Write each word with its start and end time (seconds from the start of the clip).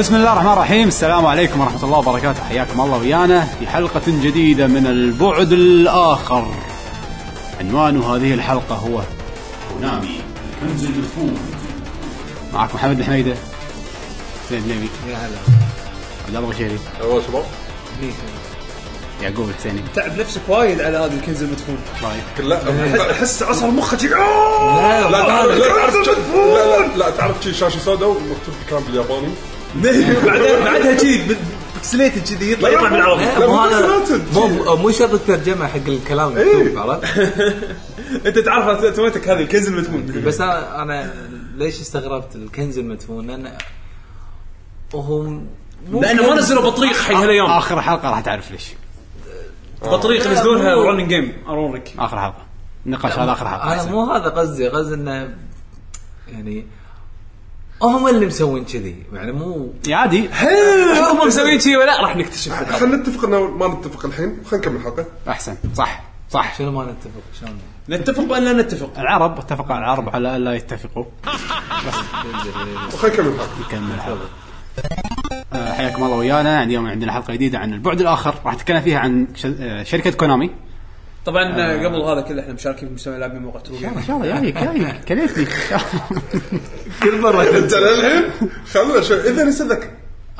بسم 0.00 0.14
الله 0.14 0.32
الرحمن 0.32 0.52
الرحيم. 0.52 0.88
السلام 0.88 1.26
عليكم 1.26 1.60
ورحمة 1.60 1.84
الله 1.84 1.98
وبركاته. 1.98 2.44
حياكم 2.48 2.80
الله 2.80 2.98
ويانا 2.98 3.44
في 3.44 3.66
حلقة 3.66 4.02
جديدة 4.06 4.66
من 4.66 4.86
البعد 4.86 5.52
الآخر. 5.52 6.54
عنوان 7.60 8.02
هذه 8.02 8.34
الحلقة 8.34 8.74
هو 8.74 9.02
كونامي 9.72 10.20
الكنز 10.62 10.84
المدفون 10.84 11.38
معكم 12.54 12.74
محمد 12.74 12.98
الحميدة 12.98 13.34
سيد 14.48 14.62
نبي. 14.64 14.88
يا 15.08 15.16
هلا. 15.16 15.38
عبد 16.26 16.36
الله 16.36 16.48
بشيري 16.48 16.78
أيوه 17.00 17.22
شباب 17.26 17.44
يعقوب 19.22 19.48
الحسيني. 19.48 19.82
تعب 19.94 20.18
نفسك 20.18 20.40
وايد 20.48 20.80
على 20.80 20.98
هذا 20.98 21.14
الكنز 21.14 21.42
المدفون 21.42 21.78
رايك 22.02 22.48
لا 22.48 23.10
احس 23.10 23.42
عصر 23.42 23.66
مخك 23.66 24.04
لا 24.04 25.10
لا 25.10 25.10
لا 25.10 25.26
تعرف 25.26 25.58
لا 25.58 26.04
تعرف 26.04 26.96
لا 26.96 27.10
تعرف 27.10 27.44
شي 27.44 27.54
شاشه 27.54 27.78
سوداء؟ 27.78 28.08
ومكتوب 28.08 28.54
كلام 28.70 28.82
بالياباني 28.82 29.28
بعدها 29.74 30.64
بعدها 30.64 30.94
كذي 30.94 31.36
بكسليتد 31.76 32.28
كذي 32.28 32.52
يطلع 32.52 32.68
يطلع 32.68 32.88
بالعربي. 32.88 33.24
مو 33.38 33.46
مو 33.46 33.58
هذا. 33.58 34.00
بسلاتد. 34.02 34.22
مو 34.34 34.76
مو 34.76 34.90
شرط 34.90 35.12
الترجمه 35.12 35.66
حق 35.66 35.86
الكلام 35.88 36.36
المكتوب 36.36 36.78
عرفت؟ 36.78 37.18
أنت 38.26 38.38
تعرف 38.38 38.96
تويتك 38.96 39.28
هذه 39.28 39.40
الكنز 39.40 39.68
المدفون. 39.68 40.22
بس 40.26 40.40
أنا 40.40 40.82
أنا 40.82 41.14
ليش 41.56 41.80
استغربت 41.80 42.36
الكنز 42.36 42.78
المدفون؟ 42.78 43.26
لأن 43.26 43.52
وهو 44.94 45.22
لأنه 45.92 46.22
ما. 46.28 46.34
نزلوا 46.34 46.62
بطريق 46.62 46.92
حق 46.92 47.14
هالايام 47.14 47.46
آخر 47.46 47.80
حلقة 47.82 48.10
راح 48.10 48.20
تعرف 48.20 48.50
ليش. 48.50 48.64
بطريق 49.82 50.26
ينزلونها 50.26 50.74
رننج 50.74 51.08
جيم 51.08 51.32
اورونك 51.46 51.94
آخر 51.98 52.20
حلقة. 52.20 52.44
النقاش 52.86 53.18
هذا 53.18 53.32
آخر 53.32 53.48
حلقة. 53.48 53.72
أنا. 53.72 53.90
مو 53.90 54.12
هذا 54.12 54.28
قصدي 54.28 54.68
قصدي 54.68 54.94
إنه 54.94 55.34
يعني 56.32 56.66
هم 57.82 58.08
اللي 58.08 58.26
مسوين 58.26 58.64
كذي. 58.64 58.96
يعني 59.12 59.32
مو 59.32 59.72
يا 59.88 59.96
عادي. 59.96 60.28
هم 61.12 61.26
مسوين 61.26 61.60
شيء 61.60 61.76
ولا 61.76 62.02
راح 62.02 62.16
نكتشف 62.16 62.52
خلينا 62.72 62.96
نتفق 62.96 63.24
إنه 63.24 63.40
ما 63.40 63.68
نتفق 63.68 64.06
الحين. 64.06 64.36
خلينا 64.50 64.66
نكمل 64.66 64.76
الحلقة. 64.76 65.06
أحسن. 65.28 65.54
صح. 65.74 66.02
صح. 66.30 66.58
شنو 66.58 66.70
ما 66.70 66.84
نتفق؟ 66.84 67.22
شلون؟ 67.40 67.58
نتفق 67.88 68.22
بأن 68.22 68.44
لا 68.44 68.52
نتفق. 68.52 68.98
العرب 68.98 69.38
اتفق 69.38 69.72
العرب 69.72 70.08
على 70.08 70.36
ألا 70.36 70.54
يتفقوا. 70.54 71.04
خلينا 72.98 73.14
نكمل 73.14 73.26
الحلقة. 73.26 73.48
نكمل 73.68 73.94
الحلقة. 73.94 74.28
آه، 75.52 75.72
حياكم 75.72 76.04
الله 76.04 76.16
ويانا. 76.16 76.62
اليوم 76.62 76.86
عندنا 76.86 77.12
حلقة 77.12 77.34
جديدة 77.34 77.58
عن 77.58 77.72
البعد 77.74 78.00
الآخر. 78.00 78.34
راح 78.44 78.54
نتكلم 78.54 78.80
فيها 78.80 78.98
عن 78.98 79.26
ش- 79.36 79.46
آه، 79.46 79.82
شركة 79.82 80.10
كونامي. 80.10 80.50
طبعا 81.26 81.74
قبل 81.86 82.00
هذا 82.00 82.20
كله 82.20 82.42
إحنا 82.42 82.52
مشاركين 82.52 82.88
في 82.88 82.94
مستوى 82.94 83.18
لاعبين 83.18 83.42
موقع 83.42 83.60
تروبي 83.60 83.86
إن 83.86 84.02
شاء 84.06 84.16
الله 84.16 84.40
جايك 84.40 84.54
جايك 84.58 85.04
كليتني 85.08 85.46
كل 87.02 87.20
مرة 87.20 87.42
إنت 87.58 87.74
للحين 87.74 88.50
خلنا 88.72 89.00
شوي 89.00 89.20
إذا 89.20 89.44
نسى 89.44 89.64
ذاك 89.64 89.90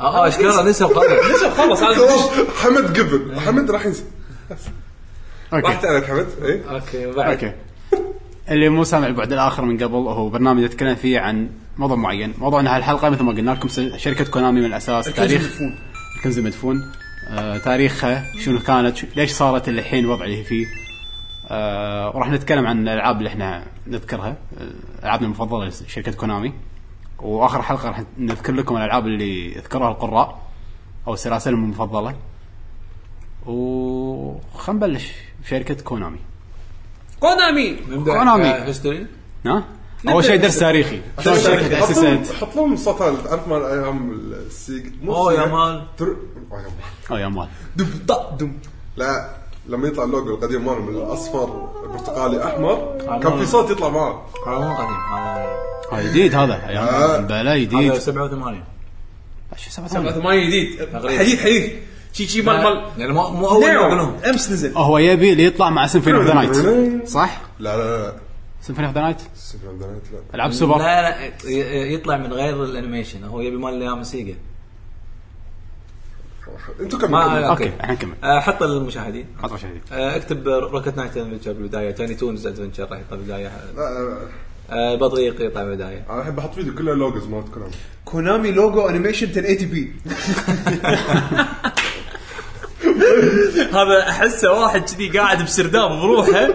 آه 0.01 0.25
إيش 0.25 0.37
كان 0.37 0.65
نسى 0.65 0.85
خلاص 0.85 1.05
لسه 1.35 1.49
خلص 1.49 1.83
هذا 1.83 1.95
خلاص 1.95 2.29
حمد 2.63 2.99
قبل. 2.99 3.39
حمد 3.39 3.71
راح 3.71 3.85
ينسى 3.85 4.03
راح 5.53 5.63
أوكي. 5.65 5.81
تعرف 5.81 6.09
حمد. 6.09 6.27
اي 6.43 6.61
أوكي 6.69 7.05
وبعد 7.05 7.31
أوكي. 7.31 7.53
اللي 8.51 8.69
مو 8.69 8.83
سامع 8.83 9.07
البعد 9.07 9.33
الآخر 9.33 9.65
من 9.65 9.83
قبل 9.83 9.95
هو 9.95 10.29
برنامج 10.29 10.63
نتكلم 10.63 10.95
فيه 10.95 11.19
عن 11.19 11.49
موضوع 11.77 11.97
معين. 11.97 12.33
موضوعنا 12.37 12.77
هالحلقة 12.77 13.09
مثل 13.09 13.23
ما 13.23 13.31
قلنا 13.31 13.51
لكم 13.51 13.67
شركة 13.97 14.25
كونامي 14.25 14.59
من 14.59 14.65
الأساس 14.65 15.07
الكنز 15.07 15.27
تاريخ 15.27 15.41
المدفون. 15.41 15.75
الكنز 16.17 16.37
المدفون. 16.37 16.77
آه 16.77 17.00
تاريخها 17.57 18.25
شنو 18.39 18.59
كانت 18.59 18.95
شو- 18.97 19.07
ليش 19.15 19.31
صارت 19.31 19.69
الحين 19.69 20.03
الوضع 20.05 20.25
اللي 20.25 20.39
هي 20.39 20.43
فيه. 20.43 20.65
آه 21.49 22.15
وراح 22.15 22.29
نتكلم 22.29 22.67
عن 22.67 22.81
الألعاب 22.87 23.17
اللي 23.17 23.29
إحنا 23.29 23.63
نذكرها. 23.87 24.35
آه، 24.57 24.71
ألعابنا 25.03 25.25
المفضلة 25.25 25.65
لشركه 25.67 26.11
كونامي. 26.11 26.53
وآخر 27.19 27.61
حلقة 27.61 27.89
راح 27.89 28.03
نذكر 28.17 28.53
لكم 28.53 28.77
الألعاب 28.77 29.07
اللي 29.07 29.55
يذكرها 29.55 29.89
القراء 29.89 30.41
أو 31.07 31.15
سلاسلهم 31.15 31.63
المفضلة. 31.63 32.15
وخلينا 33.45 34.87
نبلش 34.87 35.11
بشركة 35.43 35.83
كونامي. 35.83 36.19
كونامي! 37.19 37.69
نبدا 37.89 38.13
كونامي. 38.17 38.43
هيستوري 38.45 39.07
ها؟ 39.45 39.63
أول 40.09 40.23
شيء 40.23 40.35
درس 40.35 40.59
تاريخي. 40.59 41.01
شلون 41.19 41.35
الشركة 41.35 41.75
حط 41.75 41.89
لهم- 41.91 42.17
تاسست 42.23 42.33
حط 42.33 42.55
لهم 42.55 42.75
صوت 42.75 42.97
تعرف 42.99 43.47
مال 43.47 43.63
أيام 43.65 44.11
السيج 44.47 44.85
أوه 45.07 45.33
يا. 45.33 45.45
مال. 45.45 45.83
أوه 47.11 47.19
يا 47.21 47.27
مال. 47.27 47.47
دم 47.75 47.85
طق 48.07 48.33
دم 48.33 48.53
لا 48.97 49.29
لما 49.67 49.87
يطلع 49.87 50.03
اللوجو 50.03 50.35
القديم 50.35 50.65
ماله 50.65 50.79
من 50.81 50.95
الأصفر 50.95 51.69
برتقالي 51.93 52.43
أحمر 52.45 52.97
كان 52.99 53.31
آه. 53.31 53.37
في 53.39 53.45
صوت 53.45 53.69
يطلع 53.71 53.89
معاه 53.89 54.21
هذا 54.47 54.57
مو 54.59 54.75
قديم 54.75 54.97
هذا 55.13 55.47
هذا 55.91 56.09
جديد 56.09 56.35
هذا 56.35 56.53
آه. 56.53 57.17
بلا 57.17 57.41
هذا 57.53 57.57
جديد. 57.57 57.93
87 57.93 58.63
سبعة 59.69 59.87
ثمانية؟ 59.87 60.11
ثمانية 60.11 60.47
جديد. 60.47 60.77
تقريبا. 60.93 61.19
حديث 61.19 61.41
حديث 61.41 61.71
شي 62.13 62.27
شي 62.27 62.41
مال 62.41 62.63
مال 62.63 62.83
يعني 62.97 63.13
مو 63.13 63.29
مو 63.29 63.47
أول 63.47 64.15
أمس 64.25 64.51
نزل. 64.51 64.77
هو 64.77 64.97
يبي 64.97 65.31
اللي 65.31 65.45
يطلع 65.45 65.69
مع 65.69 65.87
سيمفوني 65.87 66.17
اوف 66.17 66.25
ذا 66.25 66.33
نايت. 66.33 67.07
صح؟ 67.07 67.41
لا 67.59 67.77
لا 67.77 67.97
لا. 68.07 68.13
سيمفوني 68.61 68.87
اوف 68.87 68.95
ذا 68.95 69.01
نايت 69.01 69.17
سيفن 69.35 69.77
دانايت 69.79 70.01
لا. 70.13 70.19
العاب 70.35 70.51
سوبر. 70.51 70.77
لا 70.77 71.01
لا 71.01 71.25
ي- 71.49 71.93
يطلع 71.93 72.17
من 72.17 72.33
غير 72.33 72.63
الانيميشن. 72.63 73.23
هو 73.23 73.41
يبي 73.41 73.57
مال 73.57 74.05
سيجا. 74.05 74.35
أنتوا 76.79 76.99
كملوا. 76.99 77.21
أوكي. 77.23 77.67
الحين 77.67 77.91
نكمل 77.95 78.13
آه، 78.23 78.39
حط 78.39 78.63
المشاهدين. 78.63 79.25
عطوا 79.43 79.57
شيء 79.57 79.69
آه، 79.91 80.15
اكتب 80.15 80.47
روكت 80.47 80.97
نايت 80.97 81.17
ادفنشر 81.17 81.53
بالبداية. 81.53 81.91
توني 81.91 82.15
تونز 82.15 82.47
ادفنشر 82.47 82.83
راح 82.83 82.99
يطلع 82.99 83.17
بالبداية. 83.17 83.47
لا 83.47 83.81
لا 83.81 84.09
لا. 84.09 84.27
آه، 84.69 84.93
البطريق 84.93 85.41
يطلع 85.41 85.63
بالبداية. 85.63 86.05
أنا 86.09 86.21
احب 86.21 86.39
أحط 86.39 86.53
فيديو 86.53 86.75
كله 86.75 86.93
لوجوز 86.93 87.27
مالت 87.27 87.49
كونامي. 87.53 87.71
كونامي 88.05 88.51
لوجو 88.51 88.89
انيميشن 88.89 89.27
1080 89.27 89.69
بي 89.69 89.93
هذا 93.73 94.09
أحسه 94.09 94.51
واحد 94.51 94.81
كذي 94.81 95.09
قاعد 95.09 95.43
بسرداب 95.43 95.91
بروحه. 95.91 96.53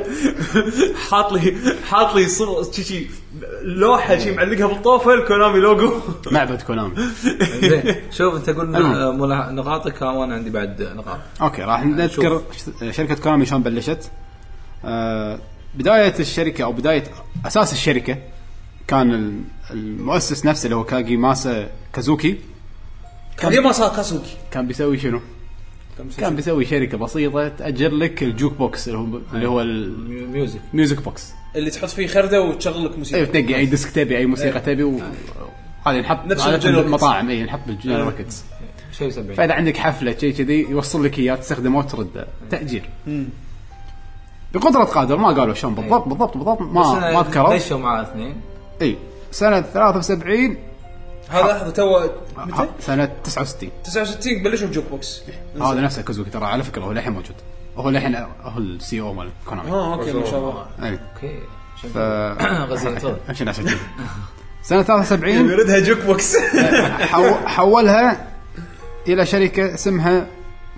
حاط 1.11 1.33
لي 1.33 1.57
حاط 1.91 2.15
لي 2.15 2.29
صور 2.29 2.73
شي 2.73 2.85
شي 2.85 3.07
لوحة 3.63 4.19
شي 4.19 4.31
معلقها 4.31 4.67
بالطوفة 4.67 5.21
كونامي 5.21 5.61
لوجو. 5.61 6.01
معبد 6.31 6.63
كونامي. 6.63 6.93
زين 7.61 7.95
شوف 8.11 8.35
أنت 8.37 8.51
قول 8.51 8.77
المهم. 8.77 9.33
آه، 9.33 9.51
نقاطك 9.51 10.03
وأنا 10.03 10.35
عندي 10.35 10.51
بعد 10.51 10.83
نقاط. 10.83 11.19
أوكي 11.41 11.63
راح 11.63 11.85
نذكر 11.85 12.43
شركة 12.91 13.15
كونامي 13.15 13.47
شلون 13.47 13.63
بلشت. 13.63 14.11
آه 14.85 15.39
بداية 15.75 16.15
الشركة 16.21 16.65
أو 16.65 16.73
بداية 16.73 17.05
أساس 17.47 17.73
الشركة 17.73 18.19
كان 18.89 19.15
ال- 19.15 19.43
المؤسس 19.71 20.47
نفسه 20.47 20.65
اللي 20.65 20.77
هو 20.77 20.85
كاجيماسا 20.85 21.69
كوزوكي. 21.93 22.39
كان 23.39 23.63
ما 23.63 23.73
صار 23.73 23.97
كاسوكي 23.97 24.37
كان 24.51 24.67
بيسوي 24.67 24.99
شنو؟ 24.99 25.21
كان 26.19 26.37
بيسوي 26.37 26.65
شركة 26.65 26.99
بسيطة 26.99 27.49
تأجر 27.49 27.91
لك 27.95 28.23
الجوك 28.23 28.53
بوكس 28.55 28.89
اللي 28.89 28.99
هو 28.99 29.19
اللي 29.33 29.49
هو 29.49 29.65
ميو- 29.65 30.27
ميوزك. 30.29 30.61
الميوزك 30.73 31.03
بوكس. 31.03 31.33
اللي 31.57 31.71
تحط 31.71 31.89
فيه 31.89 32.07
خردة 32.07 32.43
وتشغل 32.43 32.85
لك 32.85 32.91
اي 32.93 32.97
موسيقى 32.99 33.27
تنقي 33.27 33.57
أي 33.57 33.67
ديسك 33.67 33.91
تبي 33.91 34.17
أي 34.19 34.27
موسيقى 34.27 34.61
تبي 34.61 34.83
و... 34.83 35.01
هذا 35.87 35.97
ينحط 35.97 36.27
نفس 36.27 36.47
بالمطاعم 36.47 37.29
أي 37.31 37.41
ينحط 37.41 37.61
بالجنرال 37.67 38.13
شيء 38.93 39.11
70 39.11 39.35
فإذا 39.35 39.53
عندك 39.55 39.77
حفلة 39.77 40.17
شيء 40.19 40.33
كذي 40.35 40.61
يوصل 40.71 41.05
لك 41.05 41.19
إياه 41.19 41.35
تستخدمه 41.35 41.79
وترده 41.79 42.27
تأجير. 42.51 42.91
بقدرة 44.55 44.85
قادر 44.85 45.17
ما 45.17 45.29
قالوا 45.29 45.55
شلون 45.55 45.75
بالضبط 45.75 46.09
بالضبط 46.09 46.37
بالضبط 46.37 46.61
ما 46.63 47.13
ما 47.13 47.23
ذكروا 47.23 47.57
دشوا 47.57 47.79
مع 47.79 48.03
اثنين؟ 48.03 48.35
إي 48.83 48.97
سنة 49.31 49.61
73 49.61 50.57
هذا 51.29 51.43
لحظه 51.53 51.71
تو 51.71 52.09
متى؟ 52.37 52.69
سنة 52.81 53.11
69 53.25 53.71
69 53.85 54.43
بلشوا 54.43 54.69
ب 54.69 54.85
jukebox. 54.91 55.23
هذا 55.63 55.81
نفسه 55.81 56.03
كوزوكي 56.03 56.31
ترى 56.31 56.45
على 56.45 56.63
فكرة 56.63 56.83
هو 56.83 56.93
للحين 56.93 57.13
موجود. 57.13 57.35
هو 57.77 57.91
للحين 57.91 58.15
هو 58.43 58.59
ال 58.59 59.01
CEO 59.01 59.13
مال 59.13 59.31
كونامي 59.47 59.71
آه 59.71 59.95
أوكي 59.95 60.13
ما 60.13 60.25
شاء 60.27 60.39
الله. 60.39 60.67
اي 60.83 60.99
أوكي. 61.15 61.39
ف 61.95 61.99
غزير 62.73 63.17
عشان 63.29 63.53
سنة 64.63 64.83
73 64.83 65.35
يردها 65.51 65.79
jukebox. 65.81 66.37
حو- 67.13 67.47
حولها 67.47 68.29
إلى 69.09 69.27
شركة 69.27 69.75
اسمها 69.75 70.27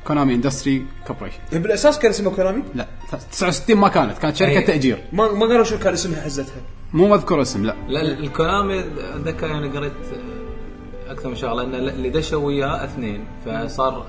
كونامي 0.06 0.35
Industry 0.35 0.87
Corporation 1.06 1.39
بالأساس 1.53 1.99
كان 1.99 2.11
اسمه 2.11 2.31
كونامي 2.31 2.62
لا 2.75 2.87
69 3.33 3.77
ما 3.79 3.89
كانت 3.89 4.19
كانت 4.19 4.37
شركة 4.37 4.59
أي. 4.59 4.62
تأجير. 4.62 5.05
ما 5.12 5.33
ما 5.33 5.47
قالوا 5.47 5.65
شو 5.65 5.79
كان 5.79 5.93
اسمها 5.93 6.21
حزتها. 6.21 6.55
مو 6.93 7.09
مذكور 7.09 7.43
اسم 7.43 7.65
لا. 7.65 7.75
لا 7.89 8.00
الكونامي 8.03 8.81
أتذكر 9.15 9.47
يعني 9.47 9.69
قريت 9.69 9.93
أكثر 11.09 11.29
من 11.29 11.35
شغلة 11.35 11.63
إن 11.63 11.75
اللي 11.75 12.11
دشوا 12.11 12.45
وياه 12.47 12.85
اثنين 12.85 13.25
فصار 13.47 14.07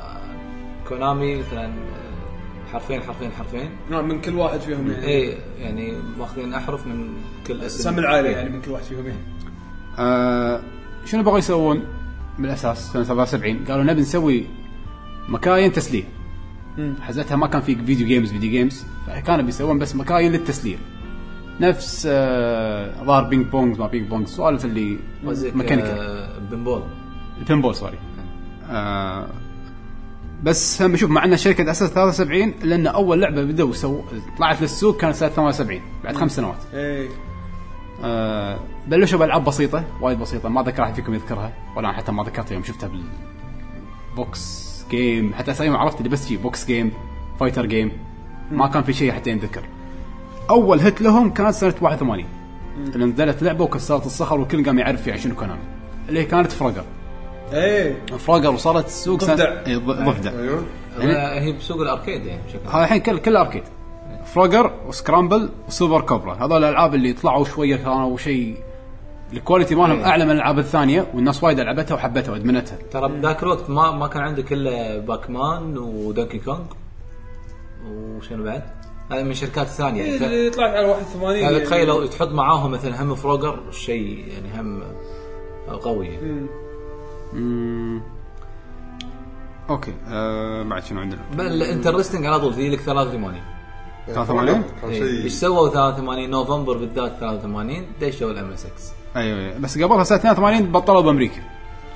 كونامي 0.88 1.36
مثلا 1.36 1.74
حرفين 2.72 3.02
حرفين 3.02 3.32
حرفين. 3.32 3.70
نعم 3.92 4.08
من 4.08 4.22
كل 4.22 4.36
واحد 4.36 4.60
فيهم 4.60 4.92
يعني. 4.92 5.06
اي 5.08 5.38
يعني 5.60 5.94
ماخذين 6.20 6.54
أحرف 6.54 6.88
من 6.88 7.14
كل 7.48 7.62
اسم. 7.62 7.84
سم 7.84 8.00
العائلة 8.00 8.30
يعني 8.30 8.50
من 8.50 8.62
كل 8.62 8.72
واحد 8.72 8.84
فيهم 8.84 9.06
يعني. 9.06 9.20
آه 10.00 10.62
شنو 11.06 11.24
بغوا 11.24 11.38
يسوون 11.38 11.84
بالأساس؟ 12.40 12.94
سنة 12.94 13.04
77 13.04 13.66
قالوا 13.66 13.84
نبي 13.84 14.02
نسوي 14.02 14.46
مكاين 15.30 15.72
تسليه 15.72 16.04
حزتها 17.02 17.36
ما 17.36 17.48
كان 17.48 17.62
في 17.62 17.76
video 17.76 18.08
games 18.08 18.32
video 18.32 18.52
games 18.52 18.86
فكانوا 19.08 19.46
بيسوون 19.46 19.80
بس 19.80 19.96
مكاين 19.96 20.32
للتسليه 20.32 20.78
نفس 21.60 22.08
آه 22.12 23.04
ظهر 23.04 23.24
ping 23.24 23.46
pong 23.46 23.80
ما 23.80 23.88
ping 23.88 24.08
pong 24.08 24.28
سوالف 24.28 24.66
اللي 24.66 24.98
mechanical 25.24 26.00
آه، 26.00 26.40
pinball 26.52 26.84
ال 27.38 27.62
pinball 27.62 27.76
sorry. 27.76 27.98
آه 28.70 29.28
بس 30.44 30.82
هم 30.82 30.96
شوف 30.96 31.10
مع 31.12 31.24
إن 31.26 31.34
الشركة 31.34 31.72
أسست 31.72 31.94
73 31.94 32.54
لأن 32.64 32.88
أول 32.88 33.22
لعبة 33.22 33.44
بدوا 33.44 33.74
so 33.74 34.02
طلعت 34.38 34.62
للسوق 34.62 34.98
كانت 34.98 35.16
سنة 35.16 35.30
78 35.30 35.82
بعد 36.04 36.16
خمس 36.16 36.36
سنوات. 36.36 36.58
إيه. 36.74 37.10
آه 38.04 38.60
بلشوا 38.88 39.20
بألعاب 39.20 39.44
بسيطة 39.44 39.84
وايد 40.02 40.20
بسيطة 40.20 40.50
ما 40.50 40.64
ذكر 40.64 40.84
أحد 40.84 40.94
فيكم 40.94 41.14
يذكرها 41.14 41.54
ولا 41.76 41.92
حتى 41.92 42.12
ما 42.12 42.24
ذكرتها 42.24 42.54
يوم 42.54 42.64
شفتها 42.64 42.90
بال 44.10 44.34
box 44.34 44.70
game 44.92 45.34
حتى 45.34 45.52
أسامي 45.52 45.76
عرفت 45.78 45.98
اللي 45.98 46.10
بس 46.10 46.28
شي 46.28 46.38
box 46.38 46.66
game 46.68 46.92
fighter 47.40 47.66
game 47.66 47.92
ما 48.52 48.68
كان 48.68 48.84
في 48.84 48.94
شيء 48.94 49.12
حتى 49.12 49.30
ينذكر. 49.30 49.64
أول 50.50 50.80
hit 50.80 51.02
لهم 51.02 51.30
كانت 51.34 51.50
سنة 51.56 51.74
81 51.82 52.26
اللي 52.96 53.06
نزلت 53.06 53.44
لعبة 53.44 53.64
وكسرت 53.64 54.06
الصخر 54.06 54.40
والكل 54.40 54.66
قام 54.66 54.80
يعرف 54.80 55.02
فيها 55.02 55.18
شنو 55.18 55.36
كونامي 55.36 55.60
اللي 56.10 56.20
هي 56.20 56.26
كانت 56.26 56.52
Frogger 56.52 56.84
إيه. 57.54 58.06
Frogger 58.18 58.50
وصلت 58.54 58.86
السوق 58.86 59.20
سنة- 59.22 59.24
ضفدع. 59.24 59.50
إيه، 59.68 59.78
ضفدع. 59.78 60.32
أيوه. 60.32 60.64
هي 61.00 61.40
هي 61.42 61.52
بسوق 61.52 61.82
ال 61.82 61.88
arcade 61.88 62.26
يعني 62.26 62.42
بشكل. 62.48 62.70
هذا 62.70 62.84
الحين 62.84 63.00
كل 63.02 63.18
كل 63.18 63.36
arcade. 63.36 63.64
Frogger 64.26 64.72
و 64.88 64.95
Scramble 64.95 65.50
و 65.68 65.73
Super 65.73 66.02
Cobra. 66.02 66.34
هذول 66.36 66.64
الألعاب 66.64 66.96
اللي 66.96 67.14
طلعوا 67.14 67.46
شوية 67.46 67.76
كانوا 67.76 68.18
شيء 68.18 68.58
ال 69.34 69.39
quality 69.39 69.76
مالهم 69.76 70.00
إيه. 70.00 70.06
أعلى 70.06 70.26
من 70.26 70.32
الألعاب 70.32 70.60
الثانية 70.60 71.08
والناس 71.14 71.44
وايد 71.44 71.60
لعبتها 71.60 71.96
وحبتها 71.96 72.32
وأدمنتها. 72.32 72.78
ترى 72.92 73.10
بذاك 73.10 73.44
الوقت 73.44 73.70
ما 73.70 73.92
ما 73.92 74.08
كان 74.08 74.22
عندك 74.24 74.54
الا 74.54 74.98
Pac-Man 75.00 75.78
و 75.78 75.87
Donkey 75.87 76.40
Kong. 76.40 76.60
وشنو 77.92 78.44
بعد؟ 78.44 78.64
هذه 79.12 79.24
من 79.24 79.32
الشركات 79.32 79.66
الثانية 79.66 80.04
يعني 80.04 80.20
ف- 80.20 80.24
اللي 80.24 80.50
طلعت 80.50 80.76
على 80.76 80.86
81 80.88 81.36
يعني. 81.36 81.60
تخيل 81.60 81.88
لو 81.88 82.06
تحط 82.06 82.28
معاهم 82.28 82.72
مثلا 82.72 83.02
هم 83.04 83.16
Frogger 83.16 83.60
شيء 83.72 84.26
يعني 84.28 84.60
هم 84.62 84.84
قوي 85.82 86.08
يعني. 86.08 86.48
أوكي 89.70 89.94
آه 90.08 90.64
بعد 90.64 90.84
شنو 90.84 91.00
عندنا؟ 91.00 91.22
بال 91.38 91.64
interesting 91.64 92.26
على 92.26 92.40
طول 92.40 92.54
تجي 92.54 92.70
لك 92.70 92.80
83 92.80 93.42
83 94.08 94.64
كان 94.82 94.90
إيه. 94.90 95.24
إيش 95.24 95.34
سووا 95.34 95.70
83 95.70 96.30
نوفمبر 96.30 96.78
بالذات 96.78 97.18
83 97.20 97.86
دشوا 98.02 98.32
ال 98.32 98.52
MSX 98.52 98.92
أيوه 99.16 99.40
أيوة. 99.40 99.58
بس 99.60 99.78
قبلها 99.78 100.04
سنة 100.04 100.18
82 100.18 100.72
بطلوا 100.72 101.02
بأمريكا 101.02 101.42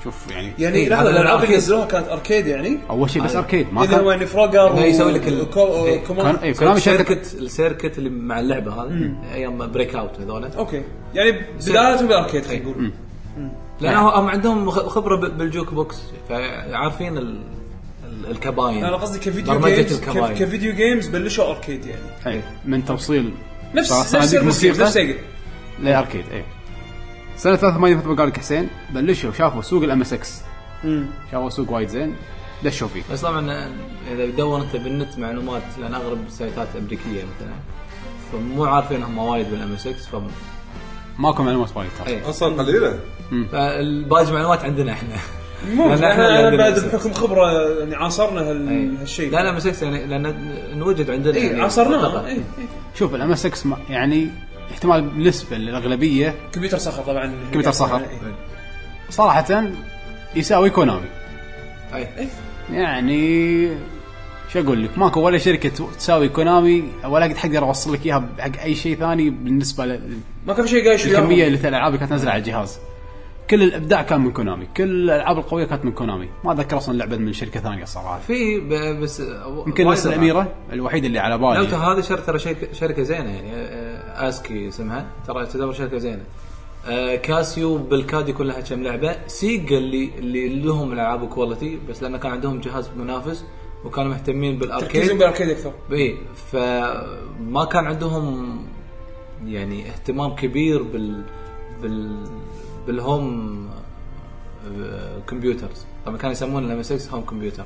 شوف 0.04 0.30
يعني. 0.30 0.52
يعني 0.58 0.76
إيه، 0.76 0.88
لحظة 0.88 1.10
الالعاب 1.10 1.44
اللي. 1.44 1.56
نزلوها 1.56 1.86
كانت 1.86 2.08
arcade 2.08 2.46
يعني. 2.46 2.78
أول 2.90 3.10
شيء 3.10 3.22
بس 3.22 3.30
أيوة. 3.30 3.42
arcade. 3.44 3.72
ما 3.72 3.86
كان 3.86 4.06
يعني 4.06 4.26
Frogger 4.26 4.70
إنه 4.72 4.84
يسوي 4.84 5.12
لك 5.12 5.28
ال- 5.28 5.50
كو... 5.50 5.66
إيه. 5.86 6.02
إيه، 6.42 6.54
كونامي 6.54 6.80
شركه 6.80 7.12
ال 7.12 7.15
circuit 7.15 7.34
ال 7.34 7.42
circuit 7.42 7.98
اللي 7.98 8.10
مع 8.10 8.40
اللعبة 8.40 8.72
هذه 8.82 9.14
أيام 9.34 9.72
Breakout 9.72 10.20
هذول. 10.20 10.44
أوكي. 10.44 10.82
يعني 11.14 11.32
بدايتهم 11.66 12.06
بال 12.08 12.18
arcade 12.18 12.46
خلينا 12.46 12.62
نقول. 12.64 12.92
لأن 13.80 13.96
هم 13.96 14.28
عندهم 14.28 14.70
خ- 14.70 14.86
خبرة 14.88 15.16
بال- 15.16 15.30
بال 15.30 15.74
jukebox. 15.74 16.02
فعارفين 16.28 17.18
ال- 17.18 17.38
ال- 18.08 18.30
الكباين. 18.30 18.84
أنا 18.84 18.96
قصدي 18.96 19.18
ك 19.18 19.25
video 19.25 19.60
games 19.60 20.00
ك 20.42 20.47
video 20.47 20.72
games 20.74 21.06
بلشوا 21.08 21.50
arcade 21.50 21.86
يعني. 21.86 22.36
أي. 22.36 22.42
من 22.64 22.84
توصيل 22.84 23.30
نفس 23.74 24.14
نفس 24.14 24.34
موسيقى 24.34 24.78
نفس 24.78 24.92
سيجا 24.92 25.14
ل 25.82 25.88
arcade 25.88 26.24
اي 26.32 26.44
سنة 27.36 27.56
83 27.56 27.96
مثل 27.96 28.08
ما 28.08 28.14
قال 28.16 28.28
لك 28.28 28.38
حسين 28.38 28.68
بلشوا 28.90 29.32
شافوا 29.32 29.62
سوق 29.62 29.82
ال 29.82 30.00
MSX 30.00 30.40
شافوا 31.32 31.50
سوق 31.50 31.70
وايد 31.70 31.88
زين 31.88 32.14
دشوا 32.64 32.88
فيه. 32.88 33.02
بس 33.12 33.20
طبعا 33.20 33.70
إذا 34.12 34.26
تدور 34.26 34.60
أنت 34.60 34.76
بالنت 34.76 35.18
معلومات 35.18 35.62
لأن 35.80 35.94
اغلب 35.94 36.26
السايتات 36.26 36.68
أمريكية 36.78 37.24
مثلا 37.36 37.54
فمو 38.32 38.64
عارفين 38.64 39.02
هم 39.02 39.18
وايد 39.18 39.50
بال 39.50 39.72
MSX 39.72 39.92
فم... 39.92 40.26
ماكو 41.18 41.42
معلومات 41.42 41.76
وايد 41.76 41.90
ترى. 41.98 42.06
اي 42.14 42.22
أصلا 42.22 42.62
قليلة؟ 42.62 42.98
فالباقي 43.52 44.32
معلومات 44.32 44.64
عندنا 44.64 44.92
إحنا. 44.92 45.14
إحنا 45.64 45.94
إحنا 46.12 46.36
إحنا 46.48 46.56
بعد 46.56 46.78
بحكم 46.78 47.12
خبرة 47.12 47.68
يعني 47.78 47.94
عاصرنا 47.94 48.40
هال- 48.50 48.68
إي. 48.68 48.90
هالشيء. 49.00 49.30
لا 49.30 49.42
لا 49.42 49.50
MSX 49.50 49.84
يعني 49.84 50.06
لأن 50.06 50.54
نوجد 50.78 51.10
عندنا 51.10 51.34
اي 51.34 51.46
يعني 51.46 51.62
عاصرناه 51.62 51.96
منطقة. 51.96 52.26
اي 52.26 52.32
إي. 52.32 52.42
شوف 52.94 53.14
ال 53.14 53.32
MSX 53.32 53.64
يعني 53.90 54.28
احتمال 54.72 55.02
بالنسبة 55.02 55.56
للأغلبية 55.56 56.34
كمبيوتر 56.52 56.78
صخر 56.78 57.02
طبعا. 57.02 57.32
كمبيوتر 57.44 57.70
صخر. 57.70 57.96
إي. 58.00 58.06
صراحة 59.10 59.64
يساوي 60.36 60.70
كونامي. 60.70 61.06
أي. 61.94 62.08
يعني 62.72 63.68
شو 64.52 64.60
أقول 64.60 64.84
لك؟ 64.84 64.98
ماكو 64.98 65.20
ولا 65.20 65.38
شركة 65.38 65.68
تساوي 65.98 66.28
كونامي 66.28 66.84
ولا 67.04 67.24
قد 67.26 67.36
حقدر 67.36 67.58
أوصل 67.64 67.92
لك 67.92 68.06
إياها 68.06 68.28
حق 68.38 68.60
أي 68.62 68.74
شيء 68.74 68.96
ثاني 68.96 69.30
بالنسبة 69.30 70.00
ما 70.46 70.54
كان 70.54 70.64
في 70.64 70.70
شيء 70.70 70.88
قايش 70.88 71.04
وياهم. 71.06 71.20
للكميه 71.20 71.46
اللي 71.46 71.58
الالعاب 71.58 71.86
اللي 71.86 71.98
كانت 71.98 72.12
نازله 72.12 72.30
على 72.30 72.38
الجهاز. 72.38 72.78
كل 73.50 73.62
الأبداع 73.62 74.02
كان 74.02 74.20
من 74.20 74.32
كونامي. 74.32 74.66
كل 74.76 74.82
الألعاب 74.84 75.38
القوية 75.38 75.64
كانت 75.64 75.84
من 75.84 75.92
كونامي. 75.92 76.28
ما 76.44 76.52
أتذكر 76.52 76.76
أصلا 76.76 76.96
لعبة 76.98 77.16
من 77.16 77.32
شركة 77.32 77.60
ثانية 77.60 77.84
صراحة. 77.84 78.18
في 78.18 78.60
ب- 78.60 79.00
بس 79.00 79.22
يمكن 79.66 79.90
بس. 79.90 80.06
الأميرة 80.06 80.52
الوحيدة 80.72 81.06
اللي 81.06 81.18
على 81.18 81.38
بالي. 81.38 81.76
هذه 81.76 82.00
شركه 82.00 82.22
ترى 82.22 82.38
شركه 82.72 83.02
زينة 83.02 83.30
يعني. 83.30 83.50
آه، 83.54 84.03
أسكي 84.14 84.68
اسمها. 84.68 85.06
ترى 85.26 85.46
تعتبر 85.46 85.72
شركه 85.72 85.98
زينة. 85.98 86.24
آه، 86.86 87.14
كاسيو 87.16 87.78
بالكاد 87.78 88.28
يكون 88.28 88.46
لها 88.46 88.60
كم 88.60 88.82
لعبة. 88.82 89.16
سيجا 89.26 89.78
اللي 89.78 90.10
اللي 90.18 90.48
لهم 90.48 90.92
الالعاب 90.92 91.28
quality 91.28 91.78
بس 91.88 92.02
لأن 92.02 92.16
كان 92.16 92.32
عندهم 92.32 92.60
جهاز 92.60 92.90
منافس 92.96 93.44
وكانوا 93.84 94.10
مهتمين 94.10 94.58
تركيزهم 94.58 94.78
بال 94.78 94.88
arcade 94.88 95.18
بال 95.18 95.25
arcade 95.25 95.48
أكثر. 95.48 95.72
إي 95.92 96.16
فما 96.52 97.64
كان 97.64 97.86
عندهم 97.86 98.58
يعني 99.46 99.88
اهتمام 99.90 100.34
كبير 100.34 100.82
بال 100.82 101.22
بال 101.82 102.24
بال 102.86 103.13
home 103.13 103.68
آه، 104.78 105.18
computers. 105.28 105.86
طبعا 106.06 106.16
كانوا 106.16 106.32
يسمون 106.32 106.64
ال 106.64 106.78
MSX 106.78 106.92
home 106.92 107.24
computer. 107.24 107.64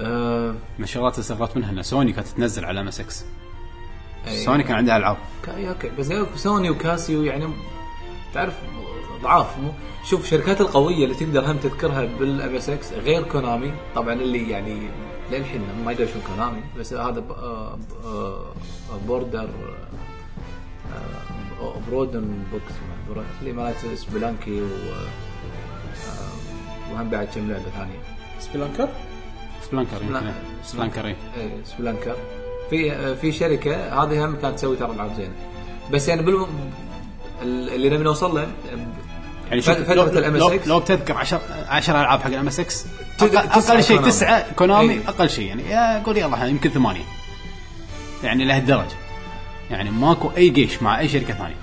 آه، 0.00 0.50
من 0.78 0.84
الشغلات 0.84 1.12
اللي 1.12 1.22
استغربت 1.22 1.56
منها 1.56 1.70
ان 1.70 1.82
سوني 1.82 2.12
كانت 2.12 2.28
تنزل 2.28 2.64
على 2.64 2.80
MSX 2.80 3.26
أي. 4.28 4.36
سوني 4.44 4.62
كان 4.62 4.76
عندها 4.76 4.96
ألعاب. 4.96 5.16
كا- 5.46 5.68
أوكي 5.68 5.90
بس 5.98 6.10
يا 6.10 6.26
سوني 6.36 6.70
وكاسيو 6.70 7.22
يعني 7.22 7.48
تعرف 8.34 8.54
ضعاف 9.22 9.58
مو؟ 9.58 9.72
شوف 10.04 10.24
الشركات 10.24 10.60
القوية 10.60 11.04
اللي 11.04 11.14
تقدر 11.14 11.50
هم 11.52 11.56
تذكرها 11.56 12.04
بال 12.04 12.54
MSX 12.56 12.92
غير 12.92 13.22
كونامي 13.22 13.72
طبعا 13.94 14.12
اللي 14.12 14.50
يعني 14.50 14.88
للحين 15.32 15.60
ما 15.84 15.92
يدري 15.92 16.06
شو 16.06 16.18
كونامي 16.34 16.60
بس 16.78 16.92
هذا 16.92 17.24
بوردر 19.06 19.48
برودن 21.90 22.44
بوكس 22.52 22.72
اللي 23.40 23.52
مالت 23.52 23.76
سبلانكي 23.94 24.62
و 24.62 24.66
آه، 24.66 25.08
وهم 26.92 27.08
بعد 27.10 27.28
كم 27.34 27.48
لعبة 27.50 27.64
ثانية. 27.76 27.98
سبلانكر 28.38 28.88
سبلانكر 29.62 29.96
سبلانكر. 30.64 31.06
إيه. 31.06 31.16
سبلانكر 31.64 32.16
في 32.70 33.14
في 33.16 33.32
شركة 33.32 34.02
هذه 34.02 34.24
هم 34.24 34.36
كانت 34.42 34.54
تسوي 34.58 34.76
ترى 34.76 34.90
العاب 34.92 35.14
زينه 35.16 35.32
بس 35.92 36.08
يعني 36.08 36.22
بالم... 36.22 36.46
اللي 37.42 37.90
نبي 37.90 38.04
نوصل 38.04 38.34
له 38.34 38.46
يعني 39.50 39.62
شوف 39.62 39.74
فترة 39.78 39.94
لو, 39.94 40.04
ال 40.04 40.38
لو, 40.38 40.50
MS6 40.58 40.68
لو 40.68 40.80
بتذكر 40.80 41.16
10 41.16 41.40
10 41.68 42.00
ألعاب 42.00 42.20
حق 42.20 42.26
ال 42.26 42.46
MSX 42.46 42.86
تد- 43.18 43.36
أقل, 43.36 43.82
شيء. 43.84 44.00
تسعة 44.02 44.52
كونامي 44.52 44.92
إيه. 44.92 45.08
أقل 45.08 45.30
شيء 45.30 45.46
يعني 45.46 45.62
يا 45.62 46.02
قول 46.02 46.16
يلا 46.16 46.46
يمكن 46.46 46.70
ثمانية. 46.70 47.04
يعني 48.24 48.44
لهالدرجة. 48.44 48.96
يعني 49.70 49.90
ماكو 49.90 50.30
أي 50.36 50.48
جيش 50.48 50.82
مع 50.82 50.98
أي 51.00 51.08
شركة 51.08 51.34
ثانية. 51.34 51.54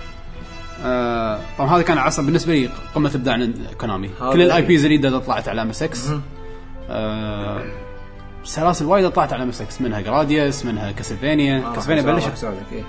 آه 0.83 1.39
طبعا 1.57 1.75
هذا 1.75 1.81
كان 1.81 1.97
عصر 1.97 2.21
بالنسبة 2.21 2.53
لي 2.53 2.69
قمة 2.95 3.11
إبداع 3.15 3.47
كونامي. 3.79 4.09
كل 4.33 4.41
ال 4.41 4.61
IPs 4.61 4.85
اللي 4.85 5.19
طلعت 5.19 5.47
على 5.47 5.61
MSX 5.61 6.21
آه 6.89 7.63
سلاسل 8.43 8.85
وايد 8.85 9.09
طلعت 9.09 9.33
على 9.33 9.43
MSX 9.43 9.83
منها 9.85 10.01
Gradius 10.01 10.65
منها 10.65 10.91
Castlevania 10.91 11.57
آه، 11.67 11.73
Castlevania 11.75 12.01
بلشت. 12.01 12.43
إيه. 12.71 12.83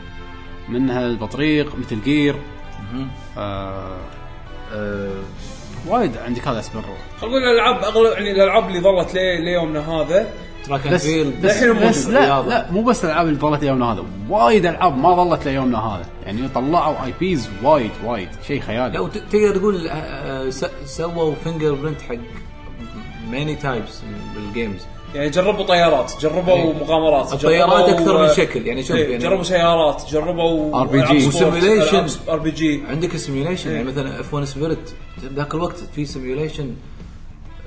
منها 0.69 1.07
البطريق 1.07 1.77
Metal 1.79 2.03
Gear 2.03 2.35
آه 3.39 3.97
آه، 4.73 5.11
وايد 5.89 6.17
عندك 6.17 6.49
هذا 6.49 6.59
اسم 6.61 6.79
الروح 6.79 6.99
خلينا 7.21 7.37
نقول 7.37 7.49
الألعاب 7.51 7.85
اغلب 7.85 8.13
يعني 8.13 8.31
الألعاب 8.31 8.69
اللي 8.69 8.81
ظلت 8.81 9.15
لي 9.15 9.45
ليومنا 9.45 9.91
هذا. 9.91 10.29
تراك 10.67 10.89
بس 10.89 11.07
بس, 11.07 11.63
بس 11.65 12.07
لا. 12.07 12.43
لا 12.43 12.71
مو 12.71 12.83
بس 12.83 13.05
الألعاب 13.05 13.27
اللي 13.29 13.39
ظلت 13.39 13.63
ليومنا 13.65 13.93
هذا 13.93 14.05
وايد 14.29 14.67
ألعاب 14.67 14.99
ما 14.99 15.25
ظلت 15.25 15.45
ليومنا 15.49 15.79
هذا. 15.79 16.07
يعني 16.27 16.49
طلعوا 16.49 17.05
IPs 17.05 17.49
وايد 17.63 17.91
وايد. 18.05 18.29
شيء 18.47 18.61
خيالي. 18.61 18.97
لو 18.97 19.09
تقدر 19.09 19.57
تقول 19.57 19.89
آه، 19.89 19.93
آه، 19.93 20.51
س- 20.51 20.65
سووا 20.85 21.35
fingerprint 21.45 22.03
حق 22.03 22.15
many 23.31 23.55
types 23.57 24.03
بال 24.35 24.48
games 24.48 24.81
يعني 25.15 25.31
جربوا 25.31 25.65
طيارات 25.65 26.13
جربوا 26.21 26.55
إيه. 26.55 26.73
مغامرات 26.73 27.33
الطيارات 27.33 27.89
أكثر 27.89 28.23
من 28.23 28.29
شكل، 28.35 28.67
يعني 28.67 28.83
شوف، 28.83 28.97
إيه، 28.97 29.03
يعني- 29.11 29.19
جربوا 29.25 29.43
سيارات 29.43 30.03
جربوا 30.11 30.85
RPG. 30.85 31.27
و 31.27 31.33
simulation. 31.33 32.07
RPG 32.29 32.83
عندك 32.89 33.17
simulation 33.17 33.71
إيه. 33.71 33.77
يعني 33.77 33.89
مثلا 33.89 34.21
F1 34.21 34.35
Spirit 34.35 34.91
ذاك 35.37 35.55
الوقت 35.55 35.77
في 35.95 36.05
simulation 36.07 36.75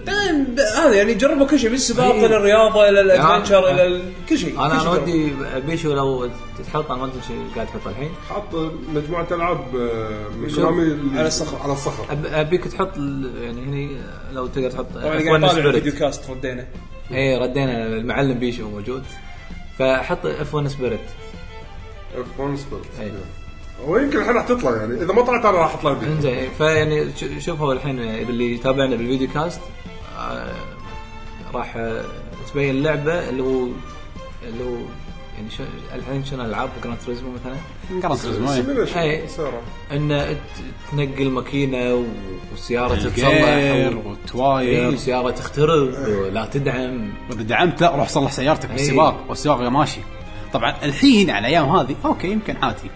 بعدين 0.07 0.43
ب- 0.43 0.59
هذا 0.59 0.93
يعني 0.93 1.13
جربوا 1.13 1.47
كل 1.47 1.59
شيء 1.59 1.69
من 1.69 1.75
السباق 1.75 2.05
إيه. 2.13 2.25
إلى 2.25 2.37
الرياضة 2.37 2.89
إلى 2.89 3.01
ال 3.01 3.06
adventure 3.06 3.53
يعني- 3.67 3.71
إلى 3.71 3.87
ال- 3.87 4.11
كل 4.29 4.37
شيء 4.37 4.59
أنا 4.59 4.81
أنا. 4.81 4.89
ودي 4.89 5.31
بيشو 5.67 5.93
لو 5.93 6.29
تحط 6.67 6.91
أنا 6.91 6.99
ما 6.99 7.05
أدري 7.05 7.17
إيش 7.17 7.55
قاعد 7.55 7.67
تحط 7.67 7.87
الحين 7.87 8.09
حاط 8.29 8.43
مجموعة 8.95 9.27
ألعاب 9.31 9.75
آه، 9.75 11.17
على 11.17 11.27
الصخر. 11.27 11.57
على 11.63 11.73
الصخر 11.73 12.05
أبيك 12.33 12.67
تحط 12.67 12.97
يعني 13.41 13.61
هني 13.65 13.89
لو 14.33 14.47
تقدر 14.47 14.71
تحط 14.71 14.85
طبعا 14.93 15.03
قاعد 15.05 15.21
F1 15.21 15.49
طالع. 15.51 15.51
ال 15.69 15.93
videocast 15.93 16.29
ردينا 16.29 16.65
إيه 17.11 17.37
ردينا 17.37 17.87
المعلم 17.87 18.33
بيشو 18.39 18.69
موجود. 18.69 19.03
فحط 19.79 20.25
F1 20.25 20.55
Spirit 20.55 20.99
F1 22.17 22.39
Spirit 22.39 22.85
أي. 23.01 23.11
ويمكن 23.85 24.19
الحين 24.19 24.35
راح 24.35 24.45
تطلع 24.47 24.75
يعني. 24.77 24.93
إذا 24.93 25.13
ما 25.13 25.21
طلعت 25.21 25.45
أنا 25.45 25.57
راح 25.57 25.73
أطلع 25.73 25.93
فيديو 25.95 26.13
انزين 26.15 26.49
فيعني 26.57 27.09
ش- 27.15 27.45
شوف 27.45 27.61
هو 27.61 27.71
الحين 27.71 27.99
اللي 27.99 28.53
يتابعنا 28.53 28.95
بال 28.95 29.27
videocast 29.33 29.61
آه، 30.17 30.53
راح 31.53 31.77
تبين 32.53 32.69
اللعبه 32.75 33.29
اللي 33.29 33.43
هو 33.43 33.67
اللي 34.43 34.63
هو 34.63 34.77
يعني 35.37 35.49
شو 35.57 35.63
الحين 35.95 36.25
شنو 36.25 36.45
ألعاب؟ 36.45 36.69
Gran 36.83 36.97
Turismo 37.05 37.29
مثلا؟ 37.31 37.55
Gran 38.01 38.19
Turismo 38.21 38.49
إيه. 38.53 38.61
simulation 38.61 38.99
أي. 38.99 39.27
سيارة. 39.27 39.61
إن 39.91 40.37
ت- 40.57 40.91
تنقل 40.91 41.29
ماكينة 41.29 42.05
والسياره 42.51 42.95
تتصلح 42.95 43.05
الجير 43.27 43.27
و- 43.27 43.45
اي 43.47 43.95
والتواير 43.95 44.93
وسياره 44.93 45.31
تخترب 45.31 45.93
ولا 46.07 46.45
تدعم. 46.45 47.13
واذا 47.29 47.43
دعمت 47.43 47.81
لا 47.81 47.95
روح 47.95 48.09
صلح 48.09 48.31
سيارتك 48.31 48.69
إيه. 48.69 48.75
بالسباق 48.75 49.25
والسباق 49.29 49.59
ماشي. 49.61 49.99
طبعا 50.53 50.75
الحين 50.83 51.29
على 51.29 51.39
الأيام 51.47 51.69
هذه 51.69 51.95
أوكي 52.05 52.27
يمكن 52.31 52.55
عادي. 52.63 52.91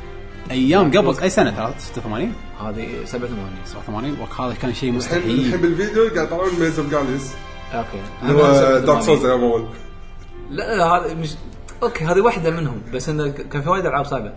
أيام 0.51 0.98
قبل 0.98 1.19
أي 1.22 1.29
سنة؟ 1.29 1.51
ترى 1.51 1.74
86 1.77 2.34
هذه 2.62 2.88
87 3.05 3.50
87 3.65 4.17
وقت 4.22 4.41
هذا 4.41 4.53
كان 4.53 4.74
شيء 4.74 4.89
الحين 4.89 5.17
الحين 5.17 5.36
مستحيل 5.38 5.58
بالفيديو 5.58 6.03
قاعد 6.15 6.27
يطلعون 6.27 6.50
ميز 6.60 6.79
اوف 6.79 6.91
جاليس 6.91 7.34
أوكي. 7.74 7.88
اللي 8.24 8.34
هو 8.43 8.79
دارك 8.79 9.01
سولز 9.01 9.25
أيام 9.25 9.41
اول 9.43 9.65
لا 10.50 10.77
لا 10.77 10.86
هذا 10.86 11.13
مش 11.13 11.29
أوكي 11.84 12.06
هذه 12.06 12.22
واحدة 12.22 12.52
منهم 12.52 12.82
بس 12.94 13.10
إنه 13.10 13.28
كان 13.52 13.62
في 13.62 13.70
وايد 13.70 13.86
ألعاب 13.86 14.06
صعبة. 14.06 14.34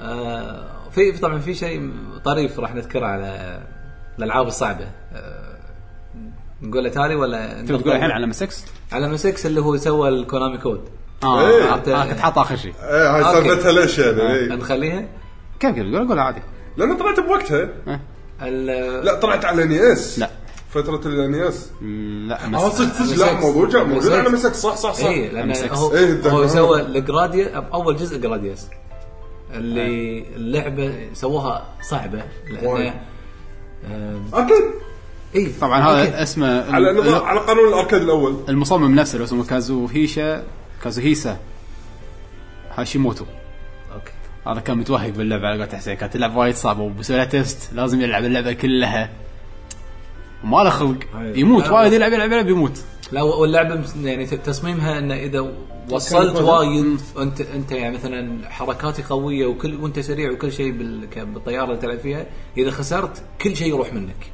آه 0.00 0.64
في 0.90 1.12
طبعا 1.12 1.38
في 1.38 1.54
شيء 1.54 1.90
طريف 2.24 2.60
راح 2.60 2.74
نذكره 2.74 3.06
على 3.06 3.60
الألعاب 4.18 4.46
الصعبة. 4.46 4.86
آه 5.12 5.54
نقول 6.62 6.86
اتاري 6.86 7.14
ولا 7.14 7.62
تبي 7.62 7.78
تقول 7.78 7.92
الحين 7.92 8.10
على 8.10 8.24
ام 8.24 8.32
6 8.32 8.56
على 8.92 9.06
ام 9.06 9.16
6 9.16 9.46
اللي 9.46 9.60
هو 9.60 9.76
سوى 9.76 10.08
الكونامي 10.08 10.58
كود. 10.58 10.88
آه 11.22 11.46
إيه. 11.48 11.62
آه، 11.64 12.02
آه، 12.02 12.06
كنت 12.10 12.18
حاط 12.20 12.38
آخر 12.38 12.56
شيء. 12.56 12.74
إيه 12.82 13.16
هاي. 13.16 13.22
سالفتها 13.24 13.72
ليش 13.72 13.98
يعني؟ 13.98 14.22
آه. 14.22 14.32
إيه. 14.34 14.48
نخليها. 14.48 15.04
كيف 15.60 15.76
قول 15.76 16.08
قول 16.08 16.18
عادي. 16.18 16.42
لأن 16.76 16.96
طلعت 16.96 17.20
بوقتها. 17.20 17.68
ال- 18.42 19.04
لا 19.04 19.14
طلعت 19.20 19.44
على 19.44 19.64
نياس 19.64 20.18
لا. 20.18 20.30
فترة 20.74 21.00
الإنياس. 21.06 21.70
لا 22.28 22.46
آه 22.54 22.68
صدق 22.68 22.92
صدق. 23.02 23.26
لا 23.26 23.40
موضوع 23.40 23.68
جا- 23.68 23.82
موجود 23.84 24.12
على 24.12 24.28
مسك. 24.28 24.54
صح 24.54 24.74
صح 24.76 24.92
صح. 24.94 25.06
اي 25.06 25.28
لأن 25.28 25.54
M6. 25.54 25.72
هو, 25.72 25.94
إيه،. 25.94 26.30
هو 26.30 26.46
سوى 26.46 26.80
ال 26.80 26.89
Gradius 26.89 27.54
أول 27.74 27.96
جزء 27.96 28.18
Gradius 28.18 28.66
اللي 29.54 30.24
اللعبة 30.36 31.08
سووها 31.12 31.66
صعبة. 31.82 32.22
وايد. 32.62 32.92
لأن 33.82 34.22
آه، 34.32 34.44
أكيد 34.44 34.64
اي 35.34 35.52
طبعا. 35.60 35.80
هذا 35.80 36.22
اسمه 36.22 36.72
على 36.72 36.90
ال- 36.90 37.14
على 37.14 37.40
قانون 37.40 37.68
ال 37.68 37.73
arcade 37.73 38.02
الأول. 38.02 38.36
المصمم 38.48 38.94
نفسه 38.94 39.14
اللي 39.14 39.24
اسمه 39.24 39.44
كازوهيسا 39.44 40.42
كازوهيسا 40.82 41.38
هاشيموتو. 42.76 43.24
okay. 43.94 44.12
هذا 44.46 44.60
كان 44.60 44.78
متوهق 44.78 45.08
باللعبة 45.08 45.46
على 45.48 45.62
قولة 45.64 45.76
حسين 45.78 45.94
كانت 45.94 46.16
اللعبه 46.16 46.36
وايد 46.38 46.54
صعبة 46.54 46.82
وبسوي 46.82 47.16
لها 47.16 47.24
test. 47.24 47.72
لازم 47.72 48.00
يلعب 48.00 48.24
اللعبة 48.24 48.52
كلها. 48.52 49.10
وما 50.44 50.62
له 50.62 50.70
خلق. 50.70 50.98
يموت. 51.14 51.68
وايد 51.68 51.92
يلعب 51.92 52.12
يلعب 52.12 52.32
يلعب 52.32 52.48
يموت. 52.48 52.84
لا 53.12 53.22
واللعبة 53.22 53.84
يعني 54.02 54.26
تصميمها 54.26 54.98
انه 54.98 55.14
إذا 55.14 55.52
وصلت 55.90 56.40
وايد 56.40 57.00
أنت 57.18 57.40
أنت 57.40 57.72
يعني 57.72 57.94
مثلا 57.94 58.50
حركاتي 58.50 59.02
قوية 59.02 59.46
وكل 59.46 59.74
وأنت 59.74 60.00
سريع 60.00 60.30
وكل 60.30 60.52
شيء 60.52 60.72
بالطيارة 61.16 61.64
اللي 61.64 61.76
تلعب 61.76 61.98
فيها 61.98 62.26
إذا 62.56 62.70
خسرت 62.70 63.22
كل 63.40 63.56
شيء 63.56 63.68
يروح 63.68 63.92
منك. 63.92 64.32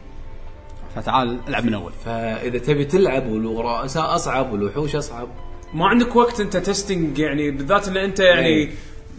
فتعال 0.97 1.38
العب 1.49 1.64
من 1.64 1.75
أول. 1.75 1.93
فإذا 2.05 2.59
تبي 2.59 2.85
تلعب 2.85 3.26
والرؤساء 3.26 4.14
أصعب 4.14 4.52
والوحوش 4.52 4.97
أصعب. 4.97 5.29
ما 5.75 5.87
عندك 5.87 6.17
وقت 6.17 6.40
أنت 6.40 6.57
testing 6.57 7.19
يعني 7.19 7.50
بالذات 7.50 7.88
إن 7.88 7.97
أنت 7.97 8.21
يعني 8.21 8.47
إيه. 8.47 8.71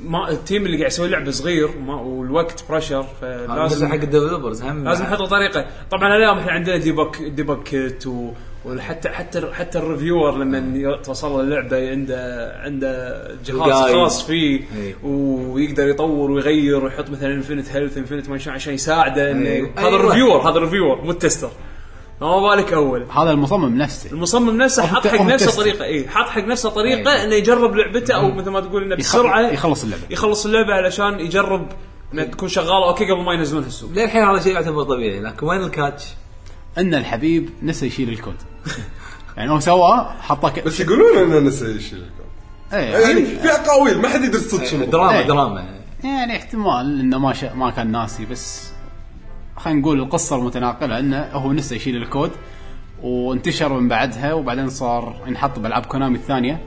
ما 0.06 0.30
ال 0.30 0.37
team 0.37 0.66
اللي 0.66 0.78
قاعد 0.78 0.92
يسوي 0.92 1.08
لعبة 1.10 1.32
صغير 1.32 1.70
ما 1.86 1.96
والوقت 2.02 2.64
pressure 2.70 3.06
لازم 3.22 3.48
فلازم 3.48 3.88
حق 3.88 3.94
ال 3.94 4.00
developers 4.00 4.62
هم 4.64 4.84
لازم 4.84 5.04
نحط 5.04 5.20
له 5.20 5.26
طريقة 5.28 5.66
طبعا 5.92 6.16
اليوم 6.18 6.38
إحنا 6.38 6.52
عندنا 6.52 6.78
debug 6.78 7.22
debug 7.22 7.64
kit 7.64 8.08
و 8.08 8.32
وحتى 8.66 9.10
حتى 9.10 9.52
حتى 9.54 9.80
ال 9.80 9.86
reviewer 9.86 10.38
لما 10.38 10.78
ي- 10.78 10.98
توصل 11.04 11.32
له 11.32 11.42
اللعبه 11.42 11.90
عنده 11.92 12.52
عنده 12.64 13.22
جهاز. 13.46 13.92
خاص 13.96 14.26
فيه 14.28 14.62
إيه. 14.78 14.96
ويقدر 15.04 15.88
يطور 15.88 16.32
ويغير 16.32 16.86
ويحط 16.86 17.10
مثلا 17.10 17.34
infinite 17.34 17.70
health 17.70 17.98
infinite 17.98 18.30
ما 18.30 18.36
عشان 18.48 18.74
يساعده 18.74 19.32
انه 19.32 19.50
أيوه. 19.50 19.70
هذا 19.78 19.88
أيوه. 19.88 20.00
ال 20.00 20.04
reviewer 20.04 20.38
هذا 20.50 20.58
ال 20.58 20.63
reviewer 20.63 21.02
مو 21.02 21.12
ال 21.12 21.17
tester 21.17 21.50
ما 22.22 22.56
بالك 22.56 22.74
أول 22.74 23.06
هذا 23.12 23.32
المصمم 23.32 23.78
نفسه 23.78 24.12
المصمم 24.12 24.58
نفسه 24.58 24.86
حاط 24.88 25.08
حق 25.08 25.22
نفسه. 25.22 25.58
طريقة 25.58 25.86
اي 25.86 26.08
حاط 26.08 26.30
حق 26.30 26.44
نفسه 26.44 26.70
طريقة 26.70 27.12
أيوه. 27.12 27.24
إنه 27.24 27.36
يجرب 27.36 27.76
لعبته 27.76 28.14
أو 28.14 28.32
مثل 28.32 28.50
ما 28.50 28.60
تقول 28.60 28.84
إنه 28.84 28.96
بسرعة 28.96 29.42
يخلص 29.42 29.84
اللعبة 29.84 30.04
يخلص 30.10 30.46
اللعبة 30.46 30.74
علشان 30.74 31.20
يجرب 31.20 31.68
انها 32.14 32.24
تكون 32.24 32.50
شغالة 32.50 32.88
okay 32.88 33.12
قبل 33.12 33.24
ما 33.24 33.34
ينزلونها 33.34 33.68
السوق 33.68 33.92
للحين 33.92 34.24
هذا 34.24 34.42
شيء 34.42 34.54
يعتبر 34.54 34.84
طبيعي 34.84 35.20
لكن 35.20 35.46
وين 35.46 35.64
ال 35.64 35.70
catch؟ 35.70 36.04
إن 36.78 36.96
الحبيب 36.96 37.50
نسى 37.64 37.86
يشيل 37.86 38.10
الكود 38.10 38.36
يعني 39.38 39.52
هو 39.52 39.60
سواه 39.60 40.16
حطه 40.22 40.50
ك... 40.50 40.66
بس 40.66 40.80
يقولون 40.80 41.18
إنه 41.18 41.40
نسى 41.40 41.66
يشيل 41.66 41.98
الكود. 41.98 42.26
إيه 42.74 42.80
يعني 42.80 43.04
يعني, 43.04 43.26
في 43.26 43.52
اقاويل 43.52 43.98
ما 43.98 44.10
حد 44.10 44.24
يدري 44.24 44.42
صدق 44.42 44.64
شنو 44.64 44.86
دراما 44.86 45.20
إيه. 45.20 45.28
دراما 45.28 45.82
يعني 46.04 46.38
احتمال 46.38 47.00
إنه 47.00 47.20
ما. 47.20 47.34
ما 47.56 47.72
كان 47.72 47.92
ناسي 47.92 48.26
بس 48.26 48.71
خلينا 49.64 49.80
نقول 49.80 50.00
القصة 50.00 50.36
المتناقلة 50.36 51.00
إنه 51.00 51.18
هو 51.34 51.54
نسى 51.54 51.76
يشيل 51.76 51.96
الكود 51.96 52.32
وانتشر 53.04 53.74
من 53.74 53.88
بعدها 53.88 54.34
وبعدين 54.34 54.70
صار 54.70 55.22
ينحط 55.28 55.60
بألعاب 55.60 55.86
كونامي 55.86 56.16
الثانية. 56.18 56.62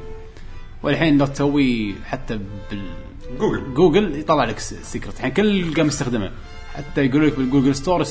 والحين 0.83 1.19
لو 1.19 1.27
تسوي 1.27 1.95
حتى 2.05 2.41
بال 2.71 2.97
Google 2.97 3.75
Google. 3.75 4.19
يطلع 4.19 4.45
لك 4.45 4.59
س- 4.59 4.75
secret 4.75 5.17
الحين 5.17 5.31
كل 5.31 5.75
قام 5.75 5.87
يستخدمه. 5.87 6.31
حتى 6.75 7.05
يقول 7.07 7.27
لك 7.27 7.37
بال 7.37 7.46
Google 7.46 7.75
Store 7.75 8.05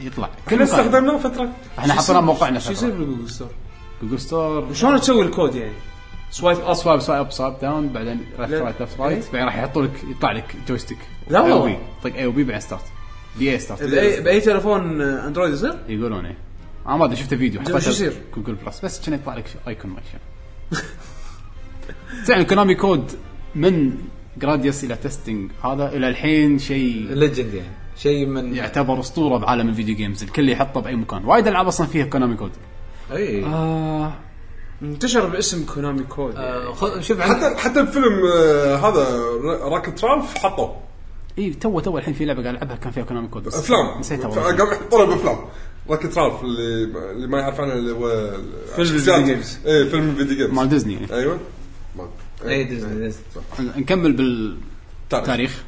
يطلع. 0.00 0.30
كل. 0.50 0.62
استخدمناه 0.62 1.18
فترة. 1.18 1.48
إحنا 1.78 1.94
حطيناه 1.94 2.20
موقعنا 2.20 2.58
شو 2.58 2.72
يصير. 2.72 2.90
بال 2.90 3.00
Google 3.00 3.30
Store؟ 3.30 3.48
Google 4.02 4.20
Store 4.20 4.72
شلون 4.74 5.00
تسوي 5.00 5.22
الكود 5.22 5.54
يعني؟ 5.54 5.72
swipe 6.30 6.58
up 6.60 6.74
swipe 6.74 7.00
swipe 7.00 7.20
up 7.20 7.32
swipe 7.32 7.54
down 7.62 7.88
بعدين. 7.88 8.20
right 8.38 8.82
left 8.82 9.00
right 9.00 9.24
بعدين 9.32 9.44
راح 9.46 9.56
يحطوا 9.58 9.82
لك 9.82 10.04
يطلع 10.10 10.32
لك 10.32 10.56
joystick 10.68 10.98
لا 11.28 11.40
والله. 11.40 11.64
B 11.64 11.78
طق 12.10 12.16
A 12.16 12.24
أو 12.24 12.30
B 12.30 12.44
بعدين 12.44 12.60
start 12.60 12.82
B 13.38 13.52
A 13.52 13.58
start 13.58 13.82
بأي 13.82 14.20
بأي 14.20 14.40
تليفون 14.40 15.00
اندرويد 15.02 15.52
يصير؟ 15.52 15.78
يقولون 15.88 16.26
إيه 16.26 16.36
أنا 16.86 16.96
ما 16.96 17.04
ادري 17.04 17.16
شفت 17.16 17.34
فيديو 17.34 17.64
زين، 17.64 17.80
شو 17.80 17.90
يصير؟ 17.90 18.12
Google 18.36 18.54
Plus 18.54 18.80
بس 18.84 19.06
كان 19.06 19.14
يطلع 19.14 19.34
لك 19.34 19.44
icon 19.68 19.90
ما 19.90 20.00
شنو 20.12 20.80
يعني 22.28 22.44
Konami 22.44 22.74
code 22.74 23.12
من 23.54 23.92
Gradius 24.38 24.84
إلى 24.84 24.96
testing 24.96 25.50
هذا 25.64 25.88
إلى 25.88 26.08
الحين 26.08 26.58
شيء 26.58 27.06
legend 27.10 27.54
يعني 27.54 27.68
شيء 27.96 28.26
من 28.26 28.54
يعتبر 28.54 29.00
أسطورة 29.00 29.38
بعالم 29.38 29.68
ال 29.68 29.73
video 29.73 29.96
games 29.96 30.22
الكل 30.22 30.48
يحطه 30.48 30.80
بأي 30.80 30.96
مكان. 30.96 31.24
وايد 31.24 31.46
ألعاب 31.46 31.66
أصلا 31.66 31.86
فيها 31.86 32.06
Konami 32.06 32.34
code 32.36 32.50
اي 33.12 33.44
آه. 33.44 34.12
انتشر 34.82 35.26
باسم 35.28 35.66
Konami 35.74 36.02
code 36.02 36.34
يعني. 36.34 36.46
آه، 36.46 36.72
خ- 36.72 37.00
شوف 37.00 37.20
حتى 37.20 37.56
حتى 37.56 37.82
بفيلم 37.82 38.20
آه، 38.36 38.76
هذا 38.76 39.20
Wreck-It 39.68 40.04
Ralph 40.04 40.38
حطوا 40.38 40.68
اي 41.38 41.50
تو 41.54 41.80
تو 41.80 41.98
الحين 41.98 42.14
في 42.14 42.24
لعبة 42.24 42.42
قاعد 42.42 42.54
ألعبها 42.54 42.76
كان 42.76 42.92
فيها 42.92 43.02
Konami 43.02 43.28
code 43.28 43.46
أفلام. 43.46 44.00
نسيتها 44.00 44.28
قام 44.28 44.44
والله 44.46 44.72
يحطونها 44.74 45.04
بافلام 45.06 45.38
Wreck-It 45.88 46.18
Ralph 46.18 46.42
اللي 46.42 46.84
اللي 47.10 47.26
ما 47.26 47.38
يعرف 47.40 47.60
عنه 47.60 47.72
اللي 47.72 47.92
هو 47.92 48.30
فيلم 48.76 48.94
ال 48.96 49.01
video 49.01 49.24
games. 49.24 49.58
إيه 49.66 49.88
فيلم 49.88 50.10
ال 50.10 50.14
video 50.14 50.36
games 50.36 50.50
مال 50.58 50.68
ديزني. 50.68 50.94
يعني. 50.94 51.12
أيوه. 51.12 51.38
مال- 51.96 52.48
اي 52.48 52.64
ديزني 52.64 53.00
ديزني. 53.00 53.22
نكمل 53.76 54.12
بال 54.12 54.56
تاريخ. 55.10 55.26
تاريخ. 55.26 55.62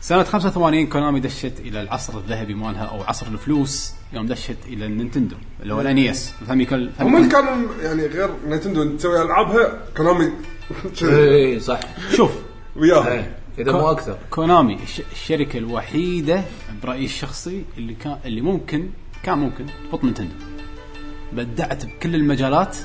سنة 0.00 0.22
85 0.22 0.86
كونامي 0.86 1.20
دشت 1.20 1.60
إلى 1.60 1.82
العصر 1.82 2.18
الذهبي 2.18 2.54
مالها 2.54 2.84
أو 2.84 3.02
عصر 3.02 3.26
الفلوس 3.26 3.92
يوم 4.12 4.26
دشت 4.26 4.56
إلى 4.66 4.86
النينتندو 4.86 5.36
اللي 5.62 5.74
هو 5.74 5.80
ال 5.80 5.93
NES 5.93 6.32
Famicom 6.48 6.90
هم 7.00 7.16
اللي 7.16 7.28
كانوا 7.28 7.68
يعني 7.82 8.06
غير 8.06 8.30
نينتندو 8.46 8.96
تسوي 8.96 9.22
ألعابها 9.22 9.78
كونامي. 9.96 10.30
اي 11.02 11.60
صح. 11.60 11.80
شوف. 12.16 12.30
وياها 12.76 13.12
إيه، 13.12 13.36
إذا 13.58 13.72
مو 13.72 13.90
أكثر. 13.90 14.18
كونامي 14.30 14.74
الش- 14.82 15.02
الشركة 15.12 15.58
الوحيدة 15.58 16.42
برأيي 16.82 17.04
الشخصي 17.04 17.64
اللي 17.78 17.94
كان 17.94 18.16
اللي 18.24 18.40
ممكن 18.40 18.88
كان 19.22 19.38
ممكن 19.38 19.66
تحط 19.88 20.04
نينتندو. 20.04 20.34
بدعت 21.32 21.86
بكل 21.86 22.14
المجالات. 22.14 22.76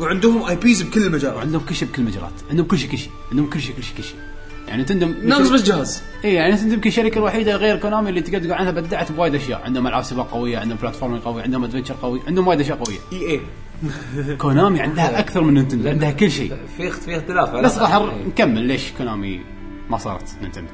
وعندهم 0.00 0.42
IPs 0.42 0.82
بكل 0.82 1.02
المجالات. 1.02 1.36
وعندهم 1.36 1.60
كل 1.68 1.74
شيء 1.74 1.88
بكل 1.88 2.02
المجالات. 2.02 2.32
عندهم 2.50 2.66
كل 2.66 2.78
شيء 2.78 2.90
كل 2.90 2.98
شيء. 2.98 3.10
عندهم 3.30 3.50
كل 3.50 3.60
شيء 3.60 3.76
كل 3.76 3.82
شيء 3.82 3.96
كل 3.96 4.02
شيء. 4.02 4.16
يعني 4.68 4.82
نتندو 4.82 5.06
ناقص 5.24 5.48
بس 5.48 5.62
جهاز. 5.62 6.02
اي 6.24 6.34
يعني 6.34 6.54
نتندو 6.54 6.74
يمكن 6.74 6.88
الشركة 6.88 7.18
الوحيدة 7.18 7.56
غير 7.56 7.76
كونامي 7.76 8.08
اللي 8.08 8.20
تقدر 8.20 8.38
تقول 8.38 8.52
عنها 8.52 8.70
بدعت 8.70 9.12
بوايد 9.12 9.34
أشياء. 9.34 9.62
عندهم 9.64 9.86
ألعاب 9.86 10.02
سباق 10.04 10.30
قوية 10.30 10.58
عندهم 10.58 10.78
platform 10.82 11.18
قوي 11.18 11.42
عندهم 11.42 11.64
adventure 11.64 11.94
قوي 12.02 12.20
عندهم 12.26 12.46
وايد 12.48 12.60
أشياء 12.60 12.78
قوية. 12.78 12.98
إي 13.12 13.30
إي. 13.30 13.40
كونامي 14.36 14.80
عندها 14.80 15.18
أكثر 15.20 15.40
من 15.42 15.54
نينتندو 15.54 15.88
عندها 15.88 16.10
كل 16.10 16.30
شيء. 16.30 16.52
في 16.76 16.88
اخت- 16.88 17.02
في 17.02 17.16
اختلاف 17.16 17.50
بس 17.54 17.78
راح 17.78 18.02
نكمل. 18.26 18.62
ليش 18.62 18.90
كونامي 18.98 19.40
ما 19.90 19.98
صارت 19.98 20.28
نينتندو. 20.42 20.70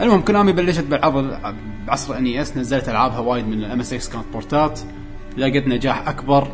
المهم 0.00 0.20
كونامي 0.20 0.52
بلشت 0.52 0.84
بالعاب 0.84 1.40
بعصر 1.86 2.16
NES 2.16 2.56
نزلت 2.56 2.88
ألعابها 2.88 3.18
وايد 3.18 3.48
من 3.48 3.58
ال 3.58 3.80
MSX 3.80 4.08
كانت 4.08 4.24
port 4.32 4.70
ات 4.70 4.80
لقت 5.36 5.66
نجاح 5.66 6.08
أكبر. 6.08 6.48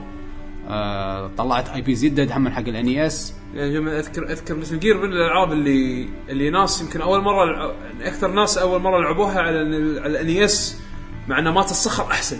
آه 0.69 1.31
طلعت 1.37 1.69
IP 1.69 1.95
جدد 1.95 2.33
هم 2.33 2.49
حق 2.49 2.61
ال 2.61 3.07
NES 3.07 3.35
يعني 3.55 3.99
اذكر 3.99 4.31
أذكر 4.33 4.55
Metal 4.57 4.79
Gear 4.81 4.97
من 4.99 5.13
الألعاب 5.13 5.53
اللي 5.53 6.09
اللي 6.29 6.51
ناس 6.51 6.83
يمكن 6.83 7.01
أول 7.01 7.23
مرة 7.23 7.75
أكثر 8.03 8.31
ناس 8.33 8.59
أول 8.59 8.81
مرة 8.81 9.01
لعبوها 9.01 9.41
على 9.41 9.61
ال- 9.63 9.99
على 9.99 10.09
ال 10.11 10.28
NES 10.28 10.81
مع 11.29 11.39
إنه 11.39 11.51
مال 11.53 11.71
الصخر 11.71 12.11
أحسن. 12.11 12.37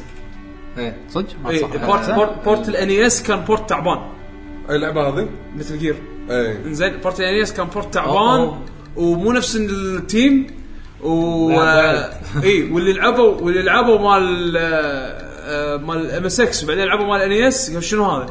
إيه. 0.79 0.97
صدق؟ 1.09 1.29
ما 1.45 1.51
اي 1.51 1.59
صح. 1.59 1.87
port 1.87 2.11
port, 2.11 2.45
port 2.45 2.69
ال 2.69 2.82
NES 2.82 3.23
كان 3.23 3.41
port 3.41 3.69
تعبان. 3.69 3.99
أي 4.71 4.77
اللعبه 4.77 5.09
هذه؟ 5.09 5.29
Metal 5.57 5.79
Gear 5.79 5.97
اي 6.31 6.57
إنزين 6.67 6.97
port 6.97 7.21
ال 7.21 7.29
NES 7.29 7.53
كان 7.53 7.67
port. 7.67 7.95
تعبان. 7.95 8.61
ومو 8.97 9.33
نفس 9.33 9.57
ال 9.57 9.75
team 9.75 10.47
و. 11.03 11.51
إي 12.43 12.71
واللي 12.73 12.93
لعبوا 12.93 13.35
واللي 13.41 13.63
لعبوا 13.63 13.99
مال 13.99 14.55
آه، 14.57 15.77
مال 15.77 15.97
ال 16.01 16.25
MSX 16.25 16.65
وبعدين 16.65 16.85
لعبوا 16.85 17.07
مال 17.07 17.21
NES 17.21 17.67
قالوا 17.69 17.81
شنو 17.81 18.05
هذا؟ 18.05 18.27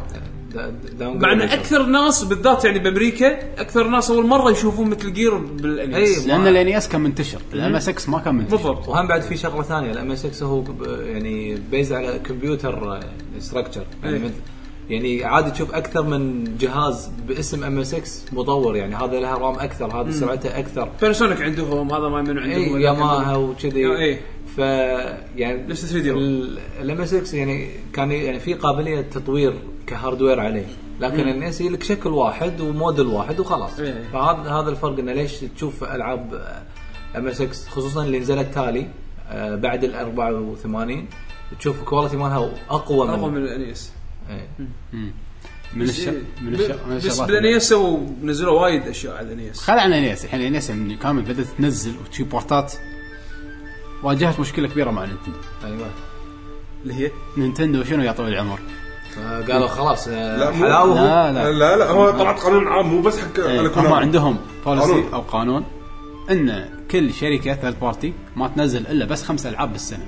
مع 1.02 1.32
إن. 1.34 1.42
أكثر 1.42 1.84
ناس 1.86 2.24
بالذات 2.24 2.66
يعني 2.66 2.80
بأمريكا 2.80 3.40
أكثر 3.62 3.88
ناس 3.88 4.12
أول 4.12 4.26
مرة 4.28 4.52
يشوفون 4.52 4.90
Metal 4.90 5.14
Gear 5.14 5.38
بال 5.38 5.71
NES 5.71 6.22
إي. 6.22 6.28
لأن 6.28 6.48
ال 6.48 6.78
NES 6.78 6.88
كان 6.90 7.02
منتشر 7.02 7.40
ال 7.54 7.76
MSX 7.76 8.10
ما 8.10 8.20
كان 8.20 8.36
منتشر 8.36 8.56
بالضبط 8.56 8.88
وهم 8.88 9.08
بعد 9.08 9.22
في 9.22 9.38
شغلة 9.38 9.64
ثانية 9.64 9.92
ال 9.92 10.12
MSX 10.12 10.44
هو 10.44 10.62
ب- 10.62 10.84
يعني 11.08 11.58
based 11.72 11.94
على 11.94 12.20
كمبيوتر 12.20 13.00
structure 13.40 13.86
يعني, 14.04 14.32
يعني 14.90 15.24
عادي 15.24 15.52
تشوف 15.52 15.76
أكثر 15.76 16.04
من 16.04 16.44
جهاز 16.58 17.12
باسم 17.28 17.64
MSX 17.64 18.26
مطور 18.34 18.76
يعني 18.76 18.96
هذا 18.96 19.20
لها 19.20 19.38
RAM 19.38 19.56
أكثر 19.56 20.02
هذا 20.02 20.12
سرعته 20.12 20.60
أكثر. 20.60 20.90
باناسونيك 21.02 21.42
عندهم 21.42 21.94
هذا 21.94 22.08
ما 22.08 22.22
منو 22.22 22.42
عندهم. 22.42 22.76
اي 22.76 22.82
ياماها. 22.82 23.36
وكذي 23.36 23.88
اي 23.88 24.20
ف 24.56 24.58
يعني 25.38 25.68
نفس 25.68 25.86
3DO 25.86 26.12
ال 26.82 27.02
MSX 27.02 27.34
يعني 27.34 27.70
كان 27.94 28.12
يعني 28.12 28.40
في 28.40 28.54
قابلية 28.54 29.02
تطوير 29.02 29.54
ك 29.88 29.94
hardware 29.94 30.40
عليه 30.40 30.66
لكن 31.00 31.28
الناس 31.28 31.62
هي 31.62 31.70
لك 31.70 31.84
شكل 31.84 32.10
واحد 32.10 32.62
وموديل 32.62 33.06
واحد 33.08 33.40
وخلاص. 33.40 33.80
إيه. 33.80 34.04
فهذا 34.14 34.50
هذا 34.50 34.70
الفرق 34.70 35.00
إنه 35.00 35.14
ليش 35.14 35.36
تشوف 35.56 35.84
ألعاب 35.84 36.34
MSX 37.18 37.68
خصوصا 37.68 38.04
اللي 38.04 38.20
نزلت 38.20 38.54
تالي 38.54 38.88
آه، 39.30 39.56
بعد 39.56 39.84
ال 39.84 39.96
84 39.96 41.06
تشوف 41.60 41.80
ال 41.80 41.85
quality 41.85 42.18
مالها 42.18 42.38
أقوى 42.70 43.10
أقوى 43.10 43.32
من 43.32 43.38
من 43.38 43.44
ال 43.44 43.56
NES 43.56 43.92
إيه. 43.96 44.03
من 45.74 45.82
الش... 45.82 46.08
من, 46.08 46.54
الش... 46.54 46.72
من 46.88 46.96
بس 46.98 47.06
الشغلات 47.06 47.28
بال 47.32 47.49
NES 47.49 47.74
نزلوا 48.24 48.62
وايد 48.62 48.88
أشياء 48.88 49.16
على 49.18 49.28
ال 49.34 49.40
NES 49.40 49.60
خل 49.62 49.80
عن 49.80 49.88
ال 49.88 49.97
NES 49.97 50.26
الحين 50.26 50.40
ال 50.42 50.49
NES 50.49 50.72
من 50.72 50.96
كامل 50.98 51.22
بدأت 51.22 51.46
تنزل 51.58 51.94
وتجيب 52.06 52.30
port 52.30 52.59
ات. 52.59 52.74
واجهت 54.04 54.40
مشكلة 54.40 54.68
كبيرة 54.68 54.92
مع 54.92 55.06
نينتندو. 55.06 55.38
أيوه. 55.66 55.88
اللي 56.84 56.94
هي؟ 56.94 57.12
نينتندو 57.38 57.84
شنو 57.84 58.04
يا 58.04 58.12
طويل 58.12 58.34
العمر؟ 58.34 58.60
آه، 59.20 59.42
قالوا 59.42 59.68
خلاص 59.68 60.08
آه، 60.08 60.38
لا، 60.38 60.52
مو- 60.52 60.66
حلاوه 60.66 60.96
لا 61.04 61.32
لا. 61.34 61.52
لا 61.52 61.76
لا 61.78 61.90
هو 61.90 62.12
طلعت 62.12 62.40
قانون 62.40 62.68
عام 62.68 62.88
مو 62.88 63.02
بس 63.02 63.20
حق 63.20 63.40
إيه، 63.40 63.60
على 63.60 63.68
هم 63.68 63.74
كونامي. 63.74 63.96
عندهم 63.96 64.38
policy 64.66 64.86
قانون. 64.92 65.14
أو 65.14 65.22
قانون 65.22 65.66
إن 66.32 66.70
كل 66.92 67.14
شركة 67.14 67.54
third 67.56 67.80
party 67.80 68.14
ما 68.36 68.48
تنزل 68.48 68.88
إلا 68.88 69.06
بس 69.06 69.24
خمس 69.24 69.46
ألعاب 69.46 69.72
بالسنة. 69.72 70.06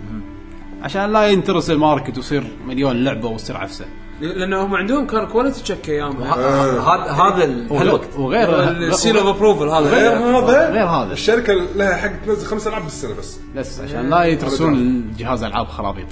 عشان 0.81 1.13
لا 1.13 1.27
ينترس 1.27 1.69
ال 1.69 1.76
market 1.76 2.17
ويصير 2.17 2.43
مليون 2.67 3.03
لعبة 3.03 3.29
ويصير 3.29 3.57
عفسة. 3.57 3.85
لأن 4.21 4.53
هم 4.53 4.75
عندهم 4.75 5.07
كان 5.07 5.25
quality 5.27 5.63
check 5.63 5.89
ايامها 5.89 6.35
هذا 6.35 7.11
هذا 7.11 7.43
ال- 7.43 7.73
هالوقت. 7.73 8.15
وغير 8.17 8.69
ال 8.69 8.79
seal 8.79 9.17
of 9.17 9.27
approval 9.27 9.65
غير 9.67 10.17
هذا. 10.17 10.37
هذا 10.37 10.69
غير 10.71 10.85
هذا. 10.85 11.13
الشركة 11.13 11.53
لها 11.75 11.95
حق 11.95 12.11
تنزل 12.25 12.45
خمس 12.47 12.67
ألعاب 12.67 12.83
بالسنة 12.83 13.13
بس. 13.15 13.39
بس 13.55 13.79
عشان 13.79 14.09
لا 14.09 14.23
يترسون 14.23 14.73
الجهاز 14.73 15.43
ألعاب 15.43 15.67
خرابيط. 15.67 16.07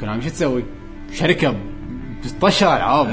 كونامي 0.00 0.22
شو 0.22 0.28
تسوي؟ 0.28 0.64
شركة 1.12 1.56
بتطشر 2.24 2.66
العاب. 2.76 3.12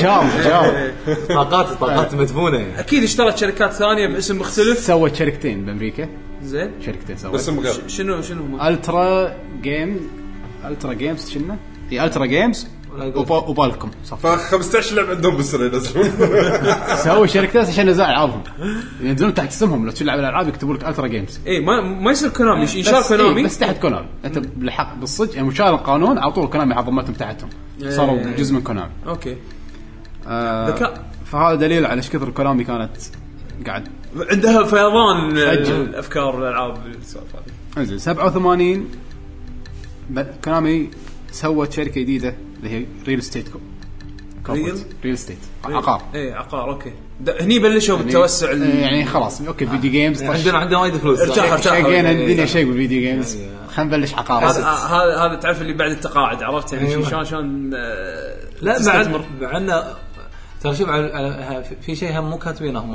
جام 0.00 0.28
جام. 0.44 0.92
طاقات 1.28 1.66
طاقات 1.66 2.14
مدفونة. 2.14 2.58
يعني 2.58 2.80
أكيد 2.80 3.02
اشترت 3.02 3.38
شركات 3.38 3.72
ثانية 3.72 4.06
باسم 4.06 4.38
مختلف. 4.38 4.78
سوت 4.78 5.14
شركتين 5.14 5.64
بأمريكا. 5.64 6.08
زين. 6.42 6.70
شركتين 6.86 7.16
سوت. 7.16 7.48
غير 7.48 7.74
شنو 7.88 8.22
شنو 8.22 8.42
هم؟ 8.42 8.60
Ultra 8.60 9.36
Game 9.62 10.00
Ultra 10.64 10.92
Games 10.92 11.30
شنو؟ 11.30 11.54
إي 11.92 12.04
Ultra 12.04 12.26
Games 12.26 12.68
وبالكم. 13.48 13.90
صف 14.04 14.26
ف 14.26 14.26
15 14.26 14.96
لعبه 14.96 15.10
عندهم 15.10 15.36
بالسنة 15.36 15.64
ينزلون. 15.64 16.10
سووا 17.04 17.26
شركتين 17.26 17.60
عشان 17.60 17.86
ينزلون 17.88 18.08
ألعابهم. 18.10 18.42
ينزلون 19.00 19.34
تحت 19.34 19.48
اسمهم. 19.48 19.84
لو 19.86 19.90
تلعب 19.92 20.18
الألعاب 20.18 20.48
يكتبوا 20.48 20.74
لك 20.74 20.84
Ultra 20.88 21.06
Games 21.06 21.40
اي 21.46 21.60
ما 21.60 21.80
ما 21.80 22.10
يصير 22.10 22.28
كونامي 22.30 22.62
انشار 22.62 23.00
بس 23.00 23.08
كونامي 23.08 23.42
بس 23.42 23.58
تحت 23.58 23.78
كونامي 23.78 24.06
أنت 24.24 24.38
بالحق 24.38 24.94
بالصدق 24.94 25.34
يعني 25.34 25.46
من 25.48 25.58
شال 25.58 25.74
القانون 25.74 26.18
على 26.18 26.32
طول 26.32 26.46
كونامي 26.46 26.74
ضمتهم 26.74 27.14
تحتهم. 27.14 27.48
صاروا 27.88 28.18
إيه. 28.18 28.36
جزء 28.36 28.54
من 28.54 28.62
كونامي 28.62 28.90
okay. 29.06 29.36
آه 30.28 30.68
ذكاء. 30.68 31.04
فهذا 31.24 31.54
دليل 31.54 31.86
على 31.86 31.96
إيش 31.96 32.10
كثر 32.10 32.30
كونامي 32.30 32.64
كانت 32.64 32.90
قاعد 33.66 33.88
عندها 34.30 34.64
فيضان 34.64 35.34
فجر. 35.34 35.82
الافكار 35.82 36.36
والالعاب 36.36 36.76
السوالف 37.00 37.26
هذه. 37.36 37.80
انزين 37.82 37.98
87 37.98 38.88
ب- 40.10 40.26
كونامي 40.44 40.90
سوت 41.32 41.72
شركة 41.72 42.00
جديدة. 42.00 42.34
اللي 42.64 42.78
هي 42.80 42.86
real 43.06 43.22
estate 43.22 43.48
Real؟ 44.48 44.78
real 45.04 45.18
estate 45.18 45.38
عقار. 45.64 46.02
اي 46.14 46.32
عقار 46.32 46.70
okay. 46.70 46.92
هني 47.40 47.58
بلشوا 47.58 47.96
بالتوسع 47.98 48.50
ال- 48.50 48.62
يعني, 48.62 48.80
يعني 48.80 49.04
خلاص 49.04 49.40
okay 49.40 49.66
video 49.66 49.90
games 49.90 50.22
عندنا 50.22 50.58
عندنا 50.58 50.78
وايد 50.78 50.96
فلوس. 50.96 51.20
ارتاح 51.20 51.52
ارتاح. 51.52 51.64
شقينا 51.64 52.10
إيه. 52.10 52.22
الدنيا 52.24 52.46
شيء 52.46 52.66
بال 52.66 52.76
video 52.76 53.00
games 53.00 53.38
خلينا 53.74 53.96
نبلش 53.96 54.14
عقار. 54.14 54.44
هذا 54.50 54.64
هذا 55.26 55.34
تعرف 55.34 55.62
اللي 55.62 55.72
بعد 55.72 55.90
التقاعد 55.90 56.42
عرفت؟ 56.42 56.72
يعني 56.72 56.88
أيوة. 56.88 57.08
شلون 57.08 57.24
شلون 57.24 57.70
آه، 57.74 58.36
لا 58.62 58.72
مع 58.72 58.78
تستثمر. 58.78 59.24
مع 59.40 59.56
انه 59.56 59.82
ترى 60.62 60.74
شوف 60.74 60.88
في 61.80 61.96
شيء 61.96 62.18
هم 62.18 62.30
مو 62.30 62.38
كاتبينه 62.38 62.80
هم. 62.80 62.94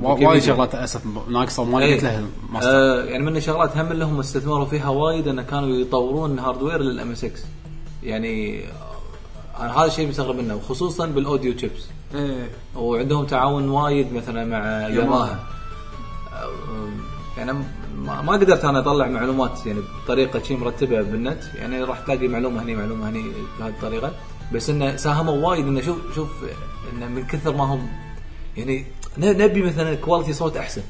وايد 0.00 0.42
شغلات 0.42 0.74
للأسف 0.74 1.00
ناقصة 1.30 1.62
وما 1.62 1.78
إيه. 1.78 1.86
لقيت 1.90 2.02
لها 2.02 2.22
آه 2.62 3.04
يعني 3.04 3.24
من 3.24 3.36
الشغلات 3.36 3.76
هم 3.76 3.92
اللي 3.92 4.04
هم 4.04 4.20
استثمروا 4.20 4.64
فيها 4.66 4.88
وايد 4.88 5.28
انه 5.28 5.42
كانوا 5.42 5.68
يطورون 5.68 6.38
hardware 6.38 6.78
لل 6.82 7.10
MSX 7.12 7.40
يعني 8.02 8.64
أنا 9.60 9.78
هذا 9.78 9.86
الشيء 9.86 10.08
مستغرب 10.08 10.36
منه 10.36 10.54
وخصوصا 10.54 11.06
بال 11.06 11.52
audio 11.52 11.67
chips. 11.67 11.86
إيه. 12.14 12.50
وعندهم 12.76 13.26
تعاون 13.26 13.68
وايد 13.68 14.12
مثلا 14.12 14.44
مع 14.44 14.88
ياماها 14.88 15.46
آه، 16.32 16.48
يعني 17.38 17.52
ما, 17.98 18.32
قدرت 18.32 18.64
أنا 18.64 18.78
أطلع 18.78 19.06
معلومات 19.06 19.66
يعني 19.66 19.80
بطريقة 20.04 20.42
شيء 20.42 20.56
مرتبة 20.56 21.02
بالنت 21.02 21.44
يعني 21.54 21.82
راح 21.84 22.00
تلاقي 22.00 22.28
معلومة 22.28 22.62
هني 22.62 22.74
معلومة 22.74 23.08
هني 23.08 23.24
بهذه 23.58 23.70
الطريقة. 23.70 24.12
بس 24.52 24.70
إنه 24.70 24.96
ساهموا 24.96 25.48
وايد 25.48 25.66
إنه 25.66 25.80
شوف 25.80 25.98
شوف 26.14 26.28
إنه 26.92 27.06
من 27.06 27.26
كثر 27.26 27.56
ما 27.56 27.64
هم 27.64 27.88
يعني 28.56 28.84
نبي 29.18 29.62
مثلا 29.62 29.94
quality 29.94 30.32
صوت 30.32 30.56
أحسن. 30.56 30.82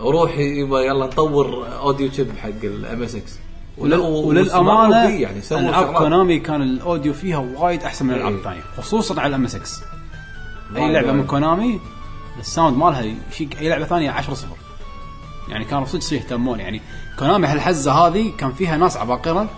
روح 0.00 0.38
يبا 0.38 0.80
يلا 0.80 1.06
نطور 1.06 1.66
audio 1.82 2.08
chip 2.08 2.36
حق 2.38 2.48
ال 2.64 3.02
MSX 3.02 3.38
ولل- 3.78 4.00
وللأمانة 4.00 5.08
يعني 5.08 5.40
العاب. 5.52 5.94
كونامي 5.94 6.38
كان 6.38 6.62
ال 6.62 6.70
audio 6.70 7.12
فيها 7.12 7.38
وايد 7.38 7.82
أحسن 7.82 8.06
من 8.06 8.10
الألعاب 8.14 8.32
إيه. 8.32 8.38
الثانية 8.38 8.60
خصوصا 8.76 9.20
على 9.20 9.28
ال 9.30 9.44
MSX. 9.44 9.80
أي 10.76 10.92
لعبة 10.92 11.12
من. 11.12 11.26
كونامي 11.26 11.80
ال 12.40 12.46
sound 12.46 12.76
مالها 12.76 13.14
يشيك 13.32 13.58
أي 13.60 13.68
لعبة 13.68 13.84
ثانية 13.84 14.10
10 14.10 14.34
صفر. 14.34 14.56
يعني 15.48 15.64
كانوا 15.64 15.84
صدق 15.84 16.12
يهتمون. 16.12 16.60
يعني 16.60 16.80
كونامي 17.18 17.46
هالحزة 17.46 17.92
هذه 17.92 18.32
كان 18.38 18.52
فيها 18.52 18.76
ناس 18.76 18.96
عباقرة 18.96 19.48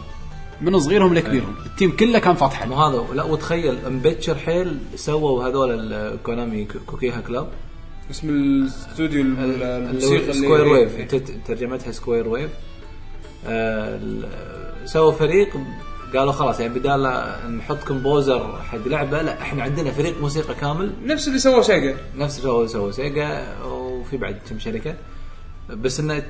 من 0.61 0.79
صغيرهم 0.79 1.15
لكبيرهم. 1.15 1.55
ال 1.67 1.73
team 1.73 1.97
كله 1.97 2.19
كان 2.19 2.35
فاتحه 2.35 2.67
مو 2.67 2.75
هذا 2.75 3.05
لا 3.15 3.23
وتخيل 3.23 3.79
مبكر 3.93 4.35
حيل 4.35 4.79
سووا 4.97 5.49
هذول 5.49 5.93
الكونامي 5.93 6.69
Kukeiha 6.87 7.21
Club 7.21 7.49
اسم 8.11 8.29
الاستوديو 8.29 9.21
الموسيقى 9.23 10.21
اللي 10.21 10.33
square 10.33 10.69
wave 10.69 11.15
ترجمتها 11.47 11.93
square 11.93 12.29
wave 12.29 12.51
سووا 14.85 15.13
فريق 15.13 15.49
قالوا 16.15 16.33
خلاص 16.33 16.61
يعني 16.61 16.75
بدال 16.79 17.03
نحط 17.57 17.85
composer 17.85 18.63
حق 18.63 18.89
لعبة 18.89 19.23
لا 19.23 19.43
إحنا 19.43 19.63
عندنا 19.63 19.91
فريق 19.91 20.21
موسيقى 20.21 20.55
كامل. 20.55 20.93
نفس 21.05 21.29
اللي 21.29 21.39
سواه 21.39 21.63
سيجا. 21.63 21.97
نفس 22.17 22.45
اللي 22.45 22.69
سووا 22.69 22.91
سيجا 22.91 23.57
وفي 23.65 24.17
بعد 24.17 24.39
كم 24.51 24.59
شركة. 24.59 24.95
بس 25.71 26.01
انه 26.01 26.23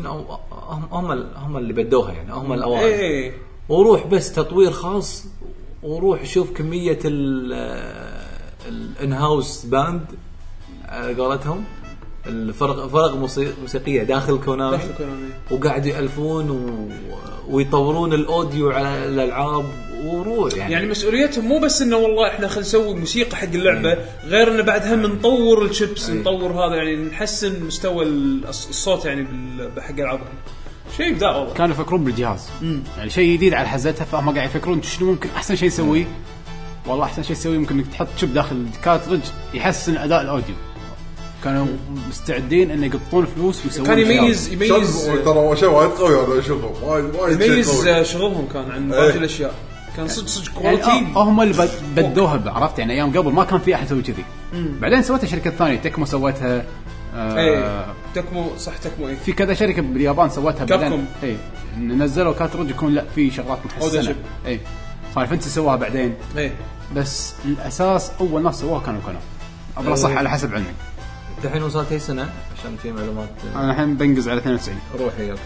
هم 0.00 0.84
هم 0.92 1.12
هم 1.36 1.56
اللي 1.56 1.72
بدوها 1.72 2.12
يعني 2.12 2.32
هم 2.32 2.52
الاوائل 2.52 2.84
إيه 2.84 3.32
وروح 3.68 4.06
بس 4.06 4.32
تطوير 4.32 4.70
خاص 4.70 5.24
وروح 5.82 6.24
شوف 6.24 6.52
كمية 6.52 6.98
ال 7.04 7.52
ال 8.68 9.12
in-house 9.12 9.64
band 9.64 10.06
على 10.88 11.14
قولتهم. 11.14 11.64
الفرق 12.28 12.86
فرق 12.86 13.14
موسي- 13.14 13.52
موسيقية 13.62 14.02
داخل 14.02 14.38
كونامي 14.44 14.76
داخل 14.76 14.94
كونامي. 14.98 15.28
وقاعد 15.50 15.86
يألفون 15.86 16.50
و... 16.50 16.88
ويطورون 17.48 18.12
ال 18.12 18.22
audio 18.22 18.70
على 18.70 19.04
الألعاب 19.04 19.64
وروح 20.04 20.54
يعني, 20.54 20.72
يعني 20.72 20.86
مسؤوليتهم 20.86 21.44
مو 21.44 21.58
بس 21.58 21.82
إنه 21.82 21.96
والله 21.96 22.28
إحنا 22.28 22.48
خلينا 22.48 22.60
نسوي 22.68 22.94
موسيقى 22.94 23.36
حق 23.36 23.44
اللعبة 23.54 23.98
غير 24.24 24.50
إنه 24.54 24.62
بعد 24.62 24.86
هم 24.86 25.02
نطور 25.06 25.64
الشيبس 25.64 26.10
أي. 26.10 26.16
نطور 26.18 26.52
هذا 26.52 26.74
يعني 26.76 26.96
نحسن 26.96 27.64
مستوى 27.64 28.04
الص- 28.04 28.46
الصوت 28.68 29.04
يعني 29.04 29.22
بال- 29.22 29.70
بحق 29.76 29.94
ألعابهم. 29.94 30.26
شيء 30.96 31.10
إبداع 31.12 31.36
والله. 31.36 31.54
كانوا 31.54 31.74
يفكرون 31.74 32.04
بالجهاز. 32.04 32.48
يعني 32.98 33.10
شيء 33.10 33.32
جديد 33.36 33.54
على 33.54 33.68
حزتها 33.68 34.04
فهم 34.04 34.30
قاعد 34.34 34.48
يفكرون 34.48 34.82
شنو 34.82 35.10
ممكن 35.10 35.28
أحسن 35.36 35.56
شيء 35.56 35.68
نسويه 35.68 36.06
والله 36.86 37.04
أحسن 37.04 37.22
شيء 37.22 37.36
تسويه 37.36 37.58
ممكن 37.58 37.78
إنك 37.78 37.86
تحط 37.86 38.08
chip 38.16 38.34
داخل 38.34 38.66
ال 38.76 38.80
cartridge 38.80 39.20
يحسن 39.54 39.96
أداء 39.96 40.22
ال 40.22 40.27
audio. 40.27 40.54
كانوا 41.44 41.66
مستعدين 42.08 42.70
انه 42.70 42.86
يقطون 42.86 43.26
فلوس 43.36 43.64
ويسوون 43.64 43.86
كان. 43.86 43.98
يميز 43.98 44.52
يميز 44.52 44.70
ترى 45.24 45.56
شيء 45.56 45.68
وايد 45.68 45.90
قوي 45.90 46.24
أنا 46.24 46.38
اشوفه 46.40 46.86
وايد 46.86 47.04
وايد 47.14 47.42
شيء 47.42 47.52
يميز. 47.52 48.06
شغلهم 48.06 48.48
كان 48.52 48.70
عن 48.70 48.92
إيه. 48.92 49.00
باقي 49.00 49.18
الأشياء. 49.18 49.54
كان 49.96 50.08
صدق 50.08 50.26
صدق 50.26 50.62
يعني 50.62 50.76
quality 50.76 51.06
آه 51.16 51.22
هم 51.22 51.40
اللي 51.40 51.54
بد- 51.54 51.70
بدوها 51.96 52.42
عرفت؟ 52.46 52.78
يعني 52.78 52.92
أيام 52.92 53.18
قبل 53.18 53.32
ما 53.32 53.44
كان 53.44 53.58
في 53.58 53.74
أحد 53.74 53.86
يسوي 53.86 54.02
كذي. 54.02 54.24
بعدين 54.80 55.02
سوتها 55.02 55.26
شركات 55.26 55.52
ثانية 55.52 55.76
Tecmo 55.76 56.04
سوتها 56.04 56.64
آه 57.14 57.38
اي 57.38 57.84
Tecmo 58.14 58.50
صح 58.58 58.76
Tecmo 58.76 59.08
اي 59.08 59.16
في 59.16 59.32
كذا 59.32 59.54
شركة 59.54 59.82
باليابان 59.82 60.30
سوتها. 60.30 60.64
بعدين. 60.64 61.06
اي 61.22 61.36
نزلوا 61.78 62.32
cartridge 62.32 62.70
يكون 62.70 62.94
لا 62.94 63.04
في 63.14 63.30
شغلات 63.30 63.58
محسنة. 63.66 64.14
اي 64.46 64.60
Final 65.14 65.28
Fantasy 65.30 65.50
سواها 65.50 65.76
بعدين. 65.76 66.14
اي 66.38 66.52
بس 66.96 67.34
الأساس 67.44 68.10
أول 68.20 68.42
ناس 68.42 68.60
سووها 68.60 68.80
كانوا 68.80 69.00
كانوا 69.06 69.20
أبغى 69.76 69.96
صح 69.96 70.08
إيه. 70.10 70.16
على 70.16 70.30
حسب 70.30 70.54
علمي. 70.54 70.66
الحين 71.46 71.62
وصلت 71.62 71.92
اي 71.92 71.98
سنه 71.98 72.28
عشان 72.58 72.76
في 72.82 72.92
معلومات. 72.92 73.28
أنا 73.54 73.70
الحين 73.70 73.94
بنقز 73.96 74.28
على 74.28 74.38
92 74.38 74.78
روحي 75.00 75.30
okay 75.30 75.40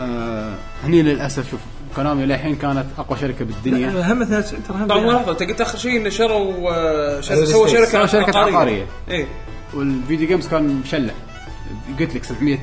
آه 0.00 0.54
هني 0.84 1.02
للأسف 1.02 1.50
شوف 1.50 1.60
كونامي 1.96 2.26
للحين 2.26 2.56
كانت 2.56 2.86
أقوى 2.98 3.18
شركة 3.18 3.44
بالدنيا. 3.44 3.88
هم 4.12 4.22
92 4.22 4.62
ترى 4.68 4.76
هم 4.76 4.86
طبعا. 4.86 5.12
لحظه 5.12 5.30
انت 5.32 5.42
قلت 5.42 5.60
اخر 5.60 5.78
شيء 5.78 5.96
إنه 6.00 6.08
شروا 6.08 6.70
آه، 6.72 7.20
سووا. 7.20 7.68
شركة 7.68 7.84
سووا 7.90 8.06
شركة 8.06 8.38
عقارية. 8.38 8.86
اي 9.10 9.26
وال 9.74 9.89
video 9.89 10.28
games 10.28 10.48
كان 10.48 10.80
مشلع 10.84 11.12
قلت 12.00 12.14
لك 12.14 12.24
700 12.24 12.58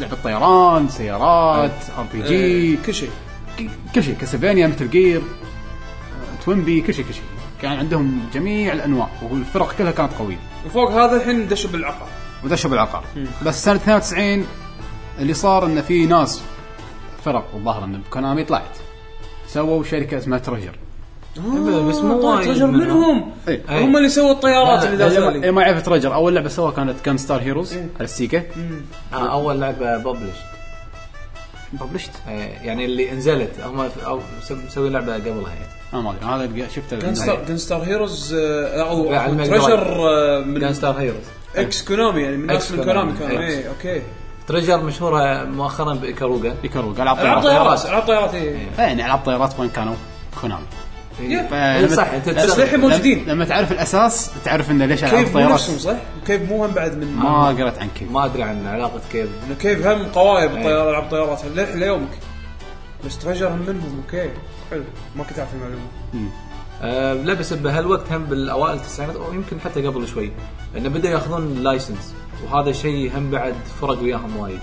لعبة 0.00 0.16
طيران 0.24 0.88
سيارات 0.88 1.70
RPG. 1.98 2.34
إيه، 2.34 2.76
كل 2.86 2.94
شيء. 2.94 3.10
كل 3.94 4.02
شيء 4.02 4.14
Castlevania 4.20 4.66
Metal 4.66 4.90
Gear 4.90 5.22
TwinBee 6.44 6.80
كل 6.80 6.94
شيء 6.94 7.04
كل 7.04 7.14
شيء. 7.14 7.22
كان 7.62 7.72
عندهم 7.72 8.20
جميع 8.34 8.72
الأنواع 8.72 9.08
والفرق 9.30 9.74
كلها 9.78 9.90
كانت 9.90 10.12
قوية. 10.18 10.38
وفوق 10.66 10.90
هذا 10.90 11.16
الحين 11.16 11.48
دشوا 11.48 11.70
بالعقار 11.70 12.08
ودشوا 12.44 12.70
بالعقار 12.70 13.04
بس 13.46 13.64
سنة 13.64 13.74
92 13.76 14.46
اللي 15.18 15.34
صار 15.34 15.66
انه 15.66 15.80
في 15.80 16.06
ناس 16.06 16.42
فرق 17.24 17.44
الظاهر 17.54 17.84
إن 17.84 18.00
كونامي 18.10 18.44
طلعت. 18.44 18.76
سووا 19.48 19.84
شركة 19.84 20.18
اسمها 20.18 20.38
Treasure. 20.38 20.78
بس 21.88 21.96
مو 21.96 22.30
وايد 22.30 22.46
Treasure 22.46 22.66
منهم. 22.66 23.30
إيه. 23.48 23.62
هم 23.84 23.96
اللي 23.96 24.08
سووا 24.08 24.32
الطيارات 24.32 24.84
اللي 24.84 24.96
داخل 24.96 25.50
ما- 25.50 25.62
يعرف 25.62 25.82
Treasure. 25.82 26.14
أول 26.14 26.34
لعبة 26.34 26.48
سووها 26.48 26.70
كانت 26.72 27.00
Gunstar 27.00 27.40
Heroes 27.40 27.72
على 27.76 27.84
السيجا. 28.00 28.44
آه 29.12 29.32
أول 29.32 29.60
لعبة 29.60 29.96
ببلش. 29.96 30.36
ببلشت 31.72 32.10
يعني 32.62 32.84
اللي 32.84 33.10
نزلت 33.10 33.60
هم 33.64 33.88
أو 34.06 34.20
مسوي 34.50 34.90
لعبة 34.90 35.14
قبلها 35.14 35.48
يعني. 35.48 35.66
أنا 35.94 36.02
ما 36.02 36.44
أدري. 36.44 36.62
هذا 36.62 36.68
شفته 36.68 36.98
Gunstar 37.48 37.82
Heroes 37.82 38.34
أو 38.34 39.04
Treasure 39.44 40.44
Gunstar 40.44 41.00
Heroes 41.00 41.24
ex 41.56 41.84
كونامي 41.84 42.22
يعني 42.22 42.36
من 42.36 42.46
ناس 42.46 42.56
ex 42.56 42.72
من 42.72 42.84
كونامي 42.84 43.12
كانوا. 43.12 43.44
ex. 43.44 43.54
اي 43.54 43.68
okay. 43.68 44.02
Treasure 44.48 44.80
مشهورة 44.82 45.44
مؤخرا 45.44 45.94
ب 45.94 46.01
Ikaruga. 46.01 46.54
Ikaruga 46.64 46.92
العاب 46.92 47.16
طيارات 47.16 47.86
العاب 47.86 48.02
طيارات 48.02 48.34
اي 48.34 48.56
يعني 48.78 49.06
العاب 49.06 49.18
طيارات 49.18 49.60
وين 49.60 49.68
كانوا؟ 49.68 49.94
كونامي. 50.40 50.62
إيه، 50.62 50.89
صح 51.96 52.06
أنت 52.08 52.28
بس. 52.28 52.58
للحين 52.58 52.80
موجودين. 52.80 53.24
لما, 53.28 53.44
تعرف 53.44 53.72
الأساس 53.72 54.30
تعرف 54.44 54.70
إنه 54.70 54.86
ليش 54.86 55.04
ألعاب 55.04 55.16
Cave 55.18 55.28
مو 55.28 55.34
طيارات 55.34 55.52
نفسهم 55.52 55.78
صح؟ 55.78 55.96
Cave 56.26 56.42
مو 56.42 56.64
هم 56.64 56.70
بعد 56.70 56.96
من 56.96 57.16
ما 57.16 57.48
قرأت 57.48 57.78
عن 57.78 57.88
Cave. 57.98 58.10
ما 58.10 58.24
أدري 58.24 58.42
عن 58.42 58.66
علاقة 58.66 59.00
Cave. 59.12 59.28
إنه 59.46 59.54
Cave 59.54 59.86
هم 59.86 60.02
قوايا 60.02 60.46
بالطيارة 60.46 60.90
ألعاب 60.90 61.10
طيارات. 61.10 61.44
للحين 61.44 61.80
ليومك. 61.80 62.18
بس 63.06 63.18
Treasure 63.18 63.48
هم 63.48 63.58
منهم 63.68 64.02
okay. 64.06 64.30
حلو. 64.70 64.82
ما 65.16 65.24
كنت 65.24 65.38
أعرف 65.38 65.50
المعلومة. 65.54 65.86
آه 66.82 67.14
لا 67.14 67.34
بس 67.34 67.52
بهالوقت 67.52 68.12
هم 68.12 68.24
بالأوائل 68.24 68.74
التسعينات 68.74 69.16
أو 69.16 69.32
يمكن 69.32 69.60
حتى 69.60 69.86
قبل 69.86 70.08
شوي 70.08 70.32
إنه 70.76 70.88
بدا 70.88 71.10
يأخذون 71.10 71.54
license 71.62 72.14
وهذا 72.44 72.72
شيء 72.72 73.18
هم 73.18 73.30
بعد 73.30 73.54
فرق 73.80 74.02
وياهم 74.02 74.36
وايد. 74.36 74.60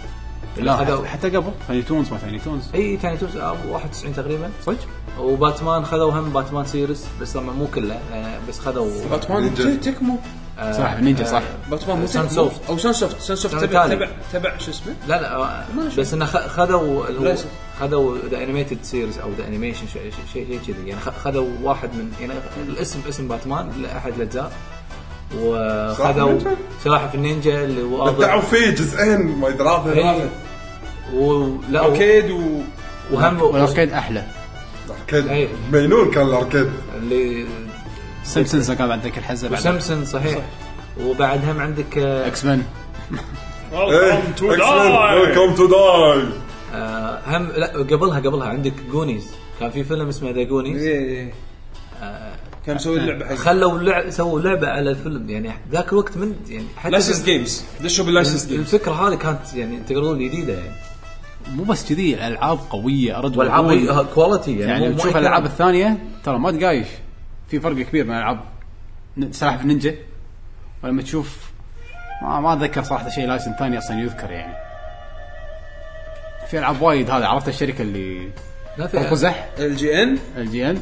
لا 0.59 0.77
خذوا- 0.77 1.05
حتى, 1.05 1.29
قبل 1.29 1.51
Tiny 1.67 1.81
Toons 1.83 2.11
ما 2.11 2.17
Tiny 2.17 2.39
Toons 2.39 2.63
إي 2.75 2.97
تاني 2.97 3.17
آه، 3.41 3.55
91 3.71 4.13
تقريبا 4.15 4.49
صدق؟ 4.65 4.77
وباتمان 5.19 5.85
خذوا 5.85 6.11
هم 6.11 6.29
باتمان 6.29 6.65
series 6.65 7.05
بس 7.21 7.33
طبعا 7.33 7.45
مو 7.51 7.67
كله 7.75 7.99
آه 8.13 8.39
بس 8.49 8.59
خذوا 8.59 8.89
باتمان. 9.11 9.79
Tecmo 9.81 10.17
آه 10.59 10.71
صح 10.71 10.93
نينجا 10.99 11.23
صح 11.25 11.41
باتمان 11.71 11.97
مو 11.99 12.07
Sunsoft. 12.07 12.61
أو 12.69 12.77
Sunsoft 12.77 13.21
Sunsoft 13.21 13.55
تبع. 13.65 13.87
تبع 13.87 14.07
تبع 14.33 14.57
شو 14.57 14.71
اسمه 14.71 14.93
لا 15.07 15.21
لا 15.21 15.35
آه، 15.35 15.65
بس 15.97 16.13
إنه 16.13 16.25
خ- 16.25 16.47
خذوا. 16.47 17.05
خذوا 17.79 18.17
the 18.31 18.43
animated 18.43 18.77
series 18.83 19.19
أو 19.19 19.29
the 19.37 19.47
animation 19.47 19.87
شيء 19.93 20.01
شيء 20.33 20.45
شيء 20.47 20.59
كذي 20.67 20.87
يعني 20.89 21.01
خ- 21.01 21.17
خذوا 21.23 21.47
واحد 21.63 21.89
من 21.95 22.11
يعني 22.21 22.33
الاسم 22.67 22.99
اسم 23.09 23.27
باتمان 23.27 23.71
لأحد 23.81 24.13
الأجزاء 24.13 24.51
وخذوا؟ 25.35 26.39
سلاحف 26.83 27.15
النينجا 27.15 27.63
اللي 27.63 28.11
بدعوا 28.11 28.41
فيه 28.41 28.69
جزئين 28.69 29.19
ما 29.39 29.51
ثلاثة 29.51 29.91
إيه. 29.93 30.29
ولا 31.13 31.85
arcade 31.85 32.31
و 32.31 32.61
وهم 33.11 33.41
وال 33.41 33.54
arcade 33.54 33.91
أحلى. 33.93 34.23
arcade 34.89 35.27
إيه. 35.27 35.47
مجنون 35.71 36.11
كان 36.11 36.27
ال 36.27 36.33
arcade. 36.33 36.69
اللي 36.97 37.45
سيمبسونز 38.23 38.71
كان 38.71 38.91
عندك 38.91 39.17
الحزة 39.17 39.49
بعد. 39.49 39.59
وسمسن 39.59 40.05
صحيح. 40.05 40.37
وبعد 41.03 41.45
هم 41.49 41.59
عندك 41.59 41.97
آه، 41.97 42.27
X-Men 42.27 42.63
welcome 43.73 44.31
to 44.37 44.55
die 44.55 45.19
welcome 45.19 45.55
to 45.55 45.67
die 45.67 46.23
آه، 46.73 47.19
هم 47.27 47.47
لا 47.57 47.67
قبلها 47.67 48.19
قبلها 48.19 48.47
عندك 48.47 48.73
Goonies 48.91 49.27
كان 49.59 49.69
في 49.71 49.83
فيلم 49.83 50.07
اسمه 50.07 50.31
The 50.31 50.43
Goonies 50.43 50.81
إيه. 50.85 51.33
كان 52.67 52.75
مسوي 52.75 52.99
اللعبه 52.99 53.25
حق 53.25 53.33
خلوا 53.33 53.79
لعب 53.79 54.09
سووا 54.09 54.41
لعبة 54.41 54.67
على 54.67 54.89
الفيلم 54.89 55.29
يعني 55.29 55.51
ذاك 55.71 55.93
الوقت 55.93 56.17
من 56.17 56.35
يعني 56.49 56.65
حتى 56.77 56.91
licensed 56.91 57.23
games 57.23 57.63
دشوا 57.83 58.05
بال 58.05 58.13
licensed 58.13 58.45
games 58.45 58.59
الفكرة 58.59 58.91
هذه 58.91 59.15
كانت 59.15 59.53
يعني 59.53 59.79
تقدر 59.79 60.01
تقول 60.01 60.19
جديدة 60.19 60.53
يعني. 60.53 60.75
مو 61.47 61.63
بس 61.63 61.89
كذي 61.89 62.13
الألعاب 62.13 62.59
قوية 62.69 63.19
ارد 63.19 63.37
والعاب 63.37 64.05
quality 64.05 64.59
يعني, 64.59 64.83
يعني 64.83 64.95
تشوف 64.95 65.17
الألعاب. 65.17 65.45
الثانية 65.45 65.97
ترى 66.23 66.39
ما 66.39 66.51
تقايش. 66.51 66.87
في 67.47 67.59
فرق 67.59 67.75
كبير 67.75 68.03
بين 68.03 68.15
ألعاب 68.15 68.39
سلاحف 69.31 69.65
نينجا 69.65 69.95
ولما 70.83 71.01
تشوف 71.01 71.51
ما 72.21 72.39
ما 72.39 72.53
أتذكر 72.53 72.83
صراحة 72.83 73.09
شيء 73.09 73.27
license 73.27 73.53
ثاني 73.59 73.77
أصلا 73.77 73.99
يذكر 73.99 74.31
يعني. 74.31 74.53
في 76.47 76.59
ألعاب 76.59 76.81
وايد 76.81 77.09
هذا 77.09 77.25
عرفت 77.25 77.47
الشركة 77.47 77.81
اللي 77.81 78.29
لا 78.77 78.87
في 78.87 78.97
قزح 78.97 79.49
LJN. 79.59 80.17
LJN. 80.37 80.79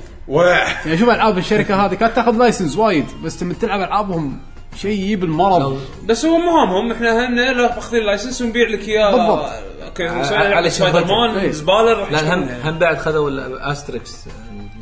يعني 0.86 0.98
شوف 0.98 1.10
ألعاب 1.10 1.38
الشركة 1.38 1.86
هذه 1.86 1.94
كانت 1.94 2.16
تاخذ 2.16 2.38
license 2.38 2.78
وايد 2.78 3.06
بس 3.24 3.44
لما 3.44 3.54
تلعب 3.54 3.80
ألعابهم 3.82 4.40
شيء 4.78 4.92
يجيب 5.00 5.24
المرض. 5.24 5.82
بس 6.06 6.26
هو 6.26 6.38
مهامهم 6.38 6.92
إحنا 6.92 7.28
هن 7.28 7.36
لا 7.58 7.78
اخذين 7.78 8.02
ال 8.02 8.07
license 8.07 8.42
ونبيع 8.42 8.70
لك 8.70 8.88
إياه. 8.88 9.12
بالضبط. 9.12 9.50
أوكي 9.86 10.08
على- 10.10 10.68
سبايدر. 10.68 11.06
مان. 11.06 11.52
زبالة 11.52 11.94
راح 11.94 12.12
لا 12.12 12.34
هم. 12.34 12.50
هم 12.64 12.80
بعد 12.80 12.98
خذوا 12.98 13.30
الاستريكس 13.30 14.26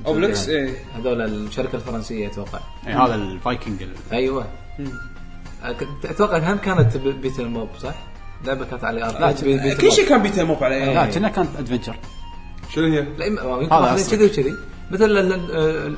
أوبليكس، 0.06 0.50
إيه. 0.50 0.70
هذول 0.98 1.22
الشركة 1.22 1.76
الفرنسية 1.76 2.28
أتوقع. 2.28 2.60
يعني 2.86 3.02
هذا 3.04 3.16
الفايكنج 3.16 3.82
ال- 3.84 3.90
أيوه. 4.14 4.46
أتوقع 6.06 6.38
هم 6.38 6.58
كانت 6.58 6.98
بيتل 6.98 7.46
موب 7.46 7.70
صح؟ 7.84 7.94
لعبة 8.46 8.66
كانت 8.66 8.84
على 8.84 9.04
ار 9.06 9.20
لا، 9.20 9.32
كل 9.74 9.92
شيء 9.92 10.10
كان 10.10 10.22
بيتا 10.22 10.44
موب 10.44 10.64
على. 10.64 10.94
لا 10.94 11.06
كنا 11.06 11.30
كانت 11.30 11.50
ادفنشر 11.60 11.96
شنو 12.76 12.86
هي؟ 12.94 13.06
لا 13.18 13.26
يمكن 13.26 13.44
ماخذين. 13.70 14.06
كذي 14.20 14.26
وكذي 14.26 14.56
مثل 14.92 15.10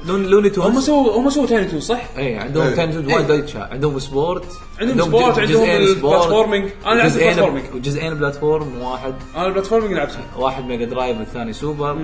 لون 0.08 0.24
لوني 0.26 0.48
هم 0.48 0.54
تونز 0.54 0.86
سووا 0.86 1.18
هم 1.18 1.30
سووا 1.30 1.48
تايني 1.48 1.66
تون 1.68 1.80
صح؟ 1.80 2.02
اي 2.18 2.36
عندهم. 2.38 2.76
كان 2.76 2.92
جزء 2.92 3.14
وايد 3.16 3.30
وايد 3.32 3.48
شا- 3.48 3.70
عندهم 3.72 4.00
سبورت 4.00 4.46
عندهم 4.82 5.08
sport، 5.08 5.40
عندهم 5.40 5.46
جزئين 5.46 5.82
ال 5.82 5.89
platforming. 5.89 6.70
أنا 6.86 6.94
لعبت 6.94 7.12
وجزئين- 7.12 7.28
ال 7.30 7.33
platforming. 7.33 7.66
وجزئين 7.76 8.14
platform 8.14 8.78
واحد 8.82 9.14
أنا 9.36 9.46
ال 9.48 9.52
platforming 9.52 9.94
لعبته 9.94 10.20
واحد 10.38 10.66
Mega 10.66 10.86
Drive 10.86 11.18
والثاني 11.18 11.54
سوبر 11.54 11.98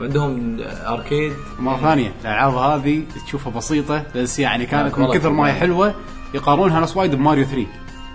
وعندهم 0.00 0.56
arcade 0.86 1.32
مرة 1.58 1.76
ثانية 1.82 2.12
الألعاب 2.20 2.54
هذه 2.54 3.02
تشوفها 3.26 3.52
بسيطة 3.52 4.04
بس 4.16 4.38
يعني 4.38 4.66
كانت 4.66 4.98
من 4.98 5.02
والله 5.04 5.18
كثر 5.18 5.30
ما 5.30 5.48
هي. 5.48 5.52
حلوة 5.52 5.94
يقارنونها 6.34 6.80
ناس 6.80 6.96
وايد 6.96 7.14
بماريو 7.14 7.44
3 7.44 7.66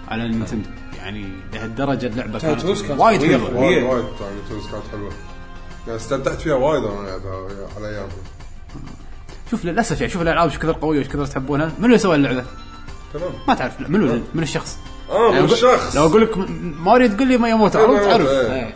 على 0.08 0.24
النينتندو 0.26 0.70
يعني 0.98 1.26
لهالدرجة 1.54 2.08
اللعبة 2.08 2.40
كانت 2.40 2.66
وايد. 2.66 3.22
حلوة 3.24 3.60
وايد. 3.60 3.84
وايد 3.84 4.06
يعني 4.22 4.36
Toons 4.50 4.72
كانت 4.72 4.84
حلوة 4.92 5.12
يعني 5.88 6.00
استمتعت 6.00 6.42
فيها 6.42 6.56
وايد 6.56 6.84
أنا 6.84 7.20
على 7.78 7.88
ايامها 7.90 8.08
شوف 9.52 9.66
للأسف 9.66 10.02
يعني 10.02 10.14
شوف 10.14 10.22
الألعاب 10.22 10.50
إيش 10.50 10.58
كثر 10.60 10.72
قوية 10.72 10.98
وايش 10.98 11.08
كثر 11.08 11.26
تحبونها 11.26 11.72
منو 11.78 11.86
اللي 11.86 11.98
سوى 11.98 12.16
اللعبة؟ 12.16 12.44
تمام 13.14 13.32
ما 13.48 13.54
تعرف 13.54 13.82
منو 13.90 14.06
منو 14.34 14.44
الشخص؟ 14.44 14.78
آه 15.10 15.32
مو 15.32 15.46
الشخص 15.46 15.96
لو 15.96 16.06
أقول 16.08 16.22
لك 16.22 16.38
م- 16.38 16.76
ماريو 16.84 17.08
تقول 17.08 17.28
لي 17.28 17.38
ما 17.38 17.50
يموت 17.50 17.76
عرفت 17.76 18.04
تعرف 18.04 18.28
إيه. 18.28 18.54
إيه. 18.54 18.74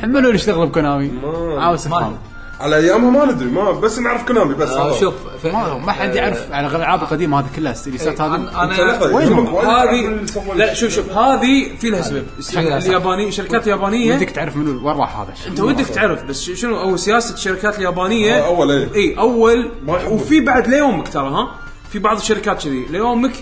حملوا 0.00 0.20
اللي 0.20 0.34
يشتغل 0.34 0.66
بكونامي 0.66 1.08
ما- 1.08 1.62
عاوز 1.64 1.86
أفهم 1.86 2.18
على 2.60 2.76
أيامها 2.76 3.10
ما 3.10 3.32
ندري 3.32 3.48
ما 3.50 3.70
بس 3.70 3.98
نعرف 3.98 4.26
كونامي 4.26 4.54
بس. 4.54 4.68
آه، 4.68 4.88
هذا. 4.90 5.00
شوف 5.00 5.14
ف- 5.42 5.46
ما 5.46 5.78
ما 5.78 5.92
حد 5.92 6.14
يعرف 6.14 6.52
على 6.52 6.66
الألعاب 6.66 7.02
القديمة 7.02 7.40
هذه 7.40 7.46
كلها 7.56 7.72
السيريسات 7.72 8.20
إيه، 8.20 8.26
هذه. 8.34 8.62
أنا 8.62 9.04
وين؟ 9.14 9.46
هذه 9.46 10.26
لا 10.56 10.74
شوف 10.74 10.90
شوف 10.92 11.10
هذه 11.12 11.76
في 11.80 11.90
لها 11.90 12.02
سبب. 12.02 12.26
لها 12.54 12.80
سبب. 12.80 12.90
الياباني 12.90 13.32
شركات 13.32 13.66
يابانيه 13.66 14.16
ودك 14.16 14.30
تعرف 14.30 14.56
منو 14.56 14.88
وين 14.88 14.96
راح 14.96 15.20
هذا 15.20 15.32
الشيء؟ 15.32 15.48
أنت 15.48 15.60
ودك 15.60 15.86
تعرف 15.86 16.24
بس 16.24 16.42
شنو 16.50 16.76
هو 16.76 16.96
سياسة 16.96 17.34
الشركات 17.34 17.78
اليابانيه 17.78 18.34
آه، 18.38 18.46
أول 18.46 18.70
إيه. 18.70 18.94
إي 18.94 19.18
اول. 19.18 19.70
وفي 19.88 20.40
بعد 20.40 20.68
ليومك 20.68 21.08
ترى 21.08 21.28
ها؟ 21.28 21.50
في 21.92 21.98
بعض 21.98 22.16
الشركات 22.16 22.62
كذي. 22.64 22.86
ليومك 22.90 23.32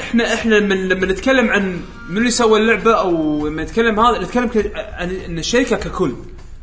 إحنا 0.00 0.34
إحنا 0.34 0.60
من 0.60 0.88
لما 0.88 1.06
نتكلم 1.06 1.50
عن 1.50 1.80
من 2.10 2.18
اللي 2.18 2.30
سوى 2.30 2.60
اللعبة 2.60 2.94
أو 2.94 3.46
لما 3.48 3.62
نتكلم 3.62 4.00
هذا 4.00 4.18
نتكلم 4.22 4.50
عن 4.76 5.10
ان 5.10 5.38
الشركة 5.38 5.76
ككل. 5.76 6.12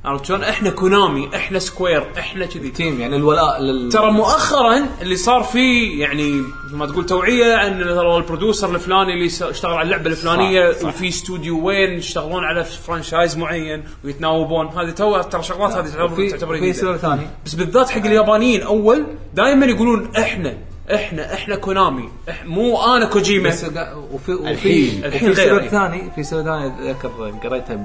عرفت 0.06 0.26
شلون؟ 0.26 0.44
إحنا 0.44 0.70
كونامي 0.70 1.30
إحنا 1.36 1.60
سكوير 1.60 2.04
إحنا 2.20 2.46
كذي 2.46 2.70
team 2.70 3.02
يعني 3.02 3.16
الولاء 3.16 3.62
لل 3.62 3.92
ترى 3.92 4.12
مؤخرا 4.12 4.86
اللي 5.02 5.16
صار 5.16 5.44
فيه 5.44 6.02
يعني 6.02 6.42
مثل 6.66 6.76
ما 6.76 6.86
تقول 6.86 7.06
توعية 7.06 7.56
عن 7.56 7.80
ترى 7.80 8.16
ال 8.18 8.24
producer 8.24 8.76
الفلاني 8.76 9.14
اللي 9.14 9.26
اشتغل 9.26 9.72
على 9.74 9.82
اللعبة 9.86 10.10
الفلانية 10.10 10.72
صح، 10.72 10.80
صح. 10.80 10.88
وفي 10.88 11.08
استوديو 11.08 11.68
وين 11.68 11.90
يشتغلون 11.92 12.44
على 12.44 12.64
franchise 12.64 13.38
معين 13.38 13.84
ويتناوبون 14.06 14.68
هذه 14.68 14.90
تو 14.90 15.22
ترى 15.22 15.44
شغلات 15.44 15.72
هذه 15.74 15.86
تعتبر 15.90 16.10
في 16.16 16.30
تعتبر 16.30 16.60
في. 16.60 16.74
سبب 16.74 16.98
ثاني 16.98 17.28
بس 17.46 17.54
بالذات 17.56 17.90
حق 17.90 18.06
اليابانيين 18.06 18.62
أول 18.62 19.04
دائما 19.34 19.66
يقولون 19.66 20.12
إحنا 20.18 20.58
إحنا 20.94 21.34
إحنا 21.34 21.56
كونامي 21.56 22.10
إح 22.30 22.46
مو 22.46 22.82
أنا 22.96 23.06
كوجيما 23.06 23.50
وفي 23.50 24.34
وفي 24.34 24.52
الحين- 24.52 25.06
الحين 25.06 25.32
غير 25.32 25.60
سبب. 25.60 25.68
ثاني 25.68 26.12
في 26.16 26.24
سبب 26.24 26.44
ثاني 26.44 26.68
أتذكر 26.92 27.10
قريته 27.44 27.80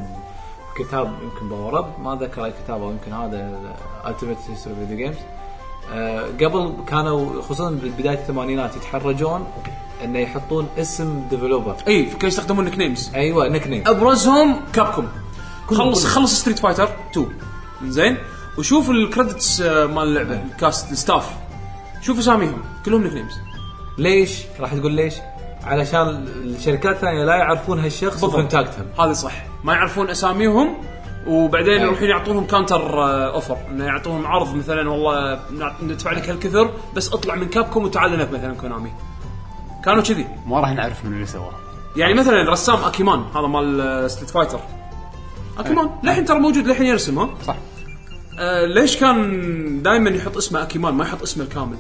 بكتاب 0.79 1.19
يمكن 1.23 1.49
Power 1.49 1.79
Up 1.79 2.01
ما 2.03 2.13
أتذكر 2.13 2.45
أي 2.45 2.53
كتاب 2.65 2.83
أو 2.83 2.91
يمكن 2.91 3.13
هذا 3.13 3.63
Ultimate 4.07 4.37
History 4.51 4.77
Video 4.77 4.97
Games 4.97 5.17
قبل 6.45 6.75
كانوا 6.87 7.43
خصوصا 7.43 7.71
بداية 7.71 8.19
الثمانينات 8.19 8.77
يتحرجون 8.77 9.47
إنه 10.05 10.19
يحطون 10.19 10.69
اسم 10.79 11.27
developer 11.31 11.77
إي 11.89 12.03
كانوا 12.03 12.27
يستخدمون 12.27 12.65
nicknames 12.65 13.11
أيوه 13.15 13.49
nickname 13.49 13.83
ابرزهم 13.87 14.61
كابكوم 14.73 15.09
خلص. 15.67 16.07
خلص 16.07 16.41
Street 16.41 16.59
Fighter 16.59 16.89
2 17.13 17.29
زين؟ 17.85 18.17
وشوف 18.59 18.91
ال 18.91 19.00
credits 19.00 19.61
آه، 19.61 19.87
مال 19.87 20.03
اللعبة 20.09 20.43
ال 20.43 20.53
cast 20.53 20.93
ال 20.93 20.99
staff 20.99 21.31
شوف 22.01 22.19
اساميهم 22.19 22.63
كلهم 22.85 23.03
nicknames 23.03 23.35
ليش؟ 23.99 24.43
راح 24.61 24.75
تقول 24.75 24.93
ليش؟ 24.93 25.15
علشان 25.67 26.27
الشركات 26.45 26.97
الثانية 26.97 27.25
لا 27.25 27.35
يعرفون 27.35 27.81
هالشخص 27.81 28.13
بالضبط. 28.13 28.35
و 28.35 28.40
contact 28.40 28.73
هم. 28.73 28.87
هذا 29.01 29.13
صح. 29.13 29.33
ما 29.65 29.75
يعرفون 29.75 30.11
أساميهم 30.11 30.75
وبعدين 31.27 31.73
أي. 31.73 31.83
يروحون 31.83 32.09
يعطونهم 32.09 32.47
counter 32.47 33.03
آه، 33.03 33.35
offer 33.35 33.57
إنه 33.71 33.85
يعطوهم 33.85 34.27
عرض 34.27 34.55
مثلا 34.55 34.91
والله 34.91 35.41
ندفع 35.83 36.13
لك 36.13 36.29
هالكثر 36.29 36.71
بس 36.97 37.13
اطلع 37.13 37.35
من 37.35 37.49
كابكوم 37.49 37.85
وتعال 37.85 38.13
لنا 38.13 38.29
مثلا 38.33 38.55
كونامي. 38.55 38.93
كانوا 39.85 40.03
كذي. 40.03 40.27
ما 40.47 40.61
راح 40.61 40.73
نعرف 40.73 41.05
من 41.05 41.13
اللي 41.13 41.27
سواه. 41.27 41.53
يعني 41.97 42.15
مثلا 42.15 42.51
رسام 42.51 42.85
أكيمان 42.85 43.25
هذا 43.35 43.47
مال 43.47 43.81
آه، 43.81 44.07
Street 44.07 44.31
Fighter 44.31 44.61
أكيمان 45.59 45.91
للحين 46.03 46.25
ترى 46.25 46.39
موجود 46.39 46.67
للحين 46.67 46.87
يرسم 46.87 47.19
ها؟ 47.19 47.31
صح. 47.47 47.57
آه 48.39 48.65
ليش 48.67 48.97
كان 48.97 49.83
دائما 49.83 50.11
يحط 50.11 50.37
اسمه 50.37 50.63
أكيمان 50.63 50.95
ما 50.95 51.05
يحط 51.05 51.23
اسمه 51.23 51.45
الكامل؟ 51.45 51.77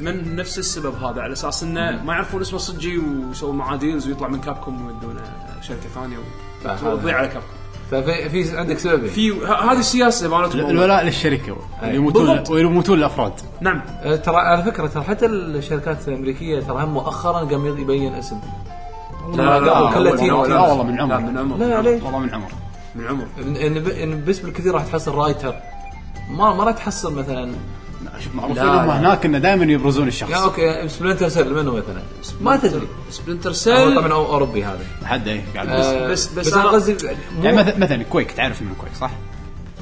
من 0.00 0.36
نفس 0.36 0.58
السبب 0.58 0.94
هذا 1.02 1.20
على 1.22 1.32
أساس 1.32 1.62
إنه 1.62 2.02
ما 2.04 2.12
يعرفون 2.12 2.40
اسمه 2.40 2.56
الصجي 2.56 2.98
ويسوون 2.98 3.56
معاه 3.56 3.76
deals 3.76 4.08
ويطلع 4.08 4.28
من 4.28 4.40
كابكوم 4.40 4.86
ويودونه 4.86 5.20
شركة 5.62 5.88
ثانية 5.94 6.16
وتضيع 6.64 7.16
على 7.16 7.28
كابكوم 7.28 7.50
ففي 7.90 8.28
في 8.30 8.58
عندك 8.58 8.78
سببين 8.78 9.10
في 9.10 9.30
ه- 9.32 9.72
هذه 9.72 9.78
السياسة 9.78 10.28
مالتهم 10.38 10.70
الولاء 10.70 11.04
للشركة. 11.04 11.56
ويموتون. 11.82 12.44
ويموتون 12.50 12.98
الأفراد. 12.98 13.32
نعم. 13.60 13.82
أه، 14.02 14.16
ترى 14.16 14.36
على 14.36 14.62
فكرة 14.62 14.86
ترى 14.86 15.02
حتى 15.02 15.26
الشركات 15.26 16.08
الأمريكية 16.08 16.60
ترى 16.60 16.84
هم 16.84 16.94
مؤخرا 16.94 17.38
قام 17.38 17.66
يبين 17.66 18.14
اسم. 18.14 18.40
لا 19.34 19.60
لا 19.60 19.98
لا, 20.00 20.16
تيم. 20.16 20.42
لا. 20.42 20.48
لا 20.48 20.60
والله 20.60 20.82
من 20.84 20.96
لا 20.96 21.02
عمر 21.02 21.20
من 21.20 21.38
عمر. 21.38 21.56
لا 21.56 21.82
ليش؟ 21.82 22.02
والله 22.02 22.18
من 22.18 22.34
عمر. 22.34 22.48
من 22.94 23.06
عمر. 23.06 23.26
بس 24.28 24.38
بالكثير 24.38 24.74
راح 24.74 24.84
تحصل 24.84 25.14
رايتر 25.14 25.54
ما 26.30 26.54
ما 26.54 26.64
راح 26.64 26.74
تحصل 26.74 27.14
مثلا 27.14 27.52
لا، 28.14 28.34
معروفين 28.34 28.62
لا، 28.64 28.86
لا. 28.86 29.00
هناك 29.00 29.26
إنه 29.26 29.38
دائما 29.38 29.64
يبرزون 29.64 30.08
الشخص. 30.08 30.30
يا 30.30 30.36
أوكي. 30.44 30.88
سبلنتر 30.88 31.28
سيل 31.28 31.54
منه 31.54 31.72
مثلا 31.74 32.02
ما 32.40 32.56
تدري. 32.56 32.88
سبلنتر 33.10 33.48
هو 33.50 33.54
سيل. 33.54 33.96
طبعا 33.96 34.12
هو 34.12 34.26
أوروبي 34.26 34.64
هذا. 34.64 34.78
حد 35.04 35.28
إيه 35.28 35.44
قاعد 35.54 35.68
آه، 35.68 36.08
بس. 36.08 36.26
بس- 36.26 36.32
بس 36.38 36.46
بس 36.46 36.52
أنا 36.54 36.64
قصدي 36.68 36.96
يعني 37.42 37.56
مثلا 37.56 37.78
مثلا 37.78 38.02
كويك. 38.02 38.30
تعرف 38.32 38.62
إنه 38.62 38.70
كويك 38.80 38.92
صح؟ 39.00 39.10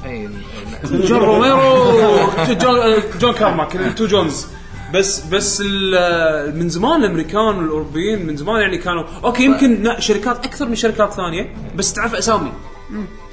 أي- 0.03 0.87
جون 0.91 1.19
روميرو. 1.19 2.29
جون 2.61 2.93
جون 3.19 3.33
كارماك 3.33 3.75
التو 3.75 4.05
جونز. 4.07 4.47
بس 4.93 5.19
بس 5.25 5.63
ال- 5.65 6.59
من 6.59 6.69
زمان 6.69 7.03
الأمريكان 7.03 7.39
والأوروبيين 7.57 8.25
من 8.25 8.37
زمان 8.37 8.61
يعني 8.61 8.77
كانوا 8.77 9.03
okay 9.23 9.43
يمكن 9.43 9.83
لا، 9.83 9.99
شركات 9.99 10.45
أكثر 10.45 10.65
من 10.65 10.75
شركات 10.75 11.13
ثانية 11.13 11.55
بس 11.75 11.93
تعرف 11.93 12.15
أسامي. 12.15 12.51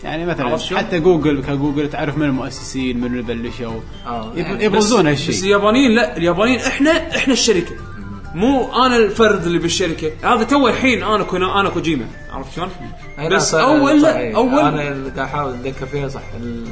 يعني 0.04 0.26
مثلا؟ 0.26 0.56
حتى 0.78 1.00
جوجل 1.00 1.42
كجوجل 1.42 1.90
تعرف 1.90 2.18
من 2.18 2.26
المؤسسين 2.26 3.00
من 3.00 3.06
اللي 3.06 3.22
بلشوا. 3.22 3.80
آه، 4.06 4.30
يب- 4.32 4.38
يعني 4.38 4.64
يبرزون 4.64 5.00
بس 5.02 5.06
هالشيء 5.08 5.44
اليابانيين 5.44 5.90
لا 5.90 6.16
اليابانيين 6.16 6.60
إحنا 6.60 7.16
إحنا 7.16 7.32
الشركة. 7.32 7.74
مو 8.34 8.72
أنا 8.86 8.96
الفرد 8.96 9.46
اللي 9.46 9.58
بالشركة. 9.58 10.10
هذا 10.22 10.42
تو 10.44 10.68
الحين 10.68 11.02
أنا 11.02 11.24
كنا 11.24 11.60
أنا 11.60 11.68
كوجيما. 11.70 12.04
عرفت 12.32 12.52
شلون؟ 12.56 12.68
بس 13.30 13.54
أول 13.54 14.02
لا. 14.02 14.34
اول 14.36 14.58
أنا 14.58 14.88
اللي 14.88 15.10
قاعد 15.10 15.18
أحاول 15.18 15.54
أتذكر 15.54 15.86
فيها 15.86 16.08
صح 16.08 16.22
ال- 16.40 16.66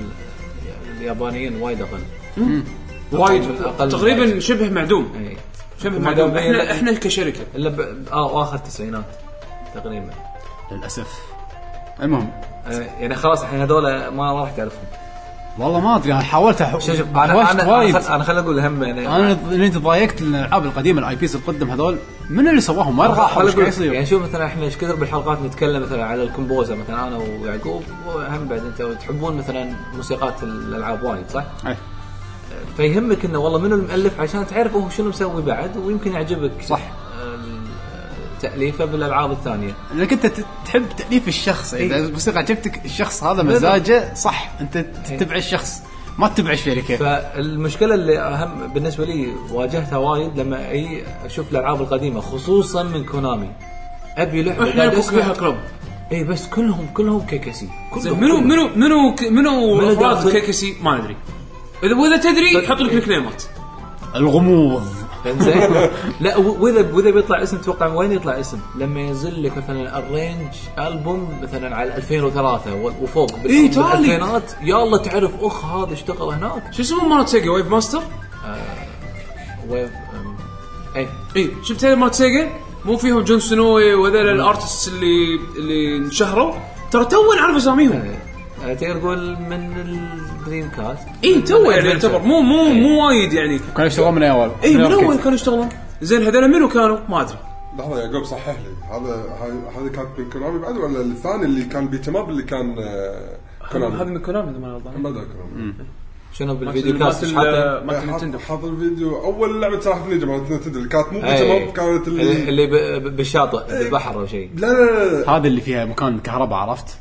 اليابانيين 0.99 1.57
وايد 1.63 1.79
أقل. 1.83 2.63
وايد. 3.13 3.43
تقريبا. 3.79 4.41
شبه 4.41 4.71
معدوم. 4.71 5.13
شبه 5.83 5.99
معدوم. 5.99 6.37
إحنا 6.37 6.73
إحنا 6.73 6.93
كشركة. 6.93 7.41
إلا. 7.55 7.97
آه 8.13 8.43
آخر 8.43 8.57
التسعينات 8.57 9.05
تقريبا. 9.75 10.11
للأسف. 10.73 11.19
المهم. 12.03 12.31
آه، 12.31 12.58
يعني 13.01 13.15
خلاص 13.15 13.43
الحين 13.43 13.61
هذول 13.61 13.83
ما 13.83 14.11
ما 14.11 14.33
راح 14.41 14.51
تعرفهم 14.51 14.85
والله 15.59 15.81
ما 15.81 15.97
أدري 15.97 16.13
أنا 16.13 16.21
حاولت 16.23 16.63
أح- 16.63 16.73
شوف 16.79 16.97
شوف 16.97 17.07
أنا 17.17 17.51
أنا 17.51 17.73
وايد 17.73 17.97
أنا, 17.97 18.25
خليني 18.25 18.41
أقول 18.43 18.61
هم 18.61 18.83
يعني 18.83 19.09
أنا 19.09 19.33
اللي 19.51 19.67
انت 19.67 19.79
ضايقت 19.79 20.21
الألعاب 20.23 20.65
القديمة 20.65 21.01
الاي 21.01 21.17
بيس 21.17 21.35
القدم 21.35 21.71
هذول 21.71 21.99
من 22.31 22.49
اللي 22.49 22.61
سواهم 22.61 23.01
قاعد 23.01 23.49
أقول- 23.55 23.59
يصير؟ 23.69 23.93
يعني 23.93 24.07
شوف 24.07 24.23
مثلا 24.23 24.47
إحنا 24.47 24.65
إيش 24.65 24.77
كثر 24.77 24.95
بالحلقات 24.95 25.39
نتكلم 25.43 25.83
مثلا 25.83 26.05
على 26.05 26.23
الكومبوزر 26.23 26.77
مثلا 26.77 27.09
أنا 27.09 27.17
ويعقوب 27.43 27.83
وهم 28.07 28.45
بعد 28.49 28.63
أنت 28.65 28.83
تحبون 29.01 29.37
مثلا 29.37 29.71
موسيقات 29.97 30.43
الألعاب 30.43 31.03
وايد 31.03 31.31
صح؟ 31.31 31.45
أي. 31.67 31.77
فيهمك 32.77 33.25
إنه 33.25 33.39
والله 33.39 33.59
منو 33.59 33.75
المؤلف 33.75 34.21
عشان 34.21 34.47
تعرف 34.47 34.75
هو 34.75 34.89
شنو 34.89 35.09
مسوي 35.09 35.43
بعد 35.43 35.77
ويمكن 35.77 36.13
يعجبك 36.13 36.51
صح. 36.69 36.81
تأليفه 38.43 38.85
بالألعاب 38.85 39.33
الثانية. 39.33 39.75
لأنك 39.95 40.13
أنت 40.13 40.27
تحب 40.65 40.85
تأليف 40.97 41.29
الشخص. 41.29 41.75
إذا 41.75 41.97
الموسيقى 41.97 42.39
عجبتك 42.39 42.85
الشخص 42.85 43.25
هذا 43.25 43.43
مزاجه 43.43 44.15
صح. 44.15 44.51
أنت 44.61 44.79
تتبع 44.79 45.37
الشخص 45.37 45.83
ما 46.19 46.29
تتبع 46.29 46.53
الشركة. 46.53 46.97
فالمشكلة 46.97 47.95
اللي 47.95 48.19
أهم 48.19 48.67
بالنسبة 48.67 49.05
لي 49.05 49.33
واجهتها 49.51 49.97
وايد 49.97 50.39
لما 50.41 50.71
أي 50.71 51.05
أشوف 51.25 51.53
الألعاب 51.53 51.81
القديمة 51.81 52.21
خصوصا 52.21 52.83
من 52.83 53.05
كونامي. 53.05 53.51
أبي 54.17 54.43
لعبة 54.43 54.71
إحنا 54.71 54.83
قاعد 54.83 54.95
أسمع. 54.95 55.33
كلوب 55.33 55.57
اي 56.13 56.25
بس 56.25 56.47
كلهم 56.47 56.87
كلهم 56.95 57.27
كيكسي 57.27 57.69
زين 57.99 58.21
منو 58.21 58.41
منو 58.41 58.69
منو 58.77 59.15
منو 59.31 59.75
منو 59.75 60.13
افراد؟ 60.13 60.33
كيكسي 60.33 60.77
ما 60.83 60.97
أدري. 60.97 61.17
اذا 61.83 61.95
وإذا 61.95 62.17
تدري 62.17 62.65
يحط 62.65 62.81
لك 62.81 62.93
الكليمات. 62.93 63.43
الغموض. 64.17 64.87
زين 65.27 65.91
لا 66.21 66.37
وإذا 66.37 66.93
وإذا 66.95 67.11
بيطلع 67.11 67.43
اسم 67.43 67.59
توقع 67.59 67.87
وين 67.87 68.13
يطلع 68.13 68.41
اسم؟ 68.41 68.59
لما 68.79 69.01
ينزل 69.01 69.43
لك 69.43 69.57
مثلا 69.57 69.99
الرينج 69.99 70.49
البوم 70.79 71.39
مثلا 71.43 71.77
على 71.77 71.97
2003 71.97 72.75
و- 72.75 72.93
وفوق. 73.03 73.37
بال- 73.37 73.51
إيه، 73.51 73.71
تعال 73.71 74.03
لي. 74.03 74.09
بالالفينات 74.09 74.53
يلا 74.63 74.97
تعرف 74.97 75.31
أخ 75.41 75.65
هذا 75.65 75.93
اشتغل 75.93 76.29
هناك. 76.35 76.73
شو 76.73 76.83
اسمه 76.83 77.09
مالت 77.09 77.29
سيجا 77.29 77.51
ويف 77.51 77.67
ماستر؟ 77.71 78.03
ويف 79.69 79.91
اي 80.97 81.09
إي 81.37 81.51
شفت 81.63 81.85
هذا 81.85 81.95
مالت 81.95 82.15
سيجا؟ 82.15 82.49
مو 82.85 82.97
فيهم 82.97 83.21
جون 83.21 83.41
سنوي 83.41 83.95
وهذول 83.95 84.29
الارتست 84.29 84.89
اللي 84.89 85.41
اللي 85.59 85.97
انشهروا؟ 85.97 86.55
ترى 86.91 87.05
تو 87.05 87.33
نعرف 87.35 87.57
اساميهم. 87.57 88.15
آه، 88.65 88.75
تقدر 88.75 88.99
تقول 89.01 89.37
من 89.39 89.71
الدريم 90.49 90.71
كاست 90.77 91.09
اي 91.25 91.41
تو 91.41 91.71
يعني 91.71 91.89
يعتبر 91.89 92.19
مو 92.23 92.41
مو 92.41 92.69
مو 92.69 93.07
وايد 93.07 93.33
يعني. 93.33 93.59
كانوا 93.59 93.87
يشتغلون 93.87 94.15
من 94.15 94.23
أول. 94.23 94.51
اي 94.65 94.75
من. 94.77 94.93
أول 94.93 95.17
كانوا 95.17 95.35
يشتغلون. 95.35 95.69
زين 96.03 96.23
هذول 96.23 96.49
منو 96.49 96.69
كانوا؟ 96.69 96.99
ما 97.09 97.21
أدري. 97.21 97.39
لحظة 97.79 98.01
يعقوب 98.01 98.25
صحح 98.25 98.49
لي. 98.49 98.97
هذا 98.97 99.15
هاي- 99.41 99.83
هذه 99.83 99.89
كانت 99.93 100.09
من 100.19 100.31
كونامي 100.31 100.59
بعد 100.59 100.77
ولا 100.77 101.01
الثاني 101.01 101.45
اللي 101.45 101.65
كان 101.65 101.89
بيتماب 101.89 102.31
اللي 102.31 102.43
كان 102.43 102.77
آه، 102.79 103.37
هذا 103.63 103.73
كونامي 103.73 104.11
من 104.11 104.19
كونامي 104.21 104.51
إذا 104.51 104.59
ما 104.59 104.69
غلطان. 104.69 105.03
بدا 105.03 105.25
كونامي. 105.25 105.73
شنو 106.33 106.55
بال 106.55 106.67
video 106.67 106.99
cast؟ 106.99 107.25
مالت؟ 107.25 107.39
ال- 107.49 107.87
مالت 107.87 108.05
Nintendo 108.05 108.39
حاط 108.39 108.65
الفيديو. 108.65 109.25
أول 109.25 109.61
لعبة 109.61 109.81
سلاحف 109.81 110.09
نينجا 110.09 110.27
مالت 110.27 110.51
Nintendo 110.51 110.79
اللي 110.79 110.89
كانت 110.89 111.07
مو 111.13 111.19
أي. 111.19 111.23
بالجمال 111.23 111.73
كانت 111.73 112.09
اللي 112.09 112.49
اللي 112.49 112.67
بالشاطئ 113.11 113.79
بالبحر 113.79 114.15
أو 114.21 114.27
شيء. 114.27 114.51
لا 114.57 114.67
لا 114.67 114.73
لا, 114.91 115.21
لا. 115.25 115.31
هذا 115.31 115.47
اللي 115.47 115.61
فيها 115.61 115.85
مكان 115.85 116.19
كهرباء 116.19 116.59
عرفت؟ 116.59 116.99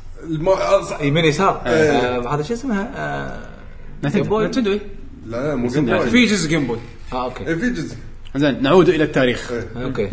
آه،. 0.48 1.02
يمين 1.02 1.24
يسار 1.24 1.62
إيه. 1.66 1.72
آه، 1.72 2.34
هذا 2.34 2.42
شو 2.42 2.54
اسمها؟ 2.54 2.90
آه، 2.96 3.38
Nintendo. 4.04 4.22
Game 4.22 4.28
Boy؟ 4.30 4.42
Nintendo 4.44 4.70
إيه. 4.72 4.80
لا 5.26 5.48
لا 5.48 5.54
مو 5.54 5.68
Game 5.68 5.86
Boy. 5.86 6.10
في 6.10 6.24
جزء 6.24 6.48
Game 6.48 6.66
Boy 6.66 6.78
آه 7.12 7.24
okay 7.24 7.46
إيه، 7.46 7.54
في 7.54 7.70
جزء 7.70 7.96
زين 8.36 8.62
نعود 8.62 8.88
إلى 8.88 9.04
التاريخ 9.04 9.52
okay 9.76 10.10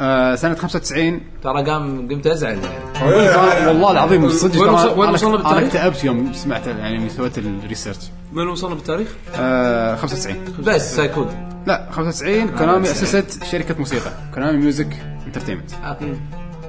آه 0.00 0.34
سنة 0.34 0.54
95 0.54 1.20
ترى 1.42 1.64
قام 1.64 2.08
قمت 2.08 2.26
أزعل 2.26 2.58
إيه، 3.02 3.68
والله 3.68 3.90
العظيم 3.90 4.28
صدق 4.28 4.60
وين 4.62 4.70
وصل- 4.70 4.98
وين 4.98 5.10
وصلنا 5.10 5.34
أنا 5.34 5.42
بالتاريخ؟ 5.42 5.76
اكتئبت 5.76 6.04
يوم 6.04 6.32
سمعت 6.32 6.66
يعني 6.66 7.08
سويت 7.08 7.38
ال 7.38 7.44
research 7.44 7.96
من 8.32 8.48
وصلنا 8.48 8.74
بالتاريخ؟ 8.74 9.08
آه 9.36 9.96
95 9.96 10.36
بس 10.66 10.96
Suikoden 10.96 11.28
لا 11.66 11.88
95 11.92 12.48
Konami 12.48 12.90
أسست 12.90 13.44
شركة 13.44 13.74
موسيقى 13.78 14.12
Konami 14.34 14.58
Music 14.58 14.96
Entertainment 15.26 15.70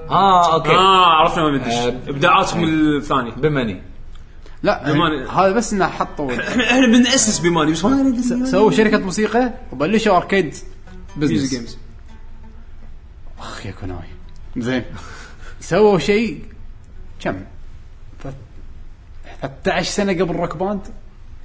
آه 0.09 0.53
okay. 0.53 0.69
آه 0.69 1.05
عرفنا 1.05 1.43
وين 1.43 1.55
ندش. 1.55 1.73
آه. 1.73 1.87
ابداعاتهم 2.07 2.63
الثانية 2.97 3.31
بماني 3.31 3.81
لا 4.63 4.81
يعني 4.81 4.93
Bemani. 4.93 5.27
هذا 5.29 5.51
بس 5.51 5.73
إنه 5.73 5.87
حطوا 5.87 6.31
إحنا 6.31 6.63
إحنا 6.71 6.87
بنأسس 6.87 7.39
Bemani 7.39 7.71
بس 7.71 7.85
ما 7.85 7.95
ندري 8.03 8.45
سووا 8.45 8.71
شركة 8.71 8.97
موسيقى 8.97 9.53
وبلشوا 9.71 10.17
arcade 10.17 10.55
business 11.17 11.49
games 11.49 11.77
أخ 13.39 13.65
يا 13.65 13.71
Konami 13.71 13.99
زين. 14.57 14.83
سووا 15.61 15.99
شيء 15.99 16.43
كم؟ 17.19 17.39
ف- 18.23 18.27
13 19.41 19.89
سنة 19.91 20.13
قبل 20.13 20.35
Rock 20.35 20.57
Band 20.57 20.81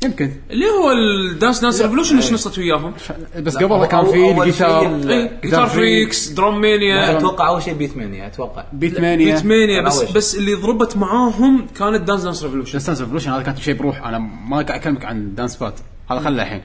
يمكن. 0.04 0.30
اللي 0.50 0.64
هو 0.66 0.92
ال 0.92 1.04
Dance 1.04 1.60
Dance 1.60 1.82
Revolution 1.82 2.16
إيش 2.16 2.32
نصت 2.32 2.58
وياهم؟ 2.58 2.92
بس 3.38 3.56
أول- 3.56 3.84
كان 3.84 4.04
في 4.04 4.30
الجيتار 4.30 4.86
ال- 4.86 5.10
اي 5.10 5.30
GuitarFreaks 5.44 6.28
DrumMania. 6.28 7.18
أتوقع 7.18 7.48
أول 7.48 7.62
شيء 7.62 7.74
Beatmania 7.74 8.26
أتوقع. 8.26 8.64
Beatmania 8.72 9.34
Beatmania 9.34 9.82
بس. 9.82 10.02
بس 10.12 10.34
اللي 10.36 10.54
ضربت 10.54 10.96
معاهم 10.96 11.66
كانت 11.78 12.00
دانس 12.08 12.22
دانس 12.22 12.42
ريفولوشن 12.42 12.78
دانس 12.78 13.00
ريفولوشن 13.00 13.30
هذا 13.30 13.42
كانت 13.42 13.58
شيء 13.58 13.74
بروح 13.74 14.06
أنا 14.06 14.18
ما 14.18 14.56
قاعد 14.62 14.70
أكلمك 14.70 15.04
عن 15.04 15.34
dance 15.34 15.56
pad 15.56 15.72
هذا 16.10 16.20
خله 16.20 16.42
الحين. 16.42 16.60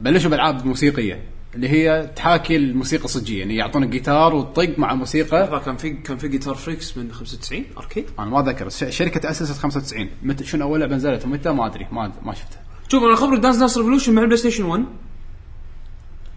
بلشوا 0.00 0.30
بألعاب 0.30 0.66
موسيقية 0.66 1.22
اللي 1.54 1.68
هي 1.68 2.10
تحاكي 2.16 2.56
الموسيقى 2.56 3.04
الصجيه 3.04 3.38
يعني 3.38 3.56
يعطونك 3.56 3.88
جيتار 3.88 4.34
وتطق 4.34 4.78
مع 4.78 4.94
موسيقى. 4.94 5.62
كان 5.64 5.76
في 5.76 5.90
كان 5.90 6.16
في 6.16 6.28
GuitarFreaks 6.28 6.96
من 6.96 7.12
95 7.12 7.64
arcade. 7.78 8.04
أنا 8.18 8.30
ما 8.30 8.42
ذكر 8.42 8.66
الشركة 8.66 9.20
تاسست 9.20 9.58
95 9.58 10.08
متى 10.22 10.44
شنو 10.44 10.64
اول 10.64 10.80
لعبه 10.80 10.96
نزلت 10.96 11.24
ومتى 11.24 11.50
ما 11.50 11.66
أدري. 11.66 11.86
ما 11.92 12.12
ما 12.22 12.34
شفتها 12.34 12.61
شوف 12.92 13.02
أنا 13.04 13.14
خبرك 13.16 13.38
Dance 13.38 13.56
Dance 13.56 13.76
Revolution 13.78 14.12
مع 14.12 14.22
ال 14.22 14.36
PlayStation 14.38 14.64
1 14.64 14.84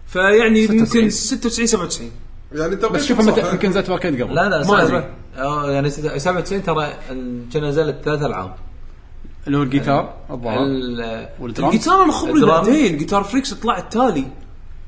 فيعني 0.06 0.66
96. 0.66 1.02
يمكن 1.02 1.10
96 1.10 1.66
97 1.66 2.10
يعني 2.52 2.76
بس 2.76 3.06
شوف. 3.06 3.20
متى 3.20 3.50
يمكن 3.52 3.68
نزلت 3.68 3.90
arcade 3.90 4.22
قبل. 4.22 4.34
لا 4.34 4.48
لا 4.48 4.66
ما 4.66 4.82
أدري. 4.82 5.10
آه، 5.38 5.70
يعني 5.70 5.90
ست- 5.90 6.06
97 6.16 6.62
ترى 6.62 6.92
ال- 7.10 7.42
كنا 7.52 7.68
نزلت 7.68 7.96
ثلاث 8.04 8.22
العاب. 8.22 8.54
اللي 9.46 9.58
هو 9.58 9.62
الجيتار 9.62 10.14
الظاهر. 10.30 10.58
ال- 10.62 11.28
والدرامز 11.40 11.74
الجيتار 11.74 12.04
أنا 12.04 12.12
خبري 12.12 12.32
ال 12.32 12.37
drum. 12.37 12.64
بعدين. 12.64 12.96
GuitarFreaks 12.96 13.54
طلع 13.54 13.78
التالي. 13.78 14.24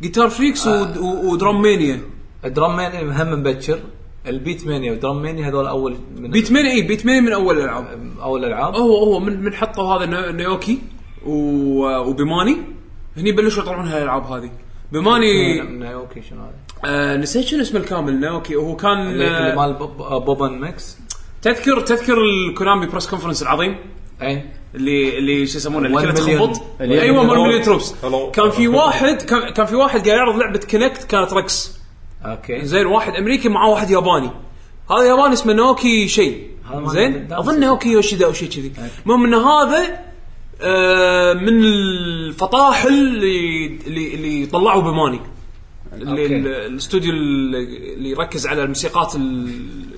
GuitarFreaks 0.02 0.66
و- 0.66 1.30
و 1.32 1.62
DrumMania. 1.62 2.00
ال 2.44 2.76
DrumMania 2.76 3.22
هم 3.22 3.40
مبكر. 3.40 3.78
ال 4.26 4.66
Beatmania 4.66 4.90
وال 4.90 5.22
DrumMania 5.22 5.48
هذول 5.48 5.66
أول 5.66 5.96
من 6.16 6.30
Beatmania 6.30 6.70
اي 6.72 6.82
Beat 6.82 7.06
مانيا 7.06 7.20
من 7.20 7.32
أول 7.32 7.58
الألعاب. 7.58 7.86
أول 8.22 8.44
الألعاب. 8.44 8.74
هو 8.74 8.96
هو 8.96 9.20
من 9.20 9.40
من 9.44 9.54
حطوا 9.54 9.84
هذا 9.94 10.06
نيو- 10.06 10.30
نيوكي. 10.32 10.78
و- 11.26 11.98
وبيماني 11.98 12.56
هني 13.16 13.32
بلشوا 13.32 13.62
يطلعون 13.62 13.86
هالالعاب 13.88 14.26
هذه 14.32 14.50
بيماني 14.92 15.60
نايوكي 15.60 16.22
شنو 16.22 16.40
هذا؟ 16.40 16.52
آه 16.84 17.16
نسيت 17.16 17.44
شنو 17.44 17.60
اسمه 17.62 17.80
الكامل 17.80 18.20
نيوكي 18.20 18.56
وهو 18.56 18.76
كان 18.76 18.92
اللي 19.00 19.26
اللي 19.38 19.52
آه 19.52 19.54
مال 19.56 19.74
بوب- 19.74 20.24
بوبن 20.24 20.60
ميكس؟ 20.60 20.98
تذكر 21.42 21.80
تذكر 21.80 22.18
الكونامي 22.24 22.86
بريس 22.86 23.06
كونفرنس 23.10 23.42
العظيم؟ 23.42 23.76
اي 24.22 24.44
اللي 24.74 25.18
اللي 25.18 25.46
شو 25.46 25.58
يسمونه 25.58 25.86
اللي 25.86 25.96
1 25.96 26.06
كلها 26.12 26.24
مليون. 26.26 26.52
تخبط؟ 26.52 26.62
أيوه 26.80 27.18
1 27.28 27.28
مليون 27.40 27.62
تروبس. 27.62 27.94
كان 28.32 28.50
في 28.50 28.68
واحد 28.68 29.22
كان, 29.22 29.50
كان 29.52 29.66
في 29.66 29.74
واحد 29.74 29.94
قاعد 29.94 30.06
يعرض 30.06 30.36
لعبة 30.36 30.60
كونكت 30.70 31.04
كانت 31.04 31.32
رقص. 31.32 31.78
okay. 32.24 32.64
زين 32.64 32.86
واحد 32.86 33.12
أمريكي 33.14 33.48
معاه 33.48 33.70
واحد 33.70 33.90
ياباني. 33.90 34.30
هذا 34.90 35.02
ياباني 35.02 35.32
اسمه 35.32 35.52
Naoki 35.52 36.08
شيء 36.08 36.50
مال 36.74 36.90
زين. 36.90 37.32
أظن 37.32 37.60
Naoki 37.60 37.88
Yoshida 37.88 38.26
أو 38.26 38.32
شيء 38.32 38.48
كذي. 38.48 38.72
المهم 39.06 39.24
إن 39.24 39.34
هذا 39.34 39.78
آه 39.84 40.07
من 41.34 41.64
الفطاحل 41.64 42.88
اللي 42.88 43.66
اللي, 43.86 44.14
اللي 44.14 44.46
طلعوا 44.46 44.82
Bemani 44.82 45.20
اللي 45.92 46.22
okay. 46.22 46.36
الاستوديو 46.66 47.12
اللي 47.12 48.10
يركز 48.10 48.46
على 48.46 48.62
الموسيقات 48.62 49.16
ال- 49.16 49.88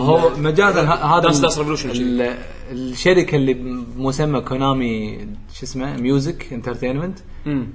هو 0.00 0.30
مجازا 0.38 0.82
هذا 0.82 1.28
Revolution 1.30 1.86
ال- 1.86 2.38
الشركة 2.72 3.36
اللي 3.36 3.54
بمسمى 3.54 4.40
Konami 4.40 5.18
شو 5.54 5.62
اسمه 5.64 5.96
Music 5.96 6.52
Entertainment 6.52 7.18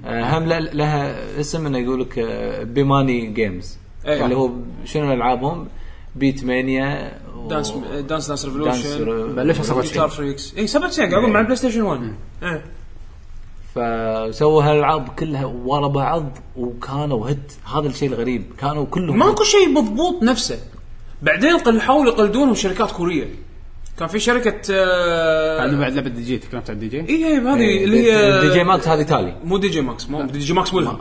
هم 0.08 0.44
ل- 0.48 0.70
لها 0.78 1.16
اسم 1.40 1.66
إنه 1.66 1.78
يقول 1.78 2.00
لك 2.00 2.18
آه، 2.18 2.62
Bemani 2.62 3.26
games. 3.26 3.78
اللي 4.24 4.36
هو 4.36 4.50
شنو 4.84 5.12
العابهم 5.12 5.68
Beatmania 6.16 7.12
و- 7.23 7.23
دانس 7.48 7.72
دانس 8.08 8.28
دانس 8.28 8.44
Revolution 8.44 9.34
بلشوا 9.34 9.64
97 9.64 9.82
GuitarFreaks 9.82 10.54
اي 10.58 10.66
97 10.66 11.08
قاعد 11.10 11.22
أقول 11.22 11.32
مع 11.32 11.40
ال 11.40 11.56
PlayStation 11.56 11.82
1 11.82 12.14
إيه. 12.42 12.64
فسووا 13.74 14.62
هالالعاب 14.62 15.08
كلها 15.08 15.44
ورا 15.44 15.88
بعض 15.88 16.38
وكانوا 16.56 17.30
hit 17.30 17.52
هذا 17.74 17.88
الشيء 17.88 18.08
الغريب. 18.08 18.44
كانوا 18.58 18.86
كلهم 18.86 19.18
ماكو 19.18 19.44
شيء 19.44 19.68
مضبوط 19.68 20.22
نفسه. 20.22 20.58
بعدين 21.22 21.58
قل 21.58 21.80
حاولوا 21.80 22.12
يقلدونهم 22.12 22.54
شركات 22.54 22.90
كورية. 22.90 23.28
كان 23.98 24.08
في 24.08 24.20
شركة 24.20 24.60
آه 24.74 25.60
عندهم 25.62 25.80
بعد 25.80 25.92
لعبة 25.94 26.08
دي 26.08 26.22
جي 26.22 26.38
تكلمت 26.38 26.70
عن 26.70 26.78
دي 26.78 26.88
جي 26.88 27.00
اي 27.00 27.06
اي 27.08 27.38
هذه 27.38 27.84
اللي 27.84 28.12
هي 28.12 28.40
DJ 28.40 28.64
Max 28.64 28.88
هذه 28.88 29.02
تالي 29.02 29.36
مو 29.44 29.58
DJ 29.58 29.80
Max 29.80 30.08
مو 30.10 30.22
DJ 30.22 30.52
Max 30.52 30.74
مو 30.74 30.80
لا 30.80 30.96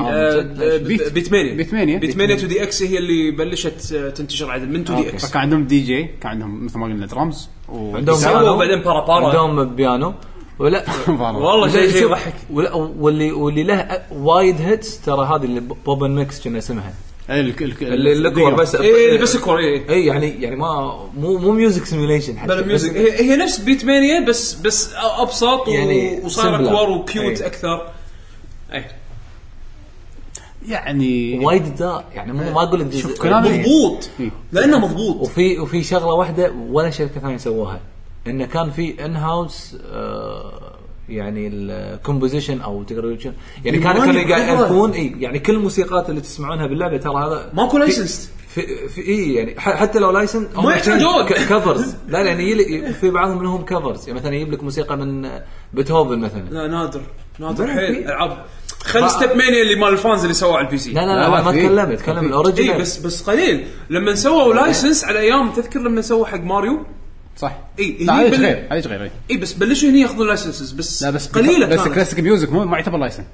آه. 0.00 0.40
بيت- 0.78 1.12
بيت 1.12 1.32
مانيا 1.32 1.54
بيت 1.54 1.74
مانيا. 1.74 1.98
بيت 1.98 2.16
مانيا 2.16 2.36
تو 2.36 2.46
دي 2.46 2.62
إكس 2.62 2.82
هي 2.82 2.98
اللي 2.98 3.30
بلشت 3.30 3.92
آه، 3.92 4.10
تنتشر 4.10 4.50
عدل 4.50 4.68
من 4.68 4.84
2D. 4.84 5.08
X 5.08 5.26
فكان 5.26 5.42
عندهم 5.42 5.64
دي 5.66 5.80
جي 5.80 6.02
كان 6.20 6.30
عندهم 6.32 6.64
مثل 6.64 6.78
ما 6.78 6.86
قلنا 6.86 7.06
درامز 7.06 7.48
و 7.68 7.96
عندهم 7.96 8.18
بيانو. 8.20 8.56
بعدين 8.58 8.80
Para 8.80 9.06
Para. 9.06 9.26
عندهم 9.26 9.74
بيانو 9.76 10.14
ولا 10.58 10.84
والله 11.08 11.68
شيء 11.68 11.90
شيء 11.90 12.02
يضحك 12.02 12.34
ولا- 12.50 12.74
واللي 12.74 13.32
واللي 13.32 13.62
له 13.62 14.02
وايد 14.12 14.60
hits 14.60 15.00
ترى 15.00 15.26
هذه 15.26 15.44
اللي 15.44 15.60
Pop'n 15.60 16.10
Music 16.10 16.44
كنا 16.44 16.58
اسمها 16.58 16.94
إيه، 17.30 17.40
ال- 17.40 17.52
ال- 17.60 17.82
اللي 17.92 18.12
الاكبر 18.12 18.54
بس. 18.54 18.74
اي 18.74 19.18
بس 19.18 19.36
core 19.36 19.58
اي 19.58 19.82
اي 19.90 20.06
يعني 20.06 20.42
يعني 20.42 20.56
ما 20.56 20.98
مو 21.16 21.38
مو 21.38 21.52
music 21.52 21.84
simulation 21.84 22.38
حتى 22.38 22.48
بلا 22.54 22.66
music 22.66 22.96
هي, 22.96 23.12
هي 23.30 23.36
نفس 23.36 23.58
Beatmania 23.58 24.20
بس 24.20 24.54
بس 24.54 24.94
أبسط 24.94 25.68
يعني 25.68 26.20
وصار. 26.24 26.54
اكبر 26.54 26.90
و 26.90 27.00
cute 27.00 27.40
أي. 27.40 27.46
أكثر. 27.46 27.88
اي 28.72 28.84
يعني 30.68 31.38
وايد 31.44 31.66
ابداع 31.66 32.04
يعني 32.14 32.32
مو 32.32 32.50
ما 32.52 32.62
أقول 32.62 32.80
لك 32.80 32.94
شوف، 32.96 33.18
Konami- 33.22 33.58
مضبوط. 33.58 34.10
إيه. 34.20 34.30
لأنه 34.52 34.78
مضبوط. 34.78 35.16
وفي 35.16 35.58
وفي 35.58 35.82
شغلة 35.82 36.12
واحدة 36.12 36.52
ولا 36.70 36.90
شركة 36.90 37.20
ثانية 37.20 37.36
سووها 37.36 37.80
انه 38.26 38.46
كان 38.46 38.70
في 38.70 39.04
in-house 39.04 39.76
يعني 41.12 41.50
ال 41.52 41.61
composition 41.61 42.60
أو 42.60 42.82
تقدر 42.82 43.18
يعني 43.64 43.78
كانوا 43.78 44.02
قاعد 44.02 44.16
بكبره. 44.16 44.60
يألفون 44.62 44.90
إي 44.90 45.14
يعني 45.18 45.38
كل 45.38 45.54
الموسيقات 45.54 46.10
اللي 46.10 46.20
تسمعونها 46.20 46.66
باللعبة 46.66 46.96
ترى 46.96 47.14
هذا 47.26 47.50
ماكو 47.54 47.78
license 47.78 48.30
في 48.48 48.88
في 48.88 49.00
إي 49.08 49.34
يعني 49.34 49.60
حتى 49.60 49.98
لو 49.98 50.10
license 50.10 50.48
ما 50.56 50.72
يحتاجون. 50.72 51.24
covers 51.26 51.94
لا 52.08 52.20
يعني 52.20 52.50
يلي 52.50 52.92
في 52.92 53.10
بعضهم 53.10 53.38
منهم 53.38 53.64
covers 53.64 54.08
يعني 54.08 54.20
مثلا 54.20 54.34
يجيب 54.34 54.52
لك 54.52 54.62
موسيقى 54.64 54.96
من 54.96 55.30
بيتهوفن 55.72 56.18
مثلا. 56.18 56.44
لا 56.50 56.66
نادر. 56.66 57.00
نادر. 57.38 57.66
حيل 57.66 58.04
العاب 58.04 58.44
خل 58.84 59.10
StepMania 59.10 59.62
اللي 59.62 59.74
مال 59.76 59.88
ال 59.88 59.95
fans 59.95 60.22
اللي 60.22 60.34
سووه 60.34 60.56
على 60.56 60.66
ال 60.66 60.78
PC 60.78 60.92
لا 60.92 61.00
لا 61.00 61.06
لا، 61.06 61.68
لا, 61.68 61.84
ما 61.86 61.94
اتكلم 61.94 62.20
في- 62.20 62.26
ال 62.26 62.31
original 62.31 62.70
إي 62.70 62.78
بس 62.80 62.98
بس 62.98 63.22
قليل. 63.22 63.64
لما 63.90 64.14
سووا 64.14 64.54
license 64.54 65.04
على 65.04 65.18
أيام 65.18 65.50
تذكر 65.52 65.80
لما 65.80 66.00
سووا 66.00 66.26
حق 66.26 66.40
ماريو؟ 66.40 66.84
صح. 67.36 67.58
لا 67.78 67.84
هني 67.84 68.26
هذه 68.26 68.30
بال- 68.30 68.40
غير؟ 68.46 68.98
غير. 69.00 69.10
إي 69.30 69.36
بس 69.36 69.52
بلشوا 69.52 69.88
هني 69.90 70.00
ياخذون 70.00 70.26
licenses 70.26 70.72
بس 70.72 71.02
لا 71.02 71.10
بس 71.10 71.28
قليلة 71.28 71.66
بس. 71.66 71.80
كلاسيك 71.88 72.20
ميوزك 72.20 72.52
مو 72.52 72.64
ما 72.64 72.76
يعتبر 72.78 72.98
license 72.98 73.24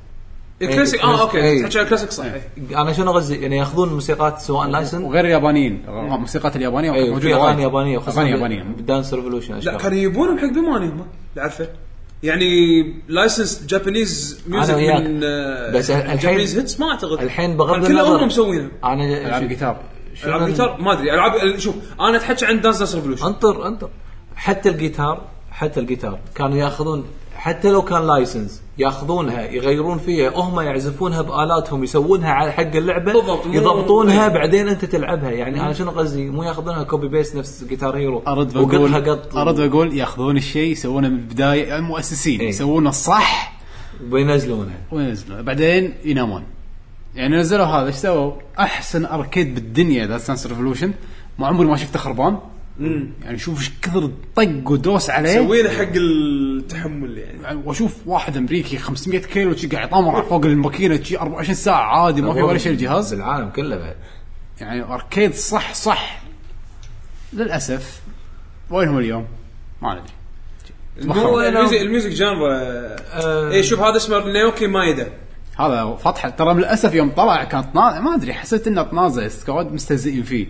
ال 0.62 0.67
classic 0.67 1.01
آه 1.01 1.20
okay. 1.20 1.62
تحكي 1.62 1.78
على 1.78 1.84
الكلاسيك 1.84 2.11
صح. 2.11 2.24
أنا 2.76 2.92
شنو 2.92 3.12
قصدي؟ 3.12 3.36
يعني 3.36 3.57
ياخذون 3.57 3.88
موسيقات 3.94 4.40
سواء 4.40 4.68
license 4.68 5.03
وغير 5.05 5.24
اليابانيين. 5.24 5.82
موسيقات 5.88 6.57
اليابانية 6.57 6.92
إي 6.94 7.09
موجودة 7.11 7.20
في 7.20 7.34
أغاني. 7.34 7.62
يابانية 7.62 7.99
أغاني 7.99 8.30
يابانية. 8.30 8.62
Dance 8.62 9.14
Revolution 9.14 9.59
لا 9.59 9.76
كانوا 9.76 9.96
يجيبونهم 9.99 10.38
حق 10.38 10.53
Bemani 10.53 10.86
هم 10.86 10.92
اللي 10.92 11.07
عارفه 11.42 11.68
يعني 12.22 12.82
license 13.09 13.62
Japanese 13.68 14.40
music. 14.49 14.74
من 14.74 15.20
آه، 15.24 15.70
بس 15.72 15.90
الحين- 15.90 16.16
Japanese 16.18 16.57
hits 16.59 16.80
ما 16.80 16.90
أعتقد. 16.90 17.22
الحين 17.22 17.57
بغض 17.57 17.86
كلهم 17.86 17.90
النظر- 18.07 18.22
هم 18.22 18.26
مسوينها. 18.26 18.68
أنا 18.84 19.26
ألعاب 19.26 19.49
جيتار 19.49 19.80
العاب 20.24 20.42
ال- 20.42 20.46
جيتار 20.46 20.80
ما 20.80 20.92
أدري. 20.92 21.14
العاب 21.14 21.58
شوف 21.58 21.74
أنا 22.00 22.16
اتحكي 22.16 22.46
عن 22.46 22.60
Dance 22.61 22.78
Dance 22.78 22.94
Revolution 22.94 23.26
انطر 23.26 23.66
انطر. 23.66 23.88
حتى 24.36 24.68
الجيتار 24.68 25.20
حتى 25.50 25.80
الجيتار 25.80 26.18
كانوا 26.34 26.56
ياخذون 26.56 27.04
حتى 27.36 27.70
لو 27.70 27.82
كان 27.82 28.06
license 28.07 28.62
ياخذونها 28.78 29.42
يغيرون 29.42 29.98
فيها. 29.98 30.30
هم 30.36 30.60
يعزفونها 30.60 31.22
بآلاتهم 31.22 31.84
يسوونها 31.84 32.30
على 32.30 32.52
حق 32.52 32.76
اللعبة 32.76 33.12
بالضبط، 33.12 33.46
يضبطونها 33.46 34.28
إيه. 34.28 34.34
بعدين 34.34 34.68
أنت 34.68 34.84
تلعبها. 34.84 35.30
يعني 35.30 35.60
أنا 35.60 35.72
شنو 35.72 35.90
قصدي؟ 35.90 36.30
مو 36.30 36.42
ياخذونها 36.42 36.82
copy 36.82 37.09
paste 37.09 37.36
نفس 37.36 37.64
Guitar 37.64 37.96
Hero 37.96 38.22
أرد 38.28 38.52
بقول 38.52 39.10
قط. 39.10 39.36
أرد 39.36 39.60
بقول 39.70 39.96
ياخذون 39.96 40.36
الشيء 40.36 40.72
يسوونه 40.72 41.08
من 41.08 41.14
البدايه 41.18 41.76
المؤسسين 41.76 42.40
إيه. 42.40 42.48
يسوونه 42.48 42.88
الصح. 42.88 43.58
وينزلونها. 44.10 44.76
وينزلونه 44.92 45.42
بعدين 45.42 45.94
ينامون. 46.04 46.44
يعني 47.14 47.36
نزلوا 47.36 47.66
هذا 47.66 47.86
إيش 47.86 47.94
سووا؟ 47.94 48.32
أحسن 48.59 49.04
arcade 49.05 49.55
بالدنيا 49.54 50.06
Dance 50.07 50.18
Dance 50.18 50.46
Revolution 50.46 50.92
ما 51.38 51.46
عمري 51.46 51.66
ما 51.66 51.76
شفته 51.76 51.98
خربان. 51.98 52.38
يعني 53.22 53.38
شوف 53.38 53.59
إيش 53.59 53.70
كثر 53.82 54.11
طق 54.36 54.70
ودوس 54.70 55.11
عليه. 55.11 55.34
سوينا 55.34 55.70
حق 55.70 55.92
التحمل 55.94 57.18
يعني. 57.18 57.42
يعني 57.42 57.62
وأشوف 57.64 57.96
واحد 58.06 58.36
أمريكي 58.36 58.78
500 58.78 59.18
كيلو 59.18 59.54
قاعد 59.72 59.88
يطامر 59.88 60.22
فوق 60.22 60.44
الماكينة 60.44 61.02
شي 61.02 61.18
24 61.18 61.54
ساعة 61.54 61.82
عادي 61.82 62.22
ما 62.22 62.34
في 62.34 62.42
ولا 62.42 62.59
شيء 62.59 62.72
الجهاز 62.72 63.14
بالعالم 63.14 63.50
كله 63.50 63.76
بعد. 63.76 63.96
يعني 64.61 64.82
arcade 64.82 65.34
صح 65.34 65.74
صح. 65.74 66.22
للأسف 67.32 68.00
وينهم 68.70 68.98
اليوم؟ 68.98 69.26
ما 69.82 69.94
ندري. 69.94 70.12
الميوزك 71.80 72.11
جانرا 72.11 72.52
آه. 73.12 73.50
اي 73.50 73.62
شوف 73.62 73.80
هذا 73.80 73.96
اسمه 73.96 74.32
نيوكي 74.32 74.66
مايدا. 74.66 75.12
هذا 75.59 75.96
فتحه 76.04 76.28
ترى 76.30 76.54
للأسف 76.54 76.94
يوم 76.94 77.11
طلع 77.11 77.44
كانت 77.44 77.74
نا... 77.74 78.00
ما 78.00 78.14
أدري 78.14 78.32
حسيت 78.32 78.66
إنه 78.66 78.82
تنازع 78.82 79.28
سكواد 79.28 79.72
مستهزئين 79.72 80.22
فيه. 80.22 80.46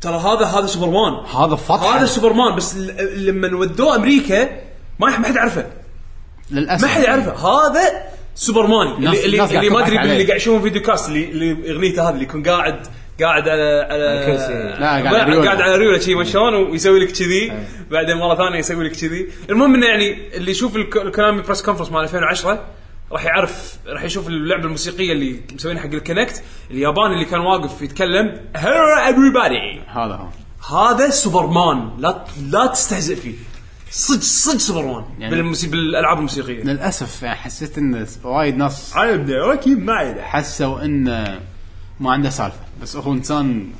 ترى 0.00 0.16
هذا 0.16 0.44
هذا 0.46 0.66
سوبرمان. 0.66 1.12
هذا 1.26 1.56
فتحه 1.56 1.98
هذا 1.98 2.06
سوبرمان 2.06 2.56
بس 2.56 2.76
ل- 2.76 3.26
لما 3.26 3.56
ودوه 3.58 3.96
أمريكا 3.96 4.44
ما 4.98 5.18
ما 5.18 5.26
حد 5.26 5.36
عرفه. 5.36 5.66
للأسف. 6.50 6.82
ما 6.84 6.88
حد 6.88 7.02
يعرفه. 7.02 7.32
هذا 7.32 7.80
سوبرماني 8.34 8.90
الناس- 8.96 9.24
اللي 9.24 9.44
اللي, 9.44 9.58
اللي 9.58 9.70
ما 9.70 9.86
أدري. 9.86 10.00
اللي 10.02 10.24
قاعد 10.24 10.36
يشوفون 10.40 10.62
فيديو 10.62 10.82
كاست 10.82 11.08
اللي 11.08 11.24
اللي 11.30 11.72
أغنيته 11.72 12.02
هذه 12.08 12.12
اللي 12.12 12.22
يكون 12.24 12.42
قاعد 12.42 12.86
قاعد 13.20 13.48
على 13.48 13.86
على 13.90 14.22
كرسي. 14.26 14.52
لا، 14.52 14.86
قاعد 14.86 15.06
على 15.06 15.22
ريوله. 15.30 15.44
قاعد 15.44 15.60
على 15.60 15.76
ريوله 15.76 15.98
شي 15.98 16.14
ما 16.14 16.24
شلون 16.24 16.54
ويسوي 16.54 16.98
لك 17.00 17.12
كذي 17.12 17.52
بعدين 17.90 18.16
مرة 18.16 18.34
ثانية 18.34 18.58
يسوي 18.58 18.84
لك 18.84 18.92
كذي. 18.92 19.26
المهم 19.50 19.74
إنه 19.74 19.86
يعني 19.86 20.36
اللي 20.36 20.50
يشوف 20.50 20.76
الك- 20.76 20.96
الكونامي 20.96 21.42
press 21.42 21.62
conference 21.62 21.92
مال 21.92 22.02
2010 22.02 22.64
راح 23.12 23.24
يعرف 23.24 23.74
راح 23.86 24.02
يشوف 24.02 24.28
اللعبة 24.28 24.64
الموسيقية 24.64 25.12
اللي 25.12 25.40
مسوينها 25.54 25.82
حق 25.82 25.86
ال 25.92 25.99
Kinect 25.99 26.42
الياباني 26.70 27.14
اللي 27.14 27.24
كان 27.24 27.40
واقف 27.40 27.82
يتكلم 27.82 28.40
hello 28.56 28.96
everybody. 28.96 29.88
هذا 29.90 30.14
هو. 30.14 30.28
هذا 30.78 31.10
سوبرمان. 31.10 31.90
لا 31.98 32.24
لا 32.50 32.66
تستهزئ 32.66 33.16
فيه. 33.16 33.34
صدق 33.90 34.20
صدق 34.20 34.58
سوبرمان. 34.58 35.04
يعني- 35.18 35.34
بالموسي... 35.36 35.66
بالألعاب 35.68 36.16
الموسيقية. 36.16 36.62
للأسف 36.62 37.22
يعني 37.22 37.36
حسيت 37.36 37.78
إن 37.78 38.06
وايد 38.24 38.56
ناس 38.56 38.96
عيب 38.96 39.30
okay 39.30 39.74
معي 39.74 40.22
حسوا 40.22 40.84
انه 40.84 41.40
ما 42.00 42.12
عنده 42.12 42.30
سالفة. 42.30 42.60
بس 42.82 42.96
هو 42.96 43.12
إنسان 43.12 43.70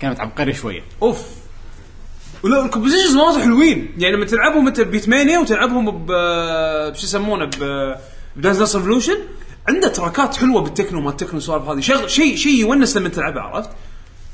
كانت 0.00 0.20
عبقري 0.20 0.54
شوية. 0.54 0.82
أوف. 1.02 1.26
ولا 2.42 2.64
ال 2.64 2.68
compositions 2.68 3.16
مالته 3.16 3.42
حلوين. 3.42 3.94
يعني 3.98 4.16
لما 4.16 4.24
تلعبهم 4.26 4.66
أنت 4.66 4.80
Beatmania 4.80 5.38
وتلعبهم 5.38 5.90
ب 5.90 6.06
بشو 6.92 7.04
يسمونه 7.04 7.44
ب 7.44 7.94
ب 8.38 8.41
Dance 8.41 8.56
Dance 8.56 8.76
Revolution 8.76 9.18
عنده 9.68 9.88
تراكات 9.88 10.36
حلوة 10.36 10.62
بال 10.62 10.72
techno 10.72 11.00
مال 11.00 11.10
ال 11.10 11.14
techno 11.14 11.40
سوالف 11.40 11.64
هذه. 11.64 11.80
شيء 11.80 12.06
شيء 12.06 12.36
شيء 12.36 12.60
يونس 12.60 12.96
لما 12.96 13.08
تلعبها 13.08 13.42
عرفت؟ 13.42 13.70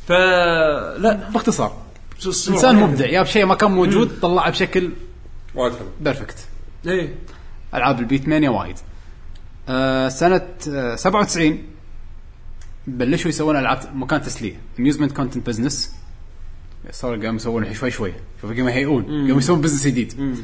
فلا 0.09 1.30
باختصار. 1.30 1.82
إنسان 2.26 2.76
مبدع 2.76 3.07
جاب 3.07 3.26
شيء 3.26 3.46
ما 3.46 3.55
كان 3.55 3.70
موجود 3.70 4.20
طلعه 4.22 4.50
بشكل 4.50 4.90
وايد 5.55 5.72
حلو. 5.74 5.88
perfect. 6.00 6.36
إيه. 6.86 7.14
ألعاب 7.74 8.00
ال 8.00 8.28
Beatmania 8.28 8.50
وايد. 8.50 8.76
آه 9.68 10.09
سنة 10.09 10.48
آه 10.68 10.96
97 10.96 11.62
بلشوا 12.86 13.28
يسوون 13.28 13.57
ألعاب 13.57 13.78
مكان 13.94 14.22
تسلية. 14.22 14.61
amusement 14.78 15.12
content 15.12 15.46
business 15.46 15.94
صار 16.90 17.16
قاموا 17.16 17.36
يسوون 17.36 17.74
شوي 17.74 17.90
شوي. 17.90 18.12
شوف 18.40 18.50
قاموا 18.50 18.70
يهيئون. 18.70 19.05
قاموا 19.05 19.38
يسوون 19.38 19.61
business 19.61 19.86
جديد. 19.86 20.36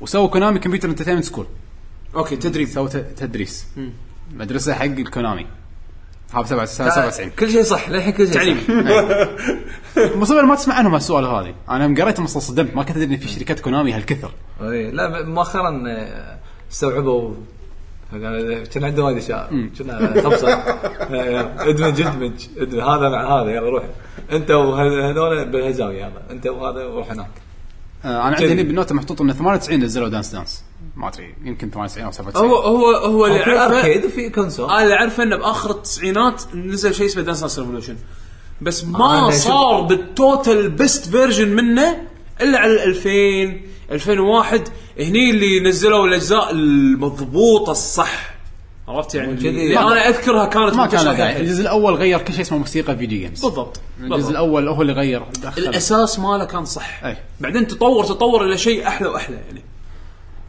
وسووا 0.00 0.28
Konami 0.28 0.58
Computer 0.58 0.88
Entertainment 0.88 1.24
School 1.24 1.46
okay 2.14 2.36
تدريب. 2.36 2.68
سووا 2.68 2.88
تدريس. 3.16 3.66
مدرسة 4.34 4.74
حق 4.74 4.84
الكونامي. 4.84 5.46
هذا 6.34 6.64
97 6.64 7.30
كل 7.30 7.50
شيء 7.50 7.62
صح 7.62 7.88
للحين 7.88 8.12
كل 8.12 8.26
شيء 8.26 8.34
تعليم 8.34 8.56
مصيبه 9.96 10.42
ما 10.50 10.54
تسمع 10.54 10.74
عنهم 10.74 10.94
هالسوالف 10.94 11.24
هذه 11.24 11.54
أنا 11.68 11.84
يوم 11.84 12.00
قريتهم 12.00 12.24
أصلا 12.24 12.40
صدمت 12.40 12.76
ما 12.76 12.82
كنت 12.82 12.96
أدري 12.96 13.14
إن 13.14 13.16
في 13.16 13.28
شركات 13.28 13.60
كونامي 13.60 13.92
هالكثر. 13.92 14.30
إيه، 14.62 14.90
لا 14.90 15.24
مؤخرا 15.24 15.82
آه، 15.88 16.38
استوعبوا. 16.72 17.34
كان 18.72 18.84
عندهم 18.84 19.04
وايد 19.04 19.16
اشياء 19.16 19.68
كنا 19.78 20.22
خمسة. 20.22 20.52
آه، 20.54 21.70
ادمج 21.70 22.00
ادمج. 22.02 22.46
ادمج. 22.56 22.78
هذا 22.78 23.08
مع 23.08 23.42
هذا 23.42 23.50
يلا 23.50 23.70
روح. 23.70 23.84
انت 24.32 24.50
وهذول 24.50 25.44
بالهزاوي 25.44 25.96
يلا. 25.96 26.30
انت 26.30 26.46
وهذا 26.46 26.84
روح 26.84 27.10
هناك. 27.10 27.30
آه 28.04 28.08
أنا 28.08 28.36
عندي. 28.36 28.52
هنا 28.52 28.62
بال 28.62 28.72
note 28.72 28.92
محطوط 28.92 29.20
انه 29.20 29.32
98 29.32 29.84
نزلوا 29.84 30.08
Dance 30.08 30.32
Dance. 30.32 30.64
ما 30.96 31.08
أدري 31.08 31.34
يمكن 31.44 31.70
98 31.70 32.06
أو 32.06 32.12
97 32.12 32.50
هو 32.50 32.56
هو 32.56 32.90
هو 32.90 33.26
اللي 33.26 33.44
في 33.44 33.50
عرفه 33.50 33.78
arcade 33.78 34.04
وفي 34.04 34.30
console. 34.30 34.70
أنا 34.70 34.82
اللي 34.82 34.94
أعرفه 34.94 35.22
إنه 35.22 35.36
بآخر 35.36 35.70
التسعينات 35.70 36.42
نزل 36.54 36.94
شيء 36.94 37.06
اسمه 37.06 37.22
Dance 37.22 37.58
Revolution 37.58 37.96
بس 38.60 38.84
آه، 38.84 38.86
ما 38.86 39.18
أنا 39.18 39.30
صار 39.30 39.80
بال 39.80 40.06
total 40.06 40.70
best 40.70 41.08
version 41.08 41.48
منه 41.48 41.96
إلا 42.40 42.58
على 42.58 42.72
ال 42.72 42.78
2000 42.80 43.60
2001 43.92 44.68
هني 44.98 45.30
اللي 45.30 45.60
نزلوا 45.60 46.06
الأجزاء 46.06 46.50
المضبوطه 46.50 47.70
الصح. 47.70 48.34
عرفت 48.88 49.14
يعني؟ 49.14 49.32
اللي 49.32 49.78
أنا 49.78 50.08
أذكرها 50.08 50.46
كانت 50.46 50.74
ما 50.74 50.86
كان 50.86 51.16
حيل. 51.16 51.36
الجزء 51.40 51.62
الأول 51.62 51.94
غير 51.94 52.18
كل 52.18 52.32
شيء 52.32 52.40
اسمه 52.40 52.58
موسيقى 52.58 52.96
فيديو 52.96 53.18
games 53.18 53.44
بالضبط 53.44 53.80
الجزء. 54.00 54.30
الأول 54.30 54.68
هو 54.68 54.82
اللي 54.82 54.92
غير 54.92 55.22
دخل 55.42 55.62
الأساس 55.62 56.18
ماله 56.18 56.44
كان 56.44 56.64
صح. 56.64 57.04
أي. 57.04 57.16
بعدين 57.40 57.66
تطور 57.66 58.04
تطور 58.04 58.44
إلى 58.44 58.58
شيء 58.58 58.86
أحلى 58.86 59.08
وأحلى 59.08 59.36
يعني. 59.36 59.62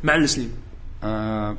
مع 0.04 0.16
السنين 0.16 0.52
آه 1.04 1.58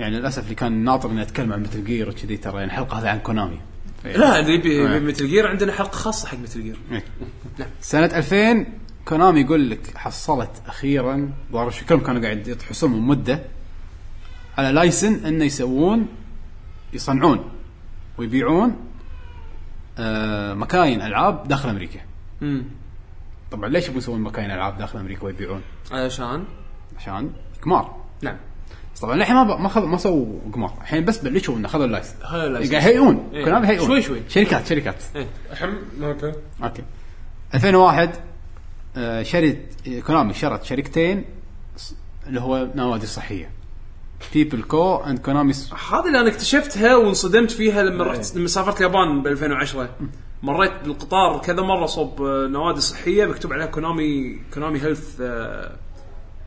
يعني 0.00 0.18
للأسف 0.18 0.44
اللي 0.44 0.54
كان 0.54 0.72
ناطر 0.84 1.10
اني 1.10 1.22
اتكلم 1.22 1.52
عن 1.52 1.62
Metal 1.62 1.84
Gear 1.84 2.08
وكذي 2.08 2.36
ترى 2.36 2.54
يعني 2.54 2.64
الحلقة 2.64 2.98
هذه 2.98 3.08
عن 3.08 3.18
كونامي. 3.18 3.60
لا 4.04 4.40
اللي 4.40 4.52
أي. 4.52 5.00
ب 5.00 5.05
Metal 5.05 5.28
Gear 5.28 5.46
عندنا 5.46 5.72
حلقة 5.72 5.96
خاصة 5.96 6.28
حق 6.28 6.38
Metal 6.38 6.62
Gear. 6.62 6.78
إيه. 6.92 7.04
سنة 7.80 8.06
2000 8.06 8.66
كونامي 9.04 9.40
يقول 9.40 9.70
لك 9.70 9.96
حصلت 9.96 10.50
أخيرا 10.66 11.32
ظهر 11.52 11.74
كلهم 11.88 12.00
كانوا 12.00 12.22
قاعد 12.22 12.48
يطحسون 12.48 12.92
من 12.92 13.00
مدة 13.00 13.42
على 14.58 14.72
license 14.72 15.26
انه 15.26 15.44
يسوون 15.44 16.06
يصنعون 16.92 17.50
ويبيعون 18.18 18.76
آه 19.98 20.54
مكاين 20.54 21.02
ألعاب 21.02 21.48
داخل 21.48 21.68
أمريكا. 21.68 22.00
امم 22.42 22.64
طبعا 23.50 23.68
ليش 23.68 23.84
يبون 23.84 23.98
يسوون 23.98 24.20
مكاين 24.20 24.50
ألعاب 24.50 24.78
داخل 24.78 24.98
أمريكا 24.98 25.24
ويبيعون؟ 25.24 25.60
علشان؟ 25.90 26.44
عشان 26.98 27.30
قمار. 27.62 27.96
نعم. 28.22 28.36
بس 28.94 29.00
طبعا 29.00 29.14
الحين 29.14 29.36
ما 29.36 29.42
ب... 29.42 29.60
ما 29.60 29.68
خذ... 29.68 29.84
ما 29.84 29.96
سووا 29.96 30.40
قمار. 30.52 30.74
الحين 30.80 31.04
بس 31.04 31.18
بلشوا 31.18 31.56
إنه 31.56 31.68
خذوا 31.68 31.84
ال 31.84 31.88
license. 31.88 32.22
قاعد 32.22 32.64
يهيئون. 32.72 33.30
إيه. 33.32 33.44
كونامي 33.44 33.66
يهيئون 33.66 33.86
شوي 33.86 34.02
شوي. 34.02 34.22
شركات 34.28 34.66
شركات. 34.66 35.02
احم 35.52 35.74
okay. 36.02 36.32
أوكي 36.62 36.82
2001 37.54 38.10
آه 38.96 39.22
شرت 39.22 39.58
كونامي 40.06 40.34
شرت 40.34 40.64
شركتين 40.64 41.24
اللي 42.26 42.40
هو 42.40 42.68
نوادي 42.74 43.06
صحية. 43.06 43.50
People 44.34 44.62
Co 44.62 44.96
and 44.96 45.18
Konami 45.18 45.52
هذه 45.92 46.06
اللي 46.06 46.20
أنا 46.20 46.28
اكتشفتها 46.28 46.96
وانصدمت 46.96 47.50
فيها 47.50 47.82
لما 47.82 48.04
رحت 48.04 48.36
لما 48.36 48.48
سافرت 48.48 48.76
اليابان 48.76 49.22
ب 49.22 49.26
2010 49.26 49.88
مريت 50.42 50.72
بالقطار 50.84 51.38
كذا 51.38 51.62
مرة 51.62 51.86
صوب 51.86 52.22
آه، 52.22 52.46
نوادي 52.46 52.80
صحية 52.80 53.26
مكتوب 53.26 53.52
عليها 53.52 53.66
كونامي 53.66 54.40
Konami 54.54 54.82
health 54.82 55.20
آه، 55.20 55.76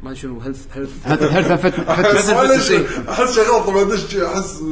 ما 0.04 0.10
ادري 0.10 0.22
شنو 0.22 0.40
health 0.40 0.66
health. 0.74 0.90
health 1.06 1.52
أحس. 2.30 2.72
أحس 3.10 3.36
شغال 3.36 3.66
طبعا 3.66 3.82
ادش 3.82 4.16
أحس 4.16 4.64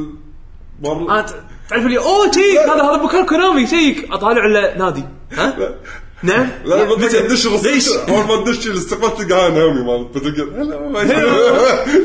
أنا 0.84 1.26
تعرف 1.70 1.86
اللي 1.86 1.98
أوه 1.98 2.30
شيك 2.32 2.58
هذا 2.58 2.82
هذا 2.82 3.02
مكان 3.02 3.26
كونامي 3.26 3.66
شيك 3.66 4.08
أطالع 4.12 4.42
على 4.42 4.74
نادي. 4.78 5.04
ها؟ 5.32 5.74
نعم؟ 6.22 6.48
لا 6.64 6.84
متى؟ 6.84 7.22
تدش 7.22 7.46
ليش؟ 7.46 7.88
أول 8.08 8.26
ما 8.26 8.44
تدش 8.44 8.66
الاستقبال 8.66 9.16
تلقى 9.16 9.44
هاي 9.44 9.50
ناومي 9.52 9.82
مال. 9.82 10.08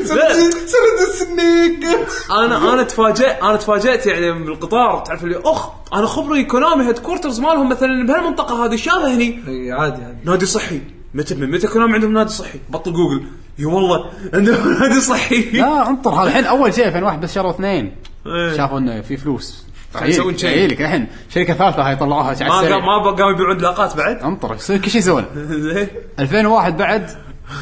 سند 0.06 1.08
السنيك. 1.08 1.84
أنا 2.30 2.72
أنا 2.74 2.82
تفاجأت 2.82 3.42
أنا 3.42 3.56
تفاجأت 3.56 4.06
يعني 4.06 4.32
بالقطار. 4.32 5.04
تعرف 5.06 5.24
اللي 5.24 5.42
أخ 5.44 5.68
أنا 5.94 6.06
خبري 6.06 6.44
كونامي 6.44 6.86
هيد 6.86 6.98
كورترز 6.98 7.40
مالهم 7.40 7.68
مثلا 7.68 8.06
بهالمنطقة 8.06 8.64
هذه 8.64 8.76
شابه 8.76 9.14
هني؟ 9.14 9.42
إي، 9.48 9.72
عادي 9.72 10.02
عادي. 10.02 10.18
نادي 10.24 10.46
صحي. 10.46 10.80
متى 11.14 11.34
من 11.34 11.50
متى 11.50 11.66
كونامي 11.66 11.94
عندهم 11.94 12.12
نادي 12.12 12.28
صحي؟ 12.30 12.58
بطل 12.70 12.92
جوجل. 12.92 13.24
اي 13.58 13.64
والله 13.64 14.10
عندهم 14.34 14.72
نادي 14.80 15.00
صحي. 15.00 15.50
لا 15.50 15.88
انطر. 15.88 16.10
هذا 16.14 16.28
الحين 16.28 16.44
أول 16.44 16.74
شيء 16.74 16.86
2001 16.86 17.20
بس 17.20 17.34
شروا 17.34 17.50
اثنين. 17.50 17.96
إيه. 18.26 18.56
شافوا 18.56 18.78
إنه 18.78 19.00
في 19.00 19.16
فلوس. 19.16 19.66
يسوون 20.02 20.38
شيء. 20.38 20.58
يجي 20.58 20.66
لك 20.74 20.80
الحين 20.80 21.06
شركة 21.28 21.54
ثالثة 21.54 21.88
هاي 21.88 21.96
طلعوها 21.96 22.36
على 22.40 22.70
ما 22.70 22.80
ما 22.80 23.10
قاموا 23.10 23.30
يبيعون 23.32 23.56
علاقات 23.56 23.96
بعد؟ 23.96 24.16
انطر. 24.18 24.54
يصير 24.54 24.78
كل 24.78 24.90
شيء 24.90 25.00
يسوونه 25.00 25.26
زين. 25.74 25.88
2001 26.18 26.76
بعد 26.76 27.10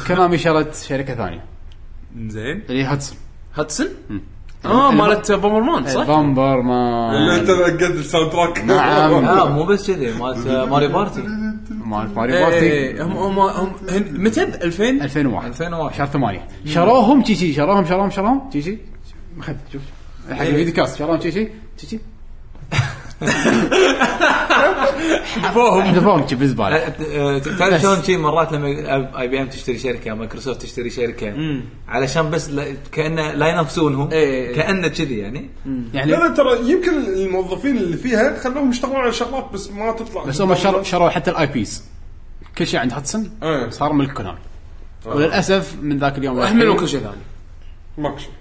كونامي 0.07 0.37
شرت 0.37 0.75
شركة 0.75 1.15
ثانية. 1.15 1.43
زين. 2.27 2.63
اللي 2.69 2.83
هي 2.83 2.83
هاتسون 2.83 3.17
هاتسون 3.55 3.87
آه 4.65 4.91
مالت 4.91 5.31
بومرمان 5.31 5.87
صح؟ 5.87 6.03
بامبر 6.03 6.61
ما 6.61 7.11
اللي 7.17 7.35
أنت 7.35 7.49
نقد 7.49 7.81
الساوند 7.81 8.31
تراك 8.31 8.59
نعم. 8.65 9.25
لا 9.25 9.45
مو 9.49 9.63
بس 9.63 9.91
كذي 9.91 10.11
مالت 10.11 10.47
Mario 10.47 10.87
Party. 10.87 11.21
مال 11.85 12.09
ماري 12.15 12.33
إيه، 12.33 12.43
Party. 12.43 12.59
إيه، 12.71 13.03
هم 13.03 13.17
هم 13.17 13.39
هم 13.39 13.71
متى؟ 14.11 14.45
ب 14.45 14.49
2000 14.63 14.89
2001 15.01 15.47
2001 15.47 15.95
شهر 15.97 16.07
8 16.07 16.47
شروهم 16.65 17.23
شي 17.23 17.35
شي 17.35 17.53
شروهم 17.53 17.85
شروهم 17.85 18.09
شروهم. 18.09 18.49
شي 18.53 18.61
شي 18.61 18.77
شوف. 19.73 19.81
حق 20.31 20.41
ال 20.41 20.73
videocast. 20.73 20.97
شروهم 20.99 21.21
شي 21.21 21.31
شي 21.31 21.49
شي 21.77 21.87
شي 21.87 21.99
حذفوهم 25.25 25.81
حذفوهم 25.81 26.27
شي 26.27 26.35
بالزباله 26.35 26.89
تعرف 27.59 27.81
شلون 27.81 28.03
شي 28.03 28.17
مرات 28.17 28.53
لما 28.53 28.67
IBM 29.21 29.47
تشتري 29.47 29.79
شركة 29.79 30.13
مايكروسوفت 30.13 30.61
تشتري 30.61 30.89
شركة 30.89 31.33
علشان 31.87 32.29
بس 32.29 32.51
كانه 32.91 33.31
لا 33.31 33.47
ينافسونهم 33.47 34.11
إيه. 34.11 34.55
كانه 34.55 34.87
كذي 34.87 35.17
يعني. 35.17 35.49
يعني 35.93 36.11
لا 36.11 36.17
لا 36.17 36.35
ترى 36.35 36.71
يمكن 36.71 36.93
الموظفين 36.93 37.77
اللي 37.77 37.97
فيها 37.97 38.39
خلوهم 38.39 38.69
يشتغلون 38.69 38.97
على 38.97 39.11
شغلات 39.11 39.49
بس 39.53 39.71
ما 39.71 39.91
تطلع. 39.91 40.23
بس 40.23 40.41
هم 40.41 40.55
شروا 40.55 40.83
شروا 40.83 41.09
حتى 41.09 41.31
ال 41.31 41.47
IPs 41.47 41.83
كل 42.57 42.67
شيء 42.67 42.79
عند 42.79 42.93
Hudson 42.93 43.31
إيه. 43.43 43.69
صار 43.69 43.93
ملك 43.93 44.13
Konami 44.13 44.37
وللأسف 45.05 45.75
من 45.81 45.97
ذاك 45.97 46.17
اليوم 46.17 46.39
أهملوا 46.39 46.75
كل 46.75 46.87
شيء 46.87 46.99
ثاني 46.99 47.15
ماكو 47.97 48.17
شيء. 48.17 48.31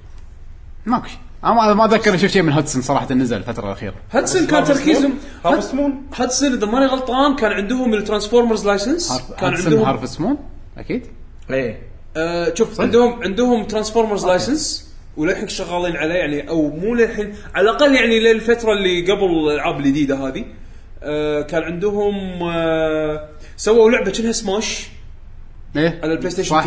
ماكو 0.86 1.06
شيء. 1.06 1.18
أنا 1.44 1.54
ما- 1.54 1.74
ما 1.74 1.84
أتذكر 1.84 2.16
شفت 2.16 2.26
شيء 2.32 2.42
من 2.42 2.52
Hudson 2.52 2.82
صراحة 2.82 3.14
نزل 3.14 3.36
الفترة 3.36 3.66
الأخيرة. 3.66 3.94
Hudson 4.12 4.46
كان 4.46 4.64
تركيزهم 4.64 5.12
Harvest 5.44 5.74
Moon 5.74 6.02
Hudson 6.16 6.52
إذا 6.52 6.66
ماني 6.66 6.86
غلطان 6.86 7.36
كان 7.36 7.52
عندهم 7.52 7.94
ال 7.94 8.00
Transformers 8.00 8.66
license 8.66 9.22
كان 9.40 9.54
عندهم 9.54 9.82
Harvest 9.82 10.20
Moon 10.20 10.36
أكيد. 10.78 11.06
إيه. 11.50 11.82
آه 12.16 12.54
شوف 12.54 12.80
عندهم 12.80 13.22
عندهم 13.22 13.64
Transformers 13.64 14.26
license 14.26 14.90
وللحين 15.16 15.48
شغالين 15.48 15.96
عليه 15.96 16.14
يعني 16.14 16.48
أو 16.48 16.70
مو 16.76 16.94
للحين 16.94 17.34
على 17.54 17.70
الأقل 17.70 17.94
يعني 17.94 18.20
للفترة 18.20 18.72
اللي 18.72 19.12
قبل 19.12 19.24
الألعاب 19.24 19.78
الجديدة 19.80 20.28
هذه. 20.28 20.44
آه 21.02 21.42
كان 21.42 21.62
عندهم 21.62 22.14
آه 22.42 23.28
سووا 23.56 23.90
لعبة 23.90 24.10
كأنها 24.10 24.32
سماش؟ 24.32 24.88
إيه. 25.76 26.00
على 26.02 26.12
ال 26.12 26.30
PlayStation 26.30 26.50
صح. 26.50 26.66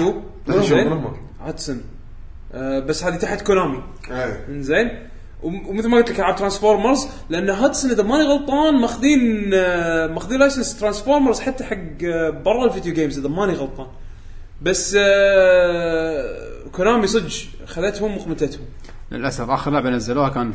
2 0.49 0.87
منهم؟ 0.87 1.17
بس 2.79 3.03
هذه 3.03 3.15
تحت 3.15 3.41
Konami. 3.41 3.83
إيه. 4.11 4.45
إنزين؟ 4.49 4.89
وم- 5.43 5.67
ومثل 5.67 5.87
ما 5.87 5.97
قلت 5.97 6.09
لك 6.11 6.19
العاب 6.19 6.35
Transformers 6.35 7.07
لأن 7.29 7.49
Hudson 7.49 7.91
إذا 7.91 8.03
ماني 8.03 8.23
غلطان 8.23 8.73
ماخذين 8.81 9.51
آه، 9.53 10.07
ماخذين 10.07 10.39
license 10.39 10.79
Transformers 10.79 11.39
حتى 11.39 11.63
حق 11.63 11.77
آه، 12.05 12.29
برا 12.29 12.65
ال 12.65 12.70
video 12.70 12.93
games 12.93 13.19
إذا 13.19 13.29
ماني 13.29 13.53
غلطان. 13.53 13.87
بس 14.61 14.97
آه، 14.99 16.63
Konami 16.71 17.07
صدق 17.07 17.29
خذتهم 17.65 18.17
وخمتتهم. 18.17 18.65
للأسف 19.11 19.49
آخر 19.49 19.71
لعبة 19.71 19.89
نزلوها 19.89 20.29
كان 20.29 20.53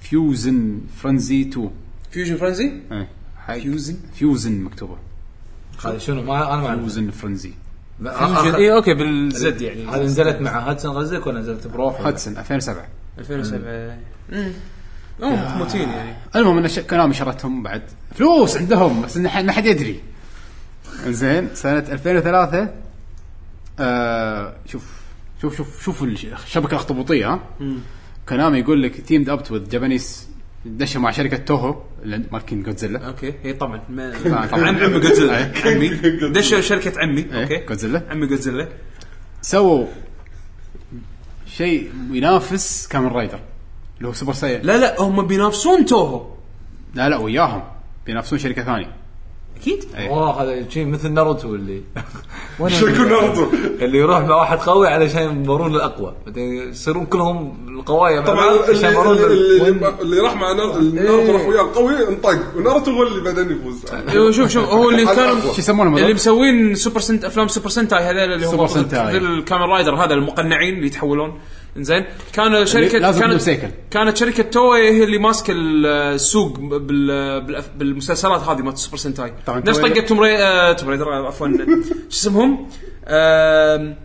Fusion 0.00 0.80
Frenzy 0.96 1.42
2 1.42 1.70
Fusion 2.10 2.36
Frenzy 2.36 2.72
إيه. 2.92 3.08
Fusion 3.60 3.96
Fusion 4.14 4.60
مكتوبة. 4.60 4.96
هذا 5.84 5.98
شنو؟ 5.98 6.22
ما 6.22 6.54
أنا 6.54 6.62
ما. 6.62 6.76
Fusion 6.76 7.10
Frenzy 7.10 7.52
اي 8.06 8.72
okay 8.72 8.94
بال 8.94 9.20
zed 9.20 9.60
يعني. 9.60 9.86
هذه 9.88 10.02
نزلت 10.02 10.40
مع 10.40 10.70
Hudson 10.70 10.90
غزك 10.96 11.26
ولا 11.26 11.40
نزلت 11.40 11.66
بروح 11.66 12.00
ولا؟ 12.00 12.08
Hudson 12.08 12.38
2007 12.38 12.86
2007 13.18 13.60
امم 14.32 14.52
هم 15.22 15.32
مخمتين 15.44 15.88
يعني. 15.88 16.16
المهم 16.36 16.58
إن 16.58 16.68
Konami 16.90 17.14
شرتهم 17.14 17.62
بعد. 17.62 17.82
فلوس 18.14 18.56
عندهم 18.56 19.02
بس 19.02 19.16
ما 19.16 19.52
حد 19.52 19.66
يدري. 19.66 20.00
زين 21.06 21.48
سنة 21.54 21.78
2003 21.78 22.68
آه 23.80 24.54
شوف 24.66 24.84
شوف 25.42 25.56
شوف 25.56 25.82
شوف 25.84 26.02
الش- 26.02 26.24
الشبكه 26.46 26.70
الاخطبوطية 26.70 27.26
ها؟ 27.32 27.40
Konami 28.28 28.58
يقول 28.58 28.82
لك 28.82 29.00
teamed 29.00 29.28
up 29.28 29.42
with 29.50 29.68
Japanese 29.68 30.28
دشوا 30.64 31.00
مع 31.00 31.10
شركة 31.10 31.36
Toho. 31.36 31.76
اللي 32.02 32.22
مالكين 32.32 32.62
Godzilla 32.62 33.06
okay. 33.08 33.34
اي 33.44 33.52
طبعا. 33.52 33.80
طبعاً. 34.24 34.46
عم 34.52 34.64
عمي 34.64 35.00
جودزيلا 35.00 35.52
عمي. 35.66 35.88
دشوا 36.32 36.60
شركة 36.60 37.00
عمي؟ 37.00 37.20
إيه، 37.32 37.42
okay. 37.42 37.56
Godzilla 37.66 38.02
عمي 38.10 38.26
جودزيلا 38.26 38.68
سووا 39.42 39.86
شيء 41.46 41.90
ينافس 42.10 42.86
Kamen 42.88 43.06
Rider 43.08 43.40
اللي 43.98 44.08
هو 44.08 44.12
سوبر 44.12 44.32
سايا 44.32 44.58
لا 44.58 44.76
لا 44.78 45.00
هم 45.00 45.26
بينافسون 45.26 45.84
توهو 45.86 46.34
لا 46.94 47.08
لا 47.08 47.16
وياهم. 47.16 47.62
بينافسون 48.06 48.38
شركة 48.38 48.62
ثانية. 48.64 48.96
أكيد 49.56 49.84
إيه. 49.98 50.10
والله 50.10 50.30
هذا 50.42 50.68
شيء 50.70 50.86
مثل 50.86 51.12
ناروتو 51.12 51.54
اللي 51.54 51.82
شو 52.78 52.86
يكون 52.86 53.08
ناروتو 53.08 53.46
اللي 53.80 53.98
يروح 53.98 54.20
مع 54.20 54.36
واحد 54.36 54.58
قوي 54.58 54.88
علشان 54.88 55.22
يمرون 55.22 55.74
الاقوى 55.74 56.14
بعدين 56.26 56.70
يصيرون 56.70 57.06
كلهم 57.06 57.54
القوايا 57.78 58.20
مع 58.20 58.26
طبعا 58.26 58.44
عشان 58.70 58.96
اللي, 58.96 59.26
اللي, 59.26 59.68
اللي, 59.68 59.94
اللي 60.02 60.20
راح 60.20 60.36
مع 60.36 60.52
نار- 60.52 60.78
ناروتو 60.80 61.32
راح 61.32 61.46
وياه 61.48 61.60
القوي 61.62 62.08
انطق 62.08 62.38
وناروتو 62.56 62.90
هو 62.90 63.02
اللي 63.02 63.20
بعدين 63.20 63.50
يفوز 63.58 63.84
أيوه 64.08 64.30
شوف 64.30 64.50
شوف 64.50 64.64
هو 64.68 64.90
اللي 64.90 65.04
كانوا. 65.06 65.40
شو 65.40 65.58
يسمونهم 65.58 65.94
اللي 65.94 66.04
هذول؟ 66.06 66.14
مسوين 66.14 66.74
سوبر 66.74 67.00
سنت 67.00 67.24
أفلام 67.24 67.48
سوبر 67.48 67.68
سنتاي 67.68 68.04
هذول 68.04 68.18
اللي 68.32 68.46
هم 68.46 68.50
سوبر 68.50 68.66
سنتاي. 68.66 69.06
مثل 69.06 69.26
الكامن 69.26 69.62
رايدر 69.62 69.94
هذا 69.94 70.14
المقنعين 70.14 70.74
اللي 70.74 70.86
يتحولون 70.86 71.38
انزين 71.78 72.04
كان 72.32 72.66
شركه 72.66 72.98
لازم 72.98 73.20
كانت 73.20 73.34
بسيكل. 73.34 73.68
كانت 73.90 74.16
شركة 74.16 74.42
توي 74.42 74.90
هي 74.90 75.04
اللي 75.04 75.18
ماسكة 75.18 75.52
السوق 75.56 76.58
بال 76.60 77.62
بالمسلسلات 77.76 78.40
هذه 78.40 78.58
مالت 78.62 78.76
سوبر 78.78 78.96
سنتاي 78.96 79.32
نفس 79.48 79.78
طقة 79.78 80.00
توم 80.00 80.20
ري... 80.20 80.36
آه، 80.38 80.72
توم 80.72 80.88
رايدر 80.88 81.12
آه، 81.12 81.26
عفوا. 81.26 81.48
شو 82.10 82.28
اسمهم؟ 82.28 82.68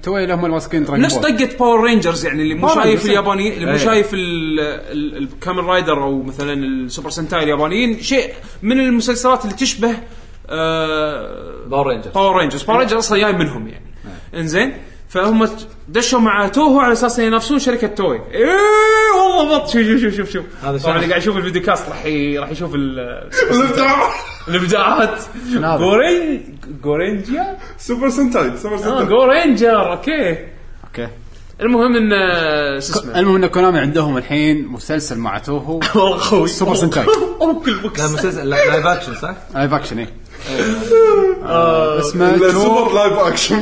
توي 0.03 0.23
اللي 0.23 0.33
هم 0.33 0.45
الماسكين 0.45 0.83
دراجون 0.83 1.01
نفس. 1.05 1.15
طقة 1.15 1.49
باور 1.59 1.83
رينجرز 1.83 2.25
يعني 2.25 2.41
اللي 2.41 2.55
مو 2.55 2.67
شايف 2.67 2.85
رينجرز، 2.85 3.05
اليابانيين 3.05 3.53
اللي 3.53 3.65
مو 3.65 3.71
أي. 3.71 3.79
شايف 3.79 4.13
ال- 4.13 4.59
ال- 4.59 5.17
الكامن 5.17 5.59
رايدر 5.65 6.03
أو 6.03 6.23
مثلا 6.23 6.53
السوبر 6.53 7.09
سنتاي 7.09 7.43
اليابانيين 7.43 8.01
شيء 8.01 8.33
من 8.63 8.79
المسلسلات 8.79 9.45
اللي 9.45 9.55
تشبه 9.55 9.95
باور 11.67 11.87
رينجرز 11.87 12.13
باور 12.13 12.37
رينجرز 12.39 12.63
باور 12.63 12.79
رينجرز 12.79 12.97
أصلا 12.97 13.17
جاي 13.17 13.33
منهم 13.33 13.67
يعني. 13.67 13.85
إنزين. 14.35 14.73
فهم 15.13 15.49
دشوا 15.87 16.19
مع 16.19 16.47
Toho 16.47 16.79
على 16.79 16.93
أساس 16.93 17.19
ينافسون 17.19 17.59
شركة 17.59 17.87
Toei. 17.87 18.21
إيه 18.31 18.47
والله 19.17 19.57
but 19.57 19.69
شوف 19.69 19.81
شوف 20.01 20.15
شوف 20.15 20.29
شوف 20.29 20.45
هذا 20.63 20.77
طبعا؟ 20.77 20.95
اللي 20.95 21.07
قاعد 21.07 21.21
يشوف 21.21 21.37
ال 21.37 21.61
videocast 21.61 21.89
راح 21.89 22.05
ي... 22.05 22.37
راح 22.39 22.49
يشوف 22.49 22.75
ال- 22.75 22.99
الإبداع. 23.51 24.09
الإبداعات. 24.47 25.19
هذا؟ 25.55 25.77
Goren 25.77 26.57
Gorenger 26.83 27.57
Super 27.77 28.09
Sentai 28.09 28.57
Super 28.57 28.75
آه 28.75 28.77
Sentai 28.77 29.05
Gorenger 29.05 29.91
okay. 29.91 30.37
okay. 30.87 31.07
المهم 31.61 31.95
إن 31.95 32.13
آه، 32.13 32.79
شو 32.79 32.93
اسمه؟ 32.93 33.19
المهم 33.19 33.35
إن 33.43 33.47
Konami 33.47 33.79
عندهم 33.79 34.17
الحين 34.17 34.67
مسلسل 34.67 35.17
مع 35.17 35.37
Toho 35.37 35.79
والله 35.95 36.29
قوي 36.31 36.47
Super 36.47 36.75
Sentai. 36.75 37.05
اوكل 37.41 37.73
بوكس. 37.83 37.99
لا 37.99 38.07
مسلسل 38.07 38.49
لا- 38.49 38.55
live 38.69 38.85
action 38.85 39.15
صح؟ 39.15 39.35
live 39.55 39.73
action 39.73 39.99
إيه. 39.99 40.05
آه، 40.05 40.09
اسمه 41.99 42.35
لا، 42.35 42.51
جو 42.51 42.59
سوبر 42.63 42.93
لايف 42.93 43.13
اكشن 43.13 43.55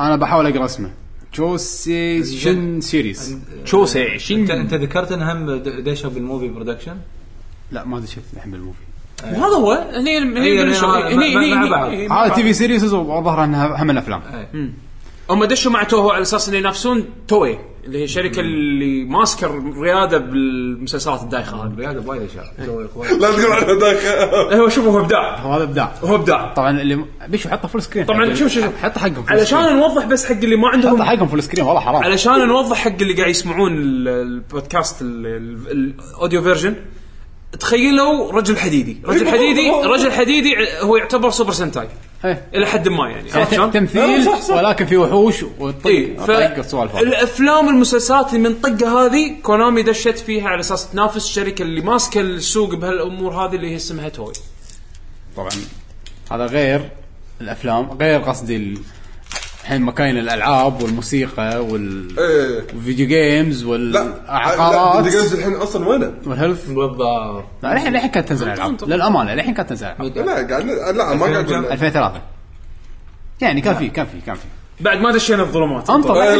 أنا 0.00 0.16
بحاول 0.16 0.46
أقرأ 0.46 0.64
اسمه. 0.64 0.90
جوسي 1.34 2.24
شن 2.24 2.80
سيريز 2.80 3.38
تشوسي 3.64 4.18
شين 4.18 4.50
انت 4.50 4.74
ذكرت 4.74 5.12
انهم 5.12 5.46
د- 5.46 5.62
دشوا 5.88 6.10
بالموفي 6.10 6.48
برودكشن 6.48 6.96
لا 7.72 7.84
ما 7.84 8.06
شفت 8.06 8.18
الحين 8.36 8.52
بالموفي. 8.52 8.78
وهذا 9.24 9.44
هو. 9.56 9.72
هني 9.94 10.18
هني 10.18 10.62
هني 10.62 11.36
هني 11.36 12.08
هذا 12.08 12.34
تي. 12.34 12.42
في 12.42 12.52
سيريز 12.52 12.94
وظهر 12.94 13.44
انها 13.44 13.82
هم 13.82 13.90
الأفلام. 13.90 14.22
هم 15.30 15.44
دشوا 15.44 15.72
مع 15.72 15.82
توهو 15.82 16.10
على 16.10 16.22
أساس 16.22 16.48
انه 16.48 16.58
ينافسون 16.58 17.04
توي 17.28 17.58
اللي 17.86 17.98
هي 17.98 18.04
الشركة 18.04 18.40
اللي 18.40 19.04
ماسكة 19.04 19.46
الريادة 19.46 20.18
بالمسلسلات 20.18 21.22
الدايخة. 21.22 21.64
هذه 21.66 21.74
رياضه 21.78 22.08
وايد 22.08 22.22
اشياء 22.22 22.44
لا 23.20 23.30
تقول 23.30 23.52
عنها 23.52 23.74
داخل 23.74 24.54
هو 24.60 24.68
شوف 24.68 24.86
هو 24.86 25.00
إبداع. 25.00 25.34
هذا 25.56 25.62
إبداع. 25.62 25.92
هو 26.04 26.14
إبداع. 26.14 26.52
طبعا 26.54 26.80
اللي 26.80 27.04
بيشو 27.28 27.48
حطه 27.48 27.68
full 27.68 27.82
screen 27.82 28.06
طبعاً 28.06 28.34
شوف- 28.34 28.52
شوف-. 28.52 28.82
حطه 28.82 29.00
حقهم 29.00 29.14
full 29.14 29.24
علشان. 29.38 29.76
نوضح 29.76 30.04
بس 30.06 30.26
حق 30.26 30.32
اللي 30.32 30.56
ما 30.56 30.68
عندهم 30.68 30.96
حطه 30.96 31.04
حقهم 31.04 31.26
full 31.28 31.42
screen 31.42 31.64
والله 31.64 31.80
حرام. 31.80 32.02
علشان 32.02 32.48
نوضح 32.48 32.76
حق 32.76 32.96
اللي 33.00 33.14
قاعد 33.14 33.30
يسمعون 33.30 33.72
ال- 33.72 34.08
البودكاست 34.08 35.02
ال- 35.02 35.26
ال- 35.26 35.94
ال 36.10 36.15
audio 36.15 36.42
version 36.42 36.74
تخيلوا 37.60 38.32
رجل 38.32 38.56
حديدي. 38.56 38.96
رجل 39.06 39.28
حديدي 39.28 39.70
رجل 39.84 40.12
حديدي 40.12 40.54
ع- 40.56 40.82
هو 40.84 40.96
يعتبر 40.96 41.30
Super 41.30 41.52
Sentai. 41.52 41.82
إيه. 41.82 41.88
إلى 42.24 42.66
حد 42.66 42.88
ما 42.88 43.10
يعني 43.10 43.32
عرفت 43.32 43.54
شلون؟ 43.54 43.70
تمثيل 43.70 44.24
صح، 44.24 44.40
صح. 44.40 44.54
ولكن 44.56 44.86
في 44.86 44.96
وحوش 44.96 45.42
وطق 45.58 46.08
طق 46.26 46.60
سوالف 46.60 46.94
هذه. 46.94 47.02
الأفلام 47.02 47.68
المسلسلات 47.68 48.34
اللي 48.34 48.48
من 48.48 48.54
طقة 48.54 49.06
هذه 49.06 49.36
Konami 49.42 49.82
دشت 49.82 50.18
فيها 50.18 50.48
على 50.48 50.60
أساس 50.60 50.90
تنافس 50.90 51.16
الشركة 51.16 51.62
اللي 51.62 51.80
ماسكة 51.80 52.20
السوق 52.20 52.74
بهالأمور 52.74 53.32
هذه 53.32 53.54
اللي 53.56 53.70
هي 53.70 53.76
اسمها 53.76 54.08
Toei 54.08 54.32
طبعا 55.36 55.50
هذا 56.32 56.46
غير 56.46 56.90
الأفلام 57.40 57.90
غير 58.00 58.20
قصدي 58.20 58.56
ال- 58.56 58.78
الحين 59.64 59.82
مكاين 59.82 60.18
الألعاب 60.18 60.82
والموسيقى 60.82 61.58
وال- 61.64 62.18
إيه. 62.18 62.64
وال 62.74 62.83
video 62.83 63.06
games 63.06 63.64
لا 63.64 63.70
والعقارات. 63.70 65.04
لا 65.04 65.10
games 65.10 65.34
الحين 65.34 65.52
أصلا 65.54 65.88
وينه؟ 65.88 66.14
وال 66.26 66.36
health 66.36 66.66
بالضبط 66.66 67.44
لا 67.62 67.72
الحين 67.72 67.96
الحين 67.96 68.10
كانت 68.10 68.28
تنزل 68.28 68.48
ألعاب. 68.48 68.84
للأمانة 68.84 69.32
الحين 69.32 69.54
كانت 69.54 69.68
تنزل 69.68 69.86
ألعاب. 69.86 70.16
لا 70.16 70.32
قاعد 70.32 70.50
لا 70.96 71.14
ما 71.14 71.26
قاعد 71.26 71.50
أقول 71.52 71.64
لك. 71.64 71.72
2003 71.72 72.20
يعني 73.40 73.60
كان 73.60 73.74
في 73.74 73.88
كان 73.88 74.06
في 74.06 74.20
كان 74.26 74.34
في. 74.34 74.44
بعد 74.80 74.98
ما 75.00 75.12
دشينا 75.12 75.42
الظلمات 75.42 75.90
أنطر. 75.90 76.14
لا 76.14 76.36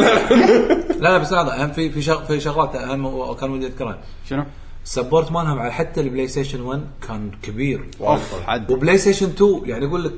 لا. 1.01 1.18
بس 1.18 1.33
هذا 1.33 1.62
اهم 1.62 1.72
في 1.72 1.91
في 1.91 2.03
شغ- 2.03 2.25
في 2.25 2.41
شغلات 2.41 2.77
اهم 2.77 3.35
كان 3.35 3.51
ودي 3.51 3.66
أذكرها. 3.66 3.99
شنو؟ 4.31 4.45
السبورت 4.85 5.33
مالهم 5.33 5.59
على 5.59 5.72
حتى 5.72 6.01
البلاي 6.01 6.29
ستيشن 6.29 6.61
1 6.61 6.81
كان 7.09 7.31
كبير. 7.43 7.85
اوف 8.01 8.35
عد 8.49 8.70
وبلاي 8.70 8.99
ستيشن 8.99 9.27
2 9.27 9.62
يعني 9.64 9.85
يقول 9.85 10.05
لك 10.05 10.12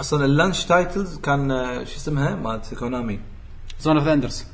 أصلا 0.00 0.24
اللانش 0.24 0.64
تايتلز 0.64 1.18
كان 1.18 1.50
آه، 1.50 1.84
شو 1.84 1.96
اسمها؟ 1.96 2.34
مالت 2.34 2.74
كونامي 2.74 3.20
زون 3.80 3.96
اوف 3.98 4.08
اندرز 4.08 4.44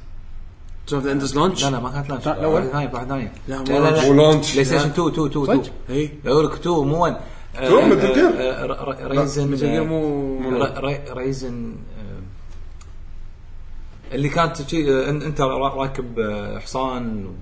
شوف 0.87 1.05
ذا 1.05 1.13
اندرز 1.13 1.37
لونش 1.37 1.65
لا 1.65 1.71
لا 1.71 1.81
ما 1.81 1.91
كانت 1.91 2.11
لانش 2.11 2.27
لا، 2.27 2.39
الأول. 2.39 2.55
واحد 2.55 2.69
ثاني 2.69 2.95
واحد 2.95 3.07
ثاني 3.09 3.31
لا، 3.49 3.59
مو 3.59 3.65
لا 3.65 3.91
لا. 3.91 4.05
مو 4.13 4.13
لا. 4.13 4.23
لانش. 4.33 4.53
بلاي 4.53 4.65
ستيشن 4.65 4.89
2 4.91 5.09
2 5.09 5.27
2 5.27 5.45
2 5.45 5.47
صدق؟ 5.63 5.73
اي 5.91 6.11
يقول 6.25 6.45
لك 6.47 6.53
2 6.53 6.77
مو 6.77 7.03
1 7.05 7.17
تو 7.69 7.81
مثل 7.87 8.15
جير. 8.15 9.11
ريزن 9.21 9.51
مثل 9.51 9.67
جير 9.71 9.85
مو 9.85 10.39
ريزن 11.13 11.75
اللي 14.13 14.29
كانت 14.29 14.63
شي 14.71 14.93
آه، 15.07 15.11
انت 15.11 15.41
را- 15.41 15.69
راكب 15.75 16.19
آه، 16.19 16.59
حصان 16.59 17.27
و- 17.27 17.33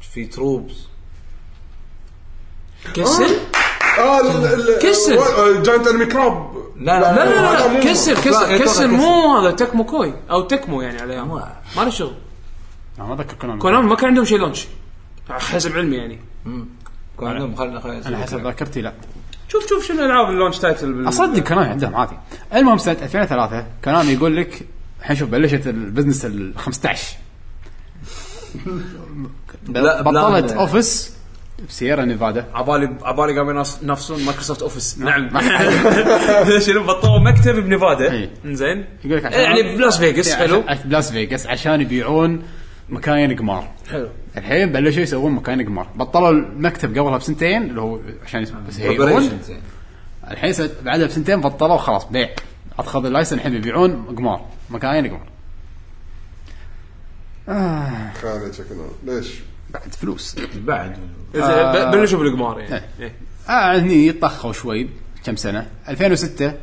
في 0.00 0.24
troops 0.26 0.74
كسر 2.94 3.26
آه 4.02 4.20
ال- 4.20 4.78
كسر. 4.82 5.18
و- 5.18 5.62
giant 5.62 5.86
enemy 5.86 6.06
crab. 6.06 6.52
لا 6.76 7.00
لا 7.00 7.14
لا 7.16 7.24
لا 7.24 7.68
لا 7.68 7.74
لا، 7.74 7.84
كسر 7.84 8.14
كسر. 8.14 8.58
كسر. 8.58 8.86
مو 8.86 9.36
هذا 9.38 9.50
Tecmo 9.50 9.84
Koei. 9.84 10.14
أو 10.30 10.42
Tecmo 10.42 10.82
يعني 10.82 11.00
على 11.00 11.12
أيام 11.12 11.28
مو- 11.28 11.36
ما 11.76 11.82
له 11.82 11.90
شغل. 11.90 12.14
آه، 12.98 13.02
ما 13.06 13.14
اذكر 13.14 13.34
كونامي 13.34 13.60
كونامي 13.60 13.86
ما 13.88 13.96
كان 13.96 14.08
عندهم 14.08 14.24
شيء 14.24 14.38
launch. 14.38 14.66
حسب 15.30 15.76
علمي 15.76 15.96
يعني. 15.96 16.20
كان 17.20 17.28
عندهم 17.28 17.54
خل 17.56 17.80
خل 17.80 17.90
أنا 17.90 18.16
حسب 18.18 18.42
ذاكرتي 18.44 18.80
لا. 18.80 18.92
شوف 19.48 19.66
شوف 19.68 19.84
شنو 19.84 20.04
ألعاب 20.04 20.30
ال 20.30 20.34
launch 20.34 20.58
title. 20.58 21.08
أصدق 21.08 21.38
كونامي 21.42 21.68
عندهم 21.68 21.94
عادي. 21.96 22.16
المهم 22.54 22.78
سنة 22.78 22.96
2003 23.02 23.66
كونامي 23.84 24.12
يقول 24.12 24.36
لك 24.36 24.66
الحين 25.00 25.16
شوف 25.16 25.28
بلشت 25.28 25.66
ال 25.66 25.72
business 25.72 26.24
ال 26.24 26.54
15 26.58 27.16
بلا- 29.62 30.02
بطلت 30.02 30.52
office 30.52 31.12
بسيارة 31.68 32.04
نيفادا. 32.04 32.46
عبالي 32.54 32.96
عبالي 33.02 33.38
قاموا 33.38 33.64
ينافسون 33.82 34.24
Microsoft 34.24 34.62
Office 34.62 34.98
نعم. 34.98 35.28
شنو 36.66 36.84
بطلوا 36.86 37.18
مكتب 37.18 37.54
بنيفادا. 37.54 38.12
إي. 38.12 38.30
إنزين. 38.44 38.84
يقول 39.04 39.18
لك 39.18 39.24
عشان 39.24 39.40
يعني 39.40 39.76
بلاس 39.76 39.98
فيغاس 39.98 40.32
حلو. 40.34 40.62
عشان- 40.68 40.88
بلاس 40.88 41.12
فيغاس 41.12 41.46
عشان 41.46 41.80
يبيعون 41.80 42.42
مكاين 42.88 43.36
قمار. 43.36 43.68
حلو. 43.90 44.08
الحين 44.36 44.72
بلشوا 44.72 45.02
يسوون 45.02 45.32
مكاين 45.32 45.66
قمار. 45.66 45.88
بطلوا 45.94 46.30
المكتب 46.30 46.98
قبلها 46.98 47.16
بسنتين 47.16 47.62
اللي 47.62 47.80
هو 47.80 48.00
عشان 48.26 48.46
بس. 48.68 48.80
الحين 50.30 50.68
بعدها 50.82 51.06
بسنتين 51.06 51.40
بطلوا 51.40 51.76
خلاص 51.76 52.04
بيع. 52.04 52.28
أخذ 52.78 53.06
اللايسن 53.06 53.36
الحين 53.36 53.54
يبيعون 53.54 54.04
قمار. 54.18 54.44
مكاين 54.70 55.06
قمار. 55.06 55.26
آه. 57.48 58.12
خالد 58.22 58.54
شكله 58.54 58.90
ليش؟ 59.04 59.26
بعد 59.74 59.94
فلوس. 59.94 60.36
بعد. 60.54 60.98
إذا 61.34 61.72
ب- 61.72 61.90
بلشوا 61.90 62.18
بالقمار 62.18 62.60
يعني. 62.60 62.74
إيه. 62.74 62.84
إيه. 63.00 63.14
آه 63.48 63.78
هني 63.78 64.12
طخوا 64.12 64.52
شوي 64.52 64.88
كم 65.24 65.36
سنة؟ 65.36 65.70
2006 65.88 66.54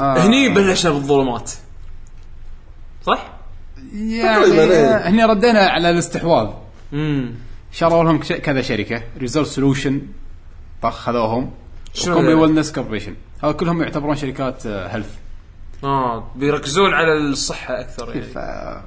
آه. 0.00 0.18
هني 0.26 0.48
بلشنا 0.48 0.92
بالظلمات. 0.92 1.50
صح؟ 3.06 3.26
يعني 3.94 4.44
إيه. 4.44 4.84
آه، 4.96 5.08
هني 5.08 5.24
ردينا 5.24 5.58
على 5.60 5.90
الاستحواذ. 5.90 6.48
امم 6.92 7.34
شروا 7.72 8.04
لهم 8.04 8.18
كذا 8.20 8.62
شركة 8.62 9.02
Resort 9.18 9.48
Solution 9.48 10.02
طخ 10.82 10.94
خذوهم. 10.96 11.50
شنو 11.94 12.14
Combi? 12.14 12.34
Wellness 12.34 12.72
Corporation 12.72 13.14
هذول 13.42 13.54
كلهم 13.54 13.82
يعتبرون 13.82 14.16
شركات 14.16 14.66
health 14.66 15.14
آه 15.84 16.30
بيركزون 16.36 16.94
على 16.94 17.12
الصحة 17.16 17.80
أكثر 17.80 18.08
يعني. 18.16 18.82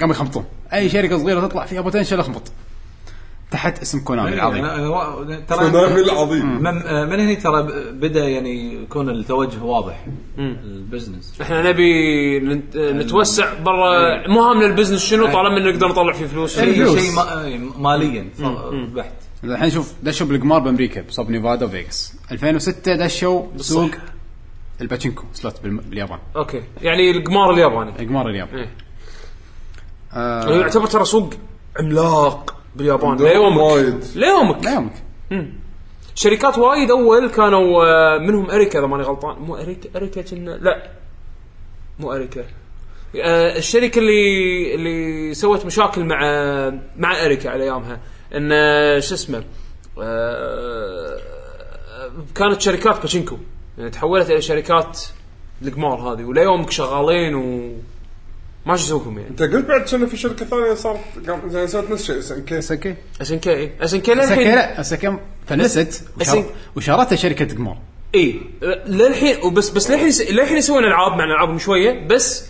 قاموا 0.00 0.14
يخمطون 0.14 0.44
أي 0.72 0.88
شركة 0.88 1.18
صغيرة 1.18 1.40
تطلع 1.46 1.64
فيها 1.64 1.80
potential 1.80 2.20
اخمط 2.20 2.42
تحت 3.50 3.82
اسم 3.82 4.00
كونامي 4.00 4.28
العظيم. 4.34 4.64
أنا- 4.64 4.70
أنا- 4.70 5.48
ترى 5.48 5.70
كونامي 5.70 6.00
العظيم. 6.00 6.46
من 6.62 6.74
من 7.08 7.20
هنا 7.20 7.34
ترى 7.34 7.62
بدأ 7.92 8.28
يعني 8.28 8.82
يكون 8.82 9.10
التوجه 9.10 9.62
واضح. 9.62 10.06
ال 10.38 10.48
business. 10.48 11.40
إحنا 11.42 11.62
نبي 11.70 11.90
نت- 12.40 12.76
نتوسع 12.76 13.54
برا. 13.60 14.28
مو 14.28 14.42
هامنا 14.42 14.66
ال 14.66 14.70
business 14.70 15.00
شنو؟ 15.04 15.26
طالما 15.26 15.70
نقدر 15.70 15.88
نطلع 15.88 16.12
فيه 16.12 16.26
فلوس. 16.26 16.54
شيء 16.60 16.68
الفلوس. 16.68 16.98
شيء 17.00 17.20
آه، 17.20 17.58
ماليا 17.78 18.28
بحت. 18.94 19.12
الحين 19.44 19.70
شوف 19.70 19.94
دشوا 20.02 20.26
بالقمار 20.26 20.58
بأمريكا 20.60 21.00
بصوب 21.02 21.30
نيفادا 21.30 21.66
وفيغاس. 21.66 22.14
2006 22.32 22.96
دشوا 22.96 23.42
سوق 23.56 23.90
ال 24.80 24.85
pachinko 24.85 25.24
slot 25.32 25.60
باليابان. 25.64 26.18
okay. 26.36 26.62
يعني 26.82 27.10
القمار 27.10 27.50
الياباني. 27.54 28.02
القمار 28.02 28.28
اليابان 28.28 28.58
إيه. 28.58 28.70
آه. 30.16 30.50
يعتبر 30.50 30.86
ترى 30.86 31.04
سوق 31.04 31.30
عملاق 31.78 32.56
باليابان. 32.76 33.16
ليومك. 33.16 33.60
وايد. 33.60 34.04
ليومك. 34.14 34.64
لا 34.64 34.72
يومك 34.74 34.92
شركات 36.14 36.58
وايد 36.58 36.90
أول 36.90 37.28
كانوا 37.30 37.84
آه، 37.84 38.18
منهم 38.18 38.50
أريكا 38.50 38.78
إذا 38.78 38.86
ماني 38.86 39.02
غلطان. 39.02 39.38
مو 39.38 39.56
أريكا؟ 39.56 39.90
أريكا 39.96 40.22
كنا 40.22 40.50
لا. 40.50 40.90
مو 41.98 42.12
أريكا. 42.12 42.44
آه، 43.20 43.58
الشركة 43.58 43.98
اللي 43.98 44.74
اللي 44.74 45.34
سوت 45.34 45.66
مشاكل 45.66 46.04
مع 46.04 46.20
مع 46.96 47.24
أريكا 47.24 47.50
على 47.50 47.64
أيامها. 47.64 48.00
إن 48.34 48.52
آه، 48.52 48.98
شو 48.98 49.14
اسمه؟ 49.14 49.44
آه، 50.02 51.18
كانت 52.34 52.60
شركات 52.60 52.96
باتشينكو. 53.00 53.36
يعني 53.78 53.90
تحولت 53.90 54.30
إلى 54.30 54.40
شركات 54.40 55.00
القمار 55.62 56.00
هذه. 56.00 56.24
وليومك 56.24 56.70
شغالين 56.70 57.34
و 57.34 57.72
ما 58.66 58.76
شو 58.76 58.84
يسوونكم 58.84 59.18
يعني 59.18 59.30
انت 59.30 59.42
قلت 59.42 59.66
بعد 59.66 59.80
كنا 59.88 60.06
في 60.06 60.16
شركة 60.16 60.46
ثانية 60.46 60.74
صارت 60.74 61.00
قام- 61.26 61.48
زي 61.48 61.66
سوت 61.66 61.90
نفس 61.90 62.00
الشيء 62.10 62.18
إس 62.18 62.32
إن 62.32 62.42
كي. 62.44 62.60
سكي 62.60 62.94
إس 63.22 63.32
إن 63.32 63.38
كي. 63.38 63.70
إس 63.80 63.94
إن 63.94 64.00
كي 64.00 64.12
سكي 64.14 64.20
للحين 64.20 64.54
لا 64.54 64.82
SNK 64.82 65.16
فلست 65.46 66.04
وشار- 66.20 66.42
أسن- 66.42 66.76
وشارتها 66.76 67.16
شركة 67.16 67.54
قمار 67.56 67.78
إي. 68.14 68.40
للحين 68.86 69.36
وبس 69.44 69.70
بس 69.70 69.90
للحين 69.90 70.08
يس- 70.08 70.30
للحين 70.30 70.56
يسوون 70.56 70.84
العاب 70.84 71.12
مع 71.18 71.24
ألعابهم 71.24 71.58
شوية 71.58 72.06
بس 72.06 72.46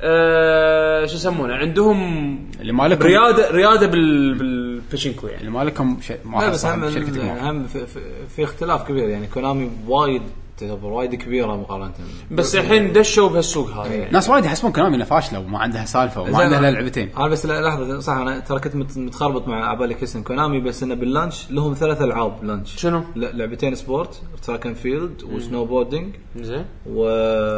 آه 0.00 1.06
شو 1.06 1.14
يسمونه 1.14 1.54
عندهم 1.54 2.38
اللي 2.60 2.72
مالكم 2.72 3.02
رياده 3.06 3.50
ريادة 3.50 3.86
بال 3.86 4.34
بالباتشينكو 4.34 5.26
يعني. 5.26 5.40
اللي 5.40 5.50
مالكم 5.50 5.98
ش... 6.02 6.10
لا 6.10 6.18
واحد 6.32 6.52
بس 6.52 6.66
هم 6.66 6.90
شركة 6.90 7.20
قمار 7.20 7.50
هم 7.50 7.66
في, 7.66 7.86
في, 7.86 8.00
في 8.36 8.44
اختلاف 8.44 8.88
كبير 8.88 9.08
يعني 9.08 9.26
كونامي 9.26 9.70
وايد 9.88 10.22
تعتبر 10.68 10.88
وايد 10.88 11.14
كبيرة 11.14 11.56
مقارنة 11.56 11.92
بس 12.30 12.56
الحين 12.56 12.92
دشوا 12.92 13.28
بهالسوق 13.28 13.70
هذا 13.70 13.94
يعني. 13.94 14.10
ناس 14.12 14.28
وايد 14.28 14.44
يحسبون 14.44 14.72
كونامي 14.72 14.96
انها 14.96 15.06
فاشله 15.06 15.38
وما 15.40 15.58
عندها 15.58 15.84
سالفة 15.84 16.20
وما 16.20 16.38
عندها 16.38 16.58
إلا 16.58 16.70
لعبتين. 16.70 17.10
أنا 17.16 17.28
بس 17.28 17.46
لحظة 17.46 18.00
صح 18.00 18.12
أنا 18.12 18.40
ترى 18.40 18.60
كنت 18.60 18.76
مت- 18.76 18.98
متخربط 18.98 19.48
مع 19.48 19.70
عبالي 19.70 19.94
Kessen 19.94 20.22
كونامي 20.22 20.60
بس 20.60 20.82
إنه 20.82 20.94
بال 20.94 21.08
launch 21.08 21.50
لهم 21.50 21.74
ثلاث 21.74 22.02
ألعاب 22.02 22.44
launch. 22.44 22.76
شنو؟ 22.76 23.04
لعبتين 23.16 23.74
sport 23.74 24.22
Track 24.46 24.66
and 24.66 24.76
Field 24.76 25.22
و 25.22 25.64
snowboarding 25.64 26.14
زين. 26.36 26.64
و... 26.86 27.02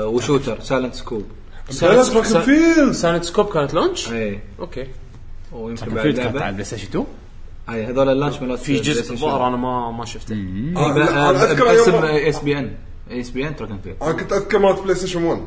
و 0.07 0.13
shooter 0.13 0.61
Silent 0.61 0.95
Scope 0.95 1.25
Silent 1.71 3.25
Scope 3.25 3.47
كانت 3.47 3.75
launch 3.75 4.13
اي 4.13 4.41
okay. 4.61 4.87
ويمكن 5.53 5.87
كان 5.87 5.95
بعد 5.95 6.05
كانت 6.05 6.37
على 6.37 6.49
ال 6.49 6.65
PlayStation 6.65 6.87
2 6.89 7.05
هاي 7.69 7.85
هذول 7.87 8.09
ال 8.09 8.13
launch 8.13 8.43
مالت 8.43 8.61
في 8.61 8.81
جزء 8.81 9.13
الظاهر 9.13 9.49
أنا 9.49 9.57
ما 9.57 9.91
ما 9.91 10.05
شفته. 10.05 10.35
لا، 10.35 11.31
أنا 11.31 11.31
أذكر 11.31 11.75
اسم 11.75 11.95
ESPN. 11.95 12.75
ESPN 13.11 13.57
Track 13.57 13.71
and 13.71 13.81
Field 13.81 13.97
أنا 14.03 14.13
كنت 14.13 14.33
أذكر 14.33 14.59
مالت 14.59 14.81
PlayStation 14.81 15.25
1 15.25 15.43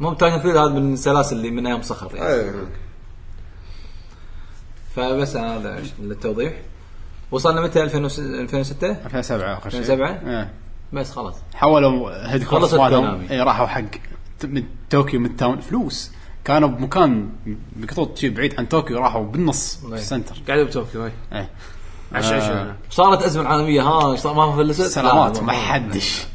مو 0.00 0.14
Track 0.14 0.32
and 0.32 0.42
Field 0.42 0.56
هذا 0.56 0.68
من 0.68 0.92
السلاسل 0.92 1.36
اللي 1.36 1.50
من 1.50 1.66
أيام 1.66 1.82
صخر 1.82 2.16
يعني. 2.16 2.28
إيه 2.28 2.52
فبس 4.96 5.36
هذا 5.36 5.82
للتوضيح. 6.00 6.52
وصلنا 7.30 7.60
متى؟ 7.60 7.82
2006 7.82 8.90
2007 8.90 9.58
آخر 9.58 9.70
شيء. 9.70 9.80
2007 9.80 10.08
إيه. 10.08 10.52
بس 10.92 11.10
خلاص. 11.10 11.34
حولوا 11.54 12.32
headquarters 12.32 12.62
خلصت 12.62 12.74
مالهم. 12.74 13.26
اي 13.30 13.40
راحوا 13.40 13.66
حق 13.66 13.82
من 14.44 14.64
طوكيو 14.90 15.20
Midtown. 15.20 15.60
فلوس. 15.60 16.10
كانوا 16.44 16.68
بمكان 16.68 17.30
بقطوط 17.76 18.18
شي 18.18 18.28
بعيد 18.28 18.54
عن 18.58 18.66
طوكيو 18.66 18.98
راحوا 18.98 19.24
بالنص 19.24 19.84
إيه. 19.84 19.90
بال 19.90 20.02
center. 20.02 20.42
قاعد 20.48 20.66
بطوكيو 20.66 21.02
هاي 21.02 21.12
إيه. 21.32 21.50
عشان 22.12 22.38
آه. 22.38 22.76
صارت 22.90 23.22
أزمة 23.22 23.48
عالمية 23.48 23.82
ها 23.82 24.16
صار 24.16 24.34
ما 24.34 24.56
فلست 24.56 24.82
سلامات 24.82 25.36
لا، 25.36 25.42
ما 25.42 25.52
حدش. 25.52 26.26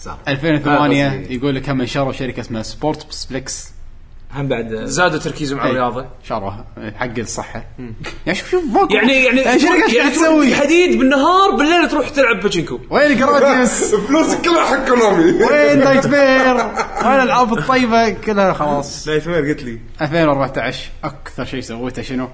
صار. 0.00 0.18
2008 0.28 1.06
آه، 1.06 1.10
قصدي. 1.10 1.34
يقول 1.34 1.54
لك 1.54 1.68
هم 1.68 1.86
شروا 1.86 2.12
شركة 2.12 2.40
اسمها 2.40 2.62
Sportsplex 2.62 3.72
هم 4.34 4.48
بعد 4.48 4.84
زادوا 4.84 5.18
تركيزهم 5.18 5.60
على 5.60 5.70
إيه. 5.70 5.76
الرياضة 5.76 6.06
شروها 6.24 6.66
حق 6.96 7.18
الصحة 7.18 7.64
يعني 8.26 8.38
شوف 8.38 8.50
شوف 8.50 8.64
ماكو 8.64 8.94
يعني 8.94 9.12
يعني 9.12 9.60
شركة 9.60 9.84
إيش 9.84 9.96
قاعد 9.96 10.12
تروح 10.12 10.26
تسوي؟ 10.26 10.54
حديد 10.54 10.98
بالنهار 10.98 11.50
بالليل 11.50 11.88
تروح 11.88 12.08
تلعب 12.08 12.40
باتشينكو 12.40 12.80
وين 12.90 13.18
Gradius؟ 13.18 13.94
فلوسك 14.08 14.40
كلها 14.40 14.64
حق 14.64 14.88
كونامي 14.88 15.24
وين 15.24 15.78
Knight 15.84 16.06
mare؟ 16.06 16.56
وين 17.04 17.20
الألعاب 17.20 17.58
الطيبة 17.58 18.10
كلها 18.10 18.52
خلاص 18.52 19.08
Knightmare 19.08 19.48
قلت 19.48 19.62
لي 19.62 19.78
2014 20.02 20.90
أكثر 21.04 21.44
شيء 21.44 21.60
سويته 21.60 22.02
شنو؟ 22.02 22.28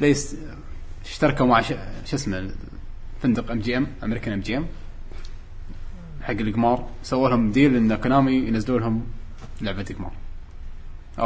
بليس 0.00 0.36
اشتركوا 1.04 1.46
مع 1.46 1.60
ش... 1.60 1.68
شو 2.06 2.16
اسمه 2.16 2.50
فندق 3.22 3.50
ام 3.50 3.58
جي 3.60 3.76
ام 3.76 3.86
أمريكان 4.04 4.32
ام 4.32 4.40
جي 4.40 4.56
ام 4.56 4.66
حق 6.22 6.30
القمار 6.40 6.84
سووا 7.02 7.28
لهم 7.28 7.50
deal 7.50 7.76
إن 7.76 7.94
كونامي 7.94 8.32
ينزلوا 8.32 8.78
لهم 8.78 9.04
لعبة 9.60 9.86
قمار. 9.98 10.12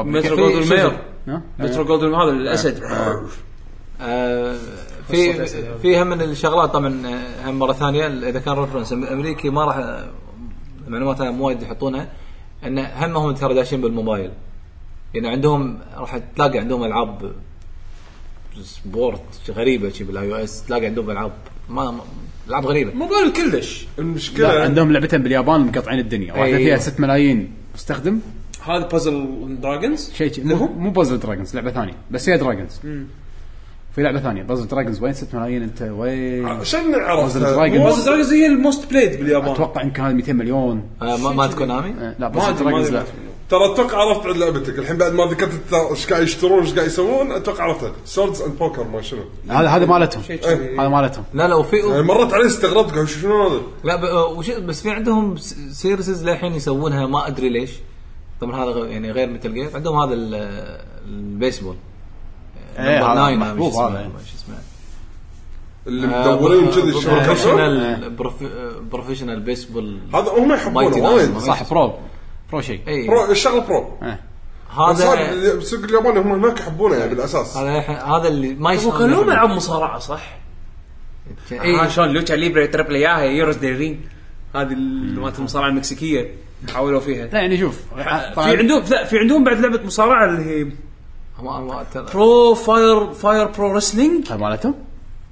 Metro 0.04 0.36
Goldwyn 0.36 0.76
Mayer؟ 0.76 0.98
Metro 1.58 1.84
Goldwyn 1.84 2.14
هذا 2.14 2.30
الأسد. 2.30 2.82
آه، 4.00 4.56
في 5.08 5.46
في 5.82 6.02
هم 6.02 6.06
من 6.06 6.20
الشغلات 6.22 6.70
طبعا 6.70 7.06
آه، 7.06 7.50
هم 7.50 7.58
مرة 7.58 7.72
ثانية 7.72 8.06
إذا 8.06 8.40
كان 8.40 8.54
reference 8.54 8.92
امريكي 8.92 9.50
ما 9.50 9.64
راح 9.64 9.76
آه، 9.76 10.08
معلومات 10.88 11.22
مو 11.22 11.46
وايد 11.46 11.62
يحطونها 11.62 12.08
إن 12.64 12.78
هم 12.78 13.16
هم 13.16 13.34
ترى 13.34 13.54
داشين 13.54 13.80
بالموبايل. 13.80 14.30
يعني 15.14 15.28
عندهم 15.28 15.78
راح 15.96 16.18
تلاقي 16.18 16.58
عندهم 16.58 16.84
ألعاب 16.84 17.32
sport 18.62 19.50
غريبة 19.50 19.90
شي 19.90 20.04
بال 20.04 20.32
iOS 20.32 20.64
تلاقي 20.66 20.86
عندهم 20.86 21.10
ألعاب. 21.10 21.32
ما- 21.68 22.00
العاب 22.48 22.66
غريبة. 22.66 22.92
موبايل 22.94 23.32
كلش. 23.32 23.82
لا 23.98 24.04
المشكلة 24.04 24.48
عندهم 24.48 24.92
لعبتين 24.92 25.22
باليابان 25.22 25.60
مقطعين 25.60 25.98
الدنيا 25.98 26.32
واحدة 26.32 26.44
أيوة. 26.46 26.58
فيها 26.58 26.76
6 26.76 27.00
ملايين 27.00 27.52
مستخدم. 27.74 28.20
هذا 28.66 28.86
Puzzle 28.86 29.26
Dragons 29.62 30.12
شيء 30.14 30.32
مو 30.44 30.66
مو 30.66 30.90
Puzzle 30.90 31.18
Dragons 31.18 31.54
لعبة 31.54 31.70
ثانية 31.70 31.94
بس 32.10 32.28
هي 32.28 32.38
Dragons 32.38 32.80
في 33.94 34.02
لعبة 34.02 34.20
ثانية 34.20 34.42
Puzzle 34.42 34.68
Dragons 34.68 35.02
وين 35.02 35.12
6 35.12 35.38
ملايين 35.38 35.62
انت؟ 35.62 35.82
وين؟ 35.82 36.46
عشان 36.46 36.90
نعرف 36.90 37.32
Puzzle 37.32 37.36
Dragon. 37.36 37.84
Puzzle 37.84 38.04
Dragons 38.04 38.32
هي 38.32 38.46
ال 38.46 38.55
most 38.55 38.90
played 38.90 39.18
باليابان. 39.18 39.50
أتوقع 39.52 39.82
يمكن 39.82 40.02
هذا 40.02 40.12
200 40.12 40.32
مليون. 40.32 40.82
آه 41.02 41.16
ما 41.16 41.32
مالت 41.32 41.54
كونامي 41.54 41.90
آه، 41.90 42.14
لا 42.18 42.28
ما 42.28 42.34
بازل 42.34 42.64
ما 42.64 42.70
Dragons. 42.70 42.90
لا. 42.90 43.04
ترى 43.50 43.72
أتوقع 43.72 43.98
عرفت 43.98 44.24
بعد 44.26 44.36
لعبتك. 44.36 44.78
الحين 44.78 44.96
بعد 44.96 45.12
ما 45.12 45.24
ذكرت 45.24 45.72
إيش 45.90 46.06
قاعد 46.06 46.22
يشترون 46.22 46.60
إيش 46.64 46.74
قاعد 46.74 46.86
يسوون 46.86 47.32
أتوقع 47.32 47.64
عرفتها 47.64 47.92
Swords 48.04 48.42
and 48.42 48.58
Poker 48.58 48.84
ما 48.84 49.02
شنو. 49.02 49.20
هذا 49.48 49.68
هذا 49.68 49.86
مالتهم. 49.86 50.22
كذي. 50.22 50.78
هذا 50.78 50.88
مالتهم. 50.88 51.24
لا 51.34 51.48
لا 51.48 51.54
وفي 51.54 51.76
يعني 51.76 52.02
مرت 52.02 52.32
علي 52.34 52.46
استغربت 52.46 52.90
قاعد 52.94 53.04
شنو 53.06 53.48
هذا؟ 53.48 53.60
لا 53.84 53.96
ب- 53.96 54.04
آه، 54.04 54.26
وش 54.26 54.50
بس 54.50 54.82
في 54.82 54.90
عندهم 54.90 55.36
س- 55.36 55.54
series 55.72 56.24
للحين 56.28 56.52
يسوونها 56.52 57.06
ما 57.06 57.26
أدري 57.26 57.48
ليش. 57.48 57.70
طبعا 58.40 58.64
هذا 58.64 58.70
غ- 58.70 58.86
يعني 58.86 59.10
غير 59.12 59.28
Metal 59.30 59.54
Gear 59.54 59.70
عندهم 59.74 59.96
هذا 59.98 60.14
ال- 60.14 60.80
البيسبول 61.08 61.76
إيه 62.78 63.12
هذا 63.12 63.36
محبوب 63.36 63.72
شو 63.72 63.78
اسمه- 63.78 63.88
هذا. 63.88 64.02
شو 64.02 64.36
اسمه. 64.44 64.56
اللي 65.86 66.06
مدورين 66.06 66.70
كذي 66.70 66.82
الشبكه 66.98 67.26
professional 67.26 68.10
professional 68.90 69.40
baseball 69.40 69.98
هذا 70.14 70.30
هم 70.38 70.52
يحبونه 70.52 70.86
وايد. 71.10 71.34
Nine. 71.34 71.38
صح 71.38 71.70
pro 71.70 71.92
pro 72.52 72.60
شيء 72.60 72.80
اي 72.88 73.08
pro 73.08 73.30
الشغله 73.30 73.60
برو 73.60 73.98
إيه. 74.02 74.20
هذا 74.80 75.30
السوق 75.32 75.84
الياباني 75.84 76.20
هم 76.20 76.32
هناك 76.44 76.60
يحبونه 76.60 76.94
يعني 76.96 77.10
بالأساس. 77.14 77.56
هذا 77.56 78.28
اللي 78.28 78.54
ما 78.54 78.70
هو 78.70 78.74
يشتغل 78.74 78.98
كان 78.98 79.10
لهم 79.10 79.30
العاب 79.30 79.50
مصارعة 79.50 79.98
صح؟ 79.98 80.36
إيه. 81.52 81.82
آه 81.84 81.88
شلون؟ 81.88 82.08
Lucha 82.08 82.34
Libre 82.34 82.66
Triple 82.66 82.94
A 82.94 83.22
Heroes 83.22 83.56
del 83.56 83.75
Ring 83.75 84.00
هذه 84.54 84.72
ال- 84.72 85.20
مالت 85.20 85.38
المصارعة 85.38 85.68
المكسيكية. 85.68 86.30
حاولوا 86.74 87.00
فيها. 87.00 87.26
لا 87.26 87.40
يعني 87.40 87.58
شوف 87.58 87.80
في 88.34 88.40
عندهم 88.40 88.82
لا 88.90 89.04
في 89.04 89.18
عندهم 89.18 89.44
بعد 89.44 89.60
لعبة 89.60 89.80
مصارعة 89.84 90.24
اللي 90.24 90.44
هي 90.60 90.64
ما- 91.42 91.60
ما- 91.60 91.84
ترى- 91.94 92.12
Pro 92.14 92.54
Fire 92.54 93.12
Fire 93.12 93.46
Pro 93.46 93.72
Wrestling 93.72 94.32
مالتهم؟ 94.32 94.74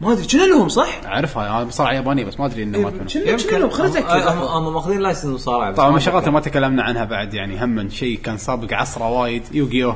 ما 0.05 0.13
أدري 0.13 0.27
كنا 0.27 0.43
لهم 0.43 0.69
صح؟ 0.69 1.01
أعرفها 1.05 1.51
هذا 1.59 1.65
مصارعة 1.67 1.93
يابانية 1.93 2.25
بس 2.25 2.41
ما 2.41 2.47
أدري 2.47 2.63
إنه 2.63 2.79
مالتهم 2.79 3.07
كنا 3.25 3.37
كنا 3.37 3.59
لهم 3.59 3.71
خليني 3.71 3.99
هم 3.99 4.05
اتاكد 4.07 4.37
هم 4.39 4.75
ماخذين 4.75 5.01
license 5.01 5.35
مصارعة 5.35 5.73
طبعا 5.75 5.87
من 5.87 5.93
ما 5.93 5.99
الشغلات 5.99 6.29
ما 6.29 6.41
تكلمنا 6.41 6.83
عنها 6.83 7.05
بعد 7.05 7.35
يعني 7.35 7.65
هم 7.65 7.89
شيء 7.89 8.19
كان 8.19 8.37
سابق 8.39 8.73
عصره 8.73 9.11
وايد. 9.11 9.43
Yu-Gi-Oh. 9.53 9.95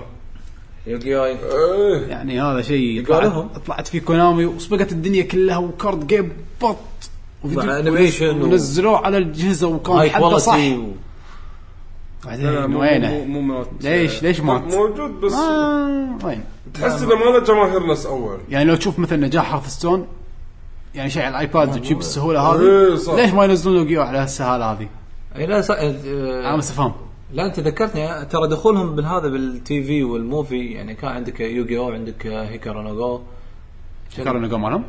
Yu-Gi-Oh. 0.86 1.24
إيه. 1.24 2.06
يعني 2.06 2.42
هذا 2.42 2.62
شيء 2.62 3.06
طلعت. 3.06 3.32
طلعت 3.66 3.86
في 3.88 4.00
كونامي 4.00 4.44
وسبقت 4.44 4.92
الدنيا 4.92 5.22
كلها 5.22 5.56
و 5.57 5.66
card 5.66 6.07
game 6.07 6.32
بط. 6.62 6.76
و- 7.44 7.48
ونزلوه 8.44 8.98
على 9.06 9.18
الاجهزه 9.18 9.68
وكان 9.68 10.11
حده 10.11 10.38
صح. 10.38 10.59
بعدين 12.24 12.74
وينه؟ 12.74 13.24
مو 13.24 13.40
مو 13.40 13.64
ليش 13.80 14.22
ليش 14.22 14.40
مات؟ 14.40 14.62
موجود 14.74 15.11
بس 15.20 15.32
آه 15.32 16.18
وين؟ 16.24 16.44
تحس 16.74 17.02
إنه 17.02 17.14
ما 17.14 17.24
له 17.24 17.38
جماهير 17.38 17.86
نفس 17.86 18.06
أول. 18.06 18.38
يعني 18.48 18.64
لو 18.64 18.74
تشوف 18.76 18.98
مثل 18.98 19.20
نجاح 19.20 19.54
Hearthstone 19.55 20.07
يعني 20.94 21.10
شيء 21.10 21.22
على 21.22 21.30
الآيباد 21.30 21.72
تجيب 21.80 21.96
بالسهولة 21.96 22.40
إيه، 22.60 22.90
هذه 22.92 22.94
صح. 22.96 23.14
ليش 23.14 23.32
ما 23.32 23.44
ينزلون 23.44 23.76
Yu-Gi-Oh 23.76 24.03
على 24.02 24.18
هالسهالة 24.18 24.64
هذه؟ 24.72 24.88
أي 25.36 25.46
لا 25.46 25.60
ص- 25.60 25.70
أنا 25.70 26.52
آه، 26.52 26.56
مستفهم 26.56 26.92
لا 27.32 27.46
أنت 27.46 27.60
ذكرتني 27.60 28.24
ترى 28.24 28.48
دخولهم 28.48 28.96
بالهذا 28.96 29.28
بال 29.28 29.82
TV 29.82 30.05
وال 30.05 30.22
movie 30.22 30.66
يعني 30.66 30.94
كان 30.94 31.10
عندك 31.10 31.40
Yu-Gi-Oh 31.40 31.90
عندك 31.90 32.26
Hikaru 32.26 32.82
no 32.82 33.01
Go 33.01 33.20
كانوا 34.16 34.40
نقول 34.40 34.60
مالهم؟ 34.60 34.84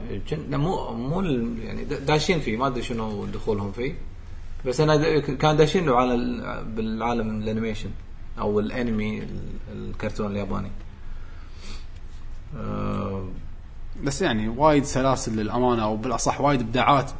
لا، 0.49 0.57
مو 0.57 0.91
مو 0.93 1.19
ال- 1.19 1.55
يعني 1.63 1.84
دا- 1.84 1.99
داشين 1.99 2.39
فيه 2.39 2.57
ما 2.57 2.67
أدري 2.67 2.82
شنو 2.84 3.25
دخولهم 3.25 3.71
فيه. 3.71 3.93
بس 4.65 4.82
أنا 4.82 4.95
د- 4.95 5.19
كان 5.19 5.57
داشين 5.57 5.86
له 5.86 5.95
على 5.95 6.13
ال- 6.15 6.65
بالعالم 6.75 7.41
ال 7.41 7.46
animation 7.46 7.89
أو 8.39 8.59
الأنمي 8.59 9.19
ال- 9.19 9.27
الكرتون 9.89 10.32
الياباني. 10.32 10.71
آه، 12.58 13.28
بس 14.04 14.22
يعني 14.22 14.47
وايد 14.47 14.84
سلاسل 14.84 15.36
للأمانة 15.36 15.84
أو 15.84 15.97
بالأصح 15.97 16.41
وايد 16.41 16.62
إبداعات 16.62 17.12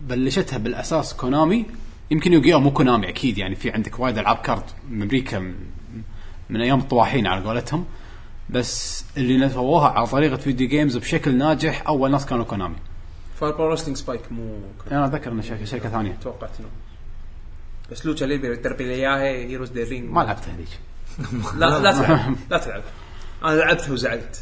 بلشتها 0.00 0.58
بالأساس 0.58 1.14
كونامي. 1.14 1.66
يمكن 2.10 2.32
Yu-Gi-Oh 2.32 2.60
مو 2.60 2.70
كونامي 2.72 3.08
أكيد 3.08 3.38
يعني 3.38 3.54
في 3.54 3.70
عندك 3.70 4.00
وايد 4.00 4.18
ألعاب 4.18 4.36
card 4.36 4.74
من 4.90 5.02
أمريكا 5.02 5.38
من, 5.38 5.54
من 6.50 6.60
أيام 6.60 6.78
الطواحين 6.78 7.26
على 7.26 7.44
قولتهم. 7.44 7.84
بس 8.50 9.04
اللي 9.16 9.36
نسووها 9.46 9.88
على 9.88 10.06
طريقة 10.06 10.36
video 10.36 10.68
games 10.68 10.96
بشكل 10.96 11.34
ناجح 11.34 11.86
أول 11.88 12.10
ناس 12.10 12.26
كانوا 12.26 12.44
كونامي. 12.44 12.76
Fire 13.40 13.52
Pro 13.56 13.72
Wrestling 13.72 13.96
Spike 13.96 14.32
مو 14.32 14.58
أنا 14.92 15.06
أتذكر 15.06 15.32
إنه 15.32 15.42
شركه 15.42 15.64
شركة 15.64 15.88
ثانية. 15.88 16.18
توقعت 16.22 16.50
إنه. 16.60 16.68
بس 17.92 18.06
Lucha 18.06 18.24
Libre 18.24 18.54
Triple 18.54 18.84
A 18.84 19.22
Heroes 19.22 19.70
del 19.70 19.87
Ring 19.87 20.10
ما 20.10 20.20
لعبتها 20.20 20.54
هذيك. 20.54 20.68
لا 21.56 21.78
لا 21.78 21.92
تلعب. 21.98 22.36
لا 22.50 22.58
تلعب. 22.58 22.82
أنا 23.44 23.54
لعبتها 23.56 23.92
وزعلت. 23.92 24.36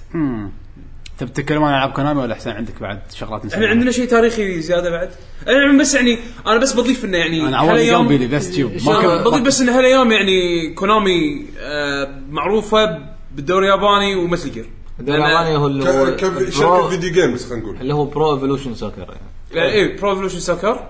تبي 1.19 1.31
تتكلم 1.31 1.65
عن 1.65 1.75
ألعاب 1.75 1.91
كونامي 1.93 2.21
ولا 2.23 2.33
احسن 2.33 2.51
عندك 2.51 2.81
بعد 2.81 3.01
شغلات 3.15 3.45
نسويها؟ 3.45 3.61
إحنا 3.65 3.75
عندنا 3.75 3.91
شيء 3.91 4.09
تاريخي 4.09 4.61
زيادة 4.61 4.91
بعد. 4.91 5.11
أنا 5.49 5.81
بس 5.81 5.95
يعني 5.95 6.19
أنا 6.47 6.59
بس 6.59 6.73
بضيف 6.73 7.05
إنه 7.05 7.19
يعني 7.19 7.49
أنا 7.49 7.57
عوالي 7.59 7.91
هالأيام- 7.91 7.95
قلبي 7.97 8.19
لي 8.19 8.27
بس 8.27 8.51
تشوف 8.51 8.89
بضيف 9.25 9.43
بس 9.43 9.61
إن 9.61 9.69
هالأيام 9.69 10.13
يعني 10.13 10.71
كونامي 10.75 11.47
آه 11.61 12.09
معروفة 12.31 12.99
بالدوري 13.35 13.67
الياباني 13.67 14.15
ومثل 14.17 14.51
Gear. 14.53 14.67
الدوري 15.01 15.19
الياباني 15.25 15.57
هو 15.57 15.67
اللي 15.67 15.85
هو 15.91 16.17
شركه 16.51 16.61
برو- 16.61 16.89
video 16.89 17.13
games 17.13 17.47
خلينا 17.49 17.63
نقول. 17.65 17.77
اللي 17.81 17.95
هو 17.95 18.05
برو 18.05 18.35
ايفولوشن 18.35 18.75
سوكر 18.75 19.17
يعني 19.53 19.73
اي 19.73 19.97
Pro 19.97 20.11
Evolution 20.11 20.41
Soccer 20.41 20.81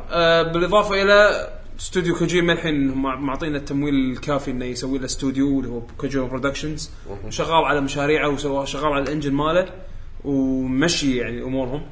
بالإضافة 0.53 1.03
إلى 1.03 1.49
استوديو 1.79 2.15
كوجيما 2.15 2.53
الحين 2.53 2.95
معطينا 2.99 3.59
التمويل 3.59 3.95
الكافي 3.95 4.51
إنه 4.51 4.65
يسوي 4.65 4.99
له 4.99 5.05
استوديو 5.05 5.61
اللي 5.61 5.71
هو 5.71 5.83
Kojima 5.99 6.27
Productions 6.27 6.91
شغال 7.29 7.65
على 7.65 7.81
مشاريعه 7.81 8.29
وسوى 8.29 8.67
شغال 8.67 8.93
على 8.93 9.03
ال 9.03 9.07
engine 9.07 9.33
ماله 9.33 9.69
ومشي 10.25 11.17
يعني 11.17 11.43
أمورهم. 11.43 11.83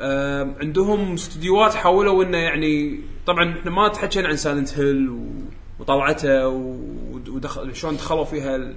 آه 0.00 0.54
عندهم 0.60 1.12
استديوهات 1.12 1.74
حاولوا 1.74 2.24
إنه 2.24 2.38
يعني 2.38 3.00
طبعا 3.26 3.54
إحنا 3.58 3.70
ما 3.70 3.88
تحكينا 3.88 4.28
عن 4.28 4.36
Silent 4.36 4.78
Hill 4.78 5.18
وطلعته 5.78 6.48
ودخل 6.48 7.76
شلون 7.76 7.96
دخلوا 7.96 8.24
فيها 8.24 8.74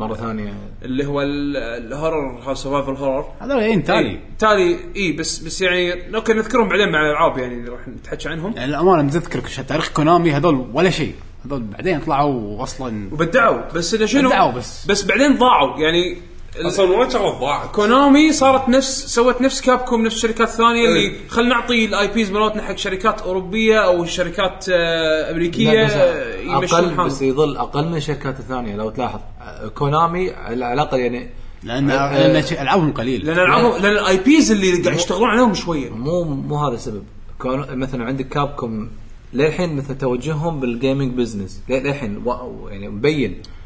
مرة 0.00 0.14
ثانية. 0.14 0.52
اللي 0.82 1.06
هو 1.06 1.22
ال- 1.22 1.56
ال 1.56 1.68
horror 1.68 2.38
هذا 2.46 2.54
survival 2.54 3.02
horror 3.02 3.24
هذول 3.40 3.60
إيه 3.60 3.84
تالي 3.84 3.98
إيه، 4.10 4.20
تالي 4.38 4.76
اي 4.96 5.12
بس 5.12 5.38
بس 5.38 5.60
يعني 5.62 6.14
okay 6.16 6.32
نذكرهم 6.32 6.68
بعدين 6.68 6.92
مع 6.92 7.00
الألعاب 7.00 7.38
يعني 7.38 7.54
اللي 7.54 7.70
راح 7.70 7.88
نتحكى 7.88 8.28
عنهم. 8.28 8.52
يعني 8.56 8.70
الامانه 8.70 9.02
متذكر 9.02 9.62
تاريخ 9.68 9.92
كونامي 9.92 10.32
هذول 10.32 10.66
ولا 10.72 10.90
شيء 10.90 11.14
هذول 11.46 11.62
بعدين 11.62 12.00
طلعوا 12.00 12.62
أصلا 12.62 13.08
وبدعوا 13.12 13.72
بس 13.74 13.94
انه 13.94 14.06
شنو؟ 14.06 14.28
بدعوا 14.28 14.52
بس. 14.52 14.86
بس 14.86 15.04
بعدين 15.04 15.36
ضاعوا. 15.36 15.80
يعني 15.80 16.16
أصلا 16.56 16.90
وايد 16.98 17.10
شغلات 17.10 17.40
ضاعت. 17.40 17.70
كونامي 17.74 18.32
صارت 18.32 18.68
نفس 18.68 19.06
سوت 19.14 19.40
نفس 19.40 19.60
كابكوم 19.60 20.02
نفس 20.02 20.16
الشركات 20.16 20.48
الثانية 20.48 20.88
اللي 20.88 20.98
إيه. 21.00 21.28
خلينا 21.28 21.54
نعطي 21.54 21.84
ال 21.84 22.08
IPs 22.08 22.30
مالتنا 22.30 22.62
حق 22.62 22.76
شركات 22.76 23.20
أوروبية 23.22 23.78
أو 23.78 24.04
شركات 24.04 24.66
آه، 24.72 25.30
أمريكية 25.30 25.72
لا، 25.72 25.84
بس 25.86 25.92
آه، 25.92 26.40
يمشون 26.40 26.84
أقل 26.84 27.04
بس 27.06 27.22
يظل 27.22 27.56
أقل 27.56 27.88
من 27.88 27.96
الشركات 27.96 28.40
الثانية 28.40 28.76
لو 28.76 28.90
تلاحظ. 28.90 29.20
آه، 29.40 29.68
كونامي 29.68 30.30
على 30.30 30.72
الأقل 30.72 30.98
يعني 30.98 31.30
لأن 31.62 31.90
آه، 31.90 32.28
لأن 32.28 32.42
شيء- 32.46 32.62
العابهم 32.62 32.92
قليل. 32.92 33.26
لأن 33.26 33.38
العابهم 33.38 33.82
لأن 33.82 33.92
ال 33.92 34.04
I 34.04 34.16
Ps 34.16 34.50
اللي 34.52 34.82
قاعد 34.82 34.96
يشتغلون 34.96 35.28
عليهم 35.28 35.54
شوية. 35.54 35.90
مو 35.90 36.24
مو 36.24 36.56
هذا 36.56 36.74
السبب. 36.74 37.02
كون 37.38 37.66
مثلا 37.78 38.04
عندك 38.04 38.28
كابكوم 38.28 38.90
للحين 39.32 39.76
مثل 39.76 39.98
توجههم 39.98 40.60
بال 40.60 40.74
gaming 40.74 41.14
business 41.14 41.62
للحين 41.68 42.22
يعني 42.70 42.88
مبين. 42.88 43.32
آه، 43.32 43.59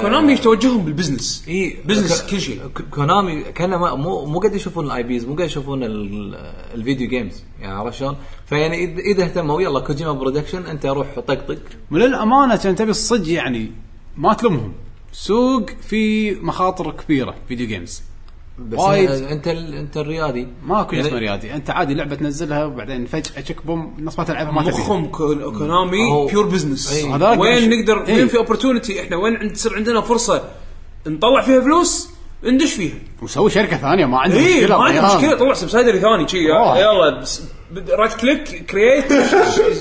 كونامي 0.00 0.36
توجههم 0.36 0.84
بال 0.84 0.95
business. 0.95 1.44
إي 1.48 1.76
business 1.84 2.22
ك- 2.22 2.30
كل 2.30 2.40
شيء 2.40 2.60
كونامي 2.90 3.42
كان 3.42 3.70
ما 3.70 3.94
مو 3.94 4.24
مو 4.24 4.38
قاعد 4.40 4.54
يشوفون 4.54 4.86
ال 4.86 5.02
IPs 5.02 5.24
مو 5.24 5.34
قاعد 5.34 5.48
يشوفون 5.48 5.82
ال- 5.84 6.34
ال 6.74 6.80
video 6.80 7.08
games 7.08 7.42
يعني 7.60 7.72
عرفت 7.74 7.98
شلون؟ 7.98 8.16
فيعني 8.46 8.98
إذا 9.00 9.24
اهتموا 9.24 9.62
يلا 9.62 9.80
Kojima 9.80 10.12
Production 10.12 10.66
أنت 10.66 10.86
روح 10.86 11.18
طقطق 11.20 11.58
وللامانه 11.90 12.56
كان 12.56 12.76
تبي 12.76 12.90
الصج 12.90 13.28
يعني 13.28 13.70
ما 14.16 14.34
تلومهم. 14.34 14.72
سوق 15.12 15.70
في 15.88 16.32
مخاطر 16.34 16.90
كبيرة 16.90 17.34
video 17.48 17.66
games 17.66 18.02
وايد. 18.72 19.10
أنت 19.10 19.48
ال- 19.48 19.74
أنت 19.74 19.96
الريادي 19.96 20.48
ماكو 20.66 20.90
شيء 20.90 20.98
يعني- 20.98 21.08
اسمه 21.08 21.18
ريادي 21.18 21.54
أنت 21.54 21.70
عادي 21.70 21.94
لعبة 21.94 22.14
تنزلها 22.16 22.64
وبعدين 22.64 23.06
فجأة 23.06 23.40
تشك 23.40 23.66
بوم 23.66 23.96
نص 24.00 24.18
ما 24.18 24.24
تلعبها 24.24 24.52
ما 24.52 24.62
مخهم 24.62 25.06
كو- 25.06 25.52
كونامي 25.52 26.26
بيور 26.30 26.46
بزنس 26.46 26.92
وين 27.38 27.70
نقدر. 27.70 27.98
وين 28.08 28.28
في 28.28 28.36
opportunity 28.36 29.00
إحنا 29.02 29.16
وين 29.16 29.36
عند 29.36 29.52
تصير 29.52 29.76
عندنا 29.76 30.00
فرصة 30.00 30.44
نطلع 31.06 31.40
فيها 31.42 31.60
فلوس 31.60 32.08
ندش 32.44 32.72
فيها. 32.72 32.94
وسوي 33.22 33.50
شركة 33.50 33.76
ثانية 33.76 34.06
ما 34.06 34.18
عنده 34.18 34.36
إي 34.36 34.54
مشكلة 34.60 34.78
ما 34.78 34.84
عندي. 34.84 35.00
مشكلة. 35.16 35.38
طلع 35.38 35.52
subsidiary 35.54 36.00
ثاني 36.00 36.28
شي. 36.28 36.38
يلا 36.44 37.20
بس- 37.20 37.42
right 37.90 38.12
click 38.12 38.66
create 38.66 39.04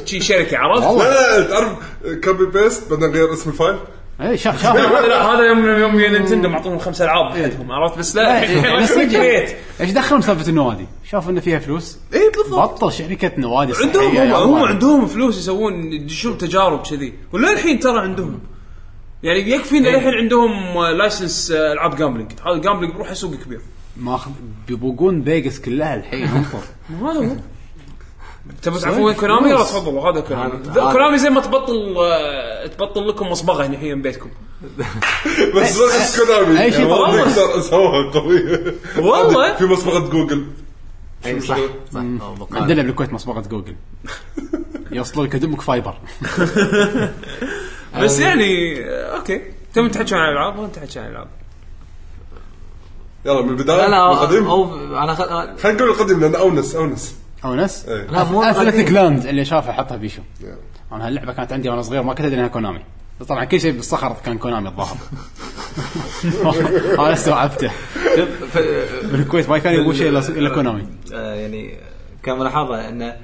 شي 0.05 0.19
شركة 0.19 0.57
عرفت؟ 0.57 0.83
لا 1.03 1.39
لا 1.39 1.47
تعرف 1.49 1.77
copy 2.23 2.45
paste 2.45 2.89
بعدين 2.91 3.11
غير 3.11 3.33
اسم 3.33 3.49
ال 3.49 3.53
file؟ 3.53 3.75
اي 4.21 4.37
شاف 4.37 4.63
شاف 4.63 4.75
هذا 4.75 5.07
لا 5.07 5.21
هذا 5.21 5.43
يوم 5.43 5.65
يوم 5.65 5.95
نينتندو 5.95 6.49
معطوهم 6.49 6.79
خمس 6.79 7.01
ألعاب 7.01 7.31
حدهم 7.31 7.71
عرفت؟ 7.71 7.97
بس 7.97 8.15
لا 8.15 8.43
يعني. 8.43 8.87
كرييت 9.11 9.55
إيش 9.81 9.91
دخلهم 9.91 10.21
سالفة 10.21 10.49
النوادي؟ 10.49 10.85
شاف 11.03 11.29
إنه 11.29 11.39
فيها 11.39 11.59
فلوس؟ 11.59 11.97
اي 12.13 12.31
بالضبط. 12.37 12.71
بطل 12.71 12.91
شركة 12.91 13.31
نوادي 13.37 13.73
عندهم 13.83 14.17
هم. 14.17 14.63
عندهم 14.63 15.05
فلوس 15.05 15.37
يسوون 15.37 15.93
يدشون 15.93 16.37
تجارب 16.37 16.81
كذي. 16.81 17.13
ولا 17.31 17.53
الحين 17.53 17.79
ترى 17.79 17.99
عندهم. 17.99 18.39
يعني 19.23 19.51
يكفي 19.51 19.77
إن 19.77 19.85
الحين 19.85 20.13
عندهم 20.13 20.83
license 20.97 21.51
ألعاب 21.51 21.95
gambling 21.95 22.31
هذا 22.45 22.57
gambling 22.57 22.93
بروحه 22.93 23.13
سوق 23.13 23.35
كبير. 23.35 23.61
ماخذ 23.97 24.31
بيبوقون 24.67 25.23
فيجاس 25.23 25.61
كلها 25.61 25.95
الحين 25.95 26.27
انطر. 26.27 26.63
ما 27.01 27.11
هذا 27.11 27.39
تبي 28.61 28.79
تعرفون 28.79 29.03
وين 29.03 29.15
كونامي 29.15 29.49
يلا 29.49 29.63
تفضلوا 29.63 30.11
هذا 30.11 30.19
كونامي. 30.19 30.51
كونامي. 30.73 31.17
زي 31.17 31.29
ما 31.29 31.41
تبطل 31.41 31.95
آه، 31.97 32.67
تبطل 32.67 33.07
لكم 33.07 33.27
مصبغة 33.27 33.65
هنا 33.65 33.77
هي 33.77 33.95
من 33.95 34.01
بيتكم. 34.01 34.29
بس 35.55 35.81
بس 35.81 36.21
كونامي. 36.21 36.63
أي 36.63 36.71
شيء 36.71 36.87
سووها 37.61 38.11
قويه 38.11 38.75
والله. 38.97 39.55
في 39.55 39.65
مصبغة 39.65 39.99
جوجل. 40.09 40.47
أي 41.25 41.39
صح. 41.39 41.57
صح. 41.93 42.01
عندنا 42.51 42.81
بالكويت 42.81 43.13
مصبغة 43.13 43.41
جوجل. 43.41 43.75
يوصلوا 44.91 45.25
لك 45.25 45.35
دمك 45.35 45.61
fiber. 45.61 45.97
بس 48.01 48.19
يعني 48.19 48.79
آه، 48.85 49.17
okay. 49.17 49.41
تبي 49.73 49.89
تحكي 49.89 50.15
عن 50.15 50.29
الألعاب؟ 50.29 50.59
وانت 50.59 50.75
تحكي 50.75 50.99
عن 50.99 51.05
الألعاب. 51.05 51.27
يلا 53.25 53.41
من 53.41 53.49
البداية 53.49 53.77
لا 53.77 53.89
لا 53.89 54.11
القديم. 54.11 54.47
أو 54.47 54.75
أنا. 54.75 55.15
خلينا 55.63 55.77
نقول 55.77 55.89
القديم 55.89 56.19
لأن 56.19 56.35
أونس 56.35 56.75
أونس. 56.75 57.15
اونس 57.45 57.85
إيه. 57.85 58.05
لا 58.05 58.23
مو 58.23 58.43
اثلتيك 58.43 58.89
القديم. 58.89 58.95
لاند 58.95 59.25
اللي 59.25 59.45
شافها 59.45 59.73
حطها 59.73 59.97
بيشو 59.97 60.21
أنا 60.91 61.07
هاللعبة 61.07 61.33
كانت 61.33 61.53
عندي 61.53 61.69
وأنا 61.69 61.81
صغير 61.81 62.03
ما 62.03 62.13
كنت 62.13 62.25
أدري 62.25 62.39
إنها 62.39 62.47
كونامي. 62.47 62.79
طبعا 63.27 63.45
كل 63.45 63.61
شيء 63.61 63.71
بالصخر 63.71 64.15
كان 64.25 64.37
كونامي 64.37 64.67
الظاهر. 64.67 64.97
أنا 66.99 67.13
استوعبته 67.13 67.71
بالكويت 69.03 69.49
ما 69.49 69.57
كان 69.57 69.73
يقول 69.73 69.95
شيء 69.95 70.09
إلا 70.09 70.19
إلا 70.29 70.49
كونامي. 70.49 70.87
آه، 71.13 71.33
يعني 71.33 71.77
كملاحظه 72.23 72.89
انه 72.89 73.15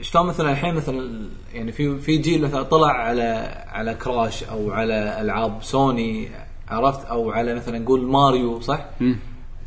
شلون 0.00 0.26
مثلا 0.26 0.52
الحين 0.52 0.74
مثلا 0.74 1.28
يعني 1.54 1.72
في 1.72 1.98
في 1.98 2.16
جيل 2.16 2.42
مثلا 2.42 2.62
طلع 2.62 2.92
على 2.92 3.54
على 3.68 3.94
كراش 3.94 4.44
أو 4.44 4.70
على 4.70 5.20
ألعاب 5.20 5.62
سوني 5.62 6.28
عرفت؟ 6.68 7.04
أو 7.04 7.30
على 7.30 7.54
مثلا 7.54 7.78
نقول 7.78 8.06
ماريو 8.06 8.60
صح؟ 8.60 8.86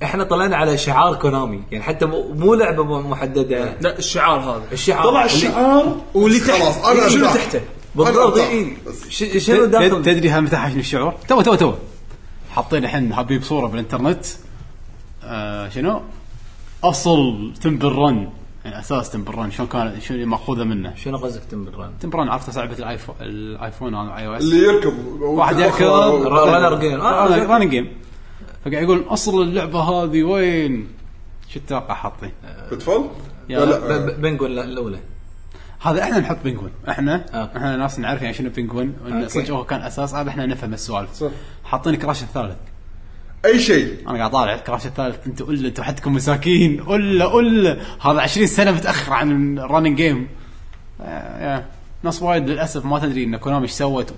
إحنا 0.06 0.24
طلعنا 0.24 0.56
على 0.58 0.78
شعار 0.78 1.16
Konami 1.16 1.64
يعني 1.72 1.84
حتى 1.84 2.06
مو 2.06 2.34
مو 2.34 2.54
لعبة 2.54 2.84
محددة. 3.02 3.76
لا 3.82 3.98
الشعار 4.00 4.40
هذا. 4.40 4.62
الشعار. 4.72 5.04
طلع 5.04 5.26
الشعار؟ 5.26 5.96
واللي 6.14 6.40
تحت. 6.40 6.62
خلاص، 6.62 6.86
أنا 6.86 7.10
شنو 7.10 7.26
أرتاح. 7.26 7.36
تحته. 7.46 7.62
بالضبط. 7.96 8.38
أنا 8.38 8.48
اي 8.48 8.62
أرتاح. 8.62 8.78
بس. 8.88 9.10
ش- 9.10 9.46
شنو 9.46 9.66
داخل؟ 9.66 10.02
تدري 10.04 10.30
هم 10.32 10.44
متى 10.44 10.58
حاشني 10.58 10.80
الشعور؟ 10.80 11.14
تو 11.28 11.42
تو 11.42 11.56
تو. 11.56 11.74
حاطين 12.56 12.84
الحين 12.84 13.14
هابي 13.14 13.38
بصوره 13.38 13.68
بالإنترنت. 13.68 14.26
آه 15.24 15.70
شنو؟ 15.70 16.02
أصل 16.84 17.52
Temple 17.62 17.92
Run. 17.92 18.30
يعني 18.66 18.80
أساس 18.80 19.10
Temple 19.10 19.36
Run. 19.36 19.52
شلون 19.52 19.68
كان 19.68 20.02
شنو 20.02 20.26
مأخوذة 20.26 20.64
منه؟ 20.64 20.94
شنو 20.96 21.18
قصدك 21.18 21.42
Temple 21.52 21.72
Temple 22.02 22.20
Run 22.20 22.30
عرفت 22.30 22.58
لعبه 22.58 22.74
الايفون 22.80 23.16
الآيفون 23.22 23.96
أو 23.96 24.18
iOS 24.18 24.42
اللي 24.44 24.58
يركض 24.58 24.94
واحد 25.22 25.60
يركض 25.60 25.82
runner 26.38 26.80
game. 26.80 27.02
آه،. 27.02 27.28
runner 27.46 27.66
game 27.66 27.88
فقاعد 28.66 28.84
يقول 28.84 29.06
أصل 29.08 29.42
اللعبة 29.42 29.80
هذه 29.80 30.24
وين؟ 30.24 30.88
شو 31.50 31.60
تتوقع 31.60 31.94
حاطين؟ 31.94 32.32
Pitfall؟ 32.72 33.06
يا 33.50 33.66
لا 33.66 33.80
ب- 33.80 33.84
لا 33.90 33.98
ب- 33.98 34.22
بنقول 34.22 34.60
الأولى. 34.60 35.00
هذا 35.82 36.04
إحنا 36.04 36.20
نحط 36.20 36.38
penguin 36.44 36.72
إحنا؟ 36.90 37.16
أوكي. 37.34 37.58
إحنا 37.58 37.76
ناس 37.78 38.00
نعرف 38.00 38.22
يعني 38.22 38.34
شنو 38.34 38.50
penguin 38.50 38.94
one 39.06 39.14
أوكي. 39.14 39.30
صدق 39.30 39.50
هو 39.54 39.64
كان 39.66 39.82
أساس 39.82 40.16
هذا 40.16 40.30
إحنا 40.30 40.46
نفهم 40.46 40.74
السوالف. 40.74 41.14
صح. 41.14 41.28
حاطين 41.64 41.96
Crash 41.96 42.24
الثالث. 42.24 42.56
أي 43.46 43.60
شيء. 43.60 44.10
أنا 44.10 44.18
قاعد 44.18 44.32
طالع 44.32 44.58
Crash 44.58 44.86
الثالث. 44.86 45.28
أنتوا 45.28 45.48
إلا 45.52 45.68
أنتوا 45.68 45.84
حدكم 45.84 46.14
مساكين. 46.14 46.80
الا 46.82 47.40
إلا. 47.40 47.78
هذا 48.02 48.22
20 48.22 48.48
سنة 48.48 48.72
متأخر 48.72 49.14
عن 49.14 49.60
ال 49.60 49.64
running 49.65 49.98
game 49.98 50.28
ناس 52.04 52.22
وايد 52.22 52.50
للأسف 52.50 52.86
ما 52.86 53.00
تدري 53.00 53.24
إن 53.24 53.38
Konami 53.38 53.64
إيش 53.64 53.72
سوت. 53.72 54.14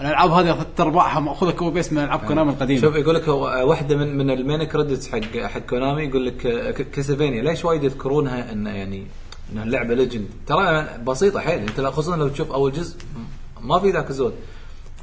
الألعاب 0.00 0.30
هذه 0.30 0.50
أخذت 0.52 0.80
ارباعها 0.80 1.20
مأخوذة 1.20 1.50
copy 1.50 1.74
paste 1.74 1.92
من 1.92 1.98
ألعاب 2.04 2.20
Konami 2.20 2.50
القديمة. 2.52 2.80
شوف 2.80 2.94
يقول 2.94 3.14
لك 3.14 3.28
هو- 3.28 3.68
واحدة 3.68 3.96
من 3.96 4.16
من 4.18 4.30
المين 4.30 4.64
credits 4.64 5.08
حق 5.08 5.36
حق 5.46 5.60
Konami 5.60 6.02
يقول 6.02 6.26
لك 6.26 6.46
آه، 6.46 6.70
Castlevania. 6.70 7.42
ليش 7.42 7.64
وايد 7.64 7.84
يذكرونها 7.84 8.52
انه 8.52 8.70
يعني 8.70 9.06
إنها 9.52 9.64
اللعبه 9.64 9.94
legend 9.94 10.26
ترى 10.46 10.88
بسيطة 11.06 11.40
حيل 11.40 11.58
أنت 11.58 11.80
خصوصا 11.80 12.16
لو 12.16 12.28
تشوف 12.28 12.52
أول 12.52 12.72
جزء 12.72 12.96
ما 13.60 13.78
في 13.78 13.90
ذاك 13.90 14.10
الزود. 14.10 14.34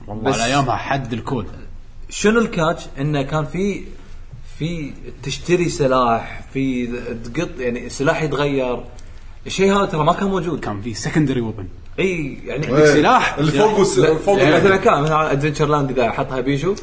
والله 0.08 0.46
ايامها 0.46 0.76
حد 0.76 1.14
الكود. 1.14 1.48
شنو 2.10 2.40
ال 2.40 2.46
catch؟ 2.46 2.84
إنه 3.00 3.22
كان 3.22 3.46
في 3.46 3.84
في 4.60 4.94
تشتري 5.24 5.70
سلاح 5.70 6.42
في 6.54 6.88
تلقط 7.24 7.50
يعني 7.60 7.86
السلاح 7.86 8.24
يتغير. 8.24 8.84
الشيء 9.46 9.74
هذا 9.78 9.86
ترى 9.86 10.04
ما 10.04 10.14
كان 10.14 10.28
موجود. 10.30 10.60
كان 10.60 10.82
في 10.82 10.94
secondary 10.94 11.42
weapon 11.42 11.68
إي 12.00 12.40
يعني 12.46 12.68
إيه. 12.78 12.86
سلاح. 12.86 13.38
اللي 13.38 13.52
فوق 13.52 13.80
وس- 13.80 14.00
فوق 14.00 14.40
يعني 14.40 14.56
مثلا. 14.56 14.78
كان 14.78 15.02
مثلا 15.04 15.32
Adventure 15.32 15.66
Island 15.66 15.92
إذا 15.92 16.12
حطها 16.12 16.40
بيشو 16.42 16.76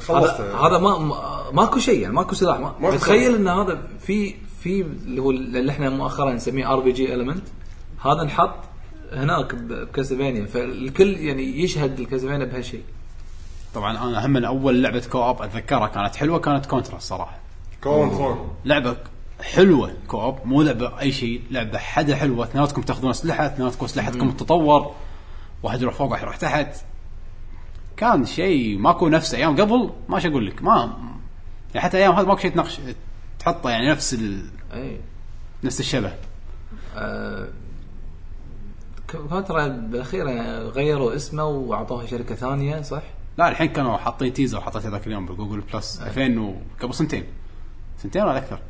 خلصت. 0.00 0.40
هذا 0.40 0.54
هذا 0.54 0.78
ما 0.78 0.98
ما- 0.98 1.50
ماكو 1.52 1.78
شيء 1.78 2.00
يعني 2.00 2.14
ماكو 2.14 2.34
سلاح. 2.34 2.58
ما 2.58 2.74
ماكو 2.80 2.96
تخيل 2.96 3.34
إن 3.34 3.48
هذا 3.48 3.82
في 4.00 4.34
في 4.62 4.80
اللي 4.80 5.22
هو 5.22 5.30
اللي 5.30 5.72
إحنا 5.72 5.90
مؤخرا 5.90 6.32
نسميه 6.32 6.72
RPG 6.72 7.14
element 7.14 7.42
هذا 8.04 8.22
انحط 8.22 8.54
هناك 9.12 9.54
ب 9.54 9.61
Castlevania. 9.61 10.46
فالكل 10.46 11.08
يعني 11.16 11.62
يشهد 11.62 12.00
ال 12.00 12.04
Castlevania 12.04 12.44
بهالشيء. 12.46 12.82
طبعا 13.74 13.90
أنا 14.08 14.26
هم 14.26 14.30
من 14.30 14.44
أول 14.44 14.82
لعبة 14.82 15.02
co-op 15.12 15.42
أتذكرها 15.42 15.88
كانت 15.88 16.16
حلوة 16.16 16.38
كانت 16.38 16.66
Contra 16.66 16.96
الصراحه 16.96 17.38
كون 17.82 18.10
فون 18.10 18.48
لعبة 18.64 18.96
حلوة 19.42 19.94
co-op 20.08 20.38
مو 20.44 20.62
لعبة 20.62 21.00
أي 21.00 21.12
شيء 21.12 21.42
لعبة 21.50 21.78
حدا 21.78 22.16
حلوة. 22.16 22.44
اثنيناتكم 22.44 22.82
تاخذون 22.82 23.10
أسلحة 23.10 23.46
اثنيناتكم 23.46 23.84
اسلحتكم 23.84 24.30
تتطور 24.30 24.94
واحد 25.62 25.82
يروح 25.82 25.94
فوق 25.94 26.10
واحد 26.10 26.22
يروح 26.22 26.36
تحت. 26.36 26.76
كان 27.96 28.24
شيء 28.24 28.78
ماكو 28.78 29.08
نفس 29.08 29.34
أيام 29.34 29.60
قبل 29.60 29.90
ما 30.08 30.26
أقول 30.26 30.46
لك. 30.46 30.62
ما 30.62 30.96
يعني 31.74 31.86
حتى 31.86 31.98
أيام 31.98 32.14
هذا 32.14 32.26
ماكو 32.26 32.40
شيء 32.40 32.50
تنقش 32.50 32.80
تحطه 33.38 33.70
يعني 33.70 33.90
نفس 33.90 34.14
ال... 34.14 34.44
اي 34.74 35.00
نفس 35.64 35.80
الشبه. 35.80 36.12
Contra 39.10 39.68
بالاخير 39.68 40.26
غيروا 40.68 41.16
اسمه 41.16 41.44
واعطوها 41.44 42.06
شركة 42.06 42.34
ثانية 42.34 42.82
صح؟ 42.82 43.02
لا 43.38 43.48
الحين 43.48 43.68
كانوا 43.68 43.96
حاطين 43.96 44.32
teaser 44.32 44.60
حطيته 44.60 44.88
ذاك 44.88 45.06
اليوم 45.06 45.26
ب 45.26 45.31
Google 45.31 45.60
Plus 45.60 46.00
2000 46.02 46.40
و... 46.40 46.54
قبل 46.82 46.94
سنتين. 46.94 47.24
سنتين 47.98 48.22
ولا 48.22 48.38
أكثر. 48.38 48.60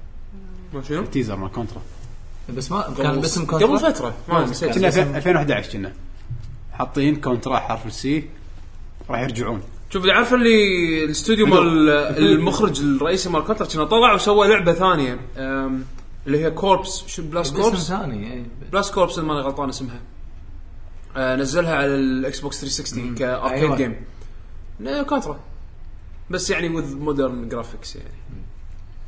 شنو؟ 0.88 1.04
teaser 1.04 1.36
مال 1.36 1.52
Contra. 1.52 1.82
بس 2.56 2.72
ما 2.72 2.94
كان 2.98 3.20
باسم 3.20 3.46
Contra. 3.46 3.68
قبل 3.68 3.78
فترة. 3.78 4.14
ما 4.28 4.44
نسيت. 4.44 4.78
كنا 4.78 4.88
2011 4.88 5.72
كنا. 5.72 5.92
حاطين 6.72 7.16
Contra 7.16 7.58
حرف 7.58 7.86
ال 7.86 8.05
C 8.05 8.24
راح 9.10 9.20
يرجعون. 9.20 9.62
شوف 9.90 10.02
اللي 10.02 10.12
عارف 10.14 10.34
اللي 10.34 11.04
الاستوديو 11.04 11.46
مال 11.46 11.88
المخرج 12.18 12.80
الرئيسي 12.80 13.28
مال 13.30 13.44
Contra 13.44 13.66
كان 13.66 13.86
طلع 13.86 14.14
وسوى 14.14 14.48
لعبة 14.48 14.72
ثانية 14.72 15.20
اللي 16.26 16.44
هي 16.44 16.50
Corps 16.50 17.04
شو 17.06 17.22
Blast 17.22 17.52
Corps 17.52 17.88
ثاني 17.88 18.32
إي. 18.32 18.44
Blast 18.72 18.90
Corps 18.90 19.18
إذا 19.18 19.26
ماني 19.26 19.40
غلطان 19.40 19.68
اسمها. 19.68 20.00
آه، 21.16 21.36
نزلها 21.36 21.74
على 21.74 21.86
ال 21.94 22.40
Xbox 22.40 22.60
360 22.60 23.14
ك 23.14 23.21
arcade 23.21 23.58
أيوة. 23.58 23.76
game 23.76 23.96
لا، 24.80 25.02
Contra. 25.02 25.40
بس 26.30 26.50
يعني 26.50 26.68
with 26.68 26.96
modern 26.96 27.48
graphics 27.48 27.96
يعني. 27.96 28.19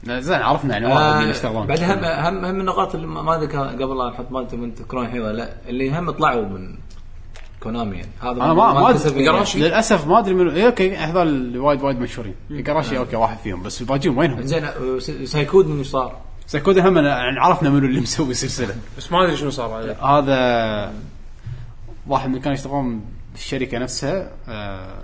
زين 0.05 0.43
عرفنا 0.43 0.73
يعني 0.73 0.87
واحد 0.87 1.17
اللي 1.17 1.27
آه 1.27 1.31
يشتغلون 1.31 1.67
بعد 1.67 1.83
هم 1.83 2.05
هم 2.05 2.45
هم 2.45 2.61
النقاط 2.61 2.95
اللي 2.95 3.07
ما 3.07 3.23
ما 3.23 3.35
ادري 3.35 3.47
قبل 3.57 3.99
لا 3.99 4.11
نحط 4.11 4.33
مالته 4.33 4.57
من 4.57 4.75
تذكرون 4.75 5.07
الحين 5.07 5.21
ولا 5.21 5.33
لا 5.33 5.55
اللي 5.69 5.99
هم 5.99 6.11
طلعوا 6.11 6.45
من 6.45 6.77
Konami 7.63 7.97
يعني 7.97 8.09
هذا 8.21 8.31
أنا 8.31 8.55
ما 8.55 8.73
ما. 8.73 8.99
يعني. 9.15 9.45
للأسف 9.57 10.07
ما 10.07 10.19
أدري 10.19 10.35
منو 10.35 10.51
إيه 10.51 10.67
أوكي 10.67 10.97
هذول 10.97 11.29
اللي 11.29 11.59
وايد 11.59 11.83
وايد 11.83 12.01
مشهورين 12.01 12.35
جراشي 12.51 12.99
أوكي 12.99 13.17
واحد 13.17 13.37
فيهم 13.39 13.63
بس 13.63 13.81
الباقيين 13.81 14.19
وينهم؟ 14.19 14.43
زين 14.43 14.65
آه، 14.65 14.99
Suikoden 15.25 15.67
من 15.67 15.85
صار؟ 15.85 16.17
Suikoden 16.47 16.89
هم 16.89 16.99
يعني 16.99 17.41
عرفنا 17.41 17.71
منو 17.71 17.87
اللي 17.87 18.01
مسوي 18.01 18.35
سلسلة 18.35 18.75
بس 18.99 19.13
ما 19.13 19.25
أدري 19.25 19.37
شنو 19.37 19.51
صار 19.51 19.73
عليه 19.73 20.05
هذا 20.05 20.93
واحد 22.07 22.29
من 22.29 22.35
اللي 22.35 22.41
كانوا 22.45 22.55
يشتغلون 22.55 23.05
بالشركة 23.33 23.79
نفسها 23.79 24.31
آه، 24.49 24.99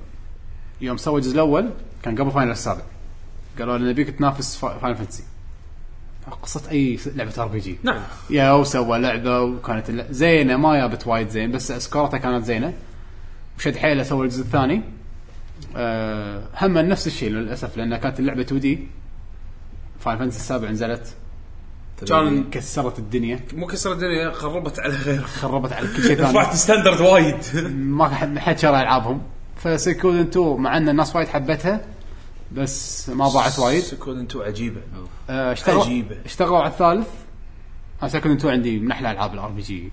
يوم 0.80 0.96
سوى 0.96 1.16
الجزء 1.16 1.34
الأول 1.34 1.70
كان 2.02 2.16
قبل 2.18 2.30
Final 2.30 2.50
السابع 2.50 2.82
قالوا 3.58 3.78
لنا 3.78 3.90
نبيك 3.90 4.10
تنافس 4.10 4.56
فا- 4.56 4.78
Final 4.78 4.96
Fantasy 4.96 5.22
قصة 6.42 6.70
أي 6.70 6.96
س- 6.96 7.08
لعبة 7.08 7.32
RPG 7.38 7.78
نعم. 7.82 8.00
يا 8.30 8.52
وسوى 8.52 8.98
لعبة 8.98 9.40
وكانت 9.40 9.90
زينة 10.10 10.56
ما 10.56 10.76
جابت 10.76 11.06
وايد 11.06 11.28
زين 11.28 11.52
بس 11.52 11.72
score 11.72 12.05
تها 12.05 12.18
كانت 12.18 12.44
زينة. 12.44 12.72
وشد 13.58 13.76
حيله 13.76 14.02
سوى 14.02 14.24
الجزء 14.24 14.42
الثاني. 14.42 14.82
أه 15.76 16.42
هم 16.60 16.78
نفس 16.78 17.06
الشيء 17.06 17.30
للأسف 17.30 17.76
لأن 17.76 17.96
كانت 17.96 18.20
اللعبه 18.20 18.40
2D 18.42 18.78
Final 20.00 20.18
Fantasy 20.18 20.38
السابع 20.38 20.70
نزلت. 20.70 21.14
كان 22.08 22.50
كسرت 22.50 22.98
الدنيا. 22.98 23.40
مو 23.54 23.66
كسر 23.66 23.92
الدنيا 23.92 24.30
خربت 24.32 24.78
على 24.80 24.94
غيره 24.94 25.22
خربت 25.22 25.72
على 25.72 25.88
كل 25.88 26.02
شيء 26.02 26.20
رفعت 26.20 26.44
ثاني 26.46 26.56
standard 26.56 27.00
وايد. 27.00 27.36
ما 27.76 28.08
حد 28.08 28.28
ما 28.32 28.40
حد 28.40 28.58
شرى 28.58 28.80
ألعابهم. 28.80 29.22
ف 29.56 29.63
Suikoden 29.63 30.20
2 30.20 30.56
مع 30.56 30.76
أن 30.76 30.88
الناس 30.88 31.16
وايد 31.16 31.28
حبتها 31.28 31.80
بس 32.52 33.08
ما 33.08 33.28
ضاعت 33.28 33.58
وايد. 33.58 33.82
Suikoden 33.82 34.18
انتو 34.18 34.42
عجيبة. 34.42 34.80
آه، 35.30 35.52
اشتغلوا 35.52 35.84
عجيبة. 35.84 36.16
اشتغلوا 36.24 36.58
على 36.58 36.68
الثالث. 36.68 37.08
أنا 38.02 38.08
Suikoden 38.10 38.36
2 38.38 38.54
عندي 38.54 38.78
من 38.78 38.90
أحلى 38.90 39.10
ألعاب 39.10 39.34
ال 39.34 39.48
RPG 39.50 39.90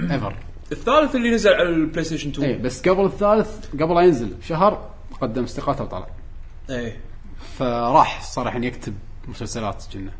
ever 0.00 0.36
الثالث 0.72 1.14
اللي 1.16 1.30
نزل 1.30 1.50
على 1.52 1.68
ال 1.68 2.04
PlayStation 2.04 2.30
2 2.30 2.50
اي 2.50 2.58
بس 2.58 2.88
قبل 2.88 3.04
الثالث 3.04 3.66
قبل 3.80 3.94
لا 3.94 4.00
ينزل 4.00 4.34
شهر 4.48 4.90
قدم 5.20 5.44
استقالته 5.44 5.84
وطلع. 5.84 6.06
إيه. 6.70 6.96
فراح 7.58 8.22
صار 8.22 8.48
الحين 8.48 8.64
يكتب 8.64 8.94
مسلسلات 9.28 9.84
كنا 9.92 10.10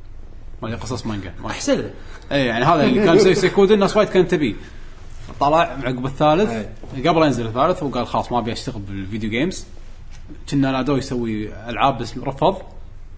مال 0.63 0.81
قصص 0.81 1.07
مانجا. 1.07 1.35
ما- 1.43 1.51
أحسن. 1.51 1.79
له 1.79 1.91
اي 2.33 2.47
يعني 2.47 2.65
هذا 2.65 2.85
اللي 2.85 3.05
كان 3.05 3.17
يسوي 3.17 3.35
Suikoden 3.35 3.75
الناس 3.75 3.97
وايد 3.97 4.09
كانت 4.09 4.31
تبيه 4.31 4.55
طلع 5.41 5.59
عقب 5.59 6.07
الثالث. 6.07 6.51
أي. 6.51 6.69
قبل 7.09 7.21
لا 7.21 7.27
ينزل 7.27 7.47
الثالث 7.47 7.83
وقال 7.83 8.07
خلاص 8.07 8.33
ما 8.33 8.39
أبي 8.39 8.53
أشتغل 8.53 8.81
بال 8.81 8.95
video 8.95 9.31
games 9.31 9.67
كنا 10.51 10.73
نادوه 10.73 10.99
يسوي 10.99 11.55
ألعاب 11.71 11.99
بس 11.99 12.19
رفض. 12.19 12.57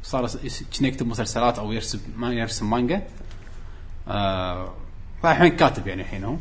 صار 0.03 0.31
كنا 0.79 0.89
يكتب 0.89 1.07
مسلسلات 1.07 1.59
أو 1.59 1.73
يرسم 1.73 2.01
ما 2.17 2.33
يرسم 2.33 2.71
مانجا. 2.71 3.03
آه 4.09 4.73
فالحين 5.23 5.57
كاتب 5.57 5.87
يعني 5.87 6.03
الحين 6.03 6.25
هو. 6.25 6.37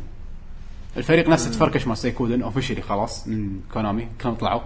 الفريق 0.96 1.28
نفسه 1.28 1.50
تفركش 1.50 1.86
مع 1.86 1.94
Suikoden 1.94 2.42
officially 2.42 2.82
خلاص 2.82 3.28
من 3.28 3.60
Konami 3.72 4.08
كلهم 4.22 4.34
طلعوا. 4.34 4.60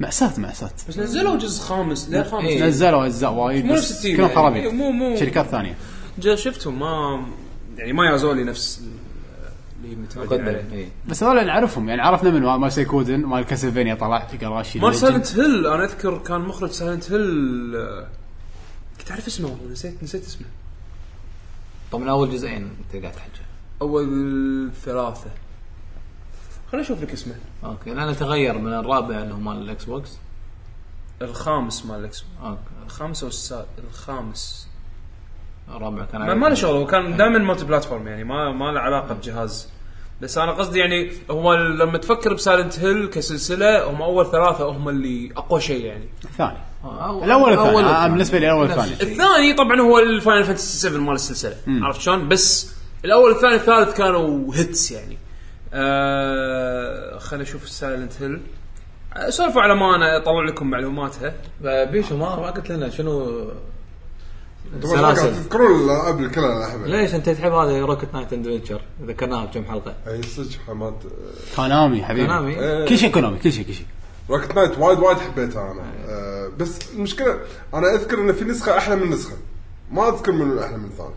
مأساة 0.00 0.40
مأساة. 0.40 0.70
بس 0.88 0.98
نزلوا 0.98 1.36
جزء 1.36 1.62
خامس 1.62 2.08
لا 2.08 2.22
خامس. 2.24 2.44
إيه. 2.44 2.64
نزلوا 2.64 3.06
أجزاء 3.06 3.32
وايد 3.32 3.64
مو 3.64 3.74
بس 3.74 4.02
كلهم 4.06 4.20
يعني. 4.20 4.34
خرابيط. 4.34 4.72
مو- 4.72 4.90
مو- 4.90 5.16
شركات 5.16 5.46
ثانية. 5.46 5.76
جا 6.18 6.36
شفتهم 6.36 6.78
ما 6.78 7.22
يعني 7.78 7.92
ما 7.92 8.06
يازوا 8.06 8.34
لي 8.34 8.44
نفس 8.44 8.82
مقدم 10.16 10.46
اي 10.46 10.88
بس 11.08 11.22
هذول 11.22 11.46
نعرفهم 11.46 11.88
يعني 11.88 12.02
عرفنا 12.02 12.30
من 12.30 12.42
مال 12.42 12.72
Suikoden 12.72 13.24
مال 13.24 13.44
Castlevania 13.44 13.94
طلع 13.94 14.26
في 14.26 14.46
قراشي 14.46 14.78
مال 14.78 14.94
Silent 14.94 15.38
Hill 15.38 15.66
أنا 15.66 15.84
أذكر 15.84 16.18
كان 16.18 16.40
مخرج 16.40 16.70
Silent 16.70 17.12
Hill 17.12 17.76
آه، 17.76 18.06
كنت 18.98 19.10
أعرف 19.10 19.26
اسمه 19.26 19.48
والله 19.48 19.72
نسيت 19.72 20.02
نسيت 20.02 20.24
اسمه. 20.24 20.46
طبعا 21.92 22.10
أول 22.10 22.30
جزئين 22.30 22.62
أنت 22.62 23.02
قاعد 23.02 23.14
تحكي؟ 23.14 23.40
أول 23.82 24.70
ثلاثة. 24.84 25.30
خليني 26.72 26.86
أشوف 26.86 27.02
لك 27.02 27.12
اسمه. 27.12 27.34
أوكي 27.64 27.90
لأنه 27.90 28.12
تغير 28.12 28.58
من 28.58 28.72
الرابع 28.72 29.18
اللي 29.22 29.34
هو 29.34 29.38
مال 29.38 29.56
ال 29.56 29.84
Xbox. 29.84 30.18
الخامس 31.22 31.86
مال 31.86 31.98
ال 32.00 32.12
X 32.12 32.24
أوكي. 32.42 32.60
الخامس 32.86 33.22
أو 33.22 33.28
السادس 33.28 33.66
الخامس. 33.90 34.68
الرابع 35.68 36.04
كان 36.04 36.20
ما, 36.20 36.34
ما 36.34 36.46
له 36.46 36.54
شغل 36.54 36.74
هو 36.74 36.86
كان 36.86 37.16
دائما 37.16 37.38
multi-platform 37.38 38.08
يعني 38.08 38.24
ما 38.24 38.52
ما 38.52 38.72
له 38.72 38.80
علاقة 38.80 39.14
بجهاز. 39.14 39.68
بس 40.22 40.38
أنا 40.38 40.52
قصدي 40.52 40.78
يعني 40.78 41.10
هو 41.30 41.54
لما 41.54 41.98
تفكر 41.98 42.34
ب 42.34 42.40
Silent 42.40 42.78
Hill 42.78 43.06
كسلسلة 43.06 43.90
هم 43.90 44.02
أول 44.02 44.30
ثلاثة 44.30 44.64
هم 44.70 44.88
اللي 44.88 45.32
أقوى 45.36 45.60
شيء 45.60 45.84
يعني. 45.84 46.08
الثاني. 46.24 46.56
أو- 46.84 46.86
الأول 47.24 47.50
والثاني. 47.50 47.70
أول 47.70 47.84
آه،. 47.84 48.08
بالنسبة 48.08 48.38
لي 48.38 48.46
الأول 48.46 48.70
الشيء. 48.70 49.02
الثاني 49.02 49.52
طبعا 49.52 49.80
هو 49.80 49.98
ال 49.98 50.06
Final 50.06 50.44
Fantasy 50.44 50.78
7 50.78 50.98
مال 51.00 51.14
السلسلة. 51.14 51.56
عرفت 51.68 52.00
شلون؟ 52.00 52.28
بس 52.28 52.74
الأول 53.04 53.30
والثاني 53.30 53.52
والثالث 53.52 53.96
كانوا 53.96 54.54
hits 54.54 54.90
يعني. 54.90 55.18
آه 55.72 57.18
خليني 57.18 57.44
أشوف 57.44 57.68
Silent 57.68 58.12
Hill 58.22 58.40
سولفوا 59.28 59.62
على 59.62 59.74
ما 59.74 59.96
أنا 59.96 60.16
أطلع 60.16 60.44
لكم 60.44 60.70
معلوماتها. 60.70 61.34
بيشو 61.62 62.16
ما 62.16 62.36
ما 62.36 62.50
قلت 62.50 62.70
لنا 62.70 62.90
شنو 62.90 63.44
سلاسل. 64.82 65.34
تذكرون 65.34 65.80
الالعاب 65.80 66.18
اللي 66.18 66.28
كلها 66.28 66.66
احبها 66.68 66.86
ليش 66.86 67.14
أنت 67.14 67.28
تحب 67.28 67.52
هذا 67.52 67.80
Rocket 67.80 68.08
Knight 68.14 68.32
Adventures 68.32 68.80
ذكرناها 69.06 69.44
بكم 69.46 69.64
حلقة. 69.64 69.94
أي 70.06 70.22
صدق 70.22 70.48
حماد. 70.66 70.94
كونامي 71.56 72.04
حبيبي. 72.04 72.26
كونامي. 72.26 72.86
كل 72.88 72.98
شيء 72.98 73.12
كونامي 73.12 73.38
كل 73.38 73.52
شيء 73.52 73.66
كل 73.66 73.74
شيء. 73.74 73.86
Rocket 74.30 74.54
Knight 74.56 74.78
وايد 74.78 74.98
وايد 74.98 75.18
حبيتها 75.18 75.72
أنا. 75.72 75.82
آه 76.08 76.50
بس 76.58 76.78
المشكلة 76.94 77.38
أنا 77.74 77.94
أذكر 77.94 78.18
ان 78.20 78.32
في 78.32 78.44
نسخة 78.44 78.78
أحلى 78.78 78.96
من 78.96 79.10
نسخة. 79.10 79.36
ما 79.92 80.08
أذكر 80.08 80.32
من 80.32 80.52
الأحلى 80.52 80.76
من 80.76 80.84
الثاني. 80.84 81.14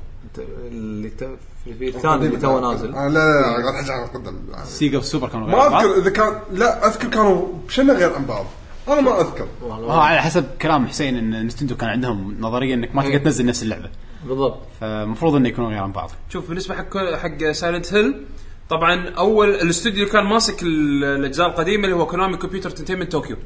اللي 0.67 1.09
ت- 1.09 1.37
في 1.63 1.73
في 1.73 1.87
الثاني 1.87 2.25
اللي 2.25 2.37
تو 2.37 2.59
نازل. 2.59 2.95
آه 2.95 3.07
لا 3.07 3.19
لا 3.19 3.41
لا 3.41 3.63
قاعد 3.63 3.75
أحكي 3.75 3.91
عن 3.91 4.03
القدم 4.03 4.35
سيجا 4.65 4.97
والسوبر 4.97 5.27
كانوا 5.27 5.47
ما 5.47 5.57
غير 5.57 5.69
بعض. 5.69 5.85
أذكر 5.85 5.97
إذا 6.01 6.09
كان 6.09 6.39
لا 6.51 6.87
أذكر 6.87 7.07
كانوا 7.07 7.47
بشنة 7.67 7.93
غير 7.93 8.13
عن 8.15 8.25
بعض. 8.25 8.45
أنا 8.91 9.01
ما 9.01 9.21
أذكر. 9.21 9.47
آه 9.63 10.01
على 10.01 10.21
حسب 10.21 10.45
كلام 10.61 10.87
حسين 10.87 11.17
إن 11.17 11.45
نينتندو 11.45 11.75
كان 11.75 11.89
عندهم 11.89 12.35
نظرية 12.39 12.73
إنك 12.73 12.95
ما 12.95 13.01
تقدر 13.03 13.17
تنزل 13.17 13.45
نفس 13.45 13.63
اللعبة. 13.63 13.89
بالضبط. 14.25 14.59
فالمفروض 14.81 15.35
إنه 15.35 15.49
يكونوا 15.49 15.69
غير 15.69 15.79
عن 15.83 15.91
بعض. 15.91 16.11
شوف 16.29 16.47
بالنسبة 16.49 16.75
حق 16.75 16.97
حق 17.15 17.51
Silent 17.51 17.93
Hill 17.93 18.25
طبعا 18.69 19.09
أول 19.09 19.49
الاستوديو 19.49 20.05
كان 20.07 20.25
ماسك 20.25 20.63
ال- 20.63 21.03
الأجزاء 21.03 21.47
القديمة 21.47 21.83
اللي 21.83 21.95
هو 21.95 22.05
Konami 22.05 22.37
Computer 22.37 22.69
Entertainment 22.69 23.11
Tokyo 23.11 23.37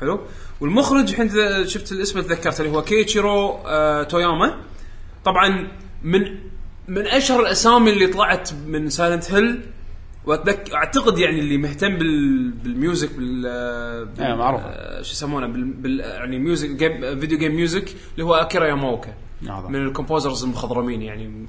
حلو؟ 0.00 0.20
والمخرج 0.60 1.08
الحين 1.10 1.28
شفت 1.66 1.92
الاسم 1.92 2.20
تذكرته 2.20 2.62
اللي 2.62 2.76
هو 2.76 2.82
كيشيرو 2.82 3.58
آه 3.66 4.02
توياما 4.02 4.56
طبعا 5.24 5.68
من 6.02 6.20
من 6.88 7.06
أشهر 7.06 7.40
الأسامي 7.40 7.90
اللي 7.90 8.06
طلعت 8.06 8.50
من 8.66 8.88
Silent 8.90 9.32
Hill 9.32 9.60
واتذكر 10.28 10.74
أعتقد 10.74 11.18
يعني 11.18 11.40
اللي 11.40 11.58
مهتم 11.58 11.96
بال 11.96 12.50
بال 12.50 12.68
music 12.68 13.14
بال, 13.16 13.42
بال 14.06 14.24
إيه، 14.24 14.34
معروف. 14.34 14.60
آه، 14.64 15.02
شو 15.02 15.12
يسمونه 15.12 15.46
بال, 15.46 15.64
بال 15.64 16.00
يعني 16.00 16.38
music 16.38 16.70
game 16.70 17.20
video 17.20 17.38
game 17.38 17.56
music 17.56 17.94
اللي 18.12 18.24
هو 18.24 18.34
أكيرا 18.34 18.66
ياماوكا 18.66 19.14
هذا. 19.42 19.68
من 19.68 19.86
ال 19.86 19.92
composers 19.92 20.44
المخضرمين 20.44 21.02
يعني 21.02 21.46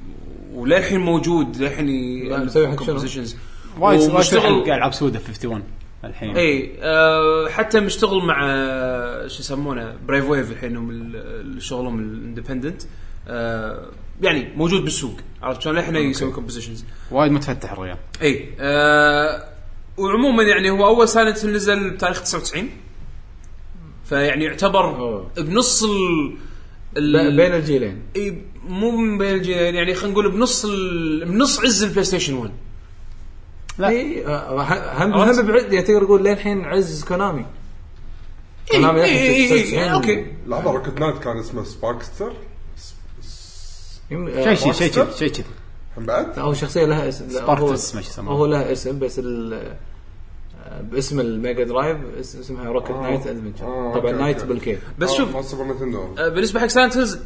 وللحين 0.54 1.00
موجود 1.00 1.58
للحين 1.58 2.46
مسوي 2.46 2.78
compositions. 2.78 3.36
وايد 3.80 4.02
ومشتغل 4.02 4.72
العاب 4.72 4.94
سودا 4.94 5.22
51 5.22 5.64
الحين 6.04 6.38
اي 6.38 6.72
آه 6.82 7.48
حتى 7.50 7.80
مشتغل 7.80 8.26
مع 8.26 8.42
شو 9.28 9.40
يسمونه 9.40 9.96
Brave 10.08 10.30
Wave 10.30 10.52
الحين 10.52 10.78
هم 10.78 11.14
شغلهم 11.60 12.00
ال 12.00 12.07
independent 12.07 12.82
آه 13.28 13.86
يعني 14.22 14.54
موجود 14.56 14.82
بالسوق. 14.84 15.14
عرفت 15.42 15.62
شلون؟ 15.62 15.76
للحين 15.76 15.96
يسوي 15.96 16.32
compositions 16.32 16.86
وايد 17.12 17.32
متفتح 17.32 17.72
الرجال 17.72 17.98
إي 18.22 18.50
آه 18.60 19.50
وعموما 19.98 20.44
يعني 20.44 20.70
هو 20.70 20.88
أول 20.88 21.10
Silent 21.10 21.46
نزل 21.46 21.90
بتاريخ 21.90 22.22
99 22.22 22.70
فيعني 24.06 24.46
يعتبر 24.46 24.86
أوه. 24.86 25.32
بنص 25.38 25.84
ال 26.98 27.36
بين 27.38 27.54
الجيلين. 27.54 28.02
إي 28.16 28.42
مو 28.68 28.92
من 28.92 29.18
بين 29.18 29.36
الجيلين 29.36 29.76
يعني 29.76 29.94
خلينا 29.94 30.14
نقول 30.14 30.32
بنص 30.32 30.66
ال... 30.66 31.26
بنص 31.26 31.60
عز 31.60 31.84
ال 31.84 32.04
PlayStation 32.04 32.34
1 32.34 32.52
لا. 33.78 33.90
إي 33.90 34.26
آه، 34.26 35.06
هم؟ 35.06 35.14
هم 35.14 35.48
بعد 35.48 35.84
تقدر 35.84 36.04
تقول 36.04 36.24
للحين 36.24 36.66
عز 36.66 37.04
كونامي 37.04 37.46
كونامي 38.72 39.04
إي, 39.04 39.12
للحين 39.12 39.52
إي, 39.52 39.64
99 39.64 39.84
إي 39.84 39.94
أوكي. 39.94 40.26
لحظة 40.48 40.72
Rocket 40.72 41.00
Knight 41.00 41.18
كان 41.18 41.38
اسمه 41.38 41.64
Sparkster 41.64 42.34
شيء 44.10 44.50
آه، 44.52 44.54
شيء 44.54 44.72
شيء 44.74 44.88
كذي 44.92 45.08
شيء 45.18 45.30
كذي. 45.30 45.44
بعد؟ 45.98 46.40
هو 46.40 46.54
شخصية 46.54 46.86
لها 46.86 47.10
اسم. 47.10 47.26
لا، 47.28 47.32
Sparkster 47.34 47.62
هو- 47.64 47.74
اسمه 47.74 48.02
شو 48.02 48.10
يسمونه. 48.10 48.32
هو 48.38 48.46
لها 48.46 48.72
اسم 48.72 49.00
بس 49.00 49.20
ال 49.20 49.54
آه، 50.66 50.82
باسم 50.82 51.20
ال 51.20 51.29
Mega 51.29 51.64
Drive 51.64 51.98
اس- 52.20 52.36
اسمها 52.36 52.70
Rocket 52.70 52.92
آه. 52.92 53.02
Knight 53.02 53.28
Adventures 53.28 53.66
آه، 53.66 53.94
طبعا 53.94 54.12
أوكي، 54.12 54.22
Knight 54.24 54.38
أوكي. 54.40 54.48
بالكيف 54.54 54.80
بس 55.00 55.10
آه، 55.10 55.18
شوف 55.18 55.36
مال 55.36 55.46
سوبر 55.46 55.64
نينتندو 55.74 56.16
آه، 56.18 56.28
بالنسبة 56.30 56.60
حق 56.60 56.68
Silent 56.68 56.98
Hills 56.98 57.20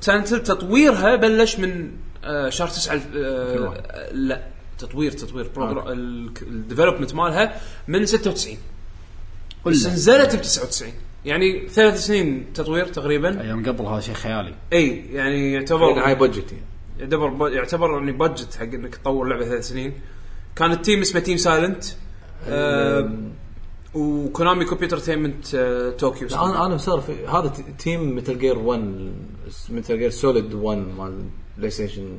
Silent 0.00 0.32
Hill 0.32 0.42
تطويرها 0.42 1.16
بلش 1.16 1.58
من 1.58 1.90
آه، 2.24 2.48
شهر 2.48 2.68
9 2.68 3.00
آه، 3.16 4.12
لا 4.12 4.42
تطوير 4.78 5.12
تطوير. 5.12 5.50
ال 6.42 6.48
development 6.48 7.14
مالها 7.14 7.60
من 7.88 8.06
96 8.06 8.56
بس. 9.66 9.86
نزلت 9.86 10.36
ب 10.36 10.40
99 10.42 10.92
يعني 11.24 11.68
ثلاث 11.68 12.06
سنين 12.06 12.52
تطوير 12.54 12.86
تقريبا. 12.86 13.40
أيام 13.40 13.66
قبل 13.66 13.84
هذا 13.86 14.00
شيء 14.00 14.14
خيالي. 14.14 14.54
إي 14.72 15.04
يعني 15.12 15.52
يعتبر 15.52 16.06
هاي 16.06 16.14
budget 16.14 16.52
يعني. 16.52 16.64
يعتبر 16.98 17.28
ب- 17.28 17.52
يعتبر 17.52 17.90
يعني 17.98 18.12
budget 18.12 18.54
حق 18.54 18.62
إنك 18.62 18.94
تطور 18.96 19.28
لعبة 19.28 19.44
ثلاث 19.44 19.68
سنين. 19.68 19.92
كان 20.56 20.72
ال 20.72 20.78
team 20.78 21.00
اسمه 21.00 21.20
Team 21.20 21.36
Silent 21.36 21.84
آه 22.48 23.10
و 23.94 24.04
Konami 24.04 24.64
Computer 24.64 24.98
Entertainment 24.98 25.54
آه 25.54 25.90
Tokyo 25.90 26.28
أنا 26.28 26.66
أنا 26.66 26.74
مصر 26.74 27.00
في 27.00 27.26
هذا 27.26 27.48
ت- 27.48 27.80
team 27.80 28.16
Metal 28.16 28.38
Gear 28.38 28.58
1 28.58 29.12
Metal 29.70 29.98
Gear 29.98 30.10
Solid 30.10 30.54
1 30.54 30.78
مال 30.78 31.24
PlayStation 31.58 32.18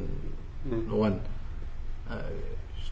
1 0.91 1.19
آه، 2.11 2.29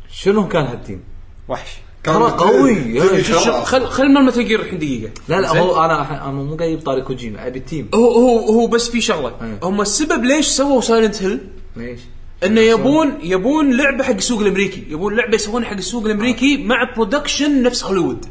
شنو 0.09 0.47
كان 0.47 0.65
هال 0.65 0.76
team؟ 0.76 1.03
وحش. 1.47 1.77
ترى 2.07 2.31
قوي. 2.31 2.99
خرا. 3.23 3.63
خل 3.63 3.85
خل 3.85 4.07
من 4.07 4.21
Metal 4.21 4.45
Gear 4.45 4.61
الحين 4.61 4.79
دقيقة. 4.79 5.11
لا 5.27 5.41
لا؟ 5.41 5.49
هو 5.59 5.85
أنا 5.85 6.23
أنا 6.29 6.31
مو 6.31 6.55
جايب 6.55 6.81
طاري 6.81 7.01
كوجيما 7.01 7.47
أبي 7.47 7.59
ال 7.59 7.64
team. 7.64 7.89
هو 7.95 8.11
هو 8.11 8.39
هو 8.39 8.67
بس 8.67 8.89
في 8.89 9.01
شغلة. 9.01 9.31
أي. 9.41 9.57
هم 9.63 9.81
السبب 9.81 10.23
ليش 10.23 10.47
سووا 10.47 10.81
Silent 10.81 11.23
Hill 11.23 11.39
ليش؟ 11.75 11.99
إنه 12.43 12.61
يبون 12.61 13.13
يبون 13.23 13.77
لعبة 13.77 14.03
حق 14.03 14.13
السوق 14.13 14.41
الأمريكي. 14.41 14.83
يبون 14.89 15.15
لعبة 15.15 15.35
يسوونها 15.35 15.67
حق 15.69 15.77
السوق 15.77 16.05
الأمريكي 16.05 16.57
مع 16.57 16.93
production 16.95 17.63
نفس 17.63 17.83
هوليوود. 17.83 18.25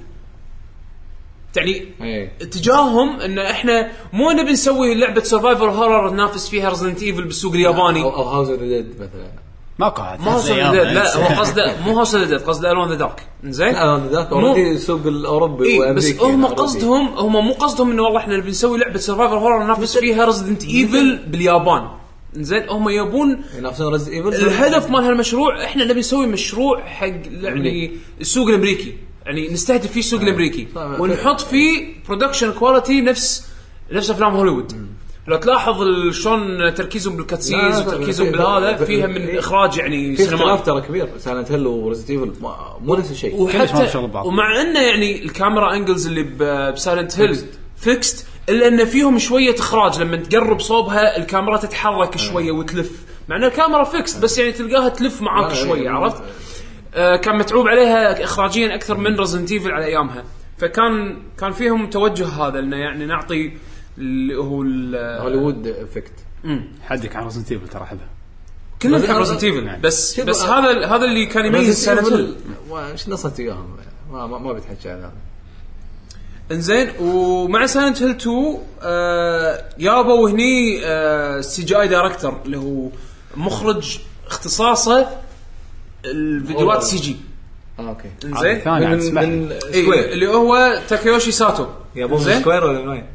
يعني 1.57 1.85
إيه. 2.03 2.33
اتجاههم 2.41 3.21
إن 3.21 3.39
إحنا 3.39 3.93
مو 4.13 4.31
نبي 4.31 4.53
نسوي 4.53 4.95
لعبة 4.95 5.23
survival 5.23 5.71
horror 5.71 6.11
ننافس 6.11 6.49
فيها 6.49 6.69
Resident 6.69 7.03
Evil 7.03 7.25
بالسوق 7.25 7.53
الياباني. 7.53 8.03
أو, 8.03 8.17
أو 8.17 8.23
House 8.23 8.49
of 8.49 8.61
Dead 8.61 8.95
مثلا. 8.95 9.46
ما 9.79 9.89
قاعد. 9.89 10.21
ما 10.21 10.33
هو 10.33 10.55
لا 10.55 11.17
هو 11.17 11.41
قصده 11.41 11.77
مو 11.87 11.97
House 11.97 12.15
of 12.15 12.43
قصده 12.49 12.71
Alone 12.73 12.89
the 12.89 12.95
Dark. 12.95 13.27
زين 13.45 13.73
لا 13.73 13.97
أنا 13.97 14.09
ذاك 14.13 14.33
مو- 14.33 14.39
already 14.47 14.71
السوق 14.73 15.07
الأوروبي 15.07 15.65
اي 15.73 15.79
وأمريكي 15.79 16.13
بس 16.17 16.21
هم 16.23 16.43
يعني. 16.43 16.55
قصدهم 16.55 17.07
هم 17.09 17.33
مو 17.47 17.53
قصدهم 17.53 17.91
إنه 17.91 18.03
والله 18.03 18.19
إحنا 18.21 18.37
نبي 18.37 18.51
نسوي 18.51 18.79
لعبة 18.79 18.99
survival 18.99 19.39
horror 19.39 19.65
ننافس 19.65 19.99
فيها 19.99 20.25
Resident 20.25 20.65
Evil 20.65 21.17
باليابان. 21.27 21.89
زين 22.35 22.69
هم 22.69 22.89
يبون 22.89 23.43
ينافسون 23.59 23.93
Resident 23.93 24.13
Evil 24.13 24.29
الهدف 24.35 24.91
مال 24.91 25.05
هالمشروع 25.05 25.65
إحنا 25.65 25.85
نبي 25.85 26.01
نسوي 26.01 26.27
مشروع 26.27 26.83
حق 26.87 27.07
يعني. 27.43 27.91
السوق 28.21 28.49
الأمريكي. 28.49 28.95
يعني 29.27 29.49
نستهدف 29.49 29.93
فيه 29.93 30.01
السوق 30.01 30.21
الأمريكي. 30.21 30.69
طيب. 30.75 31.01
ونحط 31.01 31.41
فيه 31.41 31.95
production 32.09 32.53
quality 32.53 33.01
نفس 33.01 33.47
نفس 33.93 34.11
أفلام 34.11 34.37
هوليوود. 34.37 34.73
لو 35.29 35.37
تلاحظ 35.37 35.83
ال- 35.83 36.15
شلون 36.15 36.75
تركيزهم 36.75 37.13
لا، 37.13 37.19
بال 37.19 37.30
cutscenes 37.30 37.79
لا، 37.81 37.87
وتركيزهم 37.87 38.27
في- 38.27 38.33
بالهذا 38.33 38.77
في- 38.77 38.87
فيها 38.87 39.07
من 39.07 39.27
في- 39.27 39.39
إخراج 39.39 39.77
يعني 39.79 40.17
في 40.17 40.23
اختلاف 40.23 40.41
سينمائي 40.41 40.63
ترى 40.63 40.81
كبير. 40.81 41.09
Silent 41.19 41.53
Hill 41.53 41.67
و 41.67 41.72
Resident 41.72 42.11
Evil 42.11 42.33
مو 42.83 42.95
نفس 42.95 43.11
الشيء. 43.11 43.47
كلش 43.47 43.55
ما 43.55 43.63
وحتى 43.63 43.89
شغل 43.93 44.07
بعض. 44.09 44.27
ومع 44.27 44.61
إنه 44.61 44.81
يعني 44.81 45.23
ال 45.25 45.32
camera 45.32 45.75
angles 45.75 46.07
اللي 46.07 46.23
ب- 46.23 46.73
ب 46.75 46.81
Silent 46.81 47.21
Hill 47.21 47.39
fixed 47.77 48.27
إلا 48.49 48.69
إن 48.69 48.85
فيهم 48.85 49.19
شوية 49.19 49.55
إخراج. 49.59 50.03
لما 50.03 50.17
تقرب 50.17 50.61
صوبها 50.61 51.17
الكاميرا 51.17 51.57
تتحرك 51.57 52.17
شوية 52.19 52.53
وتلف. 52.53 52.91
مع 53.29 53.37
إن 53.37 53.45
الكاميرا 53.45 53.85
fixed 53.85 54.23
بس 54.23 54.39
يعني 54.39 54.53
تلقاها 54.53 54.89
تلف 54.89 55.23
معاك 55.23 55.55
شوية 55.55 55.91
عرفت؟ 55.91 56.23
آه 56.95 57.17
كان 57.17 57.39
متعوب 57.39 57.69
عليها 57.69 58.25
اخراجيا 58.25 58.75
أكثر 58.75 58.97
من 58.97 59.17
Resident 59.19 59.53
Evil 59.53 59.71
على 59.71 59.85
أيامها. 59.85 60.25
فكان 60.59 61.23
كان 61.41 61.53
فيهم 61.53 61.91
توجه 61.91 62.27
هذا 62.27 62.59
إنه 62.59 62.77
يعني 62.77 63.07
نعطي 63.07 63.53
اللي 63.99 64.37
هو 64.37 64.63
ال- 64.63 65.21
هوليوود 65.23 65.67
effect 65.67 66.13
حدك 66.83 67.17
عن 67.17 67.25
Resident 67.25 67.53
Evil 67.53 67.69
ترى 67.69 67.83
احبها 67.83 68.09
كلنا 68.83 68.99
نحب 68.99 69.17
Resident 69.17 69.45
Evil 69.45 69.77
بس 69.81 70.21
بس 70.21 70.43
هذا 70.43 70.87
هذا 70.87 71.05
اللي 71.05 71.27
كان 71.27 71.47
يميز 71.47 71.89
هيل 71.89 72.37
إيش 72.73 73.09
نصت 73.09 73.41
وياهم؟ 73.41 73.77
ما 74.13 74.27
ما, 74.27 74.39
ما 74.39 74.53
بتحكي 74.53 74.89
عن 74.91 74.99
هذا. 74.99 75.13
إنزين 76.53 76.91
ومع 77.01 77.67
Silent 77.67 78.03
Hill 78.03 78.11
2 78.11 78.59
آه 78.83 79.65
يابوا 79.79 80.31
هني 80.31 80.81
آه 80.85 81.41
CGI 81.41 81.81
director 81.81 82.41
اللي 82.45 82.57
هو 82.59 82.89
مخرج 83.37 83.99
اختصاصه 84.27 85.09
الفيديوهات 86.05 86.83
CG 86.83 87.17
آه 87.79 87.89
أوكي. 87.89 88.11
إنزين. 88.25 88.59
ثاني 88.61 88.87
من 88.87 89.15
من 89.15 89.49
لي. 89.49 89.55
إيه 89.55 89.83
Square 89.83 90.13
اللي 90.13 90.27
هو 90.29 90.81
تاكيوشي 90.89 91.33
ساتو 91.33 91.67
يابون 91.95 92.19
من 92.19 92.25
زين؟ 92.25 92.41
Square 92.41 92.65
ولا 92.65 92.81
من 92.83 92.89
وين؟ 92.89 93.07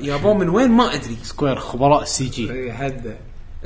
يابوه 0.00 0.34
من 0.34 0.48
وين؟ 0.48 0.70
ما 0.70 0.94
أدري. 0.94 1.16
Square 1.22 1.56
خبراء 1.56 2.02
ال 2.02 2.24
CGI 2.24 2.72
حد. 2.72 3.16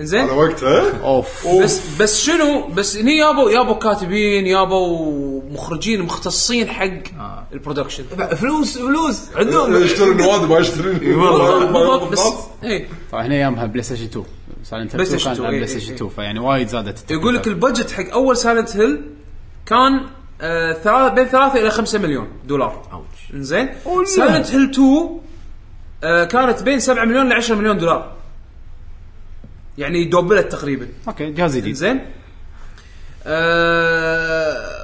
إنزين. 0.00 0.20
على 0.20 0.32
وقتها 0.32 1.00
أوف. 1.04 1.48
بس 1.62 1.80
بس 2.00 2.24
شنو؟ 2.24 2.66
بس 2.66 2.96
هني 2.96 3.16
يابوا 3.16 3.50
يابوا 3.50 3.74
كاتبين 3.74 4.46
يابوا 4.46 5.42
مخرجين 5.50 6.02
مختصين 6.02 6.68
حق 6.68 7.18
آه. 7.18 7.46
ال 7.52 7.57
production. 7.57 8.04
فلوس 8.36 8.78
فلوس. 8.78 9.20
عندهم. 9.36 9.82
يشتري 9.82 10.10
النوادي 10.10 10.46
ما 10.46 10.58
يشتري 10.58 11.14
والله، 11.14 11.64
بالضبط 11.66 12.12
بس 12.12 12.20
اي 12.64 12.86
طبعا 13.12 13.26
هنا 13.26 13.34
أيامها 13.34 13.66
PlayStation 13.66 14.04
2 14.04 14.24
Silent 14.64 14.96
Play 14.96 15.06
Hill 15.06 15.14
2 15.14 15.18
Station 15.18 15.24
كان 15.24 15.32
2 15.32 15.46
على 15.46 15.56
إيه، 15.56 15.60
Play 15.60 15.72
إيه، 15.72 15.78
Station 15.78 15.88
إيه. 15.90 15.96
2 15.96 16.10
فيعني 16.10 16.38
وايد 16.38 16.68
زادت 16.68 16.98
التكلفة. 16.98 17.20
يقول 17.20 17.34
لك 17.34 17.46
ال 17.46 17.53
budget 17.53 17.90
حق 17.90 18.10
أول 18.12 18.36
Silent 18.36 18.76
Hill 18.76 19.02
كان 19.66 20.00
آه 20.40 20.72
ثلاث 20.72 21.12
بين 21.12 21.24
ثلاثة 21.24 21.60
إلى 21.60 21.70
خمسة 21.70 21.98
مليون 21.98 22.28
دولار. 22.46 22.82
ouch. 22.92 23.34
إنزين. 23.34 23.68
Silent 24.04 24.50
Hill 24.50 24.70
2 24.70 25.20
آه 26.06 26.24
كانت 26.24 26.62
بين 26.62 26.80
7 26.80 27.04
مليون 27.04 27.28
ل 27.28 27.32
10 27.32 27.54
مليون 27.54 27.78
دولار. 27.78 28.12
يعني 29.78 30.04
دوبلت 30.04 30.52
تقريبا. 30.52 30.88
أوكي 31.08 31.30
جهاز 31.30 31.56
جديد. 31.56 31.74
زين 31.74 32.00
آه 33.26 34.76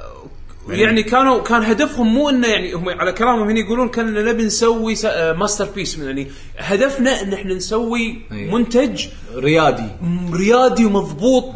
يعني 0.69 1.03
كانوا 1.03 1.43
كان 1.43 1.63
هدفهم 1.63 2.13
مو 2.13 2.29
إنه 2.29 2.47
يعني 2.47 2.73
هم 2.73 2.89
على 2.89 3.11
كلامهم 3.11 3.49
هنا 3.49 3.59
يقولون 3.59 3.89
كان 3.89 4.25
نبي 4.25 4.43
نسوي 4.43 4.95
آه، 5.05 5.33
masterpiece 5.33 5.97
يعني 5.97 6.27
هدفنا 6.57 7.21
إن 7.21 7.33
إحنا 7.33 7.53
نسوي 7.53 8.21
أي. 8.31 8.51
منتج 8.51 9.07
ريادي. 9.35 9.87
ريادي 10.33 10.85
ومضبوط. 10.85 11.53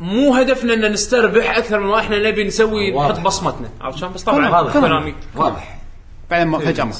مو 0.00 0.34
هدفنا 0.34 0.74
إن 0.74 0.92
نستربح 0.92 1.56
أكثر 1.56 1.80
من 1.80 1.86
ما 1.86 1.98
إحنا 1.98 2.30
نبي 2.30 2.44
نسوي. 2.44 2.96
نحط 2.96 3.20
بصمتنا. 3.20 3.68
عرفت 3.80 3.98
شلون؟ 3.98 4.12
بس 4.12 4.22
طبعا 4.22 4.48
هذا 4.48 4.72
كلامي. 4.72 5.14
واضح. 5.36 5.78
بعدين 6.30 6.58
فجاه 6.58 6.84
مات 6.84 6.96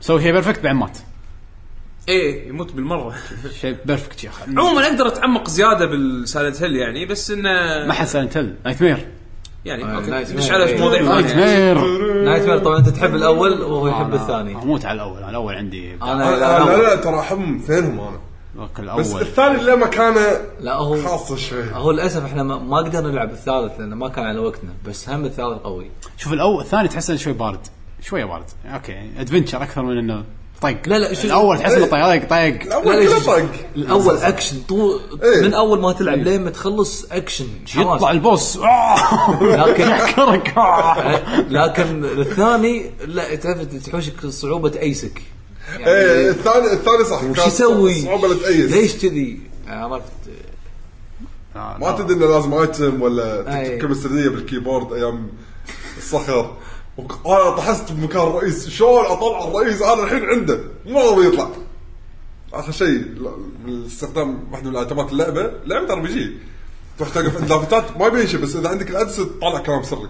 سوي 0.00 0.22
شيء 0.22 0.32
perfect 0.32 0.60
بعدين 0.60 0.80
مات. 0.80 0.98
إيه 2.08 2.48
يموت 2.48 2.72
بالمرة. 2.72 3.14
شيء 3.60 3.76
perfect 3.84 4.24
يا 4.24 4.28
أخي. 4.30 4.42
عموما 4.50 4.86
أقدر 4.86 5.06
أتعمق 5.06 5.48
زيادة 5.50 5.86
بال 5.86 6.05
Silent 6.05 6.62
Hill 6.62 6.76
يعني 6.76 7.06
بس 7.06 7.30
إنه 7.30 7.50
ما 7.86 7.92
حد 7.92 8.06
سايلنت 8.06 8.36
هيل 8.36 8.54
نايت 8.64 8.82
مير 8.82 9.08
يعني 9.64 9.84
آه، 9.84 9.96
أوكي. 9.96 10.10
نايت 10.10 10.32
مير. 10.32 10.52
على. 10.52 10.78
مواضيع 10.78 11.02
نايت 11.02 11.26
ثانية 11.26 11.74
مير 11.74 12.24
نايت 12.24 12.42
مير 12.48 12.58
طبعا 12.58 12.78
أنت 12.78 12.88
تحب 12.88 13.14
الأول 13.14 13.62
وهو 13.62 13.88
يحب 13.88 14.06
أنا 14.06 14.22
الثاني. 14.22 14.54
أموت 14.54 14.84
على 14.84 14.96
الأول. 14.96 15.18
أنا 15.18 15.30
الأول 15.30 15.54
عندي 15.54 15.94
أنا 15.94 16.22
لا 16.36 16.76
لا, 16.76 16.96
ترى 16.96 17.20
احبهم 17.20 17.56
اثنينهم 17.56 18.00
أنا. 18.00 18.20
ذاك 18.56 18.70
بس 18.80 18.80
الأول 18.80 19.22
الثاني 19.22 19.62
له 19.62 19.76
مكانه 19.76 20.26
لا 20.60 20.74
هو 20.74 21.02
خاصه 21.02 21.36
شوي. 21.36 21.64
هو 21.72 21.90
للأسف 21.90 22.24
إحنا 22.24 22.42
ما 22.42 22.58
ما 22.58 22.76
قدرنا 22.76 23.08
نلعب 23.08 23.30
الثالث 23.30 23.80
لأنه 23.80 23.96
ما 23.96 24.08
كان 24.08 24.24
على 24.24 24.38
وقتنا 24.38 24.70
بس 24.86 25.08
هم 25.08 25.24
الثالث 25.24 25.58
قوي. 25.62 25.90
شوف 26.18 26.32
الأول 26.32 26.60
الثاني 26.62 26.88
تحس 26.88 27.10
انه 27.10 27.18
شوي 27.18 27.32
بارد. 27.32 27.60
شوية 28.02 28.24
بارد. 28.24 28.44
أوكي 28.66 29.10
ادفنشر 29.18 29.62
أكثر 29.62 29.82
من 29.82 29.98
إنه 29.98 30.24
طق 30.72 30.88
لا، 30.88 30.98
لا، 30.98 31.14
شو- 31.14 31.26
الأول 31.26 31.58
تحس 31.58 31.72
إنه 31.72 31.86
طق 31.86 31.90
طق 31.90 32.28
طق 32.28 32.36
الأول 32.36 32.94
لا، 32.94 33.00
لا، 33.00 33.06
كله 33.06 33.18
شو- 33.20 33.26
طق 33.26 33.42
الأول 33.76 34.16
اكشن 34.16 34.56
طول 34.68 35.00
إيه. 35.22 35.40
من 35.42 35.54
أول 35.54 35.80
ما 35.80 35.92
تلعب 35.92 36.18
لين 36.18 36.44
ما 36.44 36.50
تخلص 36.50 37.06
اكشن. 37.12 37.46
يطلع 37.76 38.10
البوس 38.10 38.56
آه. 38.56 39.42
لكن 39.42 39.82
يحكرك 39.90 40.58
آه. 40.58 41.20
لكن 41.48 42.04
الثاني 42.04 42.90
لا 43.06 43.34
تعرف 43.34 43.58
تحوشك 43.86 44.26
صعوبة 44.26 44.72
ايسك 44.80 45.22
إيه 45.78 46.30
الثاني 46.30 46.72
الثاني 46.72 47.04
صح 47.04 47.24
وش 47.24 47.46
يسوي؟ 47.46 48.02
صعوبة 48.02 48.28
لا 48.28 48.34
تأيس 48.34 48.70
ليش 48.72 48.92
كذي؟ 48.96 49.40
عرفت 49.68 50.02
آه، 51.56 51.76
ما 51.80 51.92
تدري 51.92 52.14
إنه 52.16 52.26
لازم 52.26 52.54
ايتم 52.54 53.02
ولا 53.02 53.58
أي. 53.60 53.64
تكتب 53.68 53.80
كلمه 53.80 53.94
سريه 53.94 54.28
بالكيبورد 54.28 54.92
أيام 54.92 55.28
الصخر 55.98 56.56
وك- 56.98 57.26
أنا 57.26 57.50
طحست 57.50 57.92
بمكان 57.92 58.22
الرئيس. 58.22 58.68
شلون 58.68 59.04
أطلع 59.04 59.44
الرئيس؟ 59.48 59.82
أنا 59.82 60.04
الحين 60.04 60.24
عنده. 60.24 60.60
مو 60.86 61.00
راضي 61.00 61.26
يطلع. 61.26 61.48
آخر 62.52 62.72
شيء 62.72 62.88
ل- 62.98 63.30
من 63.66 63.84
استخدام 63.86 64.44
واحدة 64.52 64.70
من 64.70 64.76
ايتمات 64.76 65.12
اللعبة. 65.12 65.52
لعبة 65.66 65.92
ار 65.92 65.98
بي 66.00 66.08
جي. 66.14 66.32
تروح 66.98 67.08
توقف 67.10 67.36
عند 67.40 67.50
لافتات 67.52 67.96
ما 67.96 68.06
يبين 68.06 68.26
شيء 68.26 68.40
بس 68.40 68.56
إذا 68.56 68.68
عندك 68.68 68.90
الادس 68.90 69.16
تطلع 69.16 69.58
كلام 69.58 69.82
سري. 69.82 70.08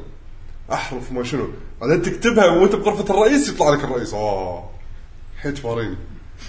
أحرف 0.72 1.12
ما 1.12 1.22
شنو. 1.24 1.48
بعدين 1.80 2.02
تكتبها 2.02 2.46
وأنت 2.46 2.74
بغرفة 2.74 3.14
الرئيس 3.14 3.48
يطلع 3.48 3.70
لك 3.70 3.84
الرئيس. 3.84 4.14
آه. 4.14 4.70
حيت 5.42 5.58
فارين. 5.58 5.96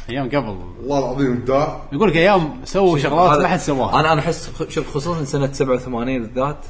أيام 0.09 0.27
قبل. 0.27 0.57
والله 0.79 0.99
العظيم 0.99 1.31
إبداع. 1.31 1.81
يقول 1.93 2.09
لك 2.09 2.15
أيام 2.15 2.61
سووا 2.65 2.97
شغلات 2.97 3.39
ما 3.39 3.47
حد 3.47 3.59
سواها. 3.59 3.99
أنا 3.99 4.13
أنا 4.13 4.21
أحس 4.21 4.49
شوف 4.69 4.89
خصوصا 4.89 5.23
سنة 5.23 5.51
87 5.53 6.21
بالذات 6.21 6.65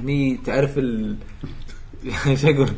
هني 0.00 0.40
تعرف 0.46 0.78
ال 0.78 1.16
شو 2.40 2.48
أقول 2.48 2.70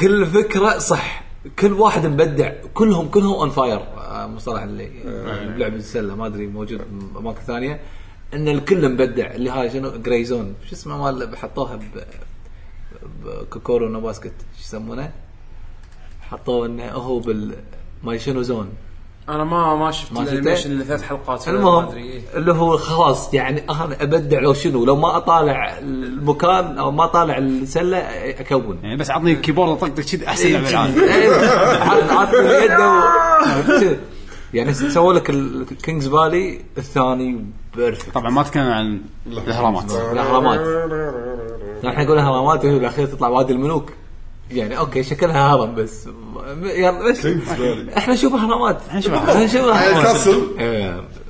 كل 0.00 0.26
فكرة 0.26 0.78
صح. 0.78 1.24
كل 1.58 1.72
واحد 1.72 2.06
مبدع. 2.06 2.52
كلهم 2.74 3.08
كلهم 3.08 3.32
اون 3.32 3.50
فاير 3.50 3.80
مصطلح 4.28 4.62
اللي 4.62 4.90
بلعب 5.56 5.74
السلة. 5.74 6.14
ما 6.14 6.26
أدري 6.26 6.46
موجود 6.46 6.80
باماكن 7.14 7.40
ثانية. 7.40 7.80
إن 8.34 8.48
الكل 8.48 8.92
مبدع. 8.92 9.34
اللي 9.34 9.50
هاي 9.50 9.70
شنو؟ 9.70 9.90
جراي 9.90 10.24
زون 10.24 10.54
شو 10.66 10.74
اسمه 10.74 11.12
مال 11.12 11.36
حطوها 11.36 11.76
ب 11.76 11.82
بكوكورو 13.24 13.88
نو 13.88 14.00
باسكت. 14.00 14.34
شو 14.56 14.60
يسمونه؟ 14.60 15.12
حطوه 16.22 16.66
إنه 16.66 16.88
هو 16.88 17.18
بال 17.18 17.54
مال 18.04 18.20
شنو 18.20 18.42
زون 18.42 18.72
أنا 19.28 19.44
ما 19.44 19.74
ما 19.76 19.90
شفت؟ 19.90 20.12
الأنيميشن 20.12 20.70
اللي 20.70 20.84
ثلاث 20.84 21.02
حلقات 21.02 21.48
ما 21.48 21.54
المهم 21.54 21.84
أدري 21.88 22.02
إيه. 22.02 22.20
اللي 22.34 22.52
هو 22.52 22.76
خلاص 22.76 23.34
يعني 23.34 23.62
أنا 23.70 24.02
أبدع 24.02 24.40
لو 24.40 24.52
شنو 24.54 24.84
لو 24.84 24.96
ما 24.96 25.16
أطالع 25.16 25.78
المكان 25.78 26.78
أو 26.78 26.90
ما 26.90 27.06
طالع 27.06 27.38
السلة 27.38 27.96
اكون 27.98 28.78
يعني 28.82 28.96
بس 28.96 29.10
عطني 29.10 29.34
كيبورد 29.34 29.78
طقطق 29.78 30.00
كذي 30.02 30.28
أحسن 30.28 30.48
لعبة 30.52 31.04
إيه، 31.04 31.30
عاد 32.18 32.30
باليد 32.30 32.70
و- 32.70 33.80
كذا. 33.80 33.96
يعني 34.54 34.74
سووا 34.74 35.12
لك 35.12 35.30
ال 35.30 35.41
King's 35.41 36.08
Valley 36.08 36.60
الثاني 36.78 37.46
perfect 37.76 38.14
طبعا 38.14 38.30
ما 38.30 38.42
تكلم 38.42 38.62
عن 38.72 39.00
الأهرامات. 39.26 39.84
الأهرامات. 40.12 40.60
إحنا 41.86 42.04
نقول 42.04 42.18
هرمات 42.18 42.64
وهي 42.64 42.78
بالاخير 42.78 43.06
تطلع 43.06 43.28
وادي 43.28 43.52
الملوك. 43.52 43.90
يعني 44.50 44.78
أوكي 44.78 45.02
شكلها 45.02 45.54
هرم 45.54 45.74
بس. 45.74 46.08
يلا 46.62 47.10
بس. 47.10 47.26
إحنا 47.96 48.14
نشوف 48.14 48.34
اهرامات 48.34 48.80
إحنا 48.88 48.98
نشوف 49.44 49.64
اهرامات 49.64 51.23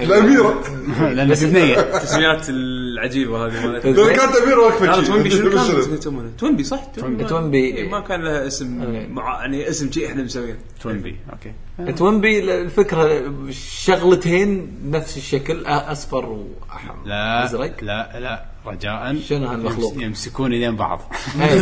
الاميره 0.00 0.62
لأن 1.14 1.34
في 1.34 1.46
بنيه 1.46 1.80
التسميات 1.96 2.46
العجيبة 2.48 3.46
هذه 3.46 3.66
مالت 3.66 3.86
لو 3.86 4.06
كانت 4.06 4.36
اميره 4.36 4.60
واقفه. 4.60 5.02
توينبي 5.02 5.30
شنو 5.30 5.50
كان؟ 5.50 6.64
صح؟ 6.64 6.84
TwinBee. 7.28 7.64
إيه، 7.64 7.88
ما 7.88 8.00
كان 8.00 8.22
لها 8.22 8.46
اسم 8.46 8.82
إيه. 8.82 9.06
مع 9.08 9.40
يعني 9.40 9.68
اسم 9.68 9.90
شيء 9.92 10.06
إحنا 10.06 10.22
مسوينه. 10.22 10.56
TwinBee 10.82 11.16
okay. 11.32 11.92
TwinBee 11.92 12.54
الفكرة 12.54 13.32
شغلتين 13.80 14.74
نفس 14.90 15.16
الشكل 15.16 15.62
أصفر 15.66 16.24
وأحمر. 16.26 16.94
لا 17.06 17.44
أزرق. 17.44 17.72
لا 17.82 18.20
لا. 18.20 18.44
رجاء 18.66 19.16
شنو 19.28 19.46
هالمخلوق؟ 19.46 19.92
يمس- 19.94 20.02
يمسكون 20.02 20.52
ايدين 20.52 20.76
بعض. 20.76 21.00
إيه. 21.40 21.60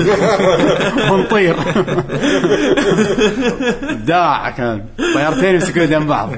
ونطير 1.13 1.57
ابداع 3.91 4.51
كان. 4.51 4.85
طيارتين 5.15 5.55
يمسكون 5.55 5.83
ايدين 5.83 6.07
بعض. 6.07 6.31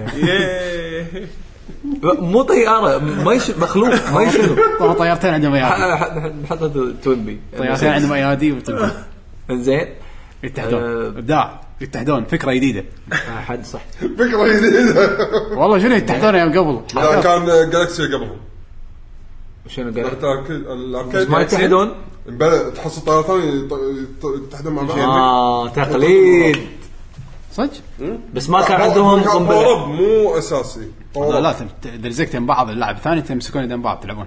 مو 2.02 2.42
طيارة 2.42 2.98
ما 2.98 3.32
يش... 3.32 3.50
مخلوق 3.50 4.10
ما 4.14 4.22
يشوف 4.22 4.60
طيارتين 4.98 5.30
عندهم 5.34 5.54
إيادي. 5.54 6.46
حط 6.50 6.58
توينبي 7.04 7.40
طيارتين 7.58 7.88
عندهم 7.88 8.12
إيادي 8.12 8.52
وطب- 8.52 8.90
زين 9.50 9.86
يتحدون. 10.42 10.82
آه. 10.82 11.08
إبداع. 11.08 11.60
يتحدون. 11.80 12.24
فكرة 12.24 12.52
جديدة. 12.52 12.84
حد 13.46 13.64
صح. 13.64 13.80
فكرة 14.00 14.48
جديدة. 14.48 15.18
والله 15.56 15.78
شنو 15.78 15.94
يتحدون 15.94 16.34
أيام 16.34 16.58
قبل؟ 16.58 16.80
لا 16.94 17.20
كان 17.20 17.44
جالكسي 17.70 18.02
قبلهم 18.02 18.36
شنو 19.68 19.88
الأركيد 19.88 21.30
ما 21.30 21.40
يتحدون؟ 21.40 21.92
بلى 22.28 22.70
تحصل 22.76 23.00
طياره 23.04 23.22
ثانية 23.22 23.68
يط- 23.68 23.72
يط- 24.22 24.46
يتحدون 24.48 24.72
مع 24.72 24.82
بعض. 24.82 24.98
آه 24.98 25.68
تقليد 25.68 26.56
صدق؟ 27.56 27.70
بس 28.34 28.50
ما 28.50 28.62
كان 28.62 28.80
عندهم 28.80 29.22
قنبلة 29.22 29.48
باور 29.48 29.82
اب 29.84 29.88
مو 29.88 30.38
أساسي 30.38 30.88
لا. 31.16 31.40
لا 31.40 31.52
تم- 31.52 31.68
إذا 31.84 32.08
لزقتين 32.08 32.46
بعض 32.46 32.70
اللاعب 32.70 32.96
الثاني 32.96 33.22
تمسكون 33.22 33.62
ايدين 33.62 33.82
بعض 33.82 34.00
تلعبون 34.00 34.26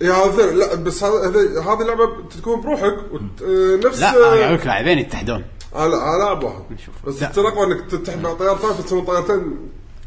يا 0.00 0.12
هذا 0.12 0.50
لا 0.52 0.74
بس 0.74 1.04
هذا 1.04 1.28
هذا- 1.28 1.60
هذه 1.62 1.82
اللعبه 1.82 2.06
تكون 2.38 2.60
بروحك 2.60 2.96
وت- 3.12 3.42
آه، 3.42 3.86
نفس 3.86 4.00
لا 4.00 4.08
آه، 4.14 4.34
أنا 4.34 4.44
أقول 4.44 4.54
لك 4.54 4.66
لاعبين 4.66 4.98
يتحدون 4.98 5.44
آه، 5.74 5.86
لا 5.86 5.96
لاعب 6.18 6.44
واحد 6.44 6.60
نشوف. 6.70 6.94
بس. 7.06 7.18
تلقى 7.18 7.64
إنك 7.64 7.90
تتحد 7.90 8.20
مع 8.22 8.34
طيار 8.34 8.56
ثاني 8.56 8.74
فتسوون 8.74 9.04
طيارتين 9.04 9.56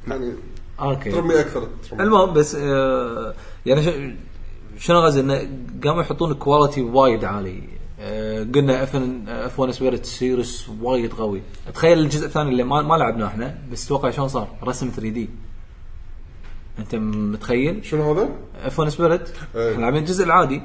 يعني 0.08 0.34
أوكي 0.80 1.12
ترمي 1.12 1.40
أكثر 1.40 1.68
ترمي. 1.90 2.04
المهم 2.04 2.34
بس 2.34 2.56
آه 2.56 3.34
يعني 3.66 3.84
ش- 3.84 4.16
شنو 4.86 5.00
غزي 5.00 5.20
انه 5.20 5.50
قاموا 5.84 6.02
يحطون 6.02 6.34
كواليتي 6.34 6.82
وايد 6.82 7.26
عالي 7.26 7.64
قلنا 8.56 8.84
اف 8.84 8.96
اف 9.28 9.60
1 9.60 9.72
سبيريت 9.72 10.06
سيريس 10.06 10.70
وايد 10.82 11.14
قوي. 11.14 11.42
تخيل 11.74 12.00
الجزء 12.00 12.26
الثاني 12.26 12.50
اللي 12.50 12.64
ما, 12.64 12.82
ما 12.82 12.96
لعبناه 12.96 13.28
إحنا 13.28 13.58
بس 13.72 13.88
توقع 13.88 14.10
شلون 14.10 14.28
صار؟ 14.28 14.48
رسم 14.64 14.90
3D 14.90 15.30
أنت 16.80 16.96
متخيل؟ 16.96 17.86
شنو 17.86 18.14
هذا؟ 18.14 18.30
F1 18.64 18.80
Spirit. 18.80 19.30
إحنا 19.56 19.82
لاعبين 19.82 20.02
الجزء 20.02 20.24
العادي 20.24 20.62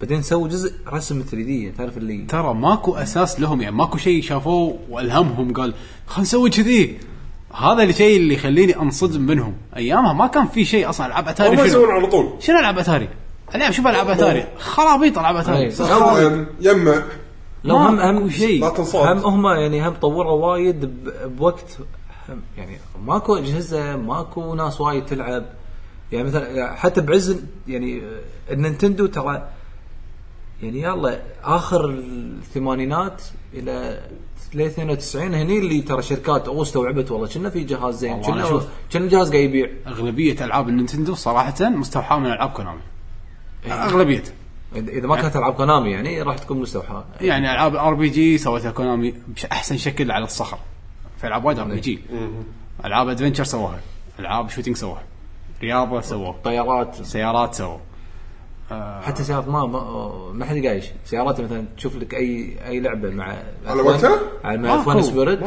بعدين 0.00 0.22
سووا 0.22 0.48
جزء 0.48 0.74
رسم 0.88 1.20
3D 1.20 1.70
تعرف 1.70 1.98
اللي 1.98 2.24
ترى 2.28 2.54
ماكو 2.54 2.94
أساس 2.94 3.40
لهم 3.40 3.60
يعني 3.60 3.76
ماكو 3.76 3.98
شيء 3.98 4.22
شافوه 4.22 4.78
وألهمهم 4.90 5.52
قال 5.52 5.74
خلينا 6.06 6.22
نسوي 6.22 6.50
كذي. 6.50 6.98
هذا 7.52 7.82
الشيء 7.82 8.16
اللي 8.16 8.34
يخليني 8.34 8.76
أنصدم 8.76 9.20
منهم. 9.20 9.54
أيامها 9.76 10.12
ما 10.12 10.26
كان 10.26 10.46
في 10.46 10.64
شيء 10.64 10.88
أصلا. 10.88 11.06
ألعاب 11.06 11.24
هم 11.24 11.30
اتاري 11.30 11.54
يسوون 11.54 11.84
شنو 11.84 11.90
على 11.90 12.06
طول. 12.06 12.32
شنو 12.40 12.58
ألعاب 12.58 12.78
أتاري؟ 12.78 13.08
ألعب 13.54 13.70
شوف 13.72 13.86
العاب 13.86 14.10
اتاري 14.10 14.44
خرابيط 14.58 15.18
العاب 15.18 15.36
اتاري. 15.36 15.70
سخن 15.70 16.46
يمع 16.60 17.02
لو 17.64 17.76
هم 17.76 17.96
ماكو 17.96 18.18
هم 18.18 18.30
شيء. 18.30 18.60
لا 18.60 18.68
تنصاد. 18.68 19.16
هم 19.24 19.46
هم 19.46 19.46
يعني 19.58 19.88
هم 19.88 19.92
طوروا 19.94 20.46
وايد 20.52 20.84
ب- 20.84 21.36
بوقت 21.36 21.78
هم 22.28 22.40
يعني 22.58 22.78
ماكو 23.06 23.36
أجهزة 23.36 23.96
ماكو 23.96 24.54
ناس 24.54 24.80
وايد 24.80 25.06
تلعب. 25.06 25.44
يعني 26.12 26.26
مثلا 26.28 26.74
حتى 26.74 27.00
بعز 27.00 27.36
يعني 27.68 28.02
النينتندو 28.50 29.06
ترى 29.06 29.48
يعني 30.62 30.82
يلا 30.82 31.20
آخر 31.44 31.90
الثمانينات 31.90 33.22
إلى 33.54 34.00
ل 34.54 34.60
92 34.62 35.34
هني 35.34 35.58
اللي 35.58 35.80
ترى 35.80 36.02
شركات 36.02 36.48
أو 36.48 36.62
استوعبت 36.62 37.10
والله 37.10 37.28
كنا 37.28 37.50
في 37.50 37.60
جهاز 37.64 37.94
زين 37.98 38.12
والله 38.12 38.26
أنا 38.28 38.34
كنا 38.36 38.44
أشوف. 38.46 38.64
كنا 38.92 39.04
الجهاز 39.04 39.30
قاعد 39.30 39.44
يبيع. 39.44 39.70
أغلبية 39.86 40.44
ألعاب 40.44 40.68
النينتندو 40.68 41.14
صراحة 41.14 41.54
مستوحاة 41.68 42.18
من 42.18 42.26
ألعاب 42.26 42.50
كونامي. 42.50 42.80
اغلبيتها 43.66 44.32
اذا 44.76 45.06
ما 45.06 45.22
كانت 45.22 45.36
ألعاب 45.36 45.54
كونامي 45.54 45.90
يعني 45.90 46.22
راح 46.22 46.38
تكون 46.38 46.60
مستوحاة. 46.60 47.04
يعني 47.20 47.52
ألعاب 47.52 47.76
ار 47.76 47.94
بي 47.94 48.08
جي 48.08 48.38
سوتها 48.38 48.70
كونامي 48.70 49.14
باحسن 49.42 49.76
شكل 49.76 50.10
على 50.10 50.24
الصخر. 50.24 50.58
في 51.18 51.26
ألعاب 51.26 51.44
وايد 51.44 51.58
ار 51.58 51.68
بي 51.68 51.80
جي 51.80 52.00
ألعاب 52.84 53.08
ادفنشر 53.08 53.44
سووها. 53.44 53.80
ألعاب 54.18 54.48
شوتينج 54.48 54.76
سووها. 54.76 55.02
رياضة 55.62 56.00
سووها. 56.00 56.36
طيارات. 56.44 57.02
سيارات 57.02 57.62
سووا 58.68 59.00
حتى 59.00 59.24
سيارات 59.24 59.48
ما 59.48 59.66
ما, 59.66 60.32
ما 60.32 60.44
حد 60.44 60.66
قايش. 60.66 60.84
سيارات 61.04 61.40
مثلا 61.40 61.64
تشوف 61.76 61.96
لك 61.96 62.14
اي 62.14 62.56
أي 62.66 62.80
لعبة 62.80 63.10
مع 63.10 63.36
على 63.66 63.82
وقتها؟ 63.82 64.20
على 64.44 64.58
مع 64.58 64.76
ماكو. 64.76 64.90
فان 64.90 65.02
سبيريت. 65.02 65.40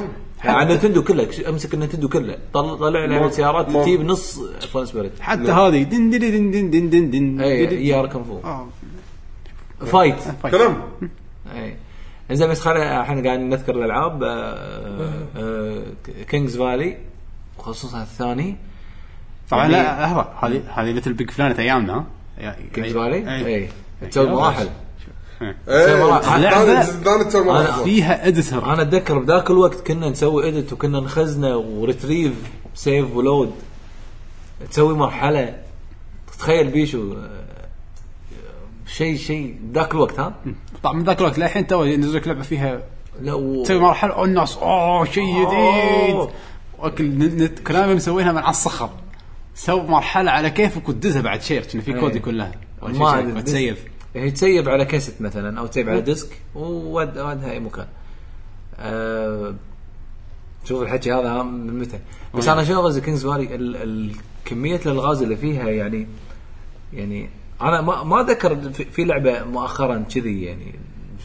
على 0.44 0.74
النتندو 0.74 1.04
كله. 1.04 1.28
أمسك 1.50 1.74
النتندو 1.74 2.10
كله. 2.10 2.38
طل- 2.54 2.78
طلع 2.80 3.06
لعبة. 3.06 3.30
سيارات. 3.30 3.72
تجيب 3.72 4.02
نص 4.02 4.40
fun 4.74 4.86
spirit 4.86 5.12
حتى 5.20 5.52
هذه 5.52 5.84
دن 5.84 6.10
دن 6.10 6.20
دن 6.20 6.52
دن 6.52 6.70
دن 6.70 6.90
دن 6.90 7.10
دن 7.12 7.42
اي 7.42 8.08
كونغ 8.08 8.24
فو 8.24 8.40
آه، 8.44 8.68
fight 9.86 10.20
fight. 10.20 10.56
كلام. 10.56 10.78
اي 11.56 11.76
زين 12.32 12.50
بس 12.50 12.60
خلينا 12.60 13.02
إحنا 13.02 13.24
قاعد 13.24 13.40
نذكر 13.40 13.76
الألعاب. 13.76 14.24
King's 16.30 16.58
Valley 16.58 16.98
خصوصا 17.58 18.02
الثاني. 18.02 18.56
طبعا 19.50 19.68
لا 19.68 20.02
لحظة. 20.02 20.28
هذه 20.42 20.62
هذه 20.74 20.92
Little 20.92 21.14
Big 21.14 21.30
Planet 21.38 21.60
أيامنا. 21.60 21.94
ها 21.94 22.06
King's 22.74 22.94
Valley. 22.94 23.36
اي 23.36 23.70
تسوي 24.12 24.26
مراحل 24.30 24.70
إيه 25.42 25.96
أنا- 27.42 27.84
فيها 27.84 28.28
editor 28.28 28.74
أنا 28.74 28.82
أتذكر 28.82 29.20
بذاك 29.20 29.50
الوقت 29.52 29.88
كنا 29.88 30.10
نسوي 30.10 30.48
edit 30.48 30.74
وكنا 30.74 31.00
نخزنه 31.00 31.58
و 31.58 31.66
retrieve 31.66 32.34
save 32.76 33.16
و 33.16 33.23
load 33.23 33.52
تسوي 34.72 34.94
مرحلة. 34.94 35.56
تخيل 36.40 36.68
بيشو 36.68 37.14
آه، 37.14 37.30
شيء 38.88 39.18
شيء 39.18 39.60
ذاك 39.74 39.94
الوقت 39.94 40.20
ها؟ 40.20 40.34
طبعا 40.84 40.94
من 40.96 41.04
ذاك 41.04 41.20
الوقت 41.20 41.38
للحين 41.40 41.68
تو 41.68 41.84
ينزل 41.84 42.16
لك 42.16 42.28
لعبة 42.28 42.42
فيها 42.42 42.82
لا 43.22 43.34
و... 43.34 43.64
تسوي 43.64 43.80
مرحلة 43.80 44.24
الناس 44.24 44.58
أوه 44.58 45.06
شيء 45.06 45.24
جديد. 45.24 46.28
ن- 47.02 47.48
كلامي 47.68 47.96
مسوينها 47.96 48.32
من 48.32 48.38
على 48.38 48.50
الصخر. 48.50 48.90
سوي 49.58 49.82
مرحلة 49.82 50.32
على 50.32 50.50
كيفك 50.50 50.90
وتدزها 50.90 51.22
بعد 51.22 51.42
share 51.42 51.66
كنا 51.66 51.82
في 51.82 51.94
كود 51.94 52.12
أي. 52.12 52.18
يكون 52.18 52.38
لها 52.38 52.52
أو 52.84 52.88
شيء 52.88 53.00
ما. 53.00 53.38
وتسيف. 53.38 53.86
هي 54.16 54.32
تسيف 54.32 54.70
على 54.70 54.86
كاسيت 54.86 55.22
مثلا 55.22 55.60
أو 55.60 55.68
تسيف 55.68 55.90
على 55.90 56.02
disk 56.02 56.30
وودها 56.56 57.52
أي 57.52 57.60
مكان. 57.60 57.88
أه... 58.80 59.56
شوف 60.66 60.82
الحكي 60.82 61.14
هذا 61.14 61.44
من 61.44 61.80
متى. 61.80 62.00
بس 62.36 62.48
وين؟ 62.48 62.58
أنا 62.58 62.64
شنو 62.64 62.82
قصدي 62.82 63.02
كينجز 63.02 63.26
فالي 63.26 63.56
ال... 63.56 63.76
ال... 63.76 64.16
كمية 64.46 64.80
الألغاز 64.86 65.22
اللي 65.22 65.38
فيها 65.38 65.70
يعني 65.70 66.08
يعني 66.94 67.30
أنا 67.62 67.82
ما 67.82 68.04
ما 68.04 68.22
أذكر 68.22 68.72
في, 68.72 69.04
لعبة 69.04 69.44
مؤخرا 69.44 70.06
كذي 70.16 70.44
يعني 70.44 70.76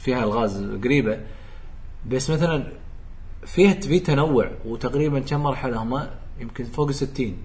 فيها 0.03 0.25
ألغاز 0.25 0.65
قريبة. 0.85 1.21
بس 2.07 2.31
مثلا 2.31 2.73
فيها 3.47 3.73
في 3.73 3.99
تنوع 3.99 4.51
وتقريبا 4.65 5.21
كم 5.21 5.41
مرحلة 5.41 5.83
هم 5.83 6.07
يمكن 6.41 6.65
فوق 6.65 6.89
ال 6.89 6.95
60 6.95 7.37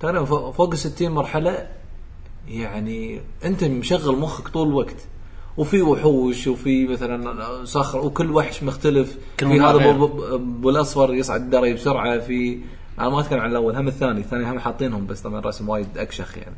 تقريبا 0.00 0.24
فوق 0.24 0.70
ال 0.72 0.78
60 0.78 1.10
مرحلة 1.10 1.68
يعني 2.48 3.20
أنت 3.44 3.64
مشغل 3.64 4.16
مخك 4.16 4.48
طول 4.48 4.68
الوقت. 4.68 4.96
وفي 5.56 5.82
وحوش 5.82 6.46
وفي 6.46 6.86
مثلا 6.86 7.64
صخر 7.64 7.98
وكل 8.06 8.30
وحش 8.30 8.62
مختلف. 8.62 9.18
في 9.38 9.60
هذا 9.60 9.72
غير. 9.72 9.92
ب- 10.06 10.16
ب- 10.16 10.20
ابو 10.32 10.70
الأصفر 10.70 11.14
يصعد 11.14 11.40
الدري 11.40 11.74
بسرعة 11.74 12.18
في 12.18 12.58
أنا 12.98 13.08
ما 13.08 13.20
أتكلم 13.20 13.40
عن 13.40 13.50
الأول 13.50 13.76
هم 13.76 13.88
الثاني 13.88 14.20
الثاني 14.20 14.50
هم 14.50 14.58
حاطينهم 14.58 15.06
بس 15.06 15.20
طبعا 15.20 15.40
رسم 15.40 15.68
وايد 15.68 15.98
أكشخ 15.98 16.38
يعني. 16.38 16.56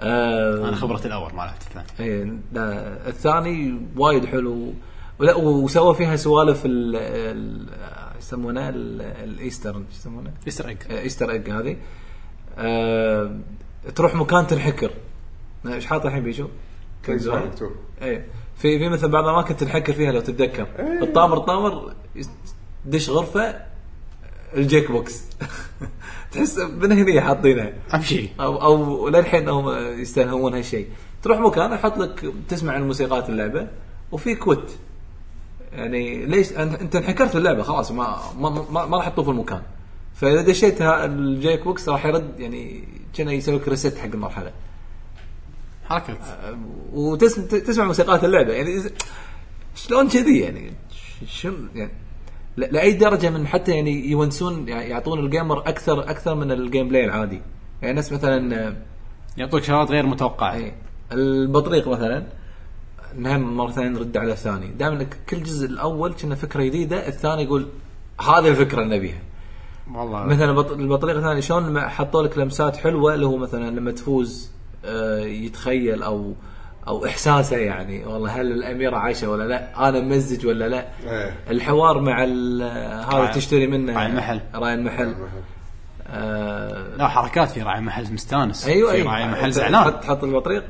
آه 0.00 0.68
أنا 0.68 0.76
خبرت 0.76 1.06
الأول 1.06 1.34
ما 1.34 1.42
لعبت 1.42 1.62
الثاني. 1.62 2.10
اي 2.24 2.32
لا 2.52 3.08
الثاني 3.08 3.80
وايد 3.96 4.24
حلو. 4.26 4.72
ولا 5.18 5.34
وسوى 5.34 5.94
فيها 5.94 6.16
سوالف 6.16 6.62
ال 6.66 6.96
ال- 6.96 7.68
يسمونه 8.18 8.68
ال- 8.68 9.02
ال 9.02 9.12
Easter 9.12 9.72
شو 9.72 9.80
يسمونه؟ 9.98 10.30
Easter 10.46 10.68
egg 10.68 10.78
Easter 10.90 11.30
egg 11.30 11.50
هذه. 11.50 11.76
آه 12.58 13.36
تروح 13.94 14.14
مكان 14.14 14.46
تنحكر. 14.46 14.90
إيش 15.66 15.86
حاط 15.86 16.06
الحين 16.06 16.22
بيشو؟ 16.22 16.48
King's 17.04 17.28
مكتوب. 17.28 17.70
اي 18.02 18.24
في 18.56 18.78
في 18.78 18.88
مثل 18.88 19.08
بعض 19.08 19.24
الأماكن 19.24 19.56
تنحكر 19.56 19.92
فيها 19.92 20.12
لو 20.12 20.20
تتذكر. 20.20 20.66
الطامر 21.02 21.38
طامر 21.38 21.92
دش 22.86 23.10
غرفة 23.10 23.54
ال 24.56 24.90
jukebox. 24.90 25.24
تحس 26.32 26.58
من 26.58 26.92
هنا 26.92 27.20
حاطينها. 27.20 27.72
أمشي. 27.94 28.28
أو 28.40 28.62
أو 28.62 29.08
للحين 29.08 29.48
هم 29.48 29.70
يستلهمون 30.00 30.54
هالشيء. 30.54 30.88
تروح 31.22 31.38
مكان 31.38 31.72
يحط 31.72 31.98
لك 31.98 32.32
تسمع 32.48 32.72
عن 32.72 32.82
موسيقات 32.86 33.28
اللعبة 33.28 33.68
وفي 34.12 34.34
كوت. 34.34 34.70
يعني 35.72 36.26
ليش؟ 36.26 36.48
أنت- 36.48 36.58
أنت 36.58 36.96
انحكرت 36.96 37.36
اللعبة 37.36 37.62
خلاص 37.62 37.92
ما 37.92 38.18
ما 38.38 38.50
ما, 38.70 38.86
ما 38.86 38.96
راح 38.96 39.08
تطوف 39.08 39.28
المكان. 39.28 39.62
فإذا 40.22 40.42
دشيت 40.42 40.82
ال 40.82 41.64
jukebox 41.64 41.88
راح 41.88 42.06
يرد 42.06 42.40
يعني 42.40 42.84
كأنه 43.14 43.32
يسوي 43.32 43.56
لك 43.56 43.68
reset 43.68 43.98
حق 43.98 44.06
المرحلة. 44.06 44.52
حركة. 45.84 46.16
وتسمع 46.92 47.84
موسيقات 47.84 48.24
اللعبة. 48.24 48.52
يعني 48.52 48.82
شلون 49.74 50.08
كذي 50.08 50.38
يعني؟ 50.40 50.72
ش- 50.90 51.40
شو 51.42 51.52
يعني 51.74 51.90
لأي 52.56 52.92
درجة 52.92 53.30
من 53.30 53.46
حتى 53.46 53.72
يعني 53.72 54.10
يونسون 54.10 54.68
يعني 54.68 54.88
يعطون 54.90 55.18
ال 55.18 55.25
gamer 55.25 55.58
أكثر 55.58 56.10
أكثر 56.10 56.34
من 56.34 56.52
ال 56.52 56.88
gameplay 56.88 57.04
العادي. 57.04 57.42
يعني 57.82 57.94
ناس 57.94 58.12
مثلا 58.12 58.74
يعطوك 59.36 59.62
شغلات 59.62 59.90
غير 59.90 60.06
متوقعة. 60.06 60.54
اي 60.54 60.72
البطريق 61.12 61.88
مثلا 61.88 62.26
نهم 63.16 63.56
مرة 63.56 63.70
ثانية 63.70 63.88
نرد 63.88 64.16
على 64.16 64.32
الثاني 64.32 64.66
دائما 64.66 65.06
كل 65.28 65.42
جزء 65.42 65.66
الأول 65.66 66.14
كنا 66.14 66.34
فكرة 66.34 66.62
جديدة 66.62 67.08
الثاني 67.08 67.42
يقول 67.42 67.68
هذه 68.20 68.48
الفكرة 68.48 68.82
اللي 68.82 68.96
نبيها. 68.96 69.18
والله. 69.94 70.22
مثلا 70.24 70.50
البط- 70.50 70.70
البطريق 70.72 71.16
الثاني 71.16 71.42
شلون 71.42 71.66
لما 71.66 71.88
حطوا 71.88 72.22
لك 72.22 72.38
لمسات 72.38 72.76
حلوة 72.76 73.14
اللي 73.14 73.26
هو 73.26 73.36
مثلا 73.36 73.70
لما 73.70 73.90
تفوز 73.90 74.50
آه، 74.84 75.18
يتخيل 75.20 76.02
أو 76.02 76.32
أو 76.88 77.06
إحساسه 77.06 77.56
يعني 77.56 78.04
والله 78.06 78.40
هل 78.40 78.52
الأميرة 78.52 78.96
عايشة 78.96 79.30
ولا 79.30 79.44
لا؟ 79.48 79.88
أنا 79.88 80.00
ممزج 80.00 80.46
ولا 80.46 80.68
لا؟ 80.68 80.88
إيه. 81.06 81.34
الحوار 81.50 82.00
مع 82.00 82.24
ال- 82.24 82.62
هذا 83.14 83.32
تشتري 83.34 83.66
منه 83.66 83.92
راعي 83.94 84.06
المحل. 84.06 84.40
راعي 84.54 84.74
المحل. 84.74 85.14
آه 86.06 86.96
لا 86.96 87.08
حركات 87.08 87.50
في 87.50 87.62
راعي 87.62 87.80
محل 87.80 88.12
مستانس. 88.14 88.66
أيوه 88.66 88.90
في 88.90 88.96
أيوه. 88.96 89.08
راعي 89.12 89.26
محل 89.26 89.40
تحط- 89.40 89.48
زعلان. 89.50 90.00
تحط 90.00 90.24
البطريق. 90.24 90.64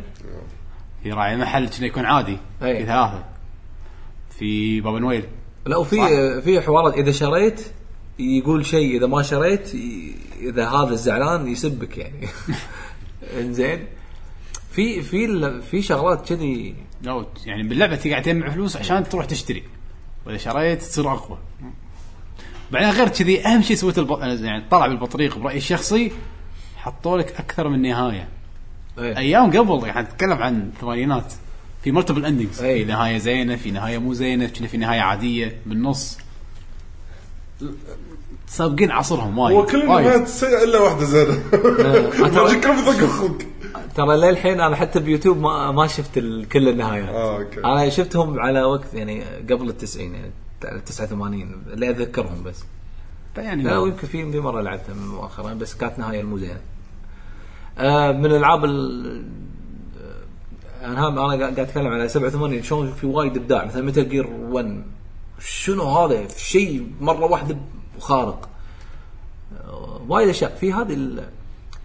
في 1.02 1.12
راعي 1.12 1.36
محل 1.36 1.68
كنا 1.68 1.86
يكون 1.86 2.04
عادي 2.04 2.38
أي. 2.62 2.78
في 2.78 2.86
ثلاثة. 2.86 3.24
في 4.38 4.80
بابا 4.80 4.98
نويل. 4.98 5.24
لا 5.66 5.76
وفي 5.76 5.96
في 6.40 6.60
حوارات. 6.60 6.94
إذا 6.94 7.12
شريت 7.12 7.62
يقول 8.18 8.66
شيء 8.66 8.96
إذا 8.96 9.06
ما 9.06 9.22
شريت 9.22 9.74
إذا 10.40 10.68
هذا 10.68 10.90
الزعلان 10.90 11.48
يسبك 11.48 11.98
يعني. 11.98 12.28
إنزين. 13.40 13.86
في 14.70 15.02
في 15.02 15.60
في 15.70 15.82
شغلات 15.82 16.28
كذي. 16.28 16.74
لو 17.02 17.26
يعني 17.46 17.62
باللعبة 17.62 17.96
تقعد 17.96 18.22
تجمع 18.22 18.48
فلوس 18.50 18.76
عشان 18.76 19.08
تروح 19.08 19.24
تشتري. 19.24 19.62
وإذا 20.26 20.38
شريت 20.38 20.82
تصير 20.82 21.12
أقوى. 21.12 21.38
بعدين 22.72 22.90
غير 22.90 23.08
كذي 23.08 23.46
أهم 23.46 23.62
شيء 23.62 23.76
سويت 23.76 23.98
الب... 23.98 24.10
يعني 24.20 24.64
طلع 24.70 24.86
بالبطريق 24.86 25.38
برأيي 25.38 25.58
الشخصي 25.58 26.12
حطوا 26.76 27.18
لك 27.18 27.40
أكثر 27.40 27.68
من 27.68 27.82
نهاية. 27.82 28.28
إيه. 28.98 29.18
أيام 29.18 29.58
قبل 29.58 29.86
يعني 29.86 30.00
نتكلم 30.00 30.32
عن 30.32 30.70
الثمانينات 30.74 31.32
في 31.84 31.92
multiple 31.92 32.26
endings 32.26 32.62
أي. 32.62 32.84
في 32.84 32.92
نهاية 32.92 33.18
زينة 33.18 33.56
في 33.56 33.70
نهاية 33.70 33.98
مو 33.98 34.14
زينة 34.14 34.46
في 34.46 34.76
نهاية 34.76 35.00
عادية 35.00 35.56
بالنص. 35.66 36.18
سابقين 38.46 38.90
عصرهم 38.90 39.38
وايد. 39.38 39.56
هو 39.56 39.66
كل. 39.66 39.82
النهايات 39.82 40.28
سيئة 40.28 40.64
إلا 40.64 40.80
واحدة 40.80 41.04
زينه 41.04 41.42
ماجيك 42.20 42.64
كلهم 42.64 42.78
يضيق 42.78 43.04
أخوك. 43.04 43.42
ترى 43.94 44.16
للحين 44.16 44.60
أنا 44.60 44.76
حتى 44.76 45.00
بيوتيوب 45.00 45.38
ما 45.38 45.70
ما 45.72 45.86
شفت 45.86 46.14
كل 46.52 46.68
النهايات. 46.68 47.08
آه 47.08 47.38
أوكي. 47.38 47.60
أنا 47.60 47.88
شفتهم 47.88 48.40
على 48.40 48.62
وقت 48.62 48.94
يعني 48.94 49.24
قبل 49.50 49.68
التسعين 49.68 50.14
يعني 50.14 50.32
89 50.86 51.62
اللي 51.72 51.90
اتذكرهم 51.90 52.42
بس. 52.44 52.64
يعني 53.36 53.62
لا 53.62 53.78
ويمكن 53.78 54.06
في 54.06 54.32
في 54.32 54.40
مرة 54.40 54.60
لعبتها 54.60 54.94
مؤخرا 54.94 55.54
بس 55.54 55.74
كانت 55.74 55.98
نهاية 55.98 56.22
مو 56.22 56.38
زينة. 56.38 56.60
آه 57.78 58.12
من 58.12 58.26
الألعاب 58.26 58.64
ال 58.64 59.24
آه، 60.82 60.86
أنا 60.86 61.08
أنا 61.08 61.20
قاعد 61.40 61.58
أتكلم 61.60 61.86
على 61.88 62.08
87 62.08 62.62
شلون 62.62 62.92
في 62.92 63.06
وايد 63.06 63.36
إبداع. 63.36 63.64
مثلا 63.64 63.82
Metal 63.82 64.08
Gear 64.08 64.26
1 64.50 64.82
شنو 65.44 65.84
هذا؟ 65.84 66.28
شيء 66.36 66.92
مرة 67.00 67.24
واحدة 67.24 67.56
خارق. 68.00 68.48
وايد 70.08 70.28
أشياء. 70.28 70.54
في 70.54 70.72
هذه 70.72 70.94
ال... 70.94 71.28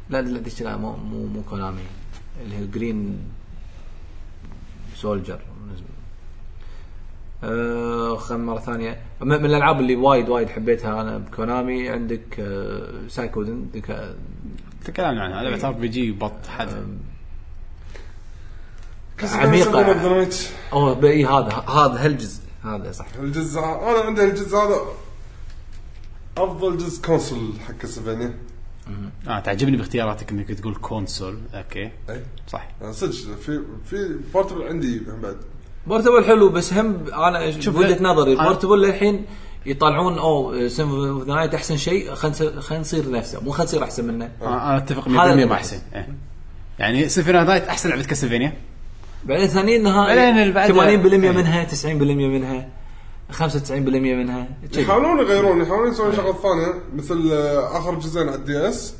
لا 0.10 0.22
لا 0.22 0.40
ديش 0.40 0.62
لا 0.62 0.78
مو 0.78 0.96
مو 0.96 1.26
مو 1.26 1.42
كونامي 1.50 1.82
اللي 2.44 2.56
هي 2.56 2.68
Green 2.68 3.20
Soldier 4.96 5.40
آه 7.44 8.16
خل 8.16 8.38
مرة 8.38 8.60
ثانية. 8.60 9.02
من 9.22 9.46
الألعاب 9.46 9.80
اللي 9.80 9.96
وايد 9.96 10.30
وايد 10.30 10.50
حبيتها 10.50 11.02
أنا 11.02 11.18
بكونامي 11.18 11.90
عندك 11.90 12.40
آه 12.40 13.08
Suikoden 13.08 13.68
ديك- 13.74 14.16
تكلمنا 14.86 15.24
عنها. 15.24 15.44
لعبه 15.44 15.68
RPG 15.68 16.12
بط 16.12 16.48
حد. 16.48 16.70
عميقة. 19.24 20.28
أوه 20.74 20.94
باي 20.94 21.26
هذا 21.26 21.50
هذا 21.54 22.06
هالجزء. 22.06 22.42
هذا 22.76 22.92
صح. 22.92 23.06
الجزء 23.20 23.60
أنا 23.60 24.00
عندي 24.06 24.24
الجزء 24.24 24.58
هذا. 24.58 24.80
أفضل 26.38 26.78
جزء 26.78 27.02
console 27.06 27.54
حق 27.68 27.74
Castlevania 27.74 28.34
آه 29.28 29.40
تعجبني 29.40 29.78
باختياراتك 29.78 30.32
إنك 30.32 30.48
تقول 30.52 30.76
console. 30.76 31.38
أوكي. 31.54 31.92
أي. 32.10 32.22
صح. 32.48 32.68
أنا 32.82 32.92
صدق 32.92 33.12
في 33.36 33.62
في 33.86 34.20
portable 34.34 34.64
عندي 34.64 35.02
بعد. 35.24 35.38
portable 35.88 36.26
حلو 36.26 36.50
بس 36.50 36.74
هم 36.74 37.06
أنا 37.14 37.46
وجهة 37.46 38.04
نظري 38.04 38.38
أنا- 38.38 38.42
portable 38.44 38.82
للحين 38.82 39.26
يطلعون 39.66 40.18
أوه 40.18 40.68
Symphony 40.68 40.90
of 40.90 41.28
the 41.28 41.34
Night 41.34 41.54
أحسن 41.54 41.78
شيء. 41.78 42.14
خلينا 42.14 42.80
نصير 42.82 43.12
نفسه 43.12 43.40
مو 43.44 43.52
خلينا 43.52 43.64
نصير 43.64 43.84
أحسن 43.84 44.06
منه. 44.08 44.32
أنا 44.42 44.50
أنا 44.70 44.78
أتفق 44.78 45.08
100% 45.08 45.12
هذا 45.20 45.34
اللي 45.34 45.46
مع. 45.46 45.56
حسين. 45.56 45.80
إيه. 45.96 46.08
يعني 46.80 47.10
Symphony 47.10 47.44
Night 47.44 47.64
أحسن 47.64 47.90
لعبة 47.90 48.04
Castlevania. 48.04 48.54
بعدين 49.26 50.38
اللي 50.38 50.54
بعدها- 50.54 50.68
80% 50.68 51.14
إيه. 51.26 51.32
منها 51.32 51.64
90% 51.64 52.28
منها 52.28 52.68
95% 53.32 54.16
منها. 54.16 54.48
كذي. 54.74 54.82
يحاولون 54.84 55.20
يغيرون 55.20 55.62
يحاولون 55.62 55.92
يسوون 55.92 56.16
شغلات 56.16 56.36
ثانية 56.36 56.74
مثل 56.96 57.30
آه، 57.34 57.78
آخر 57.78 57.96
جزئين 57.96 58.28
على 58.28 58.38
ال 58.38 58.70
DS 58.70 58.96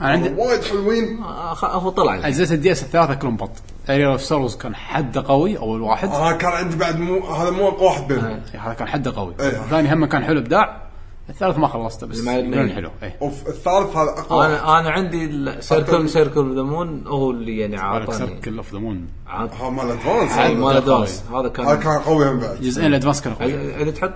أنا 0.00 0.08
عندي 0.08 0.28
وايد 0.28 0.62
حلوين. 0.64 1.22
آه، 1.22 1.54
خ- 1.54 1.64
هو 1.64 1.90
طلع 1.90 2.14
اجزاءه 2.14 2.54
ال 2.54 2.72
DS 2.72 2.82
الثلاثة 2.82 3.14
كلهم 3.14 3.36
بط. 3.36 3.50
Aria 3.90 4.06
of 4.08 4.22
Sorrow 4.22 4.56
كان 4.56 4.74
حده 4.74 5.24
قوي 5.28 5.58
أول 5.58 5.80
واحد. 5.82 6.08
أنا 6.08 6.32
كان 6.32 6.52
عندي 6.52 6.76
بعد 6.76 6.98
مو 7.00 7.26
هذا 7.26 7.50
مو 7.50 7.68
أقوى 7.68 7.86
واحد 7.86 8.08
بينهم. 8.08 8.40
إيه، 8.54 8.66
هذا 8.66 8.74
كان 8.74 8.88
حده 8.88 9.12
قوي. 9.16 9.34
إيه. 9.40 9.46
الثاني 9.64 9.92
هم 9.92 10.04
كان 10.04 10.24
حلو 10.24 10.38
إبداع. 10.40 10.85
الثالث 11.30 11.58
ما 11.58 11.68
خلصته 11.68 12.06
بس. 12.06 12.18
اللي 12.18 12.32
يقولون. 12.32 12.72
حلو 12.72 12.90
إيه. 13.02 13.16
أوف 13.22 13.48
الثالث 13.48 13.96
هذا 13.96 14.10
أقوى. 14.10 14.46
أنا 14.46 14.80
أنا 14.80 14.90
عندي 14.90 15.52
Circle 15.60 16.08
Circle 16.08 16.56
the 16.56 16.62
Moon 16.62 17.06
هو 17.06 17.30
اللي 17.30 17.58
يعني 17.58 17.76
عارف 17.76 18.10
عاطاني 18.10 18.30
Circle 18.30 18.56
of 18.56 18.72
the 18.72 18.78
Moon 18.78 19.08
ها 19.26 19.70
مال 19.70 19.90
Advance 19.90 20.38
مال 20.38 20.76
Advance 20.76 21.24
هذا 21.30 21.40
هذا 21.40 21.48
كان 21.48 21.78
كان 21.78 21.98
قوي 21.98 22.30
هم 22.30 22.38
بعد. 22.38 22.60
جزئين 22.60 22.86
ال 22.86 22.90
Advance 22.90 23.20
كانوا 23.20 23.38
قوي 23.38 23.82
اذا 23.82 23.90
تحط 23.90 24.12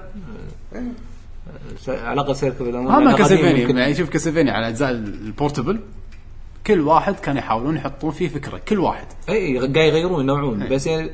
على 1.89 2.13
الأقل 2.13 2.37
Circle 2.37 2.73
the 2.73 2.79
Moon 2.79 2.93
قديم 2.93 3.17
Castlevania 3.17 3.69
يعني 3.69 3.95
شوف 3.95 4.09
Castlevania 4.09 4.53
على 4.53 4.69
أجزاء 4.69 4.91
ال 4.91 5.01
portable 5.01 5.81
كل 6.67 6.81
واحد 6.81 7.15
كان 7.15 7.37
يحاولون 7.37 7.77
يحطون 7.77 8.11
فيه 8.11 8.29
فكرة 8.29 8.61
كل 8.69 8.79
واحد. 8.79 9.07
إي 9.29 9.59
قاعد 9.59 9.77
يغيرون 9.77 10.21
ينوعون. 10.21 10.69
بس 10.69 10.87
يعني 10.87 11.11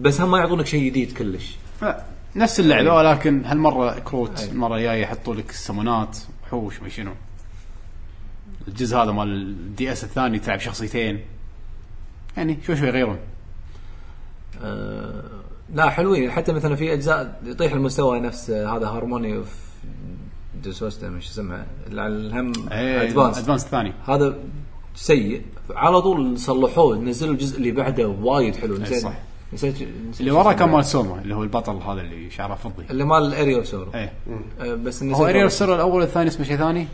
بس 0.00 0.20
هم 0.20 0.30
ما 0.30 0.38
يعطونك 0.38 0.66
شيء 0.66 0.84
جديد 0.86 1.12
كلش. 1.12 1.56
لا، 1.82 2.04
نفس 2.36 2.60
اللعبة 2.60 2.94
ولكن 2.94 3.44
هالمرة 3.44 3.98
كروت 3.98 4.48
المره 4.52 4.76
الجايه 4.76 5.02
يحطوا 5.02 5.34
لك 5.34 5.52
سمونات 5.52 6.18
وحوش 6.42 6.82
ما 6.82 6.88
شنو. 6.88 7.12
الجزء 8.68 8.96
هذا 8.96 9.12
مال 9.12 9.28
ال 9.28 9.92
DS 9.92 10.04
الثاني 10.04 10.38
تلعب 10.38 10.60
شخصيتين. 10.60 11.20
يعني 12.36 12.58
شوي 12.66 12.76
شوي 12.76 12.88
يغيرون. 12.88 13.18
آه 14.62 15.22
لا 15.74 15.90
حلوين. 15.90 16.30
حتى 16.30 16.52
مثلا 16.52 16.76
في 16.76 16.92
أجزاء 16.92 17.40
يطيح 17.44 17.72
المستوى 17.72 18.20
نفس 18.20 18.50
آه، 18.50 18.76
هذا 18.76 18.86
Harmony 18.86 19.36
of 19.36 19.56
Dissonance 20.62 21.08
مش 21.08 21.30
اسمها 21.30 21.66
الهم 21.86 22.52
Advance 22.70 23.38
Advance 23.38 23.64
الثاني 23.64 23.92
هذا 24.08 24.38
سيء. 24.94 25.42
على 25.70 26.02
طول 26.02 26.38
صلحوه 26.38 26.96
نزلوا 26.96 27.32
الجزء 27.32 27.58
اللي 27.58 27.70
بعده 27.70 28.08
وايد 28.08 28.56
حلو 28.56 28.76
نسيت. 28.76 29.02
صح. 29.02 29.18
نسيت 29.52 29.74
اللي 30.20 30.30
وراه 30.30 30.42
اسمه. 30.42 30.52
كان 30.52 30.68
مال 30.68 30.84
سوما 30.84 31.20
اللي 31.22 31.34
هو 31.34 31.42
البطل 31.42 31.76
هذا 31.76 32.00
اللي 32.00 32.30
شعره 32.30 32.54
فضي 32.54 32.84
اللي 32.90 33.04
مال 33.04 33.26
الاريو 33.26 33.64
سورو 33.64 33.90
إيه 33.94 34.12
آه 34.60 34.74
بس 34.74 35.02
نسيت 35.02 35.16
هو 35.16 35.24
والله. 35.24 35.48
سر 35.48 35.74
الأول 35.74 36.00
والثاني 36.00 36.28
اسمه 36.28 36.46
شيء 36.46 36.56
ثاني. 36.56 36.88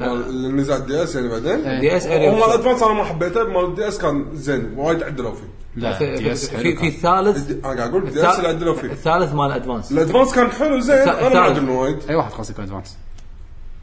اللي 0.00 0.48
نزل 0.48 0.72
على 0.72 0.82
الدي 0.82 1.02
اس 1.02 1.14
يعني 1.16 1.28
بعدين. 1.28 1.80
دي 1.80 1.96
اس 1.96 2.06
اريو 2.06 2.32
مال 2.32 2.40
سورو. 2.40 2.52
ادفانس 2.54 2.82
أنا 2.82 2.92
ما 2.94 3.04
حبيته 3.04 3.44
مال 3.44 3.64
الدي 3.64 3.88
اس 3.88 3.98
كان 3.98 4.26
زين 4.34 4.74
وايد 4.76 5.02
عدلوا 5.02 5.34
فيه 5.34 5.48
لا 5.76 5.92
في, 5.98 6.16
دي 6.16 6.32
اس 6.32 6.50
في, 6.50 6.76
في. 6.76 6.86
الثالث 6.86 7.50
أنا 7.50 7.62
قاعد 7.62 7.80
أقول 7.90 8.02
الدي 8.06 8.28
اس 8.28 8.36
اللي 8.36 8.48
عدلوا 8.48 8.74
فيه 8.74 8.90
الثالث 8.92 9.34
مال 9.34 9.52
ادفانس 9.52 9.92
الأدفانس 9.92 10.34
كان 10.34 10.50
حلو 10.50 10.80
زين 10.80 10.96
أنا 10.96 11.28
ما. 11.34 11.40
عجبني 11.40 11.70
وايد 11.70 11.98
أي 12.08 12.14
واحد 12.14 12.32
خاص 12.32 12.50
يكون 12.50 12.64
ادفانس 12.64 12.96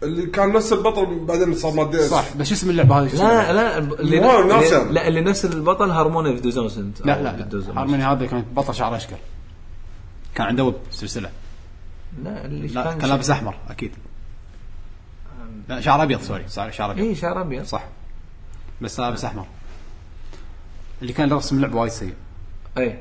اللي 0.03 0.25
كان 0.25 0.51
نفس 0.53 0.73
البطل 0.73 1.19
بعدين 1.25 1.53
صار 1.53 1.73
مال 1.73 1.89
دي 1.91 1.97
اس 1.99 2.09
صح 2.09 2.35
بس 2.37 2.47
شو 2.47 2.53
اسم 2.53 2.69
اللعبة 2.69 2.99
هذه؟ 3.01 3.07
شو؟ 3.07 3.17
لا 3.17 3.53
لا 3.53 3.77
اللي 3.77 4.19
واو، 4.19 4.47
ناس 4.47 4.63
اللي- 4.63 4.77
يعني. 4.77 4.91
لا 4.93 5.07
اللي 5.07 5.21
نفس 5.21 5.45
البطل 5.45 5.91
Harmony 5.91 6.35
of 6.35 6.41
Dissonance 6.41 7.01
لا 7.01 7.21
لا 7.23 7.37
لا. 7.37 7.79
هارموني 7.81 8.03
هذا 8.03 8.25
كان 8.25 8.41
بطل 8.55 8.75
شعره 8.75 8.95
أشقر. 8.95 9.17
كان 10.35 10.47
عنده 10.47 10.63
whip 10.63 10.75
سلسلة. 10.91 11.29
لا 12.23 12.45
اللي 12.45 12.67
لا 12.67 12.93
كان 12.93 13.09
لابس 13.09 13.29
أحمر 13.29 13.55
أكيد. 13.69 13.91
لا 15.69 15.81
شعر 15.81 16.03
أبيض 16.03 16.21
sorry. 16.21 16.43
صار 16.47 16.71
شعر 16.71 16.91
أبيض. 16.91 17.05
اي 17.05 17.15
شعر 17.15 17.41
أبيض. 17.41 17.63
صح. 17.65 17.83
بس 18.81 18.99
لابس 18.99 19.25
أحمر. 19.25 19.45
اللي 21.01 21.13
كان 21.13 21.33
رسم 21.33 21.55
اللعبه 21.55 21.75
وايد 21.79 21.91
سيء. 21.91 22.13
اي 22.77 22.99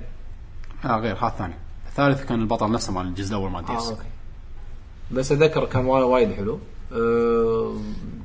آه 0.85 0.97
غير 1.01 1.17
هذا 1.17 1.27
الثاني. 1.29 1.55
الثالث 1.89 2.25
كان 2.25 2.41
البطل 2.41 2.73
نفسه 2.73 2.93
مال 2.93 3.07
الجزء 3.07 3.31
الأول 3.31 3.51
مال 3.51 3.65
DS 3.65 3.89
okay. 3.89 4.03
بس 5.11 5.33
أتذكر 5.33 5.65
كان 5.65 5.85
وا- 5.87 6.01
وايد 6.05 6.33
حلو. 6.33 6.61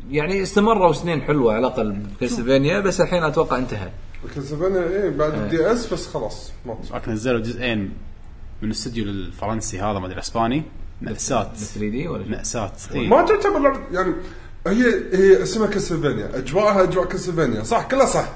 يعني 0.10 0.42
استمروا 0.44 0.94
سنين 0.94 1.22
حلوة 1.22 1.54
على 1.54 1.60
الأقل 1.68 1.92
ب 1.92 1.99
Castlevania 1.99 2.80
بس 2.80 3.02
الحين 3.02 3.24
أتوقع 3.24 3.58
انتهى. 3.58 3.90
Castlevania 4.36 4.84
إيه 4.90 5.10
بعد 5.10 5.34
ال 5.34 5.72
DS 5.72 5.94
بس 5.94 6.08
خلاص 6.08 6.52
مات 6.66 6.78
لكن 6.94 7.12
نزلوا 7.12 7.40
جزئين 7.40 7.80
من 8.62 8.68
الاستوديو 8.68 9.04
الفرنسي 9.06 9.80
هذا 9.80 10.00
ما 10.00 10.06
أدري 10.06 10.14
الإسباني. 10.16 10.64
مأساة 11.02 11.44
3D 11.54 12.08
ولا؟ 12.08 12.28
مأساة 12.28 12.72
إيه. 12.96 13.08
ما 13.10 13.26
تعتبر 13.26 13.60
لعبة 13.60 13.80
يعني 13.92 14.14
هي 14.68 14.86
هي 15.14 15.44
اسمها 15.44 15.68
Castlevania 15.68 16.38
أجواءها 16.38 16.84
أجواء 16.84 17.06
Castlevania 17.06 17.64
صح 17.64 17.88
كلها 17.88 18.06
صح. 18.06 18.30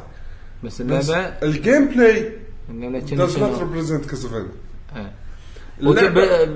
بس 0.64 0.82
بس 0.82 1.10
اللعبة 1.10 1.34
ال 1.44 1.86
gameplay 1.86 2.32
not 2.70 3.06
شنو- 3.10 3.28
represent 3.58 4.10
Castlevania. 4.10 4.50
آه. 4.96 5.12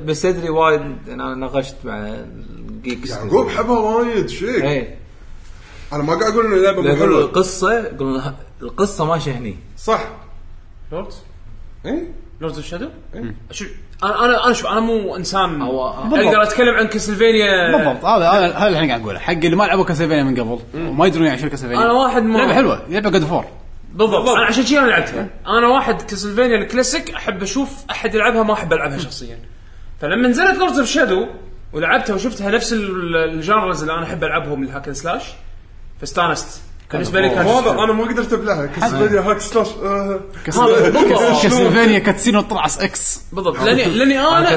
بس 0.06 0.26
ادري 0.26 0.50
وايد 0.50 0.82
أنا 1.10 1.36
ناقشت 1.36 1.76
مع 1.84 2.26
ال 2.86 2.90
geeks 2.90 3.10
يعقوب 3.12 3.50
حبها 3.50 3.80
وايد 3.80 4.30
شيك. 4.30 4.64
اي 4.64 4.96
أنا 5.94 6.04
ما 6.04 6.14
قاعد 6.14 6.32
أقول 6.34 6.46
ان 6.46 6.54
اللعبه 6.54 6.82
مو 6.82 6.88
يقولوا 6.88 7.06
حلوة 7.06 7.22
القصة 7.22 7.74
يقولون 7.80 8.20
ه- 8.20 8.36
القصة 8.62 9.06
ماشية 9.06 9.32
هني. 9.32 9.56
صح. 9.78 10.08
Lords؟ 10.92 11.16
اي 11.86 12.08
Lords 12.42 12.58
of 12.58 12.66
Shadow 12.68 12.90
شو 13.52 13.66
أنا 14.04 14.26
أنا 14.26 14.46
أنا 14.46 14.54
شوف 14.54 14.68
أنا 14.68 14.80
مو 14.80 15.16
إنسان. 15.16 15.62
هو- 15.62 15.90
أقدر 15.90 16.44
أتكلم 16.44 16.76
عن 16.76 16.88
كاسلفينيا 16.88 17.78
بالضبط. 17.78 18.06
هذا 18.06 18.30
هذا 18.30 18.48
هذا 18.58 18.68
اللي 18.68 18.78
الحين 18.78 18.90
قاعد 18.90 19.02
أقوله. 19.02 19.20
حق 19.20 19.32
اللي 19.34 19.56
ما 19.56 19.64
لعبوا 19.64 19.84
Castlevania 19.86 20.24
من 20.24 20.40
قبل 20.40 20.60
وما 20.76 21.08
يدرون 21.08 21.26
يعني 21.26 21.42
شو 21.42 21.50
Castlevania 21.50 21.84
أنا 21.86 21.92
واحد 21.92 22.24
ما 22.24 22.38
لعبة 22.38 22.54
حلوة. 22.54 22.82
لعبه 22.90 23.10
good 23.10 23.24
for 23.26 23.46
بالضبط. 23.94 24.30
أنا 24.30 24.46
عشان 24.46 24.64
كذي 24.64 24.80
أنا 24.80 24.88
لعبتها. 24.88 25.30
أنا 25.48 25.68
واحد 25.68 26.02
Castlevania 26.02 26.58
ال 26.58 26.64
classic 26.64 27.12
أحب 27.12 27.44
أشوف 27.44 27.70
أحد 27.92 28.16
يلعبها 28.16 28.44
ما 28.44 28.54
أحب 28.54 28.74
ألعبها 28.74 28.98
شخصيا. 28.98 29.40
فلما 30.02 30.28
نزلت 30.28 30.58
Lords 30.60 30.80
of 30.80 30.88
Shadow 30.88 31.28
ولعبتها 31.74 32.16
وشفتها 32.16 32.52
نفس 32.52 32.74
ال- 32.74 33.16
ال 33.16 33.25
genres 33.25 33.82
اللي 33.82 33.94
أنا 33.94 34.04
أحب 34.04 34.24
ألعبهم 34.24 34.64
ال 34.64 34.68
hack 34.68 34.88
and 34.88 34.96
slash. 34.96 35.24
فاستانست. 36.00 36.62
بالنسبة 36.94 37.22
لي 37.22 37.30
كان 37.30 37.46
هذا 37.46 37.72
أنا 37.72 37.94
ما 37.94 38.04
قدرت 38.04 38.34
أبلعها 38.34 38.66
Castlevania 38.66 39.22
hack 39.22 39.40
slash 39.40 39.68
آه. 39.84 40.20
Castlevania 40.46 42.00
cutscene 42.00 42.36
وطلعس 42.36 42.80
X 42.80 43.22
بالضبط 43.34 43.64
لاني 43.64 43.86
لأني 43.86 44.20
أنا. 44.20 44.50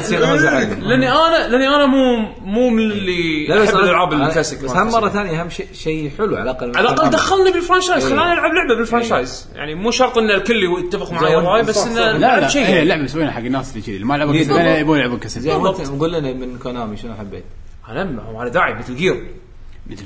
لاني 0.80 1.12
أنا 1.12 1.48
لأني 1.48 1.68
أنا 1.68 1.86
مو 1.86 2.16
مو 2.40 2.68
من 2.70 2.90
اللي 2.90 3.64
أحب 3.64 3.76
الألعاب 3.76 4.12
الكلاسيك 4.12 4.64
بس 4.64 4.70
هم 4.70 4.88
مرة 4.90 5.08
ثانية 5.08 5.40
اهم 5.40 5.50
شيء 5.50 5.66
شيء 5.72 6.10
حلو 6.18 6.36
على 6.36 6.42
الأقل 6.50 6.76
على 6.76 6.88
الأقل 6.88 7.10
دخلني 7.10 7.52
بال 7.52 7.62
franchise 7.62 8.04
إيه. 8.04 8.14
خلاني 8.14 8.32
ألعب 8.32 8.52
لعبة 8.54 8.74
بال 8.74 8.88
franchise 8.88 9.48
يعني 9.54 9.74
مو 9.74 9.90
شرط 9.90 10.18
إن 10.18 10.30
الكل 10.30 10.84
يتفق 10.84 11.12
معي. 11.12 11.36
الراي 11.36 11.62
بس. 11.62 11.86
انه 11.86 11.94
لا 11.94 12.18
لعب 12.18 12.40
لا 12.40 12.48
شيء 12.48 12.66
هي 12.66 12.74
يعني. 12.74 12.84
لعبة 12.84 13.02
مسوينها 13.02 13.30
حق 13.30 13.38
الناس 13.40 13.70
اللي 13.70 13.82
كذي 13.82 13.94
اللي 13.94 14.06
ما 14.06 14.14
لعبوا 14.14 14.32
إيه، 14.32 14.40
Castlevania. 14.40 14.78
يبون 14.78 14.98
يلعبون 14.98 15.18
Castlevania 15.18 15.56
قول 16.00 16.12
لنا 16.12 16.32
من 16.32 16.58
Konami 16.58 16.96
شنو 16.96 17.14
حبيت؟ 17.14 17.44
أنا 17.88 18.04
ما 18.04 18.40
على 18.40 18.50
داعي 18.50 18.74
Metal 18.74 18.96
Gear 18.96 19.26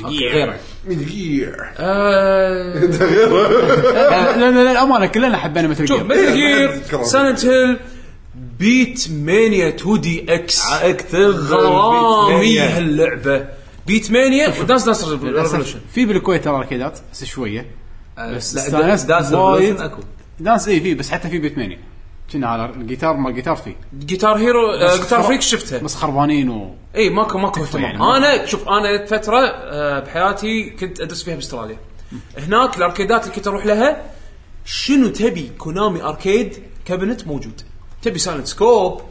okay. 0.04 0.28
غيره 0.28 0.56
Metal 0.88 1.06
Gear 1.06 1.56
آه، 1.78 2.74
لا 4.36 4.50
لا 4.50 4.64
لا 4.64 4.72
الأمانة 4.72 5.06
كلنا 5.06 5.36
حبينا 5.36 5.68
Metal 5.68 5.88
شوف 5.88 6.02
Gear 6.02 6.06
Metal 6.06 6.34
Gear. 6.34 7.02
Silent 7.02 7.44
Hill 7.44 7.78
Beatmania 8.58 9.68
2DX 9.68 10.62
اكتب 10.82 11.30
غرامي 11.30 12.58
هاللعبة. 12.58 13.48
Beatmania 13.86 14.10
و 14.10 14.60
Dance 14.60 14.84
Dance 14.84 15.04
Revolution 15.08 15.80
في 15.94 16.04
بالكويت 16.04 16.44
ترى 16.44 16.56
اركيدات 16.56 16.98
بس 17.12 17.24
شوية. 17.24 17.66
بس 18.18 18.54
لا 18.54 18.62
استانست 18.66 19.06
Dance 19.08 19.32
وايد. 19.32 19.62
Revolution 19.62 19.84
أكو. 19.84 20.02
Dance 20.40 20.68
اي 20.68 20.80
في 20.80 20.94
بس 20.94 21.10
حتى 21.10 21.28
في 21.28 21.38
Beatmania 21.38 21.78
كنا 22.32 22.54
هذا 22.56 22.64
الجيتار 22.74 23.16
ما 23.16 23.28
الجيتار 23.28 23.56
فيه. 23.56 23.76
Guitar 23.98 24.36
Hero 24.38 24.70
آه، 24.72 24.96
Guitar 24.96 25.22
Freak 25.22 25.40
شفتها 25.40 25.78
بس 25.78 25.94
خربانين 25.94 26.48
و 26.50 26.74
إي 26.96 27.10
ماكو 27.10 27.38
ماكو 27.38 27.62
اهتمام 27.62 27.84
يعني. 27.84 27.98
أنا 28.16 28.46
شوف 28.46 28.68
أنا 28.68 29.06
فترة 29.06 29.38
آه، 29.46 29.98
بحياتي 30.00 30.70
كنت 30.70 31.00
أدرس 31.00 31.22
فيها 31.22 31.34
بأستراليا. 31.34 31.76
هناك 32.38 32.76
الأركيدات 32.78 33.22
اللي 33.24 33.34
كنت 33.34 33.46
أروح 33.46 33.66
لها 33.66 34.02
شنو 34.64 35.08
تبي 35.08 35.50
Konami 35.58 36.02
arcade 36.02 36.62
cabinet 36.84 37.26
موجود. 37.26 37.60
تبي 38.02 38.18
Silent 38.18 38.46
Scope 38.46 39.02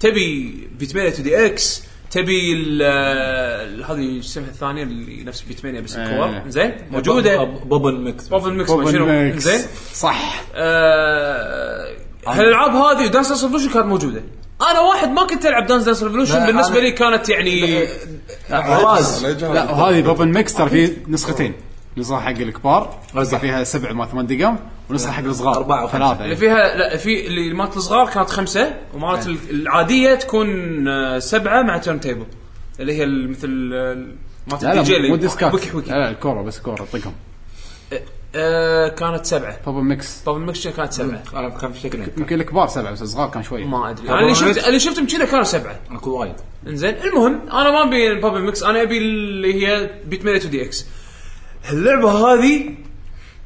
تبي 0.00 0.68
Beatmania 0.78 1.08
2DX 1.10 1.82
تبي 2.10 2.52
ال- 2.52 2.82
ال- 2.82 3.84
هذه 3.84 4.20
شو 4.20 4.26
اسمها 4.26 4.48
الثانية 4.48 4.82
اللي 4.82 5.24
نفس 5.24 5.40
Beatmania 5.42 5.80
بس 5.80 5.96
الكور 5.96 6.24
آه. 6.24 6.44
زين 6.48 6.72
موجودة. 6.90 7.44
Pop'n 7.44 8.00
Music 8.00 8.28
Pop'n 8.28 8.54
Music 8.54 8.70
Pop'n 8.70 8.92
شنو؟ 8.92 9.06
Music. 9.06 9.42
زين. 9.42 9.60
صح. 9.94 10.42
آه، 10.54 11.96
هالالعاب 12.32 12.70
هذه 12.74 13.04
و 13.06 13.10
Dance 13.10 13.28
Dance 13.28 13.42
Revolution 13.44 13.70
كانت 13.70 13.86
موجوده 13.86 14.22
أنا 14.70 14.80
واحد 14.80 15.08
ما 15.10 15.26
كنت 15.26 15.46
العب 15.46 15.66
Dance 15.66 15.84
Dance 15.84 16.02
Revolution 16.02 16.34
لا، 16.38 16.46
بالنسبة 16.46 16.74
أنا- 16.74 16.78
لي 16.78 16.92
كانت 16.92 17.28
يعني 17.28 17.84
راز 18.50 19.24
لا 19.42 19.70
وهذه 19.70 20.00
Pop'n 20.02 20.28
Music 20.28 20.54
ترى 20.54 20.68
في 20.70 20.92
نسختين 21.08 21.52
نسخه 21.96 22.20
حق 22.20 22.28
الكبار 22.30 22.98
نسخه 23.14 23.38
فيها 23.38 23.64
سبع 23.64 23.92
ما 23.92 24.06
ثمان 24.06 24.26
دقم 24.26 24.56
ونسخه 24.90 25.12
حق 25.12 25.24
الصغار 25.24 25.56
أربعة 25.56 25.84
وخمسة. 25.84 25.98
ثلاثة 25.98 26.20
اللي 26.22 26.32
إيه. 26.32 26.38
فيها 26.38 26.76
لا 26.76 26.96
في 26.96 27.26
اللي 27.26 27.54
مالت 27.54 27.76
الصغار 27.76 28.06
كانت 28.10 28.30
خمسه 28.30 28.74
ومالت 28.94 29.26
ال- 29.26 29.38
العاديه 29.50 30.14
تكون 30.14 30.48
آه، 30.88 31.18
سبعه 31.18 31.62
مع 31.62 31.78
turntable 31.78 32.26
اللي 32.80 32.92
هي 32.98 33.04
ال- 33.04 33.30
مثل 33.30 33.70
آه، 33.74 34.06
مالت 34.52 34.62
لا 34.64 34.72
الدي 34.72 34.82
جي 34.84 34.92
لا 34.92 34.96
اللي 34.98 35.08
مو 35.08 35.16
ديسكات 35.16 35.54
لا 35.74 35.80
لا 35.94 36.10
الكوره 36.10 36.42
بس 36.42 36.58
كوره 36.58 36.86
طقهم 36.92 37.12
آه، 38.34 38.88
كانت 38.88 39.26
سبعة. 39.26 39.58
بوبن 39.66 39.84
ميكس 39.84 40.20
طب 40.20 40.36
المكشن 40.36 40.70
كانت 40.70 40.92
سبعة. 40.92 41.22
أنا 41.34 41.48
كان 41.48 41.72
في 41.72 42.10
يمكن 42.18 42.40
الكبار 42.40 42.68
سبعة 42.68 42.92
بس 42.92 43.02
الصغار 43.02 43.30
كان 43.30 43.42
شوية. 43.42 43.64
ما 43.64 43.90
أدري. 43.90 44.08
أنا 44.08 44.20
اللي 44.20 44.34
شفت 44.34 44.66
اللي 44.68 44.80
شفتهم 44.80 45.06
كذا 45.06 45.24
كانوا 45.24 45.44
سبعة. 45.44 45.80
اكو 45.90 46.10
وايد. 46.10 46.34
إنزين 46.66 46.94
المهم 46.94 47.40
أنا 47.50 47.70
ما 47.70 47.88
أبي 47.88 48.10
البابل 48.12 48.40
ميكس 48.42 48.62
أنا 48.62 48.82
أبي 48.82 48.98
اللي 48.98 49.66
هي 49.66 49.90
بيت 50.04 50.24
ميري 50.24 50.36
2 50.36 50.50
دي 50.50 50.62
إكس. 50.64 50.86
اللعبة 51.70 52.10
هذه 52.10 52.74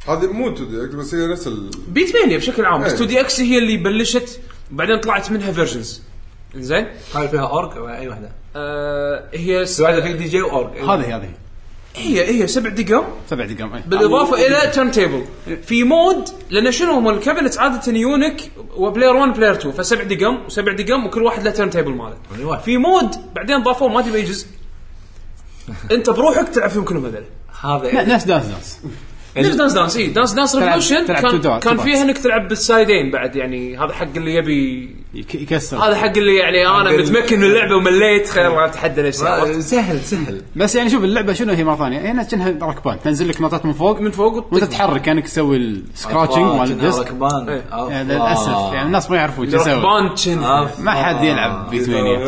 هذه 0.08 0.26
مو 0.32 0.48
2 0.52 0.70
دي 0.70 0.84
إكس 0.84 0.94
بس 0.94 1.14
هي 1.14 1.26
نفس 1.26 1.46
ال 1.46 1.70
بيت 1.88 2.16
مانيا 2.16 2.36
بشكل 2.36 2.64
عام 2.64 2.80
بس 2.80 2.86
إيه. 2.86 2.94
2 2.94 3.08
دي 3.08 3.20
إكس 3.20 3.40
هي 3.40 3.58
اللي 3.58 3.76
بلشت 3.76 4.40
وبعدين 4.72 4.98
طلعت 5.00 5.30
منها 5.30 5.52
فيرجنز 5.52 6.02
إنزين؟ 6.54 6.86
هاي 7.14 7.28
فيها 7.28 7.48
أورك؟ 7.48 7.76
ولا 7.76 7.98
اي 7.98 8.08
واحدة 8.08 8.32
آه 8.56 9.28
هي 9.34 9.64
واحدة 9.80 10.00
في 10.00 10.12
دي 10.12 10.24
جي 10.28 10.42
واورك 10.42 10.76
هذه 10.76 11.16
هذه. 11.16 11.30
هي 11.96 12.42
هي 12.42 12.46
سبع 12.46 12.70
دقم. 12.70 13.04
سبع 13.30 13.44
دقم 13.44 13.74
اي 13.74 13.82
بالإضافة 13.86 14.46
إلى 14.46 14.70
turntable 14.70 15.24
في 15.62 15.84
mode 15.84 16.28
لأن 16.50 16.72
شنو 16.72 16.92
هم 16.92 17.08
ال 17.08 17.15
cabinet 17.15 17.58
عادة 17.58 17.92
يونك 17.92 18.50
و 18.76 18.82
player 18.82 19.16
1 19.16 19.32
player 19.32 19.54
2 19.54 19.74
فسبع 19.74 20.02
دقم 20.02 20.44
وسبع 20.46 20.72
دقم 20.72 21.06
وكل 21.06 21.22
واحد 21.22 21.44
له 21.44 21.50
turntable 21.50 21.90
ماله. 21.90 22.58
في 22.58 22.76
mode 22.76 23.34
بعدين 23.34 23.62
ضافوه 23.62 23.88
ما 23.88 24.00
ادري 24.00 24.12
باي 24.12 24.22
جزء. 24.22 24.46
أنت 25.92 26.10
بروحك 26.10 26.48
تلعب 26.48 26.70
فيهم 26.70 26.84
كلهم 26.84 27.06
هذول. 27.06 27.24
هذا 27.60 28.14
نفس 28.14 28.24
دانس 28.24 28.46
دانس 28.46 28.80
نفس 29.36 29.56
Dance 29.56 29.72
Dance 29.72 29.96
إي 29.96 30.06
Dance 30.06 30.32
Dance 30.32 30.56
Revolution 30.56 31.06
كان, 31.06 31.58
كان. 31.60 31.76
فيها 31.76 32.02
إنك 32.02 32.18
تلعب 32.18 32.48
بالسايدين 32.48 33.10
بعد 33.10 33.36
يعني 33.36 33.78
هذا 33.78 33.92
حق 33.92 34.06
اللي 34.16 34.34
يبي 34.34 34.90
يك- 35.14 35.34
يكسر. 35.34 35.76
هذا 35.76 35.96
حق 35.96 36.16
اللي 36.16 36.36
يعني 36.36 36.66
أنا 36.68 36.90
متمكن 36.90 37.38
من 37.38 37.44
اللعبة 37.44 37.76
ومليت 37.76 38.28
خير 38.28 38.64
أتحدى 38.64 39.02
نفسي 39.02 39.62
سهل 39.62 40.00
سهل. 40.00 40.40
بس 40.56 40.74
يعني 40.74 40.90
شوف 40.90 41.04
اللعبة 41.04 41.32
شنو 41.32 41.52
هي 41.52 41.64
مرة 41.64 41.76
ثانية؟ 41.76 41.98
هنا 42.12 42.22
كأنها 42.22 42.48
ركبان 42.62 42.98
تنزل 43.04 43.28
لك 43.28 43.40
نوتات 43.40 43.66
من 43.66 43.72
فوق 43.72 44.00
من 44.00 44.10
فوق 44.10 44.34
وانت 44.34 44.52
وتطق. 44.52 44.66
تحرك 44.68 45.02
كأنك 45.02 45.24
تسوي 45.24 45.56
ال 45.56 45.64
scratching 45.64 46.44
مال 46.54 46.70
ال 46.70 46.78
disc 46.78 47.06
ركبان. 47.06 47.62
يعني 47.72 48.14
للأسف 48.14 48.72
يعني 48.72 48.86
الناس 48.86 49.10
ما 49.10 49.16
يعرفون 49.16 49.50
شو 49.50 49.56
يسوي. 49.56 49.72
ركبان. 49.74 50.68
ما 50.78 50.90
حد 50.90 51.24
يلعب 51.24 51.70
Beatmania 51.70 52.18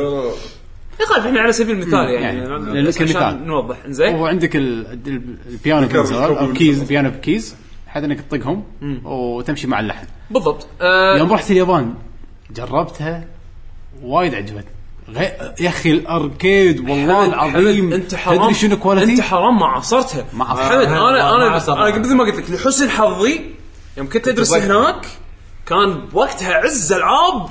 يخالف 1.02 1.26
إحنا 1.26 1.40
على 1.40 1.52
سبيل 1.52 1.76
المثال 1.82 2.08
يعني, 2.10 2.38
يعني 2.38 2.92
كمثال. 2.92 3.16
عشان 3.16 3.46
نوضح 3.46 3.76
إنزين 3.86 4.14
وعندك 4.14 4.56
ال- 4.56 4.86
ال- 5.06 5.36
البيانو 5.48 5.86
buttons 5.86 6.14
أو 6.16 6.52
keys. 6.52 6.82
بيانو 6.82 7.10
ب 7.10 7.20
keys 7.20 7.56
بحيث 7.86 8.04
إنك 8.04 8.20
تطقهم 8.20 8.64
وتمشي 9.04 9.66
مع 9.66 9.80
اللحن 9.80 10.06
بالضبط 10.30 10.66
آه 10.80 11.18
يوم 11.18 11.32
رحت 11.32 11.50
اليابان 11.50 11.94
جربتها 12.56 13.24
وايد 14.02 14.34
عجبتني 14.34 14.64
غي... 15.10 15.32
يا 15.60 15.68
أخي 15.68 15.90
ال 15.90 16.03
arcade 16.03 16.81
والله 16.90 17.24
العظيم 17.26 17.92
أنت 17.92 18.14
حرام 18.14 18.42
تدري 18.42 18.54
شنو 18.54 18.76
quality؟ 18.76 19.12
أنت 19.12 19.20
حرام 19.20 19.58
ما 19.58 19.66
عصرتها 19.66 20.24
ما 20.32 20.44
عصرتها. 20.44 20.68
حمد 20.68 20.86
أنا 20.86 21.00
ما 21.00 21.10
أنا. 21.10 21.88
أنا 21.88 21.98
مثل 21.98 22.14
ما 22.14 22.24
قلت 22.24 22.36
لك 22.36 22.50
لحسن 22.50 22.90
حظي 22.90 23.40
يوم 23.96 24.08
كنت 24.08 24.28
أدرس. 24.28 24.54
هناك 24.54 25.06
كان 25.66 25.92
بوقتها 26.12 26.54
عز 26.54 26.92
العاب 26.92 27.46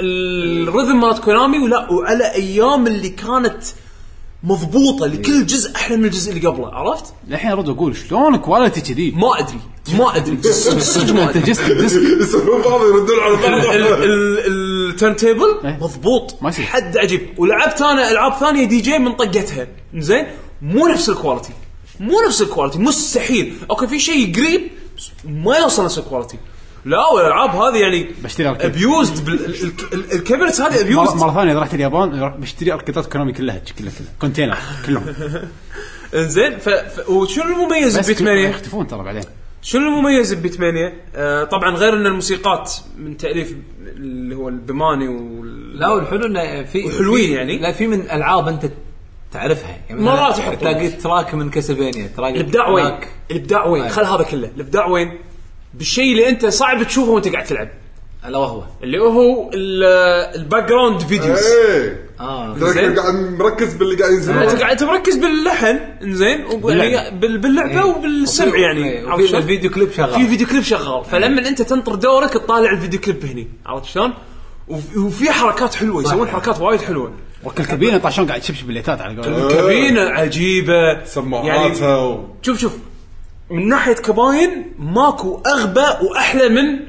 ال 0.00 0.14
rhythm 0.14 1.00
مالت 1.00 1.18
Konami 1.18 1.58
ولا 1.58 1.92
وعلى 1.92 2.34
أيام 2.34 2.86
اللي 2.86 3.08
كانت 3.08 3.62
مضبوطة 4.44 5.06
لكل 5.06 5.46
جزء 5.46 5.76
أحلى 5.76 5.96
من 5.96 6.04
الجزء 6.04 6.32
اللي 6.32 6.48
قبله 6.48 6.68
عرفت؟ 6.68 7.04
الحين 7.28 7.50
ارد 7.50 7.68
أقول 7.68 7.96
شلون 7.96 8.36
quality 8.36 8.80
كذي؟ 8.80 9.10
ما 9.10 9.38
أدري 9.38 9.60
ما 9.98 10.16
أدري. 10.16 10.42
صدق 10.52 10.78
صدق 10.78 11.14
ما 11.14 11.22
انت 11.22 11.36
ادري 11.36 11.50
يسوون 11.50 12.62
بعض 12.62 12.80
يردون 12.86 13.20
على 13.20 13.36
بعض 13.36 13.64
ال 14.46 15.16
turntable 15.16 15.60
إيه. 15.64 15.78
مضبوط 15.80 16.42
ما 16.42 16.48
يصير. 16.48 16.64
حد 16.64 16.96
عجيب. 16.96 17.38
ولعبت 17.38 17.82
أنا 17.82 18.10
ألعاب 18.10 18.32
ثانية 18.40 18.64
دي 18.64 18.80
جي 18.80 18.98
من 18.98 19.12
طقتها. 19.12 19.66
زين؟ 19.96 20.26
مو 20.62 20.86
نفس 20.86 21.08
ال 21.08 21.14
quality 21.14 21.52
مو 22.00 22.20
نفس 22.26 22.42
ال 22.42 22.47
quality 22.47 22.78
مستحيل. 22.78 23.56
okay 23.70 23.86
في 23.86 23.98
شيء 23.98 24.34
قريب 24.36 24.70
ما 25.24 25.56
يوصل 25.56 25.84
نفس 25.84 25.98
ال 25.98 26.03
quality 26.03 26.36
لا 26.86 27.06
والالعاب 27.06 27.50
هذه 27.50 27.76
يعني 27.80 28.08
بشتري 28.24 28.48
arcade. 28.48 28.64
abused 28.70 29.28
ال 30.12 30.17
cabinets 30.17 30.60
هذه 30.60 30.80
abused 30.80 31.16
مرة, 31.16 31.34
ثانية 31.34 31.52
اذا 31.52 31.60
رحت 31.60 31.74
اليابان 31.74 32.28
بشتري 32.38 32.72
اركيدات 32.72 33.06
Konami 33.12 33.32
كلها 33.32 33.58
كلها 33.78 33.90
كلها 33.98 34.10
container 34.20 34.56
كلهم 34.86 35.04
إنزين 36.14 36.58
ف... 36.58 36.68
ف... 36.68 37.08
وشنو 37.08 37.44
المميز 37.44 37.98
بس 37.98 38.04
ب 38.06 38.22
Beatmania؟ 38.22 38.48
يختفون 38.48 38.86
ترى 38.86 39.02
بعدين 39.04 39.22
شنو 39.62 39.88
المميز 39.88 40.34
ب 40.34 40.60
Beatmania؟ 40.60 40.92
آه 41.16 41.44
طبعا 41.44 41.70
غير 41.76 41.94
إن 41.96 42.06
الموسيقات 42.06 42.74
من 42.98 43.16
تأليف 43.16 43.54
اللي 43.86 44.34
هو 44.36 44.48
ال 44.48 44.57
Bemani 44.57 45.08
وال... 45.08 45.78
لا 45.78 45.88
والحلو 45.88 46.26
إنه 46.26 46.62
في 46.62 46.84
وحلوين 46.84 47.26
في- 47.26 47.32
يعني. 47.34 47.58
لا 47.58 47.72
في 47.72 47.86
من 47.86 48.10
ألعاب 48.10 48.48
أنت 48.48 48.70
تعرفها 49.32 49.78
يعني 49.88 50.00
مرات. 50.02 50.60
تلاقي 50.60 50.88
track 50.88 51.34
من 51.34 51.50
Castlevania 51.50 52.10
تلاقي 52.16 52.32
الإبداع 52.32 52.68
وين؟ 52.68 52.84
track- 52.84 53.08
الإبداع 53.30 53.64
وين؟ 53.66 53.82
أي. 53.82 53.88
خل 53.90 54.04
هذا 54.04 54.22
كله، 54.22 54.50
الإبداع 54.56 54.86
وين؟ 54.86 55.18
بالشيء 55.78 56.12
اللي 56.12 56.28
أنت 56.28 56.46
صعب 56.46 56.82
تشوفه 56.82 57.10
وأنت 57.10 57.28
قاعد 57.28 57.44
تلعب. 57.44 57.68
ألا 58.26 58.38
وهو. 58.38 58.62
اللي 58.82 58.98
هو 58.98 59.50
ال- 59.54 59.84
ال 60.40 60.68
background 60.68 61.00
videos 61.00 61.38
إيه. 61.38 62.06
آه. 62.20 62.56
زين. 62.58 62.98
قاعد 62.98 63.14
مركز 63.14 63.74
باللي 63.74 63.96
قاعد 63.96 64.12
أنت 64.12 64.28
ينزل 64.28 64.58
قاعد 64.58 64.70
انت 64.70 64.82
مركز 64.84 65.16
باللحن. 65.16 65.78
إنزين. 66.02 66.44
وب- 66.46 66.70
يعني 66.70 67.18
بال- 67.18 67.38
باللعبة 67.38 67.84
وبالسمع 67.84 68.48
وفي- 68.48 68.60
يعني. 68.60 68.84
إيه، 68.92 69.06
عرفت 69.08 69.18
وفي 69.20 69.28
شلون؟ 69.28 69.42
ال 69.42 69.47
video 69.47 69.70
clip 69.70 69.92
شغال. 69.92 70.14
في 70.20 70.26
video 70.28 70.46
clip 70.46 70.62
شغال. 70.62 71.04
فلما 71.04 71.48
أنت 71.48 71.62
تنطر 71.62 71.94
دورك 71.94 72.32
تطالع 72.32 72.70
ال 72.70 72.75
video 72.75 73.00
clip 73.00 73.24
هني. 73.24 73.48
عرفت 73.66 73.84
شلون؟ 73.84 74.12
وف- 74.68 74.96
وفي 74.96 75.30
حركات 75.30 75.74
حلوة. 75.74 76.02
يسوون 76.02 76.28
حركات 76.28 76.60
وايد 76.60 76.80
حلوة. 76.80 77.12
وكل 77.44 77.64
cabinet 77.64 77.98
طيب 77.98 78.12
شلون 78.12 78.28
قاعد 78.28 78.40
تشبشب 78.40 78.68
ال 78.68 78.73
light 78.73 78.95
ات 78.95 79.00
على 79.00 79.22
قولهم 79.22 79.48
كابينه 79.50 80.00
عجيبة. 80.00 80.74
يعني 80.74 81.06
سماعاتها 81.06 81.96
و... 81.98 82.24
شوف 82.42 82.58
شوف. 82.60 82.76
من 83.50 83.68
ناحية 83.68 83.94
كباين 83.94 84.74
ماكو 84.78 85.42
أغبى 85.46 85.80
وأحلى 85.80 86.48
من 86.48 86.80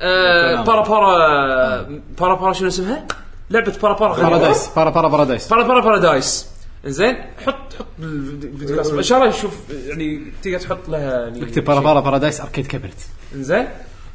آه 0.00 0.62
Para 0.62 0.88
Para 0.88 1.82
Para 2.18 2.34
Para 2.34 2.52
شنو 2.52 2.68
اسمها؟ 2.68 3.06
لعبة 3.50 3.74
بارا 3.82 3.98
بارا. 3.98 4.22
بارادايس 4.22 4.68
بارا 4.76 4.90
بارا 4.90 5.08
بارادايس 5.08 5.48
بارا 5.48 5.62
بارا 5.62 5.80
بارادايس 5.80 6.46
إنزين 6.86 7.16
حط 7.46 7.54
حط 7.78 7.86
بال 7.98 8.76
videocast 8.76 8.92
إن 8.92 9.02
شاء 9.02 9.18
الله 9.18 9.30
نشوف 9.30 9.54
يعني 9.86 10.32
تقدر 10.42 10.58
تحط 10.58 10.88
لها 10.88 11.00
يعني 11.00 11.42
اكتب 11.42 11.64
بارا 11.64 11.80
بارا 11.80 12.00
بارادايس 12.00 12.40
اركيد 12.40 12.66
كابينت 12.66 12.94
إنزين. 13.34 13.68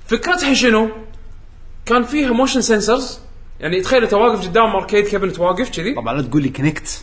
فكرتها 0.08 0.54
شنو؟ 0.54 0.90
كان 1.86 2.04
فيها 2.04 2.32
motion 2.32 2.62
sensors 2.62 3.20
يعني 3.60 3.82
تخيل 3.82 4.04
أنت 4.04 4.14
واقف 4.14 4.48
قدام 4.48 4.76
arcade 4.76 5.08
cabinet 5.08 5.40
واقف 5.40 5.70
كذي. 5.70 5.94
طبعا 5.94 6.14
لا 6.14 6.28
تقول 6.28 6.42
لي 6.42 6.50
Kinect 6.50 7.02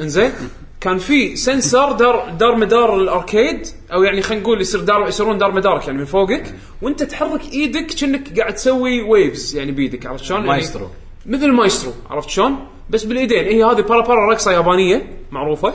إنزين. 0.00 0.32
كان 0.80 0.98
في 0.98 1.36
sensor 1.36 1.92
دار 1.92 2.28
دار 2.38 2.56
مدار 2.56 2.96
ال 3.00 3.09
arcade 3.09 3.66
أو 3.92 4.02
يعني 4.02 4.22
خلينا 4.22 4.42
نقول 4.42 4.60
يصير 4.60 4.80
دار 4.80 5.08
يصيرون 5.08 5.38
دار 5.38 5.52
مدارك 5.52 5.86
يعني 5.86 5.98
من 5.98 6.04
فوقك 6.04 6.54
وأنت 6.82 7.02
تحرك 7.02 7.52
إيدك 7.52 7.86
كأنك 7.86 8.38
قاعد 8.40 8.54
تسوي 8.54 9.02
waves 9.02 9.56
يعني 9.56 9.72
بيدك 9.72 10.06
عرفت 10.06 10.24
شلون؟ 10.24 10.38
يعني 10.40 10.50
مايسترو. 10.52 10.88
مثل 11.26 11.52
مايسترو 11.52 11.92
عرفت 12.10 12.28
شلون؟ 12.28 12.56
بس 12.90 13.04
بالإيدين 13.04 13.44
هي 13.44 13.64
هذه 13.64 13.80
Para 13.80 14.06
Para 14.06 14.30
رقصة 14.32 14.52
يابانية 14.52 15.06
معروفة 15.30 15.74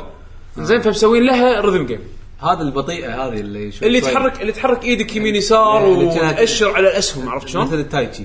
زين 0.57 0.81
فمسوين 0.81 1.23
لها 1.23 1.61
rhythm 1.61 1.85
game 1.85 1.99
هذا 2.41 2.61
البطيئة 2.61 3.25
هذه 3.27 3.39
اللي 3.39 3.71
اللي 3.83 4.01
تحرك 4.01 4.41
اللي 4.41 4.51
تحرك 4.51 4.83
إيدك 4.83 5.15
يمين 5.15 5.35
يسار 5.35 5.85
اللي 5.93 6.05
كانت- 6.05 6.33
وتأشر 6.33 6.71
على 6.75 6.87
الأسهم 6.89 7.29
عرفت 7.29 7.47
شلون؟ 7.47 7.65
مثل 7.65 7.79
التايتشي 7.79 8.23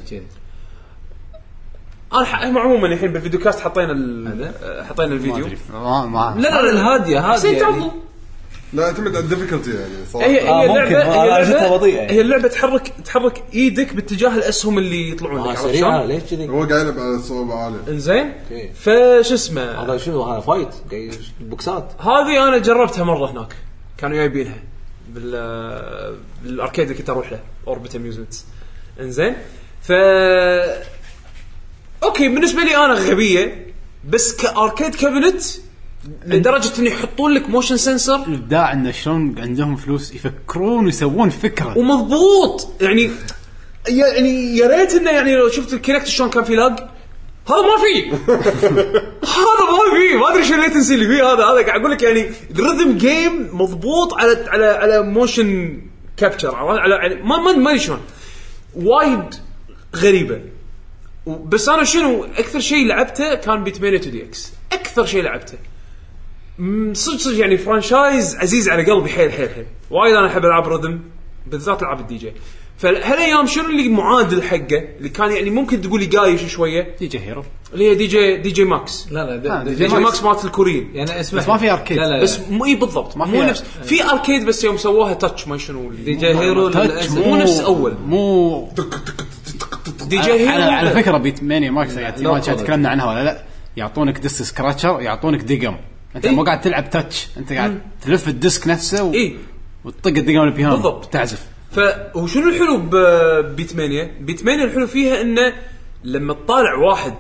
أنا 2.15 2.25
ح- 2.25 2.45
هم 2.45 2.59
عموما 2.59 2.87
الحين 2.87 3.13
بال 3.13 3.41
videocast 3.41 3.61
حطينا 3.61 3.93
ال-؟ 3.93 4.53
آه، 4.65 4.83
حطينا 4.85 5.09
ما 5.09 5.15
الفيديو 5.15 5.49
ما 5.73 6.07
ما 6.07 6.35
لا 6.39 6.49
لا 6.49 6.71
الهاديه 6.71 7.19
هذه 7.21 7.33
حسين 7.33 7.55
يعني. 7.55 7.65
تعضل 7.65 7.91
لا 8.73 8.83
يعتمد 8.87 9.17
على 9.17 9.25
ال 9.25 9.29
difficulty 9.29 9.71
يعني 9.71 9.93
صراحة. 10.13 10.27
هي 10.29 10.49
آه، 10.49 10.63
هي 10.63 10.69
ممكن. 10.69 10.81
اللعبه 10.81 11.03
آه، 11.03 11.37
هي 11.39 11.43
اللعبه 11.43 11.77
بطيئة 11.77 11.97
يعني. 11.97 12.13
هي 12.13 12.21
اللعبة 12.21 12.49
تحرك 12.49 12.89
تحرك 13.05 13.43
إيدك 13.55 13.95
باتجاه 13.95 14.35
الاسهم 14.37 14.79
اللي 14.79 15.11
يطلعون 15.11 15.41
لك 15.41 15.47
آه، 15.47 15.51
عرفت 15.51 15.75
شلون؟ 15.75 16.01
ليش 16.07 16.23
كذي؟ 16.23 16.49
هو 16.49 16.59
قاعد 16.65 16.71
يلعب 16.87 16.99
على 16.99 17.19
صعوبه 17.19 17.55
عالية. 17.55 17.79
إنزين. 17.89 18.33
فش 18.75 19.33
اسمه؟ 19.33 19.83
هذا 19.85 19.97
شنو 19.99 20.23
هذا 20.23 20.41
فايت؟ 20.41 20.75
بوكسات. 21.41 21.93
هذه 22.01 22.49
أنا 22.49 22.59
جربتها 22.59 23.05
مرة 23.05 23.31
هناك. 23.31 23.55
كانوا 23.99 24.17
جايبينها 24.17 24.57
بال 25.09 26.17
بال 26.45 26.55
arcade 26.55 26.85
اللي 26.85 26.99
كنت 26.99 27.11
أروح 27.11 27.33
له 27.33 27.41
Orbit 27.67 27.97
Amusements 27.97 28.45
إنزين. 29.01 29.35
ف 29.83 29.93
okay 32.03 32.29
بالنسبة 32.29 32.63
لي 32.63 32.77
أنا 32.77 32.95
غبية 32.95 33.67
بس 34.09 34.37
ك 34.37 34.45
arcade 34.45 34.95
cabinet 34.95 35.43
لدرجة 36.27 36.79
إنه 36.79 36.91
يحطون 36.91 37.33
لك 37.33 37.51
motion 37.51 37.77
sensor 37.77 38.17
الإبداع 38.17 38.73
إنه 38.73 38.91
شلون 38.91 39.39
عندهم 39.39 39.77
فلوس 39.77 40.15
يفكرون 40.15 40.85
ويسوون 40.85 41.31
فكرة. 41.31 41.79
ومضبوط! 41.79 42.69
يعني 42.81 43.11
يعني 43.89 44.57
يا 44.57 44.69
ريت 44.69 44.95
إنه 44.95 45.11
يعني 45.11 45.37
لو 45.37 45.49
شفت 45.49 45.73
ال 45.73 45.78
Kinect 45.78 46.07
شلون 46.07 46.31
كان 46.31 46.45
في 46.45 46.57
lag 46.57 46.73
هذا 47.49 47.63
ما 47.63 47.77
في! 47.77 48.11
هذا 49.37 49.65
ما 49.71 49.99
في! 49.99 50.17
ما 50.17 50.33
أدري 50.33 50.45
شو 50.45 50.55
ال 50.55 50.60
latency 50.60 50.95
اللي 50.95 51.07
فيه 51.07 51.33
هذا. 51.33 51.45
هذا 51.45 51.67
قاعد 51.67 51.81
أقول 51.81 51.91
لك 51.91 52.03
يعني 52.03 52.31
rhythm 52.57 52.99
game 52.99 53.49
مضبوط 53.53 54.15
على 54.15 54.45
على 54.49 54.67
على 54.67 55.03
motion 55.03 55.81
capture 56.17 56.55
على 56.55 56.95
يعني 56.95 57.15
ما 57.15 57.37
ما 57.37 57.53
ما 57.53 57.71
أدري 57.71 57.81
شلون. 57.81 58.01
وايد 58.77 59.35
غريبة. 59.97 60.41
بس 61.27 61.69
أنا 61.69 61.85
شنو 61.85 62.25
أكثر 62.25 62.61
شيء 62.61 62.87
لعبته 62.87 63.35
كان 63.35 63.65
Beatmania 63.65 63.99
2DX 63.99 64.53
أكثر 64.73 65.07
شيء 65.07 65.23
لعبته. 65.23 65.59
صدق 66.93 67.17
صدق 67.19 67.39
يعني 67.41 67.57
franchise 67.57 68.37
عزيز 68.37 68.69
على 68.69 68.93
قلبي 68.93 69.09
حيل 69.09 69.33
حيل 69.33 69.49
حيل. 69.49 69.67
وايد 69.91 70.15
أنا 70.15 70.27
أحب 70.27 70.45
العاب 70.45 70.69
rhythm 70.69 71.01
بالذات 71.47 71.83
العاب 71.83 72.01
الدي 72.01 72.17
جي 72.17 72.33
فهالأيام 72.79 73.47
شنو 73.47 73.69
اللي 73.69 73.89
معادل 73.89 74.43
حقه؟ 74.43 74.85
اللي 74.99 75.09
كان 75.09 75.31
يعني 75.33 75.51
ممكن 75.51 75.81
تقول 75.81 76.01
لي 76.01 76.07
قايش 76.07 76.47
شوية؟ 76.47 76.97
DJ 76.99 77.19
Hero 77.19 77.45
اللي 77.73 77.91
هي 77.91 77.95
DJ 77.95 78.37
DJ 78.37 78.65
Max 78.65 79.07
لا 79.11 79.25
لا 79.25 79.37
D- 79.37 79.65
D 79.65 79.71
D 79.77 79.87
DJ 79.89 80.01
Max 80.03 80.23
مالت 80.23 80.45
الكوريين. 80.45 80.91
يعني 80.95 81.21
اسمع 81.21 81.41
بس 81.41 81.49
ما 81.49 81.57
في 81.57 81.73
arcade. 81.73 81.97
لا 81.99 82.05
لا 82.09 82.23
بس 82.23 82.37
بس 82.37 82.51
مو 82.51 82.65
إي 82.65 82.75
بالضبط. 82.75 83.17
ما 83.17 83.25
مو 83.27 83.43
نفس 83.43 83.65
في 83.85 84.05
arcade 84.05 84.47
بس 84.47 84.65
يوم 84.65 84.77
سووها 84.77 85.15
touch 85.15 85.49
ما 85.49 85.59
شنو 85.59 85.93
DJ 85.93 86.27
Hero 86.27 86.69
touch. 86.69 87.09
مو 87.11 87.37
نفس 87.37 87.61
أول. 87.61 87.95
مو 88.07 88.69
DJ 90.05 90.33
Hero 90.33 90.51
على, 90.51 90.65
على 90.65 90.91
فكرة 90.91 91.19
Beatmania 91.19 91.71
Max 91.71 91.97
يعني 91.97 92.23
ما. 92.23 92.39
تكلمنا 92.39 92.89
عنها 92.89 93.07
ولا 93.11 93.25
لا 93.25 93.43
يعطونك 93.77 94.19
disc 94.19 94.45
scratcher 94.45 95.01
يعطونك 95.01 95.43
دقم 95.43 95.77
أنت 96.17 96.25
إيه. 96.25 96.33
مو 96.33 96.45
قاعد 96.45 96.61
تلعب 96.61 96.91
touch 96.91 97.29
أنت 97.37 97.53
قاعد 97.53 97.81
تلف 98.03 98.29
ال 98.29 98.37
disc 98.37 98.69
نفسه 98.69 99.05
و... 99.05 99.15
اي 99.15 99.37
وتطق 99.85 100.17
الدقم 100.19 100.43
البيانو 100.43 100.75
بالضبط. 100.75 101.13
تعزف 101.13 101.47
فوشنو 101.73 102.49
الحلو 102.49 102.83
ب 102.91 103.02
Beatmania؟ 103.02 104.11
Beatmania 104.21 104.65
الحلو 104.65 104.87
فيها 104.87 105.21
إنه 105.21 105.53
لما 106.05 106.35
تطالع 106.35 106.75
واحد 106.75 107.15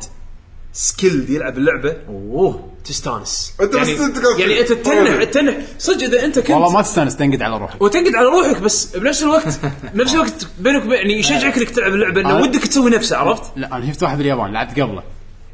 skilled 0.75 1.31
يلعب 1.31 1.59
اللعبة. 1.59 1.97
أوه. 2.09 2.75
تستانس 2.85 3.55
أنت 3.61 3.77
بس 3.77 3.89
يعني, 3.89 4.41
يعني 4.41 4.61
أنت 4.61 4.73
تتنح 4.73 5.25
تتنح. 5.25 5.57
صدق 5.79 6.05
إذا 6.05 6.25
أنت 6.25 6.39
كنت 6.39 6.51
والله 6.51 6.73
ما 6.73 6.83
تستانس 6.83 7.17
تنقد 7.17 7.43
على 7.43 7.59
روحك. 7.59 7.83
وتنقد 7.83 8.15
على 8.15 8.27
روحك 8.27 8.61
بس 8.61 8.97
بنفس 8.97 9.23
الوقت 9.23 9.61
بنفس 9.95 10.15
الوقت 10.15 10.47
بينك 10.59 10.85
وبين 10.85 10.93
يعني 10.93 11.19
يشجعك 11.19 11.59
إنك 11.59 11.71
تلعب 11.71 11.95
اللعبة 11.95 12.21
إنه 12.21 12.37
ودك 12.37 12.67
تسوي 12.67 12.91
نفسه 12.91 13.17
عرفت؟ 13.17 13.43
لا 13.57 13.77
أنا 13.77 13.87
شفت 13.87 14.03
واحد 14.03 14.19
باليابان 14.19 14.53
لعبت 14.53 14.81
قبله. 14.81 15.03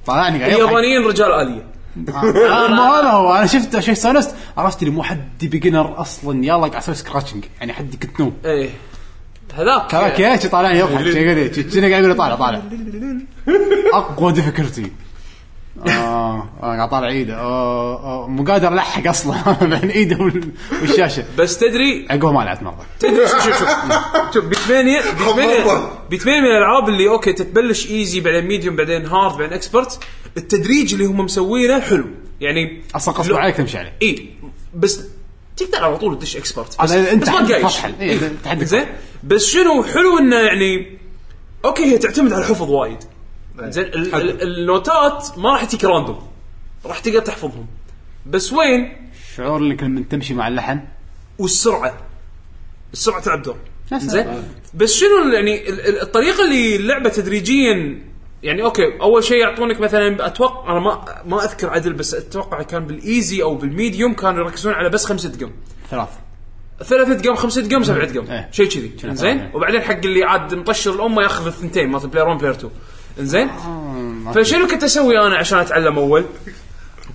طلعني 0.07 0.39
قاعد. 0.39 0.53
اليابانيين 0.53 1.05
رجال 1.05 1.33
آلية. 1.33 1.67
آه، 2.09 2.69
مو 2.69 2.83
هذا 2.83 3.11
هو 3.11 3.35
أنا 3.35 3.47
شفت 3.47 3.81
شيء 3.81 3.93
استانست؟ 3.93 4.35
عرفت 4.57 4.83
اللي 4.83 4.95
مو 4.95 5.03
حد 5.03 5.29
beginner 5.43 6.01
أصلا. 6.01 6.45
يلا 6.45 6.57
قاعد 6.57 6.75
أسوي 6.75 6.95
scratching 6.95 7.45
يعني 7.61 7.73
حد 7.73 7.97
كتنوم 8.01 8.33
إيه. 8.45 8.71
هذاك. 9.55 9.87
كذاك 9.87 10.21
يا 10.21 10.51
طالعني 10.51 10.79
يضحك 10.79 11.71
شنو 11.73 11.89
قاعد 11.89 12.05
يقول؟ 12.05 12.17
طالع 12.17 12.35
طالع. 12.35 12.63
أقوى 13.93 14.33
difficulty 14.33 14.91
آه 15.87 16.49
آه، 16.63 16.77
قاعد 16.77 16.89
طالع 16.91 17.09
ايده 17.09 17.37
مو 18.27 18.45
قادر 18.45 18.73
ألحق 18.73 19.07
أصلا. 19.07 19.53
بين 19.81 19.91
إيده 19.91 20.17
وال- 20.25 20.51
والشاشة. 20.81 21.25
بس 21.39 21.59
تدري 21.59 22.07
عقبه 22.11 22.33
ما 22.33 22.43
لعبت 22.43 22.63
مرة. 22.63 22.87
تدري 23.01 23.29
شوف 23.29 23.45
شوف 23.45 23.59
شوف 23.59 23.69
شوف 24.35 24.45
Beatmania 24.45 25.01
Beatmania 26.11 26.41
من 26.41 26.47
الألعاب 26.47 26.89
اللي 26.89 27.09
okay 27.09 27.33
تتبلش 27.33 27.91
easy 27.91 28.21
بعدين 28.21 28.47
medium 28.47 28.77
بعدين 28.77 29.07
hard 29.07 29.37
بعدين 29.39 29.53
expert 29.53 29.99
التدريج 30.37 30.93
اللي 30.93 31.05
هم 31.05 31.21
مسوينه 31.21 31.81
حلو. 31.81 32.07
يعني 32.41 32.83
أصلا 32.97 33.29
لو- 33.29 33.37
عليك 33.37 33.57
تمشي 33.57 33.79
عليه. 33.79 33.93
إي 34.03 34.29
بس 34.75 35.05
تقدر 35.57 35.85
على 35.85 35.97
طول 35.97 36.19
تدش 36.19 36.37
expert 36.37 36.83
بس, 36.83 36.91
هذا 36.93 37.13
أنت 37.13 37.23
بس 37.23 37.29
ما 37.29 37.49
تقايش. 37.49 37.85
إيه، 38.01 38.19
إيه. 38.47 38.65
زين؟ 38.65 38.85
بس 39.25 39.47
شنو 39.47 39.83
حلو 39.83 40.19
إنه 40.19 40.37
يعني 40.37 40.99
okay 41.65 41.83
هي 41.85 41.99
تعتمد 41.99 42.33
على 42.33 42.43
الحفظ 42.43 42.71
وايد. 42.71 42.99
زين 43.69 43.85
ال- 43.85 44.15
ال- 44.15 44.43
النوتات 44.61 45.29
ما 45.39 45.51
راح 45.53 45.65
تجيك 45.65 45.85
random. 45.85 46.29
راح 46.87 46.99
تقدر 46.99 47.21
تحفظهم. 47.21 47.67
بس 48.27 48.53
وين؟ 48.53 49.11
شعور 49.37 49.61
انك 49.61 49.83
لما 49.83 50.05
تمشي 50.11 50.35
مع 50.35 50.49
اللحن. 50.49 50.81
والسرعة. 51.39 51.95
السرعة 52.93 53.21
تلعب 53.23 53.43
دور. 53.43 53.57
نفس 53.93 54.05
زين. 54.05 54.43
بس 54.75 54.93
شنو 54.95 55.33
يعني 55.33 55.69
ال- 55.69 55.81
ال- 55.81 56.01
الطريقة 56.03 56.45
اللي 56.45 56.77
اللعبة 56.77 57.09
تدريجيا 57.09 58.01
يعني 58.43 58.63
okay 58.63 58.83
أول 59.01 59.25
شيء 59.25 59.37
يعطونك 59.37 59.81
مثلا 59.81 60.27
أتوقع 60.27 60.73
أنا 60.73 60.81
ما 60.81 61.05
ما 61.27 61.45
أذكر 61.45 61.71
عدل 61.71 61.93
بس 61.93 62.15
أتوقع 62.15 62.63
كان 62.63 62.85
بال 62.87 63.05
easy 63.05 63.43
أو 63.43 63.55
بال 63.55 63.70
medium 63.70 64.15
كانوا 64.15 64.45
يركزون 64.45 64.73
على 64.73 64.89
بس 64.89 65.05
خمسة 65.07 65.29
دقم. 65.29 65.51
ثلاث. 65.91 66.09
ثلاثة 66.85 67.15
دقم 67.15 67.35
خمسة 67.35 67.61
دقم 67.63 67.83
سبعة 67.83 68.07
دقم. 68.07 68.31
إيه. 68.31 68.49
شيء 68.53 68.67
كذي. 68.69 68.91
زين. 69.03 69.15
فاهمين. 69.39 69.51
وبعدين 69.55 69.81
حق 69.83 69.97
اللي 70.05 70.25
عاد 70.25 70.55
مطشر 70.55 70.95
الامه 70.95 71.23
ياخذ 71.23 71.47
الثنتين 71.47 71.89
مالت 71.89 72.07
player 72.07 72.29
1 72.29 72.39
player 72.39 72.55
2 72.55 72.71
زين 73.19 73.49
آه، 73.49 74.33
فشنو 74.35 74.67
كنت 74.67 74.85
أسوي 74.85 75.19
أنا 75.19 75.37
عشان 75.37 75.59
أتعلم 75.59 75.99
أول؟ 75.99 76.25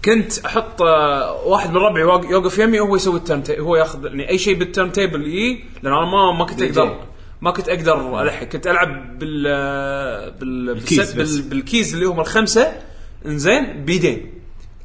كنت 0.05 0.45
أحط 0.45 0.81
آه، 0.81 1.45
واحد 1.45 1.69
من 1.69 1.77
ربعي 1.77 2.01
يوقف 2.31 2.57
يمي 2.59 2.79
وهو 2.79 2.95
يسوي 2.95 3.17
ال 3.17 3.22
turn 3.22 3.43
هو 3.49 3.75
ياخذ 3.75 4.05
يعني 4.05 4.29
أي 4.29 4.37
شيء 4.37 4.57
بال 4.57 4.89
turntable 4.89 5.27
يجي 5.27 5.63
لأن 5.83 5.93
أنا 5.93 6.05
ما 6.05 6.31
ما 6.31 6.45
كنت. 6.45 6.61
أقدر 6.61 6.99
ما 7.41 7.51
كنت 7.51 7.69
أقدر 7.69 8.21
ألحق. 8.21 8.43
كنت 8.43 8.67
ألعب 8.67 9.19
بال 9.19 9.45
آه، 9.47 10.29
بال 10.29 10.73
بال 10.73 10.85
keys. 10.85 11.13
بال 11.13 11.41
بال 11.41 11.59
keys 11.59 11.93
اللي 11.93 12.05
هم 12.05 12.19
الخمسة. 12.19 12.81
إنزين؟ 13.25 13.85
بيدين. 13.85 14.31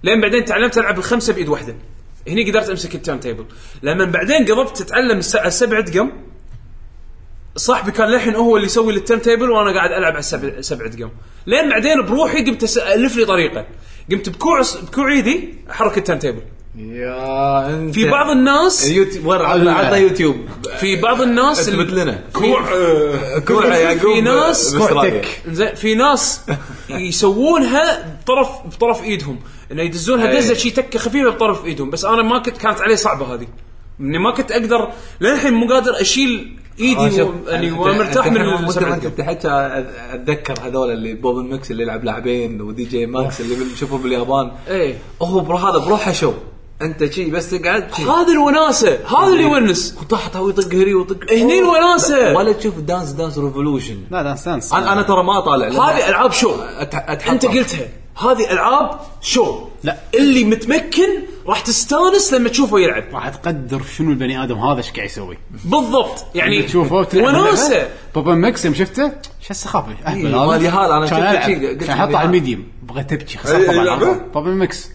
لين 0.03 0.21
بعدين 0.21 0.45
تعلمت 0.45 0.79
ألعب 0.79 0.99
الخمسة 0.99 1.33
بإيد 1.33 1.49
واحدة. 1.49 1.75
هني 2.29 2.51
قدرت 2.51 2.71
أمسك 2.71 2.95
ال 2.95 3.21
turntable. 3.21 3.45
لما 3.83 4.05
بعدين 4.05 4.45
قربت 4.47 4.93
على 4.93 5.13
السبع 5.47 5.81
دقم 5.81 6.11
صاحبي 7.61 7.93
كان 7.93 8.09
للحين 8.09 8.35
هو 8.35 8.57
اللي 8.57 8.67
يسوي 8.67 8.95
ال 8.95 9.23
turntable 9.23 9.51
وأنا 9.51 9.75
قاعد 9.75 9.91
ألعب 9.91 10.13
على 10.13 10.19
السبع 10.19 10.61
سبع 10.61 10.87
دقم 10.87 11.11
لين 11.47 11.69
بعدين 11.69 12.03
بروحي 12.03 12.45
قمت 12.45 12.79
ألف 12.79 13.17
لي 13.17 13.25
طريقة. 13.25 13.67
قمت 14.11 14.29
بكوع 14.29 14.63
بكوع 14.83 15.13
إيدي 15.13 15.55
أحرك 15.71 15.99
ال 15.99 16.19
turntable. 16.19 16.43
يا 16.77 17.75
أنت. 17.75 17.95
في 17.95 18.09
بعض 18.09 18.31
الناس 18.31 18.89
يوتيوب 18.89 19.33
عطنا 19.33 19.73
عطنا 19.73 19.97
يوتيوب. 19.97 20.37
في 20.79 20.97
بعض 20.97 21.23
الناس 21.23 21.69
أثبت 21.69 21.93
لنا. 21.93 22.21
كوع 22.33 22.73
آه، 22.73 23.39
كوع 23.39 23.67
يعقوب 23.77 24.15
في 24.15 24.21
ناس. 24.21 24.77
زين 25.49 25.75
في 25.75 25.95
ناس 25.95 26.41
يسوونها 26.91 28.19
بطرف 28.23 28.49
بطرف 28.67 29.05
إيدهم. 29.05 29.41
إنه 29.73 29.83
يدزونها 29.83 30.31
أي. 30.31 30.37
دزة 30.37 30.55
شي 30.55 30.71
تكة 30.71 30.99
خفيفة 30.99 31.31
بطرف 31.31 31.65
إيدهم. 31.65 31.91
بس 31.91 32.05
أنا 32.05 32.23
ما 32.23 32.39
كنت 32.39 32.57
كانت 32.59 32.81
علي 32.81 32.97
صعبة 32.97 33.35
هذه. 33.35 33.47
إني 34.01 34.19
ما 34.19 34.31
كنت 34.31 34.53
أقدر 34.53 34.89
للحين 35.21 35.53
مو 35.53 35.69
قادر 35.69 36.01
أشيل 36.01 36.60
إيدي 36.81 37.27
يعني 37.47 37.71
مرتاح 37.71 38.27
من 38.27 38.45
ما 38.45 38.95
أنت. 38.95 39.07
تحكي 39.07 39.49
أتذكر 40.15 40.55
هذول 40.63 40.91
اللي 40.91 41.15
بوب 41.15 41.39
ميكس 41.39 41.71
اللي 41.71 41.83
يلعب 41.83 42.05
لاعبين 42.05 42.61
و 42.61 42.85
DJ 42.85 43.07
Max 43.07 43.41
اللي 43.41 43.57
نشوفه 43.73 43.99
باليابان. 43.99 44.51
إيه. 44.69 44.99
هو 45.23 45.57
هذا 45.57 45.79
بروحه 45.79 46.13
شو؟ 46.13 46.33
أنت 46.83 47.13
شي 47.13 47.31
بس 47.31 47.51
تقعد. 47.51 47.89
هذا 47.93 48.33
الوناسة. 48.33 48.99
هذا 49.19 49.27
اللي 49.27 49.43
يونس. 49.43 49.97
وطحت 50.03 50.37
هو 50.37 50.49
يطق 50.49 50.75
هني 50.75 50.95
ويطق 50.95 51.33
هني 51.33 51.59
الوناسة. 51.59 52.37
ولا 52.37 52.53
تشوف 52.53 52.79
Dance 52.79 53.11
Dance 53.11 53.39
Revolution 53.39 53.97
لا 54.11 54.23
Dance 54.23 54.45
Dance 54.49 54.73
أنا 54.73 54.93
أنا 54.93 55.03
ترى 55.03 55.23
ما 55.23 55.41
طالع 55.41 55.69
لأن 55.69 55.81
هذه 55.81 56.09
ألعاب 56.09 56.33
show. 56.33 56.55
أنت 57.29 57.47
قلتها. 57.47 57.89
هذه 58.19 58.53
ألعاب 58.53 59.01
show؟ 59.21 59.59
لا. 59.85 59.97
اللي 60.15 60.45
متمكن 60.45 61.09
راح 61.47 61.61
تستانس 61.61 62.35
لما 62.35 62.49
تشوفه 62.49 62.79
يلعب. 62.79 63.05
راح 63.13 63.29
تقدر 63.29 63.83
شنو 63.97 64.11
البني 64.11 64.45
آدم 64.45 64.59
هذا 64.59 64.79
إيش 64.79 64.91
قاعد 64.91 65.07
يسوي. 65.07 65.39
بالضبط. 65.65 66.27
يعني 66.35 66.63
تشوفه 66.63 67.07
وناسة. 67.15 67.89
بابا 68.15 68.35
ميكس 68.35 68.65
يوم 68.65 68.75
شفته؟ 68.75 69.13
شو 69.41 69.51
السخافه 69.51 69.93
اهبل 70.07 70.27
إيه، 70.27 70.47
مالي 70.47 70.69
هذا، 70.69 70.87
أنا 70.87 71.07
كان 71.07 71.19
شفته 71.19 71.31
ألعب؟ 71.31 71.43
شي، 71.45 71.69
قلت 71.69 71.85
كان 71.85 71.99
أحطه 71.99 72.17
على. 72.19 72.27
الميديوم؟ 72.27 72.65
بغيت 72.83 73.11
تبكي 73.11 73.39
أي 73.47 73.67
طبعا 73.67 73.85
لعبة؟ 73.85 74.13
بابا 74.35 74.51
ميكس 74.51 74.89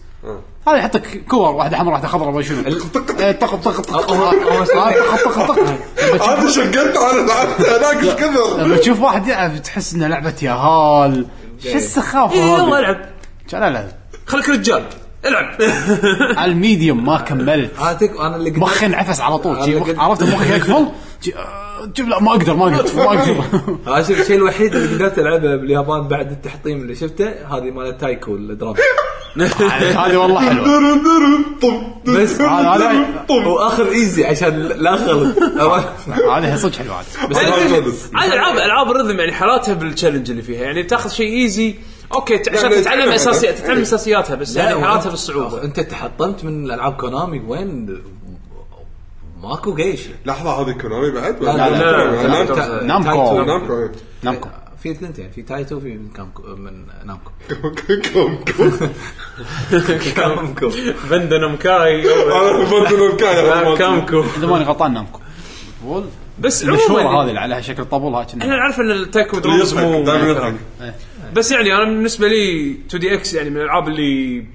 هذا 0.68 0.76
يحطك 0.76 1.24
كور 1.28 1.54
واحدة 1.54 1.76
حمراء 1.76 1.92
واحدة 1.92 2.08
خضراء 2.08 2.30
ما 2.30 2.42
شنو. 2.42 2.66
إيه، 2.66 3.32
طق 3.32 3.54
طق 3.54 3.54
طق 3.54 3.80
طق 3.80 4.10
آه، 4.12 5.16
طق 5.24 5.46
طق 5.46 5.58
لما 5.58 6.18
تشوف- 6.18 6.28
هذا 6.28 6.50
شقلت 6.50 6.96
أنا 6.96 7.26
لعبت 7.26 7.60
هناك 7.60 8.04
إيش 8.04 8.14
كثر 8.14 8.62
لما 8.62 8.76
تشوف 8.76 9.00
واحد 9.00 9.28
يلعب 9.28 9.62
تحس 9.62 9.94
إنه 9.94 10.06
لعبة 10.06 10.34
ياهال 10.42 11.26
شو 11.62 11.76
السخافة 11.76 12.34
إيه، 12.34 12.40
يلا 12.40 12.64
هذه 12.64 12.78
العب 12.78 13.10
كان 13.48 13.62
العب 13.62 13.88
خليك 14.26 14.48
رجال. 14.48 14.84
العب. 15.28 15.56
على 16.38 16.52
ال 16.52 16.60
medium 16.60 17.06
ما 17.06 17.16
كملت. 17.18 17.70
أنا 17.80 17.92
تك 17.92 18.10
أنا 18.20 18.36
اللي 18.36 18.50
قدرت- 18.50 18.62
مخي 18.62 18.86
انعفس 18.86 19.20
على 19.20 19.38
طول. 19.38 19.64
شي 19.64 19.78
عرفت 19.98 20.22
مخي 20.22 20.50
يقفل 20.56 20.86
شي، 21.20 21.34
آه، 21.34 21.92
شوف 21.96 22.08
لا 22.08 22.20
ما 22.22 22.30
أقدر 22.30 22.54
ما 22.54 22.76
أقدر 22.76 22.96
ما 22.96 23.04
أقدر. 23.04 23.34
هذا 23.94 24.02
شوف 24.08 24.20
الشيء 24.20 24.36
الوحيد 24.36 24.74
اللي 24.74 24.94
قدرت 24.94 25.18
ألعبه 25.18 25.56
باليابان 25.56 26.08
بعد 26.08 26.30
التحطيم 26.30 26.78
اللي 26.82 26.94
شفته 26.94 27.28
هذه 27.30 27.70
مال 27.70 27.98
تايكو 27.98 28.34
ال 28.36 28.44
drum 28.44 28.74
هذه 29.36 30.16
والله 30.16 30.40
حلوة. 30.40 30.66
بس 32.06 32.40
هذا 32.40 33.04
واخر 33.46 33.88
easy 33.88 34.24
عشان 34.24 34.58
لا 34.62 34.96
خلط 34.96 35.38
هذه 36.08 36.56
صدق 36.56 36.74
حلوة 36.76 37.00
هذه. 37.00 37.80
بس 37.80 38.10
هذه 38.16 38.32
العاب 38.34 38.56
ألعاب 38.56 38.90
ال 38.90 38.94
rhythm 38.94 39.18
يعني 39.18 39.32
حالاتها 39.32 39.74
بال 39.74 39.84
challenge 39.84 40.30
اللي 40.30 40.42
فيها. 40.42 40.62
يعني 40.62 40.82
تاخذ 40.82 41.10
شيء 41.10 41.32
easy 41.42 41.74
أوكي 42.14 42.38
ت- 42.38 42.48
عشان 42.48 42.62
يعني 42.72 42.82
تتعلم 42.82 43.00
تتعلم 43.00 43.12
اساسيات. 43.12 43.58
تتعلم 43.58 43.80
اساسياتها 43.82 44.34
بس 44.36 44.56
يعني 44.56 44.80
لا، 44.80 44.86
حالاتها 44.86 45.10
بالصعوبه 45.10 45.62
انت 45.64 45.80
تحطمت 45.80 46.44
من 46.44 46.70
العاب 46.70 46.92
كونامي 46.96 47.40
وين 47.46 48.02
ماكو 49.42 49.74
جيش 49.74 50.00
لحظه 50.26 50.50
هذه 50.50 50.72
كونامي 50.72 51.10
بعد 51.10 51.42
لا 51.42 51.56
لا 51.56 51.68
لا، 51.70 52.22
لا، 52.22 52.28
لا، 52.28 52.44
تا- 52.44 52.82
نامكو. 52.82 53.42
نامكو 53.42 53.78
إيه. 53.82 53.92
نامكو 54.22 54.48
في 54.82 54.90
اثنتين 54.90 55.30
في 55.30 55.42
تايتو 55.42 55.76
وفي 55.76 55.88
من 55.94 56.08
كامكو 56.08 56.42
من 56.42 56.86
نامكو 57.04 57.30
كومكو 58.12 58.70
كامكو 60.16 60.70
بندا 61.10 61.38
نمكاي 61.38 62.02
أنا 62.32 63.06
الكاية 63.12 63.76
كامكو 63.76 64.24
اذا 64.38 64.46
ماني 64.46 64.64
غلطان 64.64 64.92
نامكو 64.94 65.20
بول 65.84 66.04
بس 66.38 66.64
عموما 66.64 67.10
هذه 67.22 67.28
اللي 67.28 67.40
عليها 67.40 67.60
شكل 67.60 67.84
طبل 67.84 68.14
ها 68.14 68.22
إحنا 68.22 68.32
كنا 68.44 68.56
نعرف 68.56 68.80
ان 68.80 68.90
التايكو 68.90 69.38
درونز 69.38 69.74
مو 69.74 70.04
دائما 70.04 70.28
يضحك 70.30 70.54
بس 71.32 71.52
يعني 71.52 71.74
أنا 71.74 71.84
بالنسبة 71.84 72.28
لي 72.28 72.70
2DX 72.70 73.34
يعني 73.34 73.50
من 73.50 73.56
الألعاب 73.56 73.88
اللي 73.88 74.46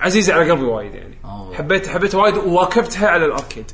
عزيزة 0.00 0.34
على 0.34 0.50
قلبي 0.50 0.64
وايد 0.64 0.94
يعني. 0.94 1.14
أوه. 1.24 1.54
حبيت 1.54 1.86
حبيت 1.88 2.14
وايد 2.14 2.36
وواكبتها 2.36 3.08
على 3.08 3.24
الأركيد. 3.26 3.70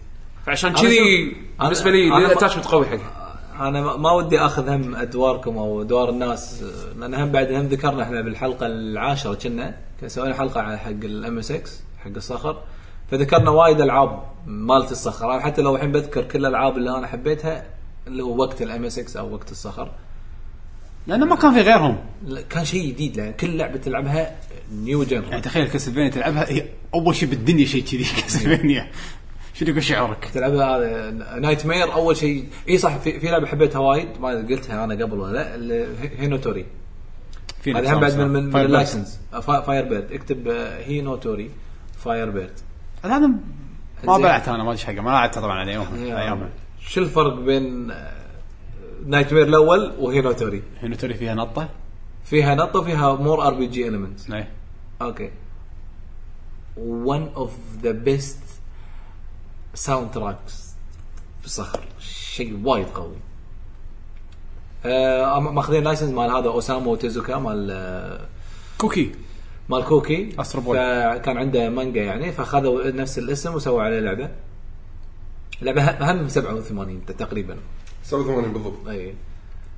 فعشان 0.46 0.72
كذي 0.72 1.36
بالنسبة 1.60 1.90
لي 1.90 2.16
ال 2.26 2.30
attachment 2.30 2.66
قوي 2.66 2.86
حقها 2.86 3.36
أنا 3.68 3.96
ما- 3.96 4.12
ودي 4.12 4.40
أخذ 4.40 4.68
هم 4.68 4.94
أدواركم 4.96 5.58
أو 5.58 5.82
أدوار 5.82 6.08
الناس 6.10 6.64
لأن 6.98 7.14
هم 7.14 7.32
بعد 7.32 7.52
هم 7.52 7.66
ذكرنا 7.66 8.02
إحنا 8.02 8.20
بالحلقة 8.20 8.66
العاشرة 8.66 9.34
كنا 9.34 9.74
سوينا 10.06 10.34
حلقة 10.34 10.60
على 10.60 10.78
حق 10.78 10.90
ال 10.90 11.38
MSX 11.38 11.82
حق 12.04 12.10
الصخر. 12.16 12.62
فذكرنا 13.10 13.50
وايد 13.50 13.80
ألعاب 13.80 14.22
مالت 14.46 14.92
الصخر. 14.92 15.40
حتى 15.40 15.62
لو 15.62 15.76
الحين 15.76 15.92
بذكر 15.92 16.22
كل 16.24 16.38
الألعاب 16.38 16.76
اللي 16.76 16.98
أنا 16.98 17.06
حبيتها 17.06 17.64
اللي 18.06 18.22
هو 18.22 18.36
وقت 18.36 18.62
ال 18.62 18.84
MSX 18.84 19.16
أو 19.16 19.34
وقت 19.34 19.50
الصخر. 19.50 19.90
لأنه 21.10 21.26
ما 21.26 21.36
كان 21.36 21.52
في 21.54 21.60
غيرهم. 21.60 21.98
لا، 22.24 22.40
كان 22.40 22.64
شيء 22.64 22.88
جديد 22.92 23.16
لأن 23.16 23.32
كل 23.32 23.56
لعبة 23.56 23.76
تلعبها 23.78 24.36
new 24.72 25.02
يعني 25.02 25.40
تخيل 25.40 25.68
كاسلفينيا 25.68 26.08
تلعبها 26.10 26.50
هي 26.50 26.64
أول 26.94 27.14
شيء 27.14 27.28
بالدنيا 27.28 27.66
شيء 27.66 27.82
كذي 27.84 28.04
كاسلفينيا. 28.22 28.90
شنو 29.54 29.68
يقول 29.68 29.82
شعورك؟ 29.82 30.30
تلعبها 30.34 30.76
هذا 30.76 31.10
Knightmare 31.40 31.92
أول 31.92 32.16
شيء. 32.16 32.44
إي 32.68 32.78
صح 32.78 32.96
في, 32.96 33.20
في 33.20 33.26
لعبة 33.26 33.46
حبيتها 33.46 33.78
وايد 33.78 34.08
ما 34.20 34.28
قلتها 34.28 34.84
أنا 34.84 35.04
قبل 35.04 35.18
ولا 35.18 35.32
لا 35.32 35.54
اللي 35.54 35.74
هي- 36.00 36.10
هينوتوري 36.18 36.66
في 37.62 37.72
هذا 37.74 37.94
هم 37.94 38.00
بعد 38.00 38.18
من 38.18 38.28
من, 38.28 38.56
ال 38.56 38.64
license 38.64 39.20
Firebird 39.42 40.12
اكتب 40.12 40.48
آه، 40.48 40.84
هي 40.84 41.00
نوتوري 41.00 41.50
فاير 41.98 42.30
بيرد 42.30 42.52
هذا 43.04 43.18
ما 43.18 43.34
زين. 44.14 44.22
بلعتها 44.22 44.54
أنا 44.54 44.64
ما 44.64 44.72
أدري 44.72 44.82
حقه 44.84 45.00
ما 45.00 45.10
لعبتها 45.10 45.40
طبعا 45.40 45.58
على 45.58 45.70
ايامها 45.72 46.48
شو 46.88 47.00
الفرق 47.00 47.34
بين 47.34 47.92
Knightmare 49.06 49.42
الأول 49.42 49.92
وهي 49.98 50.20
نوتوري 50.20 50.62
هنا 50.82 50.96
توري 50.96 51.14
فيها 51.14 51.34
نطة؟ 51.34 51.68
فيها 52.24 52.54
نط 52.54 52.76
وفيها 52.76 53.14
مور 53.14 53.46
ار 53.46 53.54
بي 53.54 53.66
جي 53.66 53.88
المنتس 53.88 54.30
إيه. 54.30 54.50
okay 55.02 55.30
one 57.06 57.36
of 57.36 57.84
the 57.84 57.94
best 58.06 58.60
soundtracks 59.74 60.74
في 61.40 61.46
الصخر. 61.46 61.80
شيء 61.98 62.60
وايد 62.64 62.86
قوي. 62.86 63.16
آه 64.86 65.40
ماخذين 65.40 65.84
license 65.84 66.10
مال 66.10 66.30
هذا 66.30 66.48
أوسامو 66.48 66.96
تيزوكا 66.96 67.38
مال 67.38 67.70
آه 67.70 68.26
كوكي. 68.78 69.12
مال 69.68 69.84
كوكي. 69.84 70.36
بوي. 70.54 70.76
فكان 70.76 71.36
عنده 71.36 71.70
مانجا 71.70 72.02
يعني 72.02 72.32
فأخذوا 72.32 72.90
نفس 72.90 73.18
الاسم 73.18 73.54
وسووا 73.54 73.82
عليه 73.82 74.00
لعبة. 74.00 74.30
لعبة 75.62 76.12
هم 76.12 76.28
87 76.28 77.06
تقريبا. 77.06 77.56
87 78.10 78.52
بالضبط. 78.52 78.88
اي 78.88 79.14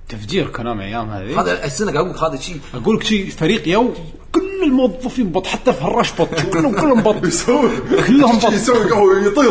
تفجير 0.08 0.48
كونامي 0.48 0.84
أيام 0.84 1.10
هذه. 1.10 1.40
هذا 1.40 1.64
السنة 1.64 1.92
قاعد 1.92 2.04
أقول 2.04 2.16
لك 2.16 2.22
هذا 2.22 2.36
شيء 2.40 2.60
أقول 2.74 2.96
لك 2.96 3.02
شيء 3.02 3.30
فريق 3.30 3.68
يو 3.68 3.94
كل 4.32 4.62
الموظفين 4.62 5.32
بط 5.32 5.46
حتى 5.46 5.72
في 5.72 5.84
هالرش 5.84 6.12
بط 6.12 6.34
كلهم 6.52 6.80
كلهم 6.80 7.00
بط 7.02 7.24
يسوي 7.24 7.70
كلهم 8.06 8.38
بط 8.38 8.52
يسوي 8.52 8.90
قهوة 8.90 9.26
يطير 9.26 9.50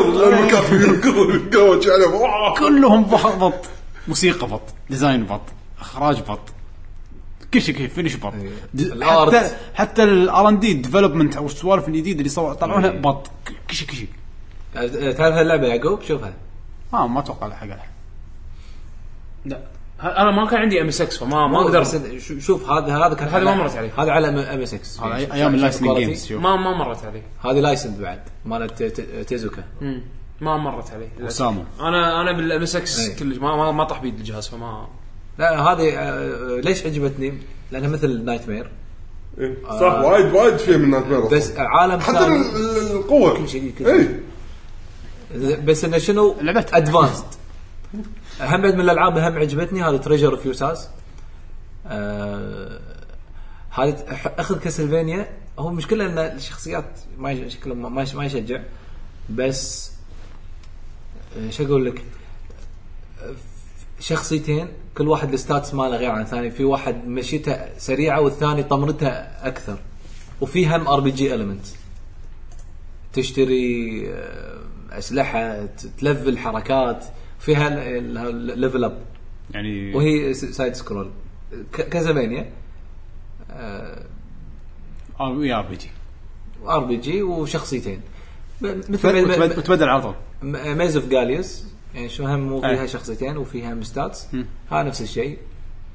عليه 1.93 2.07
واو. 2.07 2.53
كلهم 2.59 3.03
بط 3.47 3.65
موسيقى 4.07 4.47
بط 4.47 4.61
ديزاين 4.89 5.25
بط 5.25 5.41
إخراج 5.79 6.21
بط 6.21 6.39
كل 7.53 7.61
شيء 7.61 7.75
كيف 7.75 7.93
finish 7.93 8.15
بط 8.15 8.33
ال 8.75 8.87
art. 8.87 9.35
حتى 9.35 9.55
حتى 9.73 10.03
ال 10.03 10.49
R&D 10.49 10.73
development 10.73 11.37
أو 11.37 11.45
السوالف 11.45 11.87
الجديده 11.87 12.19
اللي 12.19 12.29
صور 12.29 12.53
طلعونها 12.53 12.89
بط 12.89 13.27
كل 13.69 13.75
شيء 13.75 13.87
كل 13.87 13.95
شيء. 13.95 14.07
تعرف 15.11 15.35
هاللعبه 15.35 15.67
يعقوب 15.67 16.01
شوفها. 16.01 16.33
ما 16.93 17.07
ما 17.07 17.19
أتوقع 17.19 17.47
لها 17.47 17.55
حق 17.55 17.90
لا 19.45 19.59
ه- 19.99 20.05
أنا 20.07 20.31
ما 20.31 20.47
كان 20.49 20.59
عندي 20.61 20.81
MSX 20.81 21.17
فما 21.17 21.47
ما 21.47 21.61
أقدر 21.61 21.79
بس 21.79 21.95
شو- 22.17 22.39
شوف 22.39 22.69
هذا 22.69 22.97
هذا 22.97 23.13
كان 23.15 23.27
هذا 23.27 23.43
ما 23.43 23.55
مرت 23.55 23.75
عليه. 23.75 23.91
هذا 23.97 24.11
على 24.11 24.29
ام 24.29 24.37
إس 24.61 24.73
إكس 24.73 24.99
هذا 24.99 25.15
أيام 25.33 25.55
ال 25.55 25.60
license 25.60 25.97
games 25.97 26.25
شوف 26.25 26.41
ما 26.41 26.55
ما 26.55 26.77
مرت 26.77 27.05
علي 27.05 27.21
هذه 27.45 27.59
licensed 27.59 28.01
بعد 28.01 28.19
مالت 28.45 28.83
ت- 28.83 29.01
ت- 29.01 29.27
تيزوكا 29.27 29.63
ما 30.41 30.57
مرت 30.57 30.91
علي 30.91 31.07
للأسف. 31.19 31.35
وسامو. 31.35 31.63
أنا 31.79 32.21
أنا 32.21 32.31
بال 32.31 32.61
MSX 32.61 32.99
إيه. 32.99 33.15
كلش 33.15 33.37
ما 33.37 33.55
ما, 33.55 33.71
ما 33.71 33.83
طاح 33.83 34.01
بيد 34.01 34.17
الجهاز 34.17 34.47
فما 34.47 34.87
لا 35.39 35.59
هذه 35.61 35.93
آه، 35.97 36.59
ليش 36.61 36.85
عجبتني؟ 36.85 37.33
لأنها 37.71 37.89
مثل 37.89 38.25
Knightmare 38.25 38.69
إيه. 39.39 39.57
صح 39.65 39.81
وايد 40.01 40.33
وايد 40.33 40.57
فيه 40.57 40.77
من 40.77 40.89
Knightmare 40.89 41.19
بس 41.19 41.53
عالم 41.57 41.99
حتى 41.99 42.13
ثاني 42.17 42.35
ال- 42.35 42.55
ال- 42.55 42.91
القوة 42.95 43.37
كل 43.37 43.49
شيء- 43.49 43.73
كل 43.79 43.85
شيء. 43.85 44.19
اي 45.33 45.55
بس 45.55 45.85
إنه 45.85 45.97
شنو؟ 45.97 46.35
لعبتها. 46.41 46.77
advanced 46.77 47.23
هم 48.41 48.61
بعد 48.61 48.73
من 48.75 48.79
الألعاب 48.81 49.17
هم 49.17 49.37
عجبتني 49.37 49.83
هذا 49.83 49.97
Treasure 49.97 50.31
of 50.31 50.45
Usas 50.45 50.89
هذه 53.71 53.95
أخذ 54.39 54.59
كاسلفينيا 54.59 55.29
هو 55.59 55.69
المشكلة 55.69 56.05
إن 56.05 56.17
الشخصيات 56.17 56.99
ما 57.17 57.49
شكلهم 57.49 57.81
ما- 57.81 57.89
ما 57.89 58.01
يش- 58.01 58.15
ما 58.15 58.25
يشجع. 58.25 58.61
بس 59.29 59.91
آه، 61.37 61.49
شو 61.49 61.65
أقول 61.65 61.85
لك؟ 61.85 62.03
شخصيتين 63.99 64.67
كل 64.97 65.07
واحد 65.07 65.33
ال 65.33 65.40
stats 65.40 65.73
ماله 65.73 65.97
غير 65.97 66.09
عن 66.11 66.21
الثاني. 66.21 66.51
في 66.51 66.63
واحد 66.63 67.07
مشيته 67.07 67.77
سريعة 67.77 68.21
والثاني 68.21 68.63
طمرته 68.63 69.07
أكثر. 69.07 69.79
وفي 70.41 70.67
هم 70.67 70.87
RPG 70.87 71.33
element 71.35 71.65
تشتري 73.13 74.03
آه، 74.13 74.57
أسلحة 74.91 75.65
ت 75.99 76.05
level 76.05 76.37
حركات. 76.37 77.05
فيها 77.41 77.69
level 78.31 78.83
up 78.83 79.01
يعني 79.51 79.95
وهي 79.95 80.33
side 80.33 80.73
scroll 80.73 81.09
ك- 81.73 81.89
كاسلفينيا 81.89 82.49
RP 85.19 85.53
RPG 85.53 85.89
RPG 86.67 87.21
وشخصيتين. 87.23 88.01
مثل 88.61 89.57
وتبدل 89.57 89.89
على 89.89 90.01
طول. 90.01 90.15
Maze 90.77 90.97
of 90.97 91.07
Galious 91.09 91.63
يعني 91.95 92.09
شو 92.09 92.25
هم؟ 92.25 92.39
مو 92.39 92.61
فيها 92.61 92.81
أي. 92.81 92.87
شخصيتين 92.87 93.37
وفيها 93.37 93.73
هم 93.73 93.83
stats 93.83 94.27
ها 94.71 94.83
نفس 94.83 95.01
الشيء. 95.01 95.37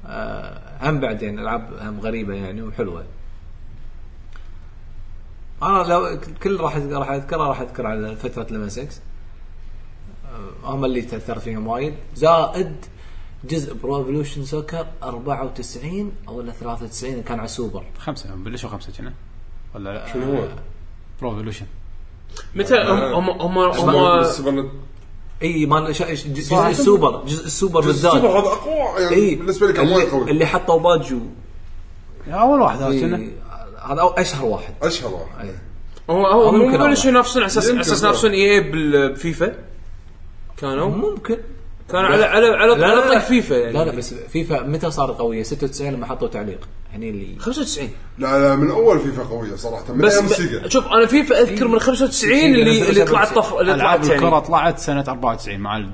آه، 0.05 0.61
هم 0.89 0.99
بعدين 0.99 1.39
العاب 1.39 1.73
هم 1.81 1.99
غريبة 1.99 2.33
يعني 2.33 2.61
وحلوة. 2.61 3.05
أنا 5.63 5.83
لو 5.83 6.19
كل 6.43 6.59
راح 6.59 6.77
راح 6.77 7.11
أذكرها 7.11 7.47
راح 7.47 7.61
اذكر 7.61 7.85
على 7.87 8.15
فترة 8.15 8.47
لما 8.51 8.69
6 8.69 8.81
آه، 8.83 8.87
هم 10.63 10.85
اللي 10.85 11.01
تأثر 11.01 11.39
فيهم 11.39 11.67
وايد. 11.67 11.93
زائد 12.15 12.75
جزء 13.49 13.73
Pro 13.73 13.97
Evolution 13.99 14.45
Soccer 14.45 14.85
94 15.03 16.11
أو 16.27 16.37
ولا 16.37 16.51
93 16.51 17.21
كان 17.23 17.37
على 17.39 17.45
السوبر 17.45 17.83
خمسة 17.99 18.29
بلشوا 18.35 18.69
خمسة 18.69 18.91
كنا. 18.97 19.13
ولا 19.75 19.93
لا 19.93 20.13
شنو 20.13 20.23
هو؟ 20.37 20.47
Pro 21.21 21.31
Evolution 21.31 21.65
متى 22.55 22.75
هم 22.77 23.29
هم 23.29 23.29
هم, 23.29 23.57
هم 23.57 24.19
السوبر 24.19 24.69
إي 25.43 25.65
ج- 25.65 26.33
جزء 26.33 26.67
السوبر 26.69 27.23
جزء 27.25 27.45
السوبر 27.45 27.81
بالذات. 27.81 28.13
السوبر 28.15 28.39
هذا 28.39 28.47
أقوى 28.47 29.01
يعني 29.03 29.15
إي 29.15 29.35
بالنسبة 29.35 29.67
لي 29.67 29.73
كان 29.73 29.87
وايد 29.87 29.97
اللي, 30.07 30.11
قوي. 30.11 30.31
اللي 30.31 30.45
حطوا 30.45 30.79
باجو. 30.79 31.19
أول 32.27 32.61
واحد 32.61 32.81
هذا 32.81 32.89
في- 32.91 33.31
هذا 33.85 34.13
أشهر 34.17 34.45
واحد. 34.45 34.73
أشهر 34.81 35.13
واحد. 35.13 35.45
أي. 35.47 35.55
هو 36.09 36.25
هو 36.27 36.51
ممكن 36.51 36.77
مو 36.79 36.85
بلشوا. 36.85 37.09
ينافسون 37.09 37.41
على 37.41 37.51
أساس 37.51 37.69
أساس. 37.69 38.03
ينافسون 38.03 38.31
إي 38.31 38.59
بفيفا. 38.71 39.55
كانوا؟ 40.57 40.89
ممكن. 40.89 41.37
كانوا 41.89 42.09
على 42.09 42.23
على 42.23 42.47
على 42.47 42.75
لا 42.75 42.87
على 42.87 43.01
طق 43.01 43.17
فيفا 43.17 43.53
يعني. 43.53 43.73
لا 43.73 43.85
لا 43.85 43.91
بس 43.95 44.13
فيفا 44.13 44.61
متى 44.61 44.91
صارت 44.91 45.17
قوية؟ 45.19 45.43
96 45.43 45.91
لما 45.91 46.05
حطوا 46.05 46.27
تعليق. 46.27 46.59
هني 46.93 47.09
اللي 47.09 47.39
95 47.39 47.89
لا 48.17 48.39
لا 48.39 48.55
من 48.55 48.71
أول 48.71 48.99
فيفا 48.99 49.23
قوية 49.23 49.55
صراحة 49.55 49.93
من 49.93 50.01
بس 50.01 50.13
أيام 50.13 50.25
ب... 50.25 50.31
السيجا 50.31 50.67
شوف 50.69 50.87
أنا 50.87 51.05
فيفا 51.05 51.41
أذكر 51.41 51.67
من 51.67 51.79
95 51.79 52.33
اللي 52.39 52.89
اللي 52.89 53.05
طلعت 53.05 53.33
طف 53.33 53.53
اللي 53.59 53.73
طلعت 53.73 54.03
الكرة 54.03 54.29
يعني 54.29 54.41
طلعت 54.41 54.79
سنة 54.79 55.03
94 55.07 55.59
مع 55.59 55.85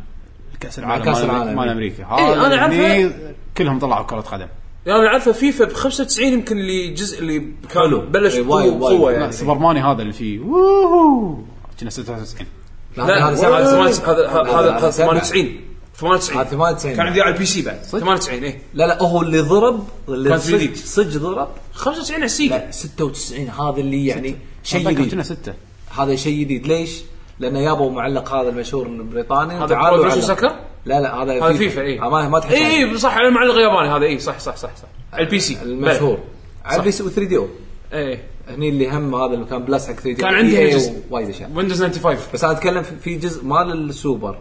كأس 0.59 0.79
العالم 0.79 1.05
مال- 1.05 1.23
العالم. 1.23 1.55
مال 1.55 1.69
أمريكا. 1.69 2.05
هذا 2.05 2.57
عارفه. 2.59 2.95
هني 2.95 3.11
كلهم 3.57 3.79
طلعوا 3.79 4.05
كرة 4.05 4.21
قدم. 4.21 4.47
يعني 4.85 4.99
أنا 4.99 5.09
عارفه 5.09 5.31
فيفا 5.31 5.65
ب 5.65 5.73
95 5.73 6.27
يمكن 6.33 6.57
اللي 6.57 6.87
جزء 6.93 7.19
اللي 7.19 7.39
كان 7.39 7.81
حلو. 7.87 8.01
بلش 8.01 8.35
لا 8.35 9.11
يعني. 9.11 9.31
سوبر 9.31 9.53
ماني 9.57 9.81
هذا 9.81 10.01
اللي 10.01 10.13
فيه. 10.13 10.39
ووهو. 10.39 11.35
كنا 11.79 11.89
96 11.89 12.47
لا 12.97 13.29
هذا 13.29 13.35
سبعة- 13.35 13.43
هذا 13.43 14.29
هذا 14.29 14.51
هذا 14.51 14.71
هذا 14.77 14.91
سبعة. 14.91 15.07
98 15.07 15.61
98 15.95 16.39
هذا 16.39 16.49
98 16.49 16.95
كان 16.95 17.07
عندي 17.07 17.21
على 17.21 17.33
ال 17.33 17.45
PC 17.45 17.61
بعد. 17.61 17.81
98 17.83 18.43
إيه. 18.43 18.61
لا 18.73 18.87
لا 18.87 19.03
هو 19.03 19.21
اللي 19.21 19.39
ضرب 19.39 19.87
اللي 20.09 20.29
كان 20.29 20.39
3D. 20.39 20.77
صج 20.77 21.17
ضرب. 21.17 21.47
95 21.73 22.15
على 22.15 22.25
السيجا 22.25 22.57
لا 22.57 22.71
96 22.71 23.49
هذا 23.49 23.77
اللي 23.77 24.05
يعني 24.07 24.35
شيء 24.63 24.89
جديد. 24.89 25.21
ستة. 25.21 25.53
هذا 25.97 26.15
شيء 26.15 26.39
جديد. 26.39 26.67
ليش؟ 26.67 27.01
لأنه 27.39 27.59
يابوا 27.59 27.91
معلق 27.91 28.33
هذا 28.33 28.49
المشهور 28.49 28.85
البريطاني 28.85 29.53
هذا 29.53 29.67
تعالوا 29.67 29.97
برو. 30.09 30.21
سكر؟ 30.21 30.55
لا 30.85 31.01
لا 31.01 31.23
هذا 31.23 31.33
هذا 31.45 31.53
فيفا. 31.53 31.81
اي 31.81 31.99
آه، 32.01 32.09
ما 32.09 32.29
ما 32.29 32.39
تحكي 32.39 32.55
اي. 32.55 32.83
اي 32.91 32.97
صح 32.97 33.17
على 33.17 33.27
المعلق 33.27 33.53
الياباني 33.53 33.89
هذا 33.89 34.05
اي 34.05 34.19
صح 34.19 34.39
صح 34.39 34.55
صح 34.55 34.75
صح. 34.75 34.87
على 35.13 35.23
البي 35.23 35.39
سي. 35.39 35.57
المشهور. 35.61 36.19
على 36.65 36.79
البي 36.79 36.91
سي 36.91 37.03
3 37.03 37.23
دي 37.23 37.37
أو 37.37 37.47
إيه. 37.93 38.23
هني 38.49 38.69
اللي 38.69 38.89
هم 38.91 39.15
هذا 39.15 39.33
اللي 39.33 39.45
كان 39.45 39.63
بلس 39.63 39.87
حق 39.87 39.93
3 39.93 40.03
دي 40.03 40.13
كان 40.15 40.33
عندي. 40.33 40.77
وايد 41.09 41.29
أشياء. 41.29 41.51
ويندوز 41.55 41.83
95 41.83 42.17
بس 42.33 42.43
أنا 42.43 42.53
أتكلم 42.53 42.83
في- 42.83 42.95
في 42.95 43.15
جزء 43.15 43.45
مال 43.45 43.71
السوبر. 43.89 44.37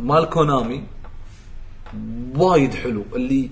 مال 0.00 0.24
كونامي. 0.24 0.82
وايد 2.36 2.74
حلو. 2.74 3.04
اللي 3.16 3.50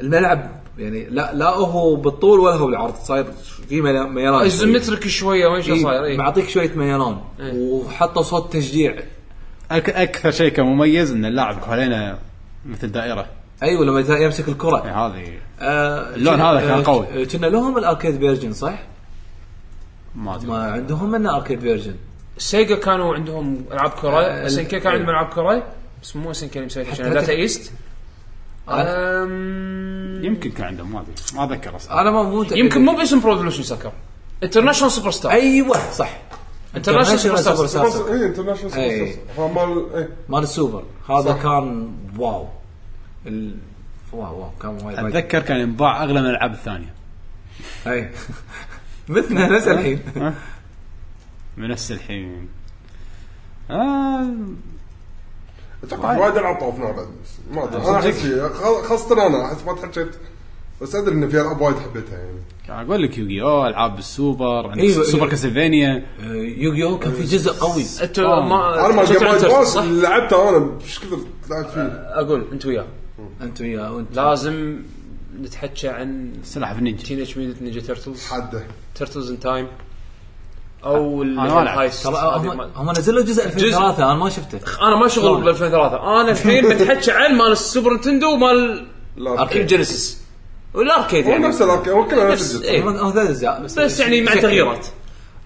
الملعب 0.00 0.50
يعني 0.78 1.04
لا 1.10 1.34
لا 1.34 1.48
هو 1.50 1.96
بالطول 1.96 2.40
ولا 2.40 2.54
هو 2.54 2.66
بالعرض. 2.66 2.94
صاير 2.94 3.24
في 3.68 3.80
ميلا- 3.80 4.06
ميلان 4.06 4.32
شوي. 4.34 4.42
isometric 4.42 5.06
شوية. 5.08 5.46
وين 5.46 5.62
شو 5.62 5.76
صاير؟ 5.76 6.04
إيه، 6.04 6.18
معطيك 6.18 6.48
شوية 6.48 6.70
ميلان. 6.76 7.16
إيه. 7.40 7.52
وحطوا 7.52 8.22
صوت 8.22 8.52
تشجيع. 8.52 8.96
أك- 8.96 9.02
أكثر 9.96 10.30
شيء 10.30 10.48
كان 10.48 10.66
مميز 10.66 11.12
إن 11.12 11.24
اللاعب 11.24 11.60
حوالينا 11.60 12.18
مثل 12.66 12.92
دائرة. 12.92 13.26
أيوه 13.62 13.84
لما 13.84 14.16
يمسك 14.18 14.48
الكرة. 14.48 14.76
هذه 14.78 15.24
آه 15.60 16.14
اللون 16.14 16.40
هذا 16.40 16.60
كان 16.60 16.78
آه، 16.78 16.84
قوي. 16.84 17.26
كنا 17.26 17.46
لهم 17.46 17.78
ال 17.78 17.84
arcade 17.84 18.18
version 18.18 18.52
صح؟ 18.52 18.78
ما 20.14 20.34
ادري 20.34 20.48
ما 20.48 20.72
عندهم 20.72 21.10
منه 21.10 21.36
arcade 21.36 21.60
version 21.60 21.94
سيجا 22.38 22.76
كانوا 22.76 23.14
عندهم 23.14 23.64
ألعاب 23.72 23.90
كورة 23.90 24.26
آه، 24.26 24.46
SNK 24.46 24.80
كان 24.80 24.92
عندهم 24.92 25.10
ألعاب 25.10 25.26
كورة 25.26 25.62
بس 26.02 26.16
مو 26.16 26.30
SNK 26.30 26.54
اللي 26.54 26.66
مسويها 26.66 26.90
عشان 26.90 27.12
Data 27.12 27.32
East 27.32 27.72
يمكن 30.26 30.50
كان 30.50 30.66
عندهم 30.66 30.92
ما 30.92 31.00
أدري. 31.00 31.12
ما 31.34 31.44
أتذكر 31.44 31.76
أصلا. 31.76 32.00
أنا 32.00 32.10
ما 32.10 32.22
مو. 32.22 32.42
يمكن 32.42 32.84
مو 32.84 32.96
باسم 32.96 33.20
Pro 33.20 33.32
Evolution 33.32 33.62
Soccer 33.62 33.92
International 34.42 34.92
Superstar 34.92 35.32
أيوه 35.32 35.90
صح. 35.92 36.18
International 36.76 37.38
Superstar 37.38 38.12
اي 38.12 38.26
International. 38.26 38.72
Superstar. 38.72 39.48
مال 39.48 39.94
اي 39.96 40.08
مال 40.28 40.42
السوبر 40.42 40.84
هذا. 41.10 41.32
كان 41.32 41.92
wow. 42.18 42.48
ال... 43.26 43.56
wow 44.12 44.40
wow 44.40 44.50
كان 44.62 44.70
وايد 44.70 44.84
وايد 44.84 45.16
أتذكر 45.16 45.40
كان 45.40 45.60
ينباع 45.60 46.02
أغلى 46.02 46.20
من 46.20 46.26
الألعاب 46.26 46.52
الثانية. 46.52 46.94
اي 47.86 48.10
مثلنا 49.08 49.48
نفس 49.48 49.68
الحين. 49.68 49.98
من 51.56 51.68
نفس 51.68 51.92
الحين. 51.92 52.48
آه. 53.70 54.26
أتوقع 55.84 56.18
وايد 56.18 56.36
ألعاب 56.36 56.60
طوفناها 56.60 56.92
بعد 56.92 57.06
ما 57.52 57.64
أدري. 57.64 57.82
أنا 57.88 57.98
أحس 57.98 58.06
فيها. 58.20 58.48
خ- 58.48 58.82
خاصة 58.88 59.26
أنا 59.26 59.44
أحس 59.46 59.64
ما 59.66 59.72
تحكيت 59.74 60.08
بس 60.82 60.94
أدري 60.94 61.14
إن 61.14 61.28
في 61.28 61.40
ألعاب 61.40 61.60
وايد 61.60 61.76
حبيتها 61.78 62.18
يعني. 62.18 62.38
كان 62.66 62.76
أقول 62.90 63.02
لك 63.02 63.18
يوغي 63.18 63.42
أو 63.42 63.66
ألعاب 63.66 63.98
السوبر 63.98 64.66
عندك 64.66 64.78
أيوة، 64.82 65.04
سوبر 65.04 65.18
أيوة. 65.18 65.30
Castlevania. 65.30 66.06
آه، 66.20 66.32
يوغيو 66.34 66.98
كان 66.98 67.12
في 67.12 67.22
جزء 67.22 67.52
قوي. 67.52 67.84
أنتوا 68.02 68.40
ما 68.40 68.86
أنا 68.86 68.94
ما 68.94 69.02
لعبته 69.02 70.48
أنا 70.48 70.80
إيش 70.84 70.98
كثر 70.98 71.16
لعبت 71.50 71.70
فيه 71.70 71.82
أقول 72.14 72.44
أنت 72.52 72.66
وياه. 72.66 72.86
أنت 73.42 73.60
ويا 73.60 73.88
وانت 73.88 74.16
لازم 74.16 74.76
نتحكى 75.42 75.88
عن 75.88 76.32
سلاحف 76.44 76.78
النينجا 76.78 77.02
Teenage 77.04 77.38
Mutant 77.38 77.62
Ninja 77.62 77.80
Turtles 77.80 78.26
حده. 78.26 78.66
Turtles 78.94 79.30
in 79.30 79.40
Time 79.40 79.66
أو. 80.84 81.22
ال 81.22 81.36
Heist 81.36 82.06
هم 82.76 82.90
نزلوا 82.90 83.22
جزء 83.22 83.44
2003 83.46 84.04
أنا 84.04 84.14
ما 84.14 84.30
شفته. 84.30 84.58
أنا 84.88 84.96
ما 84.96 85.08
شغل؟ 85.08 85.40
بال 85.40 85.48
2003 85.48 86.20
أنا 86.20 86.30
الحين 86.30 86.68
بتحكى 86.74 87.12
عن 87.12 87.34
مال 87.34 87.52
السوبر 87.52 87.94
نتندو 87.94 88.32
ومال 88.32 88.86
ال 89.18 89.23
arcade. 89.23 89.60
ال 89.60 89.67
Genesis 89.67 90.18
وال 90.74 90.87
arcade 90.87 91.24
هو 91.24 91.30
يعني. 91.30 91.48
نفس 91.48 91.62
ال 91.62 91.66
arcade. 91.66 91.92
هو 91.92 92.06
كله 92.06 92.32
نفس 92.32 92.54
الجزء. 92.54 92.70
إيه. 92.70 93.60
بس 93.60 93.78
بس 93.78 94.00
يعني 94.00 94.20
مع. 94.20 94.34
تغييرات. 94.34 94.86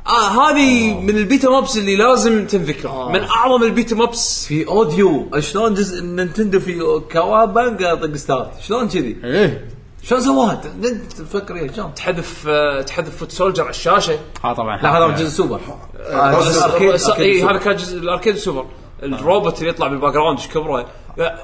آه 0.07 0.29
هذه 0.51 1.01
من 1.01 1.17
ال 1.17 1.23
beat 1.23 1.51
'em 1.51 1.64
ups 1.64 1.77
اللي 1.79 1.97
لازم 1.97 2.47
تنذكر 2.47 2.89
آه. 2.89 3.13
من 3.13 3.21
أعظم 3.21 3.63
ال 3.63 3.69
beat 3.69 3.97
'em 3.97 4.22
ups 4.22 4.47
في 4.47 4.67
أوديو. 4.67 5.31
شلون 5.39 5.75
جزء 5.75 6.03
نينتندو 6.05 6.61
في 6.61 7.01
cowabunga 7.13 7.95
طق 7.95 8.15
start؟ 8.17 8.51
شلون 8.61 8.89
كذي؟ 8.89 9.17
إيه. 9.25 9.78
شلون 10.03 10.21
سووها 10.21 10.53
انت 10.85 11.13
تفكر 11.13 11.57
إيه 11.57 11.73
شلون؟ 11.73 11.95
تحذف 11.95 12.45
آه، 12.49 12.83
تحذف 12.83 13.17
foot 13.17 13.33
soldier 13.33 13.63
على 13.63 13.71
الشاشة. 13.71 14.19
ها 14.45 14.53
طبعا. 14.53 14.83
لا 14.83 14.99
هذا 14.99 15.09
جزء 15.17 15.29
سوبر. 15.29 15.61
آه، 16.01 16.41
جزء 16.41 16.61
اي 16.61 16.73
arcade 16.73 17.21
إيه، 17.21 17.43
هذا 17.43 17.47
سوبر. 17.49 17.57
كان 17.59 17.77
جزء 17.77 17.99
ال 17.99 18.04
arcade 18.04 18.37
سوبر 18.37 18.67
الروبوت 19.03 19.59
اللي 19.59 19.69
يطلع 19.71 19.89
بال 19.89 20.13
background 20.13 20.39
إيش 20.39 20.49
كبره؟ 20.49 20.87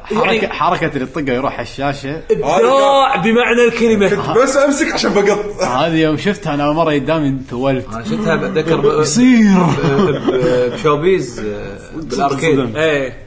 حركه 0.05 0.33
يعني 0.33 0.49
حركه 0.53 0.87
اللي 0.87 1.07
تطقه 1.07 1.33
يروح 1.33 1.53
على 1.53 1.63
الشاشة. 1.63 2.23
ابداع 2.31 3.17
بمعنى 3.17 3.65
الكلمة. 3.69 4.09
كنت 4.09 4.39
بس 4.43 4.57
أمسك 4.57 4.93
عشان 4.93 5.15
بقط. 5.15 5.63
هذه 5.63 5.95
يوم 5.97 6.17
شفتها 6.17 6.55
أنا 6.55 6.67
أول 6.67 6.75
مرة 6.75 6.93
قدامي 6.95 7.37
ثولت 7.51 7.87
أنا 7.95 8.05
شفتها 8.05 8.37
بتذكر 8.37 8.77
ب- 8.81 9.01
يصير. 9.01 9.59
ب- 9.59 10.73
ب 10.75 10.83
ShowBiz 10.83 11.39
آه، 11.41 11.77
بال 11.95 12.13
arcade. 12.13 12.77
إيه. 12.77 13.25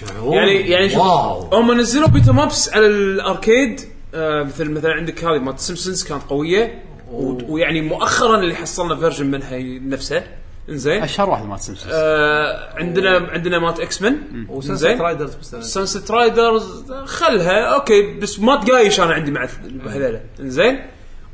شعور. 0.00 0.34
يعني 0.34 0.52
يعني 0.70 0.88
شوف 0.88 0.98
واو. 0.98 1.40
هم 1.52 1.72
نزلوا 1.80 2.08
بيتا 2.08 2.32
مابس 2.32 2.68
على 2.74 2.86
الأركيد 2.86 3.80
آه 4.16 4.42
مثل 4.42 4.70
مثلا 4.70 4.92
عندك 4.92 5.24
هذه 5.24 5.38
مالت 5.38 5.58
سيمبسونز 5.58 6.04
كانت 6.04 6.22
قوية 6.22 6.82
و- 7.12 7.52
ويعني 7.52 7.80
مؤخرا 7.80 8.36
اللي 8.40 8.54
حصلنا 8.54 8.96
فيرجن 8.96 9.26
منها 9.26 9.58
نفسها 9.88 10.24
إنزين. 10.68 11.02
أشهر 11.02 11.30
واحد 11.30 11.44
مال 11.44 11.60
سمسمز 11.60 11.92
آه 11.92 12.74
عندنا 12.78 13.16
عندنا 13.30 13.58
مالت 13.58 13.80
إكس 13.80 14.02
مان 14.02 14.18
وسنسيت 14.48 15.00
رايدرز 15.00 15.34
بس. 15.34 15.54
سانست 15.72 16.10
رايدرز 16.10 16.92
خلها. 17.04 17.60
أوكي 17.74 18.14
بس 18.14 18.40
ما 18.40 18.56
تقايش 18.64 19.00
أنا 19.00 19.14
عندي 19.14 19.30
مع 19.30 19.48
هذول 19.86 20.20
إنزين. 20.40 20.80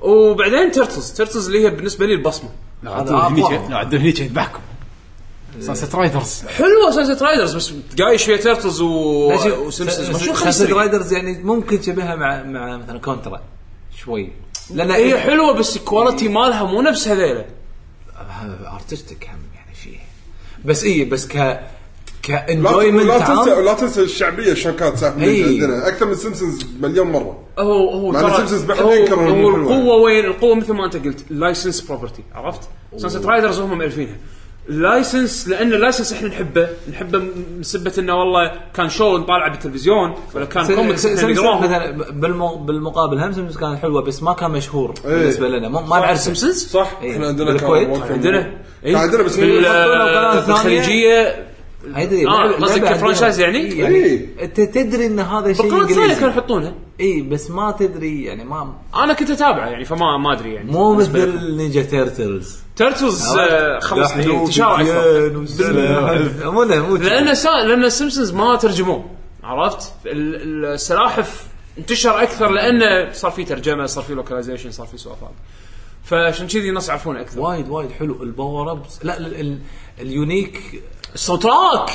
وبعدين 0.00 0.70
ترتلز 0.70 1.12
ترتلز 1.12 1.46
اللي 1.46 1.64
هي 1.66 1.70
بالنسبة 1.70 2.06
لي 2.06 2.14
البصمة. 2.14 2.50
لو 2.82 2.92
عدوا 2.92 3.18
هنيك. 3.28 3.70
لو 3.70 3.76
عدوا 3.76 3.98
هنيك 3.98 4.20
يذبحكم. 4.20 4.60
Sunset 5.60 5.94
Riders 5.94 6.42
حلوة 6.48 6.90
Sunset 6.90 7.22
Riders 7.22 7.56
بس 7.56 7.72
تقايش 7.96 8.24
فيها 8.24 8.36
Turtles 8.36 8.80
و... 8.80 9.32
Sunset 10.34 10.72
Riders 10.72 11.12
يعني 11.12 11.38
ممكن 11.42 11.80
تشبهها 11.80 12.16
مع 12.16 12.42
مع 12.42 12.76
مثلا 12.76 12.98
كونترا 12.98 13.40
شوي. 13.98 14.28
لأن 14.74 14.90
هي 14.90 15.18
حلوة 15.18 15.52
بس 15.52 15.76
ال 15.76 15.83
quality 15.83 16.28
مالها 16.28 16.64
مو 16.64 16.82
نفس 16.82 17.08
هذيلا. 17.08 17.44
artistic 18.74 19.24
هم 19.24 19.38
يعني 19.54 19.74
فيه. 19.74 19.98
بس 20.64 20.84
اي 20.84 21.04
بس 21.04 21.26
ك 21.28 21.60
ك 22.22 22.31
enjoyment 22.31 23.06
لا 23.06 23.18
تنسى 23.18 23.50
لا 23.50 23.74
تنسى 23.74 24.02
الشعبية 24.02 24.54
شلون 24.54 24.76
كانت 24.76 24.96
ساعه 24.96 25.20
إي. 25.20 25.44
عندنا. 25.44 25.88
أكثر 25.88 26.06
من 26.06 26.14
سيمسونز 26.14 26.66
مليون 26.80 27.06
مرة. 27.12 27.38
هو 27.58 27.90
هو 27.90 28.10
مع 28.10 28.20
Simpsons 28.46 28.68
ما 28.68 28.74
حد 28.74 28.82
هو- 28.82 28.92
ينكر 28.92 29.14
هو. 29.14 29.48
القوة 29.56 29.94
وين؟ 29.96 30.24
القوة 30.24 30.54
مثل 30.54 30.72
ما 30.72 30.84
أنت 30.84 30.96
قلت 30.96 31.24
license 31.30 31.80
property 31.80 32.22
عرفت؟ 32.34 32.60
Sunset 32.96 33.26
Riders 33.26 33.60
هم 33.60 33.78
مألفينها. 33.78 34.16
ال 34.68 34.78
license 34.78 35.48
لأن 35.48 35.72
ال 35.72 35.77
license 35.77 36.12
إحنا 36.12 36.28
نحبه. 36.28 36.68
نحبه 36.90 37.18
من 37.18 37.62
سبة 37.62 37.92
إنه 37.98 38.14
والله 38.14 38.52
كان 38.74 38.88
شو 38.88 39.18
نطالعه 39.18 39.50
بالتلفزيون 39.50 40.14
ولا 40.34 40.44
كان 40.44 40.66
كوميكس 40.74 41.06
إحنا 41.06 41.20
سمسم 41.20 41.30
نقراهم 41.32 41.62
مثلا 41.64 41.90
بالمو 42.12 42.54
بالمقابل 42.56 43.18
هم 43.18 43.32
سمسم 43.32 43.60
كانت 43.60 43.78
حلوة 43.82 44.02
بس 44.02 44.22
ما 44.22 44.32
كان 44.32 44.50
مشهور 44.50 44.94
إيه. 45.04 45.10
بالنسبة 45.18 45.48
لنا. 45.48 45.68
ما 45.68 45.80
ما 45.80 45.98
نعرف 46.00 46.18
سيمبسونز 46.18 46.66
صح. 46.66 46.92
إحنا 47.10 47.26
عندنا 47.26 47.52
بالكويت. 47.52 48.02
عندنا. 48.02 48.50
كان 48.84 48.94
عندنا 48.96 49.22
بس. 49.22 49.36
بالخليجيه 50.46 51.46
هيدري 51.94 52.26
آه، 52.26 52.52
قصدك 52.52 52.82
ك 52.84 52.90
franchise 52.90 53.40
يعني؟ 53.40 53.78
يعني. 53.78 54.28
أنت 54.42 54.60
تدري 54.60 55.06
إن 55.06 55.20
هذا 55.20 55.52
شيء 55.52 55.68
بقناه 55.70 55.86
ثانية 55.86 56.14
كانوا 56.14 56.28
يحطونها 56.28 56.74
إي 57.00 57.22
بس 57.22 57.50
ما 57.50 57.70
تدري 57.78 58.24
يعني 58.24 58.44
ما 58.44 58.74
أنا 58.96 59.12
كنت 59.12 59.30
أتابعه 59.30 59.66
يعني 59.66 59.84
فما 59.84 60.16
ما 60.18 60.32
أدري 60.32 60.54
يعني. 60.54 60.72
مو. 60.72 60.94
مثل 60.94 61.50
Ninja 61.56 61.82
Turtles 61.82 62.58
Turtles 62.76 63.22
خلص 63.82 64.12
انتشار 64.12 64.80
أكثر 64.80 66.50
مو 66.50 66.62
لا 66.62 66.80
مو 66.82 66.96
لأن. 66.96 67.24
لأن 67.68 67.84
السيمبسونز 67.84 68.32
ما 68.32 68.56
ترجموه 68.56 69.04
عرفت؟ 69.44 69.92
ال- 70.06 70.64
السلاحف 70.64 71.46
انتشر 71.78 72.22
أكثر 72.22 72.50
لأنه 72.50 73.12
صار 73.12 73.30
في 73.30 73.44
ترجمة 73.44 73.86
صار 73.86 74.04
في 74.04 74.14
localization 74.14 74.70
صار 74.70 74.86
في 74.86 74.98
سوالف 74.98 75.22
هذه 75.22 75.30
فعشان 76.04 76.46
كذي 76.46 76.68
الناس 76.68 76.88
يعرفونه 76.88 77.20
أكثر. 77.20 77.40
وايد 77.40 77.68
وايد 77.68 77.90
حلو. 77.90 78.22
ال 78.22 78.31
power 78.31 78.72
ups 78.72 79.04
لا 79.04 79.18
ال- 79.18 79.40
ال- 79.40 79.58
ال 80.00 80.10
unique 80.11 80.72
ال 80.72 80.82
soundtrack 81.14 81.90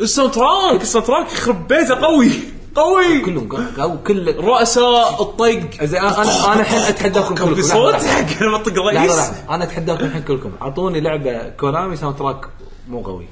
ال 0.00 0.03
soundtrack 0.03 0.32
ال 0.32 0.80
soundtrack 0.82 1.32
يخرب 1.32 1.68
بيته 1.68 1.94
قوي! 1.94 2.30
قوي! 2.74 3.20
كلهم 3.20 3.48
قا- 3.76 4.06
كل 4.06 4.28
الرؤساء 4.28 5.22
الطق 5.22 5.84
زين 5.84 6.00
أنا 6.00 6.22
أنا 6.22 6.52
أنا 6.52 6.60
الحين 6.60 6.78
أتحداكم 6.78 7.34
كلكم. 7.34 7.62
صوت 7.62 7.94
لحظة، 7.94 8.08
حق 8.08 8.42
لما 8.42 8.58
تطق 8.58 8.72
لحظه 8.72 8.90
الرئيس 9.04 9.32
أنا 9.50 9.64
أتحداكم 9.64 10.04
الحين 10.04 10.22
كلكم. 10.22 10.52
أعطوني 10.62 11.00
لعبة 11.00 11.48
Konami 11.48 11.96
soundtrack 11.96 12.40
مو 12.88 13.00
قوي. 13.02 13.26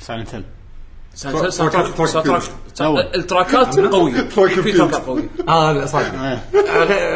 Silent 0.00 0.34
Hill. 0.34 0.44
التراكات 3.14 3.78
قويه 3.80 4.20
track 4.36 4.50
في. 4.50 4.72
تراكات 4.72 5.06
قويه 5.06 5.28
آه 5.48 5.72
لا 5.72 5.86
صح 5.86 6.00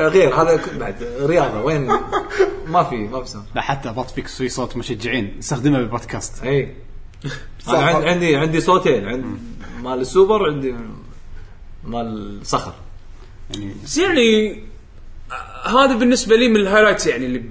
غير- 0.09 0.35
هذا 0.43 0.61
بعد. 0.79 0.95
رياضة. 1.21 1.61
وين؟ 1.63 1.87
ما 2.67 2.85
في 2.85 2.97
ما 2.97 3.23
في 3.25 3.39
حتى 3.57 3.89
بط 3.89 4.11
فيك 4.11 4.27
في 4.27 4.49
صوت 4.49 4.77
مشجعين. 4.77 5.35
نستخدمه 5.39 5.79
بالبودكاست. 5.79 6.43
اي 6.45 6.75
أنا 7.69 7.79
عندي 7.79 8.09
عندي 8.09 8.37
عندي 8.37 8.61
صوتين. 8.61 9.09
عندي 9.09 9.27
مال 9.83 10.01
السوبر 10.01 10.51
عندي 10.53 10.75
مال 11.85 12.41
صخر. 12.43 12.73
يعني 13.55 13.75
بس 13.85 13.99
يعني 13.99 14.63
آه، 15.33 15.69
هذا 15.69 15.95
بالنسبة 15.95 16.37
لي 16.37 16.49
من 16.49 16.57
ال 16.57 16.61
highlights 16.61 17.07
يعني 17.07 17.27
اللي 17.27 17.43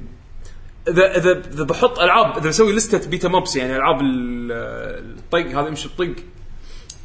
اذا 0.88 1.18
اذا 1.18 1.32
إذا 1.54 1.64
بحط 1.64 2.00
ألعاب 2.00 2.38
إذا 2.38 2.50
بسوي 2.50 2.74
لسته 2.74 3.10
beat 3.10 3.28
'em 3.28 3.42
ups 3.42 3.56
يعني 3.56 3.76
ألعاب 3.76 4.02
ال- 4.02 4.52
الطق 5.20 5.60
هذا 5.60 5.70
مش 5.70 5.86
الطق 5.86 6.14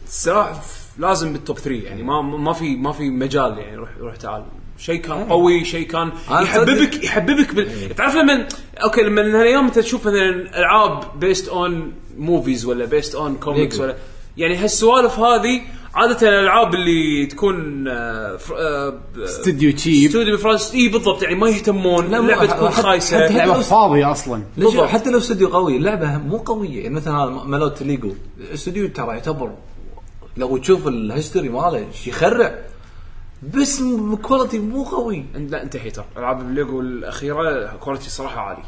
الصراحه 0.07 0.61
لازم 0.99 1.33
بال 1.33 1.43
top 1.43 1.59
3 1.59 1.85
يعني 1.85 2.03
ما 2.03 2.23
ما 2.23 2.53
في 2.53 2.77
ما 2.77 2.93
في 2.93 3.11
مجال 3.11 3.59
يعني 3.59 3.77
روح 3.77 3.91
روح 4.01 4.17
تعال. 4.17 4.45
شيء 4.81 5.01
كان 5.01 5.25
قوي 5.25 5.65
شيء 5.65 5.87
كان 5.87 6.13
أنا 6.31 6.41
يحببك 6.41 7.05
يحببك 7.05 7.55
بال... 7.55 7.95
تعرف 7.97 8.15
لما 8.15 8.49
okay 8.85 9.03
لما 9.03 9.23
هالايام 9.23 9.65
أنت 9.67 9.79
تشوف 9.79 10.07
مثلا 10.07 10.59
ألعاب 10.59 11.21
based 11.21 11.49
on 11.49 11.93
movies 12.19 12.65
ولا 12.65 12.85
based 12.85 13.15
on 13.15 13.35
comics. 13.37 13.81
ولا 13.81 13.97
يعني 14.37 14.57
هالسوالف 14.57 15.19
هذه 15.19 15.61
عادة 15.95 16.29
الألعاب 16.29 16.75
اللي 16.75 17.27
تكون 17.27 17.89
آه، 17.89 18.39
آه، 18.59 19.01
استوديو 19.25 19.73
cheap 19.73 20.07
استوديو 20.07 20.37
بفرنسا 20.37 20.75
إي 20.75 20.89
بالضبط 20.89 21.23
يعني 21.23 21.35
ما 21.35 21.49
يهتمون 21.49 22.15
اللعبة 22.15 22.47
تكون 22.47 22.71
حتى- 22.71 22.73
خايسة. 22.73 23.29
حتى- 23.29 23.33
لعبه 23.33 23.61
فاضية 23.61 24.11
أصلا. 24.13 24.43
بالضبط. 24.57 24.89
حتى 24.89 25.11
لو 25.11 25.19
استوديو 25.19 25.49
قوي 25.49 25.77
اللعبة 25.77 26.19
مو 26.19 26.37
قوية. 26.37 26.83
يعني 26.83 26.95
مثلا 26.95 27.15
هذا 27.17 27.31
مالوت 27.31 27.83
ليجو. 27.83 28.13
استوديو 28.55 28.89
ترى 28.89 29.07
يعتبر 29.09 29.51
لو 30.37 30.57
تشوف 30.57 30.89
ال 30.89 30.96
history 30.96 31.49
ماله 31.49 31.87
يخرع. 32.07 32.59
بس 33.43 33.83
quality 34.23 34.59
مو 34.59 34.85
قوي. 34.85 35.25
لا 35.35 35.63
انتهي 35.63 35.91
ترى. 35.91 36.05
العاب 36.17 36.41
الليجو 36.41 36.81
الأخيرة 36.81 37.67
quality 37.77 38.11
صراحة 38.11 38.41
عالي. 38.41 38.63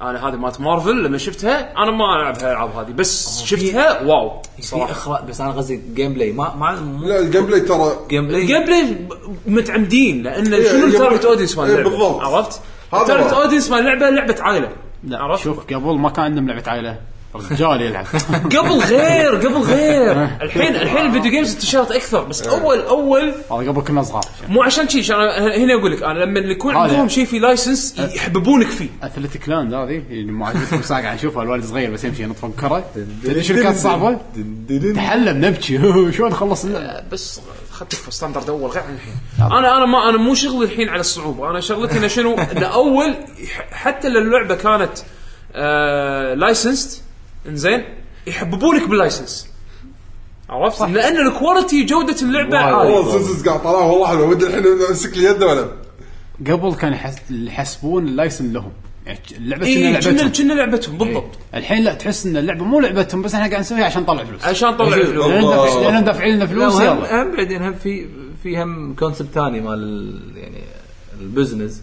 أنا 0.00 0.28
هذه 0.28 0.36
مالت 0.36 0.60
مارفل 0.60 1.04
لما 1.04 1.18
شفتها 1.18 1.72
أنا 1.82 1.90
ما 1.90 2.04
العب 2.20 2.36
هالالعاب 2.36 2.70
هذه 2.76 2.92
بس 2.92 3.42
شفتها 3.42 4.02
wow. 4.02 4.42
في 4.56 4.62
صراحة. 4.62 4.90
أخراج 4.90 5.24
بس 5.24 5.40
أنا 5.40 5.50
قصدي 5.52 5.80
gameplay 5.94 6.32
ما 6.32 6.54
ما 6.54 6.80
مو 6.80 7.06
لا 7.08 7.20
ال 7.20 7.46
gameplay 7.46 7.60
ترى 7.60 7.92
gameplay 8.10 8.42
ال 8.42 8.64
gameplay 8.64 9.08
متعمدين 9.46 10.22
لأن 10.22 10.54
إيه، 10.54 10.68
شنو 10.70 10.84
ال 10.84 10.88
game 10.88 11.02
ال 11.02 11.05
target 11.05 11.20
play- 11.20 11.30
audience 11.32 11.58
مال 11.58 11.66
إيه، 11.66 11.72
اللعبه 11.74 11.90
بالضبط. 11.90 12.20
عرفت؟ 12.20 12.60
هذا 12.92 13.02
ال 13.02 13.06
target 13.06 13.32
هو. 13.32 13.42
audience 13.42 13.70
مال 13.70 13.78
اللعبه 13.80 14.10
لعبة 14.10 14.36
عائلة. 14.40 14.68
لا 15.04 15.18
عرفت؟ 15.18 15.44
شوف 15.44 15.64
قبل 15.74 15.98
ما 15.98 16.10
كان 16.10 16.24
عندهم 16.24 16.48
لعبة 16.48 16.62
عائلة. 16.66 17.00
رجال 17.34 17.80
يلعب 17.82 18.06
قبل 18.56 18.70
غير 18.78 19.34
قبل 19.34 19.56
غير. 19.58 20.24
الحين 20.42 20.76
الحين 20.76 21.06
ال 21.06 21.10
video 21.10 21.30
games 21.30 21.52
انتشرت 21.54 21.90
أكثر 21.92 22.24
بس 22.24 22.42
أول 22.42 22.78
أول 22.80 23.22
هذا 23.50 23.70
قبل 23.70 23.80
كنا 23.82 24.02
صغار. 24.02 24.24
مو 24.48 24.62
عشان 24.62 24.88
شيء 24.88 25.14
أنا 25.14 25.56
هنا 25.56 25.74
أقول 25.74 25.92
لك 25.92 26.02
أنا 26.02 26.18
لما 26.24 26.40
يكون. 26.40 26.76
عندهم 26.76 27.08
شيء 27.08 27.24
في 27.24 27.38
license 27.38 27.98
يحببونك 27.98 28.66
فيه. 28.66 28.88
Athletic 29.02 29.48
Land 29.48 29.74
هذه 29.74 30.02
اللي 30.10 30.32
معجبتكم 30.32 30.82
ساعه 30.82 31.02
قاعد 31.02 31.16
نشوفها 31.16 31.42
الولد 31.42 31.64
صغير 31.64 31.90
بس 31.90 32.04
يمشي 32.04 32.22
ينط 32.22 32.36
فوق 32.36 32.50
كره 32.60 32.84
تدري 33.24 33.42
شنو 33.42 33.62
كانت 33.62 33.76
صعبة؟ 33.76 34.18
تحلم 34.94 35.44
نبكي. 35.44 35.78
شلون 36.16 36.34
خلص 36.34 36.64
اللعبه 36.64 37.08
بس 37.12 37.40
اخذت 37.70 37.94
standard 38.10 38.48
أول 38.48 38.70
غير 38.70 38.82
عن 38.82 38.94
الحين 38.94 39.14
أنا 39.58 39.76
أنا 39.76 39.86
ما 39.86 40.08
أنا 40.08 40.18
مو 40.18 40.34
شغلي 40.34 40.64
الحين 40.64 40.88
على 40.88 41.00
الصعوبة. 41.00 41.50
أنا 41.50 41.60
شغلتي 41.60 41.98
إنه 41.98 42.06
شنو؟ 42.06 42.34
ان 42.38 42.62
أول 42.62 43.14
حتى 43.72 44.08
لو 44.08 44.20
اللعبة 44.20 44.54
كانت 44.54 44.98
آه 45.54 46.34
licensed 46.34 47.02
إنزين؟ 47.48 47.84
يحببونك 48.26 48.88
بال 48.88 49.00
license. 49.00 49.48
عرفت؟ 50.50 50.82
لأن 50.82 51.26
ال 51.26 51.33
quality 51.33 51.84
جودة 51.84 52.16
اللعبة. 52.22 52.58
عالية. 52.58 52.76
والله 52.94 53.12
سنسز 53.18 53.48
قاعد 53.48 53.60
طلع. 53.62 53.70
والله 53.80 54.06
حلو 54.08 54.30
ودي 54.30 54.46
الحين 54.46 54.66
امسك 54.88 55.16
لي 55.18 55.24
يده 55.24 55.46
ولا. 55.46 55.68
قبل 56.46 56.74
كان 56.74 56.92
يحس... 56.92 57.16
يحسبون 57.30 58.08
ال 58.08 58.14
license 58.14 58.52
لهم. 58.52 58.72
يعني 59.06 59.18
اللعبة 59.36 59.64
كنا 59.74 59.96
اي 59.96 60.00
كنا 60.00 60.12
لعبتهم. 60.12 60.32
كنا 60.32 60.52
لعبتهم 60.52 60.98
بالضبط. 60.98 61.30
الحين 61.54 61.84
لا 61.84 61.94
تحس 61.94 62.26
إن 62.26 62.36
اللعبة 62.36 62.64
مو 62.64 62.80
لعبتهم 62.80 63.22
بس 63.22 63.34
إحنا 63.34 63.48
قاعد 63.48 63.60
نسويها 63.60 63.84
عشان 63.84 64.02
نطلع 64.02 64.24
فلوس. 64.24 64.44
عشان 64.44 64.76
طلع 64.76 64.96
أجل. 64.96 65.06
فلوس. 65.06 65.26
لأن 65.26 65.38
الله. 65.38 65.66
دافع- 65.66 65.80
لأن 65.80 66.04
دافعين 66.04 66.34
لنا 66.34 66.44
لا 66.44 66.46
فلوس 66.46 66.74
وهم 66.74 66.98
يلا 66.98 67.22
هم 67.22 67.36
بعدين 67.36 67.62
هم 67.62 67.74
في 67.74 68.06
في 68.42 68.62
هم 68.62 68.94
concept 68.94 69.28
ثاني 69.34 69.60
مال 69.60 69.74
ال- 69.74 70.36
يعني 70.38 70.62
ال 71.20 71.27
business 71.27 71.82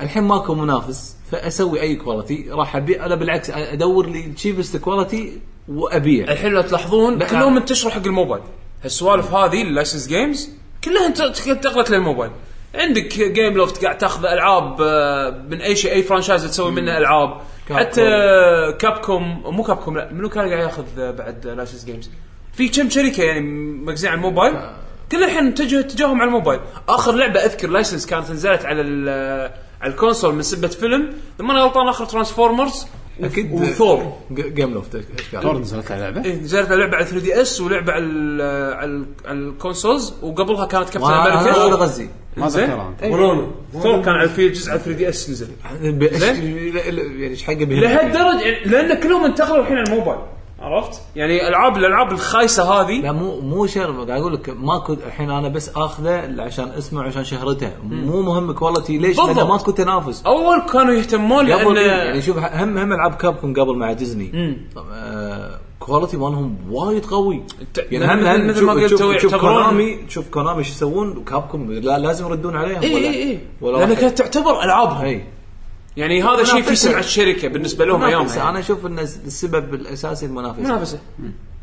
الحين 0.00 0.22
ماكو 0.22 0.54
منافس. 0.54 1.16
فأسوي 1.38 1.80
أي 1.80 1.96
quality 1.96 2.46
راح 2.50 2.76
أبيع. 2.76 3.06
أنا 3.06 3.14
بالعكس 3.14 3.50
أدور 3.50 4.06
لي 4.06 4.22
cheapest 4.22 4.76
quality 4.76 5.40
وأبيع. 5.68 6.32
الحين 6.32 6.52
لو 6.52 6.60
تلاحظون 6.60 7.18
لا. 7.18 7.26
كلهم 7.26 7.54
منتشروا 7.54 7.92
حق 7.92 8.06
الموبايل. 8.06 8.42
هالسوالف 8.84 9.32
هذه 9.34 9.62
ال 9.62 9.68
license 9.68 10.08
games 10.08 10.50
كلها 10.84 11.06
انت- 11.06 11.48
انتقلت 11.48 11.90
للموبايل. 11.90 12.30
عندك 12.74 13.18
Gameloft 13.18 13.84
قاعد 13.84 13.98
تاخذ 13.98 14.24
ألعاب 14.26 14.76
آه، 14.82 15.30
من 15.50 15.60
أي 15.60 15.76
شيء 15.76 15.92
أي 15.92 16.02
franchise 16.02 16.44
تسوي 16.44 16.70
منه 16.70 16.98
ألعاب. 16.98 17.40
حتى 17.70 18.02
Capcom 18.78 19.42
مو 19.46 19.62
Capcom 19.62 19.96
لا 19.98 20.12
منو 20.12 20.28
كان 20.28 20.48
قاعد 20.48 20.62
ياخذ 20.62 20.84
بعد 21.12 21.46
license 21.46 21.84
games 21.84 22.10
في 22.52 22.68
كم 22.68 22.90
شركة 22.90 23.22
يعني 23.22 23.40
مركزين 23.84 24.10
على 24.10 24.16
الموبايل؟ 24.18 24.54
كل 25.12 25.24
الحين 25.24 25.46
اتجه 25.46 25.80
اتجاههم 25.80 26.20
على 26.20 26.28
الموبايل. 26.28 26.60
آخر 26.88 27.12
لعبة 27.14 27.40
أذكر 27.40 27.68
license 27.68 28.06
كانت 28.06 28.30
نزلت 28.30 28.64
على 28.64 28.80
ال- 28.80 29.50
على 29.84 29.92
ال 29.92 29.97
console 29.97 30.34
من 30.34 30.42
سبة 30.42 30.68
فيلم 30.68 31.12
لما 31.40 31.52
أنا 31.52 31.60
غلطان 31.62 31.88
آخر 31.88 32.04
Transformers 32.04 32.86
أكيد 33.22 33.52
و 33.52 33.64
Thor 33.64 34.12
Gameloft 34.32 34.94
إيش 34.94 35.04
ثور؟ 35.42 35.58
نزلت 35.58 35.90
على 35.90 36.00
لعبة؟ 36.00 36.24
إيه 36.24 36.34
نزلت 36.40 36.70
لعبة 36.72 36.96
على 36.96 37.04
3 37.06 37.20
DS 37.20 37.60
ولعبة 37.60 37.92
على 37.92 38.04
ال- 38.04 38.74
على 38.76 38.84
ال- 38.90 39.06
على 39.26 39.38
ال 39.38 39.46
consoles 39.46 40.14
وقبلها 40.22 40.66
كانت 40.66 40.90
Captain 40.90 41.08
America. 41.12 41.76
غزي. 41.76 42.08
ما. 42.36 42.46
اتذكرها 42.46 42.94
إيه. 43.02 43.12
ورونا 43.12 43.50
ثور 43.82 44.02
كان 44.02 44.14
على 44.14 44.28
في 44.28 44.48
جزء 44.48 44.70
على 44.70 44.80
3 44.80 44.92
DS 44.98 45.30
نزل. 45.30 45.48
يعني 45.80 47.28
إيش 47.30 47.42
حقه 47.44 47.54
لهالدرجة 47.54 48.40
يعني 48.40 48.64
لأن 48.64 49.00
كلهم 49.00 49.24
انتقلوا 49.24 49.60
الحين 49.62 49.76
على 49.76 49.86
الموبايل. 49.92 50.18
عرفت؟ 50.64 51.00
يعني 51.16 51.48
العاب 51.48 51.76
الألعاب 51.76 52.12
الخايسة 52.12 52.62
هذه 52.62 53.00
لا 53.00 53.12
مو 53.12 53.40
مو 53.40 53.66
شر 53.66 54.04
قاعد 54.04 54.20
أقول 54.20 54.34
لك 54.34 54.56
ماكو 54.60 54.92
الحين 54.92 55.30
أنا 55.30 55.48
بس 55.48 55.70
آخذه 55.76 56.42
عشان 56.42 56.68
اسمه 56.68 57.02
عشان 57.02 57.24
شهرته. 57.24 57.70
مو 57.82 58.22
مهم 58.22 58.52
quality 58.52 58.98
ليش؟ 58.98 59.18
لأنه 59.18 59.46
ماكو 59.46 59.70
تنافس. 59.70 60.22
أول 60.26 60.60
كانوا 60.72 60.94
يهتمون 60.94 61.46
لأن 61.46 61.76
يعني 61.76 62.22
شوف 62.22 62.38
هم 62.38 62.78
هم 62.78 62.92
ألعاب 62.92 63.14
Capcom 63.14 63.54
قبل 63.54 63.76
مع 63.76 63.92
ديزني 63.92 64.58
طب، 64.74 64.84
آه 64.92 65.58
quality 65.80 66.16
مالهم 66.16 66.56
وايد 66.70 67.06
قوي. 67.06 67.42
يعني 67.76 68.04
هم 68.04 68.26
هم 68.26 68.48
مثل 68.48 68.64
ما 68.64 68.72
قلت 68.72 68.94
تشوف, 68.94 69.34
Konami 69.34 69.96
تشوف 69.96 70.28
Konami 70.28 70.58
إيش 70.58 70.70
يسوون؟ 70.70 71.16
و 71.16 71.24
Capcom 71.24 71.72
لا 71.72 71.98
لازم 71.98 72.26
يردون 72.26 72.56
عليهم 72.56 72.82
اي 72.82 72.96
اي 72.96 73.30
اي 73.30 73.38
لأن 73.62 73.94
كانت 73.94 74.18
تعتبر 74.18 74.62
ألعابهم. 74.62 75.04
اي 75.04 75.24
يعني 75.96 76.22
هذا 76.22 76.44
شيء 76.44 76.62
في. 76.62 76.76
سمعه 76.76 76.98
الشركة 76.98 77.48
بالنسبة 77.48 77.84
لهم. 77.84 78.04
ايامها 78.04 78.36
يعني. 78.36 78.50
أنا 78.50 78.58
أشوف 78.58 78.86
إن 78.86 78.98
السبب 78.98 79.74
الأساسي 79.74 80.26
المنافسة 80.26 80.62
منافسة 80.62 80.98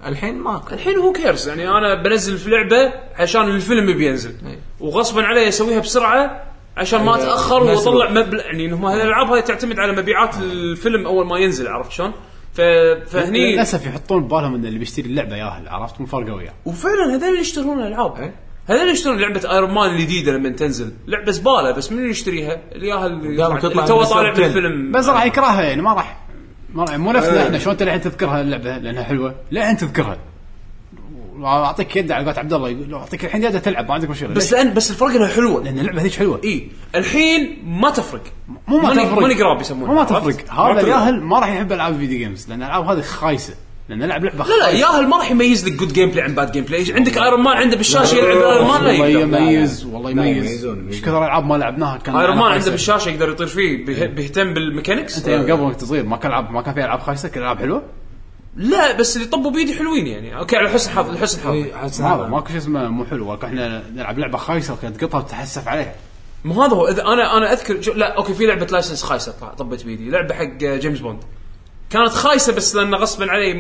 الحين 0.06 0.40
ماكو 0.40 0.74
الحين 0.74 0.98
who 0.98 1.12
cares 1.12 1.48
يعني 1.48 1.70
أنا 1.70 2.04
بنزل 2.04 2.38
في 2.38 2.50
لعبة 2.50 2.94
عشان 3.16 3.42
الفيلم 3.42 3.98
بينزل 3.98 4.36
إي. 4.46 4.58
وغصبا 4.80 5.24
علي 5.24 5.48
أسويها 5.48 5.80
بسرعة 5.80 6.44
عشان 6.78 7.04
ما 7.04 7.16
إيه، 7.16 7.24
أتأخر 7.24 7.64
وأطلع. 7.64 8.10
مبلغ 8.10 8.42
يعني 8.46 8.66
انهم 8.66 8.88
الألعاب 8.88 9.28
هاي 9.32 9.42
تعتمد 9.42 9.80
على 9.80 10.02
مبيعات 10.02 10.38
الفيلم 10.38 11.06
أول 11.06 11.26
ما 11.28 11.38
ينزل 11.40 11.68
عرفت 11.68 11.92
شلون؟ 11.92 12.12
ف... 12.54 12.62
فهني 13.08 13.54
للأسف 13.54 13.86
يحطون 13.86 14.24
ببالهم 14.24 14.56
إن 14.56 14.66
اللي 14.66 14.80
بيشتري 14.80 15.06
اللعبة 15.06 15.36
ياهل 15.36 15.68
عرفت 15.68 16.02
مو 16.02 16.06
فارقه 16.06 16.34
وياه 16.34 16.54
وفعلا 16.66 17.16
هذول 17.16 17.30
اللي 17.30 17.40
يشترون 17.40 17.80
الألعاب 17.82 18.16
إيه. 18.16 18.36
هذول 18.68 18.90
يشترون 18.90 19.20
لعبة 19.20 19.52
Iron 19.52 19.72
Man 19.72 19.90
الجديدة 19.90 20.32
لما 20.32 20.50
تنزل. 20.50 20.92
لعبة 21.08 21.32
زبالة 21.32 21.72
بس 21.72 21.92
من 21.92 22.10
يشتريها؟ 22.10 22.62
اللي 22.72 22.88
ياها 22.88 23.08
اللي 23.08 23.46
اللي 23.48 23.88
تو 23.88 24.04
طالع 24.04 24.34
بالفيلم. 24.34 24.92
بس 24.92 25.06
راح 25.06 25.26
يكرهها 25.26 25.64
يعني 25.64 25.82
ما 25.82 25.94
راح. 25.94 26.18
ما 26.74 26.84
راح 26.84 26.98
مو 26.98 27.12
نفسنا 27.12 27.34
إيه. 27.34 27.48
إحنا 27.48 27.60
شلون 27.60 27.72
انت 27.72 27.82
الحين 27.82 28.02
تذكرها 28.02 28.42
اللعبة؟ 28.42 28.78
لأنها 28.78 29.04
حلوة. 29.04 29.36
لا 29.52 29.72
أنت 29.72 29.82
تذكرها. 29.82 30.18
أعطيك 31.44 31.96
يد 31.96 32.12
على 32.12 32.26
قولة 32.26 32.40
عبد 32.40 32.54
الله 32.54 32.70
يقول 32.70 32.94
أعطيك 32.94 33.26
الحين 33.26 33.44
يد 33.44 33.62
تلعب 33.62 33.88
ما 33.88 33.94
عندك 33.94 34.10
مشكلة. 34.10 34.30
بس؟ 34.30 34.54
لأن 34.54 34.74
بس 34.74 34.92
الفرق 34.92 35.10
إنها 35.10 35.28
حلوة. 35.28 35.64
لأن 35.64 35.80
اللعبة 35.80 36.02
هذيك 36.02 36.14
حلوة. 36.14 36.42
إي. 36.44 36.68
الحين 36.96 37.64
ما 37.66 37.90
تفرق. 37.90 38.24
مو 38.68 38.78
ما 38.78 38.94
تفرق. 38.94 39.20
money 39.20 39.34
grab 39.34 39.62
يسمونها. 39.62 39.94
مو 39.94 40.00
ما؟ 40.00 40.04
تفرق. 40.04 40.54
هذا. 40.54 40.82
الياهل 40.82 41.22
ما 41.22 41.40
راح 41.40 41.50
يحب 41.50 41.72
ألعاب 41.72 41.94
ال 41.94 41.98
video 41.98 42.18
games 42.18 42.50
لأن 42.50 42.64
الالعاب 42.64 42.86
هذه 42.86 43.02
خايسة. 43.02 43.54
لأن 43.92 44.04
العب 44.04 44.24
لعبة 44.26 44.44
لا 44.46 44.54
لا 44.60 44.70
ياهل 44.70 45.08
ما 45.08 45.18
راح 45.18 45.32
يميز 45.32 45.66
لك 45.66 45.72
good 45.74 45.94
gameplay 45.94 46.24
عن 46.24 46.36
bad 46.36 46.52
gameplay 46.52 46.94
عندك 46.94 47.18
Iron 47.18 47.40
Man 47.42 47.58
عنده 47.58 47.78
بالشاشة 47.78 48.16
يلعب 48.16 48.38
Iron 48.38 48.68
Man 48.68 48.84
لا 48.84 48.90
والله 48.92 49.06
يقدر. 49.08 49.38
يميز 49.38 49.86
والله 49.86 50.10
يميز. 50.12 50.66
إيش 50.66 51.02
كثر 51.02 51.26
ألعاب 51.26 51.46
ما 51.46 51.56
لعبناها 51.56 51.98
كان 51.98 52.16
Iron 52.16 52.38
Man 52.38 52.52
عنده. 52.52 52.72
بالشاشة 52.72 53.10
يقدر 53.10 53.30
يطير 53.30 53.48
فيه 53.48 53.86
بيه- 53.86 54.06
بيهتم 54.06 54.54
بال 54.54 54.65
mechanics 54.65 55.18
أنت 55.18 55.28
يوم 55.28 55.42
قبل 55.52 55.62
وانت 55.62 55.84
صغير 55.84 56.06
ما 56.06 56.18
كان 56.18 56.32
العاب 56.32 56.52
ما 56.52 56.62
كان 56.62 56.74
في 56.74 56.86
ألعاب 56.86 57.00
خايسة؟ 57.00 57.30
كل 57.30 57.40
ألعاب 57.40 57.58
حلوة؟ 57.60 57.84
لا 58.56 58.98
بس 58.98 59.18
اللي 59.18 59.28
طبوا 59.28 59.52
بيدي 59.52 59.74
حلوين 59.74 60.08
يعني. 60.08 60.38
okay 60.38 60.56
على 60.58 60.70
حسن 60.70 60.92
حظ 60.92 61.12
لحسن 61.12 61.42
حظ. 61.42 61.52
إي، 61.52 61.74
حسن 61.84 62.04
هذا. 62.04 62.28
ماكو 62.28 62.48
شيء 62.48 62.58
اسمه 62.58 62.90
مو 62.90 63.06
حلو. 63.06 63.34
إحنا 63.44 63.84
نلعب 63.96 64.20
لعبة 64.20 64.38
خايسة 64.38 64.74
وكانت 64.74 65.02
تقطها 65.02 65.18
وتتحسف 65.18 65.68
عليها. 65.68 65.96
مو 66.46 66.64
هذا 66.64 66.74
هو. 66.74 66.88
إذا 66.88 67.02
أنا 67.02 67.38
أنا 67.38 67.54
اذكر 67.54 67.94
لا 67.96 68.18
okay 68.18 68.34
في 68.34 68.46
لعبة 68.46 68.66
license 68.66 69.04
خايسة 69.04 69.34
طبيت 69.58 69.86
بيدي. 69.86 70.10
لعبة 70.10 70.34
حق 70.36 70.58
جيمس 70.58 71.00
بوند. 71.00 71.20
كانت 71.92 72.10
خايسة 72.10 72.54
بس 72.54 72.76
لأن 72.76 72.96
غصبا 72.96 73.32
علي 73.32 73.54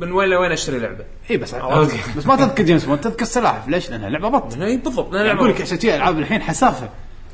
من 0.00 0.12
وين 0.12 0.28
لوين 0.28 0.52
أشتري 0.52 0.78
لعبة. 0.78 1.04
إي 1.30 1.36
بس 1.36 1.54
okay. 1.54 1.98
بس 2.16 2.26
ما 2.26 2.36
تذكر 2.36 2.62
جيمس 2.62 2.84
بوند 2.84 3.00
تذكر 3.00 3.24
سلاحف 3.24 3.68
ليش؟ 3.68 3.90
لأنها 3.90 4.08
لعبة 4.08 4.28
بط. 4.28 4.54
إي 4.54 4.76
بالضبط 4.76 5.12
لأن 5.12 5.36
أقول 5.36 5.50
لك 5.50 5.60
عشان 5.60 5.78
ألعاب 5.84 6.18
الحين 6.18 6.42
حسافة. 6.42 6.88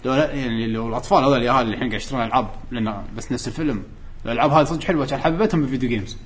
لو 0.04 0.12
يعني 0.12 0.66
لو 0.66 0.88
الأطفال 0.88 1.24
هذول 1.24 1.38
اليهال 1.38 1.60
اللي 1.60 1.74
الحين 1.74 1.88
قاعد 1.88 2.00
يشترون 2.00 2.22
ألعاب 2.22 2.48
لأن 2.70 3.02
بس 3.16 3.32
نفس 3.32 3.48
الفيلم. 3.48 3.82
الألعاب 4.26 4.50
هذه 4.50 4.64
صدق 4.64 4.84
حلوة 4.84 5.06
كان 5.06 5.20
حبيتهم 5.20 5.60
بال 5.60 5.68
video 5.68 5.88
games. 5.88 6.16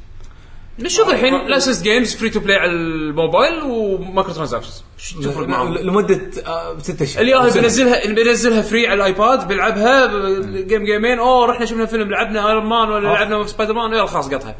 نشوف 0.78 1.08
الحين 1.10 1.46
license 1.46 1.82
games 1.82 2.14
free 2.14 2.30
to 2.30 2.40
play 2.40 2.56
على 2.56 2.70
الموبايل 2.70 3.62
و 3.62 4.34
microtransactions 4.34 4.84
شو 4.98 5.22
تفرق 5.22 5.48
معهم؟ 5.48 5.74
لمدة 5.74 6.20
آه، 6.46 6.78
ست 6.78 7.02
أشهر. 7.02 7.22
اللي 7.22 7.52
بينزلها 7.52 8.04
اللي 8.04 8.24
بينزلها 8.24 8.62
free 8.62 8.86
على 8.86 8.94
ال 8.94 9.05
iPad 9.05 9.48
بيلعبها 9.48 10.06
game 10.46 10.84
gameين 10.84 11.18
أوه 11.18 11.46
رحنا 11.46 11.66
شفنا 11.66 11.86
فيلم 11.86 12.10
لعبنا 12.10 12.48
Iron 12.48 12.66
Man 12.66 12.88
ولا 12.88 13.08
لعبنا 13.08 13.46
سبايدر 13.46 13.74
مان 13.74 13.92
يلا 13.92 14.06
خلاص 14.06 14.28
قطها. 14.34 14.56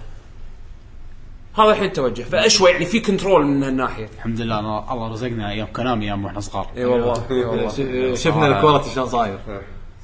هذا 1.55 1.71
الحين 1.71 1.85
التوجه 1.85 2.23
فاشوى 2.23 2.71
يعني 2.71 2.87
في 2.87 3.01
control 3.01 3.47
من 3.47 3.63
هالناحية. 3.63 4.09
الحمد 4.17 4.41
لله 4.41 4.59
أنا 4.59 4.93
الله 4.93 5.13
رزقنا 5.13 5.51
أيام 5.51 5.67
كونامي 5.67 6.05
أيام 6.05 6.25
وإحنا 6.25 6.41
صغار. 6.41 6.71
إي 6.77 6.85
والله. 6.85 7.27
إي 7.31 7.45
والله. 7.45 8.15
شفنا 8.15 8.47
ال 8.47 8.52
quality 8.52 8.91
شلون 8.91 9.09
صاير. 9.09 9.39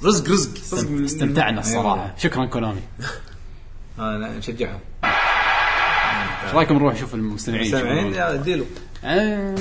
رزق 0.04 0.30
رزق. 0.30 0.50
رزق 0.74 1.02
استمتعنا 1.04 1.60
الصراحة. 1.60 2.14
شكرا 2.18 2.44
كونامي. 2.44 2.82
أنا 3.98 4.38
نشجعهم. 4.38 4.80
إيش 6.44 6.54
رأيكم 6.54 6.74
نروح 6.74 6.94
نشوف 6.94 7.14
المستمعين 7.14 7.66
يشوفون؟ 7.66 8.14
يا 8.14 8.36
ديلو. 8.36 8.64
آه، 9.04 9.54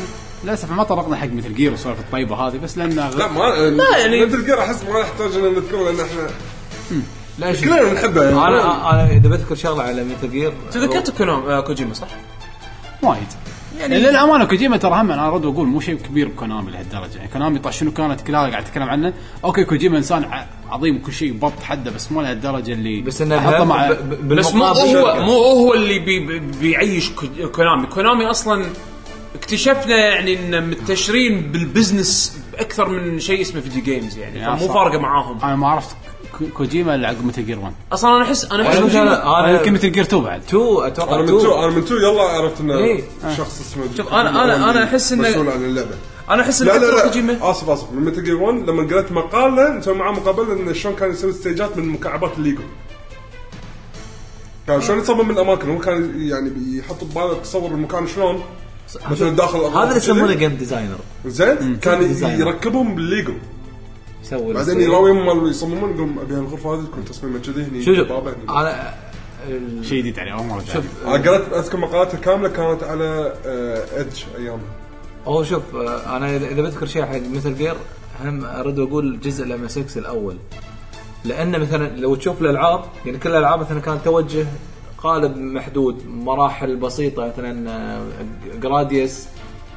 للأسف 0.44 0.72
ما 0.72 0.84
طرقنا 0.84 1.16
حق 1.16 1.28
Metal 1.28 1.54
Gear 1.56 1.72
والسوالف 1.72 2.00
الطيبة 2.00 2.36
هذه 2.36 2.58
بس 2.58 2.78
لأن 2.78 2.90
لا 2.90 3.28
ما 3.28 3.42
لا، 3.42 3.98
يعني- 3.98 4.26
Metal 4.26 4.46
Gear 4.46 4.60
أحس 4.62 4.84
ما 4.84 5.00
يحتاج 5.00 5.32
ان 5.36 5.54
نذكره 5.54 5.84
لأن 5.84 6.00
إحنا 6.00 6.30
لا 7.40 7.54
شوف. 7.54 7.64
كلنا 7.64 7.94
نحبه 7.94 8.24
يعني. 8.24 8.36
أنا 8.38 8.92
أنا 8.92 9.12
إذا 9.12 9.30
بذكر 9.30 9.56
شغلة 9.56 9.84
على 9.84 10.04
Metal 10.04 10.32
Gear 10.32 10.54
تذكرت 10.72 11.10
كونام 11.18 11.40
آه، 11.46 11.60
كوجيما 11.62 11.94
صح؟ 11.94 12.08
وايد. 13.02 13.28
يعني 13.80 14.00
للامانه 14.00 14.46
كوجيما 14.46 14.78
ترى 14.78 14.92
هم 15.02 15.12
أنا 15.12 15.28
أرد 15.28 15.46
واقول 15.46 15.68
مو 15.68 15.80
شيء 15.80 15.96
كبير 15.96 16.28
بكونامي 16.28 16.72
لهالدرجة. 16.72 17.18
يعني 17.18 17.30
كونامي 17.34 17.60
طيب 17.60 17.74
شنو 17.74 17.92
كانت 17.92 18.22
كل 18.22 18.36
هذا 18.36 18.50
قاعد 18.52 18.64
أتكلم 18.64 18.84
عنه؟ 18.90 19.14
okay 19.44 19.64
كوجيما 19.64 19.98
إنسان 19.98 20.24
ع- 20.24 20.46
عظيم 20.74 20.96
وكل 20.96 21.14
شيء 21.14 21.34
بط 21.34 21.60
حده 21.64 21.92
بس 21.92 22.12
مو 22.12 22.22
لهالدرجة 22.22 22.74
اللي 22.74 23.02
بس 23.02 23.22
إنه 23.22 23.38
احطه 23.38 23.64
مع 23.64 23.92
بس 24.24 24.54
مو 24.54 24.64
هو. 24.66 25.22
مو 25.22 25.32
هو 25.34 25.74
اللي 25.74 26.00
بي 26.00 26.20
بي 26.20 26.40
بيعيش 26.40 27.10
كو- 27.10 27.50
كونامي. 27.52 27.88
كونامي 27.88 28.26
أصلا 28.30 28.66
اكتشفنا 29.36 29.96
يعني 29.98 30.40
ان 30.40 30.70
متشرين 30.70 31.42
بال 31.52 31.69
business 31.69 32.38
بأكثر 32.54 32.90
من 32.90 33.20
شيء 33.20 33.42
اسمه 33.42 33.62
video 33.62 33.84
games 33.84 34.18
يعني. 34.18 34.46
فمو 34.46 34.56
أصلاً 34.56 34.74
فارقة 34.74 35.00
معاهم. 35.00 35.38
أنا 35.44 35.56
ما 35.56 35.68
عرفت 35.68 35.96
كو- 36.40 36.46
كوجيما 36.58 36.96
إلا 36.96 37.08
عقب 37.08 37.26
Metal 37.26 37.46
Gear 37.46 37.60
1 37.60 37.74
أصلا 37.94 38.16
أنا 38.16 38.24
احس 38.24 38.46
أنا 38.46 38.64
أحس 38.68 38.76
أنا 38.76 38.86
كوجيما 38.86 39.40
أنا 39.40 39.52
يمكن 39.52 39.64
أنا 39.68 39.72
Metal 39.78 39.92
Gear 39.92 40.04
2 40.04 40.24
بعد. 40.24 40.42
two 40.42 40.82
أتوقع 40.82 41.14
أنا 41.16 41.22
من 41.22 41.28
two 41.28 41.60
أنا 41.60 41.68
من 41.76 41.86
two 41.86 41.96
يلا 41.96 42.22
عرفت 42.22 42.62
إنه 42.62 42.78
إيه. 42.78 43.04
شخص 43.38 43.62
اسمه 43.62 43.84
شوف، 43.98 44.08
أنا- 44.10 44.12
أنا- 44.12 44.16
أنا 44.70 44.84
أحس 44.84 45.14
إنه- 45.14 45.18
مسؤول 45.18 45.50
عن 45.50 45.66
اللعبة. 45.66 45.96
أنا 46.30 46.42
أحس 46.42 46.62
ان 46.62 46.68
لا 46.68 46.78
لا 46.78 47.04
كوجيما 47.08 47.52
آسف 47.52 47.70
آسف. 47.70 47.92
من 47.92 48.06
Metal 48.06 48.24
Gear 48.24 48.36
1 48.36 48.70
لما 48.70 48.84
قريت 48.84 49.12
مقالة 49.12 49.70
نسوي 49.70 49.96
معاه 49.96 50.12
مقابلة 50.12 50.54
انه 50.54 50.74
شلون 50.74 50.96
كان 50.96 51.12
يسوي 51.12 51.34
stageات 51.34 51.78
من 51.78 51.90
مكعبات 51.90 52.38
الليجو. 52.38 52.62
كان 54.68 54.82
شلون 54.82 55.00
يصمم 55.00 55.32
الاماكن 55.32 55.70
هو 55.70 55.80
كان 55.80 56.22
يعني 56.22 56.50
بيحط 56.50 57.04
بباله 57.04 57.34
تصور 57.34 57.72
المكان 57.72 58.08
شلون. 58.08 58.44
مثلا 59.12 59.30
داخل 59.30 59.60
هذا 59.60 59.84
اللي. 59.84 59.98
يسمونه 59.98 60.34
game 60.34 60.56
designer 60.56 60.98
زين؟ 61.26 61.78
كان. 61.82 62.40
يركبهم 62.40 62.96
بالليجو. 62.96 63.34
يسوي 64.24 64.54
بعدين 64.54 64.82
يراويهم 64.82 65.26
مال 65.26 65.50
يصممون 65.50 65.90
يقولون 65.90 66.18
أبي 66.20 66.34
هالغرفة 66.34 66.74
هذه 66.74 66.86
تكون 66.86 67.06
تصميمها 67.06 67.40
كذي 67.40 67.64
هني 67.64 67.86
شوف 67.86 67.96
شوف 67.96 68.08
بابا 68.08 68.32
هني. 68.32 68.50
أنا 68.50 68.94
شيء 69.82 70.00
جديد 70.00 70.20
عليه 70.20 70.34
أول 70.34 70.46
مرة 70.46 70.64
شوف 70.74 70.84
أنا 71.06 71.14
قرأت 71.14 71.54
أذكر 71.54 71.78
مقالاتها 71.78 72.18
كاملة 72.18 72.50
كانت 72.50 72.84
على 72.84 73.34
Edge 73.96 74.24
ايامها 74.38 74.83
هو 75.26 75.44
شوف 75.44 75.76
آه، 75.76 76.18
أنا 76.18 76.36
اذا 76.36 76.62
بذكر 76.62 76.86
شيء 76.86 77.06
حق 77.06 77.20
Metal 77.32 77.56
Gear 77.56 77.76
هم 78.24 78.46
ارد 78.46 78.80
واقول 78.80 79.20
جزء 79.20 79.44
ال 79.44 79.64
MSX 79.64 79.98
الأول. 79.98 80.38
لأن 81.26 81.60
مثلا 81.60 81.98
لو 81.98 82.16
تشوف 82.16 82.42
الالعاب 82.42 82.82
يعني 83.06 83.18
كل 83.18 83.30
الألعاب 83.30 83.60
مثلا 83.60 83.80
كانت 83.80 84.06
توجه 84.06 84.48
قالب 84.98 85.38
محدود 85.38 86.08
مراحل 86.08 86.76
بسيطة 86.76 87.28
مثلا 87.28 87.70
آه، 87.70 88.06
جراديوس 88.62 89.26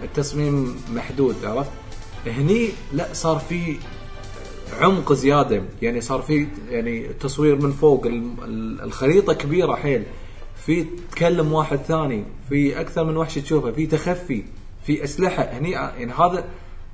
التصميم 0.02 0.76
محدود 0.94 1.34
عرفت؟ 1.44 1.70
هني 2.26 2.68
لا 2.92 3.06
صار 3.12 3.38
في 3.38 3.76
عمق 4.80 5.12
زيادة 5.12 5.62
يعني 5.82 6.00
صار 6.00 6.22
في 6.22 6.46
يعني 6.70 7.08
تصوير 7.20 7.56
من 7.56 7.72
فوق 7.72 8.06
الخريطة 8.82 9.32
كبيرة 9.32 9.74
حيل. 9.74 10.02
في 10.66 10.86
تكلم 11.12 11.52
واحد 11.52 11.76
ثاني 11.76 12.24
في 12.48 12.80
أكثر 12.80 13.04
من 13.04 13.16
وحش 13.16 13.34
تشوفه 13.34 13.70
في 13.72 13.86
تخفي. 13.86 14.44
في 14.86 15.04
أسلحة 15.04 15.42
هني 15.42 15.76
ع- 15.76 15.94
يعني 15.96 16.12
هذا 16.12 16.44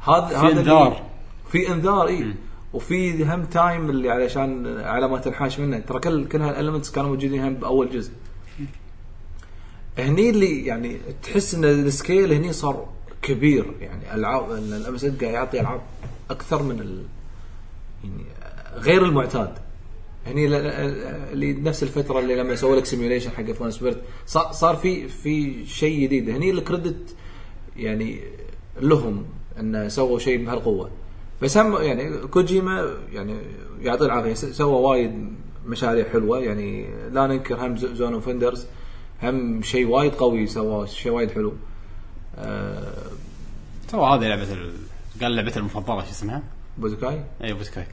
هذا 0.01 0.37
هذا 0.39 0.61
إنذار. 0.61 1.03
في 1.53 1.73
إنذار 1.73 2.07
إي. 2.09 2.35
وفي 2.73 3.25
هم 3.25 3.45
time 3.45 3.91
اللي 3.91 4.11
علشان 4.11 4.79
على 4.81 5.09
ما 5.09 5.19
تنحاش 5.19 5.59
منه. 5.61 5.79
ترى 5.79 6.01
كل 6.01 6.29
كل 6.29 6.43
هال 6.43 6.52
elements 6.52 6.91
كانوا 6.91 7.11
موجودين 7.11 7.43
هم 7.45 7.55
بأول 7.55 7.91
جزء. 7.91 8.11
هني 9.99 10.31
اللي 10.31 10.67
يعني 10.67 10.97
تحس 11.23 11.55
إن 11.55 11.65
ال 11.65 11.76
scale 11.76 12.33
هني 12.33 12.53
صار 12.53 12.89
كبير. 13.23 13.65
يعني 13.81 14.15
العاب 14.15 14.51
ال 14.53 14.95
MS 14.95 15.05
قاعد 15.05 15.23
يعطي 15.35 15.61
ألعاب 15.61 15.81
أكثر 16.31 16.63
من 16.63 16.81
ال 16.81 17.05
يعني 18.05 18.25
غير 18.77 19.05
المعتاد. 19.05 19.53
هني 20.27 20.47
ل- 20.49 20.55
اللي 20.55 21.53
نفس 21.53 21.83
الفترة 21.83 22.19
اللي 22.19 22.35
لما 22.37 22.55
سووا 22.57 22.77
لك 22.77 22.85
simulation 22.85 23.31
حق 23.31 23.53
فون 23.53 23.71
سبيرت 23.71 24.03
صار, 24.27 24.53
صار 24.53 24.77
في 24.77 25.09
في 25.09 25.67
شيء 25.67 26.03
جديد. 26.03 26.31
هني 26.31 26.51
ال 26.51 26.60
credit 26.60 27.15
يعني 27.77 28.21
لهم 28.81 29.25
انه 29.61 29.89
سووا 29.89 30.19
شيء 30.19 30.45
بهالقوة. 30.45 30.91
بس 31.43 31.59
هم 31.59 31.83
يعني 31.83 32.27
كوجيما 32.27 32.95
يعني 33.13 33.37
يعطيه 33.81 34.07
العافية 34.07 34.35
سوى 34.35 34.81
وايد 34.81 35.35
مشاريع 35.67 36.09
حلوة. 36.09 36.39
يعني 36.39 36.87
لا 37.11 37.27
ننكر 37.27 37.67
هم 37.67 37.77
Zone 37.77 38.15
of 38.15 38.27
the 38.27 38.40
Enders 38.40 38.67
هم 39.23 39.63
شيء 39.63 39.87
وايد 39.87 40.15
قوي 40.15 40.47
سواه 40.47 40.87
شيء 40.87 41.13
وايد 41.13 41.31
حلو. 41.31 41.53
آه 42.39 42.93
سوى 43.91 44.07
هذه 44.07 44.29
لعبة 44.29 44.53
ال... 44.53 44.73
قال 45.23 45.37
لعبته 45.37 45.59
المفضلة 45.59 46.05
شو 46.05 46.11
اسمها؟ 46.11 46.43
بوزكاي 46.79 47.25
اي 47.45 47.53
بوتكاي 47.53 47.87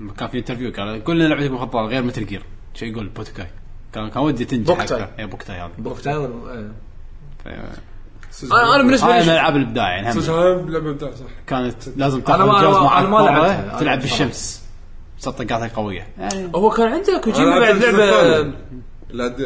لما 0.00 0.12
كان 0.12 0.28
في 0.28 0.38
interview 0.38 0.72
قال 0.72 1.04
قول 1.04 1.18
لنا 1.18 1.28
لعبتك 1.28 1.46
المفضلة 1.46 1.86
غير 1.86 2.02
Metal 2.02 2.26
Gear. 2.26 2.42
شو 2.74 2.86
يقول 2.86 3.08
بوتكاي 3.08 3.46
كان 3.92 4.08
كان 4.10 4.22
ودي 4.22 4.44
تنجح. 4.44 4.76
Boktai. 4.76 5.08
اي 5.18 5.26
Boktai 5.26 5.56
هذا. 5.56 5.72
Boktai 5.78 6.14
آه. 7.46 7.72
أنا 8.52 8.74
أنا 8.74 8.82
بالنسبة 8.82 9.06
هاي 9.06 9.20
من 9.20 9.26
لي 9.26 9.32
الالعاب 9.32 9.56
الابداع 9.56 9.90
يعني 9.90 10.12
هم 10.12 10.20
صدق 10.20 10.66
لعبه 10.68 10.90
ابداع 10.90 11.10
صح 11.10 11.24
كانت 11.46 11.74
لازم 11.96 12.20
تاخذ 12.20 12.44
ما-. 13.08 13.78
تلعب 13.80 14.00
بالشمس 14.00 14.62
صدقاتها 15.18 15.70
قوية 15.76 16.06
يعني 16.18 16.50
هو 16.54 16.70
كان 16.70 16.92
عنده 16.92 17.18
كوجيما 17.18 17.58
بعد 17.58 17.76
لعبه. 17.76 18.52
لا 19.10 19.36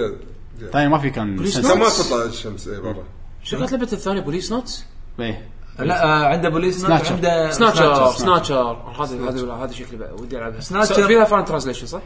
ثاني 0.72 0.88
ما 0.88 0.98
في 0.98 1.10
كان 1.10 1.36
ما 1.36 1.88
تطلع 1.88 2.24
الشمس 2.24 2.68
اي 2.68 2.80
برا 2.80 3.04
شو 3.42 3.58
كانت 3.58 3.72
لعبة 3.72 3.88
الثانية 3.92 4.20
Policenauts؟ 4.20 4.84
إيه. 5.20 5.48
لا 5.78 6.04
آه 6.04 6.24
عنده 6.26 6.48
بوليس 6.48 6.82
Snatcher. 6.82 7.14
عنده 7.14 7.50
Snatcher 7.50 8.12
Snatcher. 8.12 8.76
هذا 9.00 9.28
هذا 9.28 9.52
هذا 9.52 9.72
شكلي 9.72 9.98
بقى 9.98 10.14
ودي 10.14 10.38
ألعبها 10.38 10.60
Snatcher. 10.60 11.06
فيها 11.06 11.24
fan 11.24 11.44
translation 11.44 11.86
صح؟ 11.86 12.02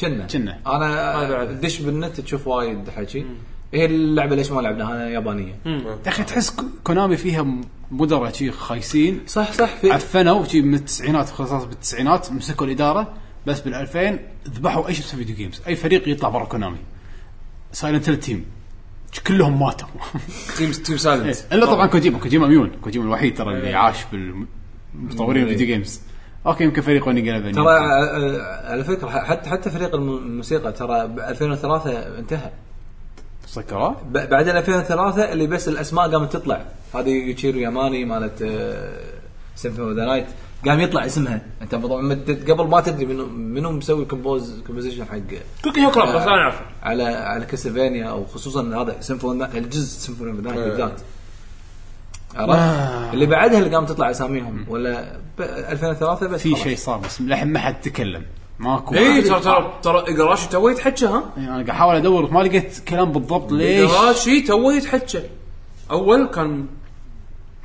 كنا 0.00 0.26
كنا. 0.26 0.60
أنا 0.66 1.16
هذا 1.22 1.36
بعد. 1.36 1.60
دش 1.60 1.80
بالنت 1.80 2.20
تشوف 2.20 2.46
وايد 2.46 2.90
حكي 2.90 3.26
هي 3.74 3.84
اللعبة 3.86 4.36
ليش 4.36 4.50
ما 4.50 4.60
لعبناها؟ 4.60 4.94
أنا 4.94 5.10
يابانية. 5.10 5.54
يا 5.66 5.98
أخي 6.06 6.24
تحس 6.24 6.56
كونامي 6.84 7.16
فيها 7.16 7.46
مدراء 7.90 8.32
شي 8.32 8.50
خايسين. 8.50 9.20
صح 9.26 9.52
صح 9.52 9.76
في 9.76 9.90
عفنوا 9.90 10.44
شي 10.44 10.62
من 10.62 10.74
التسعينات 10.74 11.28
خلاص 11.28 11.64
بالتسعينات 11.64 12.32
مسكوا 12.32 12.66
الإدارة 12.66 13.12
بس 13.46 13.60
بال 13.60 13.74
2000 13.74 14.18
ذبحوا 14.48 14.88
أي 14.88 14.94
شيء 14.94 15.04
في 15.04 15.16
video 15.16 15.36
games 15.36 15.62
أي 15.66 15.76
فريق 15.76 16.08
يطلع 16.08 16.28
برا 16.28 16.44
كونامي. 16.44 16.76
Silent 17.72 18.10
Team 18.10 18.44
كلهم 19.26 19.60
ماتوا. 19.60 19.88
Team 20.56 20.72
Team 20.72 20.96
Silent 20.96 21.36
إلا 21.52 21.66
طبعا 21.66 21.86
كوجيما. 21.86 22.18
كوجيما 22.18 22.46
ميون. 22.46 22.70
كوجيما 22.82 23.04
الوحيد 23.04 23.34
ترى 23.38 23.58
اللي 23.58 23.74
عاش 23.74 23.96
بالمطورين 24.12 25.42
ال 25.42 25.46
video 25.46 25.66
games 25.66 26.00
أوكي 26.46 26.64
يمكن 26.64 26.82
فريق 26.82 27.08
ونقل 27.08 27.52
ترى 27.52 27.64
آه، 27.68 28.70
على 28.72 28.84
فكرة 28.84 29.08
حتى 29.08 29.50
حتى 29.50 29.70
فريق 29.70 29.94
الم- 29.94 30.16
الموسيقى 30.18 30.72
ترى 30.72 31.06
ب 31.06 31.18
2003 31.18 32.18
انتهى. 32.18 32.50
سكرات 33.48 33.96
ب- 34.10 34.28
بعدين 34.30 34.56
2003 34.56 35.32
اللي 35.32 35.46
بس 35.46 35.68
الأسماء 35.68 36.10
قامت 36.12 36.32
تطلع. 36.32 36.64
هذه 36.94 37.08
يوتشيرو 37.08 37.58
ياماني 37.58 38.04
مالت 38.04 38.42
سيمفوني 39.56 39.94
ذا 39.94 40.04
نايت 40.04 40.26
قام 40.66 40.80
يطلع 40.80 41.06
اسمها. 41.06 41.40
أنت 41.62 41.74
قبل 42.50 42.66
ما 42.68 42.80
تدري 42.80 43.06
منو 43.06 43.26
منو 43.26 43.70
مسوي 43.72 44.04
كومبوز 44.04 44.60
كومبوزيشن 44.66 45.04
حق 45.04 45.18
كوكي 45.64 45.84
هو 45.86 45.90
كلاب 45.90 46.08
بس 46.08 46.22
أنا 46.22 46.30
أعرفه. 46.30 46.60
على 46.82 47.02
على 47.04 47.46
كاسلفينيا 47.46 48.04
أو 48.10 48.24
خصوصا 48.24 48.82
هذا 48.82 48.96
سيمفوني 49.00 49.58
الجزء 49.58 49.98
سيمفوني 49.98 50.32
ذا 50.32 50.40
نايت. 50.50 50.58
بالذات. 50.58 51.00
عرفت؟ 52.34 53.14
اللي 53.14 53.26
بعدها 53.26 53.58
اللي 53.58 53.74
قام 53.76 53.86
تطلع 53.86 54.10
أساميهم. 54.10 54.64
ولا 54.68 55.16
ب 55.38 55.42
2003 55.42 56.26
بس 56.28 56.40
في. 56.42 56.56
شيء 56.56 56.76
صار 56.76 56.98
بس 56.98 57.20
للحين 57.20 57.48
ما 57.48 57.58
حد 57.58 57.80
تكلم. 57.80 58.22
ماكو 58.58 58.94
اي 58.94 59.22
ترى 59.22 59.40
ترى 59.40 59.72
ترى 59.82 59.98
إيقاراشي 59.98 60.48
تو 60.48 60.68
يتحكى 60.68 61.06
ها؟ 61.06 61.22
يعني 61.36 61.48
أنا 61.48 61.54
قاعد 61.54 61.70
أحاول 61.70 61.96
أدور 61.96 62.30
ما 62.30 62.40
لقيت 62.40 62.78
كلام 62.88 63.12
بالضبط. 63.12 63.52
ليش؟ 63.52 63.90
إيقاراشي 63.90 64.40
تو 64.40 64.70
يتحكى 64.70 65.22
أول 65.90 66.26
كان 66.26 66.66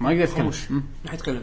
ما 0.02 0.26
خموش 0.26 0.72
مم. 0.72 0.84
ما 1.06 1.14
يتكلم. 1.14 1.42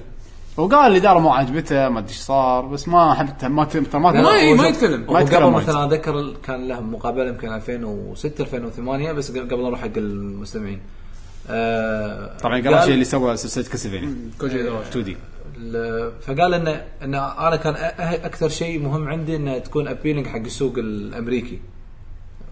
وقال 0.56 0.92
الاداره 0.92 1.18
ما 1.18 1.34
عجبته 1.34 1.88
ما 1.88 1.98
أدري 1.98 2.10
إيش 2.10 2.18
صار 2.18 2.66
بس 2.66 2.88
ما 2.88 3.14
حتى 3.14 3.48
ما 3.48 3.64
ت- 3.64 3.96
ما 3.96 4.12
ما 4.12 4.36
ي- 4.36 4.54
ما 4.54 4.68
يتكلم. 4.68 5.06
ما 5.12 5.20
يتكلم. 5.20 5.36
قبل 5.44 5.54
وايد. 5.54 5.68
مثلا 5.68 5.84
أذكر 5.84 6.34
كان 6.46 6.68
له 6.68 6.80
مقابلة 6.80 7.28
يمكن 7.28 7.52
2006 7.54 8.40
2008 8.42 9.12
بس 9.12 9.30
قبل 9.30 9.64
أروح 9.64 9.80
حق 9.80 9.88
المستمعين. 9.96 10.80
آه 11.50 12.36
طبعا 12.38 12.54
قال- 12.60 12.74
قال 12.74 12.84
شيء 12.84 12.94
اللي 12.94 13.04
سوى 13.04 13.36
سلسلة 13.36 13.64
كاسلفينيا. 13.64 14.14
كوجي 14.40 14.68
إيقاراشي. 14.68 14.88
2D. 14.90 15.16
فقال 16.20 16.54
ان 16.54 16.68
إن 17.02 17.14
أنا 17.14 17.56
كان 17.56 17.74
أكثر 18.24 18.48
شيء 18.48 18.78
مهم 18.78 19.08
عندي 19.08 19.36
انها 19.36 19.58
تكون 19.58 19.88
appealing 19.88 20.26
حق 20.26 20.36
السوق 20.36 20.78
الأمريكي. 20.78 21.60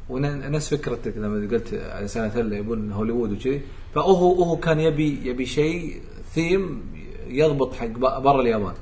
ونفس 0.09 0.75
فكرتك 0.75 1.17
لما 1.17 1.49
قلت 1.51 1.75
على 1.75 2.09
سنة 2.09 2.57
يبون 2.57 2.93
هوليوود 2.93 3.33
وكذي 3.33 3.61
فهو 3.95 4.43
هو 4.43 4.57
كان 4.57 4.81
يبي 4.81 5.21
يبي 5.25 5.47
شيء 5.47 6.01
ثيم 6.35 6.83
يضبط 7.29 7.75
حق 7.75 7.87
برا 8.19 8.41
اليابان. 8.41 8.75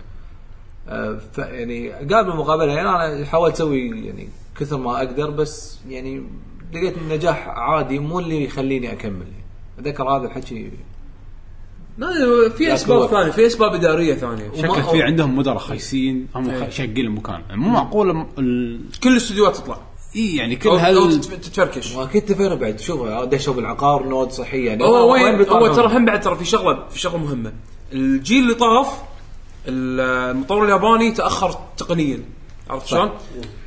آه، 0.88 1.18
ف 1.32 1.38
يعني 1.38 1.90
قال 1.90 2.24
بالمقابله 2.24 2.72
يعني 2.72 2.88
أنا 2.88 3.24
حاولت 3.26 3.54
أسوي 3.54 4.06
يعني 4.06 4.28
كثر 4.56 4.76
ما 4.76 4.96
أقدر 4.96 5.30
بس 5.30 5.78
يعني 5.88 6.22
لقيت 6.72 6.98
النجاح 6.98 7.48
عادي 7.48 7.98
مو 7.98 8.18
اللي 8.18 8.44
يخليني 8.44 8.92
أكمل. 8.92 9.20
يعني. 9.20 9.44
أتذكر 9.78 10.08
هذا 10.08 10.26
الحكي 10.26 10.70
لا 11.98 12.08
في 12.48 12.74
أسباب 12.74 13.06
ثانية 13.10 13.30
في 13.30 13.46
أسباب 13.46 13.74
إدارية 13.74 14.14
ثانية. 14.14 14.50
شكل 14.56 14.68
وما- 14.68 14.82
في 14.82 15.02
عندهم 15.02 15.38
مدراء 15.38 15.58
خايسين 15.58 16.28
هم 16.34 16.64
خ- 16.66 16.70
شاقين 16.70 16.98
المكان. 17.06 17.42
مو 17.50 17.68
معقول 17.68 18.26
ال-. 18.38 18.80
كل 19.02 19.12
الاستديوهات 19.12 19.56
تطلع. 19.56 19.78
إي 20.16 20.36
يعني 20.36 20.56
كل 20.56 20.68
هال 20.68 21.20
تت- 21.20 21.32
تتفركش. 21.32 21.94
واكيد 21.94 22.24
تفرق 22.24 22.54
بعد 22.54 22.80
شوف 22.80 23.08
دشوا 23.08 23.54
بالعقار 23.54 24.08
نود 24.08 24.30
صحيه 24.30 24.66
يعني 24.66 24.84
هو 24.84 25.12
وين؟ 25.12 25.48
هو 25.48 25.74
ترى 25.74 25.96
هم 25.96 26.04
بعد 26.04 26.20
ترى 26.20 26.36
في 26.36 26.44
شغلة 26.44 26.88
في 26.88 26.98
شغلة 26.98 27.18
مهمة. 27.18 27.52
الجيل 27.92 28.42
اللي 28.42 28.54
طاف 28.54 28.88
المطور 29.68 30.64
الياباني 30.64 31.12
تأخر 31.12 31.58
تقنيا. 31.76 32.20
عرفت 32.70 32.86
شلون؟ 32.86 33.10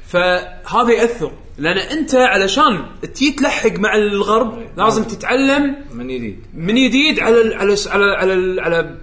فهذا 0.08 0.92
يأثر. 0.92 1.32
لأن 1.60 1.78
أنت 1.78 2.16
علشان 2.16 2.86
تجي 3.02 3.32
تلحق 3.32 3.72
مع 3.72 3.96
الغرب 3.96 4.68
لازم 4.78 5.04
تتعلم 5.04 5.76
من 5.94 6.08
جديد 6.08 6.40
من 6.54 6.76
جديد 6.76 7.20
على 7.20 7.42
ال 7.42 7.54
على 7.54 7.74
ال 7.74 7.90
على 7.90 8.04
ال 8.04 8.16
على, 8.20 8.34
ال 8.34 8.60
على 8.60 8.96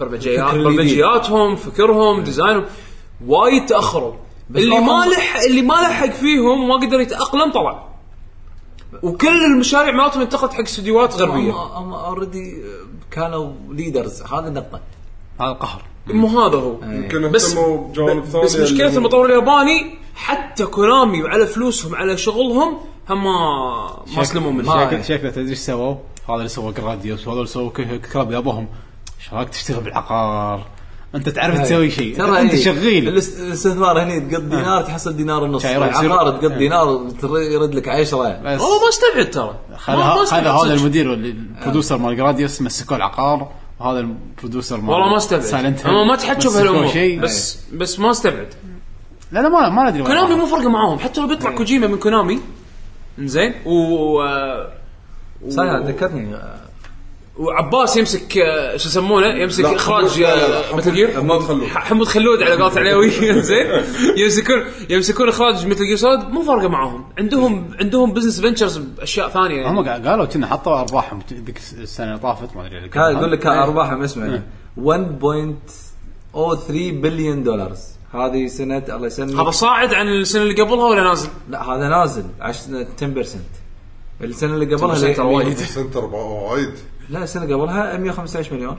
برمجيات. 0.00 0.54
برمجياتهم 0.54 1.56
فكرهم 1.56 2.22
design 2.22 2.50
هم. 2.50 2.64
وايد 3.26 3.66
تأخروا. 3.66 4.14
اللي 4.56 4.80
ما 4.80 5.04
لحق 5.06 5.40
اللي 5.40 5.62
ما 5.62 5.74
لحق 5.74 6.10
فيهم 6.10 6.68
ما 6.68 6.74
قدر 6.74 7.00
يتأقلم 7.00 7.52
طلع 7.52 7.88
وكل 9.02 9.44
المشاريع 9.44 9.92
مالتهم 9.92 10.22
انتقلت 10.22 10.52
حق 10.52 10.60
استديوهات 10.60 11.14
غربية. 11.14 11.52
هم 11.52 11.92
already 11.92 12.62
كانوا 13.10 13.52
leaders 13.70 14.22
هذه 14.22 14.46
النقطة. 14.46 14.80
هذا 15.40 15.50
القهر. 15.50 15.82
مو 16.06 16.26
هذا 16.40 16.56
هو. 16.58 16.76
يمكن 16.82 17.30
بس 17.30 17.48
اهتموا 17.50 17.88
بجوانب 17.88 18.24
ثانية 18.24 18.44
بس 18.44 18.56
مشكلة 18.56 18.86
اللي 18.86 18.98
المطور 18.98 19.26
الياباني 19.26 19.94
حتى 20.14 20.64
كونامي 20.66 21.22
وعلى 21.22 21.46
فلوسهم 21.46 21.94
على 21.94 22.16
شغلهم 22.16 22.78
هم 23.10 23.24
ما 23.24 24.04
ما 24.16 24.24
سلموا 24.24 24.52
منه. 24.52 24.84
شكله 24.86 25.02
شكله 25.02 25.30
تدري 25.30 25.50
إيش 25.50 25.58
سووا؟ 25.58 25.94
هذا 26.28 26.36
اللي 26.36 26.48
سوى 26.48 26.72
جراديوس 26.72 27.26
وهذا 27.28 27.38
اللي 27.38 27.48
سوى 27.50 27.68
ك- 27.70 28.00
كلاب 28.12 28.32
يابهم 28.32 28.68
إيش 29.20 29.32
رايك 29.32 29.48
تشتغل 29.48 29.80
بالعقار؟ 29.80 30.66
أنت 31.14 31.28
تعرف 31.28 31.60
تسوي 31.60 31.90
شيء. 31.90 32.16
ترى 32.16 32.40
أنت 32.40 32.54
شغيل. 32.56 33.08
الاس- 33.08 33.40
الاستثمار 33.40 34.02
هني 34.02 34.20
تقط 34.20 34.40
دينار 34.42 34.82
تحصل 34.82 35.16
دينار 35.16 35.42
ونص. 35.44 35.64
العقار 35.64 36.30
تقط 36.30 36.50
إيه. 36.50 36.58
دينار 36.58 37.10
تر- 37.22 37.38
يرد 37.38 37.74
لك 37.74 37.88
10 37.88 38.18
بس. 38.44 38.60
هو 38.60 38.80
ما 38.80 38.88
استبعد 38.88 39.30
ترى. 39.30 39.54
هذا 40.32 40.50
هذا. 40.50 40.74
المدير 40.74 41.12
ال 41.14 41.23
producer 41.23 41.96
مال 41.98 42.16
جراديوس 42.16 42.62
مسكوه 42.62 42.96
العقار. 42.96 43.48
وهذا 43.82 44.00
ال 44.00 44.09
producer 44.09 44.80
مال 44.80 44.90
والله 44.90 45.10
ما 45.10 45.16
استبعد. 45.16 45.42
silent 45.42 45.86
هم 45.86 46.08
ما 46.08 46.16
تحكوا 46.16 46.50
بهالامور 46.50 46.88
شيء. 46.88 47.20
بس 47.20 47.58
بس 47.72 47.98
ما 47.98 48.10
استبعد. 48.10 48.48
لا 49.32 49.40
لا 49.40 49.48
ما 49.48 49.68
ما 49.68 49.90
ندري 49.90 50.02
وين 50.02 50.06
كونامي. 50.06 50.34
مو 50.34 50.46
فارقه 50.46 50.68
معاهم. 50.70 50.98
حتى 50.98 51.20
لو 51.20 51.26
بيطلع 51.26 51.56
كوجيما 51.56 51.86
من 51.86 51.98
كونامي 51.98 52.40
إنزين 53.18 53.54
و 53.66 54.22
آه، 54.22 54.72
صحيح 55.48 55.76
ذكرتني 55.86 56.36
وعباس 57.38 57.96
يمسك 57.96 58.38
آه، 58.38 58.76
شو 58.76 58.88
يسمونه؟ 58.88 59.26
يمسك 59.26 59.64
لا، 59.64 59.76
إخراج 59.76 60.20
لا، 60.20 60.48
لا، 60.48 60.70
آه، 60.72 60.76
Metal 60.76 60.94
Gear. 60.94 61.10
حمود 61.16 61.40
خلود. 61.40 61.64
حمود 61.64 62.06
خلود 62.06 62.42
على 62.42 62.62
قولة 62.62 62.78
عليوي 62.78 63.10
زين. 63.42 63.66
يمسكون 64.16 64.62
يمسكون 64.90 65.28
إخراج 65.28 65.66
Metal 65.66 65.84
Gear 65.86 65.96
Solid 65.96 66.28
مو 66.28 66.42
فارقة 66.42 66.68
معاهم. 66.68 67.04
عندهم 67.18 67.70
عندهم 67.80 68.12
business 68.12 68.40
ventures 68.40 68.76
بأشياء 68.78 69.28
ثانية 69.28 69.56
يعني. 69.56 69.68
هم 69.80 69.84
قا- 69.84 70.08
قالوا 70.08 70.24
كنا 70.24 70.46
حطوا 70.46 70.80
أرباحهم 70.80 71.22
ذيك 71.32 71.60
السنة 71.78 72.06
اللي 72.06 72.18
طافت 72.18 72.56
ما 72.56 72.66
أدري 72.66 72.88
كان 72.88 73.16
يقول 73.16 73.32
لك 73.32 73.38
كان. 73.38 73.58
أرباحهم 73.58 74.02
اسمع. 74.02 74.38
1.03 74.76 76.92
بليون 76.92 77.42
دولار 77.42 77.72
هذه 78.14 78.46
سنة 78.46 78.82
الله 78.88 79.06
يسلمك. 79.06 79.40
هذا 79.40 79.50
صاعد 79.50 79.94
عن 79.94 80.08
السنة 80.08 80.42
اللي 80.42 80.62
قبلها 80.62 80.84
ولا 80.88 81.02
نازل؟ 81.02 81.28
لا 81.50 81.62
هذا 81.70 81.88
نازل. 81.88 82.24
10 82.40 82.86
10% 83.00 83.26
السنة 84.22 84.54
اللي 84.54 84.74
قبلها 84.74 84.94
10% 84.94 85.20
اللي- 85.20 85.34
وايد. 85.34 85.56
سنتر 85.58 86.04
وايد. 86.04 86.74
لا 87.08 87.22
السنة 87.22 87.42
قبلها 87.54 87.96
115 87.96 88.54
مليون. 88.54 88.76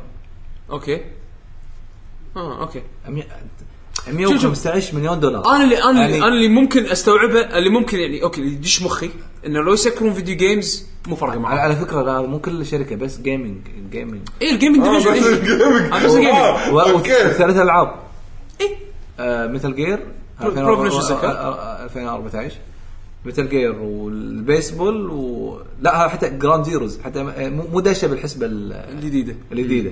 أوكي. 0.69 1.01
آه 2.35 2.61
أوكي. 2.61 2.81
100 3.07 3.23
115 4.07 4.95
مليون 4.95 5.19
دولار. 5.19 5.45
أنا 5.55 5.63
اللي 5.63 5.83
أنا 5.83 5.89
اللي 5.89 6.01
يعني- 6.01 6.17
أنا 6.17 6.27
اللي 6.27 6.47
ممكن 6.47 6.85
أستوعبه 6.85 7.39
اللي 7.57 7.69
ممكن 7.69 7.99
يعني 7.99 8.23
أوكي 8.23 8.41
اللي 8.41 8.53
يدش 8.53 8.81
مخي 8.81 9.09
انه 9.45 9.61
لو 9.61 9.73
يسكرون 9.73 10.13
video 10.14 10.35
games 10.38 10.88
مو 11.07 11.15
فارقه 11.15 11.31
على, 11.31 11.39
معاه 11.41 11.57
على 11.59 11.75
فكرة 11.75 12.01
لا 12.01 12.21
مو 12.21 12.39
كل 12.39 12.65
شركة 12.65 12.95
بس 12.95 13.19
gaming 13.19 13.57
gaming 13.91 14.22
اي 14.41 14.51
ال 14.51 14.56
gaming 14.56 14.84
division 14.84 15.14
ال 15.34 15.42
gaming 15.42 15.93
بس 15.93 16.11
ال 16.15 16.18
gaming. 16.18 16.34
آه، 16.33 16.91
أوكي. 16.91 17.11
وثلاث 17.13 17.57
ألعاب. 17.57 17.95
اي 18.61 19.47
Metal 19.47 19.76
Gear 19.76 19.99
Pro 20.41 20.77
Evolution 20.77 21.01
Soccer. 21.01 21.30
2014 21.83 22.55
Metal 23.26 23.49
Gear 23.49 23.72
والبيسبول 23.81 25.09
و 25.09 25.61
لا 25.81 26.07
حتى 26.07 26.29
Ground 26.30 26.65
Zeroes 26.65 26.99
حتى 27.01 27.23
مو 27.49 27.63
مو 27.71 27.79
داشه 27.79 28.07
بالحسبة 28.07 28.45
ال- 28.45 28.73
الجديدة. 28.73 29.35
الجديدة. 29.51 29.91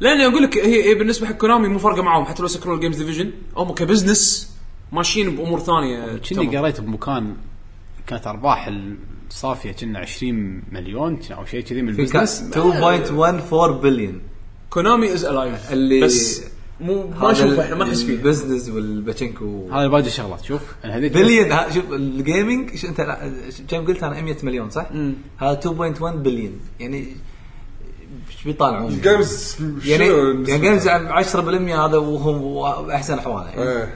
لاني 0.00 0.26
أقول 0.26 0.42
لك 0.42 0.58
هي, 0.58 0.94
بالنسبة 0.94 1.26
حق 1.26 1.32
كونامي 1.36 1.68
مو 1.68 1.78
فارقة 1.78 2.02
معاهم 2.02 2.24
حتى 2.24 2.42
لو 2.42 2.48
سكروا 2.48 2.74
ال 2.76 2.79
games 2.79 2.96
division 3.02 3.30
هم 3.56 3.72
ك 3.74 3.83
business 3.83 4.52
ماشيين 4.92 5.36
بأمور 5.36 5.58
ثانية. 5.60 6.16
كني. 6.16 6.56
قريت 6.58 6.80
بمكان 6.80 7.36
كانت 8.06 8.26
أرباح 8.26 8.70
الصافية 9.30 9.72
كنا 9.72 9.98
20 9.98 10.62
مليون 10.72 11.18
أو 11.30 11.44
شيء 11.44 11.60
كذي 11.60 11.82
من 11.82 11.88
ال 11.88 11.93
business. 11.93 12.42
2.14 12.52 13.54
بليون 13.82 14.20
كونامي 14.70 15.12
is 15.14 15.24
alive 15.24 15.72
اللي 15.72 16.00
بس 16.00 16.42
مو 16.80 17.06
ما 17.20 17.32
نشوفه 17.32 17.62
إحنا 17.64 17.76
ما 17.76 17.84
نحس 17.84 18.02
فيه. 18.02 18.12
ال 18.12 18.18
business 18.18 18.68
وال 18.68 18.86
pachinko. 18.86 19.68
هذا 19.72 19.86
باقي 19.86 20.06
الشغلات 20.06 20.44
شوف. 20.44 20.60
أنا 20.84 20.96
هذيك 20.96 21.12
بليون. 21.12 21.52
ها- 21.52 21.70
شوف 21.70 21.92
ال 21.92 22.04
gaming 22.04 22.74
شو 22.76 22.86
أنت 22.88 23.00
لا، 23.00 23.30
كم 23.68 23.86
قلت 23.86 24.02
أنا؟ 24.02 24.20
100 24.20 24.36
مليون 24.42 24.70
صح؟ 24.70 24.86
هذا 25.38 25.52
2.1 25.52 26.02
بليون. 26.16 26.60
يعني 26.80 26.98
إيش 28.28 28.44
بيطالعون؟ 28.44 28.92
ال 28.92 29.03
games 29.03 29.56
يعني 29.84 30.04
يعني 30.48 30.60
games 30.60 30.88
10% 30.88 31.76
هذا 31.78 31.96
وهم 31.96 32.90
أحسن 32.90 33.18
احواله 33.18 33.48
يعني 33.48 33.62
إيه. 33.62 33.94